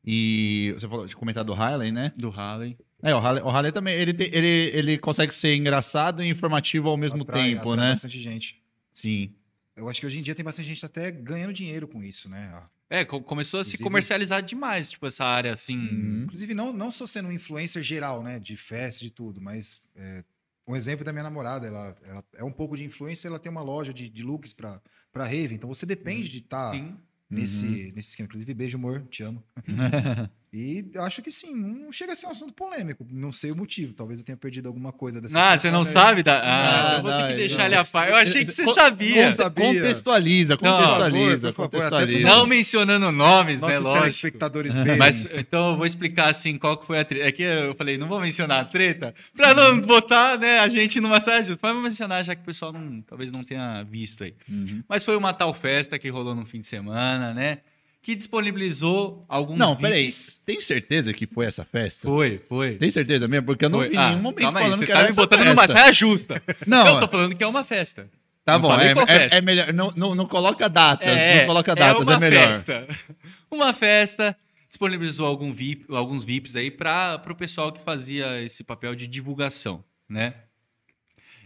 E 0.04 0.74
você 0.78 0.88
falou 0.88 1.06
de 1.06 1.14
comentar 1.14 1.44
do 1.44 1.52
Harley, 1.52 1.92
né? 1.92 2.12
Do 2.16 2.30
Halley. 2.30 2.76
É, 3.02 3.14
o 3.14 3.18
Harley, 3.18 3.42
o 3.44 3.48
Harley 3.48 3.70
também, 3.72 3.94
ele, 3.94 4.12
tem- 4.14 4.30
ele, 4.32 4.70
ele 4.76 4.98
consegue 4.98 5.32
ser 5.34 5.54
engraçado 5.54 6.22
e 6.24 6.28
informativo 6.28 6.88
ao 6.88 6.96
mesmo 6.96 7.22
Atrai- 7.22 7.50
tempo, 7.50 7.70
atrai 7.72 7.86
né? 7.86 7.92
bastante 7.92 8.20
gente. 8.20 8.60
Sim. 8.92 9.30
Eu 9.76 9.88
acho 9.88 10.00
que 10.00 10.06
hoje 10.06 10.18
em 10.18 10.22
dia 10.22 10.34
tem 10.34 10.44
bastante 10.44 10.66
gente 10.66 10.84
até 10.84 11.10
ganhando 11.12 11.52
dinheiro 11.52 11.86
com 11.86 12.02
isso, 12.02 12.28
né? 12.28 12.50
É, 12.90 13.04
co- 13.04 13.20
começou 13.22 13.60
a 13.60 13.64
se 13.64 13.70
Inclusive- 13.70 13.84
comercializar 13.84 14.42
demais, 14.42 14.90
tipo, 14.90 15.06
essa 15.06 15.24
área 15.24 15.52
assim. 15.52 15.76
Uhum. 15.78 16.22
Inclusive, 16.24 16.54
não, 16.54 16.72
não 16.72 16.90
só 16.90 17.06
sendo 17.06 17.28
um 17.28 17.32
influencer 17.32 17.82
geral, 17.82 18.22
né? 18.22 18.38
De 18.38 18.56
festa, 18.56 19.04
de 19.04 19.10
tudo, 19.10 19.40
mas 19.40 19.88
é, 19.94 20.24
um 20.66 20.74
exemplo 20.74 21.04
da 21.04 21.12
minha 21.12 21.22
namorada, 21.22 21.66
ela, 21.66 21.94
ela 22.04 22.24
é 22.34 22.44
um 22.44 22.52
pouco 22.52 22.76
de 22.76 22.84
influencer, 22.84 23.28
ela 23.30 23.38
tem 23.38 23.50
uma 23.52 23.62
loja 23.62 23.92
de, 23.92 24.08
de 24.08 24.22
looks 24.22 24.52
pra, 24.52 24.80
pra 25.12 25.24
rave, 25.26 25.54
então 25.54 25.68
você 25.68 25.84
depende 25.84 26.28
de 26.30 26.38
estar 26.38 26.70
Sim. 26.70 26.96
nesse, 27.28 27.92
nesse 27.94 28.10
esquema. 28.10 28.26
Inclusive, 28.26 28.54
beijo, 28.54 28.78
amor, 28.78 29.02
te 29.10 29.22
amo. 29.22 29.42
e 30.52 30.84
acho 30.96 31.20
que 31.20 31.30
sim, 31.30 31.54
não 31.54 31.92
chega 31.92 32.14
a 32.14 32.16
ser 32.16 32.26
um 32.26 32.30
assunto 32.30 32.52
polêmico, 32.54 33.06
não 33.10 33.30
sei 33.30 33.50
o 33.50 33.56
motivo, 33.56 33.92
talvez 33.92 34.18
eu 34.18 34.24
tenha 34.24 34.36
perdido 34.36 34.66
alguma 34.66 34.92
coisa 34.92 35.20
dessa 35.20 35.38
Ah, 35.38 35.58
você 35.58 35.70
não 35.70 35.84
sabe? 35.84 36.22
Da... 36.22 36.40
Ah, 36.42 36.88
Não, 36.90 36.96
eu 36.96 37.02
vou 37.02 37.10
ter 37.12 37.18
não, 37.18 37.28
que 37.28 37.34
deixar 37.34 37.58
não. 37.58 37.64
ele 37.66 37.74
a 37.74 37.84
par. 37.84 38.08
Eu 38.08 38.16
achei 38.16 38.44
que 38.44 38.50
você 38.52 38.64
Co- 38.64 38.72
sabia. 38.72 39.26
Não 39.26 39.32
sabia. 39.32 39.74
Contextualiza, 39.74 40.58
Não, 40.60 40.70
contextualiza, 40.72 41.52
por 41.52 41.56
favor, 41.56 41.68
por 41.70 41.80
favor, 41.80 41.90
contextualiza. 41.90 42.28
Não 42.28 42.46
mencionando 42.46 43.12
nomes, 43.12 43.60
né? 43.60 43.66
Nossos 43.68 43.84
Lógico. 43.84 44.02
telespectadores 44.04 44.78
verem. 44.78 44.96
Mas 44.96 45.26
então 45.32 45.72
eu 45.72 45.76
vou 45.76 45.84
explicar 45.86 46.28
assim 46.30 46.56
qual 46.58 46.76
que 46.76 46.86
foi 46.86 46.98
a 46.98 47.04
treta. 47.04 47.26
É 47.28 47.32
que 47.32 47.42
eu 47.42 47.74
falei, 47.74 47.98
não 47.98 48.08
vou 48.08 48.20
mencionar 48.20 48.60
a 48.60 48.64
treta, 48.64 49.14
pra 49.36 49.52
não 49.54 49.80
botar 49.80 50.38
né, 50.38 50.58
a 50.60 50.68
gente 50.68 51.00
numa 51.00 51.20
saia 51.20 51.42
justa. 51.42 51.60
Mas 51.66 51.74
vou 51.74 51.82
mencionar, 51.82 52.24
já 52.24 52.34
que 52.34 52.42
o 52.42 52.44
pessoal 52.44 52.72
não, 52.72 53.02
talvez 53.02 53.30
não 53.30 53.44
tenha 53.44 53.82
visto 53.82 54.24
aí. 54.24 54.34
Uhum. 54.48 54.82
Mas 54.88 55.04
foi 55.04 55.16
uma 55.16 55.32
tal 55.32 55.52
festa 55.52 55.98
que 55.98 56.08
rolou 56.08 56.34
no 56.34 56.46
fim 56.46 56.60
de 56.60 56.66
semana, 56.66 57.34
né? 57.34 57.58
Que 58.00 58.14
disponibilizou 58.14 59.24
alguns. 59.28 59.58
Não, 59.58 59.76
peraí. 59.76 60.08
Tem 60.46 60.60
certeza 60.60 61.12
que 61.12 61.26
foi 61.26 61.46
essa 61.46 61.64
festa? 61.64 62.08
Foi, 62.08 62.38
foi. 62.48 62.76
Tem 62.76 62.90
certeza 62.90 63.26
mesmo? 63.28 63.46
Porque 63.46 63.64
eu 63.64 63.68
não 63.68 63.80
Foi. 63.80 63.88
vi 63.90 63.96
Ah, 63.96 64.10
nenhum 64.10 64.22
momento 64.22 64.40
calma 64.42 64.58
aí, 64.60 64.64
falando 64.64 64.80
que 64.80 64.86
tá 64.92 64.98
era 65.00 65.08
me 65.08 65.14
botando 65.14 65.38
festa. 65.40 65.54
numa 65.54 65.68
saia 65.68 65.92
justa. 65.92 66.42
Não, 66.66 66.86
eu 66.86 67.00
tô 67.00 67.08
falando 67.08 67.34
que 67.34 67.42
é 67.44 67.46
uma 67.46 67.64
festa. 67.64 68.08
Tá 68.44 68.54
Não 68.54 68.60
bom, 68.62 68.80
é, 68.80 68.92
é- 68.92 69.06
festa. 69.06 69.36
é 69.36 69.40
melhor. 69.42 69.72
Não, 69.74 69.92
não, 69.94 70.14
não 70.14 70.26
coloca 70.26 70.68
datas, 70.70 71.06
não 71.08 71.46
coloca 71.46 71.74
datas, 71.74 72.06
uma 72.06 72.16
é, 72.16 72.18
melhor. 72.18 72.48
Festa. 72.48 72.86
Uma 73.50 73.72
festa 73.74 74.34
disponibilizou 74.68 75.26
algum 75.26 75.52
VIP, 75.52 75.86
alguns 75.94 76.22
VIPs 76.24 76.54
aí 76.56 76.70
para 76.70 77.22
o 77.28 77.34
pessoal 77.34 77.72
que 77.72 77.80
fazia 77.80 78.40
esse 78.42 78.62
papel 78.62 78.94
de 78.94 79.06
divulgação, 79.06 79.82
né? 80.08 80.34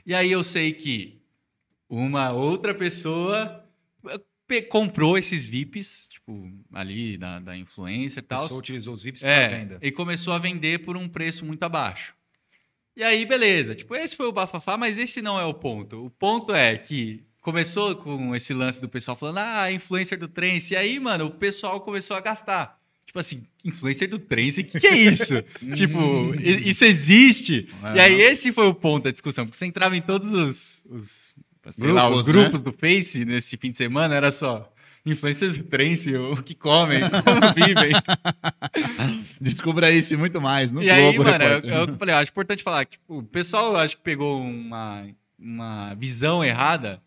E 0.04 0.14
aí 0.14 0.30
eu 0.30 0.42
sei 0.44 0.72
que 0.72 1.20
uma 1.88 2.32
outra 2.32 2.74
pessoa 2.74 3.64
pe- 4.04 4.20
comprou 4.68 5.16
esses 5.16 5.46
VIPs, 5.46 6.08
tipo, 6.10 6.50
ali 6.72 7.16
da, 7.16 7.40
da 7.40 7.56
influencer 7.56 8.22
e 8.22 8.26
tal. 8.26 8.42
pessoa 8.42 8.58
utilizou 8.58 8.92
os 8.94 9.02
VIPs 9.02 9.22
para 9.22 9.30
É, 9.30 9.48
venda. 9.48 9.78
e 9.80 9.90
começou 9.90 10.32
a 10.32 10.38
vender 10.38 10.80
por 10.80 10.96
um 10.96 11.08
preço 11.08 11.44
muito 11.44 11.62
abaixo. 11.62 12.14
E 12.94 13.02
aí, 13.02 13.24
beleza. 13.24 13.74
Tipo, 13.74 13.94
esse 13.94 14.14
foi 14.14 14.26
o 14.26 14.32
bafafá, 14.32 14.76
mas 14.76 14.98
esse 14.98 15.22
não 15.22 15.40
é 15.40 15.44
o 15.44 15.54
ponto. 15.54 16.04
O 16.04 16.10
ponto 16.10 16.52
é 16.54 16.76
que 16.76 17.22
começou 17.40 17.96
com 17.96 18.34
esse 18.36 18.52
lance 18.52 18.80
do 18.80 18.88
pessoal 18.88 19.16
falando, 19.16 19.38
ah, 19.38 19.72
influencer 19.72 20.18
do 20.18 20.28
trance. 20.28 20.74
E 20.74 20.76
aí, 20.76 21.00
mano, 21.00 21.26
o 21.26 21.30
pessoal 21.30 21.80
começou 21.80 22.16
a 22.16 22.20
gastar. 22.20 22.78
Tipo 23.06 23.18
assim, 23.18 23.44
influencer 23.64 24.08
do 24.08 24.18
trance, 24.18 24.60
o 24.60 24.64
que, 24.64 24.78
que 24.80 24.86
é 24.86 24.96
isso? 24.96 25.42
tipo, 25.74 26.34
isso 26.40 26.84
existe? 26.84 27.68
E 27.94 28.00
aí, 28.00 28.20
esse 28.22 28.52
foi 28.52 28.66
o 28.66 28.74
ponto 28.74 29.04
da 29.04 29.10
discussão, 29.10 29.44
porque 29.44 29.58
você 29.58 29.66
entrava 29.66 29.96
em 29.96 30.00
todos 30.00 30.32
os, 30.32 30.84
os, 30.88 31.31
sei 31.70 31.92
lá, 31.92 32.08
os 32.08 32.22
Grupos, 32.22 32.26
né? 32.26 32.32
grupos 32.32 32.60
do 32.60 32.72
Face 32.72 33.24
nesse 33.24 33.56
fim 33.56 33.70
de 33.70 33.78
semana, 33.78 34.14
era 34.14 34.32
só 34.32 34.68
influencers 35.04 35.58
do 35.58 35.64
trance, 35.64 36.14
o 36.16 36.36
que 36.42 36.54
comem, 36.54 37.00
como 37.24 37.54
vivem. 37.54 37.92
Descubra 39.40 39.90
isso 39.90 40.14
e 40.14 40.16
muito 40.16 40.40
mais 40.40 40.72
no 40.72 40.82
E 40.82 40.90
aí, 40.90 41.12
Globo 41.14 41.30
mano, 41.30 41.42
é, 41.44 41.48
Repórter. 41.56 41.72
é 41.72 41.80
eu 41.80 41.96
falei, 41.96 42.14
eu 42.14 42.18
acho 42.18 42.30
importante 42.30 42.62
falar 42.62 42.84
que 42.84 42.92
tipo, 42.92 43.18
o 43.18 43.22
pessoal 43.22 43.76
acho 43.76 43.96
que 43.96 44.02
pegou 44.02 44.40
uma, 44.40 45.06
uma 45.38 45.94
visão 45.94 46.44
errada, 46.44 47.02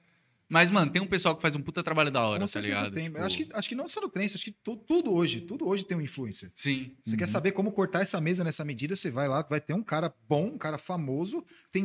mas, 0.56 0.72
mano, 0.72 0.90
tem 0.90 1.02
um 1.02 1.06
pessoal 1.06 1.36
que 1.36 1.41
faz 1.41 1.53
um 1.53 1.61
puta 1.61 1.84
trabalho 1.84 2.10
da 2.10 2.26
hora, 2.26 2.40
Com 2.40 2.48
tá 2.49 2.61
ligado? 2.61 2.94
tem. 2.94 3.06
Tipo, 3.10 3.18
Acho, 3.19 3.38
que, 3.38 3.49
acho 3.52 3.68
que 3.69 3.76
não 3.76 3.90
só 3.90 3.99
no 3.99 4.07
trance, 4.07 4.36
acho 4.36 4.45
que 4.45 4.52
tu- 4.64 4.77
tudo 4.77 5.14
hoje, 5.14 5.41
tudo 5.41 5.68
hoje 5.68 5.86
tem 5.86 5.98
um 5.98 6.02
influencer. 6.02 6.49
Sim. 6.56 6.95
Você 7.03 7.18
quer 7.18 7.27
saber 7.27 7.52
como 7.52 7.73
cortar 7.73 8.02
essa 8.03 8.22
mesa 8.22 8.41
nessa 8.41 8.64
medida? 8.64 8.95
Você 8.95 9.11
vai 9.11 9.27
lá, 9.27 9.41
vai 9.41 9.60
ter 9.60 9.73
um 9.73 9.84
cara 9.84 10.14
bom, 10.30 10.48
um 10.53 10.57
cara 10.57 10.77
famoso, 10.77 11.45
tem 11.73 11.84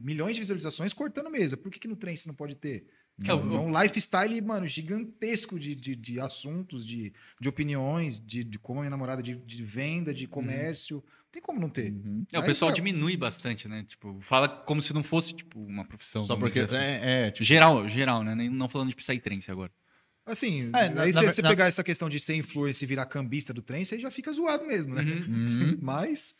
milhões 0.00 0.34
de 0.34 0.40
visualizações 0.40 0.92
cortando 0.92 1.30
mesa. 1.30 1.56
Por 1.56 1.70
que, 1.70 1.78
que 1.78 1.86
no 1.86 1.94
trance 1.94 2.26
não 2.26 2.34
pode 2.34 2.56
ter? 2.56 2.84
Que 3.22 3.30
é 3.30 3.34
É 3.34 3.36
um 3.36 3.70
lifestyle, 3.82 4.40
mano, 4.40 4.66
gigantesco 4.66 5.60
de, 5.60 5.74
de, 5.74 5.94
de 5.94 6.18
assuntos, 6.18 6.86
de, 6.86 7.12
de 7.40 7.48
opiniões, 7.48 8.18
de, 8.18 8.42
de 8.42 8.58
como 8.58 8.80
a 8.80 8.82
minha 8.82 8.90
namorada, 8.90 9.22
de, 9.22 9.34
de 9.36 9.62
venda, 9.62 10.12
de 10.12 10.26
comércio. 10.26 11.04
Tem 11.32 11.40
como 11.42 11.60
não 11.60 11.68
ter. 11.68 11.92
É, 12.32 12.38
o 12.38 12.42
pessoal 12.44 12.70
vai- 12.70 12.76
diminui 12.76 13.16
bastante, 13.16 13.68
né? 13.68 13.84
Tipo, 13.86 14.18
fala 14.20 14.48
como 14.48 14.80
se 14.82 14.92
não 14.92 15.02
fosse, 15.02 15.34
tipo, 15.34 15.60
uma 15.60 15.84
profissão. 15.84 16.24
Só 16.24 16.36
porque. 16.36 16.60
assim. 16.60 16.76
É, 16.76 17.26
é, 17.26 17.30
tipo, 17.30 17.44
Geral, 17.44 17.88
geral, 17.88 18.22
né? 18.24 18.34
Nem- 18.34 18.48
Não 18.50 18.68
falando 18.68 18.88
de 18.90 18.96
Psytrance 18.96 19.50
agora. 19.50 19.70
Assim, 20.26 20.70
É, 20.74 20.88
na- 20.88 21.02
aí 21.02 21.12
se 21.12 21.24
você 21.24 21.42
na- 21.42 21.48
pegar 21.48 21.66
essa 21.66 21.82
questão 21.82 22.08
de 22.08 22.20
ser 22.20 22.36
influencer 22.36 22.86
e 22.86 22.88
virar 22.88 23.06
cambista 23.06 23.52
do 23.54 23.62
trem, 23.62 23.84
você 23.84 23.98
já 23.98 24.10
fica 24.10 24.32
zoado 24.32 24.64
mesmo, 24.66 24.94
né? 24.94 25.02
uhum. 25.02 25.78
Mas 25.82 26.34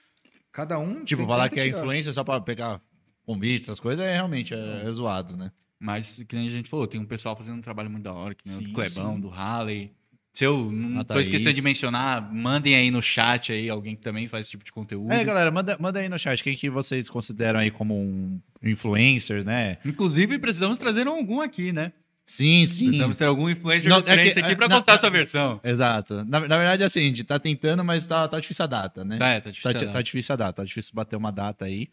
cada 0.53 0.79
um. 0.79 1.05
Tipo, 1.05 1.27
falar 1.27 1.49
que 1.49 1.59
é 1.61 1.69
influência 1.69 2.13
só 2.13 2.23
pra 2.23 2.41
pegar 2.41 2.81
convite, 3.25 3.63
essas 3.65 3.81
coisas, 3.81 4.05
é 4.05 4.13
realmente 4.15 4.53
é, 4.55 4.83
é 4.87 4.93
zoado, 4.93 5.37
né? 5.37 5.51
Mas, 5.79 6.23
que 6.29 6.37
nem 6.37 6.47
a 6.47 6.51
gente 6.51 6.69
falou, 6.69 6.87
tem 6.87 7.01
um 7.01 7.07
pessoal 7.07 7.35
fazendo 7.37 7.57
um 7.57 7.61
trabalho 7.63 7.89
muito 7.91 8.05
da 8.05 8.13
hora, 8.13 8.35
que 8.35 8.43
nem 8.47 8.55
o 8.55 8.59
Sim, 8.61 8.65
do 8.69 8.73
Clebão, 8.75 9.15
sim. 9.15 9.21
do 9.21 9.29
Halley. 9.29 9.93
Se 10.33 10.45
eu 10.45 10.71
não 10.71 11.01
A 11.01 11.05
tô 11.05 11.19
esquecendo 11.19 11.55
de 11.55 11.61
mencionar, 11.63 12.33
mandem 12.33 12.75
aí 12.77 12.91
no 12.91 13.03
chat 13.03 13.53
aí 13.53 13.69
alguém 13.69 13.97
que 13.97 14.03
também 14.03 14.29
faz 14.29 14.43
esse 14.43 14.53
tipo 14.53 14.65
de 14.65 14.73
conteúdo. 14.73 15.13
É, 15.13 15.25
galera, 15.25 15.51
manda, 15.51 15.77
manda 15.81 15.99
aí 15.99 16.09
no 16.09 16.19
chat 16.19 16.43
quem 16.43 16.55
que 16.55 16.71
vocês 16.71 17.09
consideram 17.09 17.59
aí 17.59 17.71
como 17.71 17.95
um 18.01 18.41
influencer, 18.63 19.45
né? 19.45 19.79
Inclusive, 19.85 20.39
precisamos 20.39 20.79
trazer 20.79 21.07
algum 21.07 21.41
aqui, 21.41 21.73
né? 21.73 21.93
Sim, 22.25 22.65
sim. 22.65 22.85
Precisamos 22.87 23.19
ter 23.19 23.25
algum 23.25 23.51
influencer 23.51 23.91
Não, 23.91 24.01
do 24.01 24.09
é 24.09 24.15
que- 24.31 24.39
aqui 24.39 24.53
é, 24.53 24.55
pra 24.55 24.69
na- 24.69 24.77
contar 24.77 24.93
essa 24.95 25.11
versão. 25.11 25.61
Exato. 25.65 26.25
Na, 26.25 26.39
na 26.39 26.57
verdade, 26.59 26.85
assim, 26.85 27.01
a 27.01 27.03
gente 27.03 27.25
tá 27.25 27.41
tentando, 27.41 27.85
mas 27.85 28.05
tá, 28.05 28.29
tá 28.29 28.39
difícil 28.39 28.65
a 28.65 28.69
data, 28.69 29.05
né? 29.05 29.19
Tá, 29.19 29.29
é, 29.31 29.41
tá 29.41 29.51
difícil. 29.51 29.73
Tá, 29.73 29.79
di- 29.79 29.87
né? 29.87 29.93
tá 29.93 30.01
difícil 30.03 30.33
a 30.33 30.37
data, 30.37 30.53
tá 30.53 30.65
difícil 30.65 30.93
bater 30.95 31.17
uma 31.17 31.33
data 31.33 31.65
aí. 31.65 31.89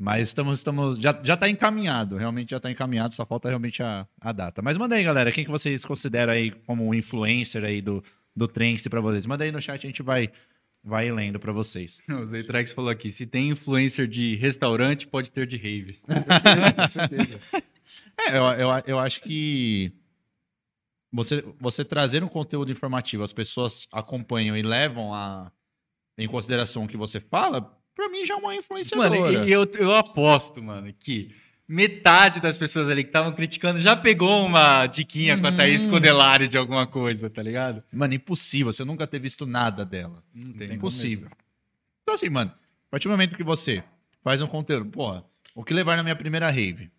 Mas 0.00 0.28
estamos, 0.28 0.60
estamos 0.60 0.96
já, 0.96 1.20
já 1.22 1.36
tá 1.36 1.46
encaminhado, 1.46 2.16
realmente 2.16 2.52
já 2.52 2.58
tá 2.58 2.70
encaminhado, 2.70 3.14
só 3.14 3.26
falta 3.26 3.50
realmente 3.50 3.82
a, 3.82 4.08
a 4.18 4.32
data. 4.32 4.62
Mas 4.62 4.78
manda 4.78 4.96
aí, 4.96 5.04
galera, 5.04 5.30
quem 5.30 5.44
que 5.44 5.50
vocês 5.50 5.84
consideram 5.84 6.32
aí 6.32 6.50
como 6.50 6.88
um 6.88 6.94
influencer 6.94 7.62
aí 7.62 7.82
do, 7.82 8.02
do 8.34 8.48
Trance 8.48 8.88
pra 8.88 9.02
vocês? 9.02 9.26
Manda 9.26 9.44
aí 9.44 9.52
no 9.52 9.60
chat, 9.60 9.84
a 9.84 9.86
gente 9.86 10.02
vai, 10.02 10.30
vai 10.82 11.12
lendo 11.12 11.38
pra 11.38 11.52
vocês. 11.52 12.00
O 12.08 12.24
Zeitrax 12.24 12.72
falou 12.72 12.90
aqui, 12.90 13.12
se 13.12 13.26
tem 13.26 13.50
influencer 13.50 14.08
de 14.08 14.36
restaurante, 14.36 15.06
pode 15.06 15.30
ter 15.30 15.46
de 15.46 15.58
rave. 15.58 15.98
Com 16.76 16.88
certeza. 16.88 17.38
É, 18.26 18.38
eu, 18.38 18.44
eu, 18.44 18.82
eu 18.86 18.98
acho 18.98 19.20
que 19.20 19.92
você, 21.12 21.44
você 21.60 21.84
trazer 21.84 22.24
um 22.24 22.28
conteúdo 22.28 22.72
informativo, 22.72 23.22
as 23.22 23.34
pessoas 23.34 23.86
acompanham 23.92 24.56
e 24.56 24.62
levam 24.62 25.12
a, 25.12 25.52
em 26.16 26.26
consideração 26.26 26.84
o 26.84 26.88
que 26.88 26.96
você 26.96 27.20
fala, 27.20 27.78
pra 28.00 28.08
mim 28.08 28.24
já 28.24 28.34
é 28.34 28.36
uma 28.38 28.54
influenciadora. 28.54 29.20
Mano, 29.20 29.44
e 29.44 29.52
eu, 29.52 29.70
eu 29.78 29.94
aposto, 29.94 30.62
mano, 30.62 30.92
que 30.98 31.34
metade 31.68 32.40
das 32.40 32.56
pessoas 32.56 32.88
ali 32.88 33.04
que 33.04 33.10
estavam 33.10 33.32
criticando 33.32 33.80
já 33.80 33.94
pegou 33.94 34.46
uma 34.46 34.86
diquinha 34.86 35.36
com 35.38 35.46
a 35.46 35.52
Thaís 35.52 35.84
Uhum. 35.84 35.90
Codelari 35.90 36.48
de 36.48 36.56
alguma 36.56 36.86
coisa, 36.86 37.28
tá 37.28 37.42
ligado? 37.42 37.82
Mano, 37.92 38.14
impossível, 38.14 38.72
você 38.72 38.84
nunca 38.84 39.06
ter 39.06 39.18
visto 39.18 39.44
nada 39.46 39.84
dela. 39.84 40.24
Não 40.34 40.52
tem 40.54 40.72
Impossível. 40.72 41.28
Então, 42.02 42.14
assim, 42.14 42.30
mano, 42.30 42.50
a 42.50 42.90
partir 42.90 43.06
do 43.06 43.12
momento 43.12 43.36
que 43.36 43.44
você 43.44 43.84
faz 44.22 44.40
um 44.40 44.46
conteúdo, 44.46 44.86
porra, 44.86 45.24
o 45.54 45.62
que 45.62 45.74
levar 45.74 45.96
na 45.96 46.02
minha 46.02 46.16
primeira 46.16 46.50
rave? 46.50 46.90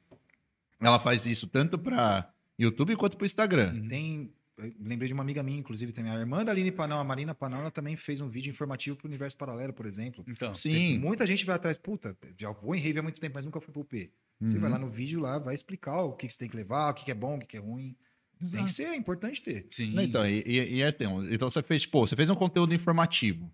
Ela 0.80 1.00
faz 1.00 1.26
isso 1.26 1.48
tanto 1.48 1.78
pra 1.78 2.30
YouTube 2.58 2.96
quanto 2.96 3.18
pro 3.18 3.26
Instagram. 3.26 3.88
Tem. 3.88 4.32
Lembrei 4.80 5.08
de 5.08 5.14
uma 5.14 5.24
amiga 5.24 5.42
minha, 5.42 5.58
inclusive, 5.58 5.92
também. 5.92 6.12
A 6.12 6.16
irmã 6.20 6.44
da 6.46 6.52
Aline 6.52 6.72
Panão, 6.72 7.00
a 7.00 7.04
Marina 7.04 7.34
Panão, 7.34 7.60
ela 7.62 7.72
também 7.72 7.96
fez 7.96 8.22
um 8.22 8.28
vídeo 8.28 8.50
informativo 8.52 8.96
pro 8.96 9.08
Universo 9.08 9.36
Paralelo, 9.38 9.74
por 9.74 9.86
exemplo. 9.86 10.24
Então, 10.28 10.54
Sim. 10.54 11.00
Muita 11.00 11.26
gente 11.26 11.46
vai 11.46 11.56
atrás, 11.56 11.78
puta, 11.78 12.16
já 12.38 12.52
vou 12.52 12.76
em 12.76 12.80
rave 12.80 13.00
há 13.00 13.04
muito 13.04 13.20
tempo, 13.20 13.36
mas 13.36 13.46
nunca 13.46 13.60
fui 13.60 13.74
pro 13.74 13.84
P. 13.84 14.12
Você 14.40 14.56
Uhum. 14.56 14.62
vai 14.62 14.70
lá 14.72 14.78
no 14.80 14.90
vídeo 14.90 15.20
lá, 15.20 15.40
vai 15.40 15.56
explicar 15.56 16.02
o 16.04 16.14
que, 16.14 16.28
que 16.28 16.34
você 16.34 16.40
tem 16.40 16.50
que 16.50 16.56
levar, 16.56 16.92
o 16.92 16.94
que, 16.94 17.06
que 17.06 17.12
é 17.12 17.16
bom, 17.16 17.38
o 17.38 17.40
que, 17.40 17.46
que 17.48 17.58
é 17.58 17.60
ruim. 17.60 17.96
Tem 18.40 18.48
Exato. 18.48 18.66
que 18.66 18.72
ser, 18.72 18.84
é 18.86 18.96
importante 18.96 19.42
ter. 19.42 19.68
sim. 19.72 19.94
Então, 20.00 20.26
e, 20.28 20.44
e- 20.46 20.76
e 20.78 20.82
é, 20.82 20.90
então, 20.90 21.32
então 21.32 21.50
você 21.50 21.62
fez, 21.64 21.86
pô, 21.86 22.06
você 22.06 22.16
fez 22.16 22.30
um 22.30 22.36
conteúdo 22.36 22.74
informativo. 22.74 23.52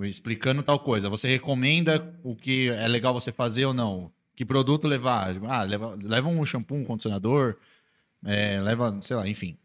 Explicando 0.00 0.62
tal 0.62 0.78
coisa. 0.78 1.08
Você 1.08 1.26
recomenda 1.26 2.16
o 2.22 2.36
que 2.36 2.68
é 2.68 2.86
legal 2.86 3.12
você 3.12 3.32
fazer 3.32 3.64
ou 3.66 3.74
não? 3.74 4.12
Que 4.36 4.44
produto 4.44 4.86
levar? 4.86 5.36
Ah, 5.46 5.64
leva, 5.64 5.98
leva 6.00 6.28
um 6.28 6.44
shampoo, 6.44 6.76
um 6.76 6.84
condicionador, 6.84 7.56
é, 8.24 8.60
leva, 8.60 8.96
sei 9.02 9.16
lá, 9.16 9.28
enfim. 9.28 9.58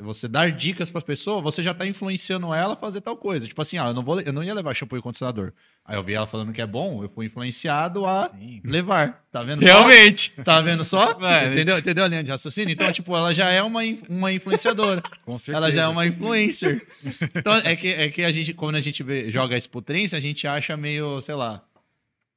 Você, 0.00 0.28
dar 0.28 0.52
dicas 0.52 0.90
para 0.90 1.00
pessoa, 1.00 1.42
você 1.42 1.60
já 1.60 1.74
tá 1.74 1.84
influenciando 1.84 2.54
ela 2.54 2.74
a 2.74 2.76
fazer 2.76 3.00
tal 3.00 3.16
coisa. 3.16 3.48
Tipo 3.48 3.60
assim, 3.60 3.76
ah, 3.76 3.88
eu 3.88 3.94
não, 3.94 4.02
vou, 4.02 4.20
eu 4.20 4.32
não 4.32 4.44
ia 4.44 4.54
levar 4.54 4.72
shampoo 4.74 4.96
e 4.96 5.02
condicionador. 5.02 5.52
Aí 5.84 5.96
eu 5.96 6.04
vi 6.04 6.14
ela 6.14 6.26
falando 6.26 6.52
que 6.52 6.60
é 6.60 6.66
bom, 6.66 7.02
eu 7.02 7.08
fui 7.08 7.26
influenciado 7.26 8.06
a 8.06 8.28
Sim. 8.28 8.60
levar. 8.64 9.24
Tá 9.32 9.42
vendo 9.42 9.60
só? 9.60 9.66
Realmente. 9.66 10.30
Tá 10.44 10.60
vendo 10.60 10.84
só? 10.84 11.16
Mano. 11.18 11.52
Entendeu? 11.52 11.78
Entendeu 11.78 12.04
a 12.04 12.08
linha 12.08 12.22
de 12.22 12.30
raciocínio? 12.30 12.72
Então, 12.72 12.92
tipo, 12.92 13.16
ela 13.16 13.34
já 13.34 13.50
é 13.50 13.60
uma, 13.62 13.80
uma 14.08 14.30
influenciadora. 14.32 15.02
Com 15.24 15.36
certeza. 15.38 15.56
Ela 15.56 15.72
já 15.72 15.82
é 15.82 15.88
uma 15.88 16.06
influencer. 16.06 16.86
Então, 17.34 17.54
é 17.56 17.74
que, 17.74 17.88
é 17.88 18.08
que 18.10 18.22
a 18.22 18.30
gente, 18.30 18.52
quando 18.54 18.76
a 18.76 18.80
gente 18.80 19.02
vê- 19.02 19.30
joga 19.30 19.56
isso 19.56 19.68
pro 19.68 19.82
trance, 19.82 20.14
a 20.14 20.20
gente 20.20 20.46
acha 20.46 20.76
meio, 20.76 21.20
sei 21.20 21.34
lá. 21.34 21.62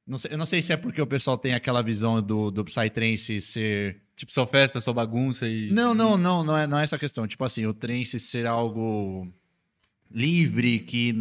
Não 0.06 0.18
sei, 0.18 0.32
eu 0.32 0.38
não 0.38 0.46
sei 0.46 0.60
se 0.60 0.72
é 0.72 0.76
porque 0.76 1.00
o 1.00 1.06
pessoal 1.06 1.38
tem 1.38 1.54
aquela 1.54 1.82
visão 1.82 2.20
do, 2.20 2.50
do 2.50 2.64
Psytrance 2.64 3.40
ser. 3.40 4.02
Tipo, 4.16 4.32
só 4.32 4.46
festa, 4.46 4.80
só 4.80 4.92
bagunça 4.92 5.48
e. 5.48 5.70
Não, 5.70 5.94
não, 5.94 6.18
não, 6.18 6.44
não 6.44 6.56
é, 6.58 6.66
não 6.66 6.78
é 6.78 6.84
essa 6.84 6.98
questão. 6.98 7.26
Tipo 7.26 7.44
assim, 7.44 7.66
o 7.66 7.74
trance 7.74 8.18
ser 8.18 8.46
algo 8.46 9.32
livre, 10.10 10.80
que 10.80 11.14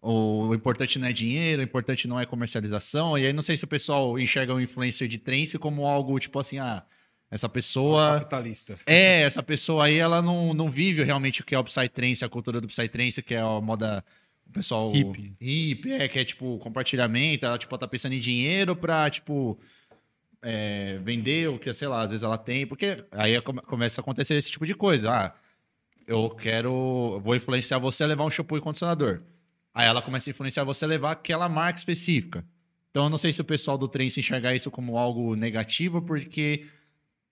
o, 0.00 0.48
o 0.48 0.54
importante 0.54 0.98
não 0.98 1.08
é 1.08 1.12
dinheiro, 1.12 1.62
o 1.62 1.64
importante 1.64 2.08
não 2.08 2.18
é 2.18 2.26
comercialização. 2.26 3.18
E 3.18 3.26
aí 3.26 3.32
não 3.32 3.42
sei 3.42 3.56
se 3.56 3.64
o 3.64 3.68
pessoal 3.68 4.18
enxerga 4.18 4.54
o 4.54 4.60
influencer 4.60 5.08
de 5.08 5.18
trance 5.18 5.58
como 5.58 5.86
algo, 5.86 6.18
tipo 6.18 6.38
assim, 6.38 6.58
ah, 6.58 6.82
essa 7.30 7.48
pessoa. 7.48 8.14
Capitalista. 8.14 8.78
É, 8.84 9.22
essa 9.22 9.42
pessoa 9.42 9.86
aí, 9.86 9.98
ela 9.98 10.20
não, 10.20 10.52
não 10.52 10.68
vive 10.68 11.02
realmente 11.02 11.40
o 11.40 11.44
que 11.44 11.54
é 11.54 11.58
o 11.58 11.64
Psytrance, 11.64 12.24
a 12.24 12.28
cultura 12.28 12.60
do 12.60 12.68
Psytrance, 12.68 13.22
que 13.22 13.34
é 13.34 13.40
a 13.40 13.60
moda. 13.60 14.04
O 14.52 14.54
pessoal. 14.54 14.92
Hippie, 15.40 15.92
é, 15.94 16.06
que 16.08 16.18
é 16.18 16.24
tipo 16.24 16.58
compartilhamento. 16.58 17.46
Ela, 17.46 17.56
tipo, 17.58 17.76
tá 17.78 17.88
pensando 17.88 18.12
em 18.12 18.20
dinheiro 18.20 18.76
pra, 18.76 19.08
tipo. 19.08 19.58
é, 20.42 20.98
vender 21.02 21.48
o 21.48 21.58
que, 21.58 21.72
sei 21.72 21.88
lá, 21.88 22.02
às 22.02 22.10
vezes 22.10 22.22
ela 22.24 22.36
tem. 22.38 22.66
Porque 22.66 23.04
aí 23.10 23.40
come- 23.40 23.62
começa 23.62 24.00
a 24.00 24.02
acontecer 24.02 24.34
esse 24.34 24.50
tipo 24.50 24.66
de 24.66 24.74
coisa. 24.74 25.10
Ah, 25.10 25.34
eu 26.06 26.28
quero. 26.30 27.20
Vou 27.24 27.34
influenciar 27.34 27.78
você 27.78 28.04
a 28.04 28.06
levar 28.06 28.24
um 28.24 28.30
shampoo 28.30 28.58
e 28.58 28.60
condicionador. 28.60 29.22
Aí 29.74 29.86
ela 29.86 30.02
começa 30.02 30.28
a 30.28 30.32
influenciar 30.32 30.64
você 30.64 30.84
a 30.84 30.88
levar 30.88 31.12
aquela 31.12 31.48
marca 31.48 31.78
específica. 31.78 32.44
Então 32.90 33.04
eu 33.04 33.10
não 33.10 33.16
sei 33.16 33.32
se 33.32 33.40
o 33.40 33.44
pessoal 33.44 33.78
do 33.78 33.88
trance 33.88 34.20
enxergar 34.20 34.54
isso 34.54 34.70
como 34.70 34.98
algo 34.98 35.34
negativo, 35.34 36.02
porque 36.02 36.66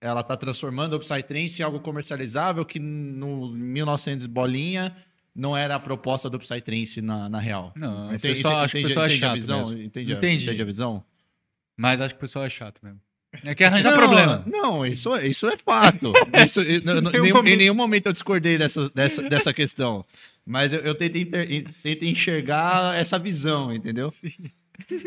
ela 0.01 0.23
tá 0.23 0.35
transformando 0.35 0.95
o 0.95 0.99
Psytrance 1.01 1.61
em 1.61 1.65
algo 1.65 1.81
comercializável 1.81 2.65
que 2.65 2.79
no 2.79 3.51
1900 3.53 4.25
bolinha 4.27 4.97
não 5.35 5.57
era 5.57 5.75
a 5.77 5.81
proposta 5.81 6.29
do 6.29 6.39
Psytrance 6.39 7.01
na, 7.01 7.29
na 7.29 7.39
real. 7.41 7.73
Não, 7.77 8.09
o 8.09 8.15
Entende- 8.15 8.35
pessoal, 8.35 8.57
acho 8.59 8.77
que 8.77 8.85
o 8.85 8.89
pessoal 8.89 9.07
é 9.07 9.11
chato 9.11 9.35
visão? 9.35 9.61
mesmo. 9.67 9.83
Entende, 9.83 10.13
a- 10.13 10.17
Entendi. 10.17 10.45
entende 10.45 10.63
a 10.63 10.65
visão? 10.65 11.05
Mas 11.77 12.01
acho 12.01 12.15
que 12.15 12.19
o 12.19 12.21
pessoal 12.21 12.45
é 12.45 12.51
chato 12.51 12.81
mesmo. 12.83 13.01
É 13.45 13.55
que 13.55 13.63
arranja 13.63 13.91
não, 13.91 13.97
problema. 13.97 14.43
Não, 14.45 14.85
isso, 14.85 15.17
isso 15.19 15.49
é 15.49 15.57
fato. 15.57 16.13
Isso, 16.45 16.61
não- 16.85 17.01
não- 17.01 17.13
Nenhum 17.13 17.47
Em 17.47 17.57
nenhum 17.57 17.75
momento 17.75 18.07
eu 18.07 18.13
discordei 18.13 18.59
dessa, 18.59 18.91
dessa, 18.91 19.23
dessa 19.23 19.55
questão. 19.55 20.05
Mas 20.45 20.73
eu, 20.73 20.81
eu 20.81 20.95
tentei, 20.97 21.65
enxergar 22.03 22.97
essa 22.99 23.19
visão, 23.21 23.73
entendeu? 23.73 24.13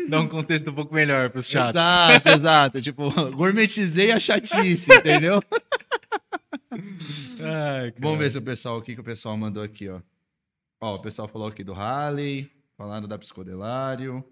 Dá 0.08 0.20
um 0.20 0.26
contexto 0.28 0.70
um 0.70 0.74
pouco 0.74 0.94
melhor 0.94 1.28
pros 1.28 1.48
chatos. 1.48 1.74
Exato, 1.74 2.28
exato. 2.30 2.80
Tipo, 2.82 3.10
gourmetizei 3.32 4.10
a 4.10 4.18
chatice, 4.18 4.90
entendeu? 4.94 5.42
Ai. 7.42 7.92
Vamos 7.98 8.18
ver 8.18 8.30
se 8.30 8.38
o 8.38 8.42
pessoal, 8.42 8.78
o 8.78 8.82
que, 8.82 8.94
que 8.94 9.00
o 9.00 9.04
pessoal 9.04 9.36
mandou 9.36 9.62
aqui, 9.62 9.88
ó. 9.88 10.00
Ó, 10.84 10.96
o 10.96 10.98
pessoal 11.00 11.26
falou 11.26 11.48
aqui 11.48 11.64
do 11.64 11.72
Halley, 11.72 12.50
falaram 12.76 13.08
da 13.08 13.18
Psicodelário. 13.18 14.22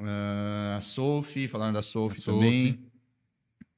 Ah, 0.00 0.74
a 0.78 0.80
Sophie, 0.80 1.46
falaram 1.46 1.72
da 1.72 1.80
Sophie 1.82 2.20
A 2.20 2.24
também. 2.24 2.90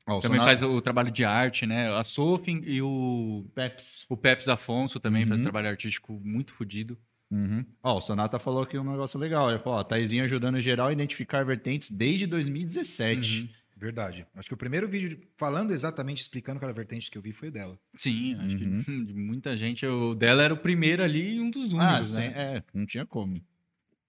Ó, 0.06 0.20
Também 0.20 0.38
Sonato- 0.38 0.58
faz 0.58 0.62
o 0.62 0.80
trabalho 0.80 1.10
de 1.10 1.22
arte, 1.22 1.66
né? 1.66 1.90
A 1.94 2.02
Sophie 2.02 2.62
e 2.64 2.80
o, 2.80 3.44
Peps. 3.54 4.06
o 4.08 4.16
Peps 4.16 4.48
Afonso 4.48 4.98
também 4.98 5.26
faz 5.26 5.38
Uhum. 5.40 5.44
trabalho 5.44 5.68
artístico 5.68 6.18
muito 6.24 6.52
fodido. 6.54 6.96
Uhum. 7.30 7.64
Ó, 7.82 7.98
o 7.98 8.00
Sonata 8.00 8.38
falou 8.38 8.62
aqui 8.62 8.78
um 8.78 8.90
negócio 8.90 9.18
legal. 9.20 9.50
Ele 9.50 9.58
falou, 9.58 9.78
ó, 9.80 9.84
Taizinho 9.84 10.24
ajudando 10.24 10.60
geral 10.60 10.88
a 10.88 10.92
identificar 10.92 11.44
vertentes 11.44 11.90
desde 11.90 12.26
2017. 12.26 13.40
Uhum. 13.42 13.48
Verdade. 13.76 14.26
Acho 14.34 14.48
que 14.48 14.54
o 14.54 14.56
primeiro 14.56 14.86
vídeo 14.88 15.08
de- 15.10 15.28
falando 15.36 15.72
exatamente, 15.72 16.20
explicando 16.22 16.58
aquela 16.58 16.72
vertente 16.72 17.10
que 17.10 17.18
eu 17.18 17.22
vi 17.22 17.32
foi 17.32 17.50
dela. 17.50 17.78
Sim, 17.96 18.34
acho 18.36 18.56
Uhum. 18.56 18.82
que 18.82 19.04
de 19.06 19.14
muita 19.14 19.56
gente. 19.56 19.84
O 19.86 20.14
dela 20.14 20.42
era 20.42 20.54
o 20.54 20.56
primeiro 20.58 21.02
ali 21.02 21.34
e 21.36 21.40
um 21.40 21.50
dos 21.50 21.72
Ah, 21.74 21.88
únicos, 21.94 22.08
sim, 22.10 22.16
né? 22.18 22.26
é, 22.36 22.62
não 22.72 22.86
tinha 22.86 23.04
como. 23.04 23.40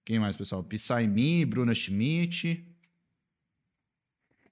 Quem 0.04 0.20
mais, 0.20 0.36
pessoal? 0.36 0.62
Psy 0.62 1.44
Bruna 1.46 1.74
Schmidt. 1.74 2.64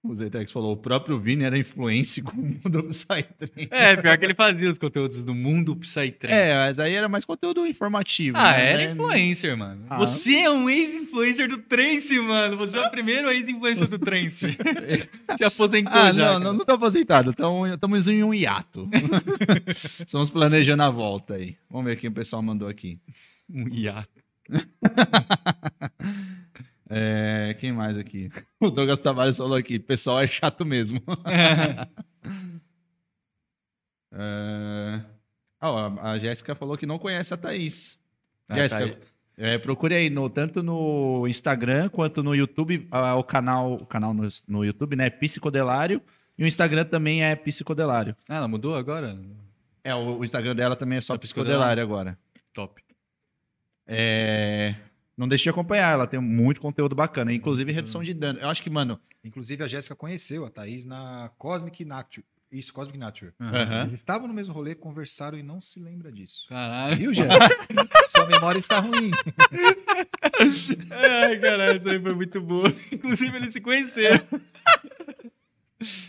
O 0.06 0.14
Zetex 0.14 0.52
falou, 0.52 0.72
o 0.72 0.76
próprio 0.76 1.18
Vini 1.18 1.44
era 1.44 1.56
influência 1.56 2.22
com 2.22 2.32
o 2.32 2.36
mundo 2.44 2.82
do 2.82 2.82
Psytrance. 2.90 3.68
É, 3.70 3.96
pior 3.96 4.18
que 4.18 4.24
ele 4.26 4.34
fazia 4.34 4.68
os 4.70 4.76
conteúdos 4.76 5.22
do 5.22 5.34
mundo 5.34 5.74
Psytrance. 5.76 6.26
É, 6.34 6.58
mas 6.58 6.78
aí 6.78 6.92
era 6.92 7.08
mais 7.08 7.24
conteúdo 7.24 7.66
informativo. 7.66 8.36
Ah, 8.36 8.52
né? 8.52 8.72
era 8.72 8.92
influencer, 8.92 9.56
mano. 9.56 9.86
Ah. 9.88 9.96
Você 9.98 10.36
é 10.36 10.50
um 10.50 10.68
ex-influencer 10.68 11.48
do 11.48 11.56
trance, 11.56 12.18
mano. 12.20 12.54
Você 12.58 12.76
é 12.76 12.86
o 12.86 12.90
primeiro 12.90 13.30
ex-influencer 13.30 13.88
do 13.88 13.98
trance. 13.98 14.58
Se 15.38 15.42
aposentou 15.44 15.90
Ah, 15.94 16.12
já. 16.12 16.12
não, 16.12 16.18
cara. 16.26 16.38
não, 16.38 16.52
não 16.52 16.64
tô 16.66 16.72
aposentado. 16.74 17.30
Estamos 17.30 18.06
em 18.06 18.22
um 18.22 18.34
hiato. 18.34 18.86
Estamos 19.66 20.28
planejando 20.28 20.82
a 20.82 20.90
volta 20.90 21.34
aí. 21.36 21.56
Vamos 21.70 21.86
ver 21.86 21.96
quem 21.96 22.10
o 22.10 22.12
pessoal 22.12 22.42
mandou 22.42 22.68
aqui. 22.68 22.98
Um 23.48 23.66
hiato. 23.68 24.22
É, 26.96 27.54
quem 27.58 27.72
mais 27.72 27.98
aqui? 27.98 28.30
O 28.60 28.70
Douglas 28.70 28.98
Tavares 29.00 29.36
falou 29.36 29.56
aqui, 29.56 29.78
pessoal 29.80 30.20
é 30.20 30.26
chato 30.28 30.64
mesmo. 30.64 31.02
É, 34.16 35.00
ó, 35.60 35.76
a- 35.98 36.12
a 36.12 36.18
Jéssica 36.18 36.54
falou 36.54 36.76
que 36.78 36.86
não 36.86 36.98
conhece 36.98 37.34
a 37.34 37.36
Thaís. 37.36 37.98
Ah, 38.48 38.54
Jéssica, 38.56 38.88
tá 38.88 38.96
é, 39.36 39.58
procure 39.58 39.92
aí 39.94 40.08
no, 40.08 40.30
tanto 40.30 40.62
no 40.62 41.26
Instagram 41.26 41.88
quanto 41.88 42.22
no 42.22 42.32
YouTube, 42.34 42.86
ah, 42.92 43.16
o 43.16 43.24
canal, 43.24 43.72
o 43.74 43.86
canal 43.86 44.14
no, 44.14 44.28
no 44.46 44.64
YouTube, 44.64 44.94
né? 44.94 45.10
Psicodelário. 45.10 46.00
E 46.38 46.44
o 46.44 46.46
Instagram 46.46 46.84
também 46.84 47.24
é 47.24 47.34
Psicodelário. 47.34 48.14
Ah, 48.28 48.36
ela 48.36 48.48
mudou 48.48 48.76
agora? 48.76 49.18
É, 49.82 49.94
o, 49.94 50.18
o 50.18 50.24
Instagram 50.24 50.54
dela 50.54 50.76
também 50.76 50.98
é 50.98 51.00
só 51.00 51.14
É 51.14 51.18
Psicodelário 51.18 51.82
Psicodelário. 51.82 51.82
agora. 51.82 52.18
Top. 52.52 52.80
É, 53.86 54.74
Não 55.16 55.28
deixe 55.28 55.44
de 55.44 55.50
acompanhar, 55.50 55.92
ela 55.92 56.06
tem 56.06 56.20
muito 56.20 56.60
conteúdo 56.60 56.94
bacana, 56.94 57.32
inclusive 57.32 57.70
redução 57.72 58.02
de 58.02 58.12
dano. 58.12 58.38
Eu 58.40 58.48
acho 58.48 58.62
que, 58.62 58.70
mano, 58.70 59.00
Inclusive, 59.22 59.62
a 59.64 59.68
Jéssica 59.68 59.94
conheceu 59.96 60.44
a 60.44 60.50
Thaís 60.50 60.84
na 60.84 61.30
Cosmic 61.38 61.82
Nature. 61.82 62.26
Isso, 62.52 62.74
Cosmic 62.74 62.98
Nature. 62.98 63.32
Aham. 63.40 63.80
Eles 63.80 63.92
estavam 63.94 64.28
no 64.28 64.34
mesmo 64.34 64.52
rolê, 64.52 64.74
conversaram 64.74 65.38
e 65.38 65.42
não 65.42 65.62
se 65.62 65.80
lembra 65.80 66.12
disso. 66.12 66.46
Caralho. 66.46 66.94
Viu, 66.96 67.14
Jéssica? 67.14 67.38
Sua 68.06 68.26
memória 68.26 68.58
está 68.58 68.80
ruim. 68.80 69.10
Ai, 70.90 71.38
caralho, 71.38 71.78
isso 71.78 71.88
aí 71.88 72.00
foi 72.00 72.14
muito 72.14 72.40
boa. 72.40 72.68
Inclusive, 72.92 73.36
eles 73.36 73.52
se 73.54 73.60
conheceram. 73.62 74.20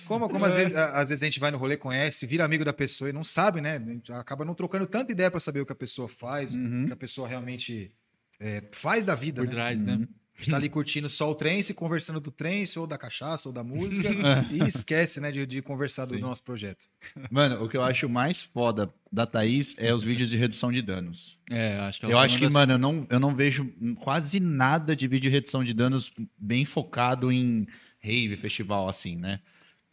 Como, 0.07 0.29
como 0.29 0.45
às, 0.45 0.55
vezes, 0.55 0.75
a- 0.75 0.91
às 1.01 1.09
vezes 1.09 1.23
a 1.23 1.25
gente 1.25 1.39
vai 1.39 1.51
no 1.51 1.57
rolê, 1.57 1.75
conhece, 1.75 2.25
vira 2.25 2.45
amigo 2.45 2.63
da 2.63 2.71
pessoa 2.73 3.09
e 3.09 3.13
não 3.13 3.23
sabe, 3.23 3.59
né? 3.59 3.77
A 3.77 3.79
gente 3.91 4.11
acaba 4.13 4.45
não 4.45 4.53
trocando 4.53 4.85
tanta 4.87 5.11
ideia 5.11 5.29
para 5.31 5.39
saber 5.39 5.61
o 5.61 5.65
que 5.65 5.71
a 5.73 5.75
pessoa 5.75 6.07
faz, 6.07 6.55
o 6.55 6.85
que 6.85 6.93
a 6.93 6.97
pessoa 6.97 7.27
realmente 7.27 7.91
é, 8.39 8.63
faz 8.71 9.05
da 9.05 9.15
vida. 9.15 9.41
Por 9.41 9.47
né? 9.47 9.53
trás, 9.53 9.81
né? 9.81 10.07
A 10.37 10.41
gente 10.41 10.51
tá 10.51 10.57
ali 10.57 10.67
curtindo 10.67 11.09
só 11.09 11.31
o 11.31 11.35
trance, 11.35 11.73
conversando 11.73 12.19
do 12.19 12.29
trance, 12.29 12.77
ou 12.77 12.85
da 12.85 12.97
cachaça, 12.97 13.47
ou 13.47 13.53
da 13.53 13.63
música, 13.63 14.09
e 14.51 14.59
esquece, 14.67 15.21
né, 15.21 15.31
de, 15.31 15.45
de 15.45 15.61
conversar 15.61 16.05
do 16.05 16.19
nosso 16.19 16.43
projeto. 16.43 16.87
mano, 17.31 17.63
o 17.63 17.69
que 17.69 17.77
eu 17.77 17.81
acho 17.81 18.09
mais 18.09 18.41
foda 18.41 18.93
da 19.09 19.25
Thaís 19.25 19.75
é 19.77 19.93
os 19.93 20.03
vídeos 20.03 20.29
de 20.29 20.35
redução 20.35 20.73
de 20.73 20.81
danos. 20.81 21.39
É, 21.49 21.79
acho 21.79 21.99
que 21.99 22.05
ela 22.05 22.13
Eu 22.13 22.19
acho 22.19 22.37
que, 22.37 22.43
das- 22.45 22.53
mano, 22.53 22.73
eu 22.73 22.77
não, 22.77 23.07
eu 23.09 23.19
não 23.19 23.33
vejo 23.33 23.73
quase 24.01 24.41
nada 24.41 24.93
de 24.93 25.07
vídeo 25.07 25.29
de 25.29 25.33
redução 25.33 25.63
de 25.63 25.73
danos 25.73 26.11
bem 26.37 26.65
focado 26.65 27.31
em 27.31 27.65
rave, 28.01 28.35
festival, 28.35 28.89
assim, 28.89 29.15
né? 29.15 29.39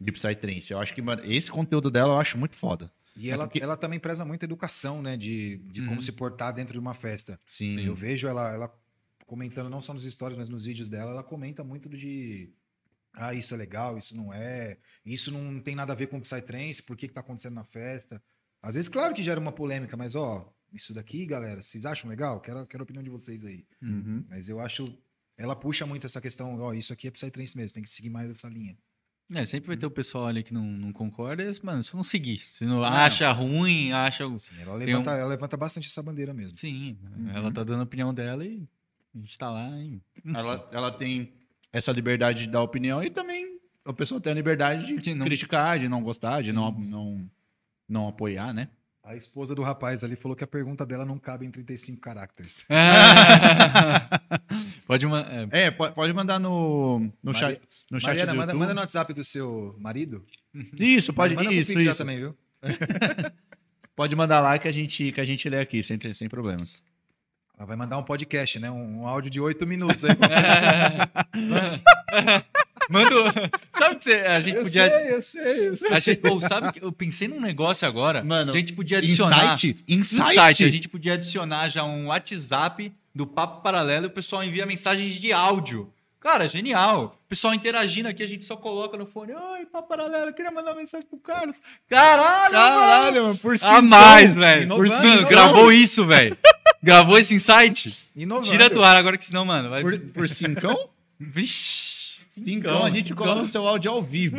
De 0.01 0.11
Psytrance. 0.11 0.73
Eu 0.73 0.81
acho 0.81 0.93
que, 0.93 1.01
mano, 1.01 1.23
esse 1.25 1.53
conteúdo 1.53 1.89
dela 1.89 2.15
eu 2.15 2.19
acho 2.19 2.37
muito 2.37 2.57
foda. 2.57 2.91
E 3.17 3.31
ela, 3.31 3.47
porque- 3.47 3.61
ela 3.63 3.77
também 3.77 4.01
preza 4.01 4.25
muito 4.25 4.43
a 4.43 4.47
educação, 4.47 5.03
né, 5.03 5.17
de, 5.17 5.59
de 5.59 5.85
como 5.87 6.03
se 6.03 6.13
portar 6.13 6.53
dentro 6.55 6.73
de 6.73 6.79
uma 6.79 6.95
festa. 6.95 7.39
Sim. 7.47 7.81
Eu 7.81 7.95
vejo 7.95 8.27
ela, 8.27 8.51
ela 8.53 8.83
comentando 9.27 9.69
não 9.71 9.83
só 9.83 9.93
nos 9.93 10.05
stories, 10.05 10.39
mas 10.39 10.49
nos 10.49 10.65
vídeos 10.65 10.89
dela, 10.89 11.11
ela 11.13 11.23
comenta 11.23 11.63
muito 11.63 11.89
de 11.89 12.51
ah, 13.15 13.35
isso 13.35 13.53
é 13.53 13.57
legal, 13.57 13.99
isso 13.99 14.17
não 14.17 14.33
é, 14.33 14.79
isso 15.05 15.31
não 15.31 15.61
tem 15.61 15.75
nada 15.75 15.93
a 15.93 15.97
ver 15.97 16.07
com 16.07 16.19
Psytrance, 16.21 16.83
por 16.83 16.97
que 16.97 17.07
que 17.09 17.13
tá 17.15 17.21
acontecendo 17.21 17.55
na 17.55 17.65
festa? 17.65 18.23
Às 18.63 18.75
vezes, 18.75 18.89
claro 18.89 19.15
que 19.15 19.23
gera 19.23 19.39
uma 19.41 19.53
polêmica, 19.53 19.97
mas 19.97 20.15
ó, 20.15 20.51
isso 20.73 20.95
daqui, 20.95 21.27
galera, 21.27 21.61
vocês 21.61 21.85
acham 21.85 22.09
legal? 22.09 22.41
Quero, 22.41 22.67
quero 22.67 22.83
a 22.83 22.85
opinião 22.85 23.03
de 23.03 23.11
vocês 23.11 23.45
aí. 23.45 23.67
Uhum. 23.83 24.25
Mas 24.31 24.49
eu 24.49 24.61
acho, 24.61 24.97
ela 25.37 25.55
puxa 25.55 25.85
muito 25.85 26.07
essa 26.07 26.21
questão, 26.21 26.59
ó, 26.61 26.73
isso 26.73 26.93
aqui 26.93 27.07
é 27.09 27.11
Psytrance 27.11 27.57
mesmo, 27.57 27.75
tem 27.75 27.83
que 27.83 27.91
seguir 27.91 28.09
mais 28.11 28.31
essa 28.31 28.49
linha. 28.49 28.79
É, 29.31 29.47
sempre 29.47 29.69
vai 29.69 29.77
ter 29.77 29.87
o 29.87 29.91
pessoal 29.91 30.27
ali 30.27 30.43
que 30.43 30.53
não, 30.53 30.63
não 30.65 30.93
concorda, 30.93 31.43
e, 31.43 31.51
mano, 31.65 31.83
se 31.83 31.95
não 31.97 32.03
seguir. 32.03 32.39
Se 32.39 32.67
não 32.67 32.85
acha 32.85 33.31
ruim, 33.33 33.91
acha. 33.93 34.25
Sim, 34.39 34.61
ela 34.61 34.75
levanta, 34.75 35.11
um- 35.11 35.15
ela 35.15 35.29
levanta 35.29 35.57
bastante 35.57 35.89
essa 35.89 36.03
bandeira 36.03 36.35
mesmo. 36.35 36.57
Sim, 36.59 36.99
ela 37.35 37.51
tá 37.51 37.65
dando 37.65 37.81
a 37.81 37.85
opinião 37.85 38.13
dela 38.13 38.45
e 38.45 38.63
a 39.15 39.19
gente 39.19 39.39
tá 39.39 39.51
lá. 39.51 39.71
E... 39.79 40.01
Ela, 40.35 40.69
ela 40.71 40.91
tem 40.93 41.33
essa 41.73 41.93
liberdade 41.93 42.41
de 42.45 42.51
dar 42.51 42.61
opinião 42.63 43.03
e 43.03 43.09
também 43.09 43.59
a 43.87 43.93
pessoa 43.93 44.21
tem 44.21 44.33
a 44.33 44.35
liberdade 44.35 44.87
de 44.87 44.99
De 44.99 45.15
não- 45.15 45.25
criticar, 45.25 45.79
de 45.79 45.89
não 45.89 46.03
gostar, 46.03 46.43
de 46.43 46.53
não, 46.53 46.71
não, 46.71 47.31
não 47.89 48.09
apoiar, 48.09 48.53
né? 48.53 48.69
A 49.05 49.17
esposa 49.17 49.53
do 49.55 49.63
rapaz 49.63 50.05
ali 50.05 50.15
falou 50.15 50.37
que 50.37 50.45
a 50.45 50.47
pergunta 50.47 50.87
dela 50.87 51.05
não 51.05 51.19
cabe 51.19 51.45
em 51.45 51.51
35 51.51 52.01
caracteres. 52.01 52.65
Pode 54.87 55.05
uma. 55.07 55.27
é, 55.51 55.63
É, 55.67 55.71
pode, 55.73 55.95
pode 55.95 56.13
mandar 56.13 56.39
no, 56.39 57.01
no 57.23 57.33
Mari- 57.33 57.39
chat, 57.39 57.61
no 57.91 58.01
chat 58.01 58.09
Mariana, 58.11 58.33
do 58.33 58.39
manda, 58.39 58.55
manda 58.55 58.75
no 58.75 58.81
WhatsApp 58.81 59.13
do 59.13 59.25
seu 59.25 59.75
marido. 59.79 60.25
Isso, 60.79 61.13
pode, 61.13 61.35
manda 61.35 61.53
isso, 61.53 61.77
isso. 61.79 61.99
também, 61.99 62.19
viu? 62.19 62.37
Pode 63.95 64.17
mandar 64.17 64.41
lá 64.41 64.59
que 64.59 64.67
a 64.67 64.73
gente, 64.73 65.13
que 65.13 65.21
a 65.21 65.25
gente 65.25 65.47
lê 65.51 65.61
aqui, 65.61 65.83
sem, 65.83 65.99
sem 66.15 66.27
problemas. 66.29 66.83
Ela 67.59 67.67
vai 67.67 67.77
mandar 67.77 67.99
um 67.99 68.03
podcast, 68.03 68.59
né? 68.59 68.71
Um, 68.71 69.03
um 69.03 69.07
áudio 69.07 69.31
de 69.31 69.39
oito 69.41 69.67
minutos 69.67 70.03
aí. 70.05 70.17
Manda. 72.89 73.15
o- 73.21 73.79
Sabe 73.79 73.97
que 73.97 74.05
você- 74.05 74.13
a 74.21 74.41
gente 74.41 74.57
eu 74.57 74.63
podia. 74.63 74.89
sei, 74.91 75.15
eu 75.15 75.23
sei, 75.23 75.69
eu 75.69 75.77
sei. 75.77 75.97
A 75.97 75.99
gente, 75.99 76.27
ou 76.27 76.41
sabe 76.41 76.73
que 76.73 76.85
eu 76.85 76.93
pensei 76.93 77.29
num 77.29 77.41
negócio 77.41 77.87
agora. 77.87 78.23
Mano, 78.25 78.53
a 78.53 78.57
gente 78.57 78.73
podia 78.73 78.99
adicionar. 78.99 79.55
Insight? 79.55 79.85
Insight? 79.89 80.35
site, 80.35 80.65
a 80.65 80.69
gente 80.69 80.89
podia 80.89 81.15
adicionar 81.15 81.69
já 81.69 81.85
um 81.85 82.07
WhatsApp 82.09 82.93
do 83.15 83.27
Papo 83.27 83.63
Paralelo 83.63 84.07
e 84.07 84.09
o 84.09 84.11
pessoal 84.11 84.43
envia 84.45 84.65
mensagens 84.67 85.13
de 85.21 85.33
áudio. 85.33 85.93
Cara, 86.21 86.47
genial. 86.49 87.17
O 87.27 87.29
pessoal 87.29 87.53
interagindo 87.53 88.09
aqui, 88.09 88.23
a 88.23 88.27
gente 88.29 88.45
só 88.45 88.55
coloca 88.55 88.97
no 88.97 89.05
fone. 89.07 89.33
Oi, 89.35 89.67
Papo 89.67 89.89
Paralelo, 89.89 90.27
eu 90.27 90.33
queria 90.33 90.53
mandar 90.53 90.71
uma 90.71 90.77
mensagem 90.79 91.05
pro 91.07 91.19
Carlos. 91.19 91.57
Caralho, 91.89 92.55
mano. 92.55 93.23
mano, 93.25 93.39
por 93.39 93.57
A 93.61 93.83
mais, 93.83 94.37
velho. 94.37 94.69
Por 94.69 94.87
inovando. 94.87 95.27
Gravou 95.27 95.73
isso, 95.73 96.07
velho. 96.07 96.37
Gravou 96.83 97.19
esse 97.19 97.35
insight. 97.35 97.93
Inovando. 98.15 98.49
Tira 98.49 98.71
do 98.71 98.83
ar 98.85 98.97
agora 98.97 99.17
que 99.19 99.25
senão, 99.25 99.45
mano, 99.45 99.69
vai... 99.71 99.83
Por, 99.83 99.99
por 99.99 100.29
cincão? 100.29 100.89
Vixe. 101.19 101.92
Cincão, 102.41 102.83
a 102.83 102.89
gente 102.91 103.09
cincão. 103.09 103.27
coloca 103.27 103.43
o 103.43 103.49
seu 103.49 103.67
áudio 103.67 103.91
ao 103.91 104.03
vivo. 104.03 104.37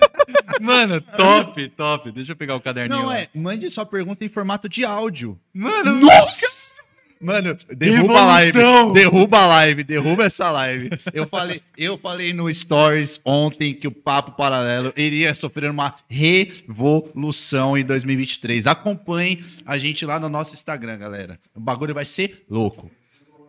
Mano, 0.60 1.00
top, 1.00 1.68
top. 1.70 2.12
Deixa 2.12 2.32
eu 2.32 2.36
pegar 2.36 2.54
o 2.54 2.60
caderninho 2.60 3.00
Não, 3.00 3.06
lá. 3.06 3.18
é, 3.18 3.28
mande 3.34 3.70
sua 3.70 3.86
pergunta 3.86 4.24
em 4.24 4.28
formato 4.28 4.68
de 4.68 4.84
áudio. 4.84 5.38
Mano, 5.52 6.00
Nossa! 6.00 6.74
Mano, 7.18 7.56
derruba 7.70 8.20
a 8.20 8.24
live. 8.26 8.58
Derruba 8.92 9.38
a 9.38 9.46
live, 9.46 9.82
derruba 9.84 10.24
essa 10.24 10.50
live. 10.50 10.90
Eu 11.14 11.26
falei, 11.26 11.62
eu 11.78 11.96
falei 11.96 12.34
no 12.34 12.52
Stories 12.52 13.18
ontem 13.24 13.72
que 13.72 13.88
o 13.88 13.90
Papo 13.90 14.32
Paralelo 14.32 14.92
iria 14.94 15.32
sofrer 15.32 15.70
uma 15.70 15.94
revolução 16.06 17.78
em 17.78 17.84
2023. 17.84 18.66
Acompanhem 18.66 19.42
a 19.64 19.78
gente 19.78 20.04
lá 20.04 20.20
no 20.20 20.28
nosso 20.28 20.52
Instagram, 20.52 20.98
galera. 20.98 21.40
O 21.54 21.60
bagulho 21.60 21.94
vai 21.94 22.04
ser 22.04 22.44
louco. 22.50 22.90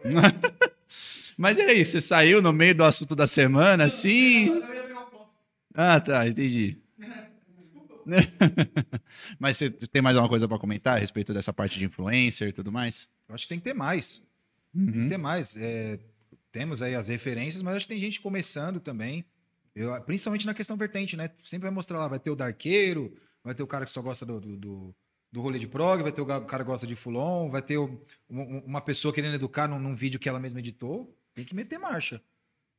Mas 1.37 1.57
e 1.57 1.61
aí, 1.61 1.85
você 1.85 1.99
saiu 1.99 2.41
no 2.41 2.53
meio 2.53 2.73
do 2.75 2.83
assunto 2.83 3.15
da 3.15 3.27
semana, 3.27 3.85
assim? 3.85 4.47
Ah, 5.73 5.99
tá, 5.99 6.27
entendi. 6.27 6.77
Mas 9.39 9.57
você 9.57 9.69
tem 9.69 10.01
mais 10.01 10.15
alguma 10.15 10.29
coisa 10.29 10.47
para 10.47 10.59
comentar 10.59 10.95
a 10.95 10.99
respeito 10.99 11.33
dessa 11.33 11.51
parte 11.51 11.77
de 11.79 11.85
influencer 11.85 12.49
e 12.49 12.53
tudo 12.53 12.71
mais? 12.71 13.07
Eu 13.27 13.35
acho 13.35 13.45
que 13.45 13.49
tem 13.49 13.57
que 13.59 13.63
ter 13.63 13.73
mais. 13.73 14.21
Tem 14.73 14.85
que 15.01 15.07
ter 15.09 15.17
mais. 15.17 15.55
É, 15.57 15.99
temos 16.51 16.81
aí 16.81 16.95
as 16.95 17.07
referências, 17.07 17.61
mas 17.63 17.75
acho 17.75 17.87
que 17.87 17.93
tem 17.93 18.01
gente 18.01 18.21
começando 18.21 18.79
também. 18.79 19.25
Eu- 19.75 19.99
principalmente 20.03 20.45
na 20.45 20.53
questão 20.53 20.77
vertente, 20.77 21.17
né? 21.17 21.29
Sempre 21.37 21.63
vai 21.67 21.71
mostrar 21.73 21.97
lá, 21.99 22.07
vai 22.07 22.19
ter 22.19 22.29
o 22.29 22.35
darqueiro, 22.35 23.13
vai 23.43 23.53
ter 23.55 23.63
o 23.63 23.67
cara 23.67 23.85
que 23.85 23.91
só 23.91 24.01
gosta 24.01 24.25
do, 24.25 24.39
do, 24.39 24.55
do, 24.57 24.95
do 25.31 25.41
rolê 25.41 25.57
de 25.59 25.67
prog, 25.67 26.01
vai 26.03 26.11
ter 26.11 26.21
o 26.21 26.25
cara 26.25 26.63
que 26.63 26.69
gosta 26.69 26.85
de 26.87 26.95
fulon, 26.95 27.49
vai 27.49 27.61
ter 27.61 27.77
o- 27.77 27.99
um- 28.29 28.59
uma 28.59 28.81
pessoa 28.81 29.13
querendo 29.13 29.33
educar 29.35 29.67
num, 29.67 29.79
num 29.79 29.95
vídeo 29.95 30.19
que 30.19 30.29
ela 30.29 30.39
mesma 30.39 30.59
editou. 30.59 31.13
Tem 31.35 31.45
que 31.45 31.53
meter 31.53 31.77
marcha. 31.77 32.19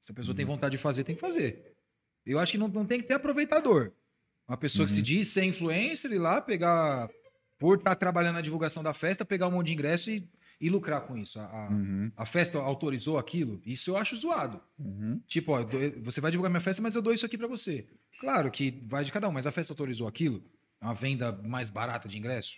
Se 0.01 0.11
a 0.11 0.15
pessoa 0.15 0.35
tem 0.35 0.45
vontade 0.45 0.73
de 0.77 0.79
fazer, 0.83 1.05
tem 1.05 1.15
que 1.15 1.21
fazer. 1.21 1.75
Eu 2.25 2.39
acho 2.41 2.53
que 2.53 2.59
não, 2.59 2.67
não 2.69 2.85
tem 2.85 3.01
que 3.01 3.07
ter 3.07 3.15
aproveitador. 3.15 3.93
Uma 4.49 4.57
pessoa 4.57 4.87
que 4.87 4.93
se 4.93 5.03
diz 5.03 5.29
ser 5.29 5.45
influencer, 5.45 6.11
ir 6.13 6.19
lá 6.19 6.41
pegar, 6.41 7.09
por 7.59 7.79
estar 7.79 7.95
trabalhando 7.97 8.35
na 8.37 8.41
divulgação 8.41 8.83
da 8.83 8.93
festa, 8.95 9.25
pegar 9.25 9.47
um 9.49 9.53
monte 9.53 9.67
de 9.69 9.73
ingresso 9.75 10.11
e, 10.11 10.29
e 10.61 10.71
lucrar 10.71 11.03
com 11.03 11.17
isso. 11.19 11.39
A, 11.39 11.45
a- 11.45 11.69
a 12.17 12.25
festa 12.27 12.59
autorizou 12.59 13.19
aquilo. 13.19 13.61
Isso 13.67 13.91
eu 13.91 13.97
acho 13.97 14.17
zoado. 14.17 14.61
Tipo, 15.27 15.53
ó, 15.53 15.63
dou- 15.65 15.81
você 16.03 16.21
vai 16.21 16.31
divulgar 16.31 16.51
minha 16.51 16.61
festa, 16.61 16.83
mas 16.83 16.95
eu 16.95 17.03
dou 17.03 17.13
isso 17.13 17.27
aqui 17.27 17.37
pra 17.37 17.47
você. 17.49 17.87
Claro 18.21 18.51
que 18.51 18.83
vai 18.87 19.05
de 19.05 19.13
cada 19.13 19.29
um, 19.29 19.33
mas 19.33 19.47
a 19.47 19.53
festa 19.53 19.73
autorizou 19.73 20.07
aquilo? 20.09 20.43
Uma 20.81 20.95
venda 20.95 21.33
mais 21.33 21.69
barata 21.69 22.09
de 22.09 22.17
ingresso? 22.19 22.57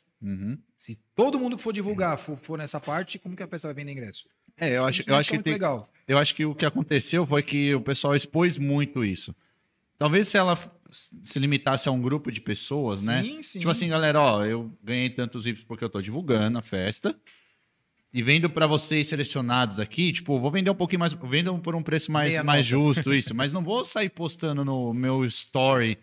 Se 0.77 0.97
todo 1.15 1.39
mundo 1.39 1.57
que 1.57 1.63
for 1.63 1.73
divulgar 1.73 2.19
for, 2.19 2.37
for 2.37 2.59
nessa 2.59 2.81
parte, 2.81 3.19
como 3.19 3.35
que 3.37 3.43
a 3.43 3.49
festa 3.49 3.69
vai 3.69 3.75
vender 3.75 3.93
ingresso? 3.93 4.29
É, 4.59 4.77
eu 4.77 4.85
acho, 4.85 5.03
eu 5.07 5.15
acho 5.17 5.31
que 5.31 5.39
tem, 5.39 5.53
legal. 5.55 5.91
eu 6.07 6.19
acho 6.19 6.35
que 6.35 6.45
o 6.45 6.55
que 6.55 6.67
aconteceu 6.67 7.27
foi 7.27 7.43
que 7.43 7.75
o 7.75 7.81
pessoal 7.81 8.15
expôs 8.17 8.57
muito 8.59 9.05
isso. 9.05 9.35
Talvez 9.99 10.29
se 10.29 10.37
ela 10.37 10.57
se 10.91 11.39
limitasse 11.39 11.89
a 11.89 11.93
um 11.93 12.01
grupo 12.01 12.33
de 12.33 12.41
pessoas, 12.41 13.03
né? 13.03 13.23
Sim, 13.23 13.43
sim. 13.43 13.59
Tipo 13.59 13.71
assim, 13.71 13.89
galera, 13.89 14.21
ó, 14.21 14.45
eu 14.45 14.73
ganhei 14.83 15.11
tantos 15.11 15.45
VIPs 15.45 15.65
porque 15.65 15.85
eu 15.85 15.91
tô 15.91 16.01
divulgando 16.01 16.59
a 16.59 16.63
festa. 16.63 17.15
E 18.11 18.23
vendo 18.23 18.49
pra 18.49 18.67
vocês 18.67 19.07
selecionados 19.07 19.79
aqui, 19.79 20.13
tipo, 20.15 20.41
vou 20.41 20.51
vender 20.51 20.71
um 20.71 20.75
pouquinho 20.75 21.01
mais, 21.01 21.13
vendo 21.13 21.59
por 21.59 21.75
um 21.75 21.83
preço 21.83 22.11
mais, 22.11 22.31
Meia 22.31 22.43
mais 22.43 22.71
nota. 22.71 22.85
justo 22.95 23.13
isso, 23.13 23.35
mas 23.37 23.53
não 23.53 23.63
vou 23.63 23.85
sair 23.85 24.09
postando 24.09 24.65
no 24.65 24.95
meu 24.95 25.27
story. 25.27 25.99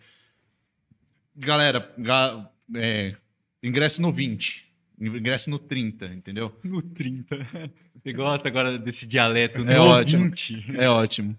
Galera, 1.36 1.91
ga- 1.98 2.49
é, 2.76 3.15
ingresso 3.64 4.02
no 4.02 4.11
20. 4.11 4.65
Ingresso 4.99 5.49
no 5.49 5.57
30, 5.60 6.06
entendeu? 6.07 6.57
No 6.64 6.82
30. 6.82 7.38
Você 8.06 8.14
gosta 8.14 8.48
agora 8.48 8.77
desse 8.77 9.07
dialeto 9.07 9.61
É 9.61 9.77
no 9.80 9.86
ótimo. 9.86 10.26
20. 10.26 10.73
É 10.77 10.88
ótimo. 10.88 11.36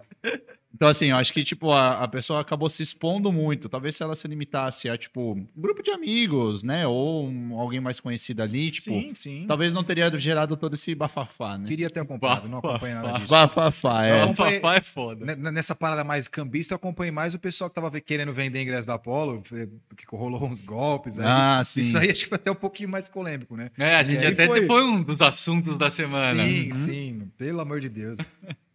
Então, 0.76 0.88
assim, 0.88 1.06
eu 1.06 1.16
acho 1.16 1.32
que, 1.32 1.42
tipo, 1.42 1.72
a, 1.72 2.02
a 2.04 2.08
pessoa 2.08 2.40
acabou 2.40 2.68
se 2.68 2.82
expondo 2.82 3.32
muito. 3.32 3.66
Talvez 3.66 3.96
se 3.96 4.02
ela 4.02 4.14
se 4.14 4.28
limitasse 4.28 4.90
a, 4.90 4.98
tipo, 4.98 5.32
um 5.32 5.46
grupo 5.56 5.82
de 5.82 5.90
amigos, 5.90 6.62
né? 6.62 6.86
Ou 6.86 7.26
um- 7.26 7.58
alguém 7.58 7.80
mais 7.80 7.98
conhecido 7.98 8.42
ali, 8.42 8.70
tipo, 8.70 8.90
Sim, 8.90 9.14
sim. 9.14 9.44
talvez 9.48 9.72
não 9.72 9.82
teria 9.82 10.10
gerado 10.18 10.54
todo 10.54 10.74
esse 10.74 10.94
bafafá, 10.94 11.56
né? 11.56 11.66
Queria 11.66 11.88
ter 11.88 12.00
acompanhado, 12.00 12.46
não 12.46 12.58
acompanhei 12.58 12.94
nada 12.94 13.12
disso. 13.18 13.30
Bafafá, 13.30 14.04
é. 14.04 14.26
Papai 14.34 14.76
é 14.78 14.82
foda. 14.82 15.34
Nessa 15.36 15.74
parada 15.74 16.04
mais 16.04 16.28
cambista, 16.28 16.74
eu 16.74 16.76
acompanhei 16.76 17.10
mais 17.10 17.32
o 17.32 17.38
pessoal 17.38 17.70
que 17.70 17.74
tava 17.74 17.98
querendo 17.98 18.32
vender 18.34 18.60
ingresso 18.60 18.86
da 18.86 18.94
Apollo, 18.94 19.42
que 19.42 20.04
rolou 20.14 20.44
uns 20.44 20.60
golpes 20.60 21.18
aí. 21.18 21.24
Ah, 21.26 21.62
sim. 21.64 21.80
Isso 21.80 21.96
aí 21.96 22.10
acho 22.10 22.24
que 22.24 22.28
foi 22.28 22.36
até 22.36 22.50
um 22.50 22.54
pouquinho 22.54 22.90
mais 22.90 23.08
polêmico, 23.08 23.56
né? 23.56 23.70
É, 23.78 23.96
a 23.96 24.02
gente 24.02 24.22
E 24.22 24.26
até 24.26 24.46
foi- 24.46 24.66
foi 24.66 24.84
um 24.84 25.02
dos 25.02 25.22
assuntos 25.22 25.78
da 25.78 25.90
semana. 25.90 26.44
Sim, 26.44 26.74
sim. 26.74 27.32
Pelo 27.38 27.60
amor 27.60 27.80
de 27.80 27.88
Deus. 27.88 28.18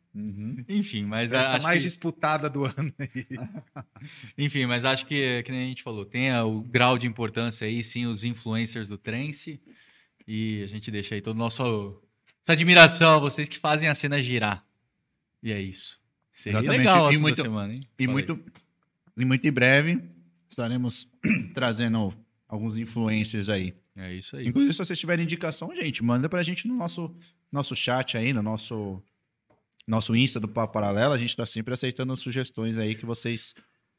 Enfim, 0.68 1.04
mas 1.06 1.32
acho 1.34 1.52
tá 1.52 1.60
mais 1.60 1.82
que, 1.82 1.88
disputada 1.88 2.50
do 2.50 2.66
ano 2.78 2.94
aí. 3.00 3.26
enfim, 4.38 4.66
mas 4.66 4.84
acho 4.84 5.06
que, 5.06 5.42
que 5.44 5.52
nem 5.52 5.64
a 5.66 5.68
gente 5.68 5.84
falou, 5.84 6.06
tem 6.06 6.32
a- 6.32 6.44
o 6.44 6.62
grau 6.62 6.98
de 6.98 7.08
importância 7.08 7.66
aí, 7.66 7.84
sim, 7.84 8.06
os 8.06 8.24
influencers 8.24 8.88
do 8.90 8.98
Trance. 8.98 9.62
E 10.28 10.62
a 10.64 10.68
gente 10.68 10.92
deixa 10.92 11.16
aí 11.16 11.22
todo 11.22 11.36
o 11.36 11.40
nosso 11.40 12.02
essa 12.44 12.54
admiração 12.54 13.14
a 13.16 13.20
vocês 13.20 13.48
que 13.48 13.58
fazem 13.58 13.88
a 13.90 13.96
cena 13.96 14.22
girar. 14.22 14.66
E 15.44 15.52
é 15.52 15.62
isso. 15.62 16.00
Seria 16.34 16.60
Exatamente. 16.60 16.78
legal 16.80 17.14
E 17.14 17.18
muito- 17.18 17.42
semana, 17.42 17.74
hein? 17.74 17.82
E 18.00 18.08
muito, 18.08 18.40
e 19.18 19.26
muito 19.26 19.48
em 19.48 19.52
breve 19.52 20.02
estaremos 20.50 21.08
trazendo 21.54 22.14
alguns 22.48 22.78
influencers 22.78 23.48
aí. 23.50 23.74
É 23.96 24.14
isso 24.14 24.36
aí. 24.36 24.48
Inclusive, 24.48 24.74
se 24.74 24.80
vocês 24.86 25.00
tiverem 25.00 25.24
indicação, 25.26 25.74
gente, 25.76 26.04
manda 26.04 26.28
pra 26.30 26.42
gente 26.44 26.68
no 26.68 26.76
nosso, 26.76 27.14
nosso 27.52 27.76
chat 27.76 28.18
aí, 28.18 28.32
no 28.34 28.42
nosso, 28.42 29.02
nosso 29.92 30.16
Insta 30.16 30.40
do 30.40 30.48
Papo 30.48 30.74
Paralelo. 30.74 31.14
A 31.14 31.18
gente 31.18 31.36
tá 31.36 31.46
sempre 31.46 31.74
aceitando 31.74 32.16
sugestões 32.18 32.78
aí 32.78 32.96
que 32.96 33.06
vocês 33.06 33.54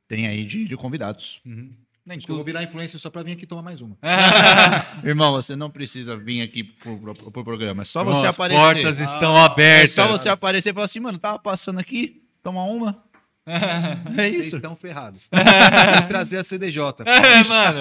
têm 0.08 0.26
aí 0.26 0.44
de, 0.44 0.64
de 0.64 0.76
convidados. 0.76 1.40
Uhum. 1.46 1.70
Nem 2.04 2.16
Acho 2.16 2.26
que 2.26 2.32
eu 2.32 2.36
vou 2.36 2.44
virar 2.44 2.64
influencer 2.64 2.98
só 2.98 3.08
pra 3.10 3.22
vir 3.22 3.32
aqui 3.32 3.46
tomar 3.46 3.62
mais 3.62 3.80
uma. 3.80 3.96
Irmão, 5.04 5.30
você 5.32 5.54
não 5.54 5.70
precisa 5.70 6.16
vir 6.16 6.42
aqui 6.42 6.64
pro, 6.64 6.98
pro- 6.98 7.30
pro 7.30 7.44
programa. 7.44 7.82
É 7.82 7.84
só 7.84 8.00
Irmão, 8.00 8.14
você 8.14 8.26
as 8.26 8.34
aparecer. 8.34 8.60
portas 8.60 8.98
estão 9.00 9.36
É 9.36 9.40
abertas. 9.44 9.92
só 9.92 10.08
você 10.08 10.28
aparecer 10.28 10.70
e 10.70 10.72
falar 10.72 10.86
assim, 10.86 10.98
mano, 10.98 11.18
tava 11.18 11.38
passando 11.38 11.78
aqui, 11.78 12.22
toma 12.42 12.64
uma. 12.64 13.04
É 13.44 14.14
Vocês 14.14 14.46
isso. 14.46 14.56
estão 14.56 14.74
ferrados. 14.76 15.22
Vou 15.32 16.08
trazer 16.08 16.38
a 16.38 16.44
CDJ. 16.44 17.02
É, 17.06 17.42
mano. 17.44 17.78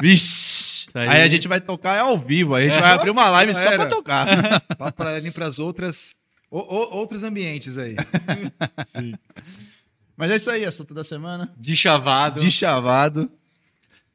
Vixe. 0.00 0.88
Aí. 0.94 1.08
Aí 1.08 1.22
a 1.22 1.28
gente 1.28 1.46
vai 1.48 1.60
tocar 1.60 1.98
ao 2.00 2.18
vivo. 2.18 2.54
Aí 2.56 2.64
a 2.64 2.72
gente 2.72 2.80
vai 2.80 2.92
abrir 2.92 3.10
uma 3.10 3.28
live 3.30 3.54
só 3.54 3.62
pra 3.66 3.72
Era. 3.74 3.86
tocar. 3.86 4.60
Papo 4.76 4.92
para 4.96 5.32
para 5.32 5.46
as 5.46 5.58
outras 5.60 6.23
o- 6.58 6.74
o- 6.74 6.96
outros 6.98 7.22
ambientes 7.22 7.76
aí. 7.78 7.96
Mas 10.16 10.30
é 10.30 10.36
isso 10.36 10.50
aí, 10.50 10.64
assunto 10.64 10.94
da 10.94 11.02
semana. 11.04 11.52
De 11.56 11.76
chavado. 11.76 12.40
De 12.40 12.50
chavado. 12.50 13.30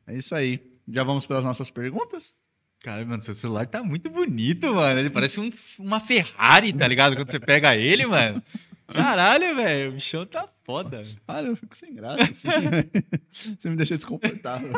É 0.07 0.15
isso 0.15 0.33
aí. 0.33 0.59
Já 0.87 1.03
vamos 1.03 1.25
para 1.25 1.39
as 1.39 1.45
nossas 1.45 1.69
perguntas? 1.69 2.37
Cara, 2.81 3.05
mano, 3.05 3.21
seu 3.21 3.35
celular 3.35 3.67
tá 3.67 3.83
muito 3.83 4.09
bonito, 4.09 4.73
mano. 4.73 4.99
Ele 4.99 5.09
parece 5.09 5.39
um- 5.39 5.51
uma 5.77 5.99
Ferrari, 5.99 6.71
tá 6.71 6.87
ligado? 6.87 7.15
Quando 7.15 7.29
você 7.29 7.39
pega 7.39 7.75
ele, 7.75 8.05
mano. 8.05 8.41
Caralho, 8.87 9.55
velho. 9.55 9.89
O 9.89 9.93
bichão 9.93 10.25
tá 10.25 10.47
foda. 10.65 11.01
Cara, 11.27 11.47
eu 11.47 11.55
fico 11.55 11.77
sem 11.77 11.93
graça. 11.93 12.23
Assim. 12.23 12.49
Você 13.59 13.69
me 13.69 13.75
deixa 13.75 13.95
desconfortável. 13.95 14.71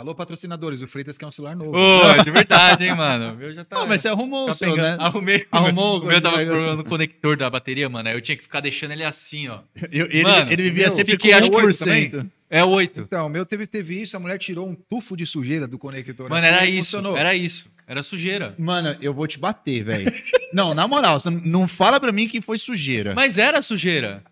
Alô, 0.00 0.14
patrocinadores, 0.14 0.80
o 0.80 0.88
Freitas 0.88 1.18
quer 1.18 1.26
um 1.26 1.30
celular 1.30 1.54
novo. 1.54 1.76
Ô, 1.76 2.22
de 2.24 2.30
verdade, 2.30 2.84
hein, 2.84 2.96
mano. 2.96 3.34
O 3.34 3.36
meu 3.36 3.52
já 3.52 3.62
tá. 3.66 3.76
Não, 3.80 3.86
mas 3.86 4.00
você 4.00 4.08
arrumou 4.08 4.46
tá 4.46 4.52
o 4.52 4.54
seu, 4.54 4.70
pegando. 4.70 4.96
né? 4.98 5.04
Arrumei. 5.04 5.46
Arrumou 5.52 6.00
o 6.00 6.06
meu 6.06 6.20
tava 6.22 6.38
com 6.38 6.42
o- 6.42 6.46
problema 6.46 6.74
no 6.76 6.84
conector 6.84 7.36
da 7.36 7.50
bateria, 7.50 7.86
mano. 7.86 8.08
Aí 8.08 8.14
eu 8.14 8.20
tinha 8.22 8.34
que 8.34 8.42
ficar 8.42 8.60
deixando 8.60 8.92
ele 8.92 9.04
assim, 9.04 9.48
ó. 9.48 9.58
Eu- 9.92 10.06
ele, 10.06 10.22
Mano, 10.22 10.50
ele 10.50 10.62
vivia 10.62 10.86
meu, 10.86 10.90
sempre 10.90 11.12
fiquei 11.12 11.32
com 11.32 11.36
acho 11.38 11.50
que 11.50 11.56
8%. 11.56 12.26
É 12.48 12.64
oito. 12.64 13.02
Então, 13.02 13.26
o 13.26 13.28
meu 13.28 13.44
teve, 13.44 13.66
teve 13.66 14.00
isso, 14.00 14.16
a 14.16 14.20
mulher 14.20 14.38
tirou 14.38 14.66
um 14.66 14.74
tufo 14.74 15.14
de 15.14 15.26
sujeira 15.26 15.68
do 15.68 15.76
conector. 15.78 16.30
Mano, 16.30 16.44
assim, 16.44 16.46
era 16.54 16.64
isso. 16.64 16.76
funcionou. 16.78 17.16
Era 17.18 17.34
isso. 17.34 17.70
Era 17.86 18.02
sujeira. 18.02 18.54
Mano, 18.58 18.96
eu 19.02 19.12
vou 19.12 19.26
te 19.26 19.38
bater, 19.38 19.84
velho. 19.84 20.10
não, 20.54 20.72
na 20.72 20.88
moral, 20.88 21.20
você 21.20 21.28
não 21.28 21.68
fala 21.68 22.00
pra 22.00 22.10
mim 22.10 22.26
que 22.26 22.40
foi 22.40 22.56
sujeira. 22.56 23.12
Mas 23.14 23.36
era 23.36 23.60
sujeira. 23.60 24.22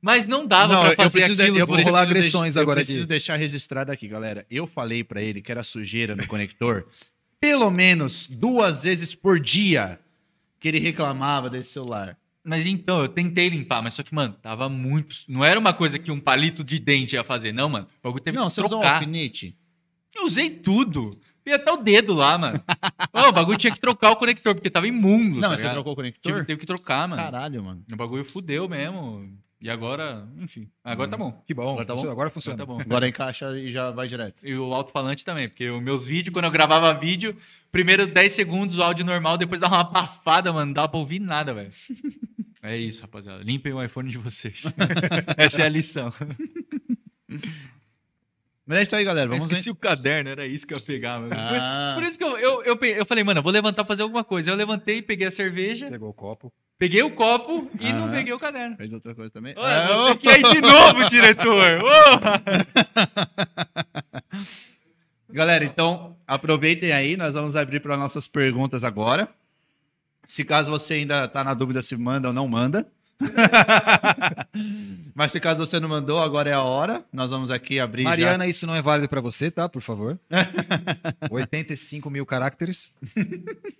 Mas 0.00 0.26
não 0.26 0.46
dava 0.46 0.72
Não, 0.74 0.80
pra 0.82 0.90
eu 0.92 0.96
fazer 0.96 1.10
preciso 1.18 1.36
de- 1.36 1.42
aquilo. 1.42 1.58
eu 1.58 1.66
do- 1.66 1.72
vou 1.72 1.76
rolar 1.76 1.82
preciso 1.84 1.98
agressões 1.98 2.54
deixar- 2.54 2.60
agora 2.60 2.80
Eu 2.80 2.84
preciso 2.84 3.02
aqui. 3.04 3.08
deixar 3.08 3.36
registrado 3.36 3.90
aqui, 3.92 4.06
galera. 4.08 4.46
Eu 4.50 4.66
falei 4.66 5.02
pra 5.02 5.20
ele 5.20 5.42
que 5.42 5.50
era 5.50 5.64
sujeira 5.64 6.14
no 6.14 6.26
conector 6.26 6.86
pelo 7.40 7.70
menos 7.70 8.26
duas 8.28 8.84
vezes 8.84 9.14
por 9.14 9.38
dia 9.40 9.98
que 10.60 10.68
ele 10.68 10.78
reclamava 10.78 11.48
desse 11.50 11.70
celular. 11.72 12.16
Mas 12.44 12.66
então, 12.66 13.02
eu 13.02 13.08
tentei 13.08 13.48
limpar, 13.48 13.82
mas 13.82 13.94
só 13.94 14.02
que, 14.02 14.14
mano, 14.14 14.34
tava 14.40 14.68
muito. 14.68 15.14
Não 15.28 15.44
era 15.44 15.58
uma 15.60 15.72
coisa 15.74 15.98
que 15.98 16.10
um 16.10 16.18
palito 16.20 16.64
de 16.64 16.78
dente 16.78 17.14
ia 17.14 17.22
fazer, 17.22 17.52
não, 17.52 17.68
mano. 17.68 17.86
O 18.00 18.08
bagulho 18.08 18.22
teve 18.24 18.36
não, 18.38 18.48
que 18.48 18.54
você 18.54 18.60
usou 18.62 18.78
um 18.78 18.80
trocar. 18.80 18.94
alfinete? 18.96 19.54
Eu 20.14 20.24
usei 20.24 20.48
tudo. 20.50 21.18
E 21.44 21.52
até 21.52 21.70
o 21.72 21.76
dedo 21.78 22.14
lá, 22.14 22.36
mano. 22.38 22.62
Ô, 23.12 23.28
o 23.28 23.32
bagulho 23.32 23.56
tinha 23.58 23.72
que 23.72 23.80
trocar 23.80 24.10
o 24.10 24.16
conector, 24.16 24.54
porque 24.54 24.68
tava 24.70 24.86
imundo. 24.86 25.34
Não, 25.36 25.40
tá 25.42 25.48
mas 25.50 25.60
você 25.60 25.66
ligado? 25.66 25.74
trocou 25.76 25.92
o 25.92 25.96
Tive, 25.96 26.12
conector? 26.22 26.44
teve 26.44 26.60
que 26.60 26.66
trocar, 26.66 27.08
mano. 27.08 27.22
Caralho, 27.22 27.62
mano. 27.64 27.84
O 27.92 27.96
bagulho 27.96 28.24
fudeu 28.24 28.68
mesmo. 28.68 29.30
E 29.60 29.68
agora, 29.68 30.28
enfim. 30.38 30.70
Agora 30.84 31.10
tá 31.10 31.16
bom. 31.16 31.42
Que 31.46 31.52
bom. 31.52 31.72
Agora 31.72 31.84
tá 31.84 31.92
bom? 31.92 31.96
funciona, 31.98 32.12
Agora 32.12 32.30
funciona. 32.30 32.62
Agora 32.62 32.78
tá 32.78 32.84
bom. 32.84 32.90
Agora 32.90 33.08
encaixa 33.08 33.58
e 33.58 33.72
já 33.72 33.90
vai 33.90 34.06
direto. 34.06 34.46
E 34.46 34.54
o 34.56 34.72
alto-falante 34.72 35.24
também, 35.24 35.48
porque 35.48 35.68
os 35.68 35.82
meus 35.82 36.06
vídeos, 36.06 36.32
quando 36.32 36.44
eu 36.44 36.50
gravava 36.50 36.94
vídeo, 36.94 37.36
primeiro 37.72 38.06
10 38.06 38.32
segundos 38.32 38.76
o 38.76 38.82
áudio 38.82 39.04
normal, 39.04 39.36
depois 39.36 39.60
dava 39.60 39.74
uma 39.74 39.80
abafada, 39.80 40.52
mano. 40.52 40.66
Não 40.66 40.72
dava 40.72 40.88
pra 40.88 40.98
ouvir 41.00 41.18
nada, 41.18 41.52
velho. 41.52 41.70
É 42.62 42.76
isso, 42.76 43.02
rapaziada. 43.02 43.42
Limpem 43.42 43.72
o 43.72 43.82
iPhone 43.82 44.08
de 44.10 44.18
vocês. 44.18 44.72
Essa 45.36 45.62
é 45.62 45.66
a 45.66 45.68
lição. 45.68 46.12
Mas 48.68 48.80
é 48.80 48.82
isso 48.82 48.94
aí, 48.96 49.02
galera. 49.02 49.24
Eu 49.24 49.30
Vamos 49.30 49.46
esqueci 49.46 49.70
o 49.70 49.74
caderno, 49.74 50.28
era 50.28 50.46
isso 50.46 50.66
que 50.66 50.74
eu 50.74 50.78
ia 50.78 50.84
pegar, 50.84 51.18
mano. 51.18 51.32
Ah. 51.34 51.92
Por 51.94 52.02
isso 52.04 52.18
que 52.18 52.24
eu, 52.24 52.36
eu, 52.38 52.62
eu, 52.64 52.76
eu 52.84 53.06
falei, 53.06 53.24
mano, 53.24 53.38
eu 53.38 53.42
vou 53.42 53.50
levantar 53.50 53.82
fazer 53.86 54.02
alguma 54.02 54.22
coisa. 54.22 54.50
Eu 54.50 54.54
levantei, 54.56 55.00
peguei 55.00 55.26
a 55.26 55.30
cerveja, 55.30 55.88
Pegou 55.88 56.10
o 56.10 56.12
copo. 56.12 56.52
peguei 56.78 57.02
o 57.02 57.10
copo 57.10 57.66
e 57.80 57.90
não 57.94 58.08
Ah. 58.08 58.10
peguei 58.10 58.34
o 58.34 58.38
caderno. 58.38 58.76
Fez 58.76 58.92
outra 58.92 59.14
coisa 59.14 59.30
também. 59.30 59.54
Ô, 59.56 59.62
Ah, 59.62 60.10
aí 60.10 60.42
de 60.42 60.60
novo, 60.60 61.08
diretor. 61.08 61.82
Galera, 65.30 65.64
então 65.64 66.16
aproveitem 66.26 66.92
aí, 66.92 67.16
nós 67.16 67.34
vamos 67.34 67.56
abrir 67.56 67.80
para 67.80 67.96
nossas 67.96 68.26
perguntas 68.26 68.84
agora. 68.84 69.28
Se 70.26 70.44
caso 70.44 70.70
você 70.70 70.94
ainda 70.94 71.24
está 71.24 71.42
na 71.42 71.54
dúvida 71.54 71.80
se 71.80 71.96
manda 71.96 72.28
ou 72.28 72.34
não 72.34 72.46
manda. 72.46 72.86
Mas 75.14 75.32
se 75.32 75.40
caso 75.40 75.64
você 75.64 75.78
não 75.80 75.88
mandou, 75.88 76.18
agora 76.18 76.48
é 76.50 76.52
a 76.52 76.62
hora. 76.62 77.04
Nós 77.12 77.30
vamos 77.30 77.50
aqui 77.50 77.80
abrir. 77.80 78.02
já- 78.04 78.08
Mariana, 78.10 78.46
isso 78.46 78.66
não 78.66 78.74
é 78.74 78.82
válido 78.82 79.08
pra 79.08 79.20
você, 79.20 79.50
tá? 79.50 79.68
Por 79.68 79.82
favor. 79.82 80.18
85 81.30 82.10
mil 82.10 82.24
caracteres. 82.26 82.94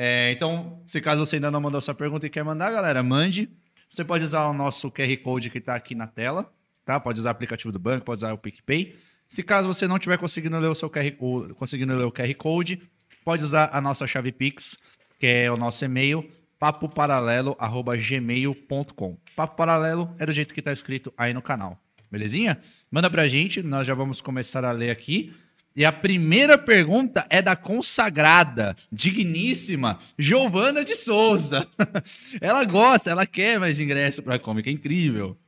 É, 0.00 0.30
então, 0.30 0.80
se 0.86 1.00
caso 1.00 1.26
você 1.26 1.34
ainda 1.34 1.50
não 1.50 1.60
mandou 1.60 1.82
sua 1.82 1.92
pergunta 1.92 2.24
e 2.24 2.30
quer 2.30 2.44
mandar, 2.44 2.70
galera, 2.70 3.02
mande. 3.02 3.50
Você 3.90 4.04
pode 4.04 4.22
usar 4.22 4.46
o 4.46 4.52
nosso 4.52 4.92
QR 4.92 5.16
Code 5.24 5.50
que 5.50 5.58
está 5.58 5.74
aqui 5.74 5.92
na 5.92 6.06
tela, 6.06 6.48
tá? 6.84 7.00
Pode 7.00 7.18
usar 7.18 7.30
o 7.30 7.32
aplicativo 7.32 7.72
do 7.72 7.80
banco, 7.80 8.04
pode 8.04 8.20
usar 8.20 8.32
o 8.32 8.38
PicPay. 8.38 8.96
Se 9.28 9.42
caso 9.42 9.66
você 9.66 9.88
não 9.88 9.96
estiver 9.96 10.16
conseguindo 10.16 10.56
ler 10.56 10.68
o 10.68 10.74
seu 10.76 10.88
QR, 10.88 11.16
o- 11.18 11.52
conseguindo 11.56 11.96
ler 11.96 12.04
o 12.04 12.12
QR 12.12 12.32
Code, 12.36 12.80
pode 13.24 13.42
usar 13.42 13.70
a 13.72 13.80
nossa 13.80 14.06
chave 14.06 14.30
Pix, 14.30 14.78
que 15.18 15.26
é 15.26 15.50
o 15.50 15.56
nosso 15.56 15.84
e-mail, 15.84 16.30
papoparalelo@gmail.com. 16.58 19.16
Papo 19.36 19.56
Paralelo 19.56 20.12
é 20.18 20.26
do 20.26 20.32
jeito 20.32 20.52
que 20.52 20.60
está 20.60 20.72
escrito 20.72 21.12
aí 21.16 21.32
no 21.32 21.40
canal. 21.40 21.78
Belezinha? 22.10 22.58
Manda 22.90 23.08
pra 23.10 23.28
gente, 23.28 23.62
nós 23.62 23.86
já 23.86 23.94
vamos 23.94 24.20
começar 24.20 24.64
a 24.64 24.72
ler 24.72 24.90
aqui. 24.90 25.32
E 25.76 25.84
a 25.84 25.92
primeira 25.92 26.58
pergunta 26.58 27.24
é 27.30 27.40
da 27.40 27.54
consagrada, 27.54 28.74
digníssima 28.90 29.98
Giovana 30.18 30.84
de 30.84 30.96
Souza. 30.96 31.68
ela 32.40 32.64
gosta, 32.64 33.10
ela 33.10 33.24
quer 33.24 33.60
mais 33.60 33.78
ingresso 33.78 34.20
pra 34.22 34.40
Comic, 34.40 34.68
é 34.68 34.72
incrível. 34.72 35.38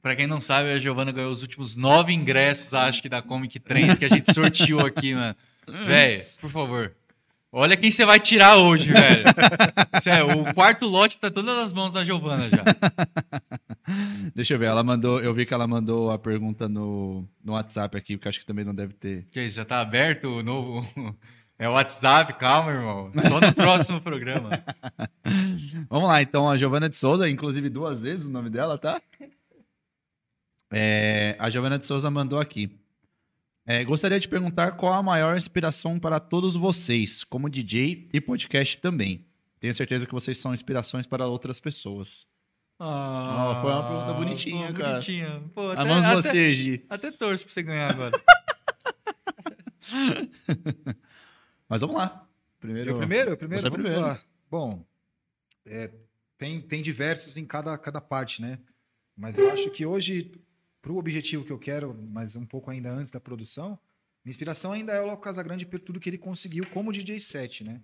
Pra 0.00 0.14
quem 0.14 0.26
não 0.26 0.40
sabe, 0.40 0.70
a 0.70 0.78
Giovana 0.78 1.10
ganhou 1.10 1.32
os 1.32 1.42
últimos 1.42 1.74
nove 1.74 2.12
ingressos, 2.12 2.72
acho 2.72 3.02
que, 3.02 3.08
da 3.08 3.20
Comic 3.20 3.58
Trends 3.58 3.98
que 3.98 4.04
a 4.04 4.08
gente 4.08 4.32
sorteou 4.32 4.86
aqui, 4.86 5.14
mano. 5.14 5.34
Véi, 5.86 6.22
por 6.40 6.50
favor. 6.50 6.94
Olha 7.52 7.76
quem 7.76 7.90
você 7.90 8.04
vai 8.04 8.20
tirar 8.20 8.56
hoje, 8.56 8.90
velho. 8.92 9.24
Sério, 10.00 10.40
o 10.40 10.54
quarto 10.54 10.86
lote 10.86 11.18
tá 11.18 11.30
todas 11.30 11.58
as 11.58 11.72
mãos 11.72 11.92
da 11.92 12.04
Giovana 12.04 12.48
já. 12.48 12.62
Deixa 14.34 14.54
eu 14.54 14.58
ver, 14.58 14.66
ela 14.66 14.84
mandou, 14.84 15.20
eu 15.20 15.34
vi 15.34 15.44
que 15.44 15.52
ela 15.52 15.66
mandou 15.66 16.12
a 16.12 16.18
pergunta 16.18 16.68
no, 16.68 17.28
no 17.44 17.54
WhatsApp 17.54 17.96
aqui, 17.96 18.16
que 18.16 18.26
eu 18.26 18.28
acho 18.28 18.38
que 18.38 18.46
também 18.46 18.64
não 18.64 18.74
deve 18.74 18.92
ter. 18.94 19.26
Que 19.32 19.42
isso, 19.42 19.56
já 19.56 19.64
tá 19.64 19.80
aberto 19.80 20.38
o 20.38 20.42
novo. 20.42 20.86
É 21.62 21.68
o 21.68 21.72
WhatsApp, 21.72 22.32
calma, 22.38 22.70
irmão. 22.72 23.12
Só 23.28 23.38
no 23.38 23.52
próximo 23.52 24.00
programa. 24.00 24.64
Vamos 25.90 26.08
lá, 26.08 26.22
então, 26.22 26.48
a 26.48 26.56
Giovana 26.56 26.88
de 26.88 26.96
Souza, 26.96 27.28
inclusive 27.28 27.68
duas 27.68 28.00
vezes 28.00 28.26
o 28.26 28.32
nome 28.32 28.48
dela, 28.48 28.78
tá? 28.78 28.98
É, 30.72 31.36
a 31.38 31.50
Giovana 31.50 31.78
de 31.78 31.84
Souza 31.84 32.10
mandou 32.10 32.40
aqui. 32.40 32.79
É, 33.66 33.84
gostaria 33.84 34.18
de 34.18 34.26
perguntar 34.28 34.72
qual 34.72 34.92
a 34.94 35.02
maior 35.02 35.36
inspiração 35.36 35.98
para 35.98 36.18
todos 36.18 36.56
vocês, 36.56 37.22
como 37.22 37.48
DJ 37.48 38.08
e 38.12 38.20
podcast 38.20 38.78
também. 38.78 39.24
Tenho 39.60 39.74
certeza 39.74 40.06
que 40.06 40.12
vocês 40.12 40.38
são 40.38 40.54
inspirações 40.54 41.06
para 41.06 41.26
outras 41.26 41.60
pessoas. 41.60 42.26
Ah, 42.78 43.58
foi 43.60 43.70
uma 43.70 43.86
pergunta 43.88 44.12
bonitinha, 44.14 44.68
pô, 44.72 44.78
cara. 44.78 44.92
Bonitinha. 44.92 45.42
Pô, 45.54 45.70
até, 45.70 45.80
Amamos 45.82 46.06
até, 46.06 46.14
você, 46.16 46.54
Gi. 46.54 46.84
até 46.88 47.12
torço 47.12 47.44
pra 47.44 47.52
você 47.52 47.62
ganhar 47.62 47.90
agora. 47.90 48.12
Mas 51.68 51.80
vamos 51.82 51.96
lá. 51.96 52.26
Primeiro, 52.58 52.90
Eu 52.90 52.98
primeiro? 52.98 53.30
Eu 53.32 53.36
primeiro? 53.36 53.60
Você 53.60 53.66
é 53.66 53.70
Vamos 53.70 53.84
primeiro. 53.84 54.06
lá. 54.06 54.22
Bom, 54.50 54.84
é, 55.66 55.90
tem, 56.38 56.60
tem 56.60 56.82
diversos 56.82 57.36
em 57.36 57.44
cada, 57.46 57.76
cada 57.78 58.00
parte, 58.00 58.40
né? 58.42 58.58
Mas 59.16 59.38
eu 59.38 59.50
acho 59.50 59.70
que 59.70 59.84
hoje, 59.84 60.32
para 60.80 60.92
o 60.92 60.98
objetivo 60.98 61.44
que 61.44 61.52
eu 61.52 61.58
quero, 61.58 61.94
mas 61.94 62.36
um 62.36 62.46
pouco 62.46 62.70
ainda 62.70 62.90
antes 62.90 63.12
da 63.12 63.20
produção, 63.20 63.78
minha 64.24 64.32
inspiração 64.32 64.72
ainda 64.72 64.92
é 64.92 65.00
o 65.00 65.06
Loco 65.06 65.22
Casagrande 65.22 65.66
por 65.66 65.80
tudo 65.80 66.00
que 66.00 66.08
ele 66.08 66.18
conseguiu 66.18 66.66
como 66.70 66.92
DJ 66.92 67.20
set, 67.20 67.64
né? 67.64 67.82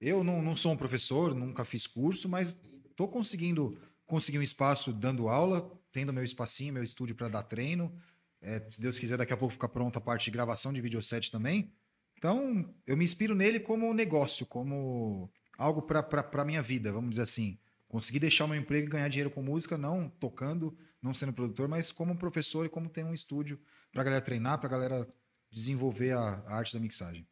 Eu 0.00 0.22
não, 0.22 0.42
não 0.42 0.54
sou 0.54 0.72
um 0.72 0.76
professor, 0.76 1.34
nunca 1.34 1.64
fiz 1.64 1.86
curso, 1.86 2.28
mas 2.28 2.58
estou 2.90 3.08
conseguindo 3.08 3.78
conseguir 4.06 4.38
um 4.38 4.42
espaço 4.42 4.92
dando 4.92 5.28
aula, 5.28 5.70
tendo 5.92 6.12
meu 6.12 6.24
espacinho, 6.24 6.74
meu 6.74 6.82
estúdio 6.82 7.14
para 7.14 7.28
dar 7.28 7.42
treino. 7.42 7.94
É, 8.40 8.62
se 8.68 8.80
Deus 8.80 8.98
quiser, 8.98 9.16
daqui 9.16 9.32
a 9.32 9.36
pouco 9.36 9.54
fica 9.54 9.68
pronta 9.68 9.98
a 9.98 10.02
parte 10.02 10.26
de 10.26 10.30
gravação 10.30 10.72
de 10.72 10.80
videoset 10.80 11.30
também. 11.30 11.72
Então, 12.18 12.74
eu 12.86 12.96
me 12.96 13.04
inspiro 13.04 13.34
nele 13.34 13.58
como 13.58 13.92
negócio, 13.94 14.44
como 14.44 15.30
algo 15.56 15.82
para 15.82 16.28
a 16.32 16.44
minha 16.44 16.62
vida, 16.62 16.92
vamos 16.92 17.10
dizer 17.10 17.22
assim. 17.22 17.58
Conseguir 17.88 18.18
deixar 18.18 18.44
o 18.44 18.48
meu 18.48 18.58
emprego 18.58 18.86
e 18.86 18.90
ganhar 18.90 19.08
dinheiro 19.08 19.30
com 19.30 19.42
música, 19.42 19.78
não 19.78 20.10
tocando, 20.10 20.76
não 21.04 21.12
sendo 21.12 21.34
produtor, 21.34 21.68
mas 21.68 21.92
como 21.92 22.16
professor 22.16 22.64
e 22.64 22.68
como 22.70 22.88
ter 22.88 23.04
um 23.04 23.12
estúdio 23.12 23.60
para 23.92 24.00
a 24.00 24.04
galera 24.04 24.24
treinar, 24.24 24.58
para 24.58 24.68
a 24.68 24.70
galera 24.70 25.08
desenvolver 25.52 26.12
a, 26.12 26.42
a 26.46 26.56
arte 26.56 26.72
da 26.72 26.80
mixagem. 26.80 27.26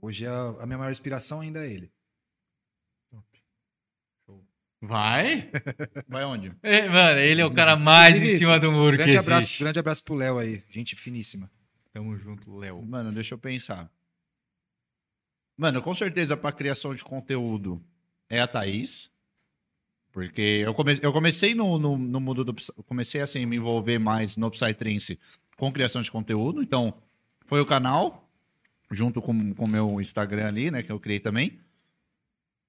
Hoje 0.00 0.26
a, 0.26 0.32
a 0.60 0.66
minha 0.66 0.78
maior 0.78 0.90
inspiração 0.90 1.42
ainda 1.42 1.64
é 1.64 1.70
ele. 1.70 1.92
Vai? 4.80 5.48
Vai 6.08 6.24
onde? 6.24 6.52
É, 6.62 6.88
mano, 6.88 7.20
ele 7.20 7.40
é 7.40 7.46
o 7.46 7.54
cara 7.54 7.76
mais 7.76 8.16
em 8.16 8.30
cima 8.30 8.58
do 8.58 8.72
muro 8.72 8.92
que 8.92 8.96
Grande 8.96 9.10
existe. 9.16 9.30
abraço, 9.30 9.58
grande 9.60 9.78
abraço 9.78 10.02
pro 10.02 10.14
Léo 10.14 10.38
aí, 10.38 10.64
gente 10.68 10.96
finíssima. 10.96 11.48
Tamo 11.92 12.16
junto, 12.16 12.58
Léo. 12.58 12.82
Mano, 12.82 13.12
deixa 13.12 13.34
eu 13.34 13.38
pensar. 13.38 13.88
Mano, 15.56 15.80
com 15.82 15.94
certeza 15.94 16.36
para 16.36 16.50
criação 16.50 16.94
de 16.94 17.04
conteúdo 17.04 17.84
é 18.28 18.40
a 18.40 18.48
Thaís. 18.48 19.11
Porque 20.12 20.62
eu, 20.64 20.74
come, 20.74 20.98
eu 21.00 21.12
comecei 21.12 21.54
no, 21.54 21.78
no, 21.78 21.96
no 21.96 22.20
mundo 22.20 22.44
do. 22.44 22.54
Comecei 22.84 23.20
assim, 23.20 23.46
me 23.46 23.56
envolver 23.56 23.98
mais 23.98 24.36
no 24.36 24.50
Psytrance 24.50 25.18
com 25.56 25.72
criação 25.72 26.02
de 26.02 26.10
conteúdo. 26.10 26.62
Então, 26.62 26.94
foi 27.46 27.60
o 27.60 27.66
canal, 27.66 28.28
junto 28.90 29.22
com 29.22 29.32
o 29.32 29.66
meu 29.66 30.00
Instagram 30.00 30.48
ali, 30.48 30.70
né? 30.70 30.82
Que 30.82 30.92
eu 30.92 31.00
criei 31.00 31.18
também. 31.18 31.58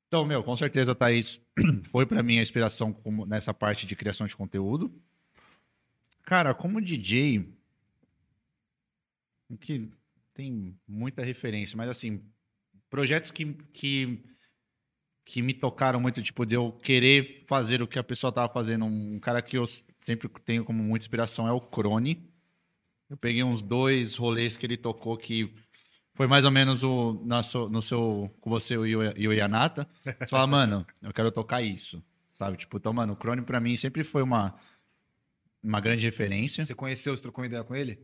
Então, 0.07 0.25
meu, 0.25 0.43
com 0.43 0.55
certeza 0.55 0.95
Thaís 0.95 1.41
foi 1.89 2.05
para 2.05 2.23
mim 2.23 2.37
a 2.37 2.41
inspiração 2.41 2.95
nessa 3.27 3.53
parte 3.53 3.85
de 3.85 3.95
criação 3.95 4.25
de 4.25 4.35
conteúdo. 4.35 4.93
Cara, 6.23 6.53
como 6.53 6.79
DJ, 6.79 7.45
que 9.59 9.89
tem 10.33 10.77
muita 10.87 11.23
referência, 11.23 11.75
mas 11.75 11.89
assim, 11.89 12.21
projetos 12.89 13.31
que, 13.31 13.53
que, 13.73 14.23
que 15.25 15.41
me 15.41 15.53
tocaram 15.53 15.99
muito, 15.99 16.21
tipo, 16.21 16.45
de 16.45 16.55
eu 16.55 16.71
querer 16.71 17.43
fazer 17.47 17.81
o 17.81 17.87
que 17.87 17.97
a 17.97 18.03
pessoa 18.03 18.31
tava 18.31 18.51
fazendo. 18.51 18.85
Um 18.85 19.19
cara 19.19 19.41
que 19.41 19.57
eu 19.57 19.65
sempre 20.01 20.29
tenho 20.43 20.65
como 20.65 20.83
muita 20.83 21.05
inspiração 21.05 21.47
é 21.47 21.51
o 21.51 21.61
Crone. 21.61 22.29
Eu 23.09 23.17
peguei 23.17 23.43
uns 23.43 23.61
dois 23.61 24.15
rolês 24.17 24.57
que 24.57 24.65
ele 24.65 24.77
tocou 24.77 25.17
que 25.17 25.53
foi 26.15 26.27
mais 26.27 26.45
ou 26.45 26.51
menos 26.51 26.83
o 26.83 27.13
no 27.23 27.81
seu, 27.81 28.31
com 28.39 28.49
você 28.49 28.75
e 28.75 28.95
o, 28.95 29.17
e 29.17 29.27
o 29.27 29.33
Yanata. 29.33 29.87
Você 30.03 30.27
fala, 30.27 30.47
mano, 30.47 30.85
eu 31.01 31.13
quero 31.13 31.31
tocar 31.31 31.61
isso, 31.61 32.03
sabe? 32.35 32.57
Tipo, 32.57 32.77
então, 32.77 32.93
mano, 32.93 33.13
o 33.13 33.15
Crone 33.15 33.41
pra 33.41 33.59
mim 33.59 33.75
sempre 33.77 34.03
foi 34.03 34.21
uma, 34.21 34.55
uma 35.63 35.79
grande 35.79 36.05
referência. 36.05 36.63
Você 36.63 36.75
conheceu, 36.75 37.15
você 37.15 37.23
trocou 37.23 37.41
uma 37.43 37.47
ideia 37.47 37.63
com 37.63 37.75
ele? 37.75 37.99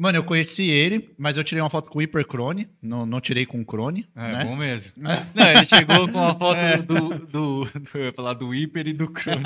Mano, 0.00 0.16
eu 0.16 0.22
conheci 0.22 0.70
ele, 0.70 1.10
mas 1.18 1.36
eu 1.36 1.42
tirei 1.42 1.60
uma 1.60 1.68
foto 1.68 1.90
com 1.90 1.98
o 1.98 2.00
Hypercrone, 2.00 2.68
não, 2.80 3.04
não 3.04 3.20
tirei 3.20 3.44
com 3.44 3.60
o 3.60 3.64
Crone, 3.64 4.08
É, 4.14 4.32
né? 4.32 4.44
bom 4.44 4.54
mesmo. 4.54 4.92
Não, 5.34 5.48
ele 5.50 5.66
chegou 5.66 6.08
com 6.08 6.20
a 6.24 6.34
foto 6.36 6.82
do, 6.84 7.08
do, 7.26 7.26
do, 7.26 7.70
Eu 7.98 8.04
ia 8.04 8.12
falar 8.12 8.34
do 8.34 8.48
Hyper 8.50 8.86
e 8.86 8.92
do 8.92 9.08
Crone. 9.10 9.42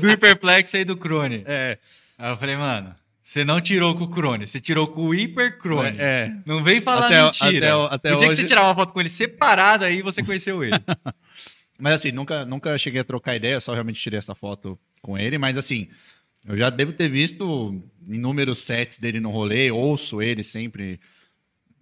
do 0.00 0.06
Hyperplex 0.08 0.74
e 0.74 0.84
do 0.84 0.96
Crone. 0.96 1.44
É, 1.46 1.78
Aí 2.18 2.30
eu 2.32 2.36
falei, 2.36 2.56
mano, 2.56 2.94
você 3.22 3.44
não 3.44 3.60
tirou 3.60 3.94
com 3.94 4.04
o 4.04 4.08
Crone, 4.10 4.46
você 4.48 4.58
tirou 4.58 4.88
com 4.88 5.02
o 5.06 5.14
Hyper 5.14 5.58
Crone. 5.58 5.96
é. 6.00 6.32
Não 6.44 6.64
vem 6.64 6.80
falar 6.80 7.06
Até- 7.06 7.22
mentira. 7.22 7.84
até- 7.86 7.94
até 7.94 8.12
o 8.12 8.16
dia 8.16 8.26
que 8.26 8.32
hoje- 8.32 8.42
você 8.42 8.48
tirar 8.48 8.64
uma 8.64 8.74
foto 8.74 8.92
com 8.92 8.98
ele 8.98 9.08
separada 9.08 9.86
aí, 9.86 10.02
você 10.02 10.20
conheceu 10.22 10.64
ele. 10.64 10.74
Mas 11.78 11.94
assim, 11.94 12.10
nunca, 12.12 12.44
nunca 12.44 12.76
cheguei 12.76 13.00
a 13.00 13.04
trocar 13.04 13.36
ideia, 13.36 13.60
só 13.60 13.72
realmente 13.72 14.00
tirei 14.00 14.18
essa 14.18 14.34
foto 14.34 14.78
com 15.00 15.16
ele, 15.16 15.38
mas 15.38 15.56
assim, 15.56 15.88
eu 16.44 16.56
já 16.56 16.70
devo 16.70 16.92
ter 16.92 17.08
visto 17.08 17.82
inúmeros 18.06 18.60
sets 18.60 18.98
dele 18.98 19.20
no 19.20 19.30
rolê, 19.30 19.70
ouço 19.70 20.22
ele 20.22 20.42
sempre 20.42 21.00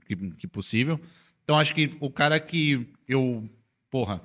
que, 0.04 0.16
que 0.32 0.46
possível. 0.46 1.00
Então 1.44 1.58
acho 1.58 1.74
que 1.74 1.96
o 2.00 2.10
cara 2.10 2.38
que 2.40 2.88
eu, 3.06 3.46
porra, 3.90 4.20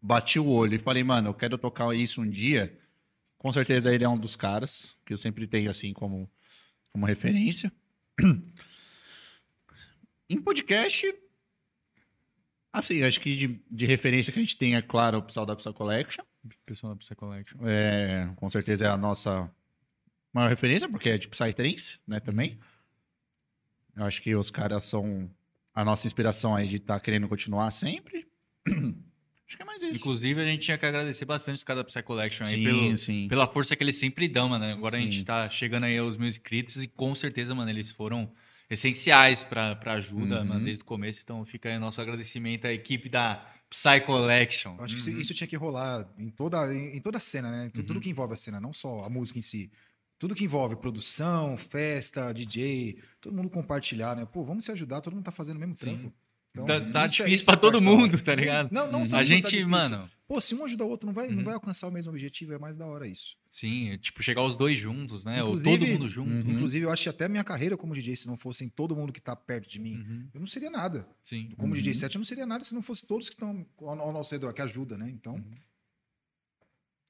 bati 0.00 0.38
o 0.38 0.46
olho 0.46 0.74
e 0.74 0.78
falei, 0.78 1.04
mano, 1.04 1.28
eu 1.28 1.34
quero 1.34 1.58
tocar 1.58 1.94
isso 1.94 2.22
um 2.22 2.28
dia, 2.28 2.76
com 3.38 3.52
certeza 3.52 3.94
ele 3.94 4.04
é 4.04 4.08
um 4.08 4.18
dos 4.18 4.36
caras 4.36 4.96
que 5.04 5.12
eu 5.12 5.18
sempre 5.18 5.46
tenho 5.46 5.70
assim 5.70 5.92
como, 5.92 6.30
como 6.90 7.06
referência. 7.06 7.72
Em 10.28 10.40
podcast, 10.40 11.14
assim, 12.78 13.02
acho 13.02 13.20
que 13.20 13.36
de, 13.36 13.60
de 13.70 13.86
referência 13.86 14.32
que 14.32 14.38
a 14.38 14.42
gente 14.42 14.56
tem, 14.56 14.76
é 14.76 14.82
claro, 14.82 15.18
o 15.18 15.22
pessoal 15.22 15.46
da 15.46 15.56
Psy 15.56 15.72
Collection. 15.72 16.24
Pessoal 16.64 16.94
da 16.94 16.98
Psy 16.98 17.14
Collection. 17.14 17.58
É, 17.64 18.30
com 18.36 18.50
certeza 18.50 18.86
é 18.86 18.88
a 18.88 18.96
nossa 18.96 19.50
maior 20.32 20.48
referência, 20.48 20.88
porque 20.88 21.08
é 21.08 21.18
de 21.18 21.28
Psytrance, 21.28 21.98
né, 22.06 22.20
também. 22.20 22.58
Eu 23.96 24.04
acho 24.04 24.20
que 24.20 24.34
os 24.34 24.50
caras 24.50 24.84
são 24.84 25.30
a 25.74 25.84
nossa 25.84 26.06
inspiração 26.06 26.54
aí 26.54 26.68
de 26.68 26.76
estar 26.76 27.00
querendo 27.00 27.28
continuar 27.28 27.70
sempre. 27.70 28.26
acho 28.66 29.56
que 29.56 29.62
é 29.62 29.64
mais 29.64 29.82
isso. 29.82 29.96
Inclusive, 29.96 30.40
a 30.40 30.44
gente 30.44 30.62
tinha 30.62 30.76
que 30.76 30.84
agradecer 30.84 31.24
bastante 31.24 31.56
os 31.56 31.64
caras 31.64 31.82
da 31.82 31.88
Psy 31.88 32.02
Collection 32.02 32.46
aí 32.46 32.56
Sim, 32.56 32.64
pelo, 32.64 32.98
sim. 32.98 33.28
pela 33.28 33.46
força 33.46 33.74
que 33.74 33.82
eles 33.82 33.96
sempre 33.96 34.28
dão, 34.28 34.50
mano. 34.50 34.64
Agora 34.66 34.98
a 34.98 35.00
Sim. 35.00 35.10
gente 35.10 35.24
tá 35.24 35.48
chegando 35.48 35.84
aí 35.84 35.96
aos 35.96 36.18
mil 36.18 36.28
inscritos 36.28 36.82
e 36.82 36.88
com 36.88 37.14
certeza, 37.14 37.54
mano, 37.54 37.70
eles 37.70 37.90
foram 37.90 38.30
essenciais 38.68 39.42
pra 39.44 39.78
ajuda, 39.94 40.40
Uhum. 40.40 40.46
mano, 40.46 40.64
desde 40.64 40.82
o 40.82 40.86
começo. 40.86 41.20
Então 41.22 41.44
fica 41.44 41.68
aí 41.68 41.78
nosso 41.78 42.00
agradecimento 42.00 42.66
à 42.66 42.72
equipe 42.72 43.08
da 43.08 43.44
Psy 43.70 44.00
Collection. 44.04 44.76
Eu 44.78 44.84
acho 44.84 44.94
que 44.94 45.00
isso- 45.00 45.10
isso 45.10 45.34
tinha 45.34 45.46
que 45.46 45.56
rolar 45.56 46.08
em 46.18 46.30
toda, 46.30 46.72
em, 46.74 47.00
toda 47.00 47.18
a 47.18 47.20
cena, 47.20 47.50
né? 47.50 47.70
Tudo, 47.74 47.86
tudo 47.86 48.00
que 48.00 48.10
envolve 48.10 48.34
a 48.34 48.36
cena, 48.36 48.60
não 48.60 48.72
só 48.72 49.04
a 49.04 49.10
música 49.10 49.38
em 49.38 49.42
si. 49.42 49.70
Tudo 50.18 50.34
que 50.34 50.44
envolve 50.44 50.76
produção, 50.76 51.56
festa, 51.56 52.32
DJ, 52.32 52.98
todo 53.20 53.36
mundo 53.36 53.50
compartilhar, 53.50 54.16
né? 54.16 54.24
Pô, 54.24 54.42
vamos 54.42 54.64
se 54.64 54.72
ajudar, 54.72 55.00
todo 55.00 55.14
mundo 55.14 55.24
tá 55.24 55.32
fazendo 55.32 55.56
o 55.56 55.60
mesmo 55.60 55.76
Sim. 55.76 55.84
trampo. 55.98 56.12
Então, 56.52 56.64
Tá- 56.64 56.80
tá 56.80 57.04
é- 57.04 57.08
difícil 57.08 57.52
é 57.52 57.56
todo 57.56 57.78
da 57.80 57.86
hora. 57.86 57.98
mundo, 57.98 58.22
tá 58.22 58.34
ligado? 58.34 58.70
Não, 58.72 58.90
não 58.90 59.04
só 59.04 59.16
A 59.16 59.18
tá 59.18 59.24
gente, 59.24 59.44
difícil. 59.44 59.68
mano, 59.68 60.08
Pô, 60.28 60.40
se 60.40 60.54
um 60.56 60.64
ajuda 60.64 60.84
o 60.84 60.88
outro, 60.88 61.06
não 61.06 61.14
vai, 61.14 61.28
Uhum. 61.28 61.36
não 61.36 61.44
vai 61.44 61.54
alcançar 61.54 61.86
o 61.86 61.90
mesmo 61.92 62.10
objetivo, 62.12 62.52
é 62.52 62.58
mais 62.58 62.76
da 62.76 62.84
hora 62.86 63.06
isso. 63.06 63.36
sim, 63.48 63.90
é 63.90 63.96
tipo 63.98 64.22
chegar 64.22 64.42
os 64.42 64.56
dois 64.56 64.76
juntos, 64.76 65.24
né? 65.24 65.42
Ou 65.42 65.50
Inclusive- 65.50 65.78
todo 65.78 65.86
mundo 65.88 66.08
junto. 66.08 66.46
Uhum. 66.46 66.52
Inclusive, 66.54 66.84
eu 66.84 66.90
acho 66.90 67.04
que 67.04 67.08
até 67.08 67.24
a 67.26 67.28
minha 67.28 67.44
carreira 67.44 67.76
como 67.76 67.94
DJ, 67.94 68.16
se 68.16 68.26
não 68.26 68.36
fossem 68.36 68.68
todo 68.68 68.94
mundo 68.96 69.12
que 69.12 69.20
tá 69.20 69.34
perto 69.36 69.68
de 69.68 69.78
mim, 69.78 69.96
Uhum, 69.98 70.28
eu 70.34 70.40
não 70.40 70.46
seria 70.46 70.68
nada. 70.70 71.08
sim. 71.24 71.50
Como 71.56 71.72
Uhum. 71.72 71.78
DJ 71.78 71.94
set, 71.94 72.14
eu 72.14 72.18
não 72.18 72.24
seria 72.24 72.44
nada 72.44 72.64
se 72.64 72.74
não 72.74 72.82
fosse 72.82 73.06
todos 73.06 73.28
que 73.28 73.34
estão 73.36 73.64
ao, 73.78 74.12
nosso 74.12 74.34
redor, 74.34 74.52
que 74.52 74.60
ajuda, 74.60 74.98
né? 74.98 75.08
Então, 75.08 75.42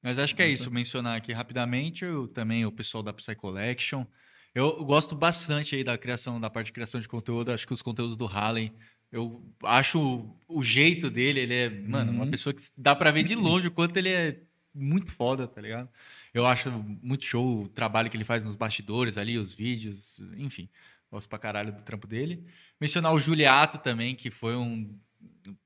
Mas 0.01 0.19
acho 0.19 0.35
que 0.35 0.41
é 0.41 0.47
isso, 0.47 0.69
mencionar 0.71 1.17
aqui 1.17 1.33
rapidamente 1.33 2.05
eu, 2.05 2.27
também 2.27 2.65
o 2.65 2.71
pessoal 2.71 3.03
da 3.03 3.11
Psy 3.11 3.35
Collection. 3.35 4.05
Eu 4.53 4.85
gosto 4.85 5.15
bastante 5.15 5.75
aí 5.75 5.83
da 5.83 5.97
criação, 5.97 6.39
da 6.39 6.49
parte 6.49 6.67
de 6.67 6.73
criação 6.73 7.01
de 7.01 7.07
conteúdo. 7.07 7.51
Acho 7.51 7.67
que 7.67 7.73
os 7.73 7.81
conteúdos 7.81 8.15
do 8.15 8.25
Hallen, 8.25 8.73
eu 9.11 9.41
acho 9.63 10.25
o, 10.47 10.61
jeito 10.63 11.09
dele, 11.09 11.39
ele 11.41 11.53
é, 11.53 11.69
mano, 11.69 12.11
uma 12.11 12.25
Uhum. 12.25 12.31
pessoa 12.31 12.53
que 12.53 12.61
dá 12.77 12.95
pra 12.95 13.11
ver 13.11 13.23
de 13.23 13.35
longe 13.35 13.67
o 13.67 13.71
quanto 13.71 13.97
ele 13.97 14.09
é 14.09 14.39
muito 14.73 15.11
foda, 15.11 15.47
tá 15.47 15.61
ligado? 15.61 15.89
Eu 16.33 16.45
acho 16.45 16.69
muito 17.01 17.25
show 17.25 17.63
o 17.63 17.69
trabalho 17.69 18.09
que 18.09 18.17
ele 18.17 18.25
faz 18.25 18.43
nos 18.43 18.55
bastidores 18.55 19.17
ali, 19.17 19.37
os 19.37 19.53
vídeos, 19.53 20.19
enfim. 20.37 20.69
Gosto 21.11 21.27
pra 21.29 21.39
caralho 21.39 21.71
do 21.73 21.81
trampo 21.83 22.05
dele. 22.05 22.43
Mencionar 22.79 23.13
o 23.13 23.19
Juliato 23.19 23.77
também, 23.79 24.13
que 24.13 24.29
foi 24.29 24.55
um, 24.55 24.93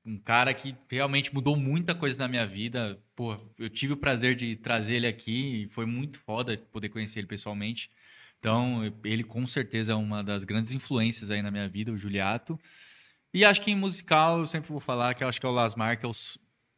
um 0.06 0.16
cara 0.18 0.54
que 0.54 0.74
realmente 0.88 1.34
mudou 1.34 1.56
muita 1.56 1.94
coisa 1.94 2.18
na 2.18 2.28
minha 2.28 2.46
vida. 2.46 2.98
Pô, 3.16 3.36
eu 3.58 3.68
tive 3.68 3.92
o 3.92 3.96
prazer 3.96 4.34
de 4.36 4.56
trazer 4.56 4.94
ele 4.94 5.06
aqui 5.06 5.64
e 5.64 5.68
foi 5.70 5.84
muito 5.84 6.18
foda 6.20 6.56
poder 6.70 6.88
conhecer 6.88 7.18
ele 7.18 7.26
pessoalmente. 7.26 7.90
Então, 8.38 8.82
ele 9.04 9.22
com 9.24 9.46
certeza 9.46 9.92
é 9.92 9.94
uma 9.94 10.22
das 10.22 10.44
grandes 10.44 10.72
influências 10.72 11.30
aí 11.30 11.42
na 11.42 11.50
minha 11.50 11.68
vida, 11.68 11.92
o 11.92 11.98
Juliato. 11.98 12.58
E 13.34 13.44
acho 13.44 13.60
que 13.60 13.70
em 13.70 13.76
musical 13.76 14.40
eu 14.40 14.46
sempre 14.46 14.70
vou 14.70 14.80
falar 14.80 15.14
que 15.14 15.24
eu 15.24 15.28
acho 15.28 15.40
que 15.40 15.46
é 15.46 15.48
o 15.48 15.52
Lasmar, 15.52 15.98
que 15.98 16.04
é 16.04 16.08
o, 16.08 16.12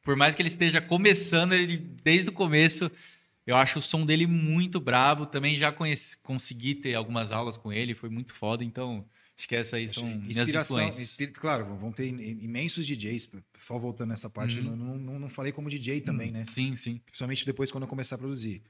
por 0.03 0.15
mais 0.17 0.35
que 0.35 0.43
ele 0.43 0.49
esteja 0.49 0.81
começando, 0.81 1.53
ele 1.53 1.77
desde 1.77 2.29
o 2.29 2.33
começo 2.33 2.91
Eu 3.47 3.57
acho 3.57 3.79
o 3.79 3.83
som 3.83 4.07
dele 4.07 4.27
muito 4.27 4.81
brabo. 4.81 5.27
Também 5.27 5.55
já 5.55 5.71
conheci, 5.71 6.17
consegui 6.19 6.75
ter 6.75 6.95
algumas 6.95 7.31
aulas 7.31 7.59
com 7.59 7.71
ele, 7.71 7.95
foi 7.95 8.09
muito 8.09 8.33
foda. 8.33 8.65
Então, 8.65 9.05
acho 9.37 9.47
que 9.47 9.55
essas 9.55 9.75
aí 9.75 9.87
são 9.89 10.07
minhas 10.09 10.39
Inspiração, 10.39 10.77
influências. 10.79 11.03
inspira- 11.11 11.33
claro, 11.33 11.77
vão 11.77 11.93
ter 11.93 12.07
imensos 12.07 12.87
DJs, 12.87 13.33
só 13.61 13.79
voltando 13.79 14.09
nessa 14.11 14.31
parte, 14.31 14.61
Uhum. 14.61 14.75
não, 14.77 14.99
não, 14.99 15.19
não 15.19 15.29
falei 15.29 15.53
como 15.53 15.69
DJ 15.69 16.01
também, 16.01 16.31
né? 16.33 16.47
Sim, 16.47 16.75
sim. 16.75 16.99
Principalmente 17.05 17.45
depois 17.45 17.71
quando 17.71 17.83
eu 17.85 17.89
começar 17.89 18.15
a 18.15 18.19
produzir. 18.19 18.63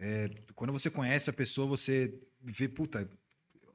É, 0.00 0.28
quando 0.56 0.72
você 0.72 0.90
conhece 0.90 1.30
a 1.30 1.32
pessoa, 1.32 1.68
você 1.68 2.12
vê, 2.42 2.66
puta, 2.68 3.08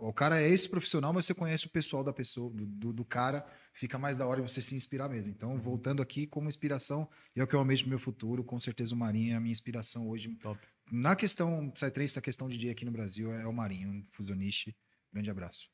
o 0.02 0.12
cara 0.12 0.42
é 0.42 0.50
esse 0.50 0.68
profissional, 0.68 1.14
mas 1.14 1.28
você 1.28 1.34
conhece 1.34 1.68
o 1.68 1.70
pessoal 1.70 2.04
da 2.04 2.12
pessoa, 2.12 2.52
do, 2.52 2.66
do, 2.66 2.92
do 2.92 3.06
cara, 3.06 3.46
fica 3.72 4.00
mais 4.00 4.18
da 4.18 4.26
hora 4.26 4.42
você 4.42 4.60
se 4.60 4.76
inspirar 4.76 5.08
mesmo. 5.08 5.32
Então, 5.32 5.60
voltando 5.60 6.02
aqui 6.02 6.26
como 6.26 6.50
inspiração, 6.50 7.08
e 7.36 7.40
é 7.40 7.44
o 7.44 7.48
que 7.48 7.54
eu 7.54 7.60
almejo 7.60 7.84
pro 7.84 7.90
meu 7.92 8.00
futuro, 8.00 8.44
com 8.44 8.60
certeza 8.60 8.96
o 8.96 8.98
Marinho 8.98 9.34
é 9.34 9.36
a 9.36 9.40
minha 9.40 9.52
inspiração 9.52 10.10
hoje. 10.10 10.36
Top. 10.38 10.60
Na 10.92 11.16
questão 11.16 11.70
Psytrance, 11.70 12.16
na 12.16 12.22
questão 12.22 12.50
de 12.50 12.58
DJ 12.58 12.72
aqui 12.72 12.84
no 12.84 12.92
Brasil, 12.92 13.32
é 13.32 13.46
o 13.46 13.54
Marinho, 13.54 13.90
um 13.90 14.04
fusionista. 14.12 14.74
Grande 15.14 15.30
abraço. 15.30 15.70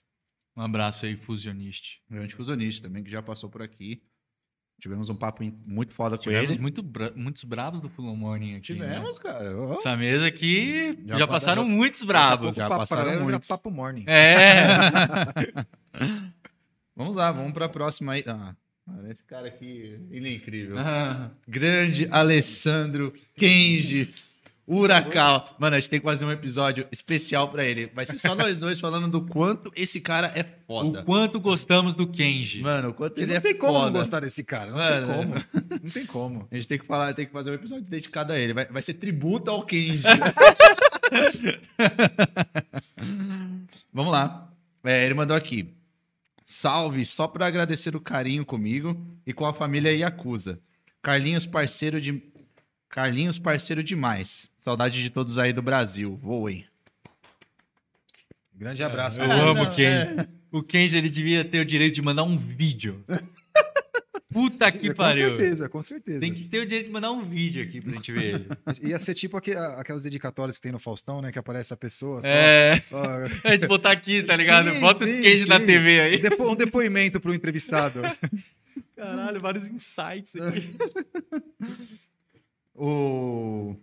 Um 0.58 0.62
abraço 0.62 1.06
aí, 1.06 1.16
Fusionist. 1.16 2.02
Grande 2.10 2.36
fusionista 2.36 2.88
também, 2.88 3.04
que 3.04 3.12
já 3.12 3.22
passou 3.22 3.49
por 3.49 3.62
aqui. 3.62 4.04
Tivemos 4.80 5.10
um 5.10 5.16
papo 5.16 5.44
muito 5.66 5.91
foda 5.91 6.18
com 6.18 6.24
Tivemos 6.24 6.52
ele. 6.52 6.60
muito 6.60 6.84
bra- 6.84 7.12
muitos 7.16 7.44
bravos 7.44 7.82
do 7.82 7.90
Full 7.90 8.16
Morning 8.16 8.56
aqui. 8.58 8.74
né? 8.76 8.86
Tivemos, 8.94 9.18
cara. 9.18 9.58
Ó. 9.58 9.74
Essa 9.74 9.98
mesa 9.98 10.28
aqui 10.28 10.99
já, 11.06 11.18
Já 11.18 11.28
passaram 11.28 11.64
passaram- 11.64 11.66
muitos 11.68 12.04
a 12.04 12.06
bravos. 12.06 12.56
Já 12.56 12.66
o 12.68 12.70
papo 12.70 12.80
passaram 12.82 13.24
muitos. 13.24 13.48
papo 13.48 13.72
morning. 13.72 14.04
É. 14.06 14.68
Vamos 16.95 17.16
lá, 17.16 17.32
vamos 17.32 17.54
pra 17.54 17.70
próxima 17.70 18.14
aí. 18.14 18.24
Ah, 18.28 18.56
esse 19.10 19.24
cara 19.24 19.48
aqui, 19.48 19.99
ele 20.10 20.30
é 20.30 20.34
incrível. 20.36 20.78
Ah, 20.80 21.30
Grande 21.48 22.08
Alessandro 22.10 23.14
Kenji 23.36 24.14
Huracal. 24.68 25.45
Mano, 25.57 25.77
a 25.77 25.80
gente 25.80 25.89
tem 25.89 25.99
que 25.99 26.06
fazer 26.06 26.26
um 26.26 26.31
episódio 26.31 26.85
especial 26.91 27.48
pra 27.49 27.64
ele. 27.64 27.89
Vai 27.95 28.06
ser 28.06 28.19
só 28.19 28.35
nós 28.35 28.57
dois 28.57 28.81
falando 28.81 29.07
do 29.07 29.22
quanto 29.26 29.72
esse 29.73 30.02
cara 30.02 30.30
é 30.35 30.44
foda. 30.44 30.99
o 30.99 31.03
quanto 31.06 31.39
gostamos 31.39 31.94
do 31.94 32.06
Kenji. 32.06 32.61
Mano, 32.61 32.89
o 32.89 32.94
quanto 32.94 33.18
ele 33.18 33.27
não 33.27 33.35
é 33.35 33.39
tem 33.39 33.56
como 33.56 33.72
não 33.73 33.80
foda. 33.85 33.99
gostar 33.99 34.19
desse 34.19 34.44
cara. 34.44 34.72
Não 34.72 34.77
Mano. 34.77 35.07
tem 35.07 35.15
como. 35.15 35.34
Não 35.84 35.89
tem 35.91 36.06
como. 36.06 36.48
A 36.52 36.56
gente 36.56 36.68
tem 36.68 36.77
que 36.80 36.85
falar, 36.85 37.14
tem 37.14 37.26
que 37.26 37.31
fazer 37.31 37.52
um 37.52 37.53
episódio 37.53 37.85
dedicado 37.85 38.34
a 38.34 38.38
ele. 38.38 38.52
Vai, 38.53 38.65
vai 38.65 38.81
ser 38.81 38.95
tributo 38.95 39.49
ao 39.49 39.64
Kenji. 39.64 40.03
Vamos 43.94 44.11
lá. 44.11 44.52
É, 44.84 45.06
ele 45.06 45.14
mandou 45.14 45.35
aqui. 45.35 45.73
Salve, 46.45 47.06
só 47.06 47.27
para 47.27 47.45
agradecer 47.48 47.95
o 47.95 48.02
carinho 48.02 48.45
comigo 48.45 48.98
e 49.26 49.31
com 49.34 49.45
a 49.45 49.53
família 49.53 49.91
Yakuza. 49.95 50.60
Carlinhos, 51.02 51.45
parceiro 51.45 52.02
de. 52.02 52.22
Carlinhos, 52.89 53.38
parceiro 53.38 53.84
demais. 53.84 54.49
Saudade 54.59 55.01
de 55.01 55.09
todos 55.09 55.38
aí 55.38 55.53
do 55.53 55.61
Brasil. 55.61 56.18
Voem. 56.22 56.65
Grande 58.55 58.81
abraço. 58.84 59.22
Eu 59.22 59.31
amo 59.31 59.64
o 59.64 59.72
Kenji. 59.72 60.27
O 60.51 60.64
Kenji, 60.64 60.97
ele 60.97 61.09
devia 61.09 61.45
ter 61.45 61.59
o 61.59 61.65
direito 61.65 61.95
de 61.95 62.01
mandar 62.01 62.23
um 62.23 62.38
vídeo. 62.38 63.03
Puta 64.34 64.72
que 64.72 64.89
com 64.89 64.95
pariu. 64.95 65.30
certeza, 65.30 65.69
com 65.69 65.84
certeza. 65.84 66.19
Tem 66.19 66.34
que 66.34 66.43
ter 66.43 66.59
o 66.59 66.65
direito 66.65 66.88
de 66.88 66.91
mandar 66.91 67.11
um 67.11 67.27
vídeo 67.27 67.64
aqui 67.64 67.81
pra 67.81 67.93
gente 67.93 68.11
ver 68.11 68.35
ele. 68.35 68.47
Ia 68.89 68.99
ser 68.99 69.14
tipo 69.15 69.35
aque- 69.38 69.53
aquelas 69.55 70.03
dedicatórias 70.03 70.57
que 70.57 70.64
tem 70.64 70.72
no 70.72 70.80
Faustão, 70.80 71.22
né? 71.22 71.31
Que 71.31 71.39
aparece 71.39 71.73
a 71.73 71.77
pessoa. 71.77 72.22
Só, 72.22 72.30
É. 72.30 72.81
ó, 72.91 73.03
A 73.47 73.51
gente 73.53 73.68
botar 73.68 73.91
aqui, 73.91 74.22
tá 74.23 74.35
ligado? 74.35 74.72
Sim, 74.72 74.80
Bota 74.80 75.05
sim, 75.05 75.19
o 75.19 75.22
Kenji 75.22 75.47
na 75.47 75.59
sim. 75.59 75.65
TV 75.65 75.99
aí. 76.01 76.19
depo- 76.19 76.51
um 76.51 76.55
depoimento 76.55 77.19
pro 77.19 77.34
entrevistado. 77.34 78.01
Caralho, 78.95 79.39
vários 79.39 79.69
insights 79.69 80.35
aqui. 80.35 80.69
O. 82.78 83.76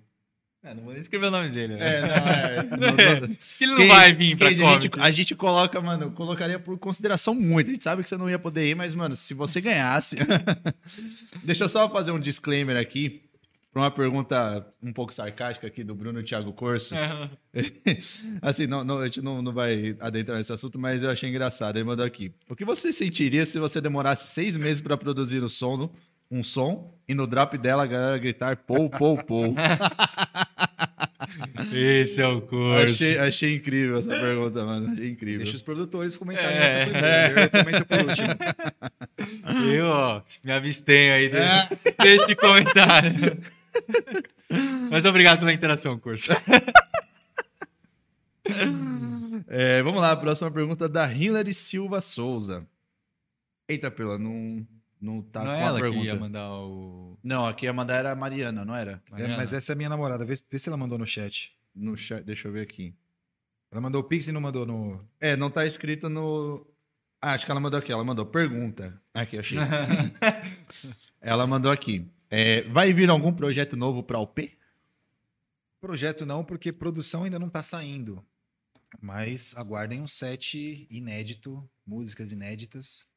É, 0.62 0.72
não 0.72 0.82
vou 0.84 0.92
nem 0.92 1.00
escrever 1.02 1.26
o 1.26 1.30
nome 1.30 1.50
dele, 1.50 1.76
né? 1.76 1.96
É, 1.96 2.00
não, 2.00 2.08
é. 2.08 2.62
não- 3.20 3.26
não- 3.28 3.36
ele 3.60 3.74
não 3.74 3.86
vai 3.88 4.12
vir 4.14 4.34
pra 4.34 4.48
a, 4.48 4.52
gente, 4.52 4.88
Comic. 4.88 5.00
a 5.00 5.10
gente 5.10 5.34
coloca, 5.34 5.78
mano, 5.80 6.10
colocaria 6.12 6.58
por 6.58 6.78
consideração 6.78 7.34
muito. 7.34 7.68
A 7.68 7.74
gente 7.74 7.84
sabe 7.84 8.02
que 8.02 8.08
você 8.08 8.16
não 8.16 8.30
ia 8.30 8.38
poder 8.38 8.70
ir, 8.70 8.74
mas, 8.74 8.94
mano, 8.94 9.14
se 9.14 9.34
você 9.34 9.60
ganhasse. 9.60 10.16
Deixa 11.44 11.64
eu 11.64 11.68
só 11.68 11.90
fazer 11.90 12.12
um 12.12 12.18
disclaimer 12.20 12.76
aqui. 12.78 13.20
Pra 13.72 13.82
uma 13.82 13.90
pergunta 13.90 14.64
um 14.80 14.92
pouco 14.92 15.12
sarcástica 15.12 15.66
aqui 15.66 15.82
do 15.82 15.96
Bruno 15.96 16.22
Thiago 16.22 16.52
Corso. 16.52 16.94
assim, 18.40 18.68
não, 18.68 18.84
não, 18.84 18.98
a 19.00 19.06
gente 19.06 19.20
não, 19.20 19.42
não 19.42 19.52
vai 19.52 19.96
adentrar 19.98 20.38
nesse 20.38 20.52
assunto, 20.52 20.78
mas 20.78 21.02
eu 21.02 21.10
achei 21.10 21.28
engraçado. 21.28 21.76
Ele 21.76 21.84
mandou 21.84 22.06
aqui. 22.06 22.32
O 22.48 22.54
que 22.54 22.64
você 22.64 22.92
sentiria 22.92 23.44
se 23.44 23.58
você 23.58 23.80
demorasse 23.80 24.28
seis 24.28 24.56
meses 24.56 24.80
para 24.80 24.96
produzir 24.96 25.42
o 25.42 25.50
som, 25.50 25.92
um 26.34 26.42
som 26.42 26.92
e 27.06 27.14
no 27.14 27.26
drop 27.26 27.56
dela 27.58 27.84
a 27.84 27.86
galera 27.86 28.18
gritar 28.18 28.56
pou, 28.56 28.88
pou, 28.90 29.22
pou? 29.24 29.54
Esse 31.72 32.20
é 32.20 32.26
o 32.26 32.40
curso. 32.42 32.82
achei, 32.84 33.18
achei 33.18 33.54
incrível 33.56 33.98
essa 33.98 34.08
pergunta, 34.10 34.64
mano. 34.64 34.92
Achei 34.92 35.10
incrível. 35.10 35.38
Deixa 35.38 35.56
os 35.56 35.62
produtores 35.62 36.16
comentarem 36.16 36.56
É. 36.56 36.64
essa 36.64 36.78
primeiro. 36.90 37.40
Eu 37.40 37.50
comento 37.50 37.86
por 37.86 38.00
último. 38.00 38.28
Eu, 39.74 39.86
ó, 39.86 40.22
me 40.44 40.52
abstenho 40.52 41.14
aí 41.14 41.28
de- 41.28 41.94
deste 42.02 42.34
comentário. 42.36 43.38
Mas 44.90 45.04
obrigado 45.04 45.38
pela 45.40 45.52
interação, 45.52 45.98
curso. 45.98 46.32
É, 49.48 49.82
vamos 49.82 50.00
lá, 50.00 50.14
próxima 50.16 50.50
pergunta 50.50 50.88
da 50.88 51.10
Hilary 51.10 51.54
Silva 51.54 52.00
Souza. 52.00 52.66
Eita, 53.68 53.90
pela, 53.90 54.18
não, 54.18 54.66
não 55.04 55.20
tá 55.20 55.40
não 55.40 55.46
com 55.46 55.52
é 55.52 55.62
a 55.62 55.66
ela 55.66 55.80
pergunta. 55.80 56.00
que 56.00 56.06
ia 56.06 56.16
mandar 56.16 56.50
o... 56.50 57.18
Não, 57.22 57.46
aqui 57.46 57.66
ia 57.66 57.72
mandar 57.72 57.96
era 57.96 58.12
a 58.12 58.14
Mariana, 58.16 58.64
não 58.64 58.74
era? 58.74 59.02
É, 59.12 59.36
mas 59.36 59.52
essa 59.52 59.72
é 59.72 59.74
minha 59.74 59.88
namorada. 59.88 60.24
Vê, 60.24 60.34
vê 60.50 60.58
se 60.58 60.68
ela 60.68 60.78
mandou 60.78 60.98
no 60.98 61.06
chat. 61.06 61.54
No 61.74 61.96
chat, 61.96 62.24
deixa 62.24 62.48
eu 62.48 62.52
ver 62.52 62.62
aqui. 62.62 62.94
Ela 63.70 63.80
mandou 63.80 64.00
o 64.00 64.04
Pix 64.04 64.28
e 64.28 64.32
não 64.32 64.40
mandou 64.40 64.64
no. 64.64 65.04
É, 65.20 65.36
não 65.36 65.50
tá 65.50 65.66
escrito 65.66 66.08
no. 66.08 66.66
Ah, 67.20 67.34
acho 67.34 67.44
que 67.44 67.50
ela 67.50 67.60
mandou 67.60 67.78
aqui. 67.78 67.92
Ela 67.92 68.04
mandou 68.04 68.24
pergunta. 68.24 69.00
Aqui, 69.12 69.38
achei. 69.38 69.58
ela 71.20 71.46
mandou 71.46 71.70
aqui. 71.70 72.08
É, 72.30 72.62
vai 72.62 72.92
vir 72.92 73.10
algum 73.10 73.32
projeto 73.32 73.76
novo 73.76 74.02
para 74.02 74.18
o 74.18 74.26
P? 74.26 74.52
Projeto 75.80 76.24
não, 76.24 76.44
porque 76.44 76.72
produção 76.72 77.24
ainda 77.24 77.38
não 77.38 77.50
tá 77.50 77.62
saindo. 77.62 78.24
Mas 79.00 79.56
aguardem 79.56 80.00
um 80.00 80.06
set 80.06 80.86
inédito, 80.88 81.68
músicas 81.86 82.32
inéditas, 82.32 83.12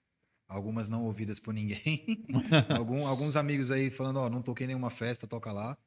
algumas 0.47 0.87
não 0.89 1.03
ouvidas 1.05 1.39
por 1.39 1.53
ninguém. 1.53 2.23
Algum- 2.77 3.05
alguns 3.05 3.35
amigos 3.35 3.69
aí 3.71 3.89
falando, 3.91 4.17
ó, 4.17 4.29
não 4.29 4.41
toquei 4.41 4.65
nenhuma 4.67 4.89
festa, 4.89 5.27
toca 5.27 5.51
lá. 5.51 5.77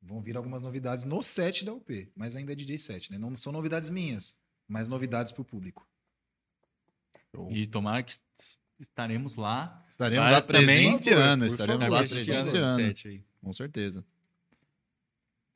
Vão 0.00 0.20
vir 0.22 0.36
algumas 0.36 0.62
novidades 0.62 1.04
no 1.04 1.22
set 1.22 1.64
da 1.64 1.72
UP, 1.72 2.10
mas 2.16 2.34
ainda 2.36 2.52
é 2.52 2.54
DJ 2.54 2.78
set, 2.78 3.10
né? 3.10 3.18
Não 3.18 3.34
são 3.36 3.52
novidades 3.52 3.90
minhas, 3.90 4.36
mas 4.66 4.88
novidades 4.88 5.32
pro 5.32 5.44
público. 5.44 5.86
E 7.50 7.66
tomara 7.66 8.02
que 8.02 8.12
est- 8.12 8.58
estaremos 8.78 9.36
lá. 9.36 9.84
Estaremos 9.90 10.30
lá 10.30 10.40
também, 10.40 10.92
prestigiando, 10.92 11.44
por 11.44 11.52
estaremos 11.52 11.84
favor, 11.84 12.00
lá 12.00 12.06
set 12.76 13.08
aí. 13.08 13.24
Com 13.42 13.52
certeza. 13.52 14.04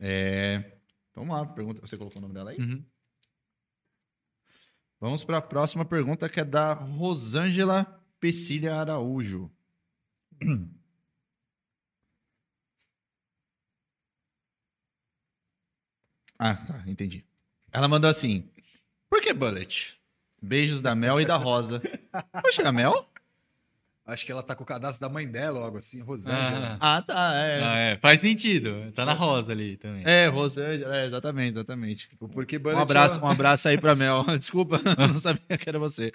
É, 0.00 0.72
vamos 1.14 1.34
lá, 1.36 1.46
pergunta. 1.46 1.80
Você 1.80 1.96
colocou 1.96 2.18
o 2.18 2.22
nome 2.22 2.34
dela 2.34 2.50
aí? 2.50 2.58
Uhum. 2.58 2.84
Vamos 5.00 5.24
para 5.24 5.38
a 5.38 5.42
próxima 5.42 5.84
pergunta, 5.84 6.28
que 6.28 6.40
é 6.40 6.44
da 6.44 6.72
Rosângela 6.72 8.01
Pecília 8.26 8.76
Araújo. 8.76 9.50
Ah, 16.38 16.54
tá, 16.54 16.82
entendi. 16.86 17.24
Ela 17.72 17.88
mandou 17.88 18.10
assim: 18.10 18.48
Por 19.08 19.20
que 19.20 19.32
Bullet? 19.32 19.94
Beijos 20.40 20.80
da 20.80 20.94
Mel 20.94 21.20
e 21.20 21.24
da 21.26 21.36
Rosa. 21.36 21.80
Poxa, 22.42 22.68
a 22.68 22.72
Mel? 22.72 23.08
Acho 24.04 24.26
que 24.26 24.32
ela 24.32 24.42
tá 24.42 24.56
com 24.56 24.64
o 24.64 24.66
cadastro 24.66 25.06
da 25.06 25.12
mãe 25.12 25.28
dela, 25.28 25.60
ou 25.60 25.64
algo 25.64 25.78
assim, 25.78 26.02
Rosângela. 26.02 26.76
Ah, 26.80 26.96
Ah, 26.96 27.02
tá, 27.02 27.34
é. 27.36 27.62
ah, 27.62 27.76
é. 27.76 27.96
Faz 27.98 28.20
sentido. 28.20 28.90
Tá 28.96 29.06
na 29.06 29.12
rosa 29.12 29.52
ali 29.52 29.76
também. 29.76 30.02
É, 30.04 30.26
Rosângela, 30.26 30.96
é, 30.96 31.06
exatamente, 31.06 31.54
exatamente. 31.54 32.10
Porque 32.18 32.56
Um 32.56 32.60
Bullet 32.60 32.82
abraço, 32.82 33.20
é- 33.20 33.22
um 33.22 33.28
abraço 33.30 33.68
aí 33.68 33.78
pra 33.78 33.94
Mel. 33.94 34.24
Desculpa, 34.36 34.80
eu 34.98 35.06
não 35.08 35.18
sabia 35.20 35.56
que 35.56 35.68
era 35.68 35.78
você. 35.78 36.12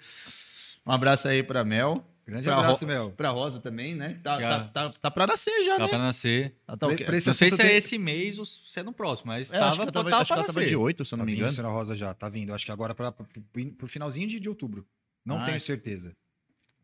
Um 0.87 0.91
abraço 0.91 1.27
aí 1.27 1.43
pra 1.43 1.63
Mel. 1.65 2.03
Grande 2.25 2.43
pra 2.43 2.57
abraço, 2.57 2.83
Ro- 2.85 2.91
Mel. 2.91 3.11
Pra 3.11 3.29
Rosa 3.29 3.59
também, 3.61 3.95
né? 3.95 4.19
Tá, 4.21 4.39
Já. 4.39 4.49
tá, 4.65 4.89
tá, 4.89 4.93
tá 5.01 5.11
pra 5.11 5.25
nascer 5.27 5.63
já, 5.63 5.77
Tá 5.77 5.83
né? 5.83 5.89
pra 5.89 5.97
nascer. 5.97 6.55
Ela 6.67 6.77
tá 6.77 6.87
Esse 6.91 7.27
não 7.27 7.33
sei 7.33 7.49
se 7.51 7.61
é 7.61 7.75
esse 7.77 7.97
mês 7.97 8.37
ou 8.37 8.45
se 8.45 8.79
é 8.79 8.83
no 8.83 8.91
próximo, 8.91 9.27
mas 9.31 9.51
É, 9.51 9.57
acho 9.57 9.59
tava, 9.59 9.75
que 9.75 9.81
ela 9.81 9.91
tava, 9.91 10.09
tava 10.09 10.21
acho 10.23 10.29
que 10.29 10.33
pra 10.35 10.43
tava 10.45 10.59
nascer. 10.59 10.69
de 10.69 10.75
8, 10.75 11.05
se 11.05 11.13
eu 11.13 11.17
Tá 11.17 11.19
não 11.19 11.25
me 11.25 11.31
vindo, 11.31 11.39
engano. 11.39 11.51
senhora 11.51 11.73
Rosa 11.73 11.95
já, 11.95 12.13
tá 12.13 12.27
vindo. 12.27 12.53
Acho 12.53 12.65
que 12.65 12.71
agora 12.71 12.93
para 12.93 13.11
pro 13.13 13.87
finalzinho 13.87 14.27
de, 14.27 14.39
de 14.41 14.49
outubro. 14.49 14.85
Não 15.25 15.39
Ah, 15.41 15.45
tenho 15.45 15.55
é. 15.57 15.59
certeza. 15.59 16.13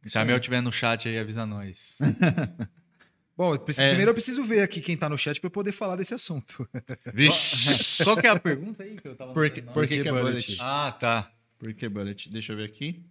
Se 0.05 0.17
a 0.17 0.23
Mel 0.25 0.39
tiver 0.39 0.61
no 0.61 0.71
chat 0.71 1.07
aí, 1.09 1.17
avisa 1.17 1.45
nós. 1.45 1.97
Bom, 3.35 3.53
eu 3.55 3.59
preciso- 3.59 3.83
É. 3.83 3.89
primeiro 3.89 4.11
eu 4.11 4.13
preciso 4.15 4.43
ver 4.45 4.61
aqui 4.61 4.79
quem 4.79 4.95
tá 4.95 5.09
no 5.09 5.17
chat 5.17 5.39
para 5.41 5.47
eu 5.47 5.51
poder 5.51 5.71
falar 5.71 5.95
desse 5.95 6.13
assunto. 6.13 6.67
Vixe. 7.13 8.03
Qual 8.03 8.15
que 8.15 8.27
é 8.27 8.29
a 8.29 8.39
pergunta 8.39 8.83
aí 8.83 8.95
que 8.95 9.07
eu 9.07 9.15
tava 9.15 9.33
Por 9.33 9.49
que, 9.49 9.61
por 9.61 9.87
que, 9.87 9.97
que 9.97 10.03
que 10.03 10.07
é 10.07 10.11
bullet? 10.11 10.31
bullet? 10.45 10.57
Ah, 10.61 10.95
tá. 10.97 11.31
Por 11.57 11.73
que 11.73 11.89
bullet? 11.89 12.29
Deixa 12.29 12.53
eu 12.53 12.57
ver 12.57 12.65
aqui. 12.65 13.03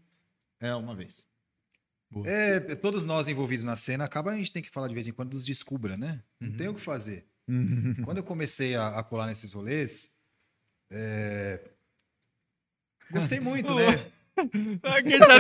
É, 0.62 0.74
uma 0.74 0.94
vez. 0.94 1.24
É, 2.24 2.60
todos 2.76 3.04
nós 3.04 3.28
envolvidos 3.28 3.64
na 3.64 3.74
cena, 3.76 4.04
acaba 4.04 4.30
a 4.32 4.36
gente 4.36 4.52
tem 4.52 4.62
que 4.62 4.70
falar 4.70 4.86
de 4.88 4.94
vez 4.94 5.08
em 5.08 5.12
quando 5.12 5.30
dos 5.30 5.44
descubra, 5.44 5.96
né? 5.96 6.22
Não 6.40 6.50
Uhum. 6.50 6.56
tem 6.56 6.68
o 6.68 6.74
que 6.74 6.80
fazer. 6.80 7.26
Quando 8.04 8.18
eu 8.18 8.22
comecei 8.22 8.74
a, 8.76 8.98
a 8.98 9.02
colar 9.02 9.26
nesses 9.26 9.52
rolês, 9.52 10.16
é, 10.90 11.60
gostei 13.10 13.40
muito, 13.40 13.74
né? 13.74 13.86
O 14.82 14.86
Arker 14.88 15.18
tá- 15.18 15.38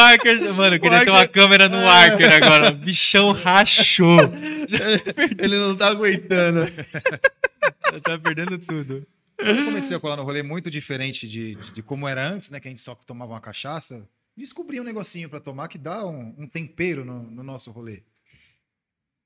Arker. 0.00 0.38
Mano, 0.54 0.76
eu 0.76 0.80
queria 0.80 1.04
ter 1.04 1.10
uma 1.10 1.26
câmera 1.26 1.68
no 1.68 1.78
Arker 1.88 2.32
agora. 2.42 2.70
Bichão 2.70 3.32
rachou. 3.32 4.18
Ele 5.38 5.58
não 5.58 5.76
tá 5.76 5.88
aguentando. 5.88 6.66
tá 8.02 8.18
perdendo 8.18 8.58
tudo. 8.58 9.06
Eu 9.38 9.64
comecei 9.64 9.96
a 9.96 10.00
colar 10.00 10.16
no 10.16 10.24
rolê 10.24 10.42
muito 10.42 10.68
diferente 10.70 11.26
de, 11.28 11.54
de, 11.54 11.72
de 11.72 11.82
como 11.82 12.06
era 12.08 12.26
antes, 12.28 12.50
né? 12.50 12.60
Que 12.60 12.68
a 12.68 12.70
gente 12.70 12.82
só 12.82 12.94
tomava 12.94 13.32
uma 13.32 13.40
cachaça. 13.40 14.08
Descobri 14.38 14.80
um 14.80 14.84
negocinho 14.84 15.28
pra 15.28 15.40
tomar 15.40 15.66
que 15.66 15.76
dá 15.76 16.06
um, 16.06 16.32
um 16.38 16.46
tempero 16.46 17.04
no, 17.04 17.24
no 17.24 17.42
nosso 17.42 17.72
rolê. 17.72 18.04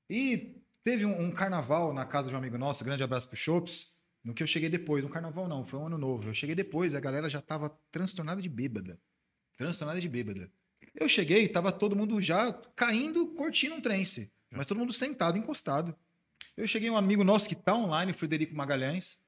E 0.09 0.59
teve 0.83 1.05
um, 1.05 1.25
um 1.25 1.31
carnaval 1.31 1.93
na 1.93 2.03
casa 2.03 2.29
de 2.29 2.35
um 2.35 2.39
amigo 2.39 2.57
nosso, 2.57 2.83
grande 2.83 3.03
abraço 3.03 3.27
pro 3.27 3.37
Chops, 3.37 3.95
no 4.23 4.33
que 4.33 4.41
eu 4.41 4.47
cheguei 4.47 4.69
depois. 4.69 5.05
Um 5.05 5.09
carnaval 5.09 5.47
não, 5.47 5.63
foi 5.63 5.79
um 5.79 5.85
ano 5.85 5.99
novo. 5.99 6.27
Eu 6.27 6.33
cheguei 6.33 6.55
depois, 6.55 6.95
a 6.95 6.99
galera 6.99 7.29
já 7.29 7.39
tava 7.39 7.69
transtornada 7.91 8.41
de 8.41 8.49
bêbada. 8.49 8.99
Transtornada 9.55 10.01
de 10.01 10.09
bêbada. 10.09 10.51
Eu 10.95 11.07
cheguei, 11.07 11.47
tava 11.47 11.71
todo 11.71 11.95
mundo 11.95 12.19
já 12.19 12.51
caindo, 12.75 13.27
curtindo 13.35 13.75
um 13.75 13.81
trance. 13.81 14.33
Mas 14.49 14.65
todo 14.65 14.79
mundo 14.79 14.93
sentado, 14.93 15.37
encostado. 15.37 15.95
Eu 16.57 16.65
cheguei, 16.65 16.89
um 16.89 16.97
amigo 16.97 17.23
nosso 17.23 17.47
que 17.47 17.55
tá 17.55 17.75
online, 17.75 18.11
o 18.11 18.15
Frederico 18.15 18.55
Magalhães. 18.55 19.21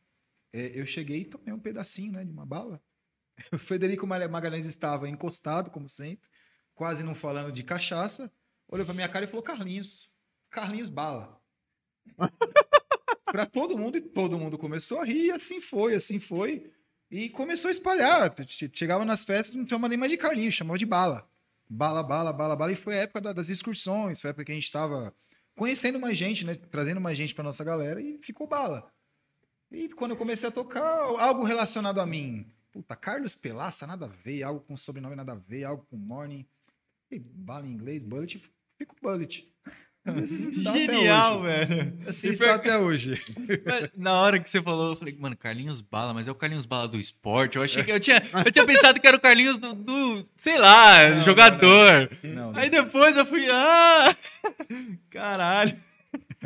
É, 0.51 0.71
eu 0.73 0.85
cheguei 0.87 1.21
e 1.21 1.25
tomei 1.25 1.53
um 1.53 1.59
pedacinho, 1.59 2.13
né, 2.13 2.25
de 2.25 2.31
uma 2.31 2.45
bala. 2.45 2.81
O 3.53 3.57
Frederico 3.57 4.07
Malha- 4.07 4.27
Magalhães 4.29 4.65
estava 4.65 5.09
encostado, 5.09 5.69
como 5.69 5.87
sempre, 5.89 6.27
quase 6.73 7.03
não 7.03 7.13
falando 7.15 7.51
de 7.51 7.63
cachaça. 7.63 8.31
Olhou 8.67 8.85
pra 8.85 8.95
minha 8.95 9.09
cara 9.09 9.25
e 9.25 9.27
falou: 9.27 9.43
Carlinhos, 9.43 10.13
Carlinhos 10.49 10.89
bala. 10.89 11.39
pra 13.25 13.45
todo 13.45 13.77
mundo, 13.77 13.97
e 13.97 14.01
todo 14.01 14.37
mundo 14.39 14.57
começou 14.57 14.99
a 14.99 15.05
rir, 15.05 15.25
e 15.25 15.31
assim 15.31 15.59
foi, 15.61 15.93
assim 15.95 16.19
foi. 16.19 16.71
E 17.11 17.29
começou 17.29 17.69
a 17.69 17.71
espalhar. 17.71 18.33
Che- 18.47 18.69
Chegava 18.73 19.05
nas 19.05 19.23
festas, 19.23 19.55
não 19.55 19.67
chamava 19.67 19.89
nem 19.89 19.97
mais 19.97 20.11
de 20.11 20.17
Carlinhos, 20.17 20.53
chamava 20.53 20.77
de 20.77 20.85
bala. 20.85 21.29
Bala, 21.69 22.01
bala, 22.03 22.31
bala, 22.33 22.55
bala. 22.55 22.71
E 22.71 22.75
foi 22.75 22.95
a 22.97 23.01
época 23.01 23.21
da- 23.21 23.33
das 23.33 23.49
excursões, 23.49 24.21
foi 24.21 24.29
a 24.29 24.31
época 24.31 24.45
que 24.45 24.51
a 24.51 24.55
gente 24.55 24.63
estava 24.65 25.13
conhecendo 25.55 25.99
mais 25.99 26.17
gente, 26.17 26.45
né? 26.45 26.55
Trazendo 26.55 27.01
mais 27.01 27.17
gente 27.17 27.33
pra 27.35 27.43
nossa 27.43 27.63
galera 27.63 28.01
e 28.01 28.17
ficou 28.21 28.47
bala. 28.47 28.91
E 29.71 29.89
quando 29.89 30.11
eu 30.11 30.17
comecei 30.17 30.47
a 30.47 30.51
tocar, 30.51 30.83
algo 31.01 31.43
relacionado 31.43 31.99
a 31.99 32.05
mim. 32.05 32.51
Puta, 32.75 32.93
Carlos 32.93 33.35
Pelaça, 33.35 33.87
nada 33.87 34.05
a 34.05 34.09
ver, 34.09 34.43
algo 34.43 34.59
com 34.59 34.75
sobrenome 34.75 35.15
nada 35.15 35.31
a 35.31 35.35
ver, 35.35 35.63
algo 35.63 35.87
com 35.89 35.95
morning. 35.95 36.45
E 37.09 37.17
bala 37.17 37.65
em 37.65 37.71
inglês, 37.71 38.03
bullet, 38.03 38.37
fico 38.77 38.93
bullet. 39.01 39.47
E 40.05 40.09
assim 40.19 40.49
está 40.49 40.73
Genial, 40.73 41.39
até 41.39 41.63
hoje. 41.63 41.65
velho. 41.67 41.97
Assim 42.05 42.27
E 42.27 42.31
está 42.31 42.55
até 42.55 42.77
hoje. 42.77 43.21
Mas 43.65 43.89
Na 43.95 44.19
hora 44.19 44.37
que 44.41 44.49
você 44.49 44.61
falou, 44.61 44.89
eu 44.91 44.97
falei, 44.97 45.15
mano, 45.17 45.37
Carlinhos 45.37 45.79
Bala, 45.79 46.13
mas 46.13 46.27
é 46.27 46.31
o 46.31 46.35
Carlinhos 46.35 46.65
Bala 46.65 46.85
do 46.85 46.99
esporte. 46.99 47.55
Eu 47.55 47.63
achei 47.63 47.81
que 47.81 47.93
eu 47.93 47.99
tinha, 48.01 48.21
eu 48.45 48.51
tinha 48.51 48.65
pensado 48.65 48.99
que 48.99 49.07
era 49.07 49.15
o 49.15 49.21
Carlinhos 49.21 49.55
do, 49.55 49.73
do, 49.73 50.29
sei 50.35 50.57
lá, 50.57 51.11
Não, 51.11 51.23
jogador. 51.23 52.09
Não, 52.21 52.51
não. 52.51 52.59
Aí 52.59 52.69
depois 52.69 53.15
eu 53.15 53.25
fui, 53.25 53.49
ah, 53.49 54.13
caralho. 55.09 55.81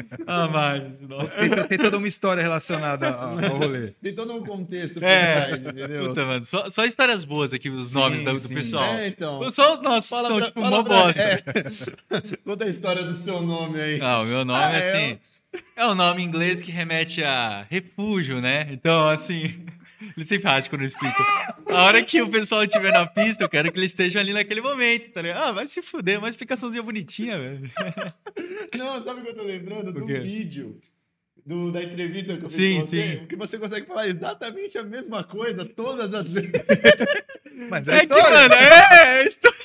Ah, 0.27 0.47
mas. 0.47 0.99
Tem, 0.99 1.67
tem 1.67 1.77
toda 1.77 1.97
uma 1.97 2.07
história 2.07 2.41
relacionada 2.41 3.09
ao, 3.09 3.31
ao 3.39 3.57
rolê. 3.57 3.87
Tem 4.01 4.13
todo 4.13 4.33
um 4.33 4.43
contexto 4.43 5.03
É. 5.03 5.45
trás, 5.45 5.61
entendeu? 5.65 6.07
Puta, 6.09 6.25
mano, 6.25 6.45
só, 6.45 6.69
só 6.69 6.85
histórias 6.85 7.23
boas 7.25 7.51
aqui, 7.53 7.69
os 7.69 7.87
Sim, 7.89 7.99
nomes 7.99 8.23
do, 8.49 8.53
pessoal. 8.55 8.83
É, 8.93 9.07
então. 9.07 9.51
Só 9.51 9.75
os 9.75 9.81
nossos 9.81 10.09
Fala 10.09 10.27
são, 10.29 10.37
pra- 10.37 10.45
tipo, 10.47 10.61
fala 10.61 10.77
mó 10.77 10.83
pra- 10.83 11.03
bosta. 11.03 11.21
é. 11.21 11.43
Conta 12.45 12.65
a 12.65 12.69
história 12.69 13.03
do 13.03 13.15
seu 13.15 13.41
nome 13.41 13.79
aí. 13.81 13.99
Ah, 14.01 14.19
o 14.21 14.25
meu 14.25 14.45
nome 14.45 14.59
Ah, 14.63 14.73
é 14.73 14.75
é? 14.75 14.87
assim. 14.87 15.19
É 15.75 15.87
um 15.87 15.95
nome 15.95 16.21
em 16.21 16.25
inglês 16.25 16.61
que 16.61 16.69
remete 16.71 17.23
a 17.23 17.65
refúgio, 17.69 18.39
né? 18.39 18.67
Então, 18.71 19.07
assim. 19.09 19.65
Ele 20.15 20.25
sempre 20.25 20.47
acha 20.49 20.69
quando 20.69 20.81
eu 20.81 20.87
explico. 20.87 21.21
A 21.67 21.83
hora 21.83 22.01
que 22.01 22.21
o 22.21 22.29
pessoal 22.29 22.63
estiver 22.63 22.91
na 22.91 23.05
pista, 23.05 23.43
eu 23.43 23.49
quero 23.49 23.71
que 23.71 23.77
eles 23.77 23.91
estejam 23.91 24.21
ali 24.21 24.33
naquele 24.33 24.61
momento, 24.61 25.11
tá 25.11 25.21
ligado? 25.21 25.43
Ah, 25.43 25.51
vai 25.51 25.67
se 25.67 25.81
fuder, 25.81 26.19
uma 26.19 26.29
explicaçãozinha 26.29 26.81
bonitinha, 26.81 27.37
velho. 27.37 27.71
Não, 28.77 29.01
sabe 29.01 29.19
o 29.19 29.23
que 29.23 29.29
eu 29.29 29.35
tô 29.35 29.43
lembrando? 29.43 29.91
Do 29.91 30.05
vídeo. 30.05 30.79
Do, 31.49 31.71
da 31.71 31.81
entrevista 31.81 32.37
que 32.37 32.45
eu 32.45 32.49
fiz 32.49 32.51
Sim, 32.51 32.79
com 32.79 32.85
você, 32.85 33.01
sim. 33.01 33.25
que 33.25 33.35
você 33.35 33.57
consegue 33.57 33.87
falar 33.87 34.07
exatamente 34.07 34.77
a 34.77 34.83
mesma 34.83 35.23
coisa 35.23 35.65
todas 35.65 36.13
as 36.13 36.27
vezes. 36.29 36.51
Mas 37.69 37.87
é, 37.87 37.95
É 37.97 37.99
que, 37.99 38.03
história. 38.13 38.29
mano, 38.29 38.53
é, 38.53 39.21
é 39.23 39.27
história. 39.27 39.57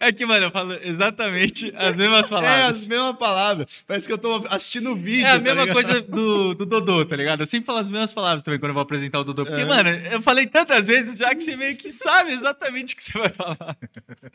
É 0.00 0.12
que, 0.12 0.26
mano, 0.26 0.46
eu 0.46 0.50
falo 0.50 0.72
exatamente 0.82 1.72
as 1.76 1.96
mesmas 1.96 2.26
É 2.26 2.30
palavras. 2.30 2.70
as 2.80 2.86
mesmas 2.88 3.16
palavras. 3.16 3.84
Parece 3.86 4.06
que 4.08 4.12
eu 4.12 4.18
tô 4.18 4.44
assistindo 4.50 4.90
o 4.90 4.96
vídeo. 4.96 5.24
É 5.24 5.30
a 5.30 5.34
tá 5.34 5.38
mesma 5.40 5.60
ligado? 5.60 5.74
coisa 5.74 6.00
do, 6.02 6.54
do 6.54 6.66
Dodô, 6.66 7.04
tá 7.06 7.14
ligado? 7.16 7.40
Eu 7.40 7.46
sempre 7.46 7.66
falo 7.66 7.78
as 7.78 7.88
mesmas 7.88 8.12
palavras 8.12 8.42
também 8.42 8.58
quando 8.58 8.70
eu 8.70 8.74
vou 8.74 8.82
apresentar 8.82 9.20
o 9.20 9.24
Dodô. 9.24 9.46
Porque, 9.46 9.62
É. 9.62 9.64
mano, 9.64 9.88
eu 9.88 10.20
falei 10.20 10.46
tantas 10.46 10.88
vezes 10.88 11.16
já 11.16 11.32
que 11.34 11.40
você 11.42 11.56
meio 11.56 11.76
que 11.76 11.90
sabe 11.92 12.32
exatamente 12.32 12.94
o 12.94 12.96
que 12.96 13.02
você 13.04 13.18
vai 13.18 13.28
falar. 13.30 13.76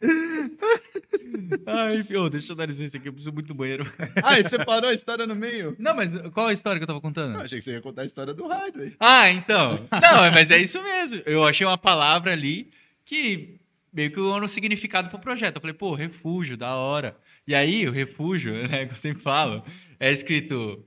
Ai, 1.67 2.05
ô, 2.17 2.29
deixa 2.29 2.51
eu 2.51 2.55
dar 2.55 2.65
licença 2.65 2.97
aqui, 2.97 3.07
eu 3.09 3.13
preciso 3.13 3.33
muito 3.33 3.47
do 3.47 3.53
banheiro. 3.53 3.85
Ah, 4.23 4.39
e 4.39 4.43
você 4.43 4.57
parou 4.63 4.89
a 4.89 4.93
história 4.93 5.27
no 5.27 5.35
meio? 5.35 5.75
Não, 5.77 5.93
mas 5.95 6.11
qual 6.33 6.47
a 6.47 6.53
história 6.61 6.79
que 6.79 6.83
eu 6.83 6.87
tava 6.87 7.01
contando? 7.01 7.33
Eu 7.35 7.41
achei 7.41 7.57
que 7.57 7.65
você 7.65 7.71
ia 7.71 7.81
contar 7.81 8.03
a 8.03 8.05
história 8.05 8.33
do 8.33 8.45
aí. 8.51 8.95
Ah, 8.99 9.29
então. 9.31 9.87
Não, 9.91 10.31
mas 10.31 10.51
é 10.51 10.57
isso 10.59 10.81
mesmo. 10.83 11.21
Eu 11.25 11.43
achei 11.45 11.65
uma 11.65 11.77
palavra 11.77 12.31
ali 12.31 12.69
que 13.03 13.59
meio 13.91 14.11
que 14.11 14.19
era 14.19 14.45
um 14.45 14.47
significado 14.47 15.09
pro 15.09 15.17
projeto. 15.19 15.55
Eu 15.55 15.61
falei, 15.61 15.73
pô, 15.73 15.93
refúgio, 15.95 16.55
da 16.55 16.75
hora. 16.75 17.17
E 17.47 17.55
aí, 17.55 17.87
o 17.87 17.91
refúgio, 17.91 18.53
né, 18.67 18.85
que 18.85 18.93
eu 18.93 18.97
sempre 18.97 19.23
falo, 19.23 19.63
é 19.99 20.11
escrito 20.11 20.85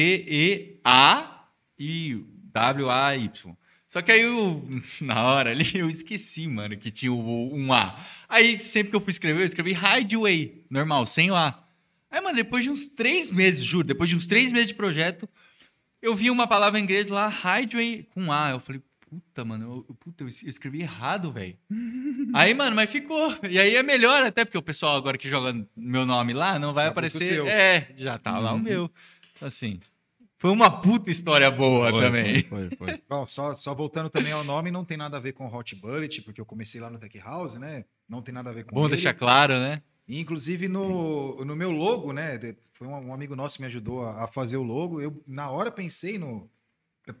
H-I-D-E-A 0.00 1.44
e 1.78 2.24
W-A-Y. 2.52 3.56
Só 3.88 4.00
que 4.02 4.12
aí, 4.12 4.20
eu, 4.22 4.64
na 5.02 5.24
hora 5.24 5.50
ali, 5.50 5.66
eu 5.74 5.88
esqueci, 5.88 6.46
mano, 6.46 6.76
que 6.76 6.90
tinha 6.90 7.12
o- 7.12 7.54
um 7.54 7.72
A. 7.72 7.98
Aí, 8.28 8.58
sempre 8.58 8.90
que 8.90 8.96
eu 8.96 9.00
fui 9.00 9.10
escrever, 9.10 9.40
eu 9.40 9.46
escrevi 9.46 9.72
Hideaway, 9.76 10.64
normal, 10.70 11.06
sem 11.06 11.30
o 11.30 11.34
A. 11.34 11.62
Aí, 12.10 12.20
mano, 12.20 12.36
depois 12.36 12.64
de 12.64 12.70
uns 12.70 12.86
três 12.86 13.30
meses, 13.30 13.64
juro, 13.64 13.86
depois 13.86 14.10
de 14.10 14.16
uns 14.16 14.26
três 14.26 14.50
meses 14.52 14.68
de 14.68 14.74
projeto, 14.74 15.28
eu 16.02 16.14
vi 16.14 16.30
uma 16.30 16.46
palavra 16.46 16.78
em 16.78 16.82
inglês 16.82 17.08
lá, 17.08 17.28
Hideaway 17.32 18.08
com 18.14 18.32
A. 18.32 18.50
Eu 18.50 18.60
falei, 18.60 18.82
puta, 19.08 19.44
mano, 19.44 19.84
eu, 19.88 19.94
puta, 19.94 20.24
eu 20.24 20.28
es- 20.28 20.42
eu 20.42 20.48
escrevi 20.48 20.80
errado, 20.80 21.30
velho. 21.30 21.56
aí, 22.34 22.52
mano, 22.54 22.74
mas 22.74 22.90
ficou. 22.90 23.36
E 23.48 23.58
aí 23.58 23.76
é 23.76 23.82
melhor 23.82 24.24
até, 24.24 24.44
porque 24.44 24.58
o 24.58 24.62
pessoal 24.62 24.96
agora 24.96 25.16
que 25.18 25.28
joga 25.28 25.54
meu 25.76 26.04
nome 26.04 26.32
lá 26.32 26.58
não 26.58 26.72
vai 26.74 26.86
Já 26.86 26.90
aparecer. 26.90 27.22
seu. 27.24 27.46
É, 27.46 27.88
já 27.96 28.18
tá 28.18 28.38
lá 28.38 28.52
o 28.54 28.58
meu. 28.58 28.90
Assim, 29.40 29.78
foi 30.38 30.50
uma 30.50 30.70
puta 30.80 31.10
história 31.10 31.50
boa 31.50 31.90
também. 31.92 32.42
Foi, 32.44 32.70
foi. 32.70 33.00
Bom, 33.08 33.26
só, 33.26 33.54
só 33.54 33.74
voltando 33.74 34.08
também 34.10 34.32
ao 34.32 34.42
nome, 34.44 34.70
não 34.70 34.84
tem 34.84 34.96
nada 34.96 35.16
a 35.16 35.20
ver 35.20 35.32
com 35.32 35.46
Hot 35.46 35.74
Bullet, 35.76 36.22
porque 36.22 36.40
eu 36.40 36.46
comecei 36.46 36.80
lá 36.80 36.90
no 36.90 36.98
Tech 36.98 37.16
House, 37.20 37.54
né? 37.54 37.84
Não 38.08 38.20
tem 38.22 38.34
nada 38.34 38.50
a 38.50 38.52
ver 38.52 38.64
com 38.64 38.74
Bom 38.74 38.82
ele. 38.86 38.94
deixar 38.96 39.14
claro, 39.14 39.54
né? 39.60 39.82
E, 40.10 40.20
inclusive 40.20 40.66
no, 40.68 41.44
no 41.44 41.54
meu 41.54 41.70
logo, 41.70 42.12
né? 42.12 42.38
Foi 42.72 42.86
um, 42.88 43.12
amigo 43.14 43.36
nosso 43.36 43.56
que 43.56 43.62
me 43.62 43.66
ajudou 43.66 44.02
a, 44.02 44.24
a 44.24 44.28
fazer 44.28 44.56
o 44.56 44.62
logo. 44.62 45.00
Eu, 45.00 45.22
na 45.26 45.50
hora, 45.50 45.70
pensei 45.70 46.18
no. 46.18 46.50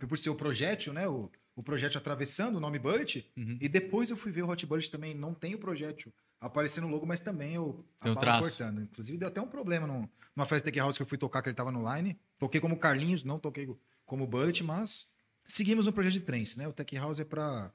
Por 0.08 0.18
ser 0.18 0.30
o 0.30 0.34
projétil, 0.34 0.92
né? 0.92 1.06
O, 1.08 1.30
o 1.54 1.62
projétil 1.62 1.98
atravessando 1.98 2.56
o 2.56 2.60
nome 2.60 2.78
Bullet. 2.78 3.30
Uhum. 3.36 3.56
E 3.60 3.68
depois 3.68 4.10
eu 4.10 4.16
fui 4.16 4.32
ver 4.32 4.42
o 4.42 4.48
Hot 4.48 4.66
Bullet 4.66 4.90
também. 4.90 5.14
Não 5.14 5.32
tem 5.34 5.54
o 5.54 5.58
projétil 5.58 6.12
aparecendo 6.40 6.86
no 6.86 6.92
logo, 6.92 7.06
mas 7.06 7.20
também 7.20 7.54
eu 7.54 7.84
Tem 8.00 8.10
a 8.10 8.12
o 8.12 8.14
bala 8.16 8.26
traço. 8.26 8.42
cortando. 8.48 8.82
Inclusive, 8.82 9.18
deu 9.18 9.28
até 9.28 9.40
um 9.40 9.46
problema 9.48 9.86
num- 9.86 10.08
numa 10.34 10.46
festa 10.46 10.64
Tech 10.64 10.78
House 10.78 10.96
que 10.96 11.02
eu 11.02 11.06
fui 11.06 11.18
tocar, 11.18 11.42
que 11.42 11.48
ele 11.48 11.56
tava 11.56 11.70
no 11.70 11.84
line. 11.94 12.18
Toquei 12.38 12.60
como 12.60 12.76
Carlinhos, 12.78 13.22
não 13.24 13.38
toquei 13.38 13.68
como 14.04 14.26
Bullet, 14.26 14.64
mas 14.64 15.14
seguimos 15.46 15.86
no 15.86 15.92
projeto 15.92 16.14
de 16.14 16.20
trance, 16.22 16.58
né? 16.58 16.66
O 16.66 16.72
Tech 16.72 16.96
House 16.96 17.20
é 17.20 17.24
pra. 17.24 17.72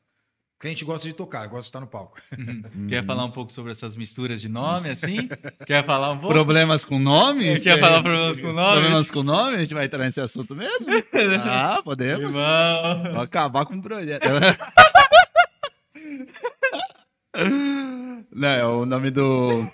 Que 0.57 0.68
a 0.68 0.69
gente 0.69 0.86
gosta 0.86 1.06
de 1.06 1.14
tocar, 1.14 1.48
gosta 1.48 1.61
de 1.61 1.68
estar 1.68 1.82
no 1.82 1.88
palco. 1.88 2.18
Quer 2.88 3.03
falar 3.06 3.26
um 3.26 3.32
pouco 3.32 3.52
sobre 3.52 3.73
essas 3.73 3.98
misturas 3.98 4.40
de 4.40 4.48
nome, 4.48 4.90
assim? 4.90 5.27
Quer 5.65 5.86
falar 5.86 6.11
um 6.11 6.18
pouco? 6.18 6.34
Problemas 6.34 6.86
com 6.86 6.98
nome? 6.98 7.60
Quer 7.60 7.77
falar 7.77 8.02
problemas 8.02 8.40
com 8.40 8.53
nome? 8.53 8.80
Problemas 8.80 9.11
com 9.11 9.22
nome? 9.23 9.56
A 9.56 9.60
gente 9.60 9.73
vai 9.73 9.86
entrar 9.86 10.06
nesse 10.06 10.22
assunto 10.22 10.56
mesmo? 10.56 10.94
ah, 11.44 11.82
podemos. 11.84 12.34
Irmão. 12.34 13.14
Vou 13.14 13.22
acabar 13.22 13.65
com 13.65 13.76
o 13.76 13.82
projeto. 13.82 14.27
Não, 18.32 18.48
é 18.48 18.65
o 18.65 18.86
nome 18.86 19.11
do. 19.11 19.69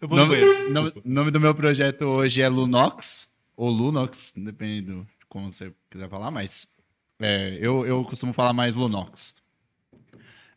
Eu 0.00 0.08
vou 0.08 0.18
no 0.18 0.26
Nome, 0.26 0.72
nome, 0.72 0.92
nome 1.04 1.30
do 1.30 1.38
meu 1.40 1.54
projeto 1.54 2.02
hoje 2.02 2.42
é 2.42 2.48
Lunox, 2.48 3.28
ou 3.56 3.70
Lunox, 3.70 4.32
depende 4.36 4.82
do, 4.82 5.02
de 5.02 5.26
como 5.28 5.52
você 5.52 5.72
quiser 5.88 6.08
falar, 6.08 6.30
mas 6.32 6.66
é, 7.20 7.58
eu, 7.60 7.86
eu 7.86 8.04
costumo 8.04 8.32
falar 8.32 8.52
mais 8.52 8.76
Lunox. 8.76 9.34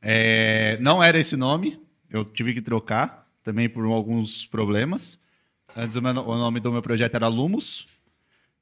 É, 0.01 0.77
não 0.79 1.01
era 1.01 1.17
esse 1.17 1.35
nome, 1.35 1.81
eu 2.09 2.25
tive 2.25 2.53
que 2.53 2.61
trocar, 2.61 3.27
também 3.43 3.69
por 3.69 3.85
alguns 3.85 4.45
problemas. 4.45 5.19
Antes 5.75 5.95
o, 5.95 6.01
meu 6.01 6.11
o 6.11 6.35
nome 6.35 6.59
do 6.59 6.71
meu 6.71 6.81
projeto 6.81 7.15
era 7.15 7.27
Lumos, 7.27 7.87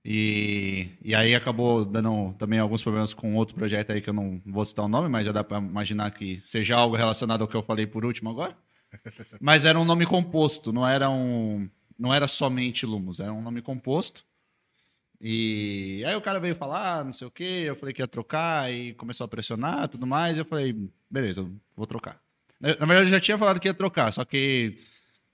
e, 0.03 0.89
e 1.03 1.13
aí 1.13 1.35
acabou 1.35 1.85
dando 1.85 2.33
também 2.33 2.57
alguns 2.57 2.81
problemas 2.81 3.13
com 3.13 3.35
outro 3.35 3.55
projeto 3.55 3.91
aí 3.91 4.01
que 4.01 4.09
eu 4.09 4.13
não 4.13 4.41
vou 4.45 4.65
citar 4.65 4.85
o 4.85 4.87
nome, 4.87 5.07
mas 5.07 5.25
já 5.25 5.31
dá 5.31 5.43
para 5.43 5.59
imaginar 5.59 6.09
que 6.11 6.41
seja 6.43 6.75
algo 6.75 6.95
relacionado 6.95 7.41
ao 7.41 7.47
que 7.47 7.55
eu 7.55 7.61
falei 7.61 7.85
por 7.85 8.03
último 8.03 8.29
agora. 8.29 8.57
Mas 9.39 9.63
era 9.63 9.79
um 9.79 9.85
nome 9.85 10.05
composto, 10.05 10.73
não 10.73 10.85
era 10.85 11.09
um. 11.09 11.69
não 11.97 12.13
era 12.13 12.27
somente 12.27 12.85
Lumos, 12.85 13.21
era 13.21 13.31
um 13.31 13.41
nome 13.41 13.61
composto. 13.61 14.25
E 15.23 16.03
aí 16.05 16.15
o 16.15 16.21
cara 16.21 16.39
veio 16.39 16.55
falar, 16.55 17.05
não 17.05 17.13
sei 17.13 17.27
o 17.27 17.31
quê, 17.31 17.63
eu 17.65 17.75
falei 17.75 17.93
que 17.93 18.01
ia 18.01 18.07
trocar 18.07 18.73
e 18.73 18.93
começou 18.93 19.23
a 19.25 19.27
pressionar 19.27 19.87
tudo 19.87 20.07
mais. 20.07 20.37
Eu 20.37 20.45
falei, 20.45 20.75
beleza, 21.09 21.47
vou 21.75 21.85
trocar. 21.85 22.19
Na 22.59 22.73
verdade, 22.85 23.07
eu 23.07 23.13
já 23.13 23.19
tinha 23.19 23.37
falado 23.37 23.59
que 23.59 23.67
ia 23.67 23.73
trocar, 23.73 24.11
só 24.11 24.23
que 24.25 24.77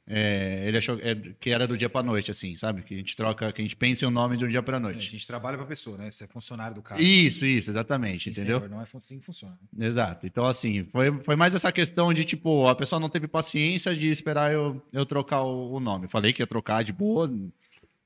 é, 0.10 0.64
ele 0.66 0.78
achou 0.78 0.98
é, 1.02 1.16
que 1.40 1.50
era 1.50 1.68
do 1.68 1.78
dia 1.78 1.90
pra 1.90 2.02
noite, 2.02 2.32
assim, 2.32 2.56
sabe? 2.56 2.82
Que 2.82 2.94
a 2.96 2.98
gente 2.98 3.16
troca, 3.16 3.52
que 3.52 3.62
a 3.62 3.64
gente 3.64 3.76
pensa 3.76 4.06
em 4.06 4.08
um 4.08 4.12
nome 4.12 4.38
de 4.38 4.46
um 4.46 4.48
dia 4.48 4.64
pra 4.64 4.78
A 4.78 4.80
noite. 4.80 5.02
gente 5.10 5.28
trabalha 5.28 5.58
pra 5.58 5.66
pessoa, 5.66 5.98
né? 5.98 6.10
Você 6.10 6.24
é 6.24 6.28
funcionário 6.28 6.76
do 6.76 6.82
cara. 6.82 7.02
Isso, 7.02 7.46
isso, 7.46 7.70
exatamente, 7.70 8.20
Sim, 8.26 8.30
entendeu? 8.30 8.60
senhor, 8.60 8.70
não 8.70 8.82
é 8.82 8.86
assim 8.94 9.20
que 9.20 9.26
funciona. 9.26 9.58
né? 9.74 9.88
Exato. 9.88 10.26
Então, 10.26 10.46
assim, 10.46 10.86
foi, 10.86 11.12
foi 11.24 11.36
mais 11.36 11.54
essa 11.56 11.70
questão 11.72 12.14
de, 12.14 12.24
tipo, 12.24 12.68
a 12.68 12.76
pessoa 12.76 13.00
não 13.00 13.10
teve 13.10 13.28
paciência 13.28 13.94
de 13.96 14.08
esperar 14.10 14.54
eu, 14.54 14.82
eu 14.94 15.06
trocar 15.06 15.42
o, 15.44 15.74
o 15.74 15.80
nome. 15.82 16.08
Falei 16.08 16.32
que 16.32 16.42
ia 16.42 16.48
trocar 16.48 16.84
de 16.84 16.94
boa, 16.94 17.30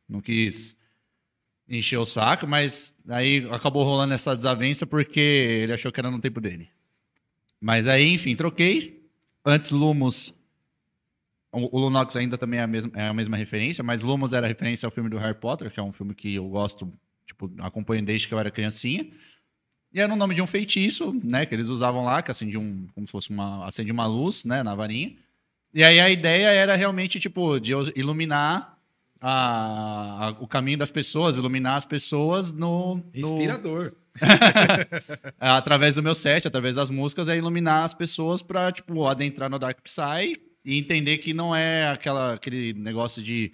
não 0.10 0.22
quis 0.22 0.76
encher 1.78 1.98
o 1.98 2.06
saco, 2.06 2.46
mas 2.46 2.96
aí 3.08 3.48
acabou 3.52 3.84
rolando 3.84 4.14
essa 4.14 4.36
desavença 4.36 4.86
porque 4.86 5.20
ele 5.20 5.74
achou 5.74 5.92
que 5.92 6.00
era 6.00 6.12
no 6.12 6.20
tempo 6.20 6.42
dele. 6.42 6.70
Mas 7.60 7.88
aí, 7.88 8.10
enfim, 8.10 8.36
troquei. 8.36 9.08
Antes, 9.46 9.72
Lumos. 9.72 10.34
O, 11.52 11.80
Lunox 11.80 12.16
ainda 12.16 12.38
também 12.38 12.60
é 12.60 12.64
a, 12.64 12.68
mesma, 12.68 12.92
é 12.96 13.08
a 13.08 13.14
mesma 13.14 13.36
referência, 13.36 13.84
mas 13.84 14.02
Lumos 14.02 14.32
era 14.32 14.48
referência 14.48 14.88
ao 14.88 14.92
filme 14.92 15.10
do 15.10 15.18
Harry 15.18 15.38
Potter, 15.38 15.70
que 15.70 15.80
é 15.80 15.84
um 15.84 15.92
filme 15.92 16.16
que 16.16 16.36
eu 16.36 16.48
gosto, 16.48 16.92
tipo, 17.26 17.52
acompanho 17.60 18.06
desde 18.06 18.28
que 18.28 18.34
eu 18.34 18.40
era 18.40 18.50
criancinha. 18.50 19.06
E 19.94 20.00
era 20.00 20.12
o 20.12 20.16
nome 20.16 20.34
de 20.34 20.42
um 20.42 20.48
feitiço, 20.48 21.14
né? 21.24 21.46
Que 21.46 21.54
eles 21.54 21.68
usavam 21.68 22.06
lá, 22.06 22.22
que 22.22 22.32
acendia 22.32 22.60
um. 22.60 22.88
Como 22.96 23.06
se 23.06 23.12
fosse 23.12 23.30
uma. 23.30 23.68
acendia 23.68 23.92
uma 23.92 24.06
luz, 24.06 24.46
né? 24.46 24.64
Na 24.64 24.74
varinha. 24.74 25.14
E 25.74 25.84
aí 25.84 26.00
a 26.00 26.10
ideia 26.10 26.48
era 26.48 26.76
realmente, 26.76 27.20
tipo, 27.20 27.60
de 27.60 27.74
iluminar 27.96 28.78
a- 29.22 30.28
a- 30.30 30.36
o 30.40 30.48
caminho 30.48 30.78
das 30.80 30.90
pessoas, 30.90 31.38
iluminar 31.38 31.76
as 31.78 31.86
pessoas 31.86 32.52
no. 32.52 32.96
no 32.96 33.04
Inspirador. 33.14 33.94
através 35.40 35.96
do 35.96 36.04
meu 36.04 36.16
set, 36.16 36.48
através 36.48 36.76
das 36.76 36.90
músicas, 36.90 37.30
é 37.30 37.38
iluminar 37.38 37.84
as 37.84 37.94
pessoas 37.94 38.42
pra, 38.42 38.72
tipo, 38.72 39.08
adentrar 39.08 39.50
no 39.50 39.60
Dark 39.60 39.80
Psy 39.82 40.36
e 40.66 40.78
entender 40.78 41.20
que 41.20 41.34
não 41.34 41.56
é 41.56 41.90
aquela, 41.90 42.34
aquele 42.34 42.74
negócio 42.74 43.22
de 43.22 43.52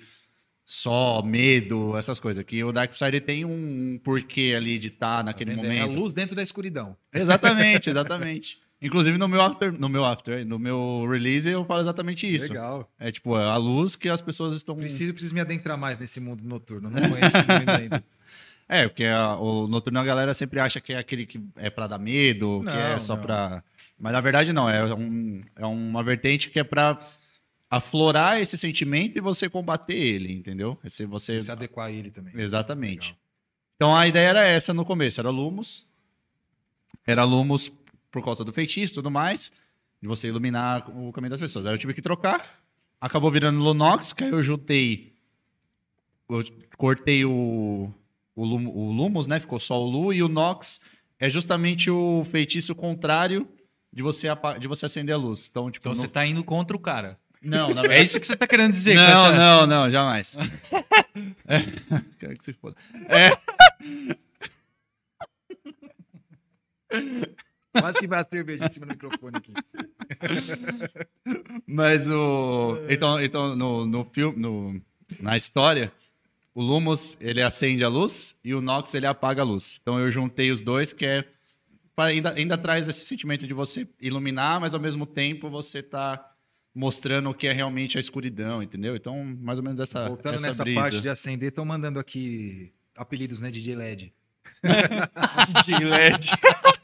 só 0.66 1.22
medo, 1.22 1.96
essas 1.98 2.20
coisas. 2.20 2.44
Que 2.44 2.64
o 2.64 2.72
Dark 2.72 2.92
Psy 2.92 3.06
ele 3.06 3.22
tem 3.22 3.46
um 3.46 4.00
porquê 4.04 4.54
ali 4.58 4.78
de 4.80 4.88
estar 4.88 5.24
naquele 5.24 5.52
É 5.52 5.54
a 5.54 5.58
momento. 5.58 5.96
luz 5.96 6.12
dentro 6.14 6.36
da 6.36 6.44
escuridão. 6.44 6.96
Exatamente, 7.14 7.90
exatamente. 7.92 8.60
Inclusive 8.82 9.18
no 9.18 9.28
meu 9.28 9.42
after, 9.42 9.72
no 9.72 9.90
meu 9.90 10.06
after, 10.06 10.46
no 10.46 10.60
meu 10.60 11.08
release 11.10 11.50
eu 11.50 11.66
falo 11.66 11.82
exatamente 11.82 12.32
isso. 12.32 12.50
Legal. 12.50 12.88
É 13.00 13.12
tipo 13.12 13.36
é 13.38 13.44
a 13.44 13.56
luz 13.58 13.96
que 13.96 14.08
as 14.08 14.22
pessoas 14.22 14.56
estão. 14.56 14.76
Preciso, 14.76 15.14
preciso 15.14 15.34
me 15.34 15.42
adentrar 15.42 15.78
mais 15.78 16.00
nesse 16.00 16.20
mundo 16.20 16.44
noturno. 16.44 16.90
Não 16.90 17.10
conheço 17.10 17.38
muito 17.38 17.70
ainda. 17.70 18.04
É, 18.70 18.86
porque 18.86 19.06
a- 19.06 19.38
o 19.38 19.66
noturno 19.66 19.98
a 19.98 20.04
galera 20.04 20.34
sempre 20.34 20.60
acha 20.60 20.82
que 20.82 20.92
é 20.92 20.98
aquele 20.98 21.26
que 21.26 21.40
é 21.56 21.70
pra 21.70 21.88
dar 21.88 21.98
medo, 21.98 22.62
que 22.66 22.70
é 22.70 22.94
Não, 22.96 23.00
só 23.00 23.16
não. 23.16 23.24
pra. 23.24 23.64
Mas 23.98 24.12
na 24.12 24.20
verdade 24.20 24.52
não, 24.52 24.70
é, 24.70 24.94
um, 24.94 25.40
é 25.56 25.66
uma 25.66 26.04
vertente 26.04 26.50
que 26.50 26.60
é 26.60 26.66
pra 26.66 27.00
aflorar 27.70 28.42
esse 28.42 28.58
sentimento 28.58 29.18
e 29.18 29.22
você 29.22 29.48
combater 29.50 29.96
ele, 29.96 30.34
entendeu? 30.34 30.78
Esse 30.84 31.06
você 31.06 31.42
Se 31.42 31.50
adequar 31.50 31.88
a 31.88 31.92
ele 31.92 32.12
também. 32.12 32.34
Exatamente. 32.36 33.12
Legal. 33.12 33.18
Então 33.78 33.96
a 33.96 34.06
ideia 34.06 34.28
era 34.28 34.44
essa 34.46 34.74
no 34.74 34.84
começo, 34.84 35.22
era 35.22 35.30
Lumos. 35.30 35.88
Era 37.06 37.24
Lumos 37.24 37.72
por 38.12 38.24
causa 38.24 38.44
do 38.44 38.52
feitiço 38.54 38.94
e 38.94 38.96
tudo 38.96 39.12
mais, 39.12 39.52
de 40.02 40.08
você 40.08 40.28
iluminar 40.28 40.90
o 40.90 41.12
caminho 41.12 41.32
das 41.32 41.40
pessoas. 41.40 41.66
Aí 41.66 41.74
eu 41.74 41.78
tive 41.78 41.94
que 41.94 42.02
trocar. 42.02 42.60
Acabou 43.00 43.30
virando 43.32 43.60
Lunox, 43.60 44.14
que 44.14 44.24
aí 44.24 44.32
eu 44.32 44.42
juntei. 44.42 45.14
Eu 46.30 46.44
cortei 46.78 47.24
o, 47.26 47.92
o, 48.36 48.44
Lum- 48.46 48.70
o 48.70 48.92
Lumos, 48.92 49.28
né? 49.28 49.40
Ficou 49.40 49.60
só 49.60 49.80
o 49.82 49.86
Lu, 49.90 50.12
e 50.14 50.22
o 50.24 50.28
Nox 50.28 50.82
é 51.20 51.30
justamente 51.30 51.90
o 51.90 52.24
feitiço 52.26 52.74
contrário 52.76 53.48
de 53.94 54.04
você, 54.04 54.28
de 54.60 54.68
você 54.68 54.86
acender 54.86 55.16
a 55.16 55.18
luz. 55.18 55.48
Então, 55.50 55.72
tipo, 55.72 55.88
Então 55.88 55.96
você 55.96 56.08
tá 56.08 56.26
indo 56.26 56.44
contra 56.44 56.76
o 56.76 56.80
cara. 56.80 57.18
não, 57.42 57.70
na 57.74 57.82
É 57.86 57.88
verdade. 57.88 58.04
isso 58.04 58.20
que 58.20 58.28
você 58.28 58.36
tá 58.36 58.46
querendo 58.48 58.72
dizer. 58.74 58.96
Não, 58.96 59.04
essa- 59.28 59.36
não, 59.38 59.68
não, 59.68 59.92
jamais. 59.92 60.36
É, 61.48 61.60
Quero 62.20 62.38
que 62.38 62.46
se 62.46 62.54
foda. 62.54 62.76
Quase 67.80 68.00
que 68.00 68.08
vai 68.08 68.20
a 68.20 68.26
cerveja 68.26 68.66
em 68.66 68.74
cima 68.74 68.86
do 68.86 68.92
microfone 68.92 69.38
aqui. 69.38 69.54
Mas 71.68 72.08
o. 72.08 72.78
Então, 72.90 73.22
então 73.22 73.56
no, 73.56 73.86
no 73.86 74.06
filme, 74.06 74.40
no, 74.40 74.82
na 75.20 75.38
história, 75.38 75.92
o 76.54 76.62
Lumos 76.62 77.18
ele 77.20 77.42
acende 77.42 77.84
a 77.84 77.88
luz 77.88 78.36
e 78.44 78.54
o 78.54 78.62
Nox 78.62 78.94
ele 78.94 79.06
apaga 79.06 79.42
a 79.42 79.46
luz. 79.46 79.80
Então 79.82 80.00
eu 80.00 80.10
juntei 80.12 80.52
os 80.52 80.62
dois, 80.62 80.94
que 80.94 81.06
é. 81.06 81.26
Ainda, 82.00 82.34
ainda 82.34 82.56
traz 82.56 82.88
esse 82.88 83.06
sentimento 83.06 83.48
de 83.48 83.56
você 83.56 83.88
iluminar, 84.00 84.60
mas 84.62 84.76
ao 84.76 84.80
mesmo 84.80 85.04
tempo 85.04 85.50
você 85.50 85.82
tá 85.82 86.32
mostrando 86.78 87.32
o 87.32 87.34
que 87.34 87.48
é 87.48 87.52
realmente 87.52 87.98
a 87.98 88.00
escuridão, 88.00 88.62
entendeu? 88.62 88.96
Então, 88.96 89.24
mais 89.24 89.58
ou 89.58 89.64
menos 89.64 89.80
essa, 89.80 90.08
Voltando 90.08 90.36
essa 90.36 90.46
nessa 90.46 90.64
brisa. 90.64 90.80
parte 90.80 91.02
de 91.02 91.10
acender, 91.10 91.50
estão 91.50 91.66
mandando 91.66 92.00
aqui 92.00 92.72
apelidos, 92.96 93.42
né? 93.42 93.50
DJ 93.50 93.76
LED. 93.76 94.14
DJ 95.66 95.86
LED. 95.86 96.28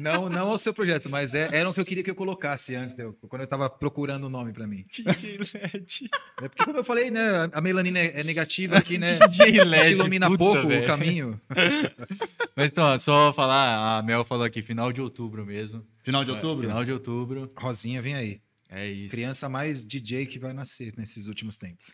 Não, 0.00 0.28
não 0.28 0.48
ao 0.48 0.58
seu 0.58 0.72
projeto, 0.74 1.08
mas 1.08 1.34
é, 1.34 1.48
eram 1.52 1.70
o 1.70 1.74
que 1.74 1.80
eu 1.80 1.84
queria 1.84 2.02
que 2.02 2.10
eu 2.10 2.14
colocasse 2.14 2.74
antes, 2.74 2.96
né, 2.96 3.10
quando 3.28 3.42
eu 3.42 3.46
tava 3.46 3.68
procurando 3.70 4.24
o 4.24 4.30
nome 4.30 4.52
pra 4.52 4.66
mim. 4.66 4.84
DJ 4.90 5.38
LED. 5.38 6.10
É 6.42 6.48
porque, 6.48 6.64
como 6.64 6.78
eu 6.78 6.84
falei, 6.84 7.10
né? 7.10 7.48
a- 7.52 7.60
melanina 7.60 7.98
é 7.98 8.20
é 8.20 8.24
negativa 8.24 8.76
aqui, 8.76 8.98
né? 8.98 9.12
DJ 9.28 9.64
LED. 9.64 9.86
Te 9.88 9.92
ilumina 9.92 10.26
puta, 10.28 10.38
pouco 10.38 10.68
velho. 10.68 10.84
o 10.84 10.86
caminho. 10.86 11.40
Mas 12.56 12.66
então, 12.66 12.98
só 12.98 13.32
falar, 13.32 13.98
a 13.98 14.02
Mel 14.02 14.24
falou 14.24 14.44
aqui, 14.44 14.62
final 14.62 14.92
de 14.92 15.00
outubro 15.00 15.44
mesmo. 15.44 15.84
Final 16.02 16.24
de 16.24 16.30
outubro? 16.30 16.66
Final 16.68 16.84
de 16.84 16.92
outubro. 16.92 17.50
Rosinha, 17.56 18.00
vem 18.02 18.14
aí. 18.14 18.40
É 18.68 18.88
isso. 18.88 19.10
Criança 19.10 19.48
mais 19.48 19.84
DJ 19.86 20.26
que 20.26 20.38
vai 20.38 20.52
nascer 20.52 20.92
nesses 20.96 21.28
últimos 21.28 21.56
tempos. 21.56 21.92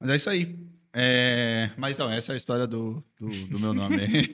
Mas 0.00 0.10
é 0.10 0.16
isso 0.16 0.30
aí. 0.30 0.58
É, 0.98 1.68
Mas 1.76 1.92
então, 1.92 2.10
essa 2.10 2.32
é 2.32 2.34
a 2.34 2.36
história 2.38 2.66
do, 2.66 3.04
do, 3.20 3.28
do 3.28 3.58
meu 3.60 3.74
nome. 3.74 3.98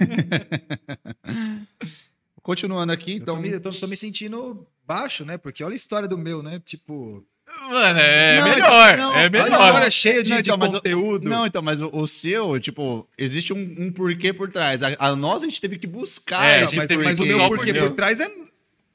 Continuando 2.43 2.93
aqui, 2.93 3.15
Então, 3.15 3.35
então. 3.35 3.37
eu, 3.37 3.43
tô 3.43 3.49
me, 3.49 3.51
eu 3.55 3.61
tô- 3.61 3.81
tô 3.81 3.87
me 3.89 3.97
sentindo 3.97 4.67
baixo, 4.87 5.25
né? 5.25 5.37
Porque 5.39 5.63
olha 5.65 5.73
a 5.73 5.77
história 5.77 6.09
do 6.09 6.19
meu, 6.19 6.43
né? 6.43 6.61
Tipo, 6.65 7.25
Mano, 7.69 7.99
é 7.99 8.39
Não, 8.41 8.49
melhor. 8.49 8.97
não, 8.97 9.15
é 9.17 9.31
melhor. 9.31 9.47
a 9.47 9.51
história 9.51 9.91
cheia 9.91 10.23
de, 10.23 10.31
Não, 10.31 10.37
de 10.43 10.51
então, 10.51 10.57
mas 10.59 10.69
o- 10.75 10.77
conteúdo. 10.79 11.29
Não, 11.29 11.47
então, 11.47 11.63
mas 11.63 11.81
o, 11.81 11.89
o 11.93 12.07
seu, 12.09 12.59
tipo, 12.59 13.09
existe 13.17 13.53
um, 13.53 13.75
um 13.79 13.93
porquê 13.93 14.33
por 14.33 14.49
trás. 14.51 14.83
A, 14.83 14.89
a 14.99 15.15
nós 15.17 15.43
a 15.43 15.47
gente 15.47 15.61
teve 15.61 15.79
que 15.79 15.87
buscar 15.87 16.45
É, 16.45 16.61
mas, 16.63 16.87
teve 16.87 17.05
mas 17.05 17.21
o 17.21 17.25
meu 17.27 17.49
porquê 17.49 17.73
por 17.75 17.91
trás 17.91 18.19
é 18.21 18.29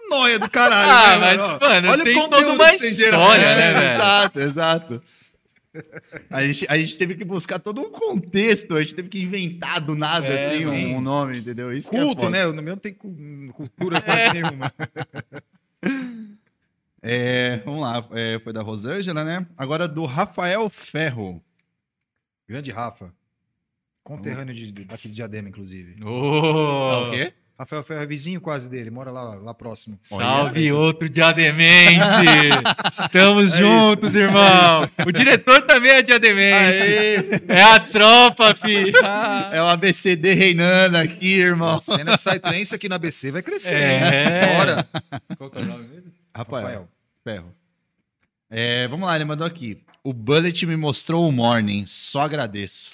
noia 0.10 0.38
do 0.40 0.50
caralho. 0.50 0.90
Ah, 0.92 1.12
né, 1.20 1.26
mas, 1.38 1.42
mano, 1.62 1.90
olha 1.92 2.04
tem 2.04 2.18
o 2.18 2.22
toda 2.22 2.36
conteúdo 2.38 2.56
uma 2.56 2.74
história, 2.74 3.56
né, 3.56 3.74
velho? 3.80 3.94
Exato, 3.94 4.40
exato. 4.42 5.04
A 6.30 6.46
gente, 6.46 6.66
a 6.70 6.78
gente 6.78 6.98
teve 6.98 7.16
que 7.16 7.24
buscar 7.26 7.60
todo 7.60 7.82
um 7.82 7.90
contexto, 7.92 8.76
a 8.76 8.82
gente 8.82 8.96
teve 8.96 9.10
que 9.10 9.22
inventar 9.22 9.80
do 9.82 9.96
nada, 9.96 10.28
É, 10.28 10.36
assim, 10.56 10.66
um, 10.66 10.98
um 10.98 11.02
nome, 11.02 11.40
entendeu? 11.40 11.72
Isso 11.76 11.90
que 11.90 11.96
é 11.98 12.02
Culto, 12.02 12.22
foda. 12.24 12.32
né? 12.32 12.46
No 12.46 12.62
meu 12.62 12.76
não 12.76 12.78
tem 12.82 12.94
cu- 12.94 13.16
cultura 13.54 14.02
quase 14.02 14.30
nenhuma. 14.34 14.72
É, 17.02 17.58
vamos 17.64 17.82
lá, 17.82 18.06
é, 18.12 18.40
foi 18.40 18.52
da 18.52 18.62
Rosângela, 18.62 19.24
né? 19.24 19.46
Agora 19.56 19.88
do 19.88 20.04
Rafael 20.04 20.68
Ferro. 20.70 21.42
Grande 22.50 22.72
Rafa. 22.72 23.14
Conterrâneo 24.04 24.54
de, 24.54 24.72
de, 24.72 24.84
daqui 24.84 25.08
de 25.08 25.14
Diadema, 25.16 25.48
inclusive. 25.48 26.04
Ô, 26.04 27.08
o 27.08 27.12
quê? 27.12 27.34
Rafael 27.60 27.84
Ferro 27.84 28.02
é 28.02 28.06
vizinho 28.06 28.40
quase 28.40 28.70
dele, 28.70 28.92
mora 28.92 29.10
lá, 29.10 29.34
lá 29.36 29.52
próximo. 29.52 29.98
Salve 30.04 30.72
outro 30.72 31.10
diademense! 31.10 32.00
Estamos 32.92 33.56
É 33.56 33.58
juntos, 33.58 34.14
irmão! 34.14 34.88
O 35.04 35.12
diretor 35.12 35.64
também 35.64 35.90
é 35.90 36.02
diademense! 36.04 37.44
É 37.48 37.64
a 37.64 37.80
tropa, 37.80 38.54
fi! 38.54 38.92
É 39.52 39.62
o 39.62 39.66
ABCD 39.66 40.34
reinando 40.34 40.98
aqui, 40.98 41.40
irmão. 41.40 41.78
A 41.78 41.80
cena 41.80 42.16
de 42.16 42.18
Psytrance 42.18 42.76
aqui 42.76 42.88
no 42.88 42.96
ABC 42.96 43.32
vai 43.32 43.42
crescer. 43.42 43.76
É. 43.76 44.50
hein? 44.52 44.58
Bora. 44.58 44.88
Qual 45.38 45.50
que 45.50 45.58
é 45.58 45.62
o 45.62 45.66
nome 45.66 45.84
dele? 45.86 46.04
Rafael, 46.36 46.64
Rafael. 46.64 46.90
Ferro. 47.24 47.56
É, 48.52 48.88
vamos 48.88 49.08
lá, 49.08 49.16
ele 49.16 49.26
mandou 49.26 49.48
aqui. 49.48 49.82
O 50.04 50.14
Bullet 50.14 50.66
me 50.66 50.76
mostrou 50.76 51.28
o 51.28 51.32
morning, 51.32 51.86
só 51.88 52.22
agradeço. 52.22 52.94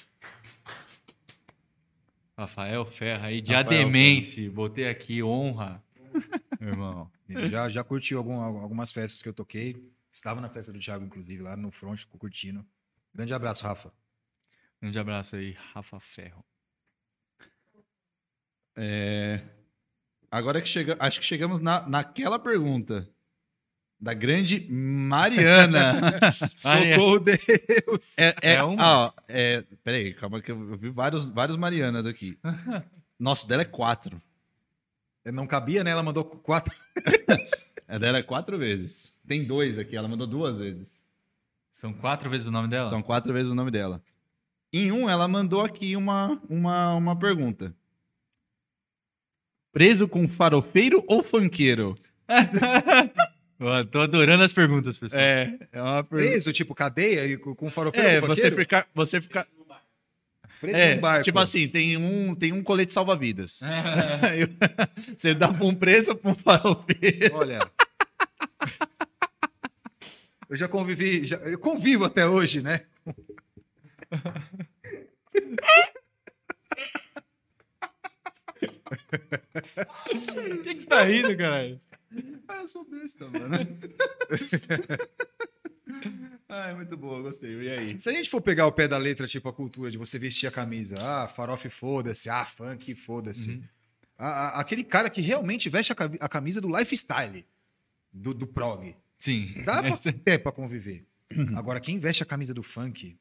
Rafael 2.36 2.84
Ferra 2.86 3.28
aí, 3.28 3.40
diademense. 3.40 4.48
Botei 4.50 4.88
aqui, 4.88 5.22
honra. 5.22 5.82
Irmão. 6.60 7.10
Ele 7.28 7.48
já, 7.48 7.68
já 7.68 7.82
curtiu 7.84 8.18
algum- 8.18 8.40
algumas 8.40 8.92
festas 8.92 9.22
que 9.22 9.28
eu 9.28 9.32
toquei. 9.34 9.90
Estava 10.12 10.40
na 10.40 10.48
festa 10.48 10.72
do 10.72 10.78
Thiago, 10.78 11.04
inclusive, 11.04 11.42
lá 11.42 11.56
no 11.56 11.70
front, 11.70 11.98
ficou 12.00 12.18
curtindo. 12.20 12.64
Grande 13.14 13.32
abraço, 13.34 13.64
Rafa. 13.64 13.92
Grande 14.80 14.98
abraço 14.98 15.36
aí, 15.36 15.52
Rafa 15.72 15.98
Ferro. 16.00 16.44
É, 18.76 19.40
agora 20.30 20.60
que 20.60 20.68
chega, 20.68 20.96
acho 20.98 21.20
que 21.20 21.26
chegamos 21.26 21.60
na, 21.60 21.88
naquela 21.88 22.38
pergunta. 22.38 23.08
Da 24.04 24.12
grande 24.12 24.66
Mariana. 24.70 26.20
Socorro 26.58 27.18
Deus. 27.20 28.18
É, 28.18 28.34
é, 28.42 28.54
É 28.56 28.62
uma? 28.62 28.82
ah, 28.82 29.06
ó, 29.06 29.12
é, 29.26 29.64
peraí, 29.82 30.12
calma 30.12 30.42
que 30.42 30.52
eu 30.52 30.72
eu 30.72 30.76
vi 30.76 30.90
vários, 30.90 31.24
vários 31.24 31.56
Marianas 31.56 32.04
aqui. 32.04 32.38
Nossa, 33.18 33.48
dela 33.48 33.62
é 33.62 33.64
quatro. 33.64 34.20
Não 35.24 35.46
cabia, 35.46 35.82
né? 35.82 35.90
Ela 35.90 36.02
mandou 36.02 36.22
quatro. 36.22 36.74
A 37.88 37.96
dela 37.96 38.18
é 38.18 38.22
quatro 38.22 38.58
vezes. 38.58 39.14
Tem 39.26 39.42
dois 39.42 39.78
aqui, 39.78 39.96
ela 39.96 40.06
mandou 40.06 40.26
duas 40.26 40.58
vezes. 40.58 41.02
São 41.72 41.94
quatro 41.94 42.28
vezes 42.28 42.46
o 42.46 42.50
nome 42.50 42.68
dela? 42.68 42.88
São 42.88 43.02
quatro 43.02 43.32
vezes 43.32 43.50
o 43.50 43.54
nome 43.54 43.70
dela. 43.70 44.02
Em 44.70 44.92
um, 44.92 45.08
ela 45.08 45.26
mandou 45.26 45.62
aqui 45.62 45.96
uma, 45.96 46.38
uma, 46.46 46.94
uma 46.94 47.18
pergunta. 47.18 47.74
Preso 49.72 50.06
com 50.06 50.28
farofeiro 50.28 51.02
ou 51.08 51.22
funkeiro? 51.22 51.94
Tô 53.90 54.00
adorando 54.00 54.42
as 54.42 54.52
perguntas, 54.52 54.98
pessoal. 54.98 55.20
É, 55.20 55.58
é 55.72 55.80
uma 55.82 56.02
pergunta. 56.04 56.30
Preso, 56.30 56.52
tipo, 56.52 56.74
cadeia 56.74 57.26
e 57.26 57.36
com 57.36 57.70
farofeiro 57.70 58.08
É, 58.08 58.20
com 58.20 58.26
você 58.26 58.50
ficar, 58.50 58.86
você 58.94 59.20
ficar, 59.20 59.46
Preso 60.60 60.76
é, 60.78 60.94
num 60.94 61.00
barco. 61.00 61.24
tipo 61.24 61.38
assim, 61.38 61.68
tem 61.68 61.96
um, 61.96 62.34
tem 62.34 62.52
um 62.52 62.62
colete 62.62 62.92
salva-vidas. 62.92 63.60
Aí 63.62 64.48
você 64.96 65.34
dá 65.34 65.52
pra 65.52 65.66
um 65.66 65.74
preso 65.74 66.12
ou 66.12 66.16
pra 66.16 66.30
um 66.30 66.34
farofeiro? 66.34 67.34
Olha. 67.36 67.60
Eu 70.48 70.56
já 70.56 70.66
convivi, 70.68 71.26
já, 71.26 71.36
eu 71.38 71.58
convivo 71.58 72.04
até 72.04 72.26
hoje, 72.26 72.62
né? 72.62 72.82
Por 80.04 80.62
que, 80.62 80.74
que 80.74 80.80
você 80.80 80.86
tá 80.86 81.02
rindo, 81.04 81.36
caralho? 81.36 81.80
Ah, 82.48 82.56
eu 82.56 82.68
sou 82.68 82.84
besta, 82.84 83.28
mano. 83.28 83.48
Ai, 86.48 86.74
muito 86.74 86.96
boa, 86.96 87.20
gostei. 87.22 87.54
E 87.62 87.68
aí? 87.70 88.00
Se 88.00 88.08
a 88.08 88.12
gente 88.12 88.28
for 88.28 88.40
pegar 88.40 88.66
o 88.66 88.72
pé 88.72 88.86
da 88.88 88.98
letra, 88.98 89.26
tipo 89.26 89.48
a 89.48 89.52
cultura 89.52 89.90
de 89.90 89.98
você 89.98 90.18
vestir 90.18 90.46
a 90.46 90.50
camisa, 90.50 90.96
ah, 91.00 91.28
farofa 91.28 91.70
foda-se, 91.70 92.28
ah, 92.28 92.44
funk 92.44 92.94
foda-se. 92.94 93.62
A- 94.16 94.60
aquele 94.60 94.84
cara 94.84 95.10
que 95.10 95.20
realmente 95.20 95.68
veste 95.68 95.92
a 95.92 95.94
cami- 95.94 96.18
a 96.20 96.28
camisa 96.28 96.60
do 96.60 96.68
lifestyle, 96.68 97.44
do, 98.12 98.32
do 98.34 98.46
prog. 98.46 98.94
Sim. 99.18 99.52
Dá 99.64 99.78
pra, 99.82 99.88
Essa- 99.90 100.14
é 100.26 100.38
pra 100.38 100.52
conviver. 100.52 101.04
Agora, 101.56 101.80
quem 101.80 101.98
veste 101.98 102.22
a 102.22 102.26
camisa 102.26 102.54
do 102.54 102.62
funk. 102.62 103.16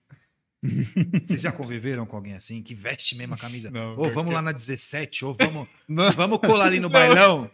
Vocês 1.25 1.41
já 1.41 1.51
conviveram 1.51 2.05
com 2.05 2.15
alguém 2.15 2.33
assim? 2.35 2.61
Que 2.61 2.75
veste 2.75 3.15
mesmo 3.17 3.33
a 3.33 3.37
camisa? 3.37 3.71
Não, 3.71 3.97
ou 3.97 4.11
vamos 4.11 4.33
lá 4.33 4.41
na 4.41 4.51
17, 4.51 5.25
ou 5.25 5.33
vamos, 5.33 5.67
Não. 5.87 6.11
vamos 6.13 6.39
colar 6.39 6.67
ali 6.67 6.79
no 6.79 6.89
bailão. 6.89 7.49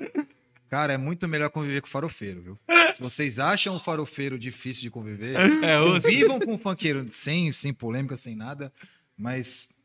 Cara, 0.69 0.93
é 0.93 0.97
muito 0.97 1.27
melhor 1.27 1.49
conviver 1.49 1.81
com 1.81 1.87
farofeiro, 1.87 2.41
viu? 2.41 2.59
Se 2.93 3.01
vocês 3.01 3.39
acham 3.39 3.75
o 3.75 3.79
farofeiro 3.79 4.37
difícil 4.37 4.83
de 4.83 4.89
conviver, 4.91 5.35
É, 5.63 5.79
ou 5.79 5.93
convivam 5.93 6.39
com 6.39 6.53
o 6.53 6.57
funkeiro 6.59 7.05
sem, 7.09 7.51
sem 7.51 7.73
polêmica, 7.73 8.15
sem 8.15 8.35
nada. 8.35 8.71
Mas, 9.17 9.79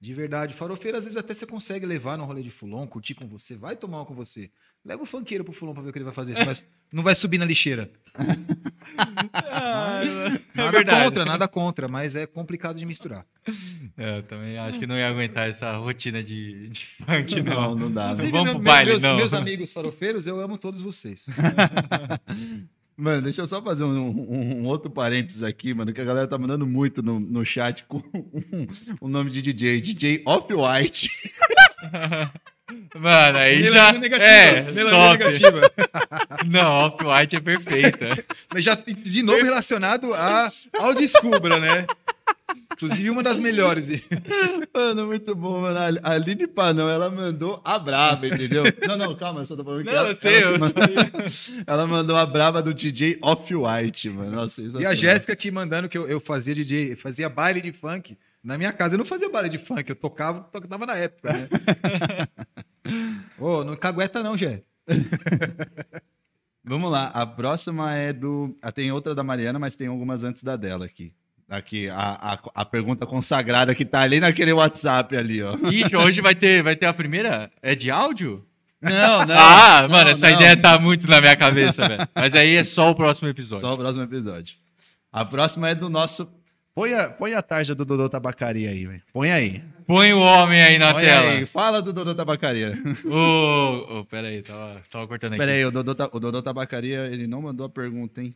de 0.00 0.14
verdade, 0.14 0.54
farofeiro 0.54 0.96
às 0.96 1.04
vezes 1.04 1.16
até 1.16 1.34
você 1.34 1.46
consegue 1.46 1.86
levar 1.86 2.16
no 2.16 2.24
rolê 2.24 2.42
de 2.42 2.50
fulon, 2.50 2.86
curtir 2.86 3.14
com 3.14 3.28
você, 3.28 3.56
vai 3.56 3.76
tomar 3.76 3.98
uma 3.98 4.06
com 4.06 4.14
você. 4.14 4.50
Leva 4.84 5.02
o 5.02 5.06
funkeiro 5.06 5.42
pro 5.44 5.52
fulon 5.52 5.72
pra 5.72 5.82
ver 5.82 5.88
o 5.88 5.92
que 5.92 5.98
ele 5.98 6.04
vai 6.04 6.12
fazer. 6.12 6.34
Mas 6.44 6.62
não 6.92 7.02
vai 7.02 7.14
subir 7.14 7.38
na 7.38 7.44
lixeira. 7.46 7.90
Mas, 9.50 10.24
nada 10.54 10.70
verdade. 10.72 11.04
contra, 11.04 11.24
nada 11.24 11.48
contra, 11.48 11.88
mas 11.88 12.14
é 12.14 12.26
complicado 12.26 12.76
de 12.76 12.84
misturar. 12.84 13.24
É, 13.96 14.18
eu 14.18 14.22
também 14.24 14.58
acho 14.58 14.78
que 14.78 14.86
não 14.86 14.96
ia 14.96 15.08
aguentar 15.08 15.48
essa 15.48 15.74
rotina 15.78 16.22
de, 16.22 16.68
de 16.68 16.84
funk, 16.84 17.40
não. 17.42 17.54
Não, 17.54 17.74
não 17.76 17.90
dá. 17.92 18.08
Não 18.08 18.16
vamos 18.16 18.44
meu- 18.44 18.54
pro 18.56 18.62
baile, 18.62 18.90
meus, 18.90 19.02
não. 19.02 19.16
meus 19.16 19.32
amigos 19.32 19.72
farofeiros, 19.72 20.26
eu 20.26 20.38
amo 20.40 20.58
todos 20.58 20.80
vocês. 20.80 21.26
Mano, 22.96 23.22
deixa 23.22 23.40
eu 23.40 23.46
só 23.48 23.60
fazer 23.60 23.82
um, 23.82 23.90
um- 23.90 24.60
um 24.60 24.66
outro 24.66 24.88
parênteses 24.88 25.42
aqui, 25.42 25.74
mano, 25.74 25.92
que 25.92 26.00
a 26.00 26.04
galera 26.04 26.28
tá 26.28 26.38
mandando 26.38 26.64
muito 26.64 27.02
no, 27.02 27.18
no 27.18 27.44
chat 27.44 27.82
com 27.88 28.00
o 29.00 29.08
nome 29.08 29.30
de 29.32 29.42
DJ. 29.42 29.80
DJ 29.80 30.22
Off-White. 30.24 31.08
Mano, 32.94 33.38
aí 33.38 33.62
Melanina 33.62 33.92
já. 33.92 33.98
negativa, 33.98 34.28
É, 34.30 34.62
melanina 34.72 34.90
top. 34.90 35.18
negativa. 35.18 35.72
Não, 36.46 36.70
Off-White 36.86 37.36
é 37.36 37.40
perfeita. 37.40 38.24
Mas 38.52 38.64
já, 38.64 38.74
de 38.74 39.22
novo, 39.22 39.42
relacionado 39.42 40.12
a, 40.14 40.50
ao 40.78 40.94
Descubra, 40.94 41.58
né? 41.58 41.86
Inclusive, 42.72 43.08
uma 43.10 43.22
das 43.22 43.38
melhores. 43.38 44.08
Mano, 44.74 45.06
muito 45.06 45.34
bom, 45.34 45.60
mano. 45.62 45.98
A 46.02 46.10
Aline 46.12 46.46
Panão, 46.46 46.88
ela 46.88 47.08
mandou 47.08 47.60
a 47.64 47.78
braba, 47.78 48.26
entendeu? 48.26 48.64
Não, 48.86 48.96
não, 48.98 49.14
calma, 49.16 49.40
eu 49.40 49.46
só 49.46 49.54
tô 49.56 49.64
falando 49.64 49.84
que 49.84 49.90
Não, 49.90 49.96
ela, 49.96 50.08
eu 50.10 50.16
sei, 50.16 50.42
ela, 50.42 50.50
eu 50.52 50.58
mandou, 50.58 50.82
ela 51.66 51.86
mandou 51.86 52.16
a 52.16 52.26
braba 52.26 52.60
do 52.60 52.74
DJ 52.74 53.16
Off-White, 53.22 54.10
mano. 54.10 54.32
Nossa, 54.32 54.60
E 54.80 54.84
a. 54.86 54.94
Jéssica 54.94 55.32
aqui 55.32 55.50
mandando 55.50 55.88
que 55.88 55.96
eu, 55.96 56.08
eu 56.08 56.20
fazia 56.20 56.54
DJ, 56.54 56.96
fazia 56.96 57.28
baile 57.28 57.60
de 57.60 57.72
funk 57.72 58.18
na 58.42 58.58
minha 58.58 58.72
casa. 58.72 58.94
Eu 58.94 58.98
não 58.98 59.04
fazia 59.04 59.28
baile 59.30 59.48
de 59.48 59.58
funk, 59.58 59.88
eu 59.88 59.96
tocava, 59.96 60.40
tocava 60.40 60.84
na 60.84 60.96
época, 60.96 61.32
né? 61.32 61.48
Ô, 63.38 63.64
não 63.64 63.76
cagueta 63.76 64.22
não, 64.22 64.36
Jé. 64.36 64.62
Vamos 66.64 66.90
lá, 66.90 67.08
a 67.08 67.26
próxima 67.26 67.94
é 67.94 68.12
do. 68.12 68.56
ah, 68.62 68.72
Tem 68.72 68.90
outra 68.90 69.14
da 69.14 69.22
Mariana, 69.22 69.58
mas 69.58 69.76
tem 69.76 69.86
algumas 69.86 70.24
antes 70.24 70.42
da 70.42 70.56
dela 70.56 70.86
aqui. 70.86 71.12
Aqui, 71.46 71.90
a, 71.90 71.98
a, 72.32 72.38
a 72.54 72.64
pergunta 72.64 73.04
consagrada 73.04 73.74
que 73.74 73.84
tá 73.84 74.00
ali 74.00 74.18
naquele 74.18 74.52
WhatsApp 74.52 75.14
ali, 75.14 75.42
ó. 75.42 75.54
Ixi, 75.70 75.94
hoje 75.94 76.20
vai 76.22 76.34
ter, 76.34 76.62
vai 76.62 76.74
ter 76.74 76.86
a 76.86 76.94
primeira. 76.94 77.50
É 77.60 77.74
de 77.74 77.90
áudio? 77.90 78.46
Não, 78.80 79.26
não. 79.26 79.34
ah, 79.38 79.82
não, 79.82 79.88
mano, 79.90 80.10
essa 80.10 80.28
não. 80.30 80.36
ideia 80.36 80.56
tá 80.56 80.78
muito 80.78 81.06
na 81.06 81.20
minha 81.20 81.36
cabeça, 81.36 81.86
velho. 81.86 82.08
Mas 82.14 82.34
aí 82.34 82.54
é 82.56 82.64
só 82.64 82.90
o 82.90 82.94
próximo 82.94 83.28
episódio. 83.28 83.60
Só 83.60 83.74
o 83.74 83.76
próximo 83.76 84.04
episódio. 84.04 84.56
A 85.12 85.22
próxima 85.24 85.68
é 85.68 85.74
do 85.74 85.90
nosso. 85.90 86.30
Põe 86.74 86.92
a, 86.92 87.08
põe 87.08 87.34
a 87.34 87.40
tarja 87.40 87.72
do 87.72 87.84
Dodô 87.84 88.08
Tabacaria 88.08 88.68
aí, 88.70 88.84
velho. 88.84 89.02
Põe 89.12 89.30
aí. 89.30 89.62
Põe 89.86 90.12
o 90.12 90.18
homem 90.20 90.60
aí 90.60 90.76
na 90.76 90.92
Põe 90.92 91.02
tela. 91.04 91.30
aí. 91.30 91.46
Fala 91.46 91.80
do 91.80 91.92
Dodô 91.92 92.14
Tabacaria. 92.16 92.72
Ô, 93.04 94.00
ô, 94.00 94.04
pera 94.04 94.26
aí, 94.26 94.42
tava, 94.42 94.82
tava 94.90 95.06
cortando 95.06 95.34
aqui. 95.34 95.38
Pera 95.40 95.52
aí, 95.52 95.64
o 95.64 95.70
Dodô, 95.70 96.10
o 96.12 96.18
Dodô 96.18 96.42
Tabacaria, 96.42 97.06
ele 97.06 97.28
não 97.28 97.42
mandou 97.42 97.66
a 97.66 97.68
pergunta, 97.68 98.20
hein? 98.20 98.34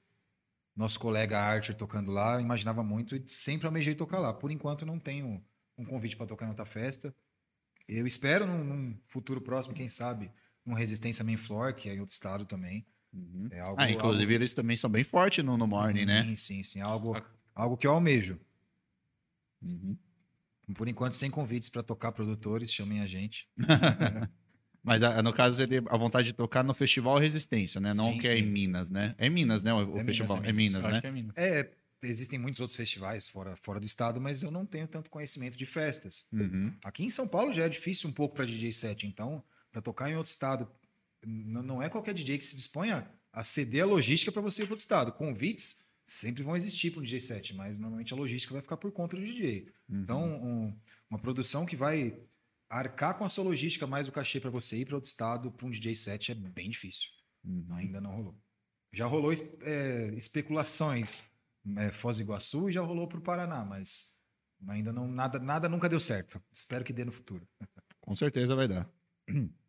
nosso 0.75 0.99
colega 0.99 1.39
Archer 1.39 1.77
tocando 1.77 2.11
lá, 2.11 2.41
imaginava 2.41 2.83
muito 2.83 3.15
e 3.15 3.23
sempre 3.29 3.69
almejei 3.69 3.95
tocar 3.95 4.19
lá. 4.19 4.35
Por 4.35 4.51
enquanto 4.51 4.85
não 4.85 4.99
tenho 4.99 5.41
um 5.79 5.85
convite 5.85 6.17
para 6.17 6.27
tocar 6.27 6.45
em 6.45 6.49
outra 6.49 6.67
festa. 6.67 7.15
Eu 7.89 8.05
espero 8.05 8.49
num, 8.49 8.65
num 8.65 8.99
futuro 9.07 9.41
próximo, 9.41 9.73
quem 9.73 9.89
sabe, 9.89 10.29
um 10.67 10.75
Resistência 10.75 11.25
Main 11.25 11.37
Floor, 11.37 11.75
que 11.75 11.89
é 11.89 11.95
em 11.95 12.01
outro 12.01 12.13
estado 12.13 12.45
também. 12.45 12.87
É 13.51 13.61
algo, 13.61 13.81
Ah, 13.81 13.91
inclusive 13.91 14.35
eles 14.35 14.53
também 14.53 14.77
são 14.77 14.91
bem 14.91 15.05
fortes 15.05 15.43
no, 15.45 15.57
no 15.57 15.65
algo, 15.65 15.77
Morning, 15.77 16.01
sim, 16.01 16.05
né? 16.05 16.35
Sim, 16.37 16.63
sim, 16.63 16.81
algo, 16.81 17.17
algo 17.55 17.77
que 17.77 17.87
eu 17.87 17.93
almejo. 17.93 18.39
Uhum. 19.63 19.97
Por 20.75 20.89
enquanto, 20.89 21.15
sem 21.15 21.31
convites 21.31 21.69
para 21.69 21.83
tocar 21.83 22.13
produtores, 22.13 22.73
chamem 22.73 23.01
a 23.01 23.07
gente. 23.07 23.49
Mas 24.83 25.03
ah, 25.03 25.23
no 25.23 25.33
caso, 25.33 25.57
você 25.57 25.67
tem 25.67 25.83
a 25.89 25.97
vontade 25.97 26.29
de 26.29 26.33
tocar 26.33 26.63
no 26.63 26.75
Festival 26.75 27.19
Resistência, 27.19 27.81
né? 27.81 27.93
Não 27.95 28.05
Sim, 28.05 28.19
que 28.19 28.29
é 28.29 28.39
em 28.39 28.45
sim. 28.45 28.51
Minas, 28.51 28.91
né? 28.91 29.15
É 29.19 29.27
em 29.27 29.31
Minas, 29.31 29.63
né? 29.63 29.73
O, 29.73 29.79
o 29.79 29.81
É 29.81 29.85
Minas, 30.03 30.07
festival. 30.07 30.37
é 30.45 30.49
É 30.49 30.53
Minas. 30.53 30.75
Minas, 30.75 30.75
Eu 30.75 30.83
né? 30.83 30.89
acho 30.93 31.01
que 31.01 31.07
é 31.07 31.11
Minas. 31.11 31.37
É, 31.37 31.71
existem 32.05 32.39
muitos 32.39 32.61
outros 32.61 32.77
festivais 32.77 33.27
fora, 33.27 33.57
fora 33.57 33.81
do 33.81 33.87
estado, 33.87 34.21
mas 34.21 34.43
eu 34.43 34.51
não 34.51 34.65
tenho 34.65 34.87
tanto 34.87 35.11
conhecimento 35.11 35.57
de 35.57 35.67
festas. 35.67 36.27
Uhum. 36.33 36.73
Aqui 36.85 37.05
em 37.05 37.11
São 37.11 37.27
Paulo 37.27 37.53
já 37.53 37.65
é 37.65 37.69
difícil 37.69 38.09
um 38.11 38.13
pouco 38.13 38.37
para 38.37 38.45
DJ 38.47 38.73
set, 38.73 39.07
então, 39.07 39.43
para 39.77 39.83
tocar 39.83 40.11
em 40.11 40.17
outro 40.17 40.31
estado, 40.31 40.67
não 41.23 41.83
é 41.83 41.91
qualquer 41.91 42.15
DJ 42.15 42.39
que 42.39 42.45
se 42.47 42.57
disponha 42.57 43.07
a 43.31 43.45
ceder 43.45 43.83
a 43.83 43.87
logística 43.87 44.33
para 44.33 44.41
você 44.41 44.63
ir 44.63 44.65
para 44.65 44.73
outro 44.73 44.83
estado. 44.83 45.13
Convites 45.13 45.85
sempre 46.07 46.43
vão 46.43 46.57
existir 46.57 46.91
para 46.91 47.01
um 47.01 47.03
DJ 47.03 47.21
set, 47.21 47.55
mas 47.55 47.79
normalmente 47.79 48.15
a 48.15 48.17
logística 48.17 48.55
vai 48.55 48.63
ficar 48.63 48.79
por 48.79 48.91
conta 48.91 49.19
do 49.19 49.23
DJ. 49.23 49.71
Então, 49.87 50.25
um- 50.43 50.75
uma 51.11 51.19
produção 51.19 51.67
que 51.67 51.77
vai 51.77 52.19
arcar 52.71 53.19
com 53.19 53.25
a 53.27 53.29
sua 53.29 53.45
logística 53.45 53.87
mais 53.87 54.09
o 54.09 54.13
cachê 54.13 54.41
para 54.41 54.49
você 54.49 54.79
ir 54.79 54.87
para 54.87 54.95
outro 54.95 55.09
estado 55.09 55.53
para 55.53 55.67
um 55.67 55.71
DJ 55.71 55.95
set 55.95 56.33
é 56.33 56.35
bem 56.35 56.71
difícil. 56.71 57.11
Ainda 57.73 58.01
não 58.01 58.13
rolou. 58.13 58.35
Já 58.95 59.05
rolou 59.05 59.31
é, 59.61 60.15
especulações 60.17 61.25
é, 61.77 61.93
Foz 61.93 62.17
do 62.17 62.23
Iguaçu 62.23 62.71
e 62.71 62.73
já 62.73 62.81
rolou 62.81 63.07
para 63.07 63.19
o 63.19 63.23
Paraná, 63.23 63.63
mas 63.63 64.17
ainda 64.69 64.91
não 64.91 65.07
nada 65.07 65.39
nada 65.39 65.69
nunca 65.69 65.87
deu 65.87 66.01
certo. 66.01 66.43
Espero 66.51 66.83
que 66.83 66.95
dê 66.95 67.05
no 67.05 67.13
futuro. 67.13 67.47
Com 68.01 68.17
certeza 68.17 68.55
vai 68.57 68.69
dar. 68.69 68.89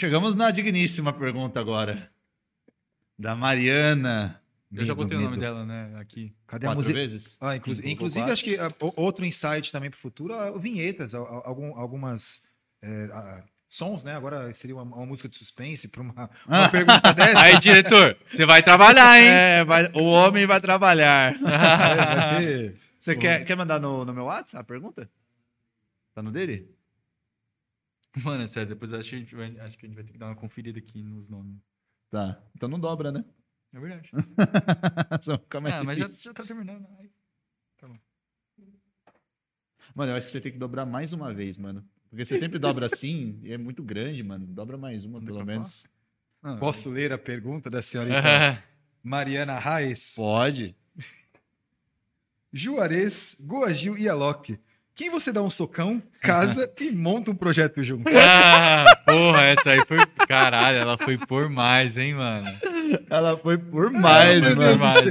Chegamos 0.00 0.34
na 0.34 0.50
digníssima 0.50 1.12
pergunta 1.12 1.60
agora. 1.60 2.10
Da 3.18 3.36
Mariana. 3.36 4.40
Eu 4.72 4.78
já 4.82 4.94
Medo, 4.94 4.96
botei 4.96 5.18
o 5.18 5.20
nome 5.20 5.32
medo. 5.32 5.40
dela, 5.42 5.66
né? 5.66 5.92
Aqui. 6.00 6.32
Cadê 6.46 6.64
a 6.64 6.68
Quatro 6.70 6.78
música? 6.78 6.94
vezes? 6.98 7.36
Ah, 7.38 7.54
inclusive, 7.54 7.90
inclusive 7.90 8.30
acho 8.30 8.42
que 8.42 8.56
ah, 8.56 8.70
outro 8.96 9.26
insight 9.26 9.70
também 9.70 9.90
para 9.90 9.98
o 9.98 10.00
futuro, 10.00 10.32
ah, 10.32 10.56
vinhetas, 10.58 11.14
al- 11.14 11.26
al- 11.26 11.42
algum- 11.44 11.74
algumas 11.76 12.44
é, 12.80 13.10
ah, 13.12 13.42
sons, 13.68 14.02
né? 14.02 14.14
Agora 14.16 14.54
seria 14.54 14.74
uma, 14.74 14.84
uma 14.84 15.04
música 15.04 15.28
de 15.28 15.34
suspense 15.34 15.88
para 15.88 16.00
uma, 16.00 16.30
uma 16.48 16.68
pergunta 16.70 17.12
dessa. 17.12 17.38
Aí, 17.40 17.58
diretor, 17.58 18.16
você 18.24 18.46
vai 18.46 18.62
trabalhar, 18.62 19.18
hein? 19.20 19.28
É, 19.60 19.64
vai- 19.64 19.90
o 19.92 20.04
homem 20.04 20.46
vai 20.46 20.60
trabalhar. 20.62 21.34
vai 21.42 22.38
ter- 22.38 22.76
Você 22.98 23.14
quer, 23.16 23.44
quer 23.44 23.54
mandar 23.56 23.78
no, 23.78 24.04
no 24.06 24.14
meu 24.14 24.24
WhatsApp 24.24 24.62
a 24.62 24.64
pergunta? 24.64 25.10
Tá 26.14 26.22
no 26.22 26.30
dele? 26.32 26.70
Mano, 28.24 28.42
é 28.42 28.48
sério, 28.48 28.68
depois 28.70 28.92
acho 28.92 29.10
que, 29.10 29.16
a 29.16 29.18
gente 29.18 29.34
vai, 29.34 29.58
acho 29.60 29.78
que 29.78 29.86
a 29.86 29.88
gente 29.88 29.96
vai 29.96 30.04
ter 30.04 30.12
que 30.12 30.18
dar 30.18 30.26
uma 30.26 30.36
conferida 30.36 30.78
aqui 30.78 31.02
nos 31.02 31.28
nomes. 31.28 31.56
Tá. 32.10 32.42
Então 32.56 32.68
não 32.68 32.80
dobra, 32.80 33.12
né? 33.12 33.24
É 33.72 33.78
verdade. 33.78 34.10
Só 35.22 35.38
fica 35.38 35.60
mais 35.60 35.74
Ah, 35.76 35.84
mas 35.84 35.98
já, 35.98 36.08
já 36.08 36.34
tá 36.34 36.44
terminando. 36.44 36.86
Aí. 36.98 37.10
Mano, 39.94 40.12
eu 40.12 40.16
acho 40.16 40.26
que 40.26 40.32
você 40.32 40.40
tem 40.40 40.52
que 40.52 40.58
dobrar 40.58 40.86
mais 40.86 41.12
uma 41.12 41.32
vez, 41.32 41.56
mano. 41.56 41.84
Porque 42.08 42.24
você 42.24 42.38
sempre 42.38 42.58
dobra 42.58 42.86
assim 42.86 43.38
e 43.42 43.52
é 43.52 43.58
muito 43.58 43.82
grande, 43.82 44.22
mano. 44.22 44.46
Dobra 44.46 44.76
mais 44.76 45.04
uma, 45.04 45.20
pelo 45.20 45.40
eu 45.40 45.46
menos. 45.46 45.86
Ah, 46.42 46.56
Posso 46.56 46.90
ler 46.90 47.12
a 47.12 47.18
pergunta 47.18 47.70
da 47.70 47.82
senhorita 47.82 48.18
Ah, 48.18 48.62
Mariana 49.02 49.58
Reis? 49.58 50.14
Pode. 50.16 50.74
Juarez, 52.52 53.44
Goagil 53.46 53.96
e 53.96 54.08
Alok. 54.08 54.58
Quem 54.94 55.08
você 55.08 55.32
dá 55.32 55.40
um 55.42 55.48
socão, 55.48 56.02
casa 56.20 56.70
e 56.78 56.90
monta 56.90 57.30
um 57.30 57.34
projeto 57.34 57.82
junto? 57.82 58.04
ah, 58.14 58.84
porra, 59.06 59.42
essa 59.44 59.70
aí 59.70 59.80
foi. 59.86 59.98
Caralho, 60.28 60.76
ela 60.76 60.98
foi 60.98 61.16
por 61.16 61.48
mais, 61.48 61.96
hein, 61.96 62.14
mano? 62.14 62.46
Ela 63.08 63.36
foi 63.38 63.56
por 63.56 63.90
mais, 63.90 64.42
meu 64.42 64.56
mano. 64.56 64.78
Mais. 64.78 65.04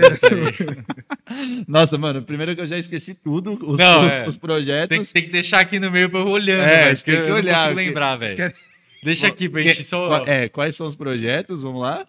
Nossa, 1.68 1.98
mano, 1.98 2.22
primeiro 2.22 2.56
que 2.56 2.62
eu 2.62 2.68
já 2.68 2.78
esqueci 2.78 3.16
tudo, 3.16 3.54
os, 3.68 3.80
Não, 3.80 4.06
os- 4.08 4.14
é. 4.14 4.28
os 4.28 4.36
Tem, 4.36 4.40
projetos. 4.42 5.08
que- 5.08 5.14
tem 5.14 5.24
que 5.24 5.30
deixar 5.32 5.60
aqui 5.62 5.80
no 5.80 5.90
meio 5.90 6.10
pra 6.10 6.20
eu 6.20 6.28
olhando, 6.28 6.62
É, 6.64 6.86
velho. 6.86 7.04
tem 7.04 7.16
que 7.24 7.30
eu 7.30 7.36
olhar, 7.36 7.68
Não 7.68 7.74
porque- 7.74 7.86
lembrar, 7.88 8.16
velho. 8.18 8.36
querem- 8.36 8.54
Deixa 9.02 9.28
aqui 9.28 9.48
pra 9.48 9.62
gente 9.62 9.84
só. 9.84 10.24
É, 10.26 10.50
quais 10.50 10.76
são 10.76 10.86
os 10.86 10.96
projetos? 10.96 11.64
Vamos 11.64 11.82
lá. 11.82 12.06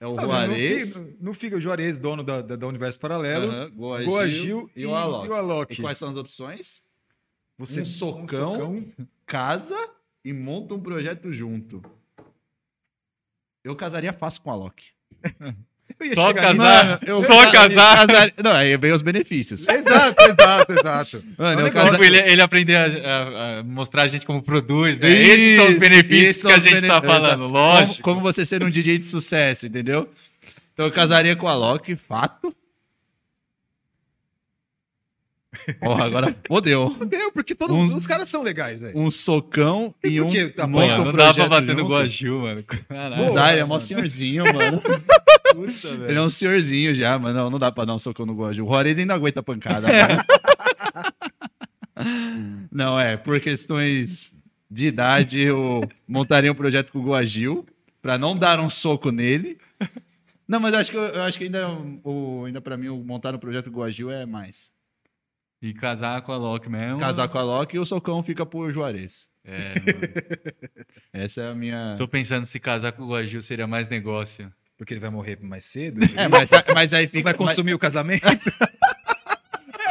É 0.00 0.06
o 0.06 0.18
Ah, 0.18 0.22
Juarez, 0.22 1.06
no 1.20 1.34
fica 1.34 1.56
o 1.56 1.60
Juarez, 1.60 1.98
dono 1.98 2.24
da, 2.24 2.40
da, 2.40 2.56
da 2.56 2.66
Universo 2.66 2.98
Paralelo, 2.98 3.50
aham, 3.52 3.70
Goagil, 3.74 4.10
Goagil 4.10 4.70
e 4.74 4.86
o 4.86 4.94
Alok. 4.94 5.26
e 5.26 5.30
o 5.30 5.34
Alok. 5.34 5.72
E 5.74 5.76
quais 5.82 5.98
são 5.98 6.08
as 6.10 6.16
opções? 6.16 6.80
Você 7.66 7.82
um 7.82 7.84
socão. 7.84 8.84
Casa 9.26 9.76
e 10.24 10.32
monta 10.32 10.74
um 10.74 10.80
projeto 10.80 11.32
junto. 11.32 11.82
Eu 13.64 13.76
casaria 13.76 14.12
fácil 14.12 14.42
com. 14.42 14.92
Eu 15.98 16.06
ia 16.06 16.14
Só 16.14 16.32
casar. 16.32 16.84
Mano, 16.86 16.98
eu 17.04 17.18
Só 17.18 17.52
casar. 17.52 18.06
Casaria- 18.06 18.34
Não, 18.42 18.52
aí 18.52 18.74
vem 18.78 18.92
os 18.92 19.02
benefícios. 19.02 19.68
Exato, 19.68 20.22
exato, 20.22 20.72
exato. 20.72 21.24
Mano, 21.36 21.66
É. 21.66 21.70
Tipo, 21.90 22.04
ele, 22.04 22.18
ele 22.20 22.40
aprender 22.40 22.76
a, 22.76 22.84
a- 22.86 23.58
a 23.58 23.62
mostrar 23.64 24.02
a 24.02 24.08
gente 24.08 24.24
como 24.24 24.40
produz, 24.40 24.98
né? 24.98 25.10
esses 25.10 25.56
são 25.56 25.64
os 25.64 25.70
Isso, 25.72 25.80
benefícios 25.80 26.46
que 26.46 26.52
a 26.52 26.58
gente 26.58 26.86
tá 26.86 27.00
bene- 27.00 27.12
falando, 27.12 27.40
Exato. 27.42 27.52
lógico. 27.52 28.02
Como, 28.02 28.16
como 28.16 28.20
você 28.32 28.46
ser 28.46 28.62
um 28.62 28.70
DJ 28.70 28.98
de 28.98 29.06
sucesso, 29.06 29.66
entendeu? 29.66 30.08
Então 30.72 30.86
eu 30.86 30.92
casaria 30.92 31.34
com 31.36 31.48
a 31.48 31.54
Loki, 31.54 31.94
fato. 31.96 32.54
Porra, 35.80 36.04
agora 36.04 36.36
fodeu. 36.46 36.96
Meu, 37.10 37.32
porque 37.32 37.54
todos 37.56 37.74
Uns- 37.74 37.94
os 37.94 38.06
caras 38.06 38.30
são 38.30 38.42
legais, 38.42 38.82
velho. 38.82 38.96
Um 38.96 39.10
socão 39.10 39.92
E 40.02 40.08
e, 40.10 40.20
um, 40.20 40.28
que 40.28 40.48
tá 40.48 40.66
monta 40.66 40.86
bom? 40.96 41.02
um 41.02 41.04
não 41.06 41.12
dá 41.12 41.12
pra 41.12 41.24
projeto 41.34 41.48
bater 41.50 41.76
no. 41.76 41.88
Guaju, 41.88 42.38
mano. 42.42 42.62
Caralho. 42.64 43.16
Não 43.24 43.34
dá, 43.34 43.50
ele 43.52 43.60
é 43.60 43.64
mano. 43.64 43.80
senhorzinho, 43.80 44.44
mano. 44.44 44.80
Puta, 45.52 45.88
Ele 46.08 46.14
é 46.16 46.22
um 46.22 46.30
senhorzinho 46.30 46.94
já, 46.94 47.18
mano. 47.18 47.36
Não, 47.36 47.50
não 47.50 47.58
dá 47.58 47.72
pra 47.72 47.84
dar 47.84 47.94
um 47.94 47.98
socão 47.98 48.24
no 48.24 48.34
Guaju. 48.34 48.64
O 48.64 48.68
Juarez 48.68 48.96
ainda 48.98 49.14
aguenta 49.14 49.40
a 49.40 49.42
pancada. 49.42 49.88
mano. 51.96 52.68
não, 52.70 52.98
é, 52.98 53.16
por 53.16 53.40
questões 53.40 54.34
de 54.70 54.86
idade, 54.86 55.40
eu 55.40 55.82
montaria 56.06 56.52
um 56.52 56.54
projeto 56.54 56.92
com 56.92 57.00
o 57.00 57.04
Guagil 57.04 57.66
pra 58.00 58.16
não 58.16 58.36
dar 58.36 58.60
um 58.60 58.70
soco 58.70 59.10
nele. 59.10 59.58
Não, 60.46 60.60
mas 60.60 60.72
eu 60.72 60.78
acho 60.80 60.90
que, 60.90 60.96
eu, 60.96 61.02
eu 61.02 61.22
acho 61.22 61.36
que 61.38 61.44
ainda, 61.44 61.68
o, 62.04 62.44
ainda 62.46 62.60
pra 62.60 62.76
mim, 62.76 62.88
o 62.88 62.96
montar 62.98 63.34
um 63.34 63.38
projeto 63.38 63.70
com 63.70 63.78
o 63.78 63.82
Guagil 63.82 64.10
é 64.10 64.24
mais. 64.24 64.70
E 65.62 65.74
casar 65.74 66.22
com 66.22 66.32
a 66.32 66.36
Loki 66.36 66.70
mesmo. 66.70 66.98
Casar 66.98 67.28
com 67.28 67.38
a 67.38 67.42
Loki 67.42 67.76
e 67.76 67.78
o 67.78 67.84
socão 67.84 68.22
fica 68.22 68.46
por 68.46 68.72
Juarez. 68.72 69.28
É, 69.44 69.74
mano. 69.80 70.00
Essa 71.12 71.42
é 71.42 71.50
a 71.50 71.54
minha. 71.54 71.96
Tô 71.98 72.08
pensando 72.08 72.46
se 72.46 72.58
casar 72.58 72.92
com 72.92 73.02
o 73.02 73.08
Guaju 73.08 73.42
seria 73.42 73.66
mais 73.66 73.88
negócio. 73.88 74.50
Porque 74.78 74.94
ele 74.94 75.00
vai 75.00 75.10
morrer 75.10 75.38
mais 75.42 75.66
cedo. 75.66 76.00
É, 76.16 76.26
mas, 76.26 76.50
mas 76.74 76.94
aí 76.94 77.06
fica. 77.06 77.24
vai 77.24 77.34
consumir 77.34 77.74
o 77.74 77.78
casamento. 77.78 78.24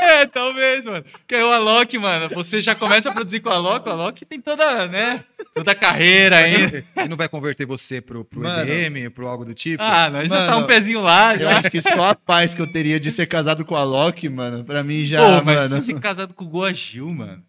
É, 0.10 0.26
talvez, 0.26 0.86
mano. 0.86 1.04
Porque 1.12 1.36
o 1.36 1.52
Alok, 1.52 1.98
mano, 2.00 2.30
você 2.30 2.60
já 2.62 2.74
começa 2.74 3.10
a 3.10 3.14
produzir 3.14 3.40
com 3.42 3.50
o 3.50 3.52
Alok, 3.54 3.88
o 3.88 3.92
Alok 3.92 4.26
tem 4.26 4.42
toda, 4.42 4.88
né? 4.88 5.24
Toda 5.54 5.72
a 5.72 5.76
carreira 5.76 6.38
ainda. 6.38 6.84
Ele 6.98 7.08
não 7.08 7.18
vai 7.18 7.30
converter 7.30 7.66
você 7.66 8.02
pro, 8.02 8.26
pro 8.26 8.42
Mano. 8.42 8.70
EDM, 8.72 9.10
pro 9.12 9.28
algo 9.28 9.46
do 9.46 9.54
tipo. 9.54 9.84
Ah, 9.84 10.10
nós 10.10 10.28
já 10.30 10.36
tá 10.46 10.52
Mano, 10.52 10.64
um 10.64 10.68
pezinho 10.68 11.02
lá, 11.02 11.34
Eu 11.36 11.40
já. 11.42 11.58
acho 11.58 11.70
que 11.70 11.82
só 11.82 12.10
a 12.10 12.16
paz 12.16 12.54
que 12.54 12.62
eu 12.62 12.72
teria 12.72 13.00
de 13.00 13.12
ser 13.12 13.26
casado 13.28 13.64
com 13.64 13.76
a 13.76 13.84
Loki, 13.84 14.30
mano, 14.30 14.64
pra 14.64 14.84
mim 14.84 15.04
já, 15.04 15.20
Pô, 15.22 15.46
mas 15.46 15.70
mano. 15.70 15.82
se 15.82 15.88
ser 15.88 16.00
casado 16.00 16.34
com 16.34 16.46
o 16.46 16.50
Guagil, 16.50 17.08
mano. 17.14 17.44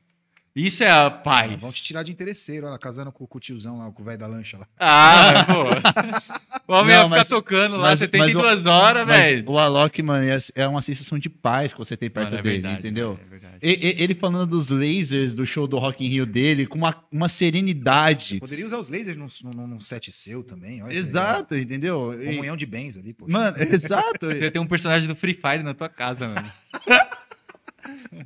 Isso 0.54 0.82
é 0.82 0.90
a 0.90 1.06
Ah, 1.06 1.10
paz. 1.10 1.60
vão 1.60 1.70
te 1.70 1.82
tirar 1.82 2.02
de 2.02 2.10
interesseiro, 2.10 2.66
ó, 2.66 2.76
casando 2.76 3.12
com, 3.12 3.24
com 3.26 3.38
o 3.38 3.40
tiozão 3.40 3.78
lá, 3.78 3.90
com 3.92 4.02
o 4.02 4.04
velho 4.04 4.18
da 4.18 4.26
lancha 4.26 4.58
lá. 4.58 4.66
Ah, 4.78 5.44
pô. 5.46 6.72
O 6.72 6.76
homem 6.76 6.94
Não, 6.94 7.02
ia 7.02 7.04
ficar 7.04 7.16
mas- 7.18 7.28
tocando 7.28 7.76
lá 7.76 7.82
mas- 7.90 7.98
72 8.00 8.66
horas, 8.66 9.06
velho. 9.06 9.44
o 9.48 9.58
Alok, 9.58 10.02
mano, 10.02 10.28
é- 10.28 10.38
é 10.62 10.66
uma 10.66 10.82
sensação 10.82 11.18
de 11.18 11.28
paz 11.28 11.72
que 11.72 11.78
você 11.78 11.96
tem 11.96 12.10
perto 12.10 12.26
Mano, 12.32 12.38
é 12.38 12.42
dele, 12.42 12.54
verdade, 12.62 12.78
entendeu? 12.80 13.08
mano, 13.10 13.20
é 13.26 13.28
verdade. 13.30 13.54
E- 13.62 13.88
e- 13.98 14.02
ele 14.02 14.14
falando 14.14 14.46
dos 14.46 14.68
lasers 14.68 15.32
do 15.34 15.46
show 15.46 15.66
do 15.68 15.78
Rock 15.78 16.04
in 16.04 16.08
Rio 16.08 16.26
dele, 16.26 16.66
com 16.66 16.78
uma, 16.78 16.96
uma 17.12 17.28
serenidade. 17.28 18.38
Poderia 18.40 18.66
usar 18.66 18.78
os 18.78 18.88
lasers 18.88 19.16
num, 19.16 19.26
num, 19.52 19.66
num 19.66 19.80
set 19.80 20.10
seu 20.12 20.42
também. 20.42 20.82
Olha 20.82 20.92
Exato, 20.92 21.56
entendeu? 21.56 22.08
legal. 22.10 22.24
E- 22.24 22.34
Comunhão 22.36 22.56
de 22.56 22.66
bens 22.66 22.96
ali, 22.96 23.12
pô. 23.12 23.26
mano, 23.28 23.56
exato. 23.70 24.26
Você 24.26 24.50
tem 24.50 24.60
um 24.60 24.66
personagem 24.66 25.06
do 25.08 25.14
Free 25.16 25.34
Fire 25.34 25.62
na 25.62 25.74
tua 25.74 25.88
casa, 25.88 26.28
mano. 26.28 26.50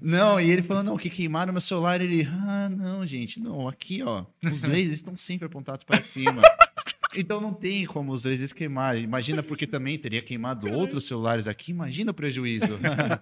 Não, 0.00 0.40
e 0.40 0.50
ele 0.50 0.62
falando, 0.62 0.88
não, 0.88 0.96
que 0.96 1.10
queimaram 1.10 1.52
meu 1.52 1.60
celular. 1.60 2.00
Ele, 2.00 2.28
ah, 2.30 2.68
não, 2.68 3.06
gente, 3.06 3.40
não, 3.40 3.68
aqui, 3.68 4.02
ó. 4.02 4.24
Os 4.44 4.62
lasers 4.62 4.92
estão 4.92 5.16
sempre 5.16 5.46
apontados 5.46 5.84
para 5.84 6.02
cima. 6.02 6.42
Então 7.16 7.40
não 7.40 7.52
tem 7.52 7.86
como 7.86 8.12
os 8.12 8.24
lasers 8.24 8.52
queimar. 8.52 8.98
Imagina, 8.98 9.42
porque 9.42 9.66
também 9.66 9.98
teria 9.98 10.20
queimado 10.20 10.68
outros 10.70 11.06
celulares 11.06 11.46
aqui. 11.46 11.70
Imagina 11.70 12.10
o 12.10 12.14
prejuízo. 12.14 12.78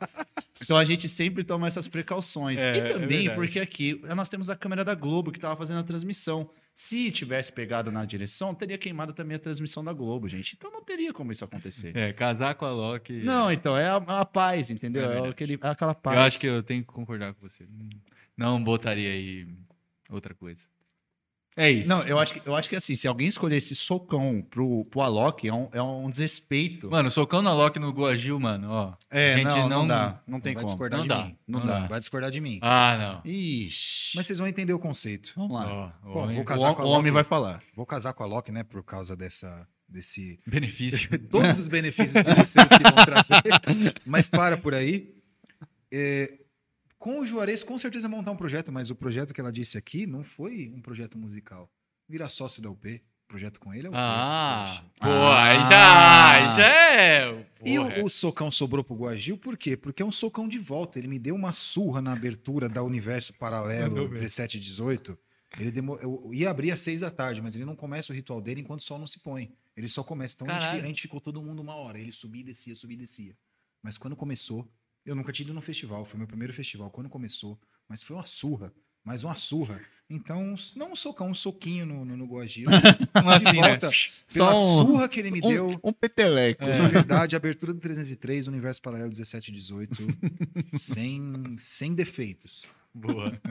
então 0.61 0.77
a 0.77 0.85
gente 0.85 1.09
sempre 1.09 1.45
toma 1.45 1.67
essas 1.67 1.89
precauções. 1.89 2.61
É, 2.61 2.73
e 2.73 2.79
é 2.79 2.89
também 2.89 3.19
verdade. 3.19 3.35
porque 3.35 3.61
aqui 3.61 4.01
nós 4.15 4.29
temos 4.29 4.49
a 4.49 4.57
câmera 4.57 4.85
da 4.85 4.95
Globo 4.95 5.31
que 5.31 5.39
estava 5.39 5.57
fazendo 5.57 5.81
a 5.81 5.85
transmissão. 5.85 6.49
Se 6.75 7.11
tivesse 7.11 7.53
pegado 7.53 7.93
na 7.93 8.05
direção, 8.05 8.55
teria 8.55 8.79
queimado 8.79 9.13
também 9.13 9.37
a 9.37 9.39
transmissão 9.39 9.85
da 9.85 9.93
Globo, 9.93 10.27
gente. 10.29 10.55
Então 10.57 10.71
não 10.71 10.83
teria 10.83 11.13
como 11.13 11.31
isso 11.31 11.45
acontecer. 11.45 11.93
É, 12.03 12.13
casar 12.13 12.55
com 12.55 12.65
a 12.65 12.71
Loki. 12.71 13.23
Não, 13.23 13.53
então 13.53 13.77
é 13.77 13.89
a, 13.89 13.97
a 13.97 14.25
paz, 14.25 14.71
entendeu? 14.71 15.11
É 15.11 15.19
É, 15.19 15.29
aquele, 15.29 15.59
é 15.63 15.69
aquela 15.69 15.95
paz. 15.95 16.17
Eu 16.17 16.23
acho 16.23 16.41
que 16.41 16.47
eu 16.47 16.63
tenho 16.63 16.81
que 16.83 16.89
concordar 16.89 17.35
com 17.35 17.47
você. 17.47 17.69
Não 18.37 18.63
botaria 18.63 19.11
aí 19.11 19.47
outra 20.09 20.35
coisa. 20.35 20.61
É 21.57 21.71
isso. 21.71 21.89
Não, 21.89 22.03
eu 22.05 22.19
acho 22.19 22.33
que, 22.35 22.49
eu 22.49 22.57
acho 22.57 22.69
que 22.69 22.77
assim, 22.77 22.97
se 22.97 23.07
alguém 23.07 23.29
escolher 23.29 23.57
esse 23.57 23.75
socão 23.77 24.41
pro, 24.49 24.87
pro 24.87 25.03
Alok, 25.03 25.47
é 25.47 25.53
um, 25.53 25.69
é 25.73 25.83
um 25.83 26.09
desrespeito. 26.11 26.91
Mano, 26.91 27.11
socão 27.11 27.43
na 27.43 27.53
Loki 27.53 27.79
no 27.79 27.93
Goagil, 27.93 28.41
mano, 28.41 28.69
ó. 28.71 28.95
é, 29.11 29.35
a 29.35 29.37
gente 29.37 29.45
não, 29.49 29.57
não, 29.57 29.69
não- 29.81 29.87
dá. 29.87 30.23
Não 30.27 30.41
tem 30.41 30.55
vai 30.55 30.63
como. 30.63 30.73
discordar 30.73 30.99
Não 31.01 31.03
de 31.07 31.09
dá. 31.09 31.25
mim. 31.27 31.37
Não 31.47 31.61
Não 31.61 31.67
dá. 31.67 31.81
dá. 31.81 31.87
Vai 31.89 31.99
discordar 31.99 32.31
de 32.31 32.41
mim. 32.41 32.59
Ah, 32.63 33.21
não. 33.25 33.31
Ixi. 33.31 34.17
Mas 34.17 34.27
vocês 34.27 34.39
vão 34.39 34.49
entender 34.49 34.73
o 34.73 34.79
conceito. 34.79 35.33
Vamos 35.37 35.53
lá. 35.53 35.95
Ó, 36.05 36.13
Bom, 36.27 36.33
vou 36.35 36.45
casar 36.45 36.71
o, 36.71 36.75
com 36.75 36.83
a 36.83 36.85
o 36.87 36.89
homem 36.89 37.13
vai 37.13 37.25
falar. 37.25 37.63
Vou 37.77 37.85
casar 37.85 38.15
com 38.15 38.23
a 38.23 38.27
Loki, 38.27 38.51
né? 38.51 38.63
Por 38.63 38.83
causa 38.83 39.15
dessa, 39.15 39.69
desse 39.87 40.41
Benefício. 40.49 41.19
todos 41.29 41.59
os 41.59 41.69
benefícios 41.69 42.23
financeiros 42.25 42.77
que 42.79 42.83
vão 42.83 43.05
trazer. 43.05 43.43
Mas 44.07 44.27
para 44.27 44.57
por 44.57 44.75
aí. 44.75 45.15
É, 45.93 46.33
com 47.03 47.19
o 47.19 47.27
Juarez, 47.27 47.65
com 47.65 47.77
certeza 47.77 48.09
montar 48.09 48.31
um 48.31 48.37
projeto, 48.37 48.71
mas 48.71 48.89
o 48.89 48.95
projeto 48.95 49.35
que 49.35 49.41
ela 49.41 49.51
disse 49.51 49.77
aqui 49.77 50.07
não 50.07 50.23
foi 50.23 50.73
um 50.73 50.81
projeto 50.81 51.19
musical. 51.19 51.69
Virar 52.09 52.29
sócio 52.29 52.63
da 52.63 52.71
UP, 52.71 53.03
projeto 53.27 53.59
com 53.59 53.75
ele 53.75 53.89
é 53.89 53.91
o 53.91 53.93
Ah, 53.93 54.85
pô, 55.01 55.09
Ah. 55.09 55.43
aí 55.45 55.59
já, 55.69 56.31
aí 56.31 56.57
já 56.57 56.67
é. 56.95 57.47
E 57.65 57.77
o, 57.77 58.05
o 58.05 58.09
socão 58.09 58.53
sobrou 58.53 58.85
pro 58.85 58.95
Guagil, 58.95 59.37
por 59.37 59.57
quê? 59.57 59.77
Porque 59.77 60.01
é 60.01 60.07
um 60.07 60.13
socão 60.13 60.47
de 60.47 60.61
volta. 60.61 60.97
Ele 60.97 61.09
me 61.09 61.19
deu 61.19 61.35
uma 61.35 61.53
surra 61.53 62.01
na 62.01 62.13
abertura 62.13 62.69
da 62.69 62.85
Universo 62.85 63.33
Paralelo 63.35 63.89
Mandou 63.97 64.07
ver. 64.07 64.13
17 64.15 64.59
e 64.59 64.61
18. 64.61 65.19
Ele 65.59 65.73
demo... 65.73 65.97
Eu 65.97 66.31
ia 66.33 66.51
abrir 66.51 66.71
às 66.71 66.79
6 66.83 67.01
da 67.01 67.11
tarde, 67.11 67.43
mas 67.43 67.57
ele 67.57 67.65
não 67.65 67.75
começa 67.75 68.13
o 68.13 68.15
ritual 68.15 68.41
dele 68.41 68.61
enquanto 68.61 68.79
o 68.81 68.85
sol 68.85 69.01
não 69.01 69.09
se 69.09 69.19
põe. 69.19 69.53
Ele 69.77 69.89
só 69.89 70.05
começa. 70.05 70.37
Então 70.37 70.49
a 70.49 70.61
gente, 70.61 70.85
a 70.85 70.87
gente 70.87 71.03
ficou 71.03 71.21
todo 71.21 71.43
mundo 71.43 71.61
uma 71.63 71.75
hora. 71.75 71.99
Ele 71.99 72.13
subia 72.13 72.43
e 72.43 72.45
descia, 72.45 72.77
subia 72.77 72.97
e 72.97 73.01
descia. 73.01 73.37
Mas 73.83 73.99
quando 73.99 74.15
começou, 74.15 74.71
eu 75.05 75.15
nunca 75.15 75.33
tinha 75.33 75.45
ido 75.45 75.55
no 75.55 75.61
festival, 75.63 76.05
foi 76.05 76.19
meu 76.19 76.27
primeiro 76.27 76.53
festival. 76.53 76.91
Quando 76.91 77.09
começou, 77.09 77.59
mas 77.89 78.03
foi 78.03 78.17
uma 78.17 78.27
surra, 78.27 78.73
mais 79.05 79.25
uma 79.25 79.35
surra. 79.37 79.81
Então, 80.11 80.55
não 80.77 80.93
um 80.93 80.97
socão, 80.97 81.31
um 81.31 81.35
soquinho 81.35 81.87
no, 81.87 82.05
no, 82.05 82.17
no. 82.17 82.29
Como 82.29 82.43
de 82.45 83.35
assim, 83.35 83.61
né? 83.61 83.69
volta, 83.71 83.91
pela 84.33 84.53
Só 84.53 84.59
um- 84.59 84.79
surra 84.79 85.09
que 85.09 85.21
ele 85.21 85.31
me 85.31 85.41
deu. 85.41 85.69
Um, 85.83 85.89
um 85.89 85.93
peteleco. 85.93 86.65
De 86.71 86.81
verdade, 86.89 87.35
abertura 87.35 87.73
do 87.73 87.81
303, 87.81 88.47
Universo 88.47 88.83
Paralelo 88.83 89.11
17 89.11 89.49
e 89.51 89.55
18, 89.55 90.07
sem, 90.75 91.57
sem 91.59 91.95
defeitos. 91.95 92.65
Boa. 92.95 93.33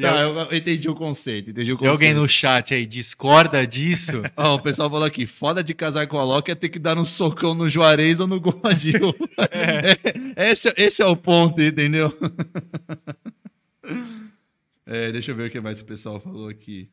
Tá, 0.00 0.22
eu, 0.22 0.34
eu 0.34 0.56
entendi 0.56 0.88
o 0.88 0.94
conceito. 0.94 1.50
Entendi 1.50 1.72
o 1.72 1.74
e 1.74 1.76
conceito. 1.76 1.92
alguém 1.92 2.14
no 2.14 2.26
chat 2.26 2.72
aí 2.72 2.86
discorda 2.86 3.66
disso? 3.66 4.22
Ó, 4.34 4.54
o 4.54 4.62
pessoal 4.62 4.88
falou 4.88 5.04
aqui, 5.04 5.26
foda 5.26 5.62
de 5.62 5.74
casar 5.74 6.06
com 6.06 6.16
a 6.16 6.24
Loki 6.24 6.50
é 6.50 6.54
ter 6.54 6.70
que 6.70 6.78
dar 6.78 6.96
um 6.96 7.04
socão 7.04 7.54
no 7.54 7.68
Juarez 7.68 8.18
ou 8.18 8.26
no 8.26 8.38
Guadil. 8.38 9.14
É, 9.50 10.48
esse, 10.50 10.72
esse 10.78 11.02
é 11.02 11.06
o 11.06 11.14
ponto, 11.14 11.60
entendeu? 11.60 12.16
É, 14.86 15.12
deixa 15.12 15.32
eu 15.32 15.36
ver 15.36 15.48
o 15.48 15.50
que 15.50 15.60
mais 15.60 15.82
o 15.82 15.84
pessoal 15.84 16.18
falou 16.18 16.48
aqui. 16.48 16.90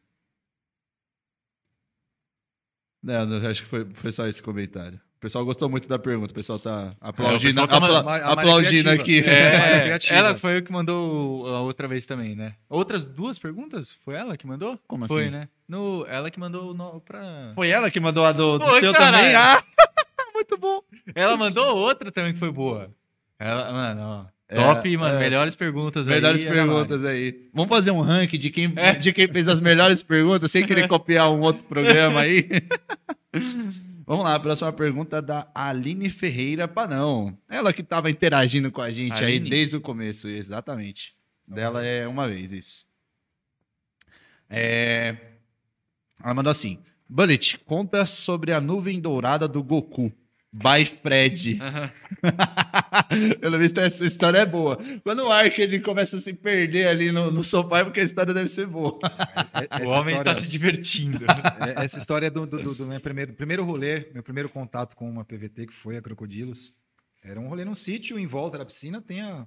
Não, 3.01 3.25
não, 3.25 3.49
acho 3.49 3.64
que 3.64 3.69
foi, 3.69 3.85
foi 3.93 4.11
só 4.11 4.27
esse 4.27 4.43
comentário. 4.43 4.99
O 5.18 5.20
pessoal 5.20 5.44
gostou 5.44 5.68
muito 5.68 5.90
da 5.90 5.98
pergunta, 5.98 6.32
o 6.32 6.36
pessoal 6.36 6.60
tá 6.60 6.94
aplaudindo, 7.02 7.42
pessoal 7.50 7.68
tá 7.68 7.78
apla- 7.78 7.90
ma- 7.90 8.00
a 8.00 8.04
Maria 8.04 8.26
aplaudindo 8.34 8.90
aqui. 8.92 9.20
É. 9.26 9.90
É, 9.98 10.00
ela 10.12 10.36
foi 10.36 10.60
o 10.60 10.62
que 10.64 10.72
mandou 10.72 11.48
a 11.48 11.62
outra 11.62 11.88
vez 11.88 12.06
também, 12.06 12.36
né? 12.36 12.54
Outras 12.70 13.04
duas 13.04 13.40
perguntas? 13.40 13.98
Foi 14.06 14.14
ela 14.14 14.38
que 14.38 14.46
mandou? 14.46 14.80
Como 14.88 15.08
Foi, 15.08 15.24
assim? 15.24 15.32
né? 15.32 15.48
No, 15.68 16.06
ela 16.08 16.30
que 16.30 16.40
mandou 16.40 16.72
no, 16.74 17.02
pra... 17.02 17.52
Foi 17.56 17.68
ela 17.68 17.90
que 17.90 18.00
mandou 18.00 18.26
a 18.26 18.32
do, 18.32 18.60
do 18.60 18.66
Foi, 18.66 18.80
seu 18.80 18.94
caralho. 18.94 19.18
também? 19.18 19.36
Ah, 19.36 19.64
muito 20.36 20.56
bom. 20.58 20.82
Ela 21.16 21.36
mandou 21.36 21.76
outra 21.76 22.12
também 22.12 22.34
que 22.34 22.40
foi 22.40 22.52
boa. 22.52 22.92
Ela, 23.40 23.72
mano, 23.72 24.02
ó. 24.04 24.26
É, 24.50 24.56
Top, 24.64 24.98
mano. 24.98 25.16
é. 25.16 25.20
Melhores 25.20 25.56
perguntas 25.56 26.06
Melhores 26.08 26.42
aí. 26.44 26.48
Mari. 26.48 26.58
perguntas 26.60 27.04
aí. 27.04 27.50
Vamos 27.54 27.70
fazer 27.76 27.90
um 27.92 28.02
ranking 28.02 28.38
de 28.38 28.50
quem, 28.52 28.72
É. 28.76 28.94
de 28.94 29.12
quem 29.12 29.28
fez 29.28 29.48
as 29.48 29.60
melhores 29.60 30.04
perguntas, 30.04 30.52
sem 30.52 30.64
querer 30.66 30.88
copiar 30.88 31.30
um 31.32 31.42
outro 31.42 31.64
programa 31.66 32.22
aí. 32.22 32.48
Vamos 34.08 34.24
lá, 34.24 34.36
a 34.36 34.40
próxima 34.40 34.72
pergunta 34.72 35.22
da 35.22 35.52
Aline 35.53 36.10
Ferreira 36.10 36.66
Panão. 36.66 37.38
Ela 37.50 37.74
que 37.74 37.82
estava 37.82 38.10
interagindo 38.10 38.72
com 38.72 38.82
a 38.82 38.90
gente 38.90 39.22
aí 39.22 39.36
Aline? 39.36 39.50
desde 39.50 39.76
o 39.76 39.82
começo, 39.82 40.30
exatamente. 40.30 41.14
Dela 41.45 41.86
é 41.86 42.08
uma 42.08 42.26
vez, 42.26 42.53
isso. 42.53 42.86
É... 44.50 45.18
Ela 46.24 46.34
mandou 46.34 46.50
assim: 46.50 46.80
Bullet, 47.08 47.58
conta 47.66 48.06
sobre 48.06 48.53
a 48.53 48.61
nuvem 48.61 49.02
dourada 49.02 49.45
do 49.45 49.61
Goku. 49.61 50.10
By 50.53 50.85
Fred. 50.85 51.59
Pelo 53.40 53.58
visto, 53.59 53.80
essa 53.80 54.06
história 54.06 54.40
é 54.40 54.45
boa. 54.45 54.77
Quando 55.03 55.24
o 55.26 55.32
Ark 55.32 55.59
ele 55.61 55.80
começa 55.80 56.16
a 56.17 56.19
se 56.19 56.34
perder 56.34 56.88
ali 56.88 57.11
no, 57.11 57.30
no 57.32 57.43
sofá, 57.43 57.80
é 57.80 57.84
porque 57.84 58.00
a 58.00 58.03
história 58.03 58.34
deve 58.34 58.48
ser 58.48 58.66
boa. 58.66 58.98
É- 59.53 59.82
O 59.82 59.85
essa 59.85 60.00
homem 60.00 60.16
está 60.16 60.32
história- 60.32 60.35
se 60.35 60.48
divertindo. 60.48 61.19
É, 61.77 61.84
Essa 61.85 61.98
história 62.00 62.32
do, 62.32 62.45
do, 62.48 62.61
do- 62.64 62.76
do 62.76 62.85
meu 62.88 63.00
primeiro, 63.00 63.34
primeiro 63.34 63.64
rolê, 63.66 64.09
meu 64.14 64.24
primeiro 64.24 64.50
contato 64.50 64.95
com 64.95 65.09
uma 65.09 65.26
PVT, 65.26 65.67
que 65.67 65.74
foi 65.74 65.98
a 65.98 66.01
Crocodilos. 66.01 66.82
Era 67.24 67.40
um 67.40 67.48
rolê 67.50 67.66
num 67.66 67.76
sítio, 67.76 68.17
em 68.17 68.26
volta 68.27 68.58
da 68.58 68.66
piscina 68.66 69.01
tem 69.01 69.22
a, 69.22 69.45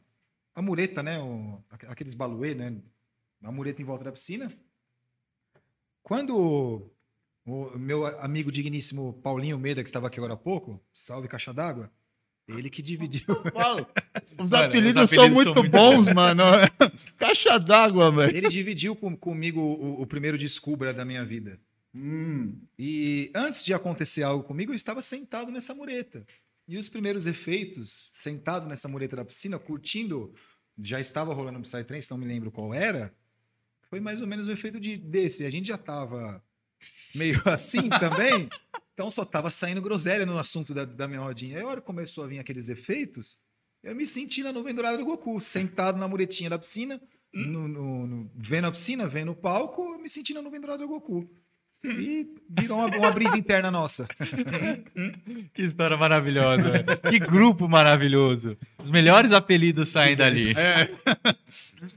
a 0.55 0.61
mureta, 0.63 1.03
né? 1.03 1.19
O, 1.19 1.63
aqu- 1.71 1.87
aqueles 1.89 2.15
baluê, 2.15 2.55
né? 2.55 2.75
A 3.43 3.51
mureta 3.51 3.81
em 3.81 3.85
volta 3.85 4.05
da 4.05 4.13
piscina. 4.13 4.53
Quando 6.03 6.91
o 7.47 7.79
meu 7.79 8.07
amigo 8.21 8.53
digníssimo 8.53 9.15
Paulinho 9.23 9.59
Meda, 9.59 9.83
que 9.83 9.89
estava 9.89 10.07
aqui 10.07 10.19
agora 10.19 10.35
há 10.35 10.37
pouco, 10.37 10.81
salve 10.93 11.29
caixa 11.29 11.53
d'água, 11.53 11.91
ele 12.49 12.71
que 12.71 12.83
dividiu. 12.83 13.25
Paulo, 13.53 13.87
os 14.39 14.53
apelidos, 14.53 15.03
os 15.05 15.11
são 15.11 15.25
apelidos 15.25 15.35
muito 15.35 15.55
são 15.55 15.63
muito 15.63 15.71
bons, 15.71 16.09
mano. 16.13 16.43
Caixa 17.17 17.59
d'água, 17.59 18.11
velho. 18.11 18.37
Ele 18.37 18.49
dividiu 18.49 18.97
com- 18.97 19.17
comigo 19.17 19.61
o, 19.61 20.03
o 20.03 20.07
primeiro 20.07 20.37
Descubra 20.37 20.93
da 20.93 21.05
minha 21.05 21.25
vida. 21.25 21.61
Hum. 21.95 22.57
E 22.79 23.31
antes 23.35 23.65
de 23.65 23.75
acontecer 23.75 24.23
algo 24.23 24.45
comigo, 24.45 24.73
eu 24.73 24.77
estava 24.77 25.03
sentado 25.03 25.51
nessa 25.51 25.75
mureta. 25.75 26.27
E 26.67 26.77
os 26.77 26.89
primeiros 26.89 27.27
efeitos, 27.27 28.11
sentado 28.13 28.69
nessa 28.69 28.89
mureta 28.89 29.17
da 29.17 29.25
piscina, 29.25 29.59
curtindo, 29.59 30.33
já 30.79 31.01
estava 31.01 31.35
rolando 31.35 31.59
um 31.59 31.63
Psytrance, 31.63 32.11
não 32.11 32.19
me 32.19 32.27
lembro 32.27 32.51
qual 32.51 32.73
era, 32.73 33.13
foi 33.89 33.99
mais 33.99 34.21
ou 34.21 34.27
menos 34.27 34.47
o 34.47 34.53
efeito 34.53 34.79
de, 34.79 34.97
desse. 34.97 35.45
A 35.45 35.51
gente 35.51 35.67
já 35.67 35.75
estava 35.75 36.43
meio 37.15 37.41
assim 37.47 37.89
também, 37.89 38.49
então 38.95 39.11
só 39.11 39.23
estava 39.23 39.51
saindo 39.51 39.81
groselha 39.83 40.27
no 40.27 40.39
assunto 40.39 40.73
da, 40.75 40.85
da 40.85 41.09
minha 41.09 41.21
rodinha. 41.21 41.57
Aí 41.59 41.63
a 41.63 41.67
hora 41.67 41.81
que 41.81 41.87
começou 41.87 42.25
a 42.25 42.27
vir 42.27 42.39
aqueles 42.39 42.69
efeitos, 42.69 43.39
eu 43.83 43.95
me 43.95 44.05
senti 44.07 44.43
na 44.43 44.53
nuvem 44.53 44.75
dourada 44.75 44.99
do 44.99 45.05
Goku, 45.05 45.41
sentado 45.41 45.99
na 45.99 46.07
muretinha 46.09 46.51
da 46.51 46.59
piscina, 46.59 47.01
no- 47.33 47.67
no- 47.69 48.07
no- 48.07 48.31
vendo 48.37 48.67
a 48.67 48.71
piscina, 48.73 49.07
vendo 49.07 49.33
o 49.33 49.37
palco, 49.37 49.83
eu 49.95 49.99
me 49.99 50.11
senti 50.11 50.35
na 50.35 50.43
nuvem 50.43 50.61
dourada 50.61 50.83
do 50.83 50.89
Goku. 50.89 51.29
E 51.83 52.27
virou 52.51 52.77
uma, 52.77 52.95
uma 52.95 53.11
brisa 53.11 53.39
interna 53.39 53.71
nossa. 53.71 54.07
Que 55.55 55.63
história 55.63 55.97
maravilhosa. 55.97 56.85
que 57.09 57.19
grupo 57.19 57.67
maravilhoso. 57.67 58.55
Os 58.83 58.91
melhores 58.91 59.33
apelidos 59.33 59.89
saem 59.89 60.15
dali. 60.15 60.55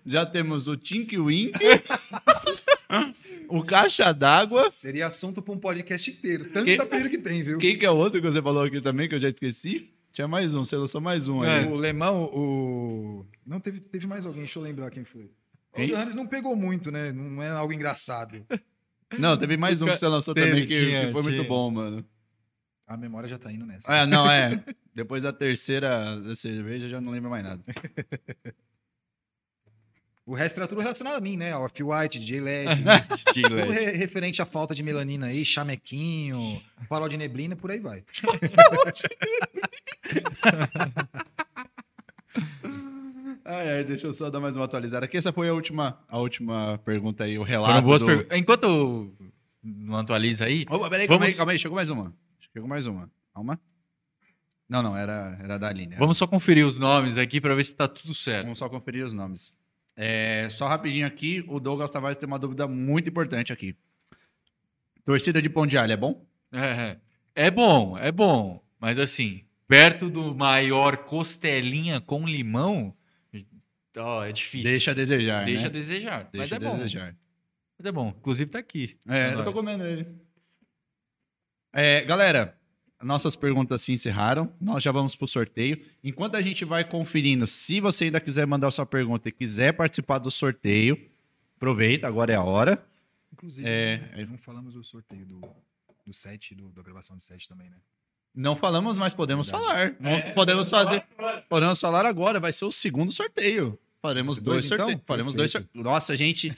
Já 0.05 0.25
temos 0.25 0.69
o 0.69 0.77
Tink 0.77 1.17
Wink, 1.17 1.51
o 3.49 3.63
Caixa 3.63 4.13
d'água. 4.13 4.69
Seria 4.69 5.07
assunto 5.07 5.41
para 5.41 5.53
um 5.53 5.57
podcast 5.59 6.09
inteiro. 6.11 6.45
Tanto 6.51 6.65
Que- 6.65 6.79
apelido 6.81 7.09
que 7.09 7.17
tem, 7.17 7.43
viu? 7.43 7.57
Quem 7.57 7.77
que 7.77 7.85
é 7.85 7.91
o 7.91 7.95
outro 7.95 8.21
que 8.21 8.27
você 8.29 8.41
falou 8.41 8.63
aqui 8.63 8.81
também, 8.81 9.07
que 9.09 9.15
eu 9.15 9.19
já 9.19 9.29
esqueci? 9.29 9.89
Tinha 10.11 10.27
mais 10.27 10.53
um, 10.53 10.63
você 10.63 10.75
lançou 10.75 11.01
mais 11.01 11.27
um 11.27 11.41
aí. 11.41 11.65
O 11.65 11.75
Lemão, 11.75 12.25
o. 12.25 13.25
Não, 13.45 13.59
teve, 13.59 13.79
teve 13.79 14.05
mais 14.05 14.25
alguém, 14.25 14.41
deixa 14.43 14.59
eu 14.59 14.63
lembrar 14.63 14.91
quem 14.91 15.03
foi. 15.03 15.31
Quem? 15.73 15.85
O 15.85 15.87
Johannes 15.95 16.13
não 16.13 16.27
pegou 16.27 16.55
muito, 16.55 16.91
né? 16.91 17.11
Não 17.11 17.41
é 17.41 17.49
algo 17.49 17.73
engraçado. 17.73 18.45
Não, 19.17 19.35
teve 19.37 19.57
mais 19.57 19.81
um 19.81 19.85
que 19.87 19.95
você 19.97 20.07
lançou 20.07 20.33
Teve, 20.33 20.49
também, 20.49 20.67
que, 20.67 20.85
tinha, 20.85 21.07
que 21.07 21.11
foi 21.11 21.21
muito 21.23 21.35
tinha. 21.37 21.47
bom, 21.47 21.69
mano. 21.71 22.05
A 22.85 22.95
memória 22.97 23.27
já 23.29 23.37
tá 23.39 23.51
indo 23.51 23.65
nessa. 23.65 23.91
Ah, 23.91 24.05
não, 24.05 24.29
é. 24.29 24.63
Depois 24.93 25.23
da 25.23 25.33
terceira 25.33 26.19
da 26.19 26.35
cerveja, 26.35 26.87
já 26.89 27.01
não 27.01 27.11
lembro 27.11 27.29
mais 27.31 27.43
nada. 27.43 27.63
O 30.25 30.33
resto 30.33 30.57
era 30.57 30.67
tudo 30.67 30.79
relacionado 30.81 31.15
a 31.15 31.19
mim, 31.21 31.35
né? 31.35 31.53
Off-White, 31.55 32.17
DJ 32.19 32.39
LED. 32.39 32.83
Estilo, 33.13 33.49
tudo 33.59 33.73
é. 33.73 33.79
re- 33.79 33.91
referente 33.97 34.41
à 34.41 34.45
falta 34.45 34.73
de 34.73 34.81
melanina 34.81 35.25
aí, 35.27 35.43
chamequinho, 35.43 36.61
farol 36.87 37.09
de 37.09 37.17
neblina, 37.17 37.55
por 37.57 37.69
aí 37.71 37.79
vai. 37.79 38.03
Ai, 43.45 43.69
ai, 43.77 43.83
deixa 43.83 44.07
eu 44.07 44.13
só 44.13 44.29
dar 44.29 44.39
mais 44.39 44.55
uma 44.55 44.65
atualizada 44.65 45.05
aqui. 45.05 45.17
Essa 45.17 45.33
foi 45.33 45.49
a 45.49 45.53
última, 45.53 45.99
a 46.07 46.17
última 46.19 46.77
pergunta 46.85 47.25
aí, 47.25 47.37
o 47.37 47.43
relato. 47.43 47.85
Do... 47.85 48.05
perguntas. 48.05 48.37
Enquanto 48.37 49.13
não 49.61 49.97
atualiza 49.97 50.45
aí, 50.45 50.65
Opa, 50.69 50.89
peraí, 50.89 51.07
calma 51.07 51.25
aí, 51.25 51.29
Vamos- 51.31 51.37
calma 51.37 51.51
aí, 51.51 51.59
chegou 51.59 51.75
mais 51.75 51.89
uma. 51.89 52.13
Chegou 52.53 52.69
mais 52.69 52.85
uma. 52.87 53.11
Calma. 53.33 53.59
Não, 54.69 54.81
não, 54.81 54.95
era, 54.97 55.37
era 55.43 55.57
da 55.59 55.67
Aline. 55.67 55.95
vamos 55.97 56.17
só 56.17 56.25
conferir 56.25 56.65
os 56.65 56.79
nomes 56.79 57.17
aqui 57.17 57.41
pra 57.41 57.53
ver 57.53 57.65
se 57.65 57.75
tá 57.75 57.87
tudo 57.87 58.13
certo. 58.13 58.43
Vamos 58.43 58.59
só 58.59 58.69
conferir 58.69 59.05
os 59.05 59.13
nomes. 59.13 59.53
É, 59.95 60.47
só 60.49 60.67
rapidinho 60.67 61.05
aqui, 61.05 61.43
o 61.47 61.59
Douglas 61.59 61.91
Tavares 61.91 62.17
tem 62.17 62.27
uma 62.27 62.39
dúvida 62.39 62.67
muito 62.67 63.09
importante 63.09 63.53
aqui. 63.53 63.75
Torcida 65.05 65.41
de 65.41 65.49
Pão 65.49 65.67
de 65.67 65.77
Alho 65.77 65.91
é 65.91 65.97
bom? 65.97 66.25
É, 66.51 66.97
é 67.35 67.51
bom, 67.51 67.97
é 67.97 68.11
bom. 68.11 68.63
Mas 68.79 68.97
assim, 68.97 69.43
perto 69.67 70.09
do 70.09 70.33
maior 70.33 70.97
costelinha 70.97 72.01
com 72.01 72.27
limão, 72.27 72.95
ó, 73.97 74.23
é 74.23 74.31
difícil. 74.31 74.69
Deixa 74.69 74.91
a 74.91 74.93
desejar, 74.93 75.45
Deixa 75.45 75.63
né? 75.63 75.67
a 75.67 75.71
desejar. 75.71 76.29
Deixa 76.31 76.37
mas 76.37 76.51
é 76.51 76.59
bom. 76.59 76.77
desejar. 76.77 77.15
Mas 77.77 77.85
é 77.85 77.91
bom. 77.91 78.13
Inclusive 78.17 78.49
tá 78.51 78.59
aqui. 78.59 78.97
É, 79.07 79.33
eu 79.33 79.43
tô 79.43 79.53
comendo 79.53 79.85
ele. 79.85 80.07
É, 81.71 82.01
galera, 82.01 82.57
nossas 83.03 83.35
perguntas 83.35 83.81
se 83.81 83.91
encerraram. 83.93 84.51
Nós 84.59 84.81
já 84.83 84.91
vamos 84.91 85.15
pro 85.15 85.27
sorteio. 85.27 85.79
Enquanto 86.03 86.35
a 86.35 86.41
gente 86.41 86.63
vai 86.65 86.83
conferindo, 86.83 87.45
se 87.47 87.79
você 87.79 88.05
ainda 88.05 88.19
quiser 88.19 88.45
mandar 88.47 88.71
sua 88.71 88.85
pergunta 88.85 89.29
e 89.29 89.31
quiser 89.31 89.73
participar 89.73 90.19
do 90.19 90.31
sorteio, 90.31 90.99
aproveita, 91.57 92.07
agora 92.07 92.33
é 92.33 92.35
a 92.35 92.43
hora. 92.43 92.83
Inclusive, 93.31 93.67
É. 93.67 94.25
não 94.29 94.37
falamos 94.37 94.73
do 94.73 94.83
sorteio 94.83 95.25
do, 95.25 95.41
do 96.05 96.13
set, 96.13 96.53
do, 96.55 96.69
da 96.69 96.81
gravação 96.81 97.17
de 97.17 97.23
set 97.23 97.47
também, 97.47 97.69
né? 97.69 97.77
Não 98.35 98.55
falamos, 98.55 98.97
mas 98.97 99.13
podemos 99.13 99.47
falar. 99.49 99.95
Não- 99.99 100.33
podemos 100.33 100.67
fazer. 100.69 101.03
Podemos 101.47 101.79
falar 101.79 102.03
agora. 102.05 102.39
Vai 102.39 102.51
ser 102.51 102.65
o 102.65 102.71
segundo 102.71 103.11
sorteio. 103.11 103.77
Faremos 104.03 104.37
Os 104.37 104.43
dois, 104.43 104.55
dois, 104.55 104.65
então? 104.65 104.77
sorteios. 104.79 105.01
Faremos 105.07 105.33
dois 105.33 105.49
Perfeito. 105.53 105.71
sorteios. 105.71 105.85
Nossa, 105.85 106.17
gente. 106.17 106.53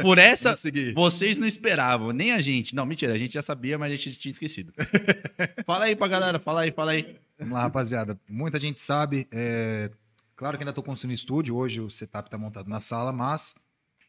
Por 0.00 0.16
essa. 0.16 0.54
Vocês 0.94 1.38
não 1.38 1.46
esperavam, 1.48 2.12
nem 2.12 2.30
a 2.30 2.40
gente. 2.40 2.72
Não, 2.72 2.86
mentira, 2.86 3.12
a 3.12 3.18
gente 3.18 3.34
já 3.34 3.42
sabia, 3.42 3.76
mas 3.76 3.92
a 3.92 3.96
gente 3.96 4.14
tinha 4.16 4.30
esquecido. 4.30 4.72
fala 5.66 5.86
aí 5.86 5.96
pra 5.96 6.06
galera, 6.06 6.38
fala 6.38 6.60
aí, 6.60 6.70
fala 6.70 6.92
aí. 6.92 7.16
Vamos 7.36 7.54
lá, 7.54 7.62
rapaziada. 7.62 8.16
Muita 8.28 8.60
gente 8.60 8.78
sabe. 8.78 9.26
é, 9.32 9.90
Claro 10.36 10.56
que 10.56 10.62
ainda 10.62 10.70
estou 10.70 10.84
construindo 10.84 11.16
estúdio. 11.16 11.56
Hoje 11.56 11.80
o 11.80 11.90
setup 11.90 12.28
está 12.28 12.38
montado 12.38 12.68
na 12.70 12.80
sala, 12.80 13.12
mas 13.12 13.56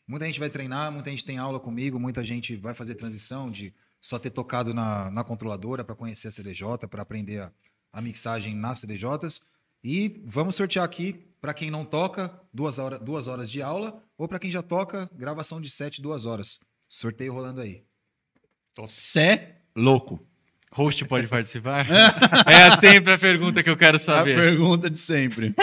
muita 0.08 0.28
gente 0.28 0.40
vai 0.40 0.52
treinar, 0.52 0.92
muita 0.92 1.10
gente 1.10 1.26
tem 1.26 1.40
aula 1.40 1.60
comigo, 1.60 2.00
muita 2.00 2.24
gente 2.24 2.56
vai 2.56 2.76
fazer 2.76 2.94
transição 2.94 3.50
de 3.50 3.74
só 4.00 4.20
ter 4.20 4.30
tocado 4.30 4.76
na, 4.76 5.10
na 5.10 5.24
controladora 5.24 5.84
para 5.84 5.96
conhecer 5.96 6.28
a 6.28 6.32
CDJ, 6.32 6.88
para 6.88 7.02
aprender 7.02 7.42
a, 7.42 7.52
a 7.92 8.00
mixagem 8.00 8.56
nas 8.56 8.78
CDJs. 8.78 9.42
E 9.84 10.22
vamos 10.26 10.56
sortear 10.56 10.86
aqui, 10.86 11.26
para 11.42 11.54
quem 11.54 11.70
não 11.70 11.86
toca, 11.86 12.34
duas, 12.54 12.80
hora, 12.80 12.98
duas 12.98 13.28
horas 13.28 13.50
de 13.52 13.62
aula, 13.62 14.02
ou 14.18 14.28
para 14.28 14.40
quem 14.40 14.50
já 14.50 14.62
toca, 14.62 15.10
gravação 15.14 15.62
de 15.62 15.70
set, 15.70 16.02
duas 16.02 16.26
horas. 16.26 16.60
Sorteio 16.88 17.34
rolando 17.34 17.62
aí. 17.62 17.84
Cé 18.84 19.62
louco. 19.76 20.26
Host 20.72 21.06
pode 21.06 21.28
participar? 21.28 21.88
é 22.46 22.76
sempre 22.76 23.14
a 23.14 23.18
pergunta 23.18 23.64
que 23.64 23.70
eu 23.70 23.78
quero 23.78 23.96
A 23.96 24.00
saber. 24.00 24.36
pergunta 24.36 24.90
de 24.90 25.00
sempre. 25.00 25.56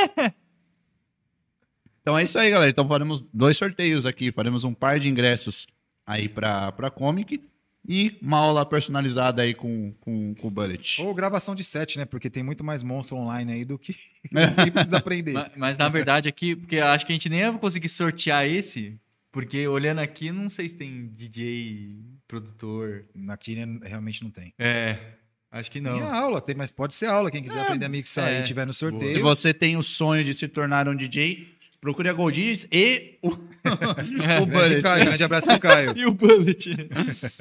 então 2.01 2.19
é 2.19 2.23
isso 2.23 2.39
aí, 2.39 2.51
galera. 2.51 2.71
Então 2.71 2.89
faremos 2.89 3.23
dois 3.33 3.57
sorteios 3.57 4.07
aqui. 4.07 4.33
Faremos 4.33 4.65
um 4.65 4.73
par 4.73 4.99
de 4.99 5.09
ingressos 5.09 5.67
aí 6.07 6.29
pra 6.29 6.91
Comic 6.95 7.43
e 7.87 8.17
uma 8.23 8.39
aula 8.39 8.65
personalizada 8.65 9.43
aí 9.43 9.55
com, 9.55 9.93
com, 10.01 10.35
com 10.35 10.47
o 10.47 10.51
Bullet. 10.51 11.03
Ou 11.03 11.15
gravação 11.15 11.55
de 11.55 11.65
set, 11.65 11.99
né? 11.99 12.05
Porque 12.05 12.31
tem 12.31 12.43
muito 12.43 12.63
mais 12.63 12.83
monstro 12.83 13.17
online 13.17 13.53
aí 13.53 13.65
do 13.65 13.79
que, 13.79 13.95
que 14.65 14.71
precisa 14.71 14.97
aprender. 14.97 15.33
Mas, 15.33 15.53
mas, 15.57 15.79
na 15.79 15.89
verdade 15.89 16.29
aqui, 16.29 16.55
porque 16.55 16.79
acho 16.79 17.05
que 17.05 17.13
a 17.13 17.15
gente 17.15 17.29
nem 17.29 17.51
vai 17.51 17.59
conseguir 17.59 17.89
sortear 17.89 18.47
esse, 18.47 18.99
porque 19.33 19.67
olhando 19.67 20.01
aqui, 20.01 20.31
não 20.31 20.49
sei 20.49 20.69
se 20.69 20.77
tem 20.77 21.09
DJ, 21.09 21.99
produtor. 22.33 23.05
Aqui 23.29 23.57
né, 23.57 23.79
realmente 23.83 24.23
não 24.23 24.31
tem. 24.31 24.55
É, 24.59 24.97
acho 25.51 25.71
que 25.71 25.81
não. 25.81 25.99
Tem 25.99 26.03
aula, 26.09 26.41
tem, 26.41 26.55
mas 26.55 26.71
pode 26.71 26.95
ser 26.95 27.07
aula. 27.07 27.31
Quem 27.31 27.43
quiser 27.43 27.61
aprender 27.61 27.85
a 27.87 27.89
mixar 27.89 28.33
é. 28.33 28.41
e 28.41 28.43
tiver 28.43 28.67
no 28.67 28.73
Se 28.73 28.81
sorteio. 28.81 29.23
você 29.23 29.53
tem 29.53 29.77
o 29.77 29.83
sonho 29.83 30.25
de 30.25 30.33
se 30.33 30.49
tornar 30.49 30.89
um 30.89 30.97
DJ, 30.97 31.47
procure 31.83 32.09
a 32.09 32.13
Goldies 32.13 32.67
e 32.71 33.19
o, 33.21 33.29
o 33.35 33.37
Grande, 34.47 34.47
Bullet. 34.47 34.83
Caio, 34.83 35.05
grande 35.05 35.25
abraço 35.25 35.49
pro 35.49 35.59
Caio. 35.61 35.93
E 35.99 36.07
o 36.07 36.13
bullet? 36.13 36.77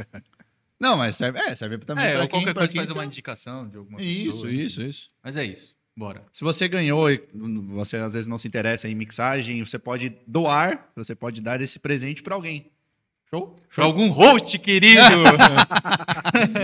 Não, 0.79 0.97
mas 0.97 1.15
serve, 1.15 1.37
é, 1.39 1.53
serve 1.53 1.77
também 1.77 2.03
é, 2.03 2.15
ou 2.19 2.27
quem, 2.27 2.39
qualquer 2.43 2.55
coisa 2.55 2.73
faz 2.73 2.89
uma 2.89 3.05
indicação 3.05 3.69
de 3.69 3.77
alguma 3.77 4.01
Isso, 4.01 4.31
pessoa. 4.31 4.51
isso, 4.51 4.81
isso. 4.81 5.09
Mas 5.23 5.37
é 5.37 5.45
isso. 5.45 5.75
Bora. 5.95 6.23
Se 6.33 6.43
você 6.43 6.67
ganhou 6.67 7.11
e 7.11 7.21
você 7.69 7.97
às 7.97 8.15
vezes 8.15 8.27
não 8.27 8.39
se 8.39 8.47
interessa 8.47 8.89
em 8.89 8.95
mixagem, 8.95 9.63
você 9.63 9.77
pode 9.77 10.11
doar, 10.25 10.89
você 10.95 11.13
pode 11.13 11.39
dar 11.39 11.61
esse 11.61 11.77
presente 11.77 12.23
pra 12.23 12.33
alguém. 12.33 12.71
Show? 13.29 13.55
Pra 13.75 13.85
algum 13.85 14.09
host 14.09 14.57
querido. 14.57 15.01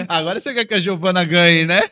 Agora 0.09 0.39
você 0.41 0.51
quer 0.51 0.65
que 0.65 0.73
a 0.73 0.79
Giovana 0.79 1.23
ganhe, 1.23 1.65
né? 1.65 1.91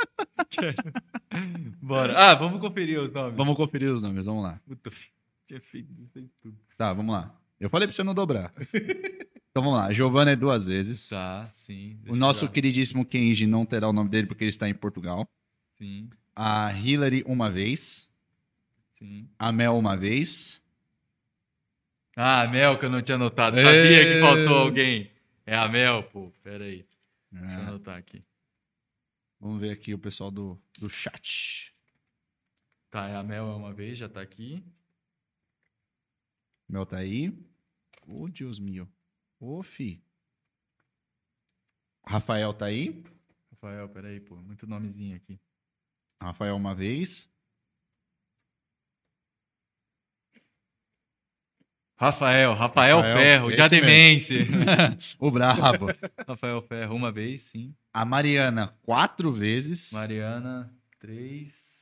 Bora. 1.80 2.16
Ah, 2.18 2.34
vamos 2.34 2.60
conferir 2.60 3.00
os 3.00 3.12
nomes. 3.12 3.36
Vamos 3.36 3.56
conferir 3.56 3.90
os 3.92 4.02
nomes, 4.02 4.26
vamos 4.26 4.42
lá. 4.42 4.60
Puta, 4.66 4.90
tinha 5.46 5.60
feito, 5.60 5.88
feito 6.12 6.30
tudo. 6.42 6.56
Tá, 6.76 6.92
vamos 6.92 7.12
lá. 7.14 7.34
Eu 7.58 7.68
falei 7.70 7.86
pra 7.86 7.94
você 7.94 8.02
não 8.02 8.14
dobrar. 8.14 8.52
então 9.50 9.62
vamos 9.62 9.74
lá. 9.74 9.86
A 9.86 9.92
Giovana 9.92 10.30
é 10.32 10.36
duas 10.36 10.66
vezes. 10.66 11.08
Tá, 11.10 11.48
sim. 11.52 11.98
O 12.08 12.16
nosso 12.16 12.48
queridíssimo 12.48 13.04
Kenji 13.04 13.46
não 13.46 13.64
terá 13.66 13.88
o 13.88 13.92
nome 13.92 14.08
dele 14.10 14.26
porque 14.26 14.44
ele 14.44 14.50
está 14.50 14.68
em 14.68 14.74
Portugal. 14.74 15.28
Sim, 15.78 16.08
A 16.34 16.72
Hillary 16.72 17.22
uma 17.26 17.50
vez. 17.50 18.10
sim. 18.98 19.28
A 19.38 19.50
Mel 19.52 19.76
uma 19.78 19.96
vez. 19.96 20.60
Ah, 22.16 22.42
a 22.42 22.48
Mel 22.48 22.78
que 22.78 22.84
eu 22.84 22.90
não 22.90 23.00
tinha 23.02 23.14
anotado. 23.14 23.58
É. 23.58 23.62
Sabia 23.62 24.04
que 24.14 24.20
faltou 24.20 24.58
alguém. 24.58 25.10
É 25.46 25.56
a 25.56 25.68
Mel, 25.68 26.02
pô. 26.04 26.30
Pera 26.42 26.64
aí. 26.64 26.84
Deixa 27.32 27.46
eu 27.54 27.60
Ah, 27.60 27.68
anotar 27.68 27.96
aqui. 27.96 28.22
Vamos 29.40 29.60
ver 29.60 29.70
aqui 29.70 29.94
o 29.94 29.98
pessoal 29.98 30.30
do, 30.30 30.60
do 30.78 30.88
chat. 30.88 31.74
Tá, 32.90 33.08
é 33.08 33.16
a 33.16 33.22
Mel 33.22 33.46
é 33.48 33.54
uma 33.54 33.72
vez, 33.72 33.98
já 33.98 34.08
tá 34.08 34.20
aqui. 34.20 34.62
Mel 36.68 36.84
tá 36.84 36.98
aí. 36.98 37.32
Ô, 38.06 38.28
Deus 38.28 38.58
meu. 38.58 38.88
Ô, 39.38 39.62
fi. 39.62 40.02
Rafael 42.04 42.52
tá 42.52 42.66
aí. 42.66 43.02
Rafael, 43.50 43.88
pera 43.88 44.08
aí, 44.08 44.20
pô. 44.20 44.36
Muito 44.36 44.66
nomezinho 44.66 45.16
aqui. 45.16 45.40
Rafael 46.20 46.56
uma 46.56 46.74
vez. 46.74 47.28
Rafael, 52.00 52.54
Rafael, 52.54 52.96
Rafael, 52.96 53.16
Ferro, 53.18 53.46
esse 53.50 53.56
Diademense. 53.56 54.38
O 55.20 55.30
brabo. 55.30 55.88
Rafael 56.26 56.62
Ferro, 56.62 56.96
uma 56.96 57.12
vez, 57.12 57.42
sim. 57.42 57.74
A 57.92 58.06
Mariana, 58.06 58.74
quatro 58.82 59.30
vezes. 59.30 59.92
Mariana, 59.92 60.72
três. 60.98 61.78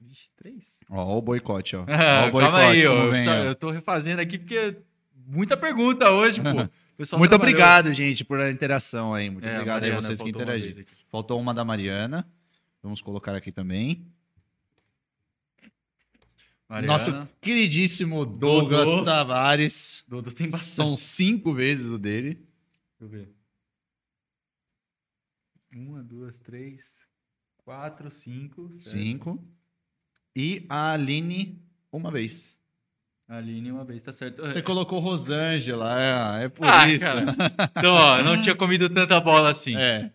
Vixe, 0.00 0.30
três? 0.36 0.80
Ó, 0.88 1.18
o 1.18 1.20
boicote, 1.20 1.76
ó. 1.76 1.80
Ó 1.84 2.28
o 2.28 2.30
boicote, 2.30 2.52
calma 2.52 2.58
aí, 2.70 2.86
ó. 2.86 3.10
vem, 3.10 3.28
ó. 3.28 3.34
Eu 3.44 3.54
tô 3.54 3.70
refazendo 3.70 4.22
aqui 4.22 4.38
porque 4.38 4.76
muita 5.26 5.54
pergunta 5.54 6.10
hoje, 6.10 6.40
pô. 6.40 6.66
Pessoal 6.96 7.18
Muito 7.18 7.28
trabalhou. 7.30 7.52
obrigado, 7.54 7.92
gente, 7.92 8.24
por 8.24 8.40
a 8.40 8.50
interação 8.50 9.12
aí. 9.12 9.28
Muito 9.28 9.44
É, 9.46 9.50
a 9.50 9.54
obrigado 9.56 9.84
aí 9.84 9.90
Mariana 9.90 10.00
vocês 10.00 10.18
que 10.18 10.30
uma 10.30 10.30
interagiram. 10.30 10.84
Faltou 11.10 11.38
uma 11.38 11.52
da 11.52 11.62
Mariana. 11.62 12.26
Vamos 12.82 13.02
colocar 13.02 13.34
aqui 13.34 13.52
também. 13.52 14.06
Mariana, 16.68 16.92
Nosso 16.92 17.28
queridíssimo 17.40 18.26
Douglas 18.26 18.88
Dodô. 18.88 19.04
Tavares. 19.04 20.04
Tem 20.34 20.50
bastante. 20.50 20.56
São 20.74 20.96
cinco 20.96 21.52
vezes 21.52 21.86
o 21.86 21.98
dele. 21.98 22.34
Deixa 22.34 22.44
eu 23.02 23.08
ver. 23.08 23.32
Uma, 25.74 26.02
duas, 26.02 26.38
três, 26.38 27.06
quatro, 27.58 28.10
cinco. 28.10 28.68
certo. 28.80 28.82
Cinco. 29.04 29.44
E 30.34 30.64
a 30.68 30.92
Aline, 30.92 31.62
uma 31.92 32.10
vez. 32.10 32.58
Aline 33.28 33.72
uma 33.72 33.84
vez, 33.84 34.02
tá 34.02 34.12
certo. 34.12 34.40
Você 34.42 34.62
colocou 34.62 35.00
Rosângela, 35.00 36.00
é, 36.40 36.44
é 36.44 36.48
por 36.48 36.64
Ah, 36.66 36.88
isso. 36.88 37.04
cara. 37.04 37.24
Então, 37.76 37.94
ó, 37.94 38.22
não 38.22 38.40
tinha 38.40 38.54
comido 38.54 38.88
tanta 38.88 39.20
bola 39.20 39.50
assim. 39.50 39.76
É. 39.76 40.10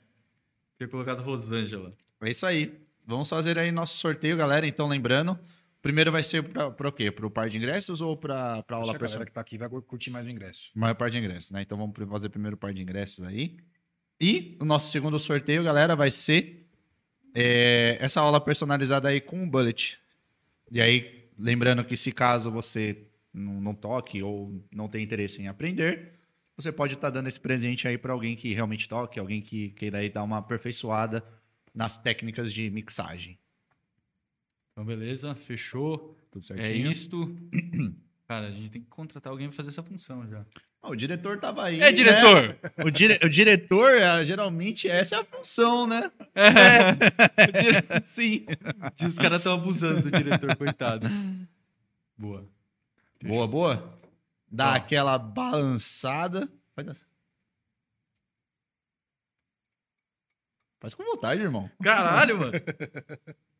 Tinha 0.77 0.87
colocado 0.87 1.21
Rosângela. 1.21 1.93
É 2.21 2.29
isso 2.29 2.45
aí. 2.45 2.73
Vamos 3.05 3.27
fazer 3.29 3.57
aí 3.59 3.71
nosso 3.71 3.97
sorteio, 3.97 4.37
galera. 4.37 4.65
Então, 4.65 4.87
lembrando, 4.87 5.37
primeiro 5.81 6.11
vai 6.11 6.23
ser 6.23 6.43
para 6.43 6.87
o 6.87 6.91
quê? 6.91 7.11
Para 7.11 7.25
o 7.25 7.31
par 7.31 7.49
de 7.49 7.57
ingressos 7.57 8.01
ou 8.01 8.15
para 8.15 8.63
a 8.67 8.75
aula 8.75 8.97
que 8.97 9.05
a 9.05 9.25
que 9.25 9.31
tá 9.31 9.41
aqui 9.41 9.57
vai 9.57 9.69
curtir 9.69 10.09
mais 10.09 10.27
o 10.27 10.29
ingresso. 10.29 10.71
Maior 10.75 10.95
par 10.95 11.09
de 11.09 11.17
ingressos, 11.17 11.51
né? 11.51 11.61
Então 11.61 11.77
vamos 11.77 11.95
fazer 12.09 12.29
primeiro 12.29 12.55
o 12.55 12.59
par 12.59 12.73
de 12.73 12.81
ingressos 12.81 13.25
aí. 13.25 13.57
E 14.19 14.55
o 14.59 14.65
nosso 14.65 14.91
segundo 14.91 15.17
sorteio, 15.19 15.63
galera, 15.63 15.95
vai 15.95 16.11
ser 16.11 16.67
é, 17.33 17.97
essa 17.99 18.21
aula 18.21 18.39
personalizada 18.39 19.09
aí 19.09 19.19
com 19.19 19.43
o 19.43 19.47
Bullet. 19.47 19.99
E 20.69 20.79
aí, 20.79 21.27
lembrando 21.37 21.83
que 21.83 21.97
se 21.97 22.11
caso 22.11 22.51
você 22.51 23.07
não, 23.33 23.59
não 23.59 23.73
toque 23.73 24.21
ou 24.21 24.63
não 24.71 24.87
tem 24.87 25.03
interesse 25.03 25.41
em 25.41 25.47
aprender, 25.47 26.13
você 26.55 26.71
pode 26.71 26.93
estar 26.93 27.09
dando 27.09 27.27
esse 27.27 27.39
presente 27.39 27.87
aí 27.87 27.97
para 27.97 28.13
alguém 28.13 28.35
que 28.35 28.53
realmente 28.53 28.87
toque, 28.87 29.19
alguém 29.19 29.41
que 29.41 29.69
queira 29.71 29.97
aí 29.99 30.09
dar 30.09 30.23
uma 30.23 30.37
aperfeiçoada 30.37 31.23
nas 31.73 31.97
técnicas 31.97 32.53
de 32.53 32.69
mixagem. 32.69 33.39
Então, 34.81 34.85
beleza, 34.85 35.35
fechou. 35.35 36.17
Tudo 36.31 36.43
É 36.43 36.47
certinho? 36.47 36.91
isto. 36.91 37.37
Cara, 38.27 38.47
a 38.47 38.51
gente 38.51 38.69
tem 38.71 38.81
que 38.81 38.87
contratar 38.89 39.31
alguém 39.31 39.47
pra 39.47 39.55
fazer 39.57 39.69
essa 39.69 39.83
função 39.83 40.27
já. 40.27 40.43
Ah, 40.81 40.89
o 40.89 40.95
diretor 40.95 41.37
tava 41.39 41.65
aí. 41.65 41.75
É, 41.75 41.79
né? 41.85 41.91
diretor! 41.91 42.57
O, 42.83 42.89
dire- 42.89 43.19
o 43.23 43.29
diretor, 43.29 43.91
é, 43.91 44.25
geralmente, 44.25 44.87
essa 44.89 45.17
é 45.17 45.19
a 45.19 45.23
função, 45.23 45.85
né? 45.85 46.11
É. 46.33 48.01
Sim. 48.03 48.45
Os 49.05 49.15
caras 49.17 49.39
estão 49.41 49.53
abusando 49.53 50.01
do 50.01 50.09
diretor, 50.11 50.55
coitado. 50.55 51.07
Boa. 52.17 52.47
Boa, 53.23 53.47
boa. 53.47 53.99
Dá 54.49 54.73
aquela 54.73 55.19
balançada. 55.19 56.49
Faz 56.73 56.87
assim. 56.87 57.05
Faz 60.79 60.95
com 60.95 61.03
vontade, 61.03 61.39
irmão. 61.43 61.69
Caralho, 61.83 62.39
mano. 62.39 62.53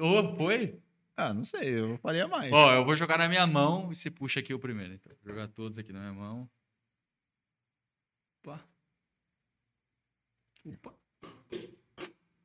Ô, 0.00 0.36
foi? 0.36 0.78
Ah, 1.16 1.32
não 1.34 1.44
sei, 1.44 1.80
eu 1.80 1.98
faria 1.98 2.28
mais. 2.28 2.52
Ó, 2.52 2.72
eu 2.74 2.84
vou 2.84 2.94
jogar 2.94 3.18
na 3.18 3.28
minha 3.28 3.46
mão 3.46 3.90
e 3.90 3.96
você 3.96 4.10
puxa 4.10 4.40
aqui 4.40 4.52
o 4.54 4.58
primeiro. 4.58 4.94
Então, 4.94 5.12
vou 5.24 5.34
jogar 5.34 5.48
todos 5.48 5.78
aqui 5.78 5.92
na 5.92 6.00
minha 6.00 6.12
mão. 6.12 6.48
Opa. 8.44 8.60
Opa. 10.64 10.94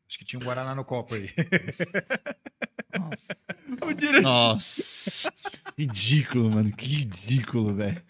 Acho 0.07 0.17
que 0.19 0.25
tinha 0.25 0.39
um 0.39 0.43
Guaraná 0.43 0.73
no 0.75 0.85
copo 0.85 1.15
aí. 1.15 1.30
Nossa. 2.97 3.35
O 3.81 3.93
diretor. 3.93 4.22
Nossa. 4.22 5.33
ridículo, 5.77 6.49
mano. 6.51 6.72
Que 6.75 6.85
ridículo, 6.88 7.73
velho. 7.75 8.01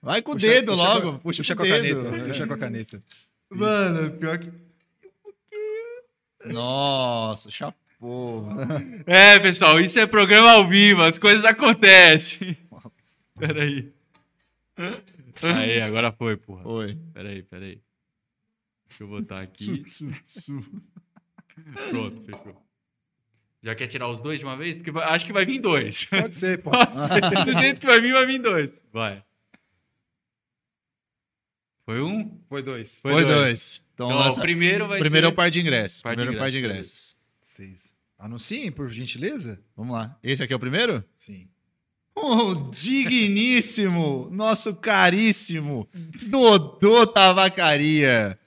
Vai 0.00 0.22
com 0.22 0.32
o 0.32 0.34
Puxa- 0.34 0.46
dedo 0.46 0.72
puxa 0.72 0.82
logo. 0.88 1.12
com- 1.12 1.18
puxa, 1.18 1.38
puxa 1.42 1.56
com 1.56 1.62
com 1.62 1.68
o 1.68 1.74
a 1.74 1.78
dedo. 1.80 2.02
caneta. 2.04 2.26
Puxa 2.28 2.46
com 2.46 2.54
a 2.54 2.58
caneta. 2.58 3.04
Mano, 3.50 4.18
pior 4.18 4.38
que. 4.38 4.50
Nossa, 6.52 7.50
chapou. 7.50 8.42
mano. 8.42 9.02
É, 9.06 9.38
pessoal, 9.38 9.80
isso 9.80 9.98
é 9.98 10.06
programa 10.06 10.52
ao 10.52 10.66
vivo, 10.66 11.02
as 11.02 11.18
coisas 11.18 11.44
acontecem. 11.44 12.56
Peraí. 13.38 13.92
Aí, 15.42 15.80
agora 15.80 16.12
foi, 16.12 16.36
porra. 16.36 16.66
Oi. 16.68 16.98
Peraí, 17.12 17.42
peraí. 17.42 17.80
Deixa 18.88 19.04
eu 19.04 19.08
botar 19.08 19.42
aqui. 19.42 19.84
Pronto, 21.90 22.22
fechou. 22.22 22.66
Já 23.62 23.74
quer 23.74 23.88
tirar 23.88 24.08
os 24.08 24.20
dois 24.20 24.38
de 24.38 24.44
uma 24.44 24.56
vez? 24.56 24.76
Porque 24.76 24.96
acho 24.98 25.26
que 25.26 25.32
vai 25.32 25.44
vir 25.44 25.58
dois. 25.58 26.04
Pode 26.04 26.34
ser, 26.34 26.62
pode. 26.62 26.92
Do 27.44 27.58
jeito 27.58 27.80
que 27.80 27.86
vai 27.86 28.00
vir, 28.00 28.12
vai 28.12 28.26
vir 28.26 28.38
dois. 28.38 28.84
Vai. 28.92 29.22
Foi 31.86 32.02
um? 32.02 32.36
Foi 32.48 32.62
dois. 32.64 33.00
Foi 33.00 33.12
Foi 33.12 33.22
dois. 33.24 33.34
dois. 33.36 33.82
Então, 33.94 34.10
Então, 34.10 34.28
o 34.28 34.40
primeiro 34.40 34.88
vai 34.88 34.98
primeiro 34.98 35.26
é 35.26 35.30
ser... 35.30 35.32
o 35.32 35.36
par 35.36 35.50
de 35.50 35.60
ingressos. 35.60 36.02
Par 36.02 36.10
de 36.10 36.16
primeiro 36.16 36.36
é 36.36 36.36
o 36.36 36.42
par 36.44 36.50
de 36.50 36.58
ingressos. 36.58 37.16
Seis. 37.40 37.94
Anunciem, 38.18 38.72
por 38.72 38.90
gentileza? 38.90 39.60
Vamos 39.76 39.94
lá. 39.94 40.18
Esse 40.22 40.42
aqui 40.42 40.52
é 40.52 40.56
o 40.56 40.58
primeiro? 40.60 41.04
Sim. 41.16 41.46
Oh, 42.14 42.54
digníssimo, 42.74 44.28
nosso 44.32 44.74
caríssimo 44.74 45.88
Dodô 46.26 47.06
Tavacaria. 47.06 48.38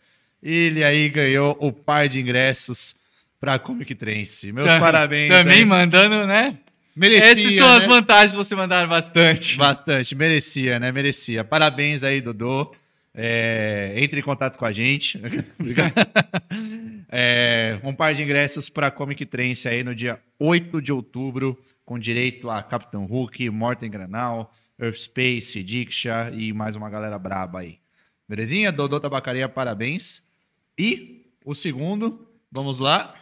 Ele 0.42 0.84
aí 0.84 1.08
ganhou 1.10 1.56
o 1.60 1.72
par 1.72 2.10
de 2.10 2.20
ingressos 2.20 2.96
pra 3.40 3.58
Comic 3.58 3.96
Trance. 3.96 4.52
Meus 4.52 4.68
parabéns. 4.80 5.30
Também 5.30 5.60
aí. 5.60 5.66
mandando, 5.66 6.28
né? 6.28 6.58
Merecia, 6.96 7.32
Essas 7.32 7.54
são 7.54 7.72
as 7.74 7.84
né? 7.84 7.88
vantagens 7.88 8.32
de 8.32 8.38
você 8.38 8.56
mandar 8.56 8.86
bastante. 8.88 9.56
Bastante, 9.56 10.16
merecia, 10.16 10.80
né? 10.80 10.92
Merecia. 10.92 11.44
Parabéns 11.44 12.04
aí, 12.04 12.20
Dodô. 12.20 12.74
É, 13.14 13.94
entre 13.98 14.20
em 14.20 14.24
contato 14.24 14.58
com 14.58 14.66
a 14.66 14.72
gente. 14.72 15.20
Obrigado. 15.60 15.94
É, 17.10 17.80
um 17.84 17.94
par 17.94 18.14
de 18.14 18.22
ingressos 18.22 18.70
para 18.70 18.92
Comic 18.92 19.26
Trance 19.26 19.68
aí 19.68 19.84
no 19.84 19.96
dia 19.96 20.20
8 20.38 20.82
de 20.82 20.94
outubro, 20.94 21.58
com 21.84 21.98
direito 21.98 22.50
a 22.50 22.62
Capitão 22.62 23.06
Hulk, 23.06 23.50
Morten 23.50 23.90
Granal, 23.90 24.54
Earthspace, 24.80 25.64
Diksha 25.64 26.32
e 26.34 26.54
mais 26.54 26.76
uma 26.76 26.90
galera 26.90 27.18
braba 27.18 27.60
aí. 27.60 27.80
Belezinha? 28.28 28.72
Dodô 28.72 29.00
Tabacaria, 29.00 29.50
parabéns. 29.50 30.24
E 30.78 31.26
o 31.44 31.56
segundo, 31.56 32.30
vamos 32.52 32.80
lá. 32.80 33.16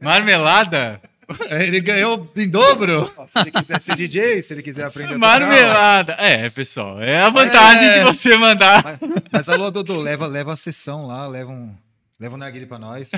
Marmelada? 0.00 1.02
Ele 1.50 1.80
ganhou 1.80 2.26
em 2.36 2.48
dobro. 2.48 3.12
Se 3.26 3.38
ele 3.40 3.50
quiser 3.50 3.80
ser 3.80 3.94
DJ, 3.94 4.40
se 4.42 4.54
ele 4.54 4.62
quiser 4.62 4.86
aprender 4.86 5.10
a 5.10 5.14
tocar, 5.14 5.18
Marmelada. 5.40 6.12
É, 6.18 6.48
pessoal, 6.48 7.02
é 7.02 7.20
a 7.20 7.28
vantagem 7.28 7.86
É. 7.86 7.98
de 7.98 8.04
você 8.04 8.34
mandar. 8.36 8.98
Mas 9.30 9.46
alô, 9.48 9.70
Dodô, 9.70 10.00
leva, 10.00 10.26
leva 10.26 10.54
a 10.54 10.56
sessão 10.56 11.06
lá, 11.06 11.26
leva 11.28 11.50
um, 11.50 11.74
leva 12.18 12.34
um 12.34 12.38
narguile 12.38 12.64
pra 12.64 12.78
nós. 12.78 13.12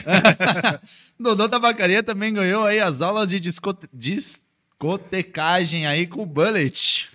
Dodô 1.21 1.49
Tabacaria 1.49 2.03
também 2.03 2.35
ganhou 2.35 2.65
aí 2.67 2.81
as 2.81 3.01
aulas 3.01 3.29
de 3.31 3.39
discote- 3.39 3.89
discotecagem 3.95 5.87
aí 5.87 6.07
com 6.07 6.23
o 6.23 6.27
Bullet. 6.27 7.09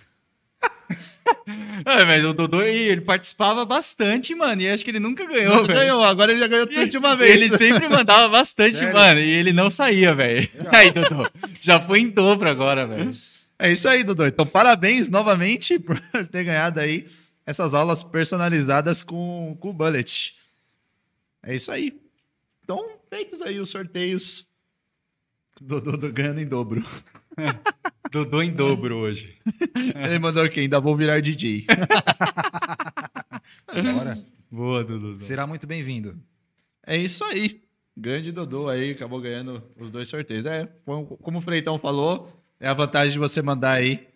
É, 1.84 2.04
mas 2.06 2.24
o 2.24 2.32
Dodô, 2.32 2.62
ele 2.62 3.00
participava 3.00 3.64
bastante, 3.64 4.34
mano, 4.34 4.62
e 4.62 4.68
acho 4.68 4.84
que 4.84 4.90
ele 4.90 5.00
nunca 5.00 5.24
ganhou, 5.26 5.64
velho. 5.64 5.78
ganhou, 5.78 6.02
agora 6.02 6.32
ele 6.32 6.40
já 6.40 6.46
ganhou 6.46 6.66
tudo 6.66 6.86
de 6.88 6.98
uma 6.98 7.14
vez. 7.16 7.30
Ele 7.34 7.48
sempre 7.50 7.88
mandava 7.88 8.28
bastante, 8.28 8.76
Sério? 8.78 8.94
mano, 8.94 9.20
e 9.20 9.28
ele 9.30 9.52
não 9.52 9.70
saía, 9.70 10.14
velho. 10.14 10.48
Aí, 10.72 10.90
Dodô, 10.90 11.28
já 11.60 11.80
foi 11.80 12.00
em 12.00 12.08
dobro 12.10 12.48
agora, 12.48 12.86
velho. 12.86 13.10
É 13.58 13.72
isso 13.72 13.88
aí, 13.88 14.04
Dodô. 14.04 14.26
Então, 14.26 14.46
parabéns 14.46 15.08
novamente 15.08 15.78
por 15.80 15.98
ter 16.30 16.44
ganhado 16.44 16.78
aí 16.80 17.06
essas 17.46 17.74
aulas 17.74 18.02
personalizadas 18.02 19.02
com, 19.02 19.56
com 19.60 19.70
o 19.70 19.72
Bullet. 19.72 20.34
É 21.42 21.54
isso 21.54 21.70
aí. 21.70 21.96
Então, 22.64 22.84
feitos 23.08 23.40
aí 23.40 23.60
os 23.60 23.70
sorteios. 23.70 24.44
Dodô 25.60 25.96
do- 25.96 26.12
ganhando 26.12 26.40
em 26.40 26.46
dobro. 26.46 26.84
Dodô 28.10 28.42
em 28.42 28.52
dobro 28.52 28.96
hoje. 28.96 29.36
Ele 29.94 30.18
mandou 30.18 30.42
aqui, 30.42 30.60
ainda 30.60 30.80
vou 30.80 30.96
virar 30.96 31.20
DJ. 31.20 31.66
Bora. 33.94 34.18
Boa, 34.50 34.84
Dodô. 34.84 35.20
Será 35.20 35.46
muito 35.46 35.66
bem-vindo. 35.66 36.18
É 36.86 36.96
isso 36.96 37.24
aí. 37.24 37.62
Grande 37.96 38.30
Dodô 38.30 38.68
aí, 38.68 38.92
acabou 38.92 39.20
ganhando 39.20 39.62
os 39.76 39.90
dois 39.90 40.08
sorteios. 40.08 40.44
É, 40.46 40.68
como 40.84 41.38
o 41.38 41.40
Freitão 41.40 41.78
falou, 41.78 42.30
é 42.60 42.68
a 42.68 42.74
vantagem 42.74 43.12
de 43.12 43.18
você 43.18 43.40
mandar 43.40 43.72
aí. 43.72 44.06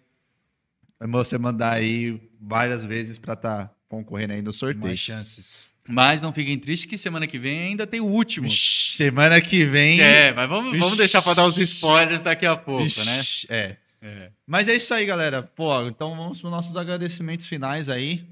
é 1.00 1.06
Você 1.06 1.38
mandar 1.38 1.72
aí 1.72 2.20
várias 2.40 2.84
vezes 2.84 3.18
pra 3.18 3.34
estar 3.34 3.74
concorrendo 3.88 4.34
aí 4.34 4.42
no 4.42 4.52
sorteio. 4.52 4.84
Mais 4.84 4.98
chances. 4.98 5.69
Mas 5.88 6.20
não 6.20 6.32
fiquem 6.32 6.58
tristes 6.58 6.88
que 6.88 6.96
semana 6.96 7.26
que 7.26 7.38
vem 7.38 7.60
ainda 7.60 7.86
tem 7.86 8.00
o 8.00 8.04
último. 8.06 8.46
Ixi, 8.46 8.96
Semana 8.96 9.40
que 9.40 9.64
vem. 9.64 10.00
É, 10.00 10.32
mas 10.32 10.48
vamos, 10.48 10.70
vamos 10.72 10.88
Ixi. 10.88 10.98
deixar 10.98 11.22
pra 11.22 11.34
dar 11.34 11.44
os 11.46 11.56
spoilers 11.58 12.22
daqui 12.22 12.46
a 12.46 12.56
pouco, 12.56 12.84
né? 12.84 13.20
Ixi, 13.20 13.46
É. 13.50 13.76
É. 14.02 14.30
Mas 14.46 14.66
é 14.66 14.74
isso 14.74 14.94
aí, 14.94 15.04
galera. 15.04 15.42
Pô, 15.42 15.86
então 15.86 16.16
vamos 16.16 16.40
para 16.40 16.46
os 16.46 16.50
nossos 16.52 16.76
agradecimentos 16.76 17.44
finais 17.46 17.90
aí. 17.90 18.24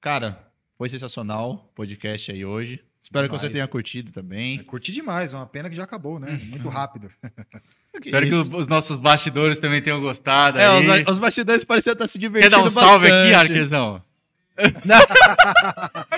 Cara, 0.00 0.38
foi 0.78 0.88
sensacional 0.88 1.50
o 1.52 1.74
podcast 1.74 2.30
aí 2.30 2.44
hoje. 2.44 2.80
Espero 3.02 3.26
que 3.28 3.32
você 3.32 3.48
Demais. 3.48 3.52
tenha 3.54 3.66
curtido 3.68 4.12
também. 4.12 4.58
Curti 4.62 4.92
demais, 4.92 5.32
é 5.32 5.36
uma 5.36 5.46
pena 5.46 5.68
que 5.68 5.74
já 5.74 5.82
acabou, 5.82 6.20
né? 6.20 6.40
Muito 6.44 6.68
rápido. 6.68 7.10
Espero 8.04 8.24
que 8.28 8.32
isso. 8.32 8.42
os, 8.42 8.60
os 8.62 8.66
nossos 8.68 8.96
bastidores 8.98 9.58
também 9.58 9.82
tenham 9.82 10.00
gostado. 10.00 10.58
É, 10.58 10.66
aí. 10.66 11.02
os, 11.02 11.12
os 11.14 11.18
bastidores 11.18 11.64
pareciam 11.64 11.92
estar 11.94 12.06
se 12.06 12.12
Quer 12.12 12.26
divertindo 12.26 12.56
dar 12.56 12.62
um 12.62 12.70
salve 12.70 13.06
aqui, 13.10 13.32
bastante. 13.32 13.50
Arquezão? 13.52 14.02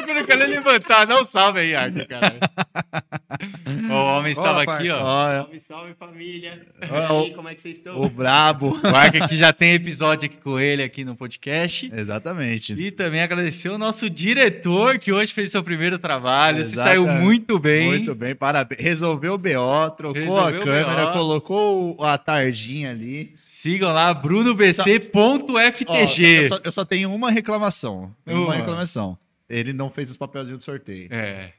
Eu 0.08 0.14
não 0.14 0.24
quero 0.24 0.38
nem 0.40 0.48
levantar, 0.48 1.04
dá 1.06 1.20
um 1.20 1.24
salve 1.24 1.60
aí, 1.60 1.74
Arque, 1.74 2.04
cara. 2.06 2.36
o 3.90 3.94
homem 3.94 4.32
estava 4.32 4.64
Ó, 4.66 4.70
aqui, 4.70 4.90
ó. 4.90 4.98
Ó, 5.00 5.32
Salve, 5.32 5.60
salve 5.60 5.94
família. 5.94 6.60
E 6.80 6.84
aí, 7.26 7.30
como 7.34 7.48
é 7.48 7.54
que 7.54 7.62
vocês 7.62 7.78
estão? 7.78 8.00
o 8.00 8.08
brabo. 8.08 8.78
O 8.82 8.96
Arque 8.96 9.18
aqui 9.22 9.36
já 9.36 9.52
tem 9.52 9.74
episódio 9.74 10.26
aqui 10.26 10.36
com 10.38 10.58
ele 10.58 10.82
aqui 10.82 11.04
no 11.04 11.14
podcast. 11.16 11.90
Exatamente. 11.94 12.72
E 12.74 12.90
também 12.90 13.22
agradecer 13.22 13.68
o 13.68 13.78
nosso 13.78 14.10
diretor, 14.10 14.98
que 14.98 15.12
hoje 15.12 15.32
fez 15.32 15.50
seu 15.50 15.62
primeiro 15.62 15.98
trabalho. 15.98 16.64
Se 16.64 16.76
saiu 16.76 17.02
Exatamente. 17.02 17.24
muito 17.24 17.58
bem. 17.58 17.86
Muito 17.88 18.14
bem, 18.14 18.34
parabéns. 18.34 18.80
Resolveu 18.80 19.34
o 19.34 19.38
BO, 19.38 19.90
trocou 19.96 20.20
Resolveu 20.20 20.60
a 20.60 20.64
câmera, 20.64 21.06
colocou 21.12 22.04
a 22.04 22.18
tardinha 22.18 22.90
ali. 22.90 23.34
Sigam 23.62 23.92
lá, 23.92 24.10
Ó, 24.10 24.14
brunobc.ftg. 24.14 26.24
eu, 26.24 26.48
só, 26.48 26.60
eu 26.64 26.72
só 26.72 26.84
tenho 26.84 27.14
uma 27.14 27.30
reclamação. 27.30 28.12
Uma 28.26 28.40
Uma. 28.40 28.54
reclamação. 28.56 29.16
Ele 29.48 29.72
não 29.72 29.88
fez 29.88 30.10
os 30.10 30.16
papelzinhos 30.16 30.58
do 30.58 30.64
sorteio. 30.64 31.06
É. 31.12 31.52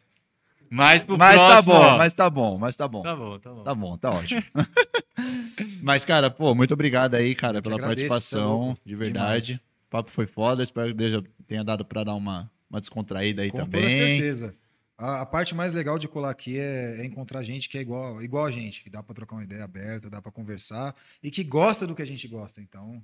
Mas 0.70 1.04
pro 1.04 1.18
Mas 1.18 1.40
próximo, 1.40 1.72
tá 1.74 1.80
bom, 1.80 1.86
ó. 1.86 1.98
mas 1.98 2.14
tá 2.14 2.30
bom, 2.30 2.58
mas 2.58 2.76
tá 2.76 2.88
bom. 2.88 3.04
Tá 3.04 3.16
bom, 3.16 3.40
tá 3.40 3.50
bom. 3.52 3.64
Tá 3.64 3.76
bom, 3.76 3.98
tá 3.98 4.12
ótimo. 4.12 4.44
Mas, 5.82 6.04
cara, 6.04 6.30
pô, 6.32 6.56
muito 6.56 6.74
obrigado 6.74 7.14
aí, 7.16 7.36
cara, 7.36 7.62
pela 7.62 7.76
agradeço, 7.76 8.08
participação, 8.10 8.32
cê 8.32 8.38
é 8.38 8.66
louco. 8.68 8.82
de 8.86 8.96
verdade. 8.96 9.46
Demais. 9.48 9.62
O 9.88 9.92
papo 9.92 10.10
foi 10.10 10.26
foda, 10.26 10.64
espero 10.64 10.88
que 10.88 10.94
deixa- 10.96 11.24
tenha 11.48 11.64
dado 11.64 11.86
pra 11.86 12.04
dar 12.04 12.16
uma, 12.16 12.50
uma 12.70 12.80
descontraída 12.80 13.44
aí 13.44 13.52
Com 13.52 13.58
também. 13.60 13.82
toda 13.82 13.94
certeza. 13.94 14.56
A, 15.04 15.22
a 15.22 15.26
parte 15.26 15.54
mais 15.54 15.74
legal 15.74 16.00
de 16.00 16.08
colar 16.08 16.30
aqui 16.30 16.58
é, 16.58 17.02
é 17.02 17.06
encontrar 17.06 17.44
gente 17.44 17.68
que 17.68 17.78
é 17.78 17.82
igual, 17.82 18.24
igual 18.24 18.46
a 18.46 18.52
gente, 18.52 18.82
que 18.84 18.90
dá 18.90 19.04
pra 19.04 19.14
trocar 19.14 19.36
uma 19.36 19.44
ideia 19.44 19.64
aberta, 19.64 20.10
dá 20.10 20.22
pra 20.22 20.32
conversar 20.32 20.96
e 21.22 21.30
que 21.30 21.44
gosta 21.44 21.86
do 21.86 21.94
que 21.96 22.02
a 22.02 22.08
gente 22.08 22.28
gosta. 22.28 22.62
Então, 22.62 23.04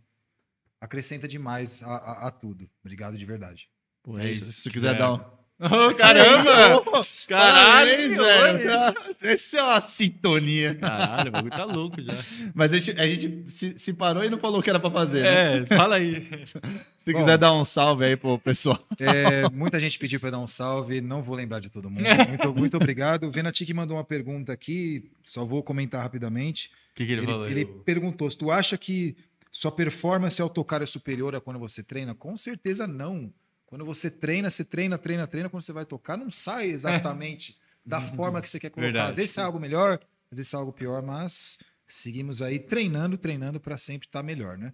acrescenta 0.79 1.27
demais 1.27 1.83
a, 1.83 1.95
a- 1.95 2.27
a 2.27 2.31
tudo. 2.31 2.69
Obrigado 2.83 3.17
de 3.17 3.25
verdade. 3.25 3.69
Pô, 4.01 4.17
É 4.17 4.27
é 4.27 4.31
isso, 4.31 4.45
se 4.45 4.53
se 4.61 4.69
quiser 4.69 4.93
quiser. 4.93 4.99
dar 4.99 5.13
um. 5.13 5.38
Ô, 5.59 5.93
caramba! 5.93 7.05
Caralho, 7.27 7.91
Parabéns, 7.91 8.15
velho! 8.17 8.95
Essa 9.23 9.57
é 9.57 9.61
uma 9.63 9.81
sintonia. 9.81 10.73
Caralho, 10.75 11.29
o 11.29 11.31
bagulho 11.33 11.51
tá 11.51 11.65
louco 11.65 12.01
já. 12.01 12.13
Mas 12.53 12.71
a 12.73 12.79
gente, 12.79 12.99
a 12.99 13.05
gente 13.05 13.43
se, 13.51 13.77
se 13.77 13.93
parou 13.93 14.23
e 14.23 14.29
não 14.29 14.39
falou 14.39 14.59
o 14.59 14.63
que 14.63 14.69
era 14.69 14.79
pra 14.79 14.89
fazer, 14.89 15.21
né? 15.23 15.57
É, 15.57 15.65
fala 15.65 15.95
aí. 15.95 16.25
Se 16.97 17.13
Bom. 17.13 17.19
quiser 17.19 17.37
dar 17.37 17.53
um 17.53 17.65
salve 17.65 18.05
aí 18.05 18.15
pro 18.15 18.37
pessoal. 18.37 18.77
É, 18.99 19.49
muita 19.49 19.79
gente 19.79 19.97
pediu 19.97 20.19
para 20.19 20.31
dar 20.31 20.39
um 20.39 20.47
salve, 20.47 21.01
não 21.01 21.23
vou 21.23 21.35
lembrar 21.35 21.59
de 21.59 21.69
todo 21.69 21.89
mundo. 21.89 22.03
Muito, 22.29 22.53
muito 22.53 22.77
obrigado. 22.77 23.23
O 23.23 23.31
Venati 23.31 23.73
mandou 23.73 23.97
uma 23.97 24.03
pergunta 24.03 24.53
aqui, 24.53 25.09
só 25.23 25.43
vou 25.43 25.63
comentar 25.63 26.01
rapidamente. 26.03 26.69
O 26.93 26.95
que, 26.97 27.05
que 27.05 27.11
ele, 27.13 27.21
Ele, 27.21 27.25
falou? 27.31 27.49
ele 27.49 27.65
perguntou: 27.65 28.29
se 28.29 28.37
tu 28.37 28.51
acha 28.51 28.77
que 28.77 29.15
sua 29.51 29.71
performance 29.71 30.39
ao 30.41 30.49
tocar 30.49 30.81
é 30.81 30.85
superior 30.85 31.35
a 31.35 31.41
quando 31.41 31.57
você 31.59 31.81
treina? 31.81 32.13
Com 32.13 32.37
certeza 32.37 32.85
não. 32.85 33.33
Quando 33.69 33.85
você 33.85 34.09
treina, 34.09 34.49
você 34.49 34.65
treina, 34.65 34.97
treina, 34.97 35.27
treina. 35.27 35.47
Quando 35.47 35.61
você 35.61 35.71
vai 35.71 35.85
tocar, 35.85 36.17
não 36.17 36.31
sai 36.31 36.71
exatamente 36.71 37.55
da 37.85 38.01
forma 38.01 38.41
que 38.41 38.49
você 38.49 38.59
quer 38.59 38.71
colocar. 38.71 38.87
Verdade. 38.87 39.11
Às 39.11 39.17
vezes 39.17 39.29
sai 39.29 39.45
algo 39.45 39.59
melhor, 39.59 39.99
às 40.31 40.37
vezes 40.37 40.49
sai 40.49 40.59
algo 40.59 40.73
pior, 40.73 41.03
mas 41.03 41.59
seguimos 41.87 42.41
aí 42.41 42.57
treinando, 42.57 43.15
treinando 43.15 43.59
para 43.59 43.77
sempre 43.77 44.07
estar 44.07 44.23
melhor, 44.23 44.57
né? 44.57 44.73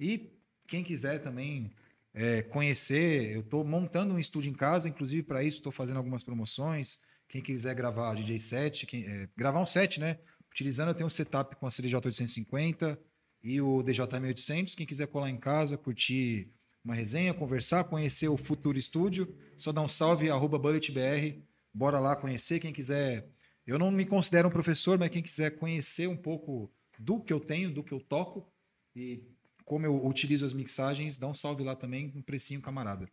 E 0.00 0.32
quem 0.66 0.82
quiser 0.82 1.18
também 1.18 1.70
é, 2.14 2.40
conhecer, 2.40 3.30
eu 3.30 3.40
estou 3.40 3.62
montando 3.62 4.14
um 4.14 4.18
estúdio 4.18 4.48
em 4.48 4.54
casa, 4.54 4.88
inclusive 4.88 5.22
para 5.22 5.44
isso 5.44 5.58
estou 5.58 5.70
fazendo 5.70 5.98
algumas 5.98 6.22
promoções. 6.22 6.98
Quem 7.28 7.42
quiser 7.42 7.74
gravar 7.74 8.14
DJ 8.14 8.40
set, 8.40 8.86
quem, 8.86 9.04
é, 9.04 9.28
gravar 9.36 9.60
um 9.60 9.66
set, 9.66 10.00
né? 10.00 10.18
Utilizando, 10.50 10.88
eu 10.88 10.94
tenho 10.94 11.08
um 11.08 11.10
setup 11.10 11.56
com 11.56 11.66
a 11.66 11.70
CDJ 11.70 11.94
850 11.94 12.98
e 13.44 13.60
o 13.60 13.82
DJ 13.82 14.06
1800. 14.18 14.74
Quem 14.74 14.86
quiser 14.86 15.08
colar 15.08 15.28
em 15.28 15.36
casa, 15.36 15.76
curtir 15.76 16.50
uma 16.84 16.94
resenha, 16.94 17.34
conversar, 17.34 17.84
conhecer 17.84 18.28
o 18.28 18.36
Futuro 18.36 18.78
Estúdio, 18.78 19.34
só 19.56 19.72
dá 19.72 19.82
um 19.82 19.88
salve, 19.88 20.30
arroba 20.30 20.58
BulletBR. 20.58 21.42
Bora 21.72 21.98
lá 21.98 22.16
conhecer. 22.16 22.60
Quem 22.60 22.72
quiser. 22.72 23.28
Eu 23.66 23.78
não 23.78 23.90
me 23.90 24.04
considero 24.04 24.48
um 24.48 24.50
professor, 24.50 24.98
mas 24.98 25.10
quem 25.10 25.22
quiser 25.22 25.56
conhecer 25.56 26.08
um 26.08 26.16
pouco 26.16 26.72
do 26.98 27.20
que 27.20 27.32
eu 27.32 27.38
tenho, 27.38 27.72
do 27.72 27.84
que 27.84 27.92
eu 27.92 28.00
toco 28.00 28.50
e 28.96 29.22
como 29.64 29.86
eu 29.86 30.04
utilizo 30.04 30.44
as 30.44 30.52
mixagens, 30.52 31.16
dá 31.16 31.28
um 31.28 31.34
salve 31.34 31.62
lá 31.62 31.76
também, 31.76 32.12
um 32.16 32.22
precinho 32.22 32.60
camarada. 32.60 33.08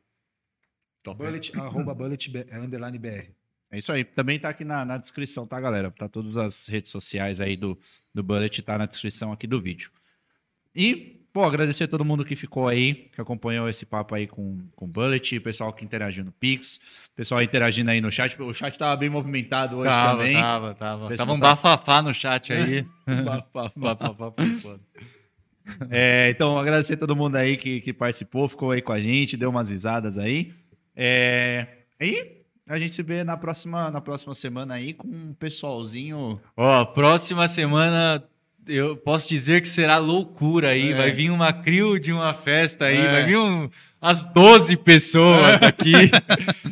Top. 1.03 1.17
Bullet, 1.17 1.51
arroba 1.59 1.93
bullet, 1.93 2.31
underline 2.51 2.97
BR. 2.97 3.31
É 3.69 3.77
isso 3.77 3.91
aí. 3.91 4.03
Também 4.03 4.39
tá 4.39 4.49
aqui 4.49 4.63
na, 4.63 4.83
na 4.85 4.97
descrição, 4.97 5.45
tá, 5.45 5.59
galera? 5.59 5.91
Tá 5.91 6.07
todas 6.07 6.37
as 6.37 6.67
redes 6.67 6.91
sociais 6.91 7.41
aí 7.41 7.55
do, 7.55 7.77
do 8.13 8.23
Bullet, 8.23 8.61
tá 8.61 8.77
na 8.77 8.85
descrição 8.85 9.31
aqui 9.31 9.45
do 9.45 9.61
vídeo. 9.61 9.91
E, 10.73 11.16
pô, 11.37 11.43
agradecer 11.43 11.83
a 11.83 11.87
todo 11.87 12.03
mundo 12.03 12.25
que 12.25 12.35
ficou 12.35 12.67
aí, 12.67 13.11
que 13.13 13.21
acompanhou 13.21 13.69
esse 13.69 13.85
papo 13.85 14.15
aí 14.15 14.25
com, 14.25 14.57
com 14.75 14.85
o 14.85 14.87
Bullet, 14.87 15.37
o 15.37 15.41
pessoal 15.41 15.71
que 15.71 15.85
interagiu 15.85 16.25
no 16.25 16.31
Pix, 16.31 16.79
o 17.11 17.15
pessoal 17.15 17.43
interagindo 17.43 17.91
aí 17.91 18.01
no 18.01 18.11
chat. 18.11 18.41
O 18.41 18.51
chat 18.51 18.75
tava 18.75 18.95
bem 18.95 19.07
movimentado 19.07 19.77
hoje 19.77 19.87
Tava, 19.87 20.17
também. 20.17 20.33
tava, 20.33 20.73
tava. 20.73 21.07
Pessoal 21.09 21.27
Tava 21.27 21.37
um 21.37 21.39
bafafá 21.39 22.01
no 22.01 22.11
chat 22.11 22.51
aí. 22.51 22.83
Bafafá. 23.23 23.93
bafafá. 23.93 24.33
É, 25.91 26.31
então, 26.31 26.57
agradecer 26.57 26.95
a 26.95 26.97
todo 26.97 27.15
mundo 27.15 27.35
aí 27.35 27.55
que, 27.55 27.81
que 27.81 27.93
participou, 27.93 28.49
ficou 28.49 28.71
aí 28.71 28.81
com 28.81 28.91
a 28.91 28.99
gente, 28.99 29.37
deu 29.37 29.51
umas 29.51 29.69
risadas 29.69 30.17
aí. 30.17 30.55
É, 30.95 31.67
e 32.01 32.41
a 32.67 32.79
gente 32.79 32.95
se 32.95 33.03
vê 33.03 33.23
na 33.23 33.37
próxima, 33.37 33.91
na 33.91 34.01
próxima 34.01 34.33
semana 34.33 34.73
aí 34.73 34.91
com 34.91 35.07
um 35.07 35.35
pessoalzinho. 35.35 36.41
Ó, 36.55 36.83
próxima 36.83 37.47
semana 37.47 38.27
eu 38.67 38.95
posso 38.97 39.29
dizer 39.29 39.61
que 39.61 39.69
será 39.69 39.97
loucura 39.97 40.69
aí. 40.69 40.91
É. 40.91 40.95
Vai 40.95 41.11
vir 41.11 41.29
uma 41.29 41.51
crio 41.53 41.99
de 41.99 42.11
uma 42.13 42.33
festa 42.33 42.85
aí, 42.85 42.97
É. 42.97 43.11
vai 43.11 43.25
vir 43.25 43.37
um, 43.37 43.69
umas 44.01 44.23
12 44.23 44.77
pessoas 44.77 45.61
aqui. 45.63 45.93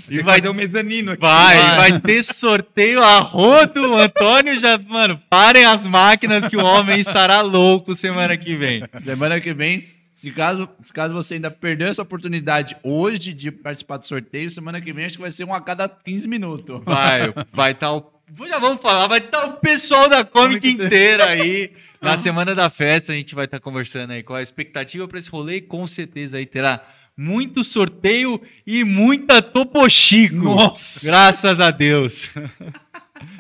e 0.10 0.22
vai 0.22 0.36
fazer 0.38 0.50
um 0.50 0.54
mezanino 0.54 1.12
aqui. 1.12 1.22
Vai, 1.22 1.58
vai 1.76 2.00
ter 2.00 2.24
sorteio 2.24 3.02
a 3.02 3.20
rodo. 3.20 3.92
O 3.94 3.98
Antônio 3.98 4.60
já, 4.60 4.78
mano, 4.78 5.20
parem 5.30 5.66
as 5.66 5.86
máquinas 5.86 6.48
que 6.48 6.58
o 6.58 6.64
homem 6.64 7.00
estará 7.00 7.42
louco 7.42 7.96
semana 7.96 8.36
que 8.38 8.56
vem. 8.56 8.84
Semana 9.04 9.40
que 9.40 9.54
vem, 9.54 9.86
se 10.14 10.32
caso, 10.32 10.70
se 10.82 10.94
caso 10.94 11.14
você 11.14 11.34
ainda 11.36 11.52
perdeu 11.52 11.88
essa 11.88 12.02
oportunidade 12.02 12.76
hoje 12.84 13.34
de 13.34 13.52
participar 13.52 13.98
do 13.98 14.06
sorteio, 14.06 14.50
semana 14.50 14.80
que 14.80 14.94
vem 14.94 15.06
acho 15.06 15.16
que 15.16 15.22
vai 15.22 15.32
ser 15.32 15.44
um 15.44 15.54
a 15.54 15.60
cada 15.62 15.90
15 15.90 16.28
minutos. 16.28 16.82
Vai, 16.86 17.34
vai 17.52 17.72
estar 17.72 17.92
o. 17.94 18.15
Já 18.48 18.60
vamos 18.60 18.82
falar, 18.82 19.08
vai 19.08 19.20
estar 19.20 19.46
o 19.46 19.54
pessoal 19.54 20.10
da 20.10 20.26
Comic 20.26 20.68
inteira 20.68 21.26
aí. 21.26 21.70
Na 22.02 22.18
semana 22.18 22.54
da 22.54 22.70
festa, 22.70 23.12
a 23.14 23.16
gente 23.16 23.34
vai 23.34 23.46
estar 23.46 23.60
conversando 23.60 24.12
aí 24.12 24.22
qual 24.22 24.38
a 24.38 24.42
expectativa 24.44 25.08
para 25.08 25.18
esse 25.18 25.30
rolê. 25.30 25.58
e 25.58 25.62
Com 25.62 25.88
certeza 25.88 26.38
aí 26.38 26.46
terá 26.46 26.84
muito 27.18 27.64
sorteio 27.64 28.42
e 28.68 28.84
muita 28.84 29.42
Topo 29.42 29.88
Chico. 29.90 30.36
Nossa! 30.36 31.08
Graças 31.08 31.60
a 31.60 31.72
Deus. 31.72 32.30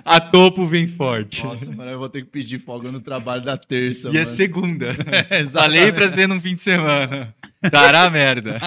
A 0.05 0.21
Topo 0.21 0.65
vem 0.65 0.87
forte. 0.87 1.43
Nossa, 1.43 1.69
mano, 1.71 1.91
eu 1.91 1.99
vou 1.99 2.07
ter 2.07 2.21
que 2.21 2.29
pedir 2.29 2.59
folga 2.59 2.91
no 2.91 3.01
trabalho 3.01 3.41
da 3.43 3.57
terça. 3.57 4.07
e 4.07 4.11
é 4.11 4.13
mano. 4.13 4.25
segunda. 4.25 4.95
É, 5.29 5.45
Falei 5.45 5.91
pra 5.91 6.09
ser 6.09 6.27
num 6.27 6.39
fim 6.39 6.55
de 6.55 6.61
semana. 6.61 7.35
Dará 7.71 8.09
merda. 8.09 8.59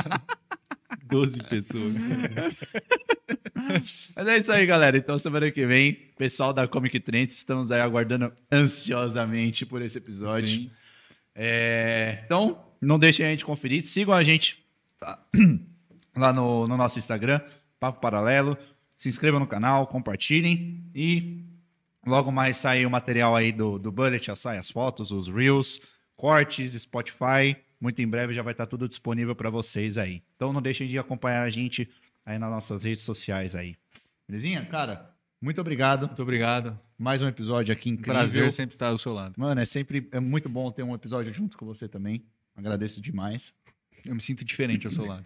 12 1.04 1.42
pessoas. 1.44 1.94
Mas 4.16 4.28
é 4.28 4.38
isso 4.38 4.52
aí, 4.52 4.64
galera. 4.66 4.96
Então, 4.96 5.18
semana 5.18 5.50
que 5.50 5.66
vem, 5.66 5.92
pessoal 6.16 6.52
da 6.52 6.66
Comic 6.66 6.98
Trends, 7.00 7.36
estamos 7.36 7.70
aí 7.70 7.80
aguardando 7.80 8.32
ansiosamente 8.50 9.66
por 9.66 9.82
esse 9.82 9.98
episódio. 9.98 10.70
É, 11.34 12.20
Então, 12.24 12.64
não 12.80 12.98
deixem 12.98 13.26
a 13.26 13.30
gente 13.30 13.44
conferir. 13.44 13.82
Sigam 13.82 14.14
a 14.14 14.22
gente 14.22 14.64
tá? 14.98 15.18
lá 16.16 16.32
no, 16.32 16.66
no 16.66 16.76
nosso 16.76 16.98
Instagram, 16.98 17.40
Papo 17.78 18.00
Paralelo. 18.00 18.56
Se 18.96 19.08
inscrevam 19.08 19.38
no 19.38 19.46
canal, 19.46 19.86
compartilhem 19.86 20.84
e 20.94 21.44
logo 22.04 22.32
mais 22.32 22.56
sai 22.56 22.84
o 22.84 22.90
material 22.90 23.36
aí 23.36 23.52
do, 23.52 23.78
do 23.78 23.92
Bullet, 23.92 24.34
sai 24.36 24.58
as 24.58 24.70
fotos, 24.70 25.12
os 25.12 25.28
Reels, 25.28 25.80
cortes, 26.16 26.72
Spotify. 26.72 27.56
Muito 27.80 28.02
em 28.02 28.08
breve 28.08 28.34
já 28.34 28.42
vai 28.42 28.52
estar 28.52 28.66
tudo 28.66 28.88
disponível 28.88 29.34
para 29.34 29.50
vocês 29.50 29.96
aí. 29.96 30.22
Então 30.36 30.52
não 30.52 30.60
deixem 30.60 30.88
de 30.88 30.98
acompanhar 30.98 31.42
a 31.42 31.50
gente 31.50 31.88
aí 32.26 32.38
nas 32.38 32.50
nossas 32.50 32.84
redes 32.84 33.04
sociais 33.04 33.54
aí. 33.54 33.76
Belezinha? 34.28 34.64
Cara, 34.66 35.14
muito 35.40 35.60
obrigado. 35.60 36.06
Muito 36.06 36.22
obrigado. 36.22 36.78
Mais 36.98 37.22
um 37.22 37.28
episódio 37.28 37.72
aqui 37.72 37.90
incrível. 37.90 38.14
Prazer 38.14 38.52
sempre 38.52 38.74
estar 38.74 38.88
ao 38.88 38.98
seu 38.98 39.12
lado. 39.12 39.34
Mano, 39.36 39.60
é 39.60 39.64
sempre 39.64 40.08
é 40.10 40.18
muito 40.18 40.48
bom 40.48 40.70
ter 40.72 40.82
um 40.82 40.94
episódio 40.94 41.32
junto 41.32 41.56
com 41.56 41.64
você 41.64 41.88
também. 41.88 42.24
Agradeço 42.56 43.00
demais. 43.00 43.54
Eu 44.04 44.14
me 44.14 44.20
sinto 44.20 44.44
diferente 44.44 44.86
ao 44.86 44.92
seu 44.92 45.06
lado. 45.06 45.24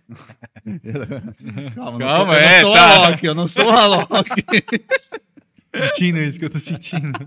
Calma, 1.75 1.99
Calma, 2.07 2.35
eu 2.35 2.39
é, 2.39 2.63
não 2.63 2.69
sou 2.69 2.75
tá. 2.75 2.95
a 2.95 3.09
Loki, 3.09 3.27
eu 3.27 3.35
não 3.35 3.49
sou 3.49 3.71
a 3.71 3.87
Loki. 3.87 4.45
sentindo 5.93 6.19
isso 6.19 6.39
que 6.39 6.45
eu 6.45 6.51
tô 6.51 6.61
sentindo. 6.61 7.19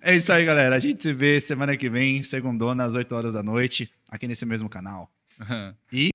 É 0.00 0.14
isso 0.14 0.32
aí, 0.32 0.44
galera. 0.44 0.76
A 0.76 0.78
gente 0.78 1.02
se 1.02 1.12
vê 1.12 1.40
semana 1.40 1.76
que 1.76 1.88
vem, 1.90 2.22
segundona, 2.22 2.84
às 2.84 2.94
8 2.94 3.14
horas 3.14 3.34
da 3.34 3.42
noite, 3.42 3.90
aqui 4.08 4.26
nesse 4.28 4.46
mesmo 4.46 4.68
canal. 4.68 5.10
E 5.92 6.12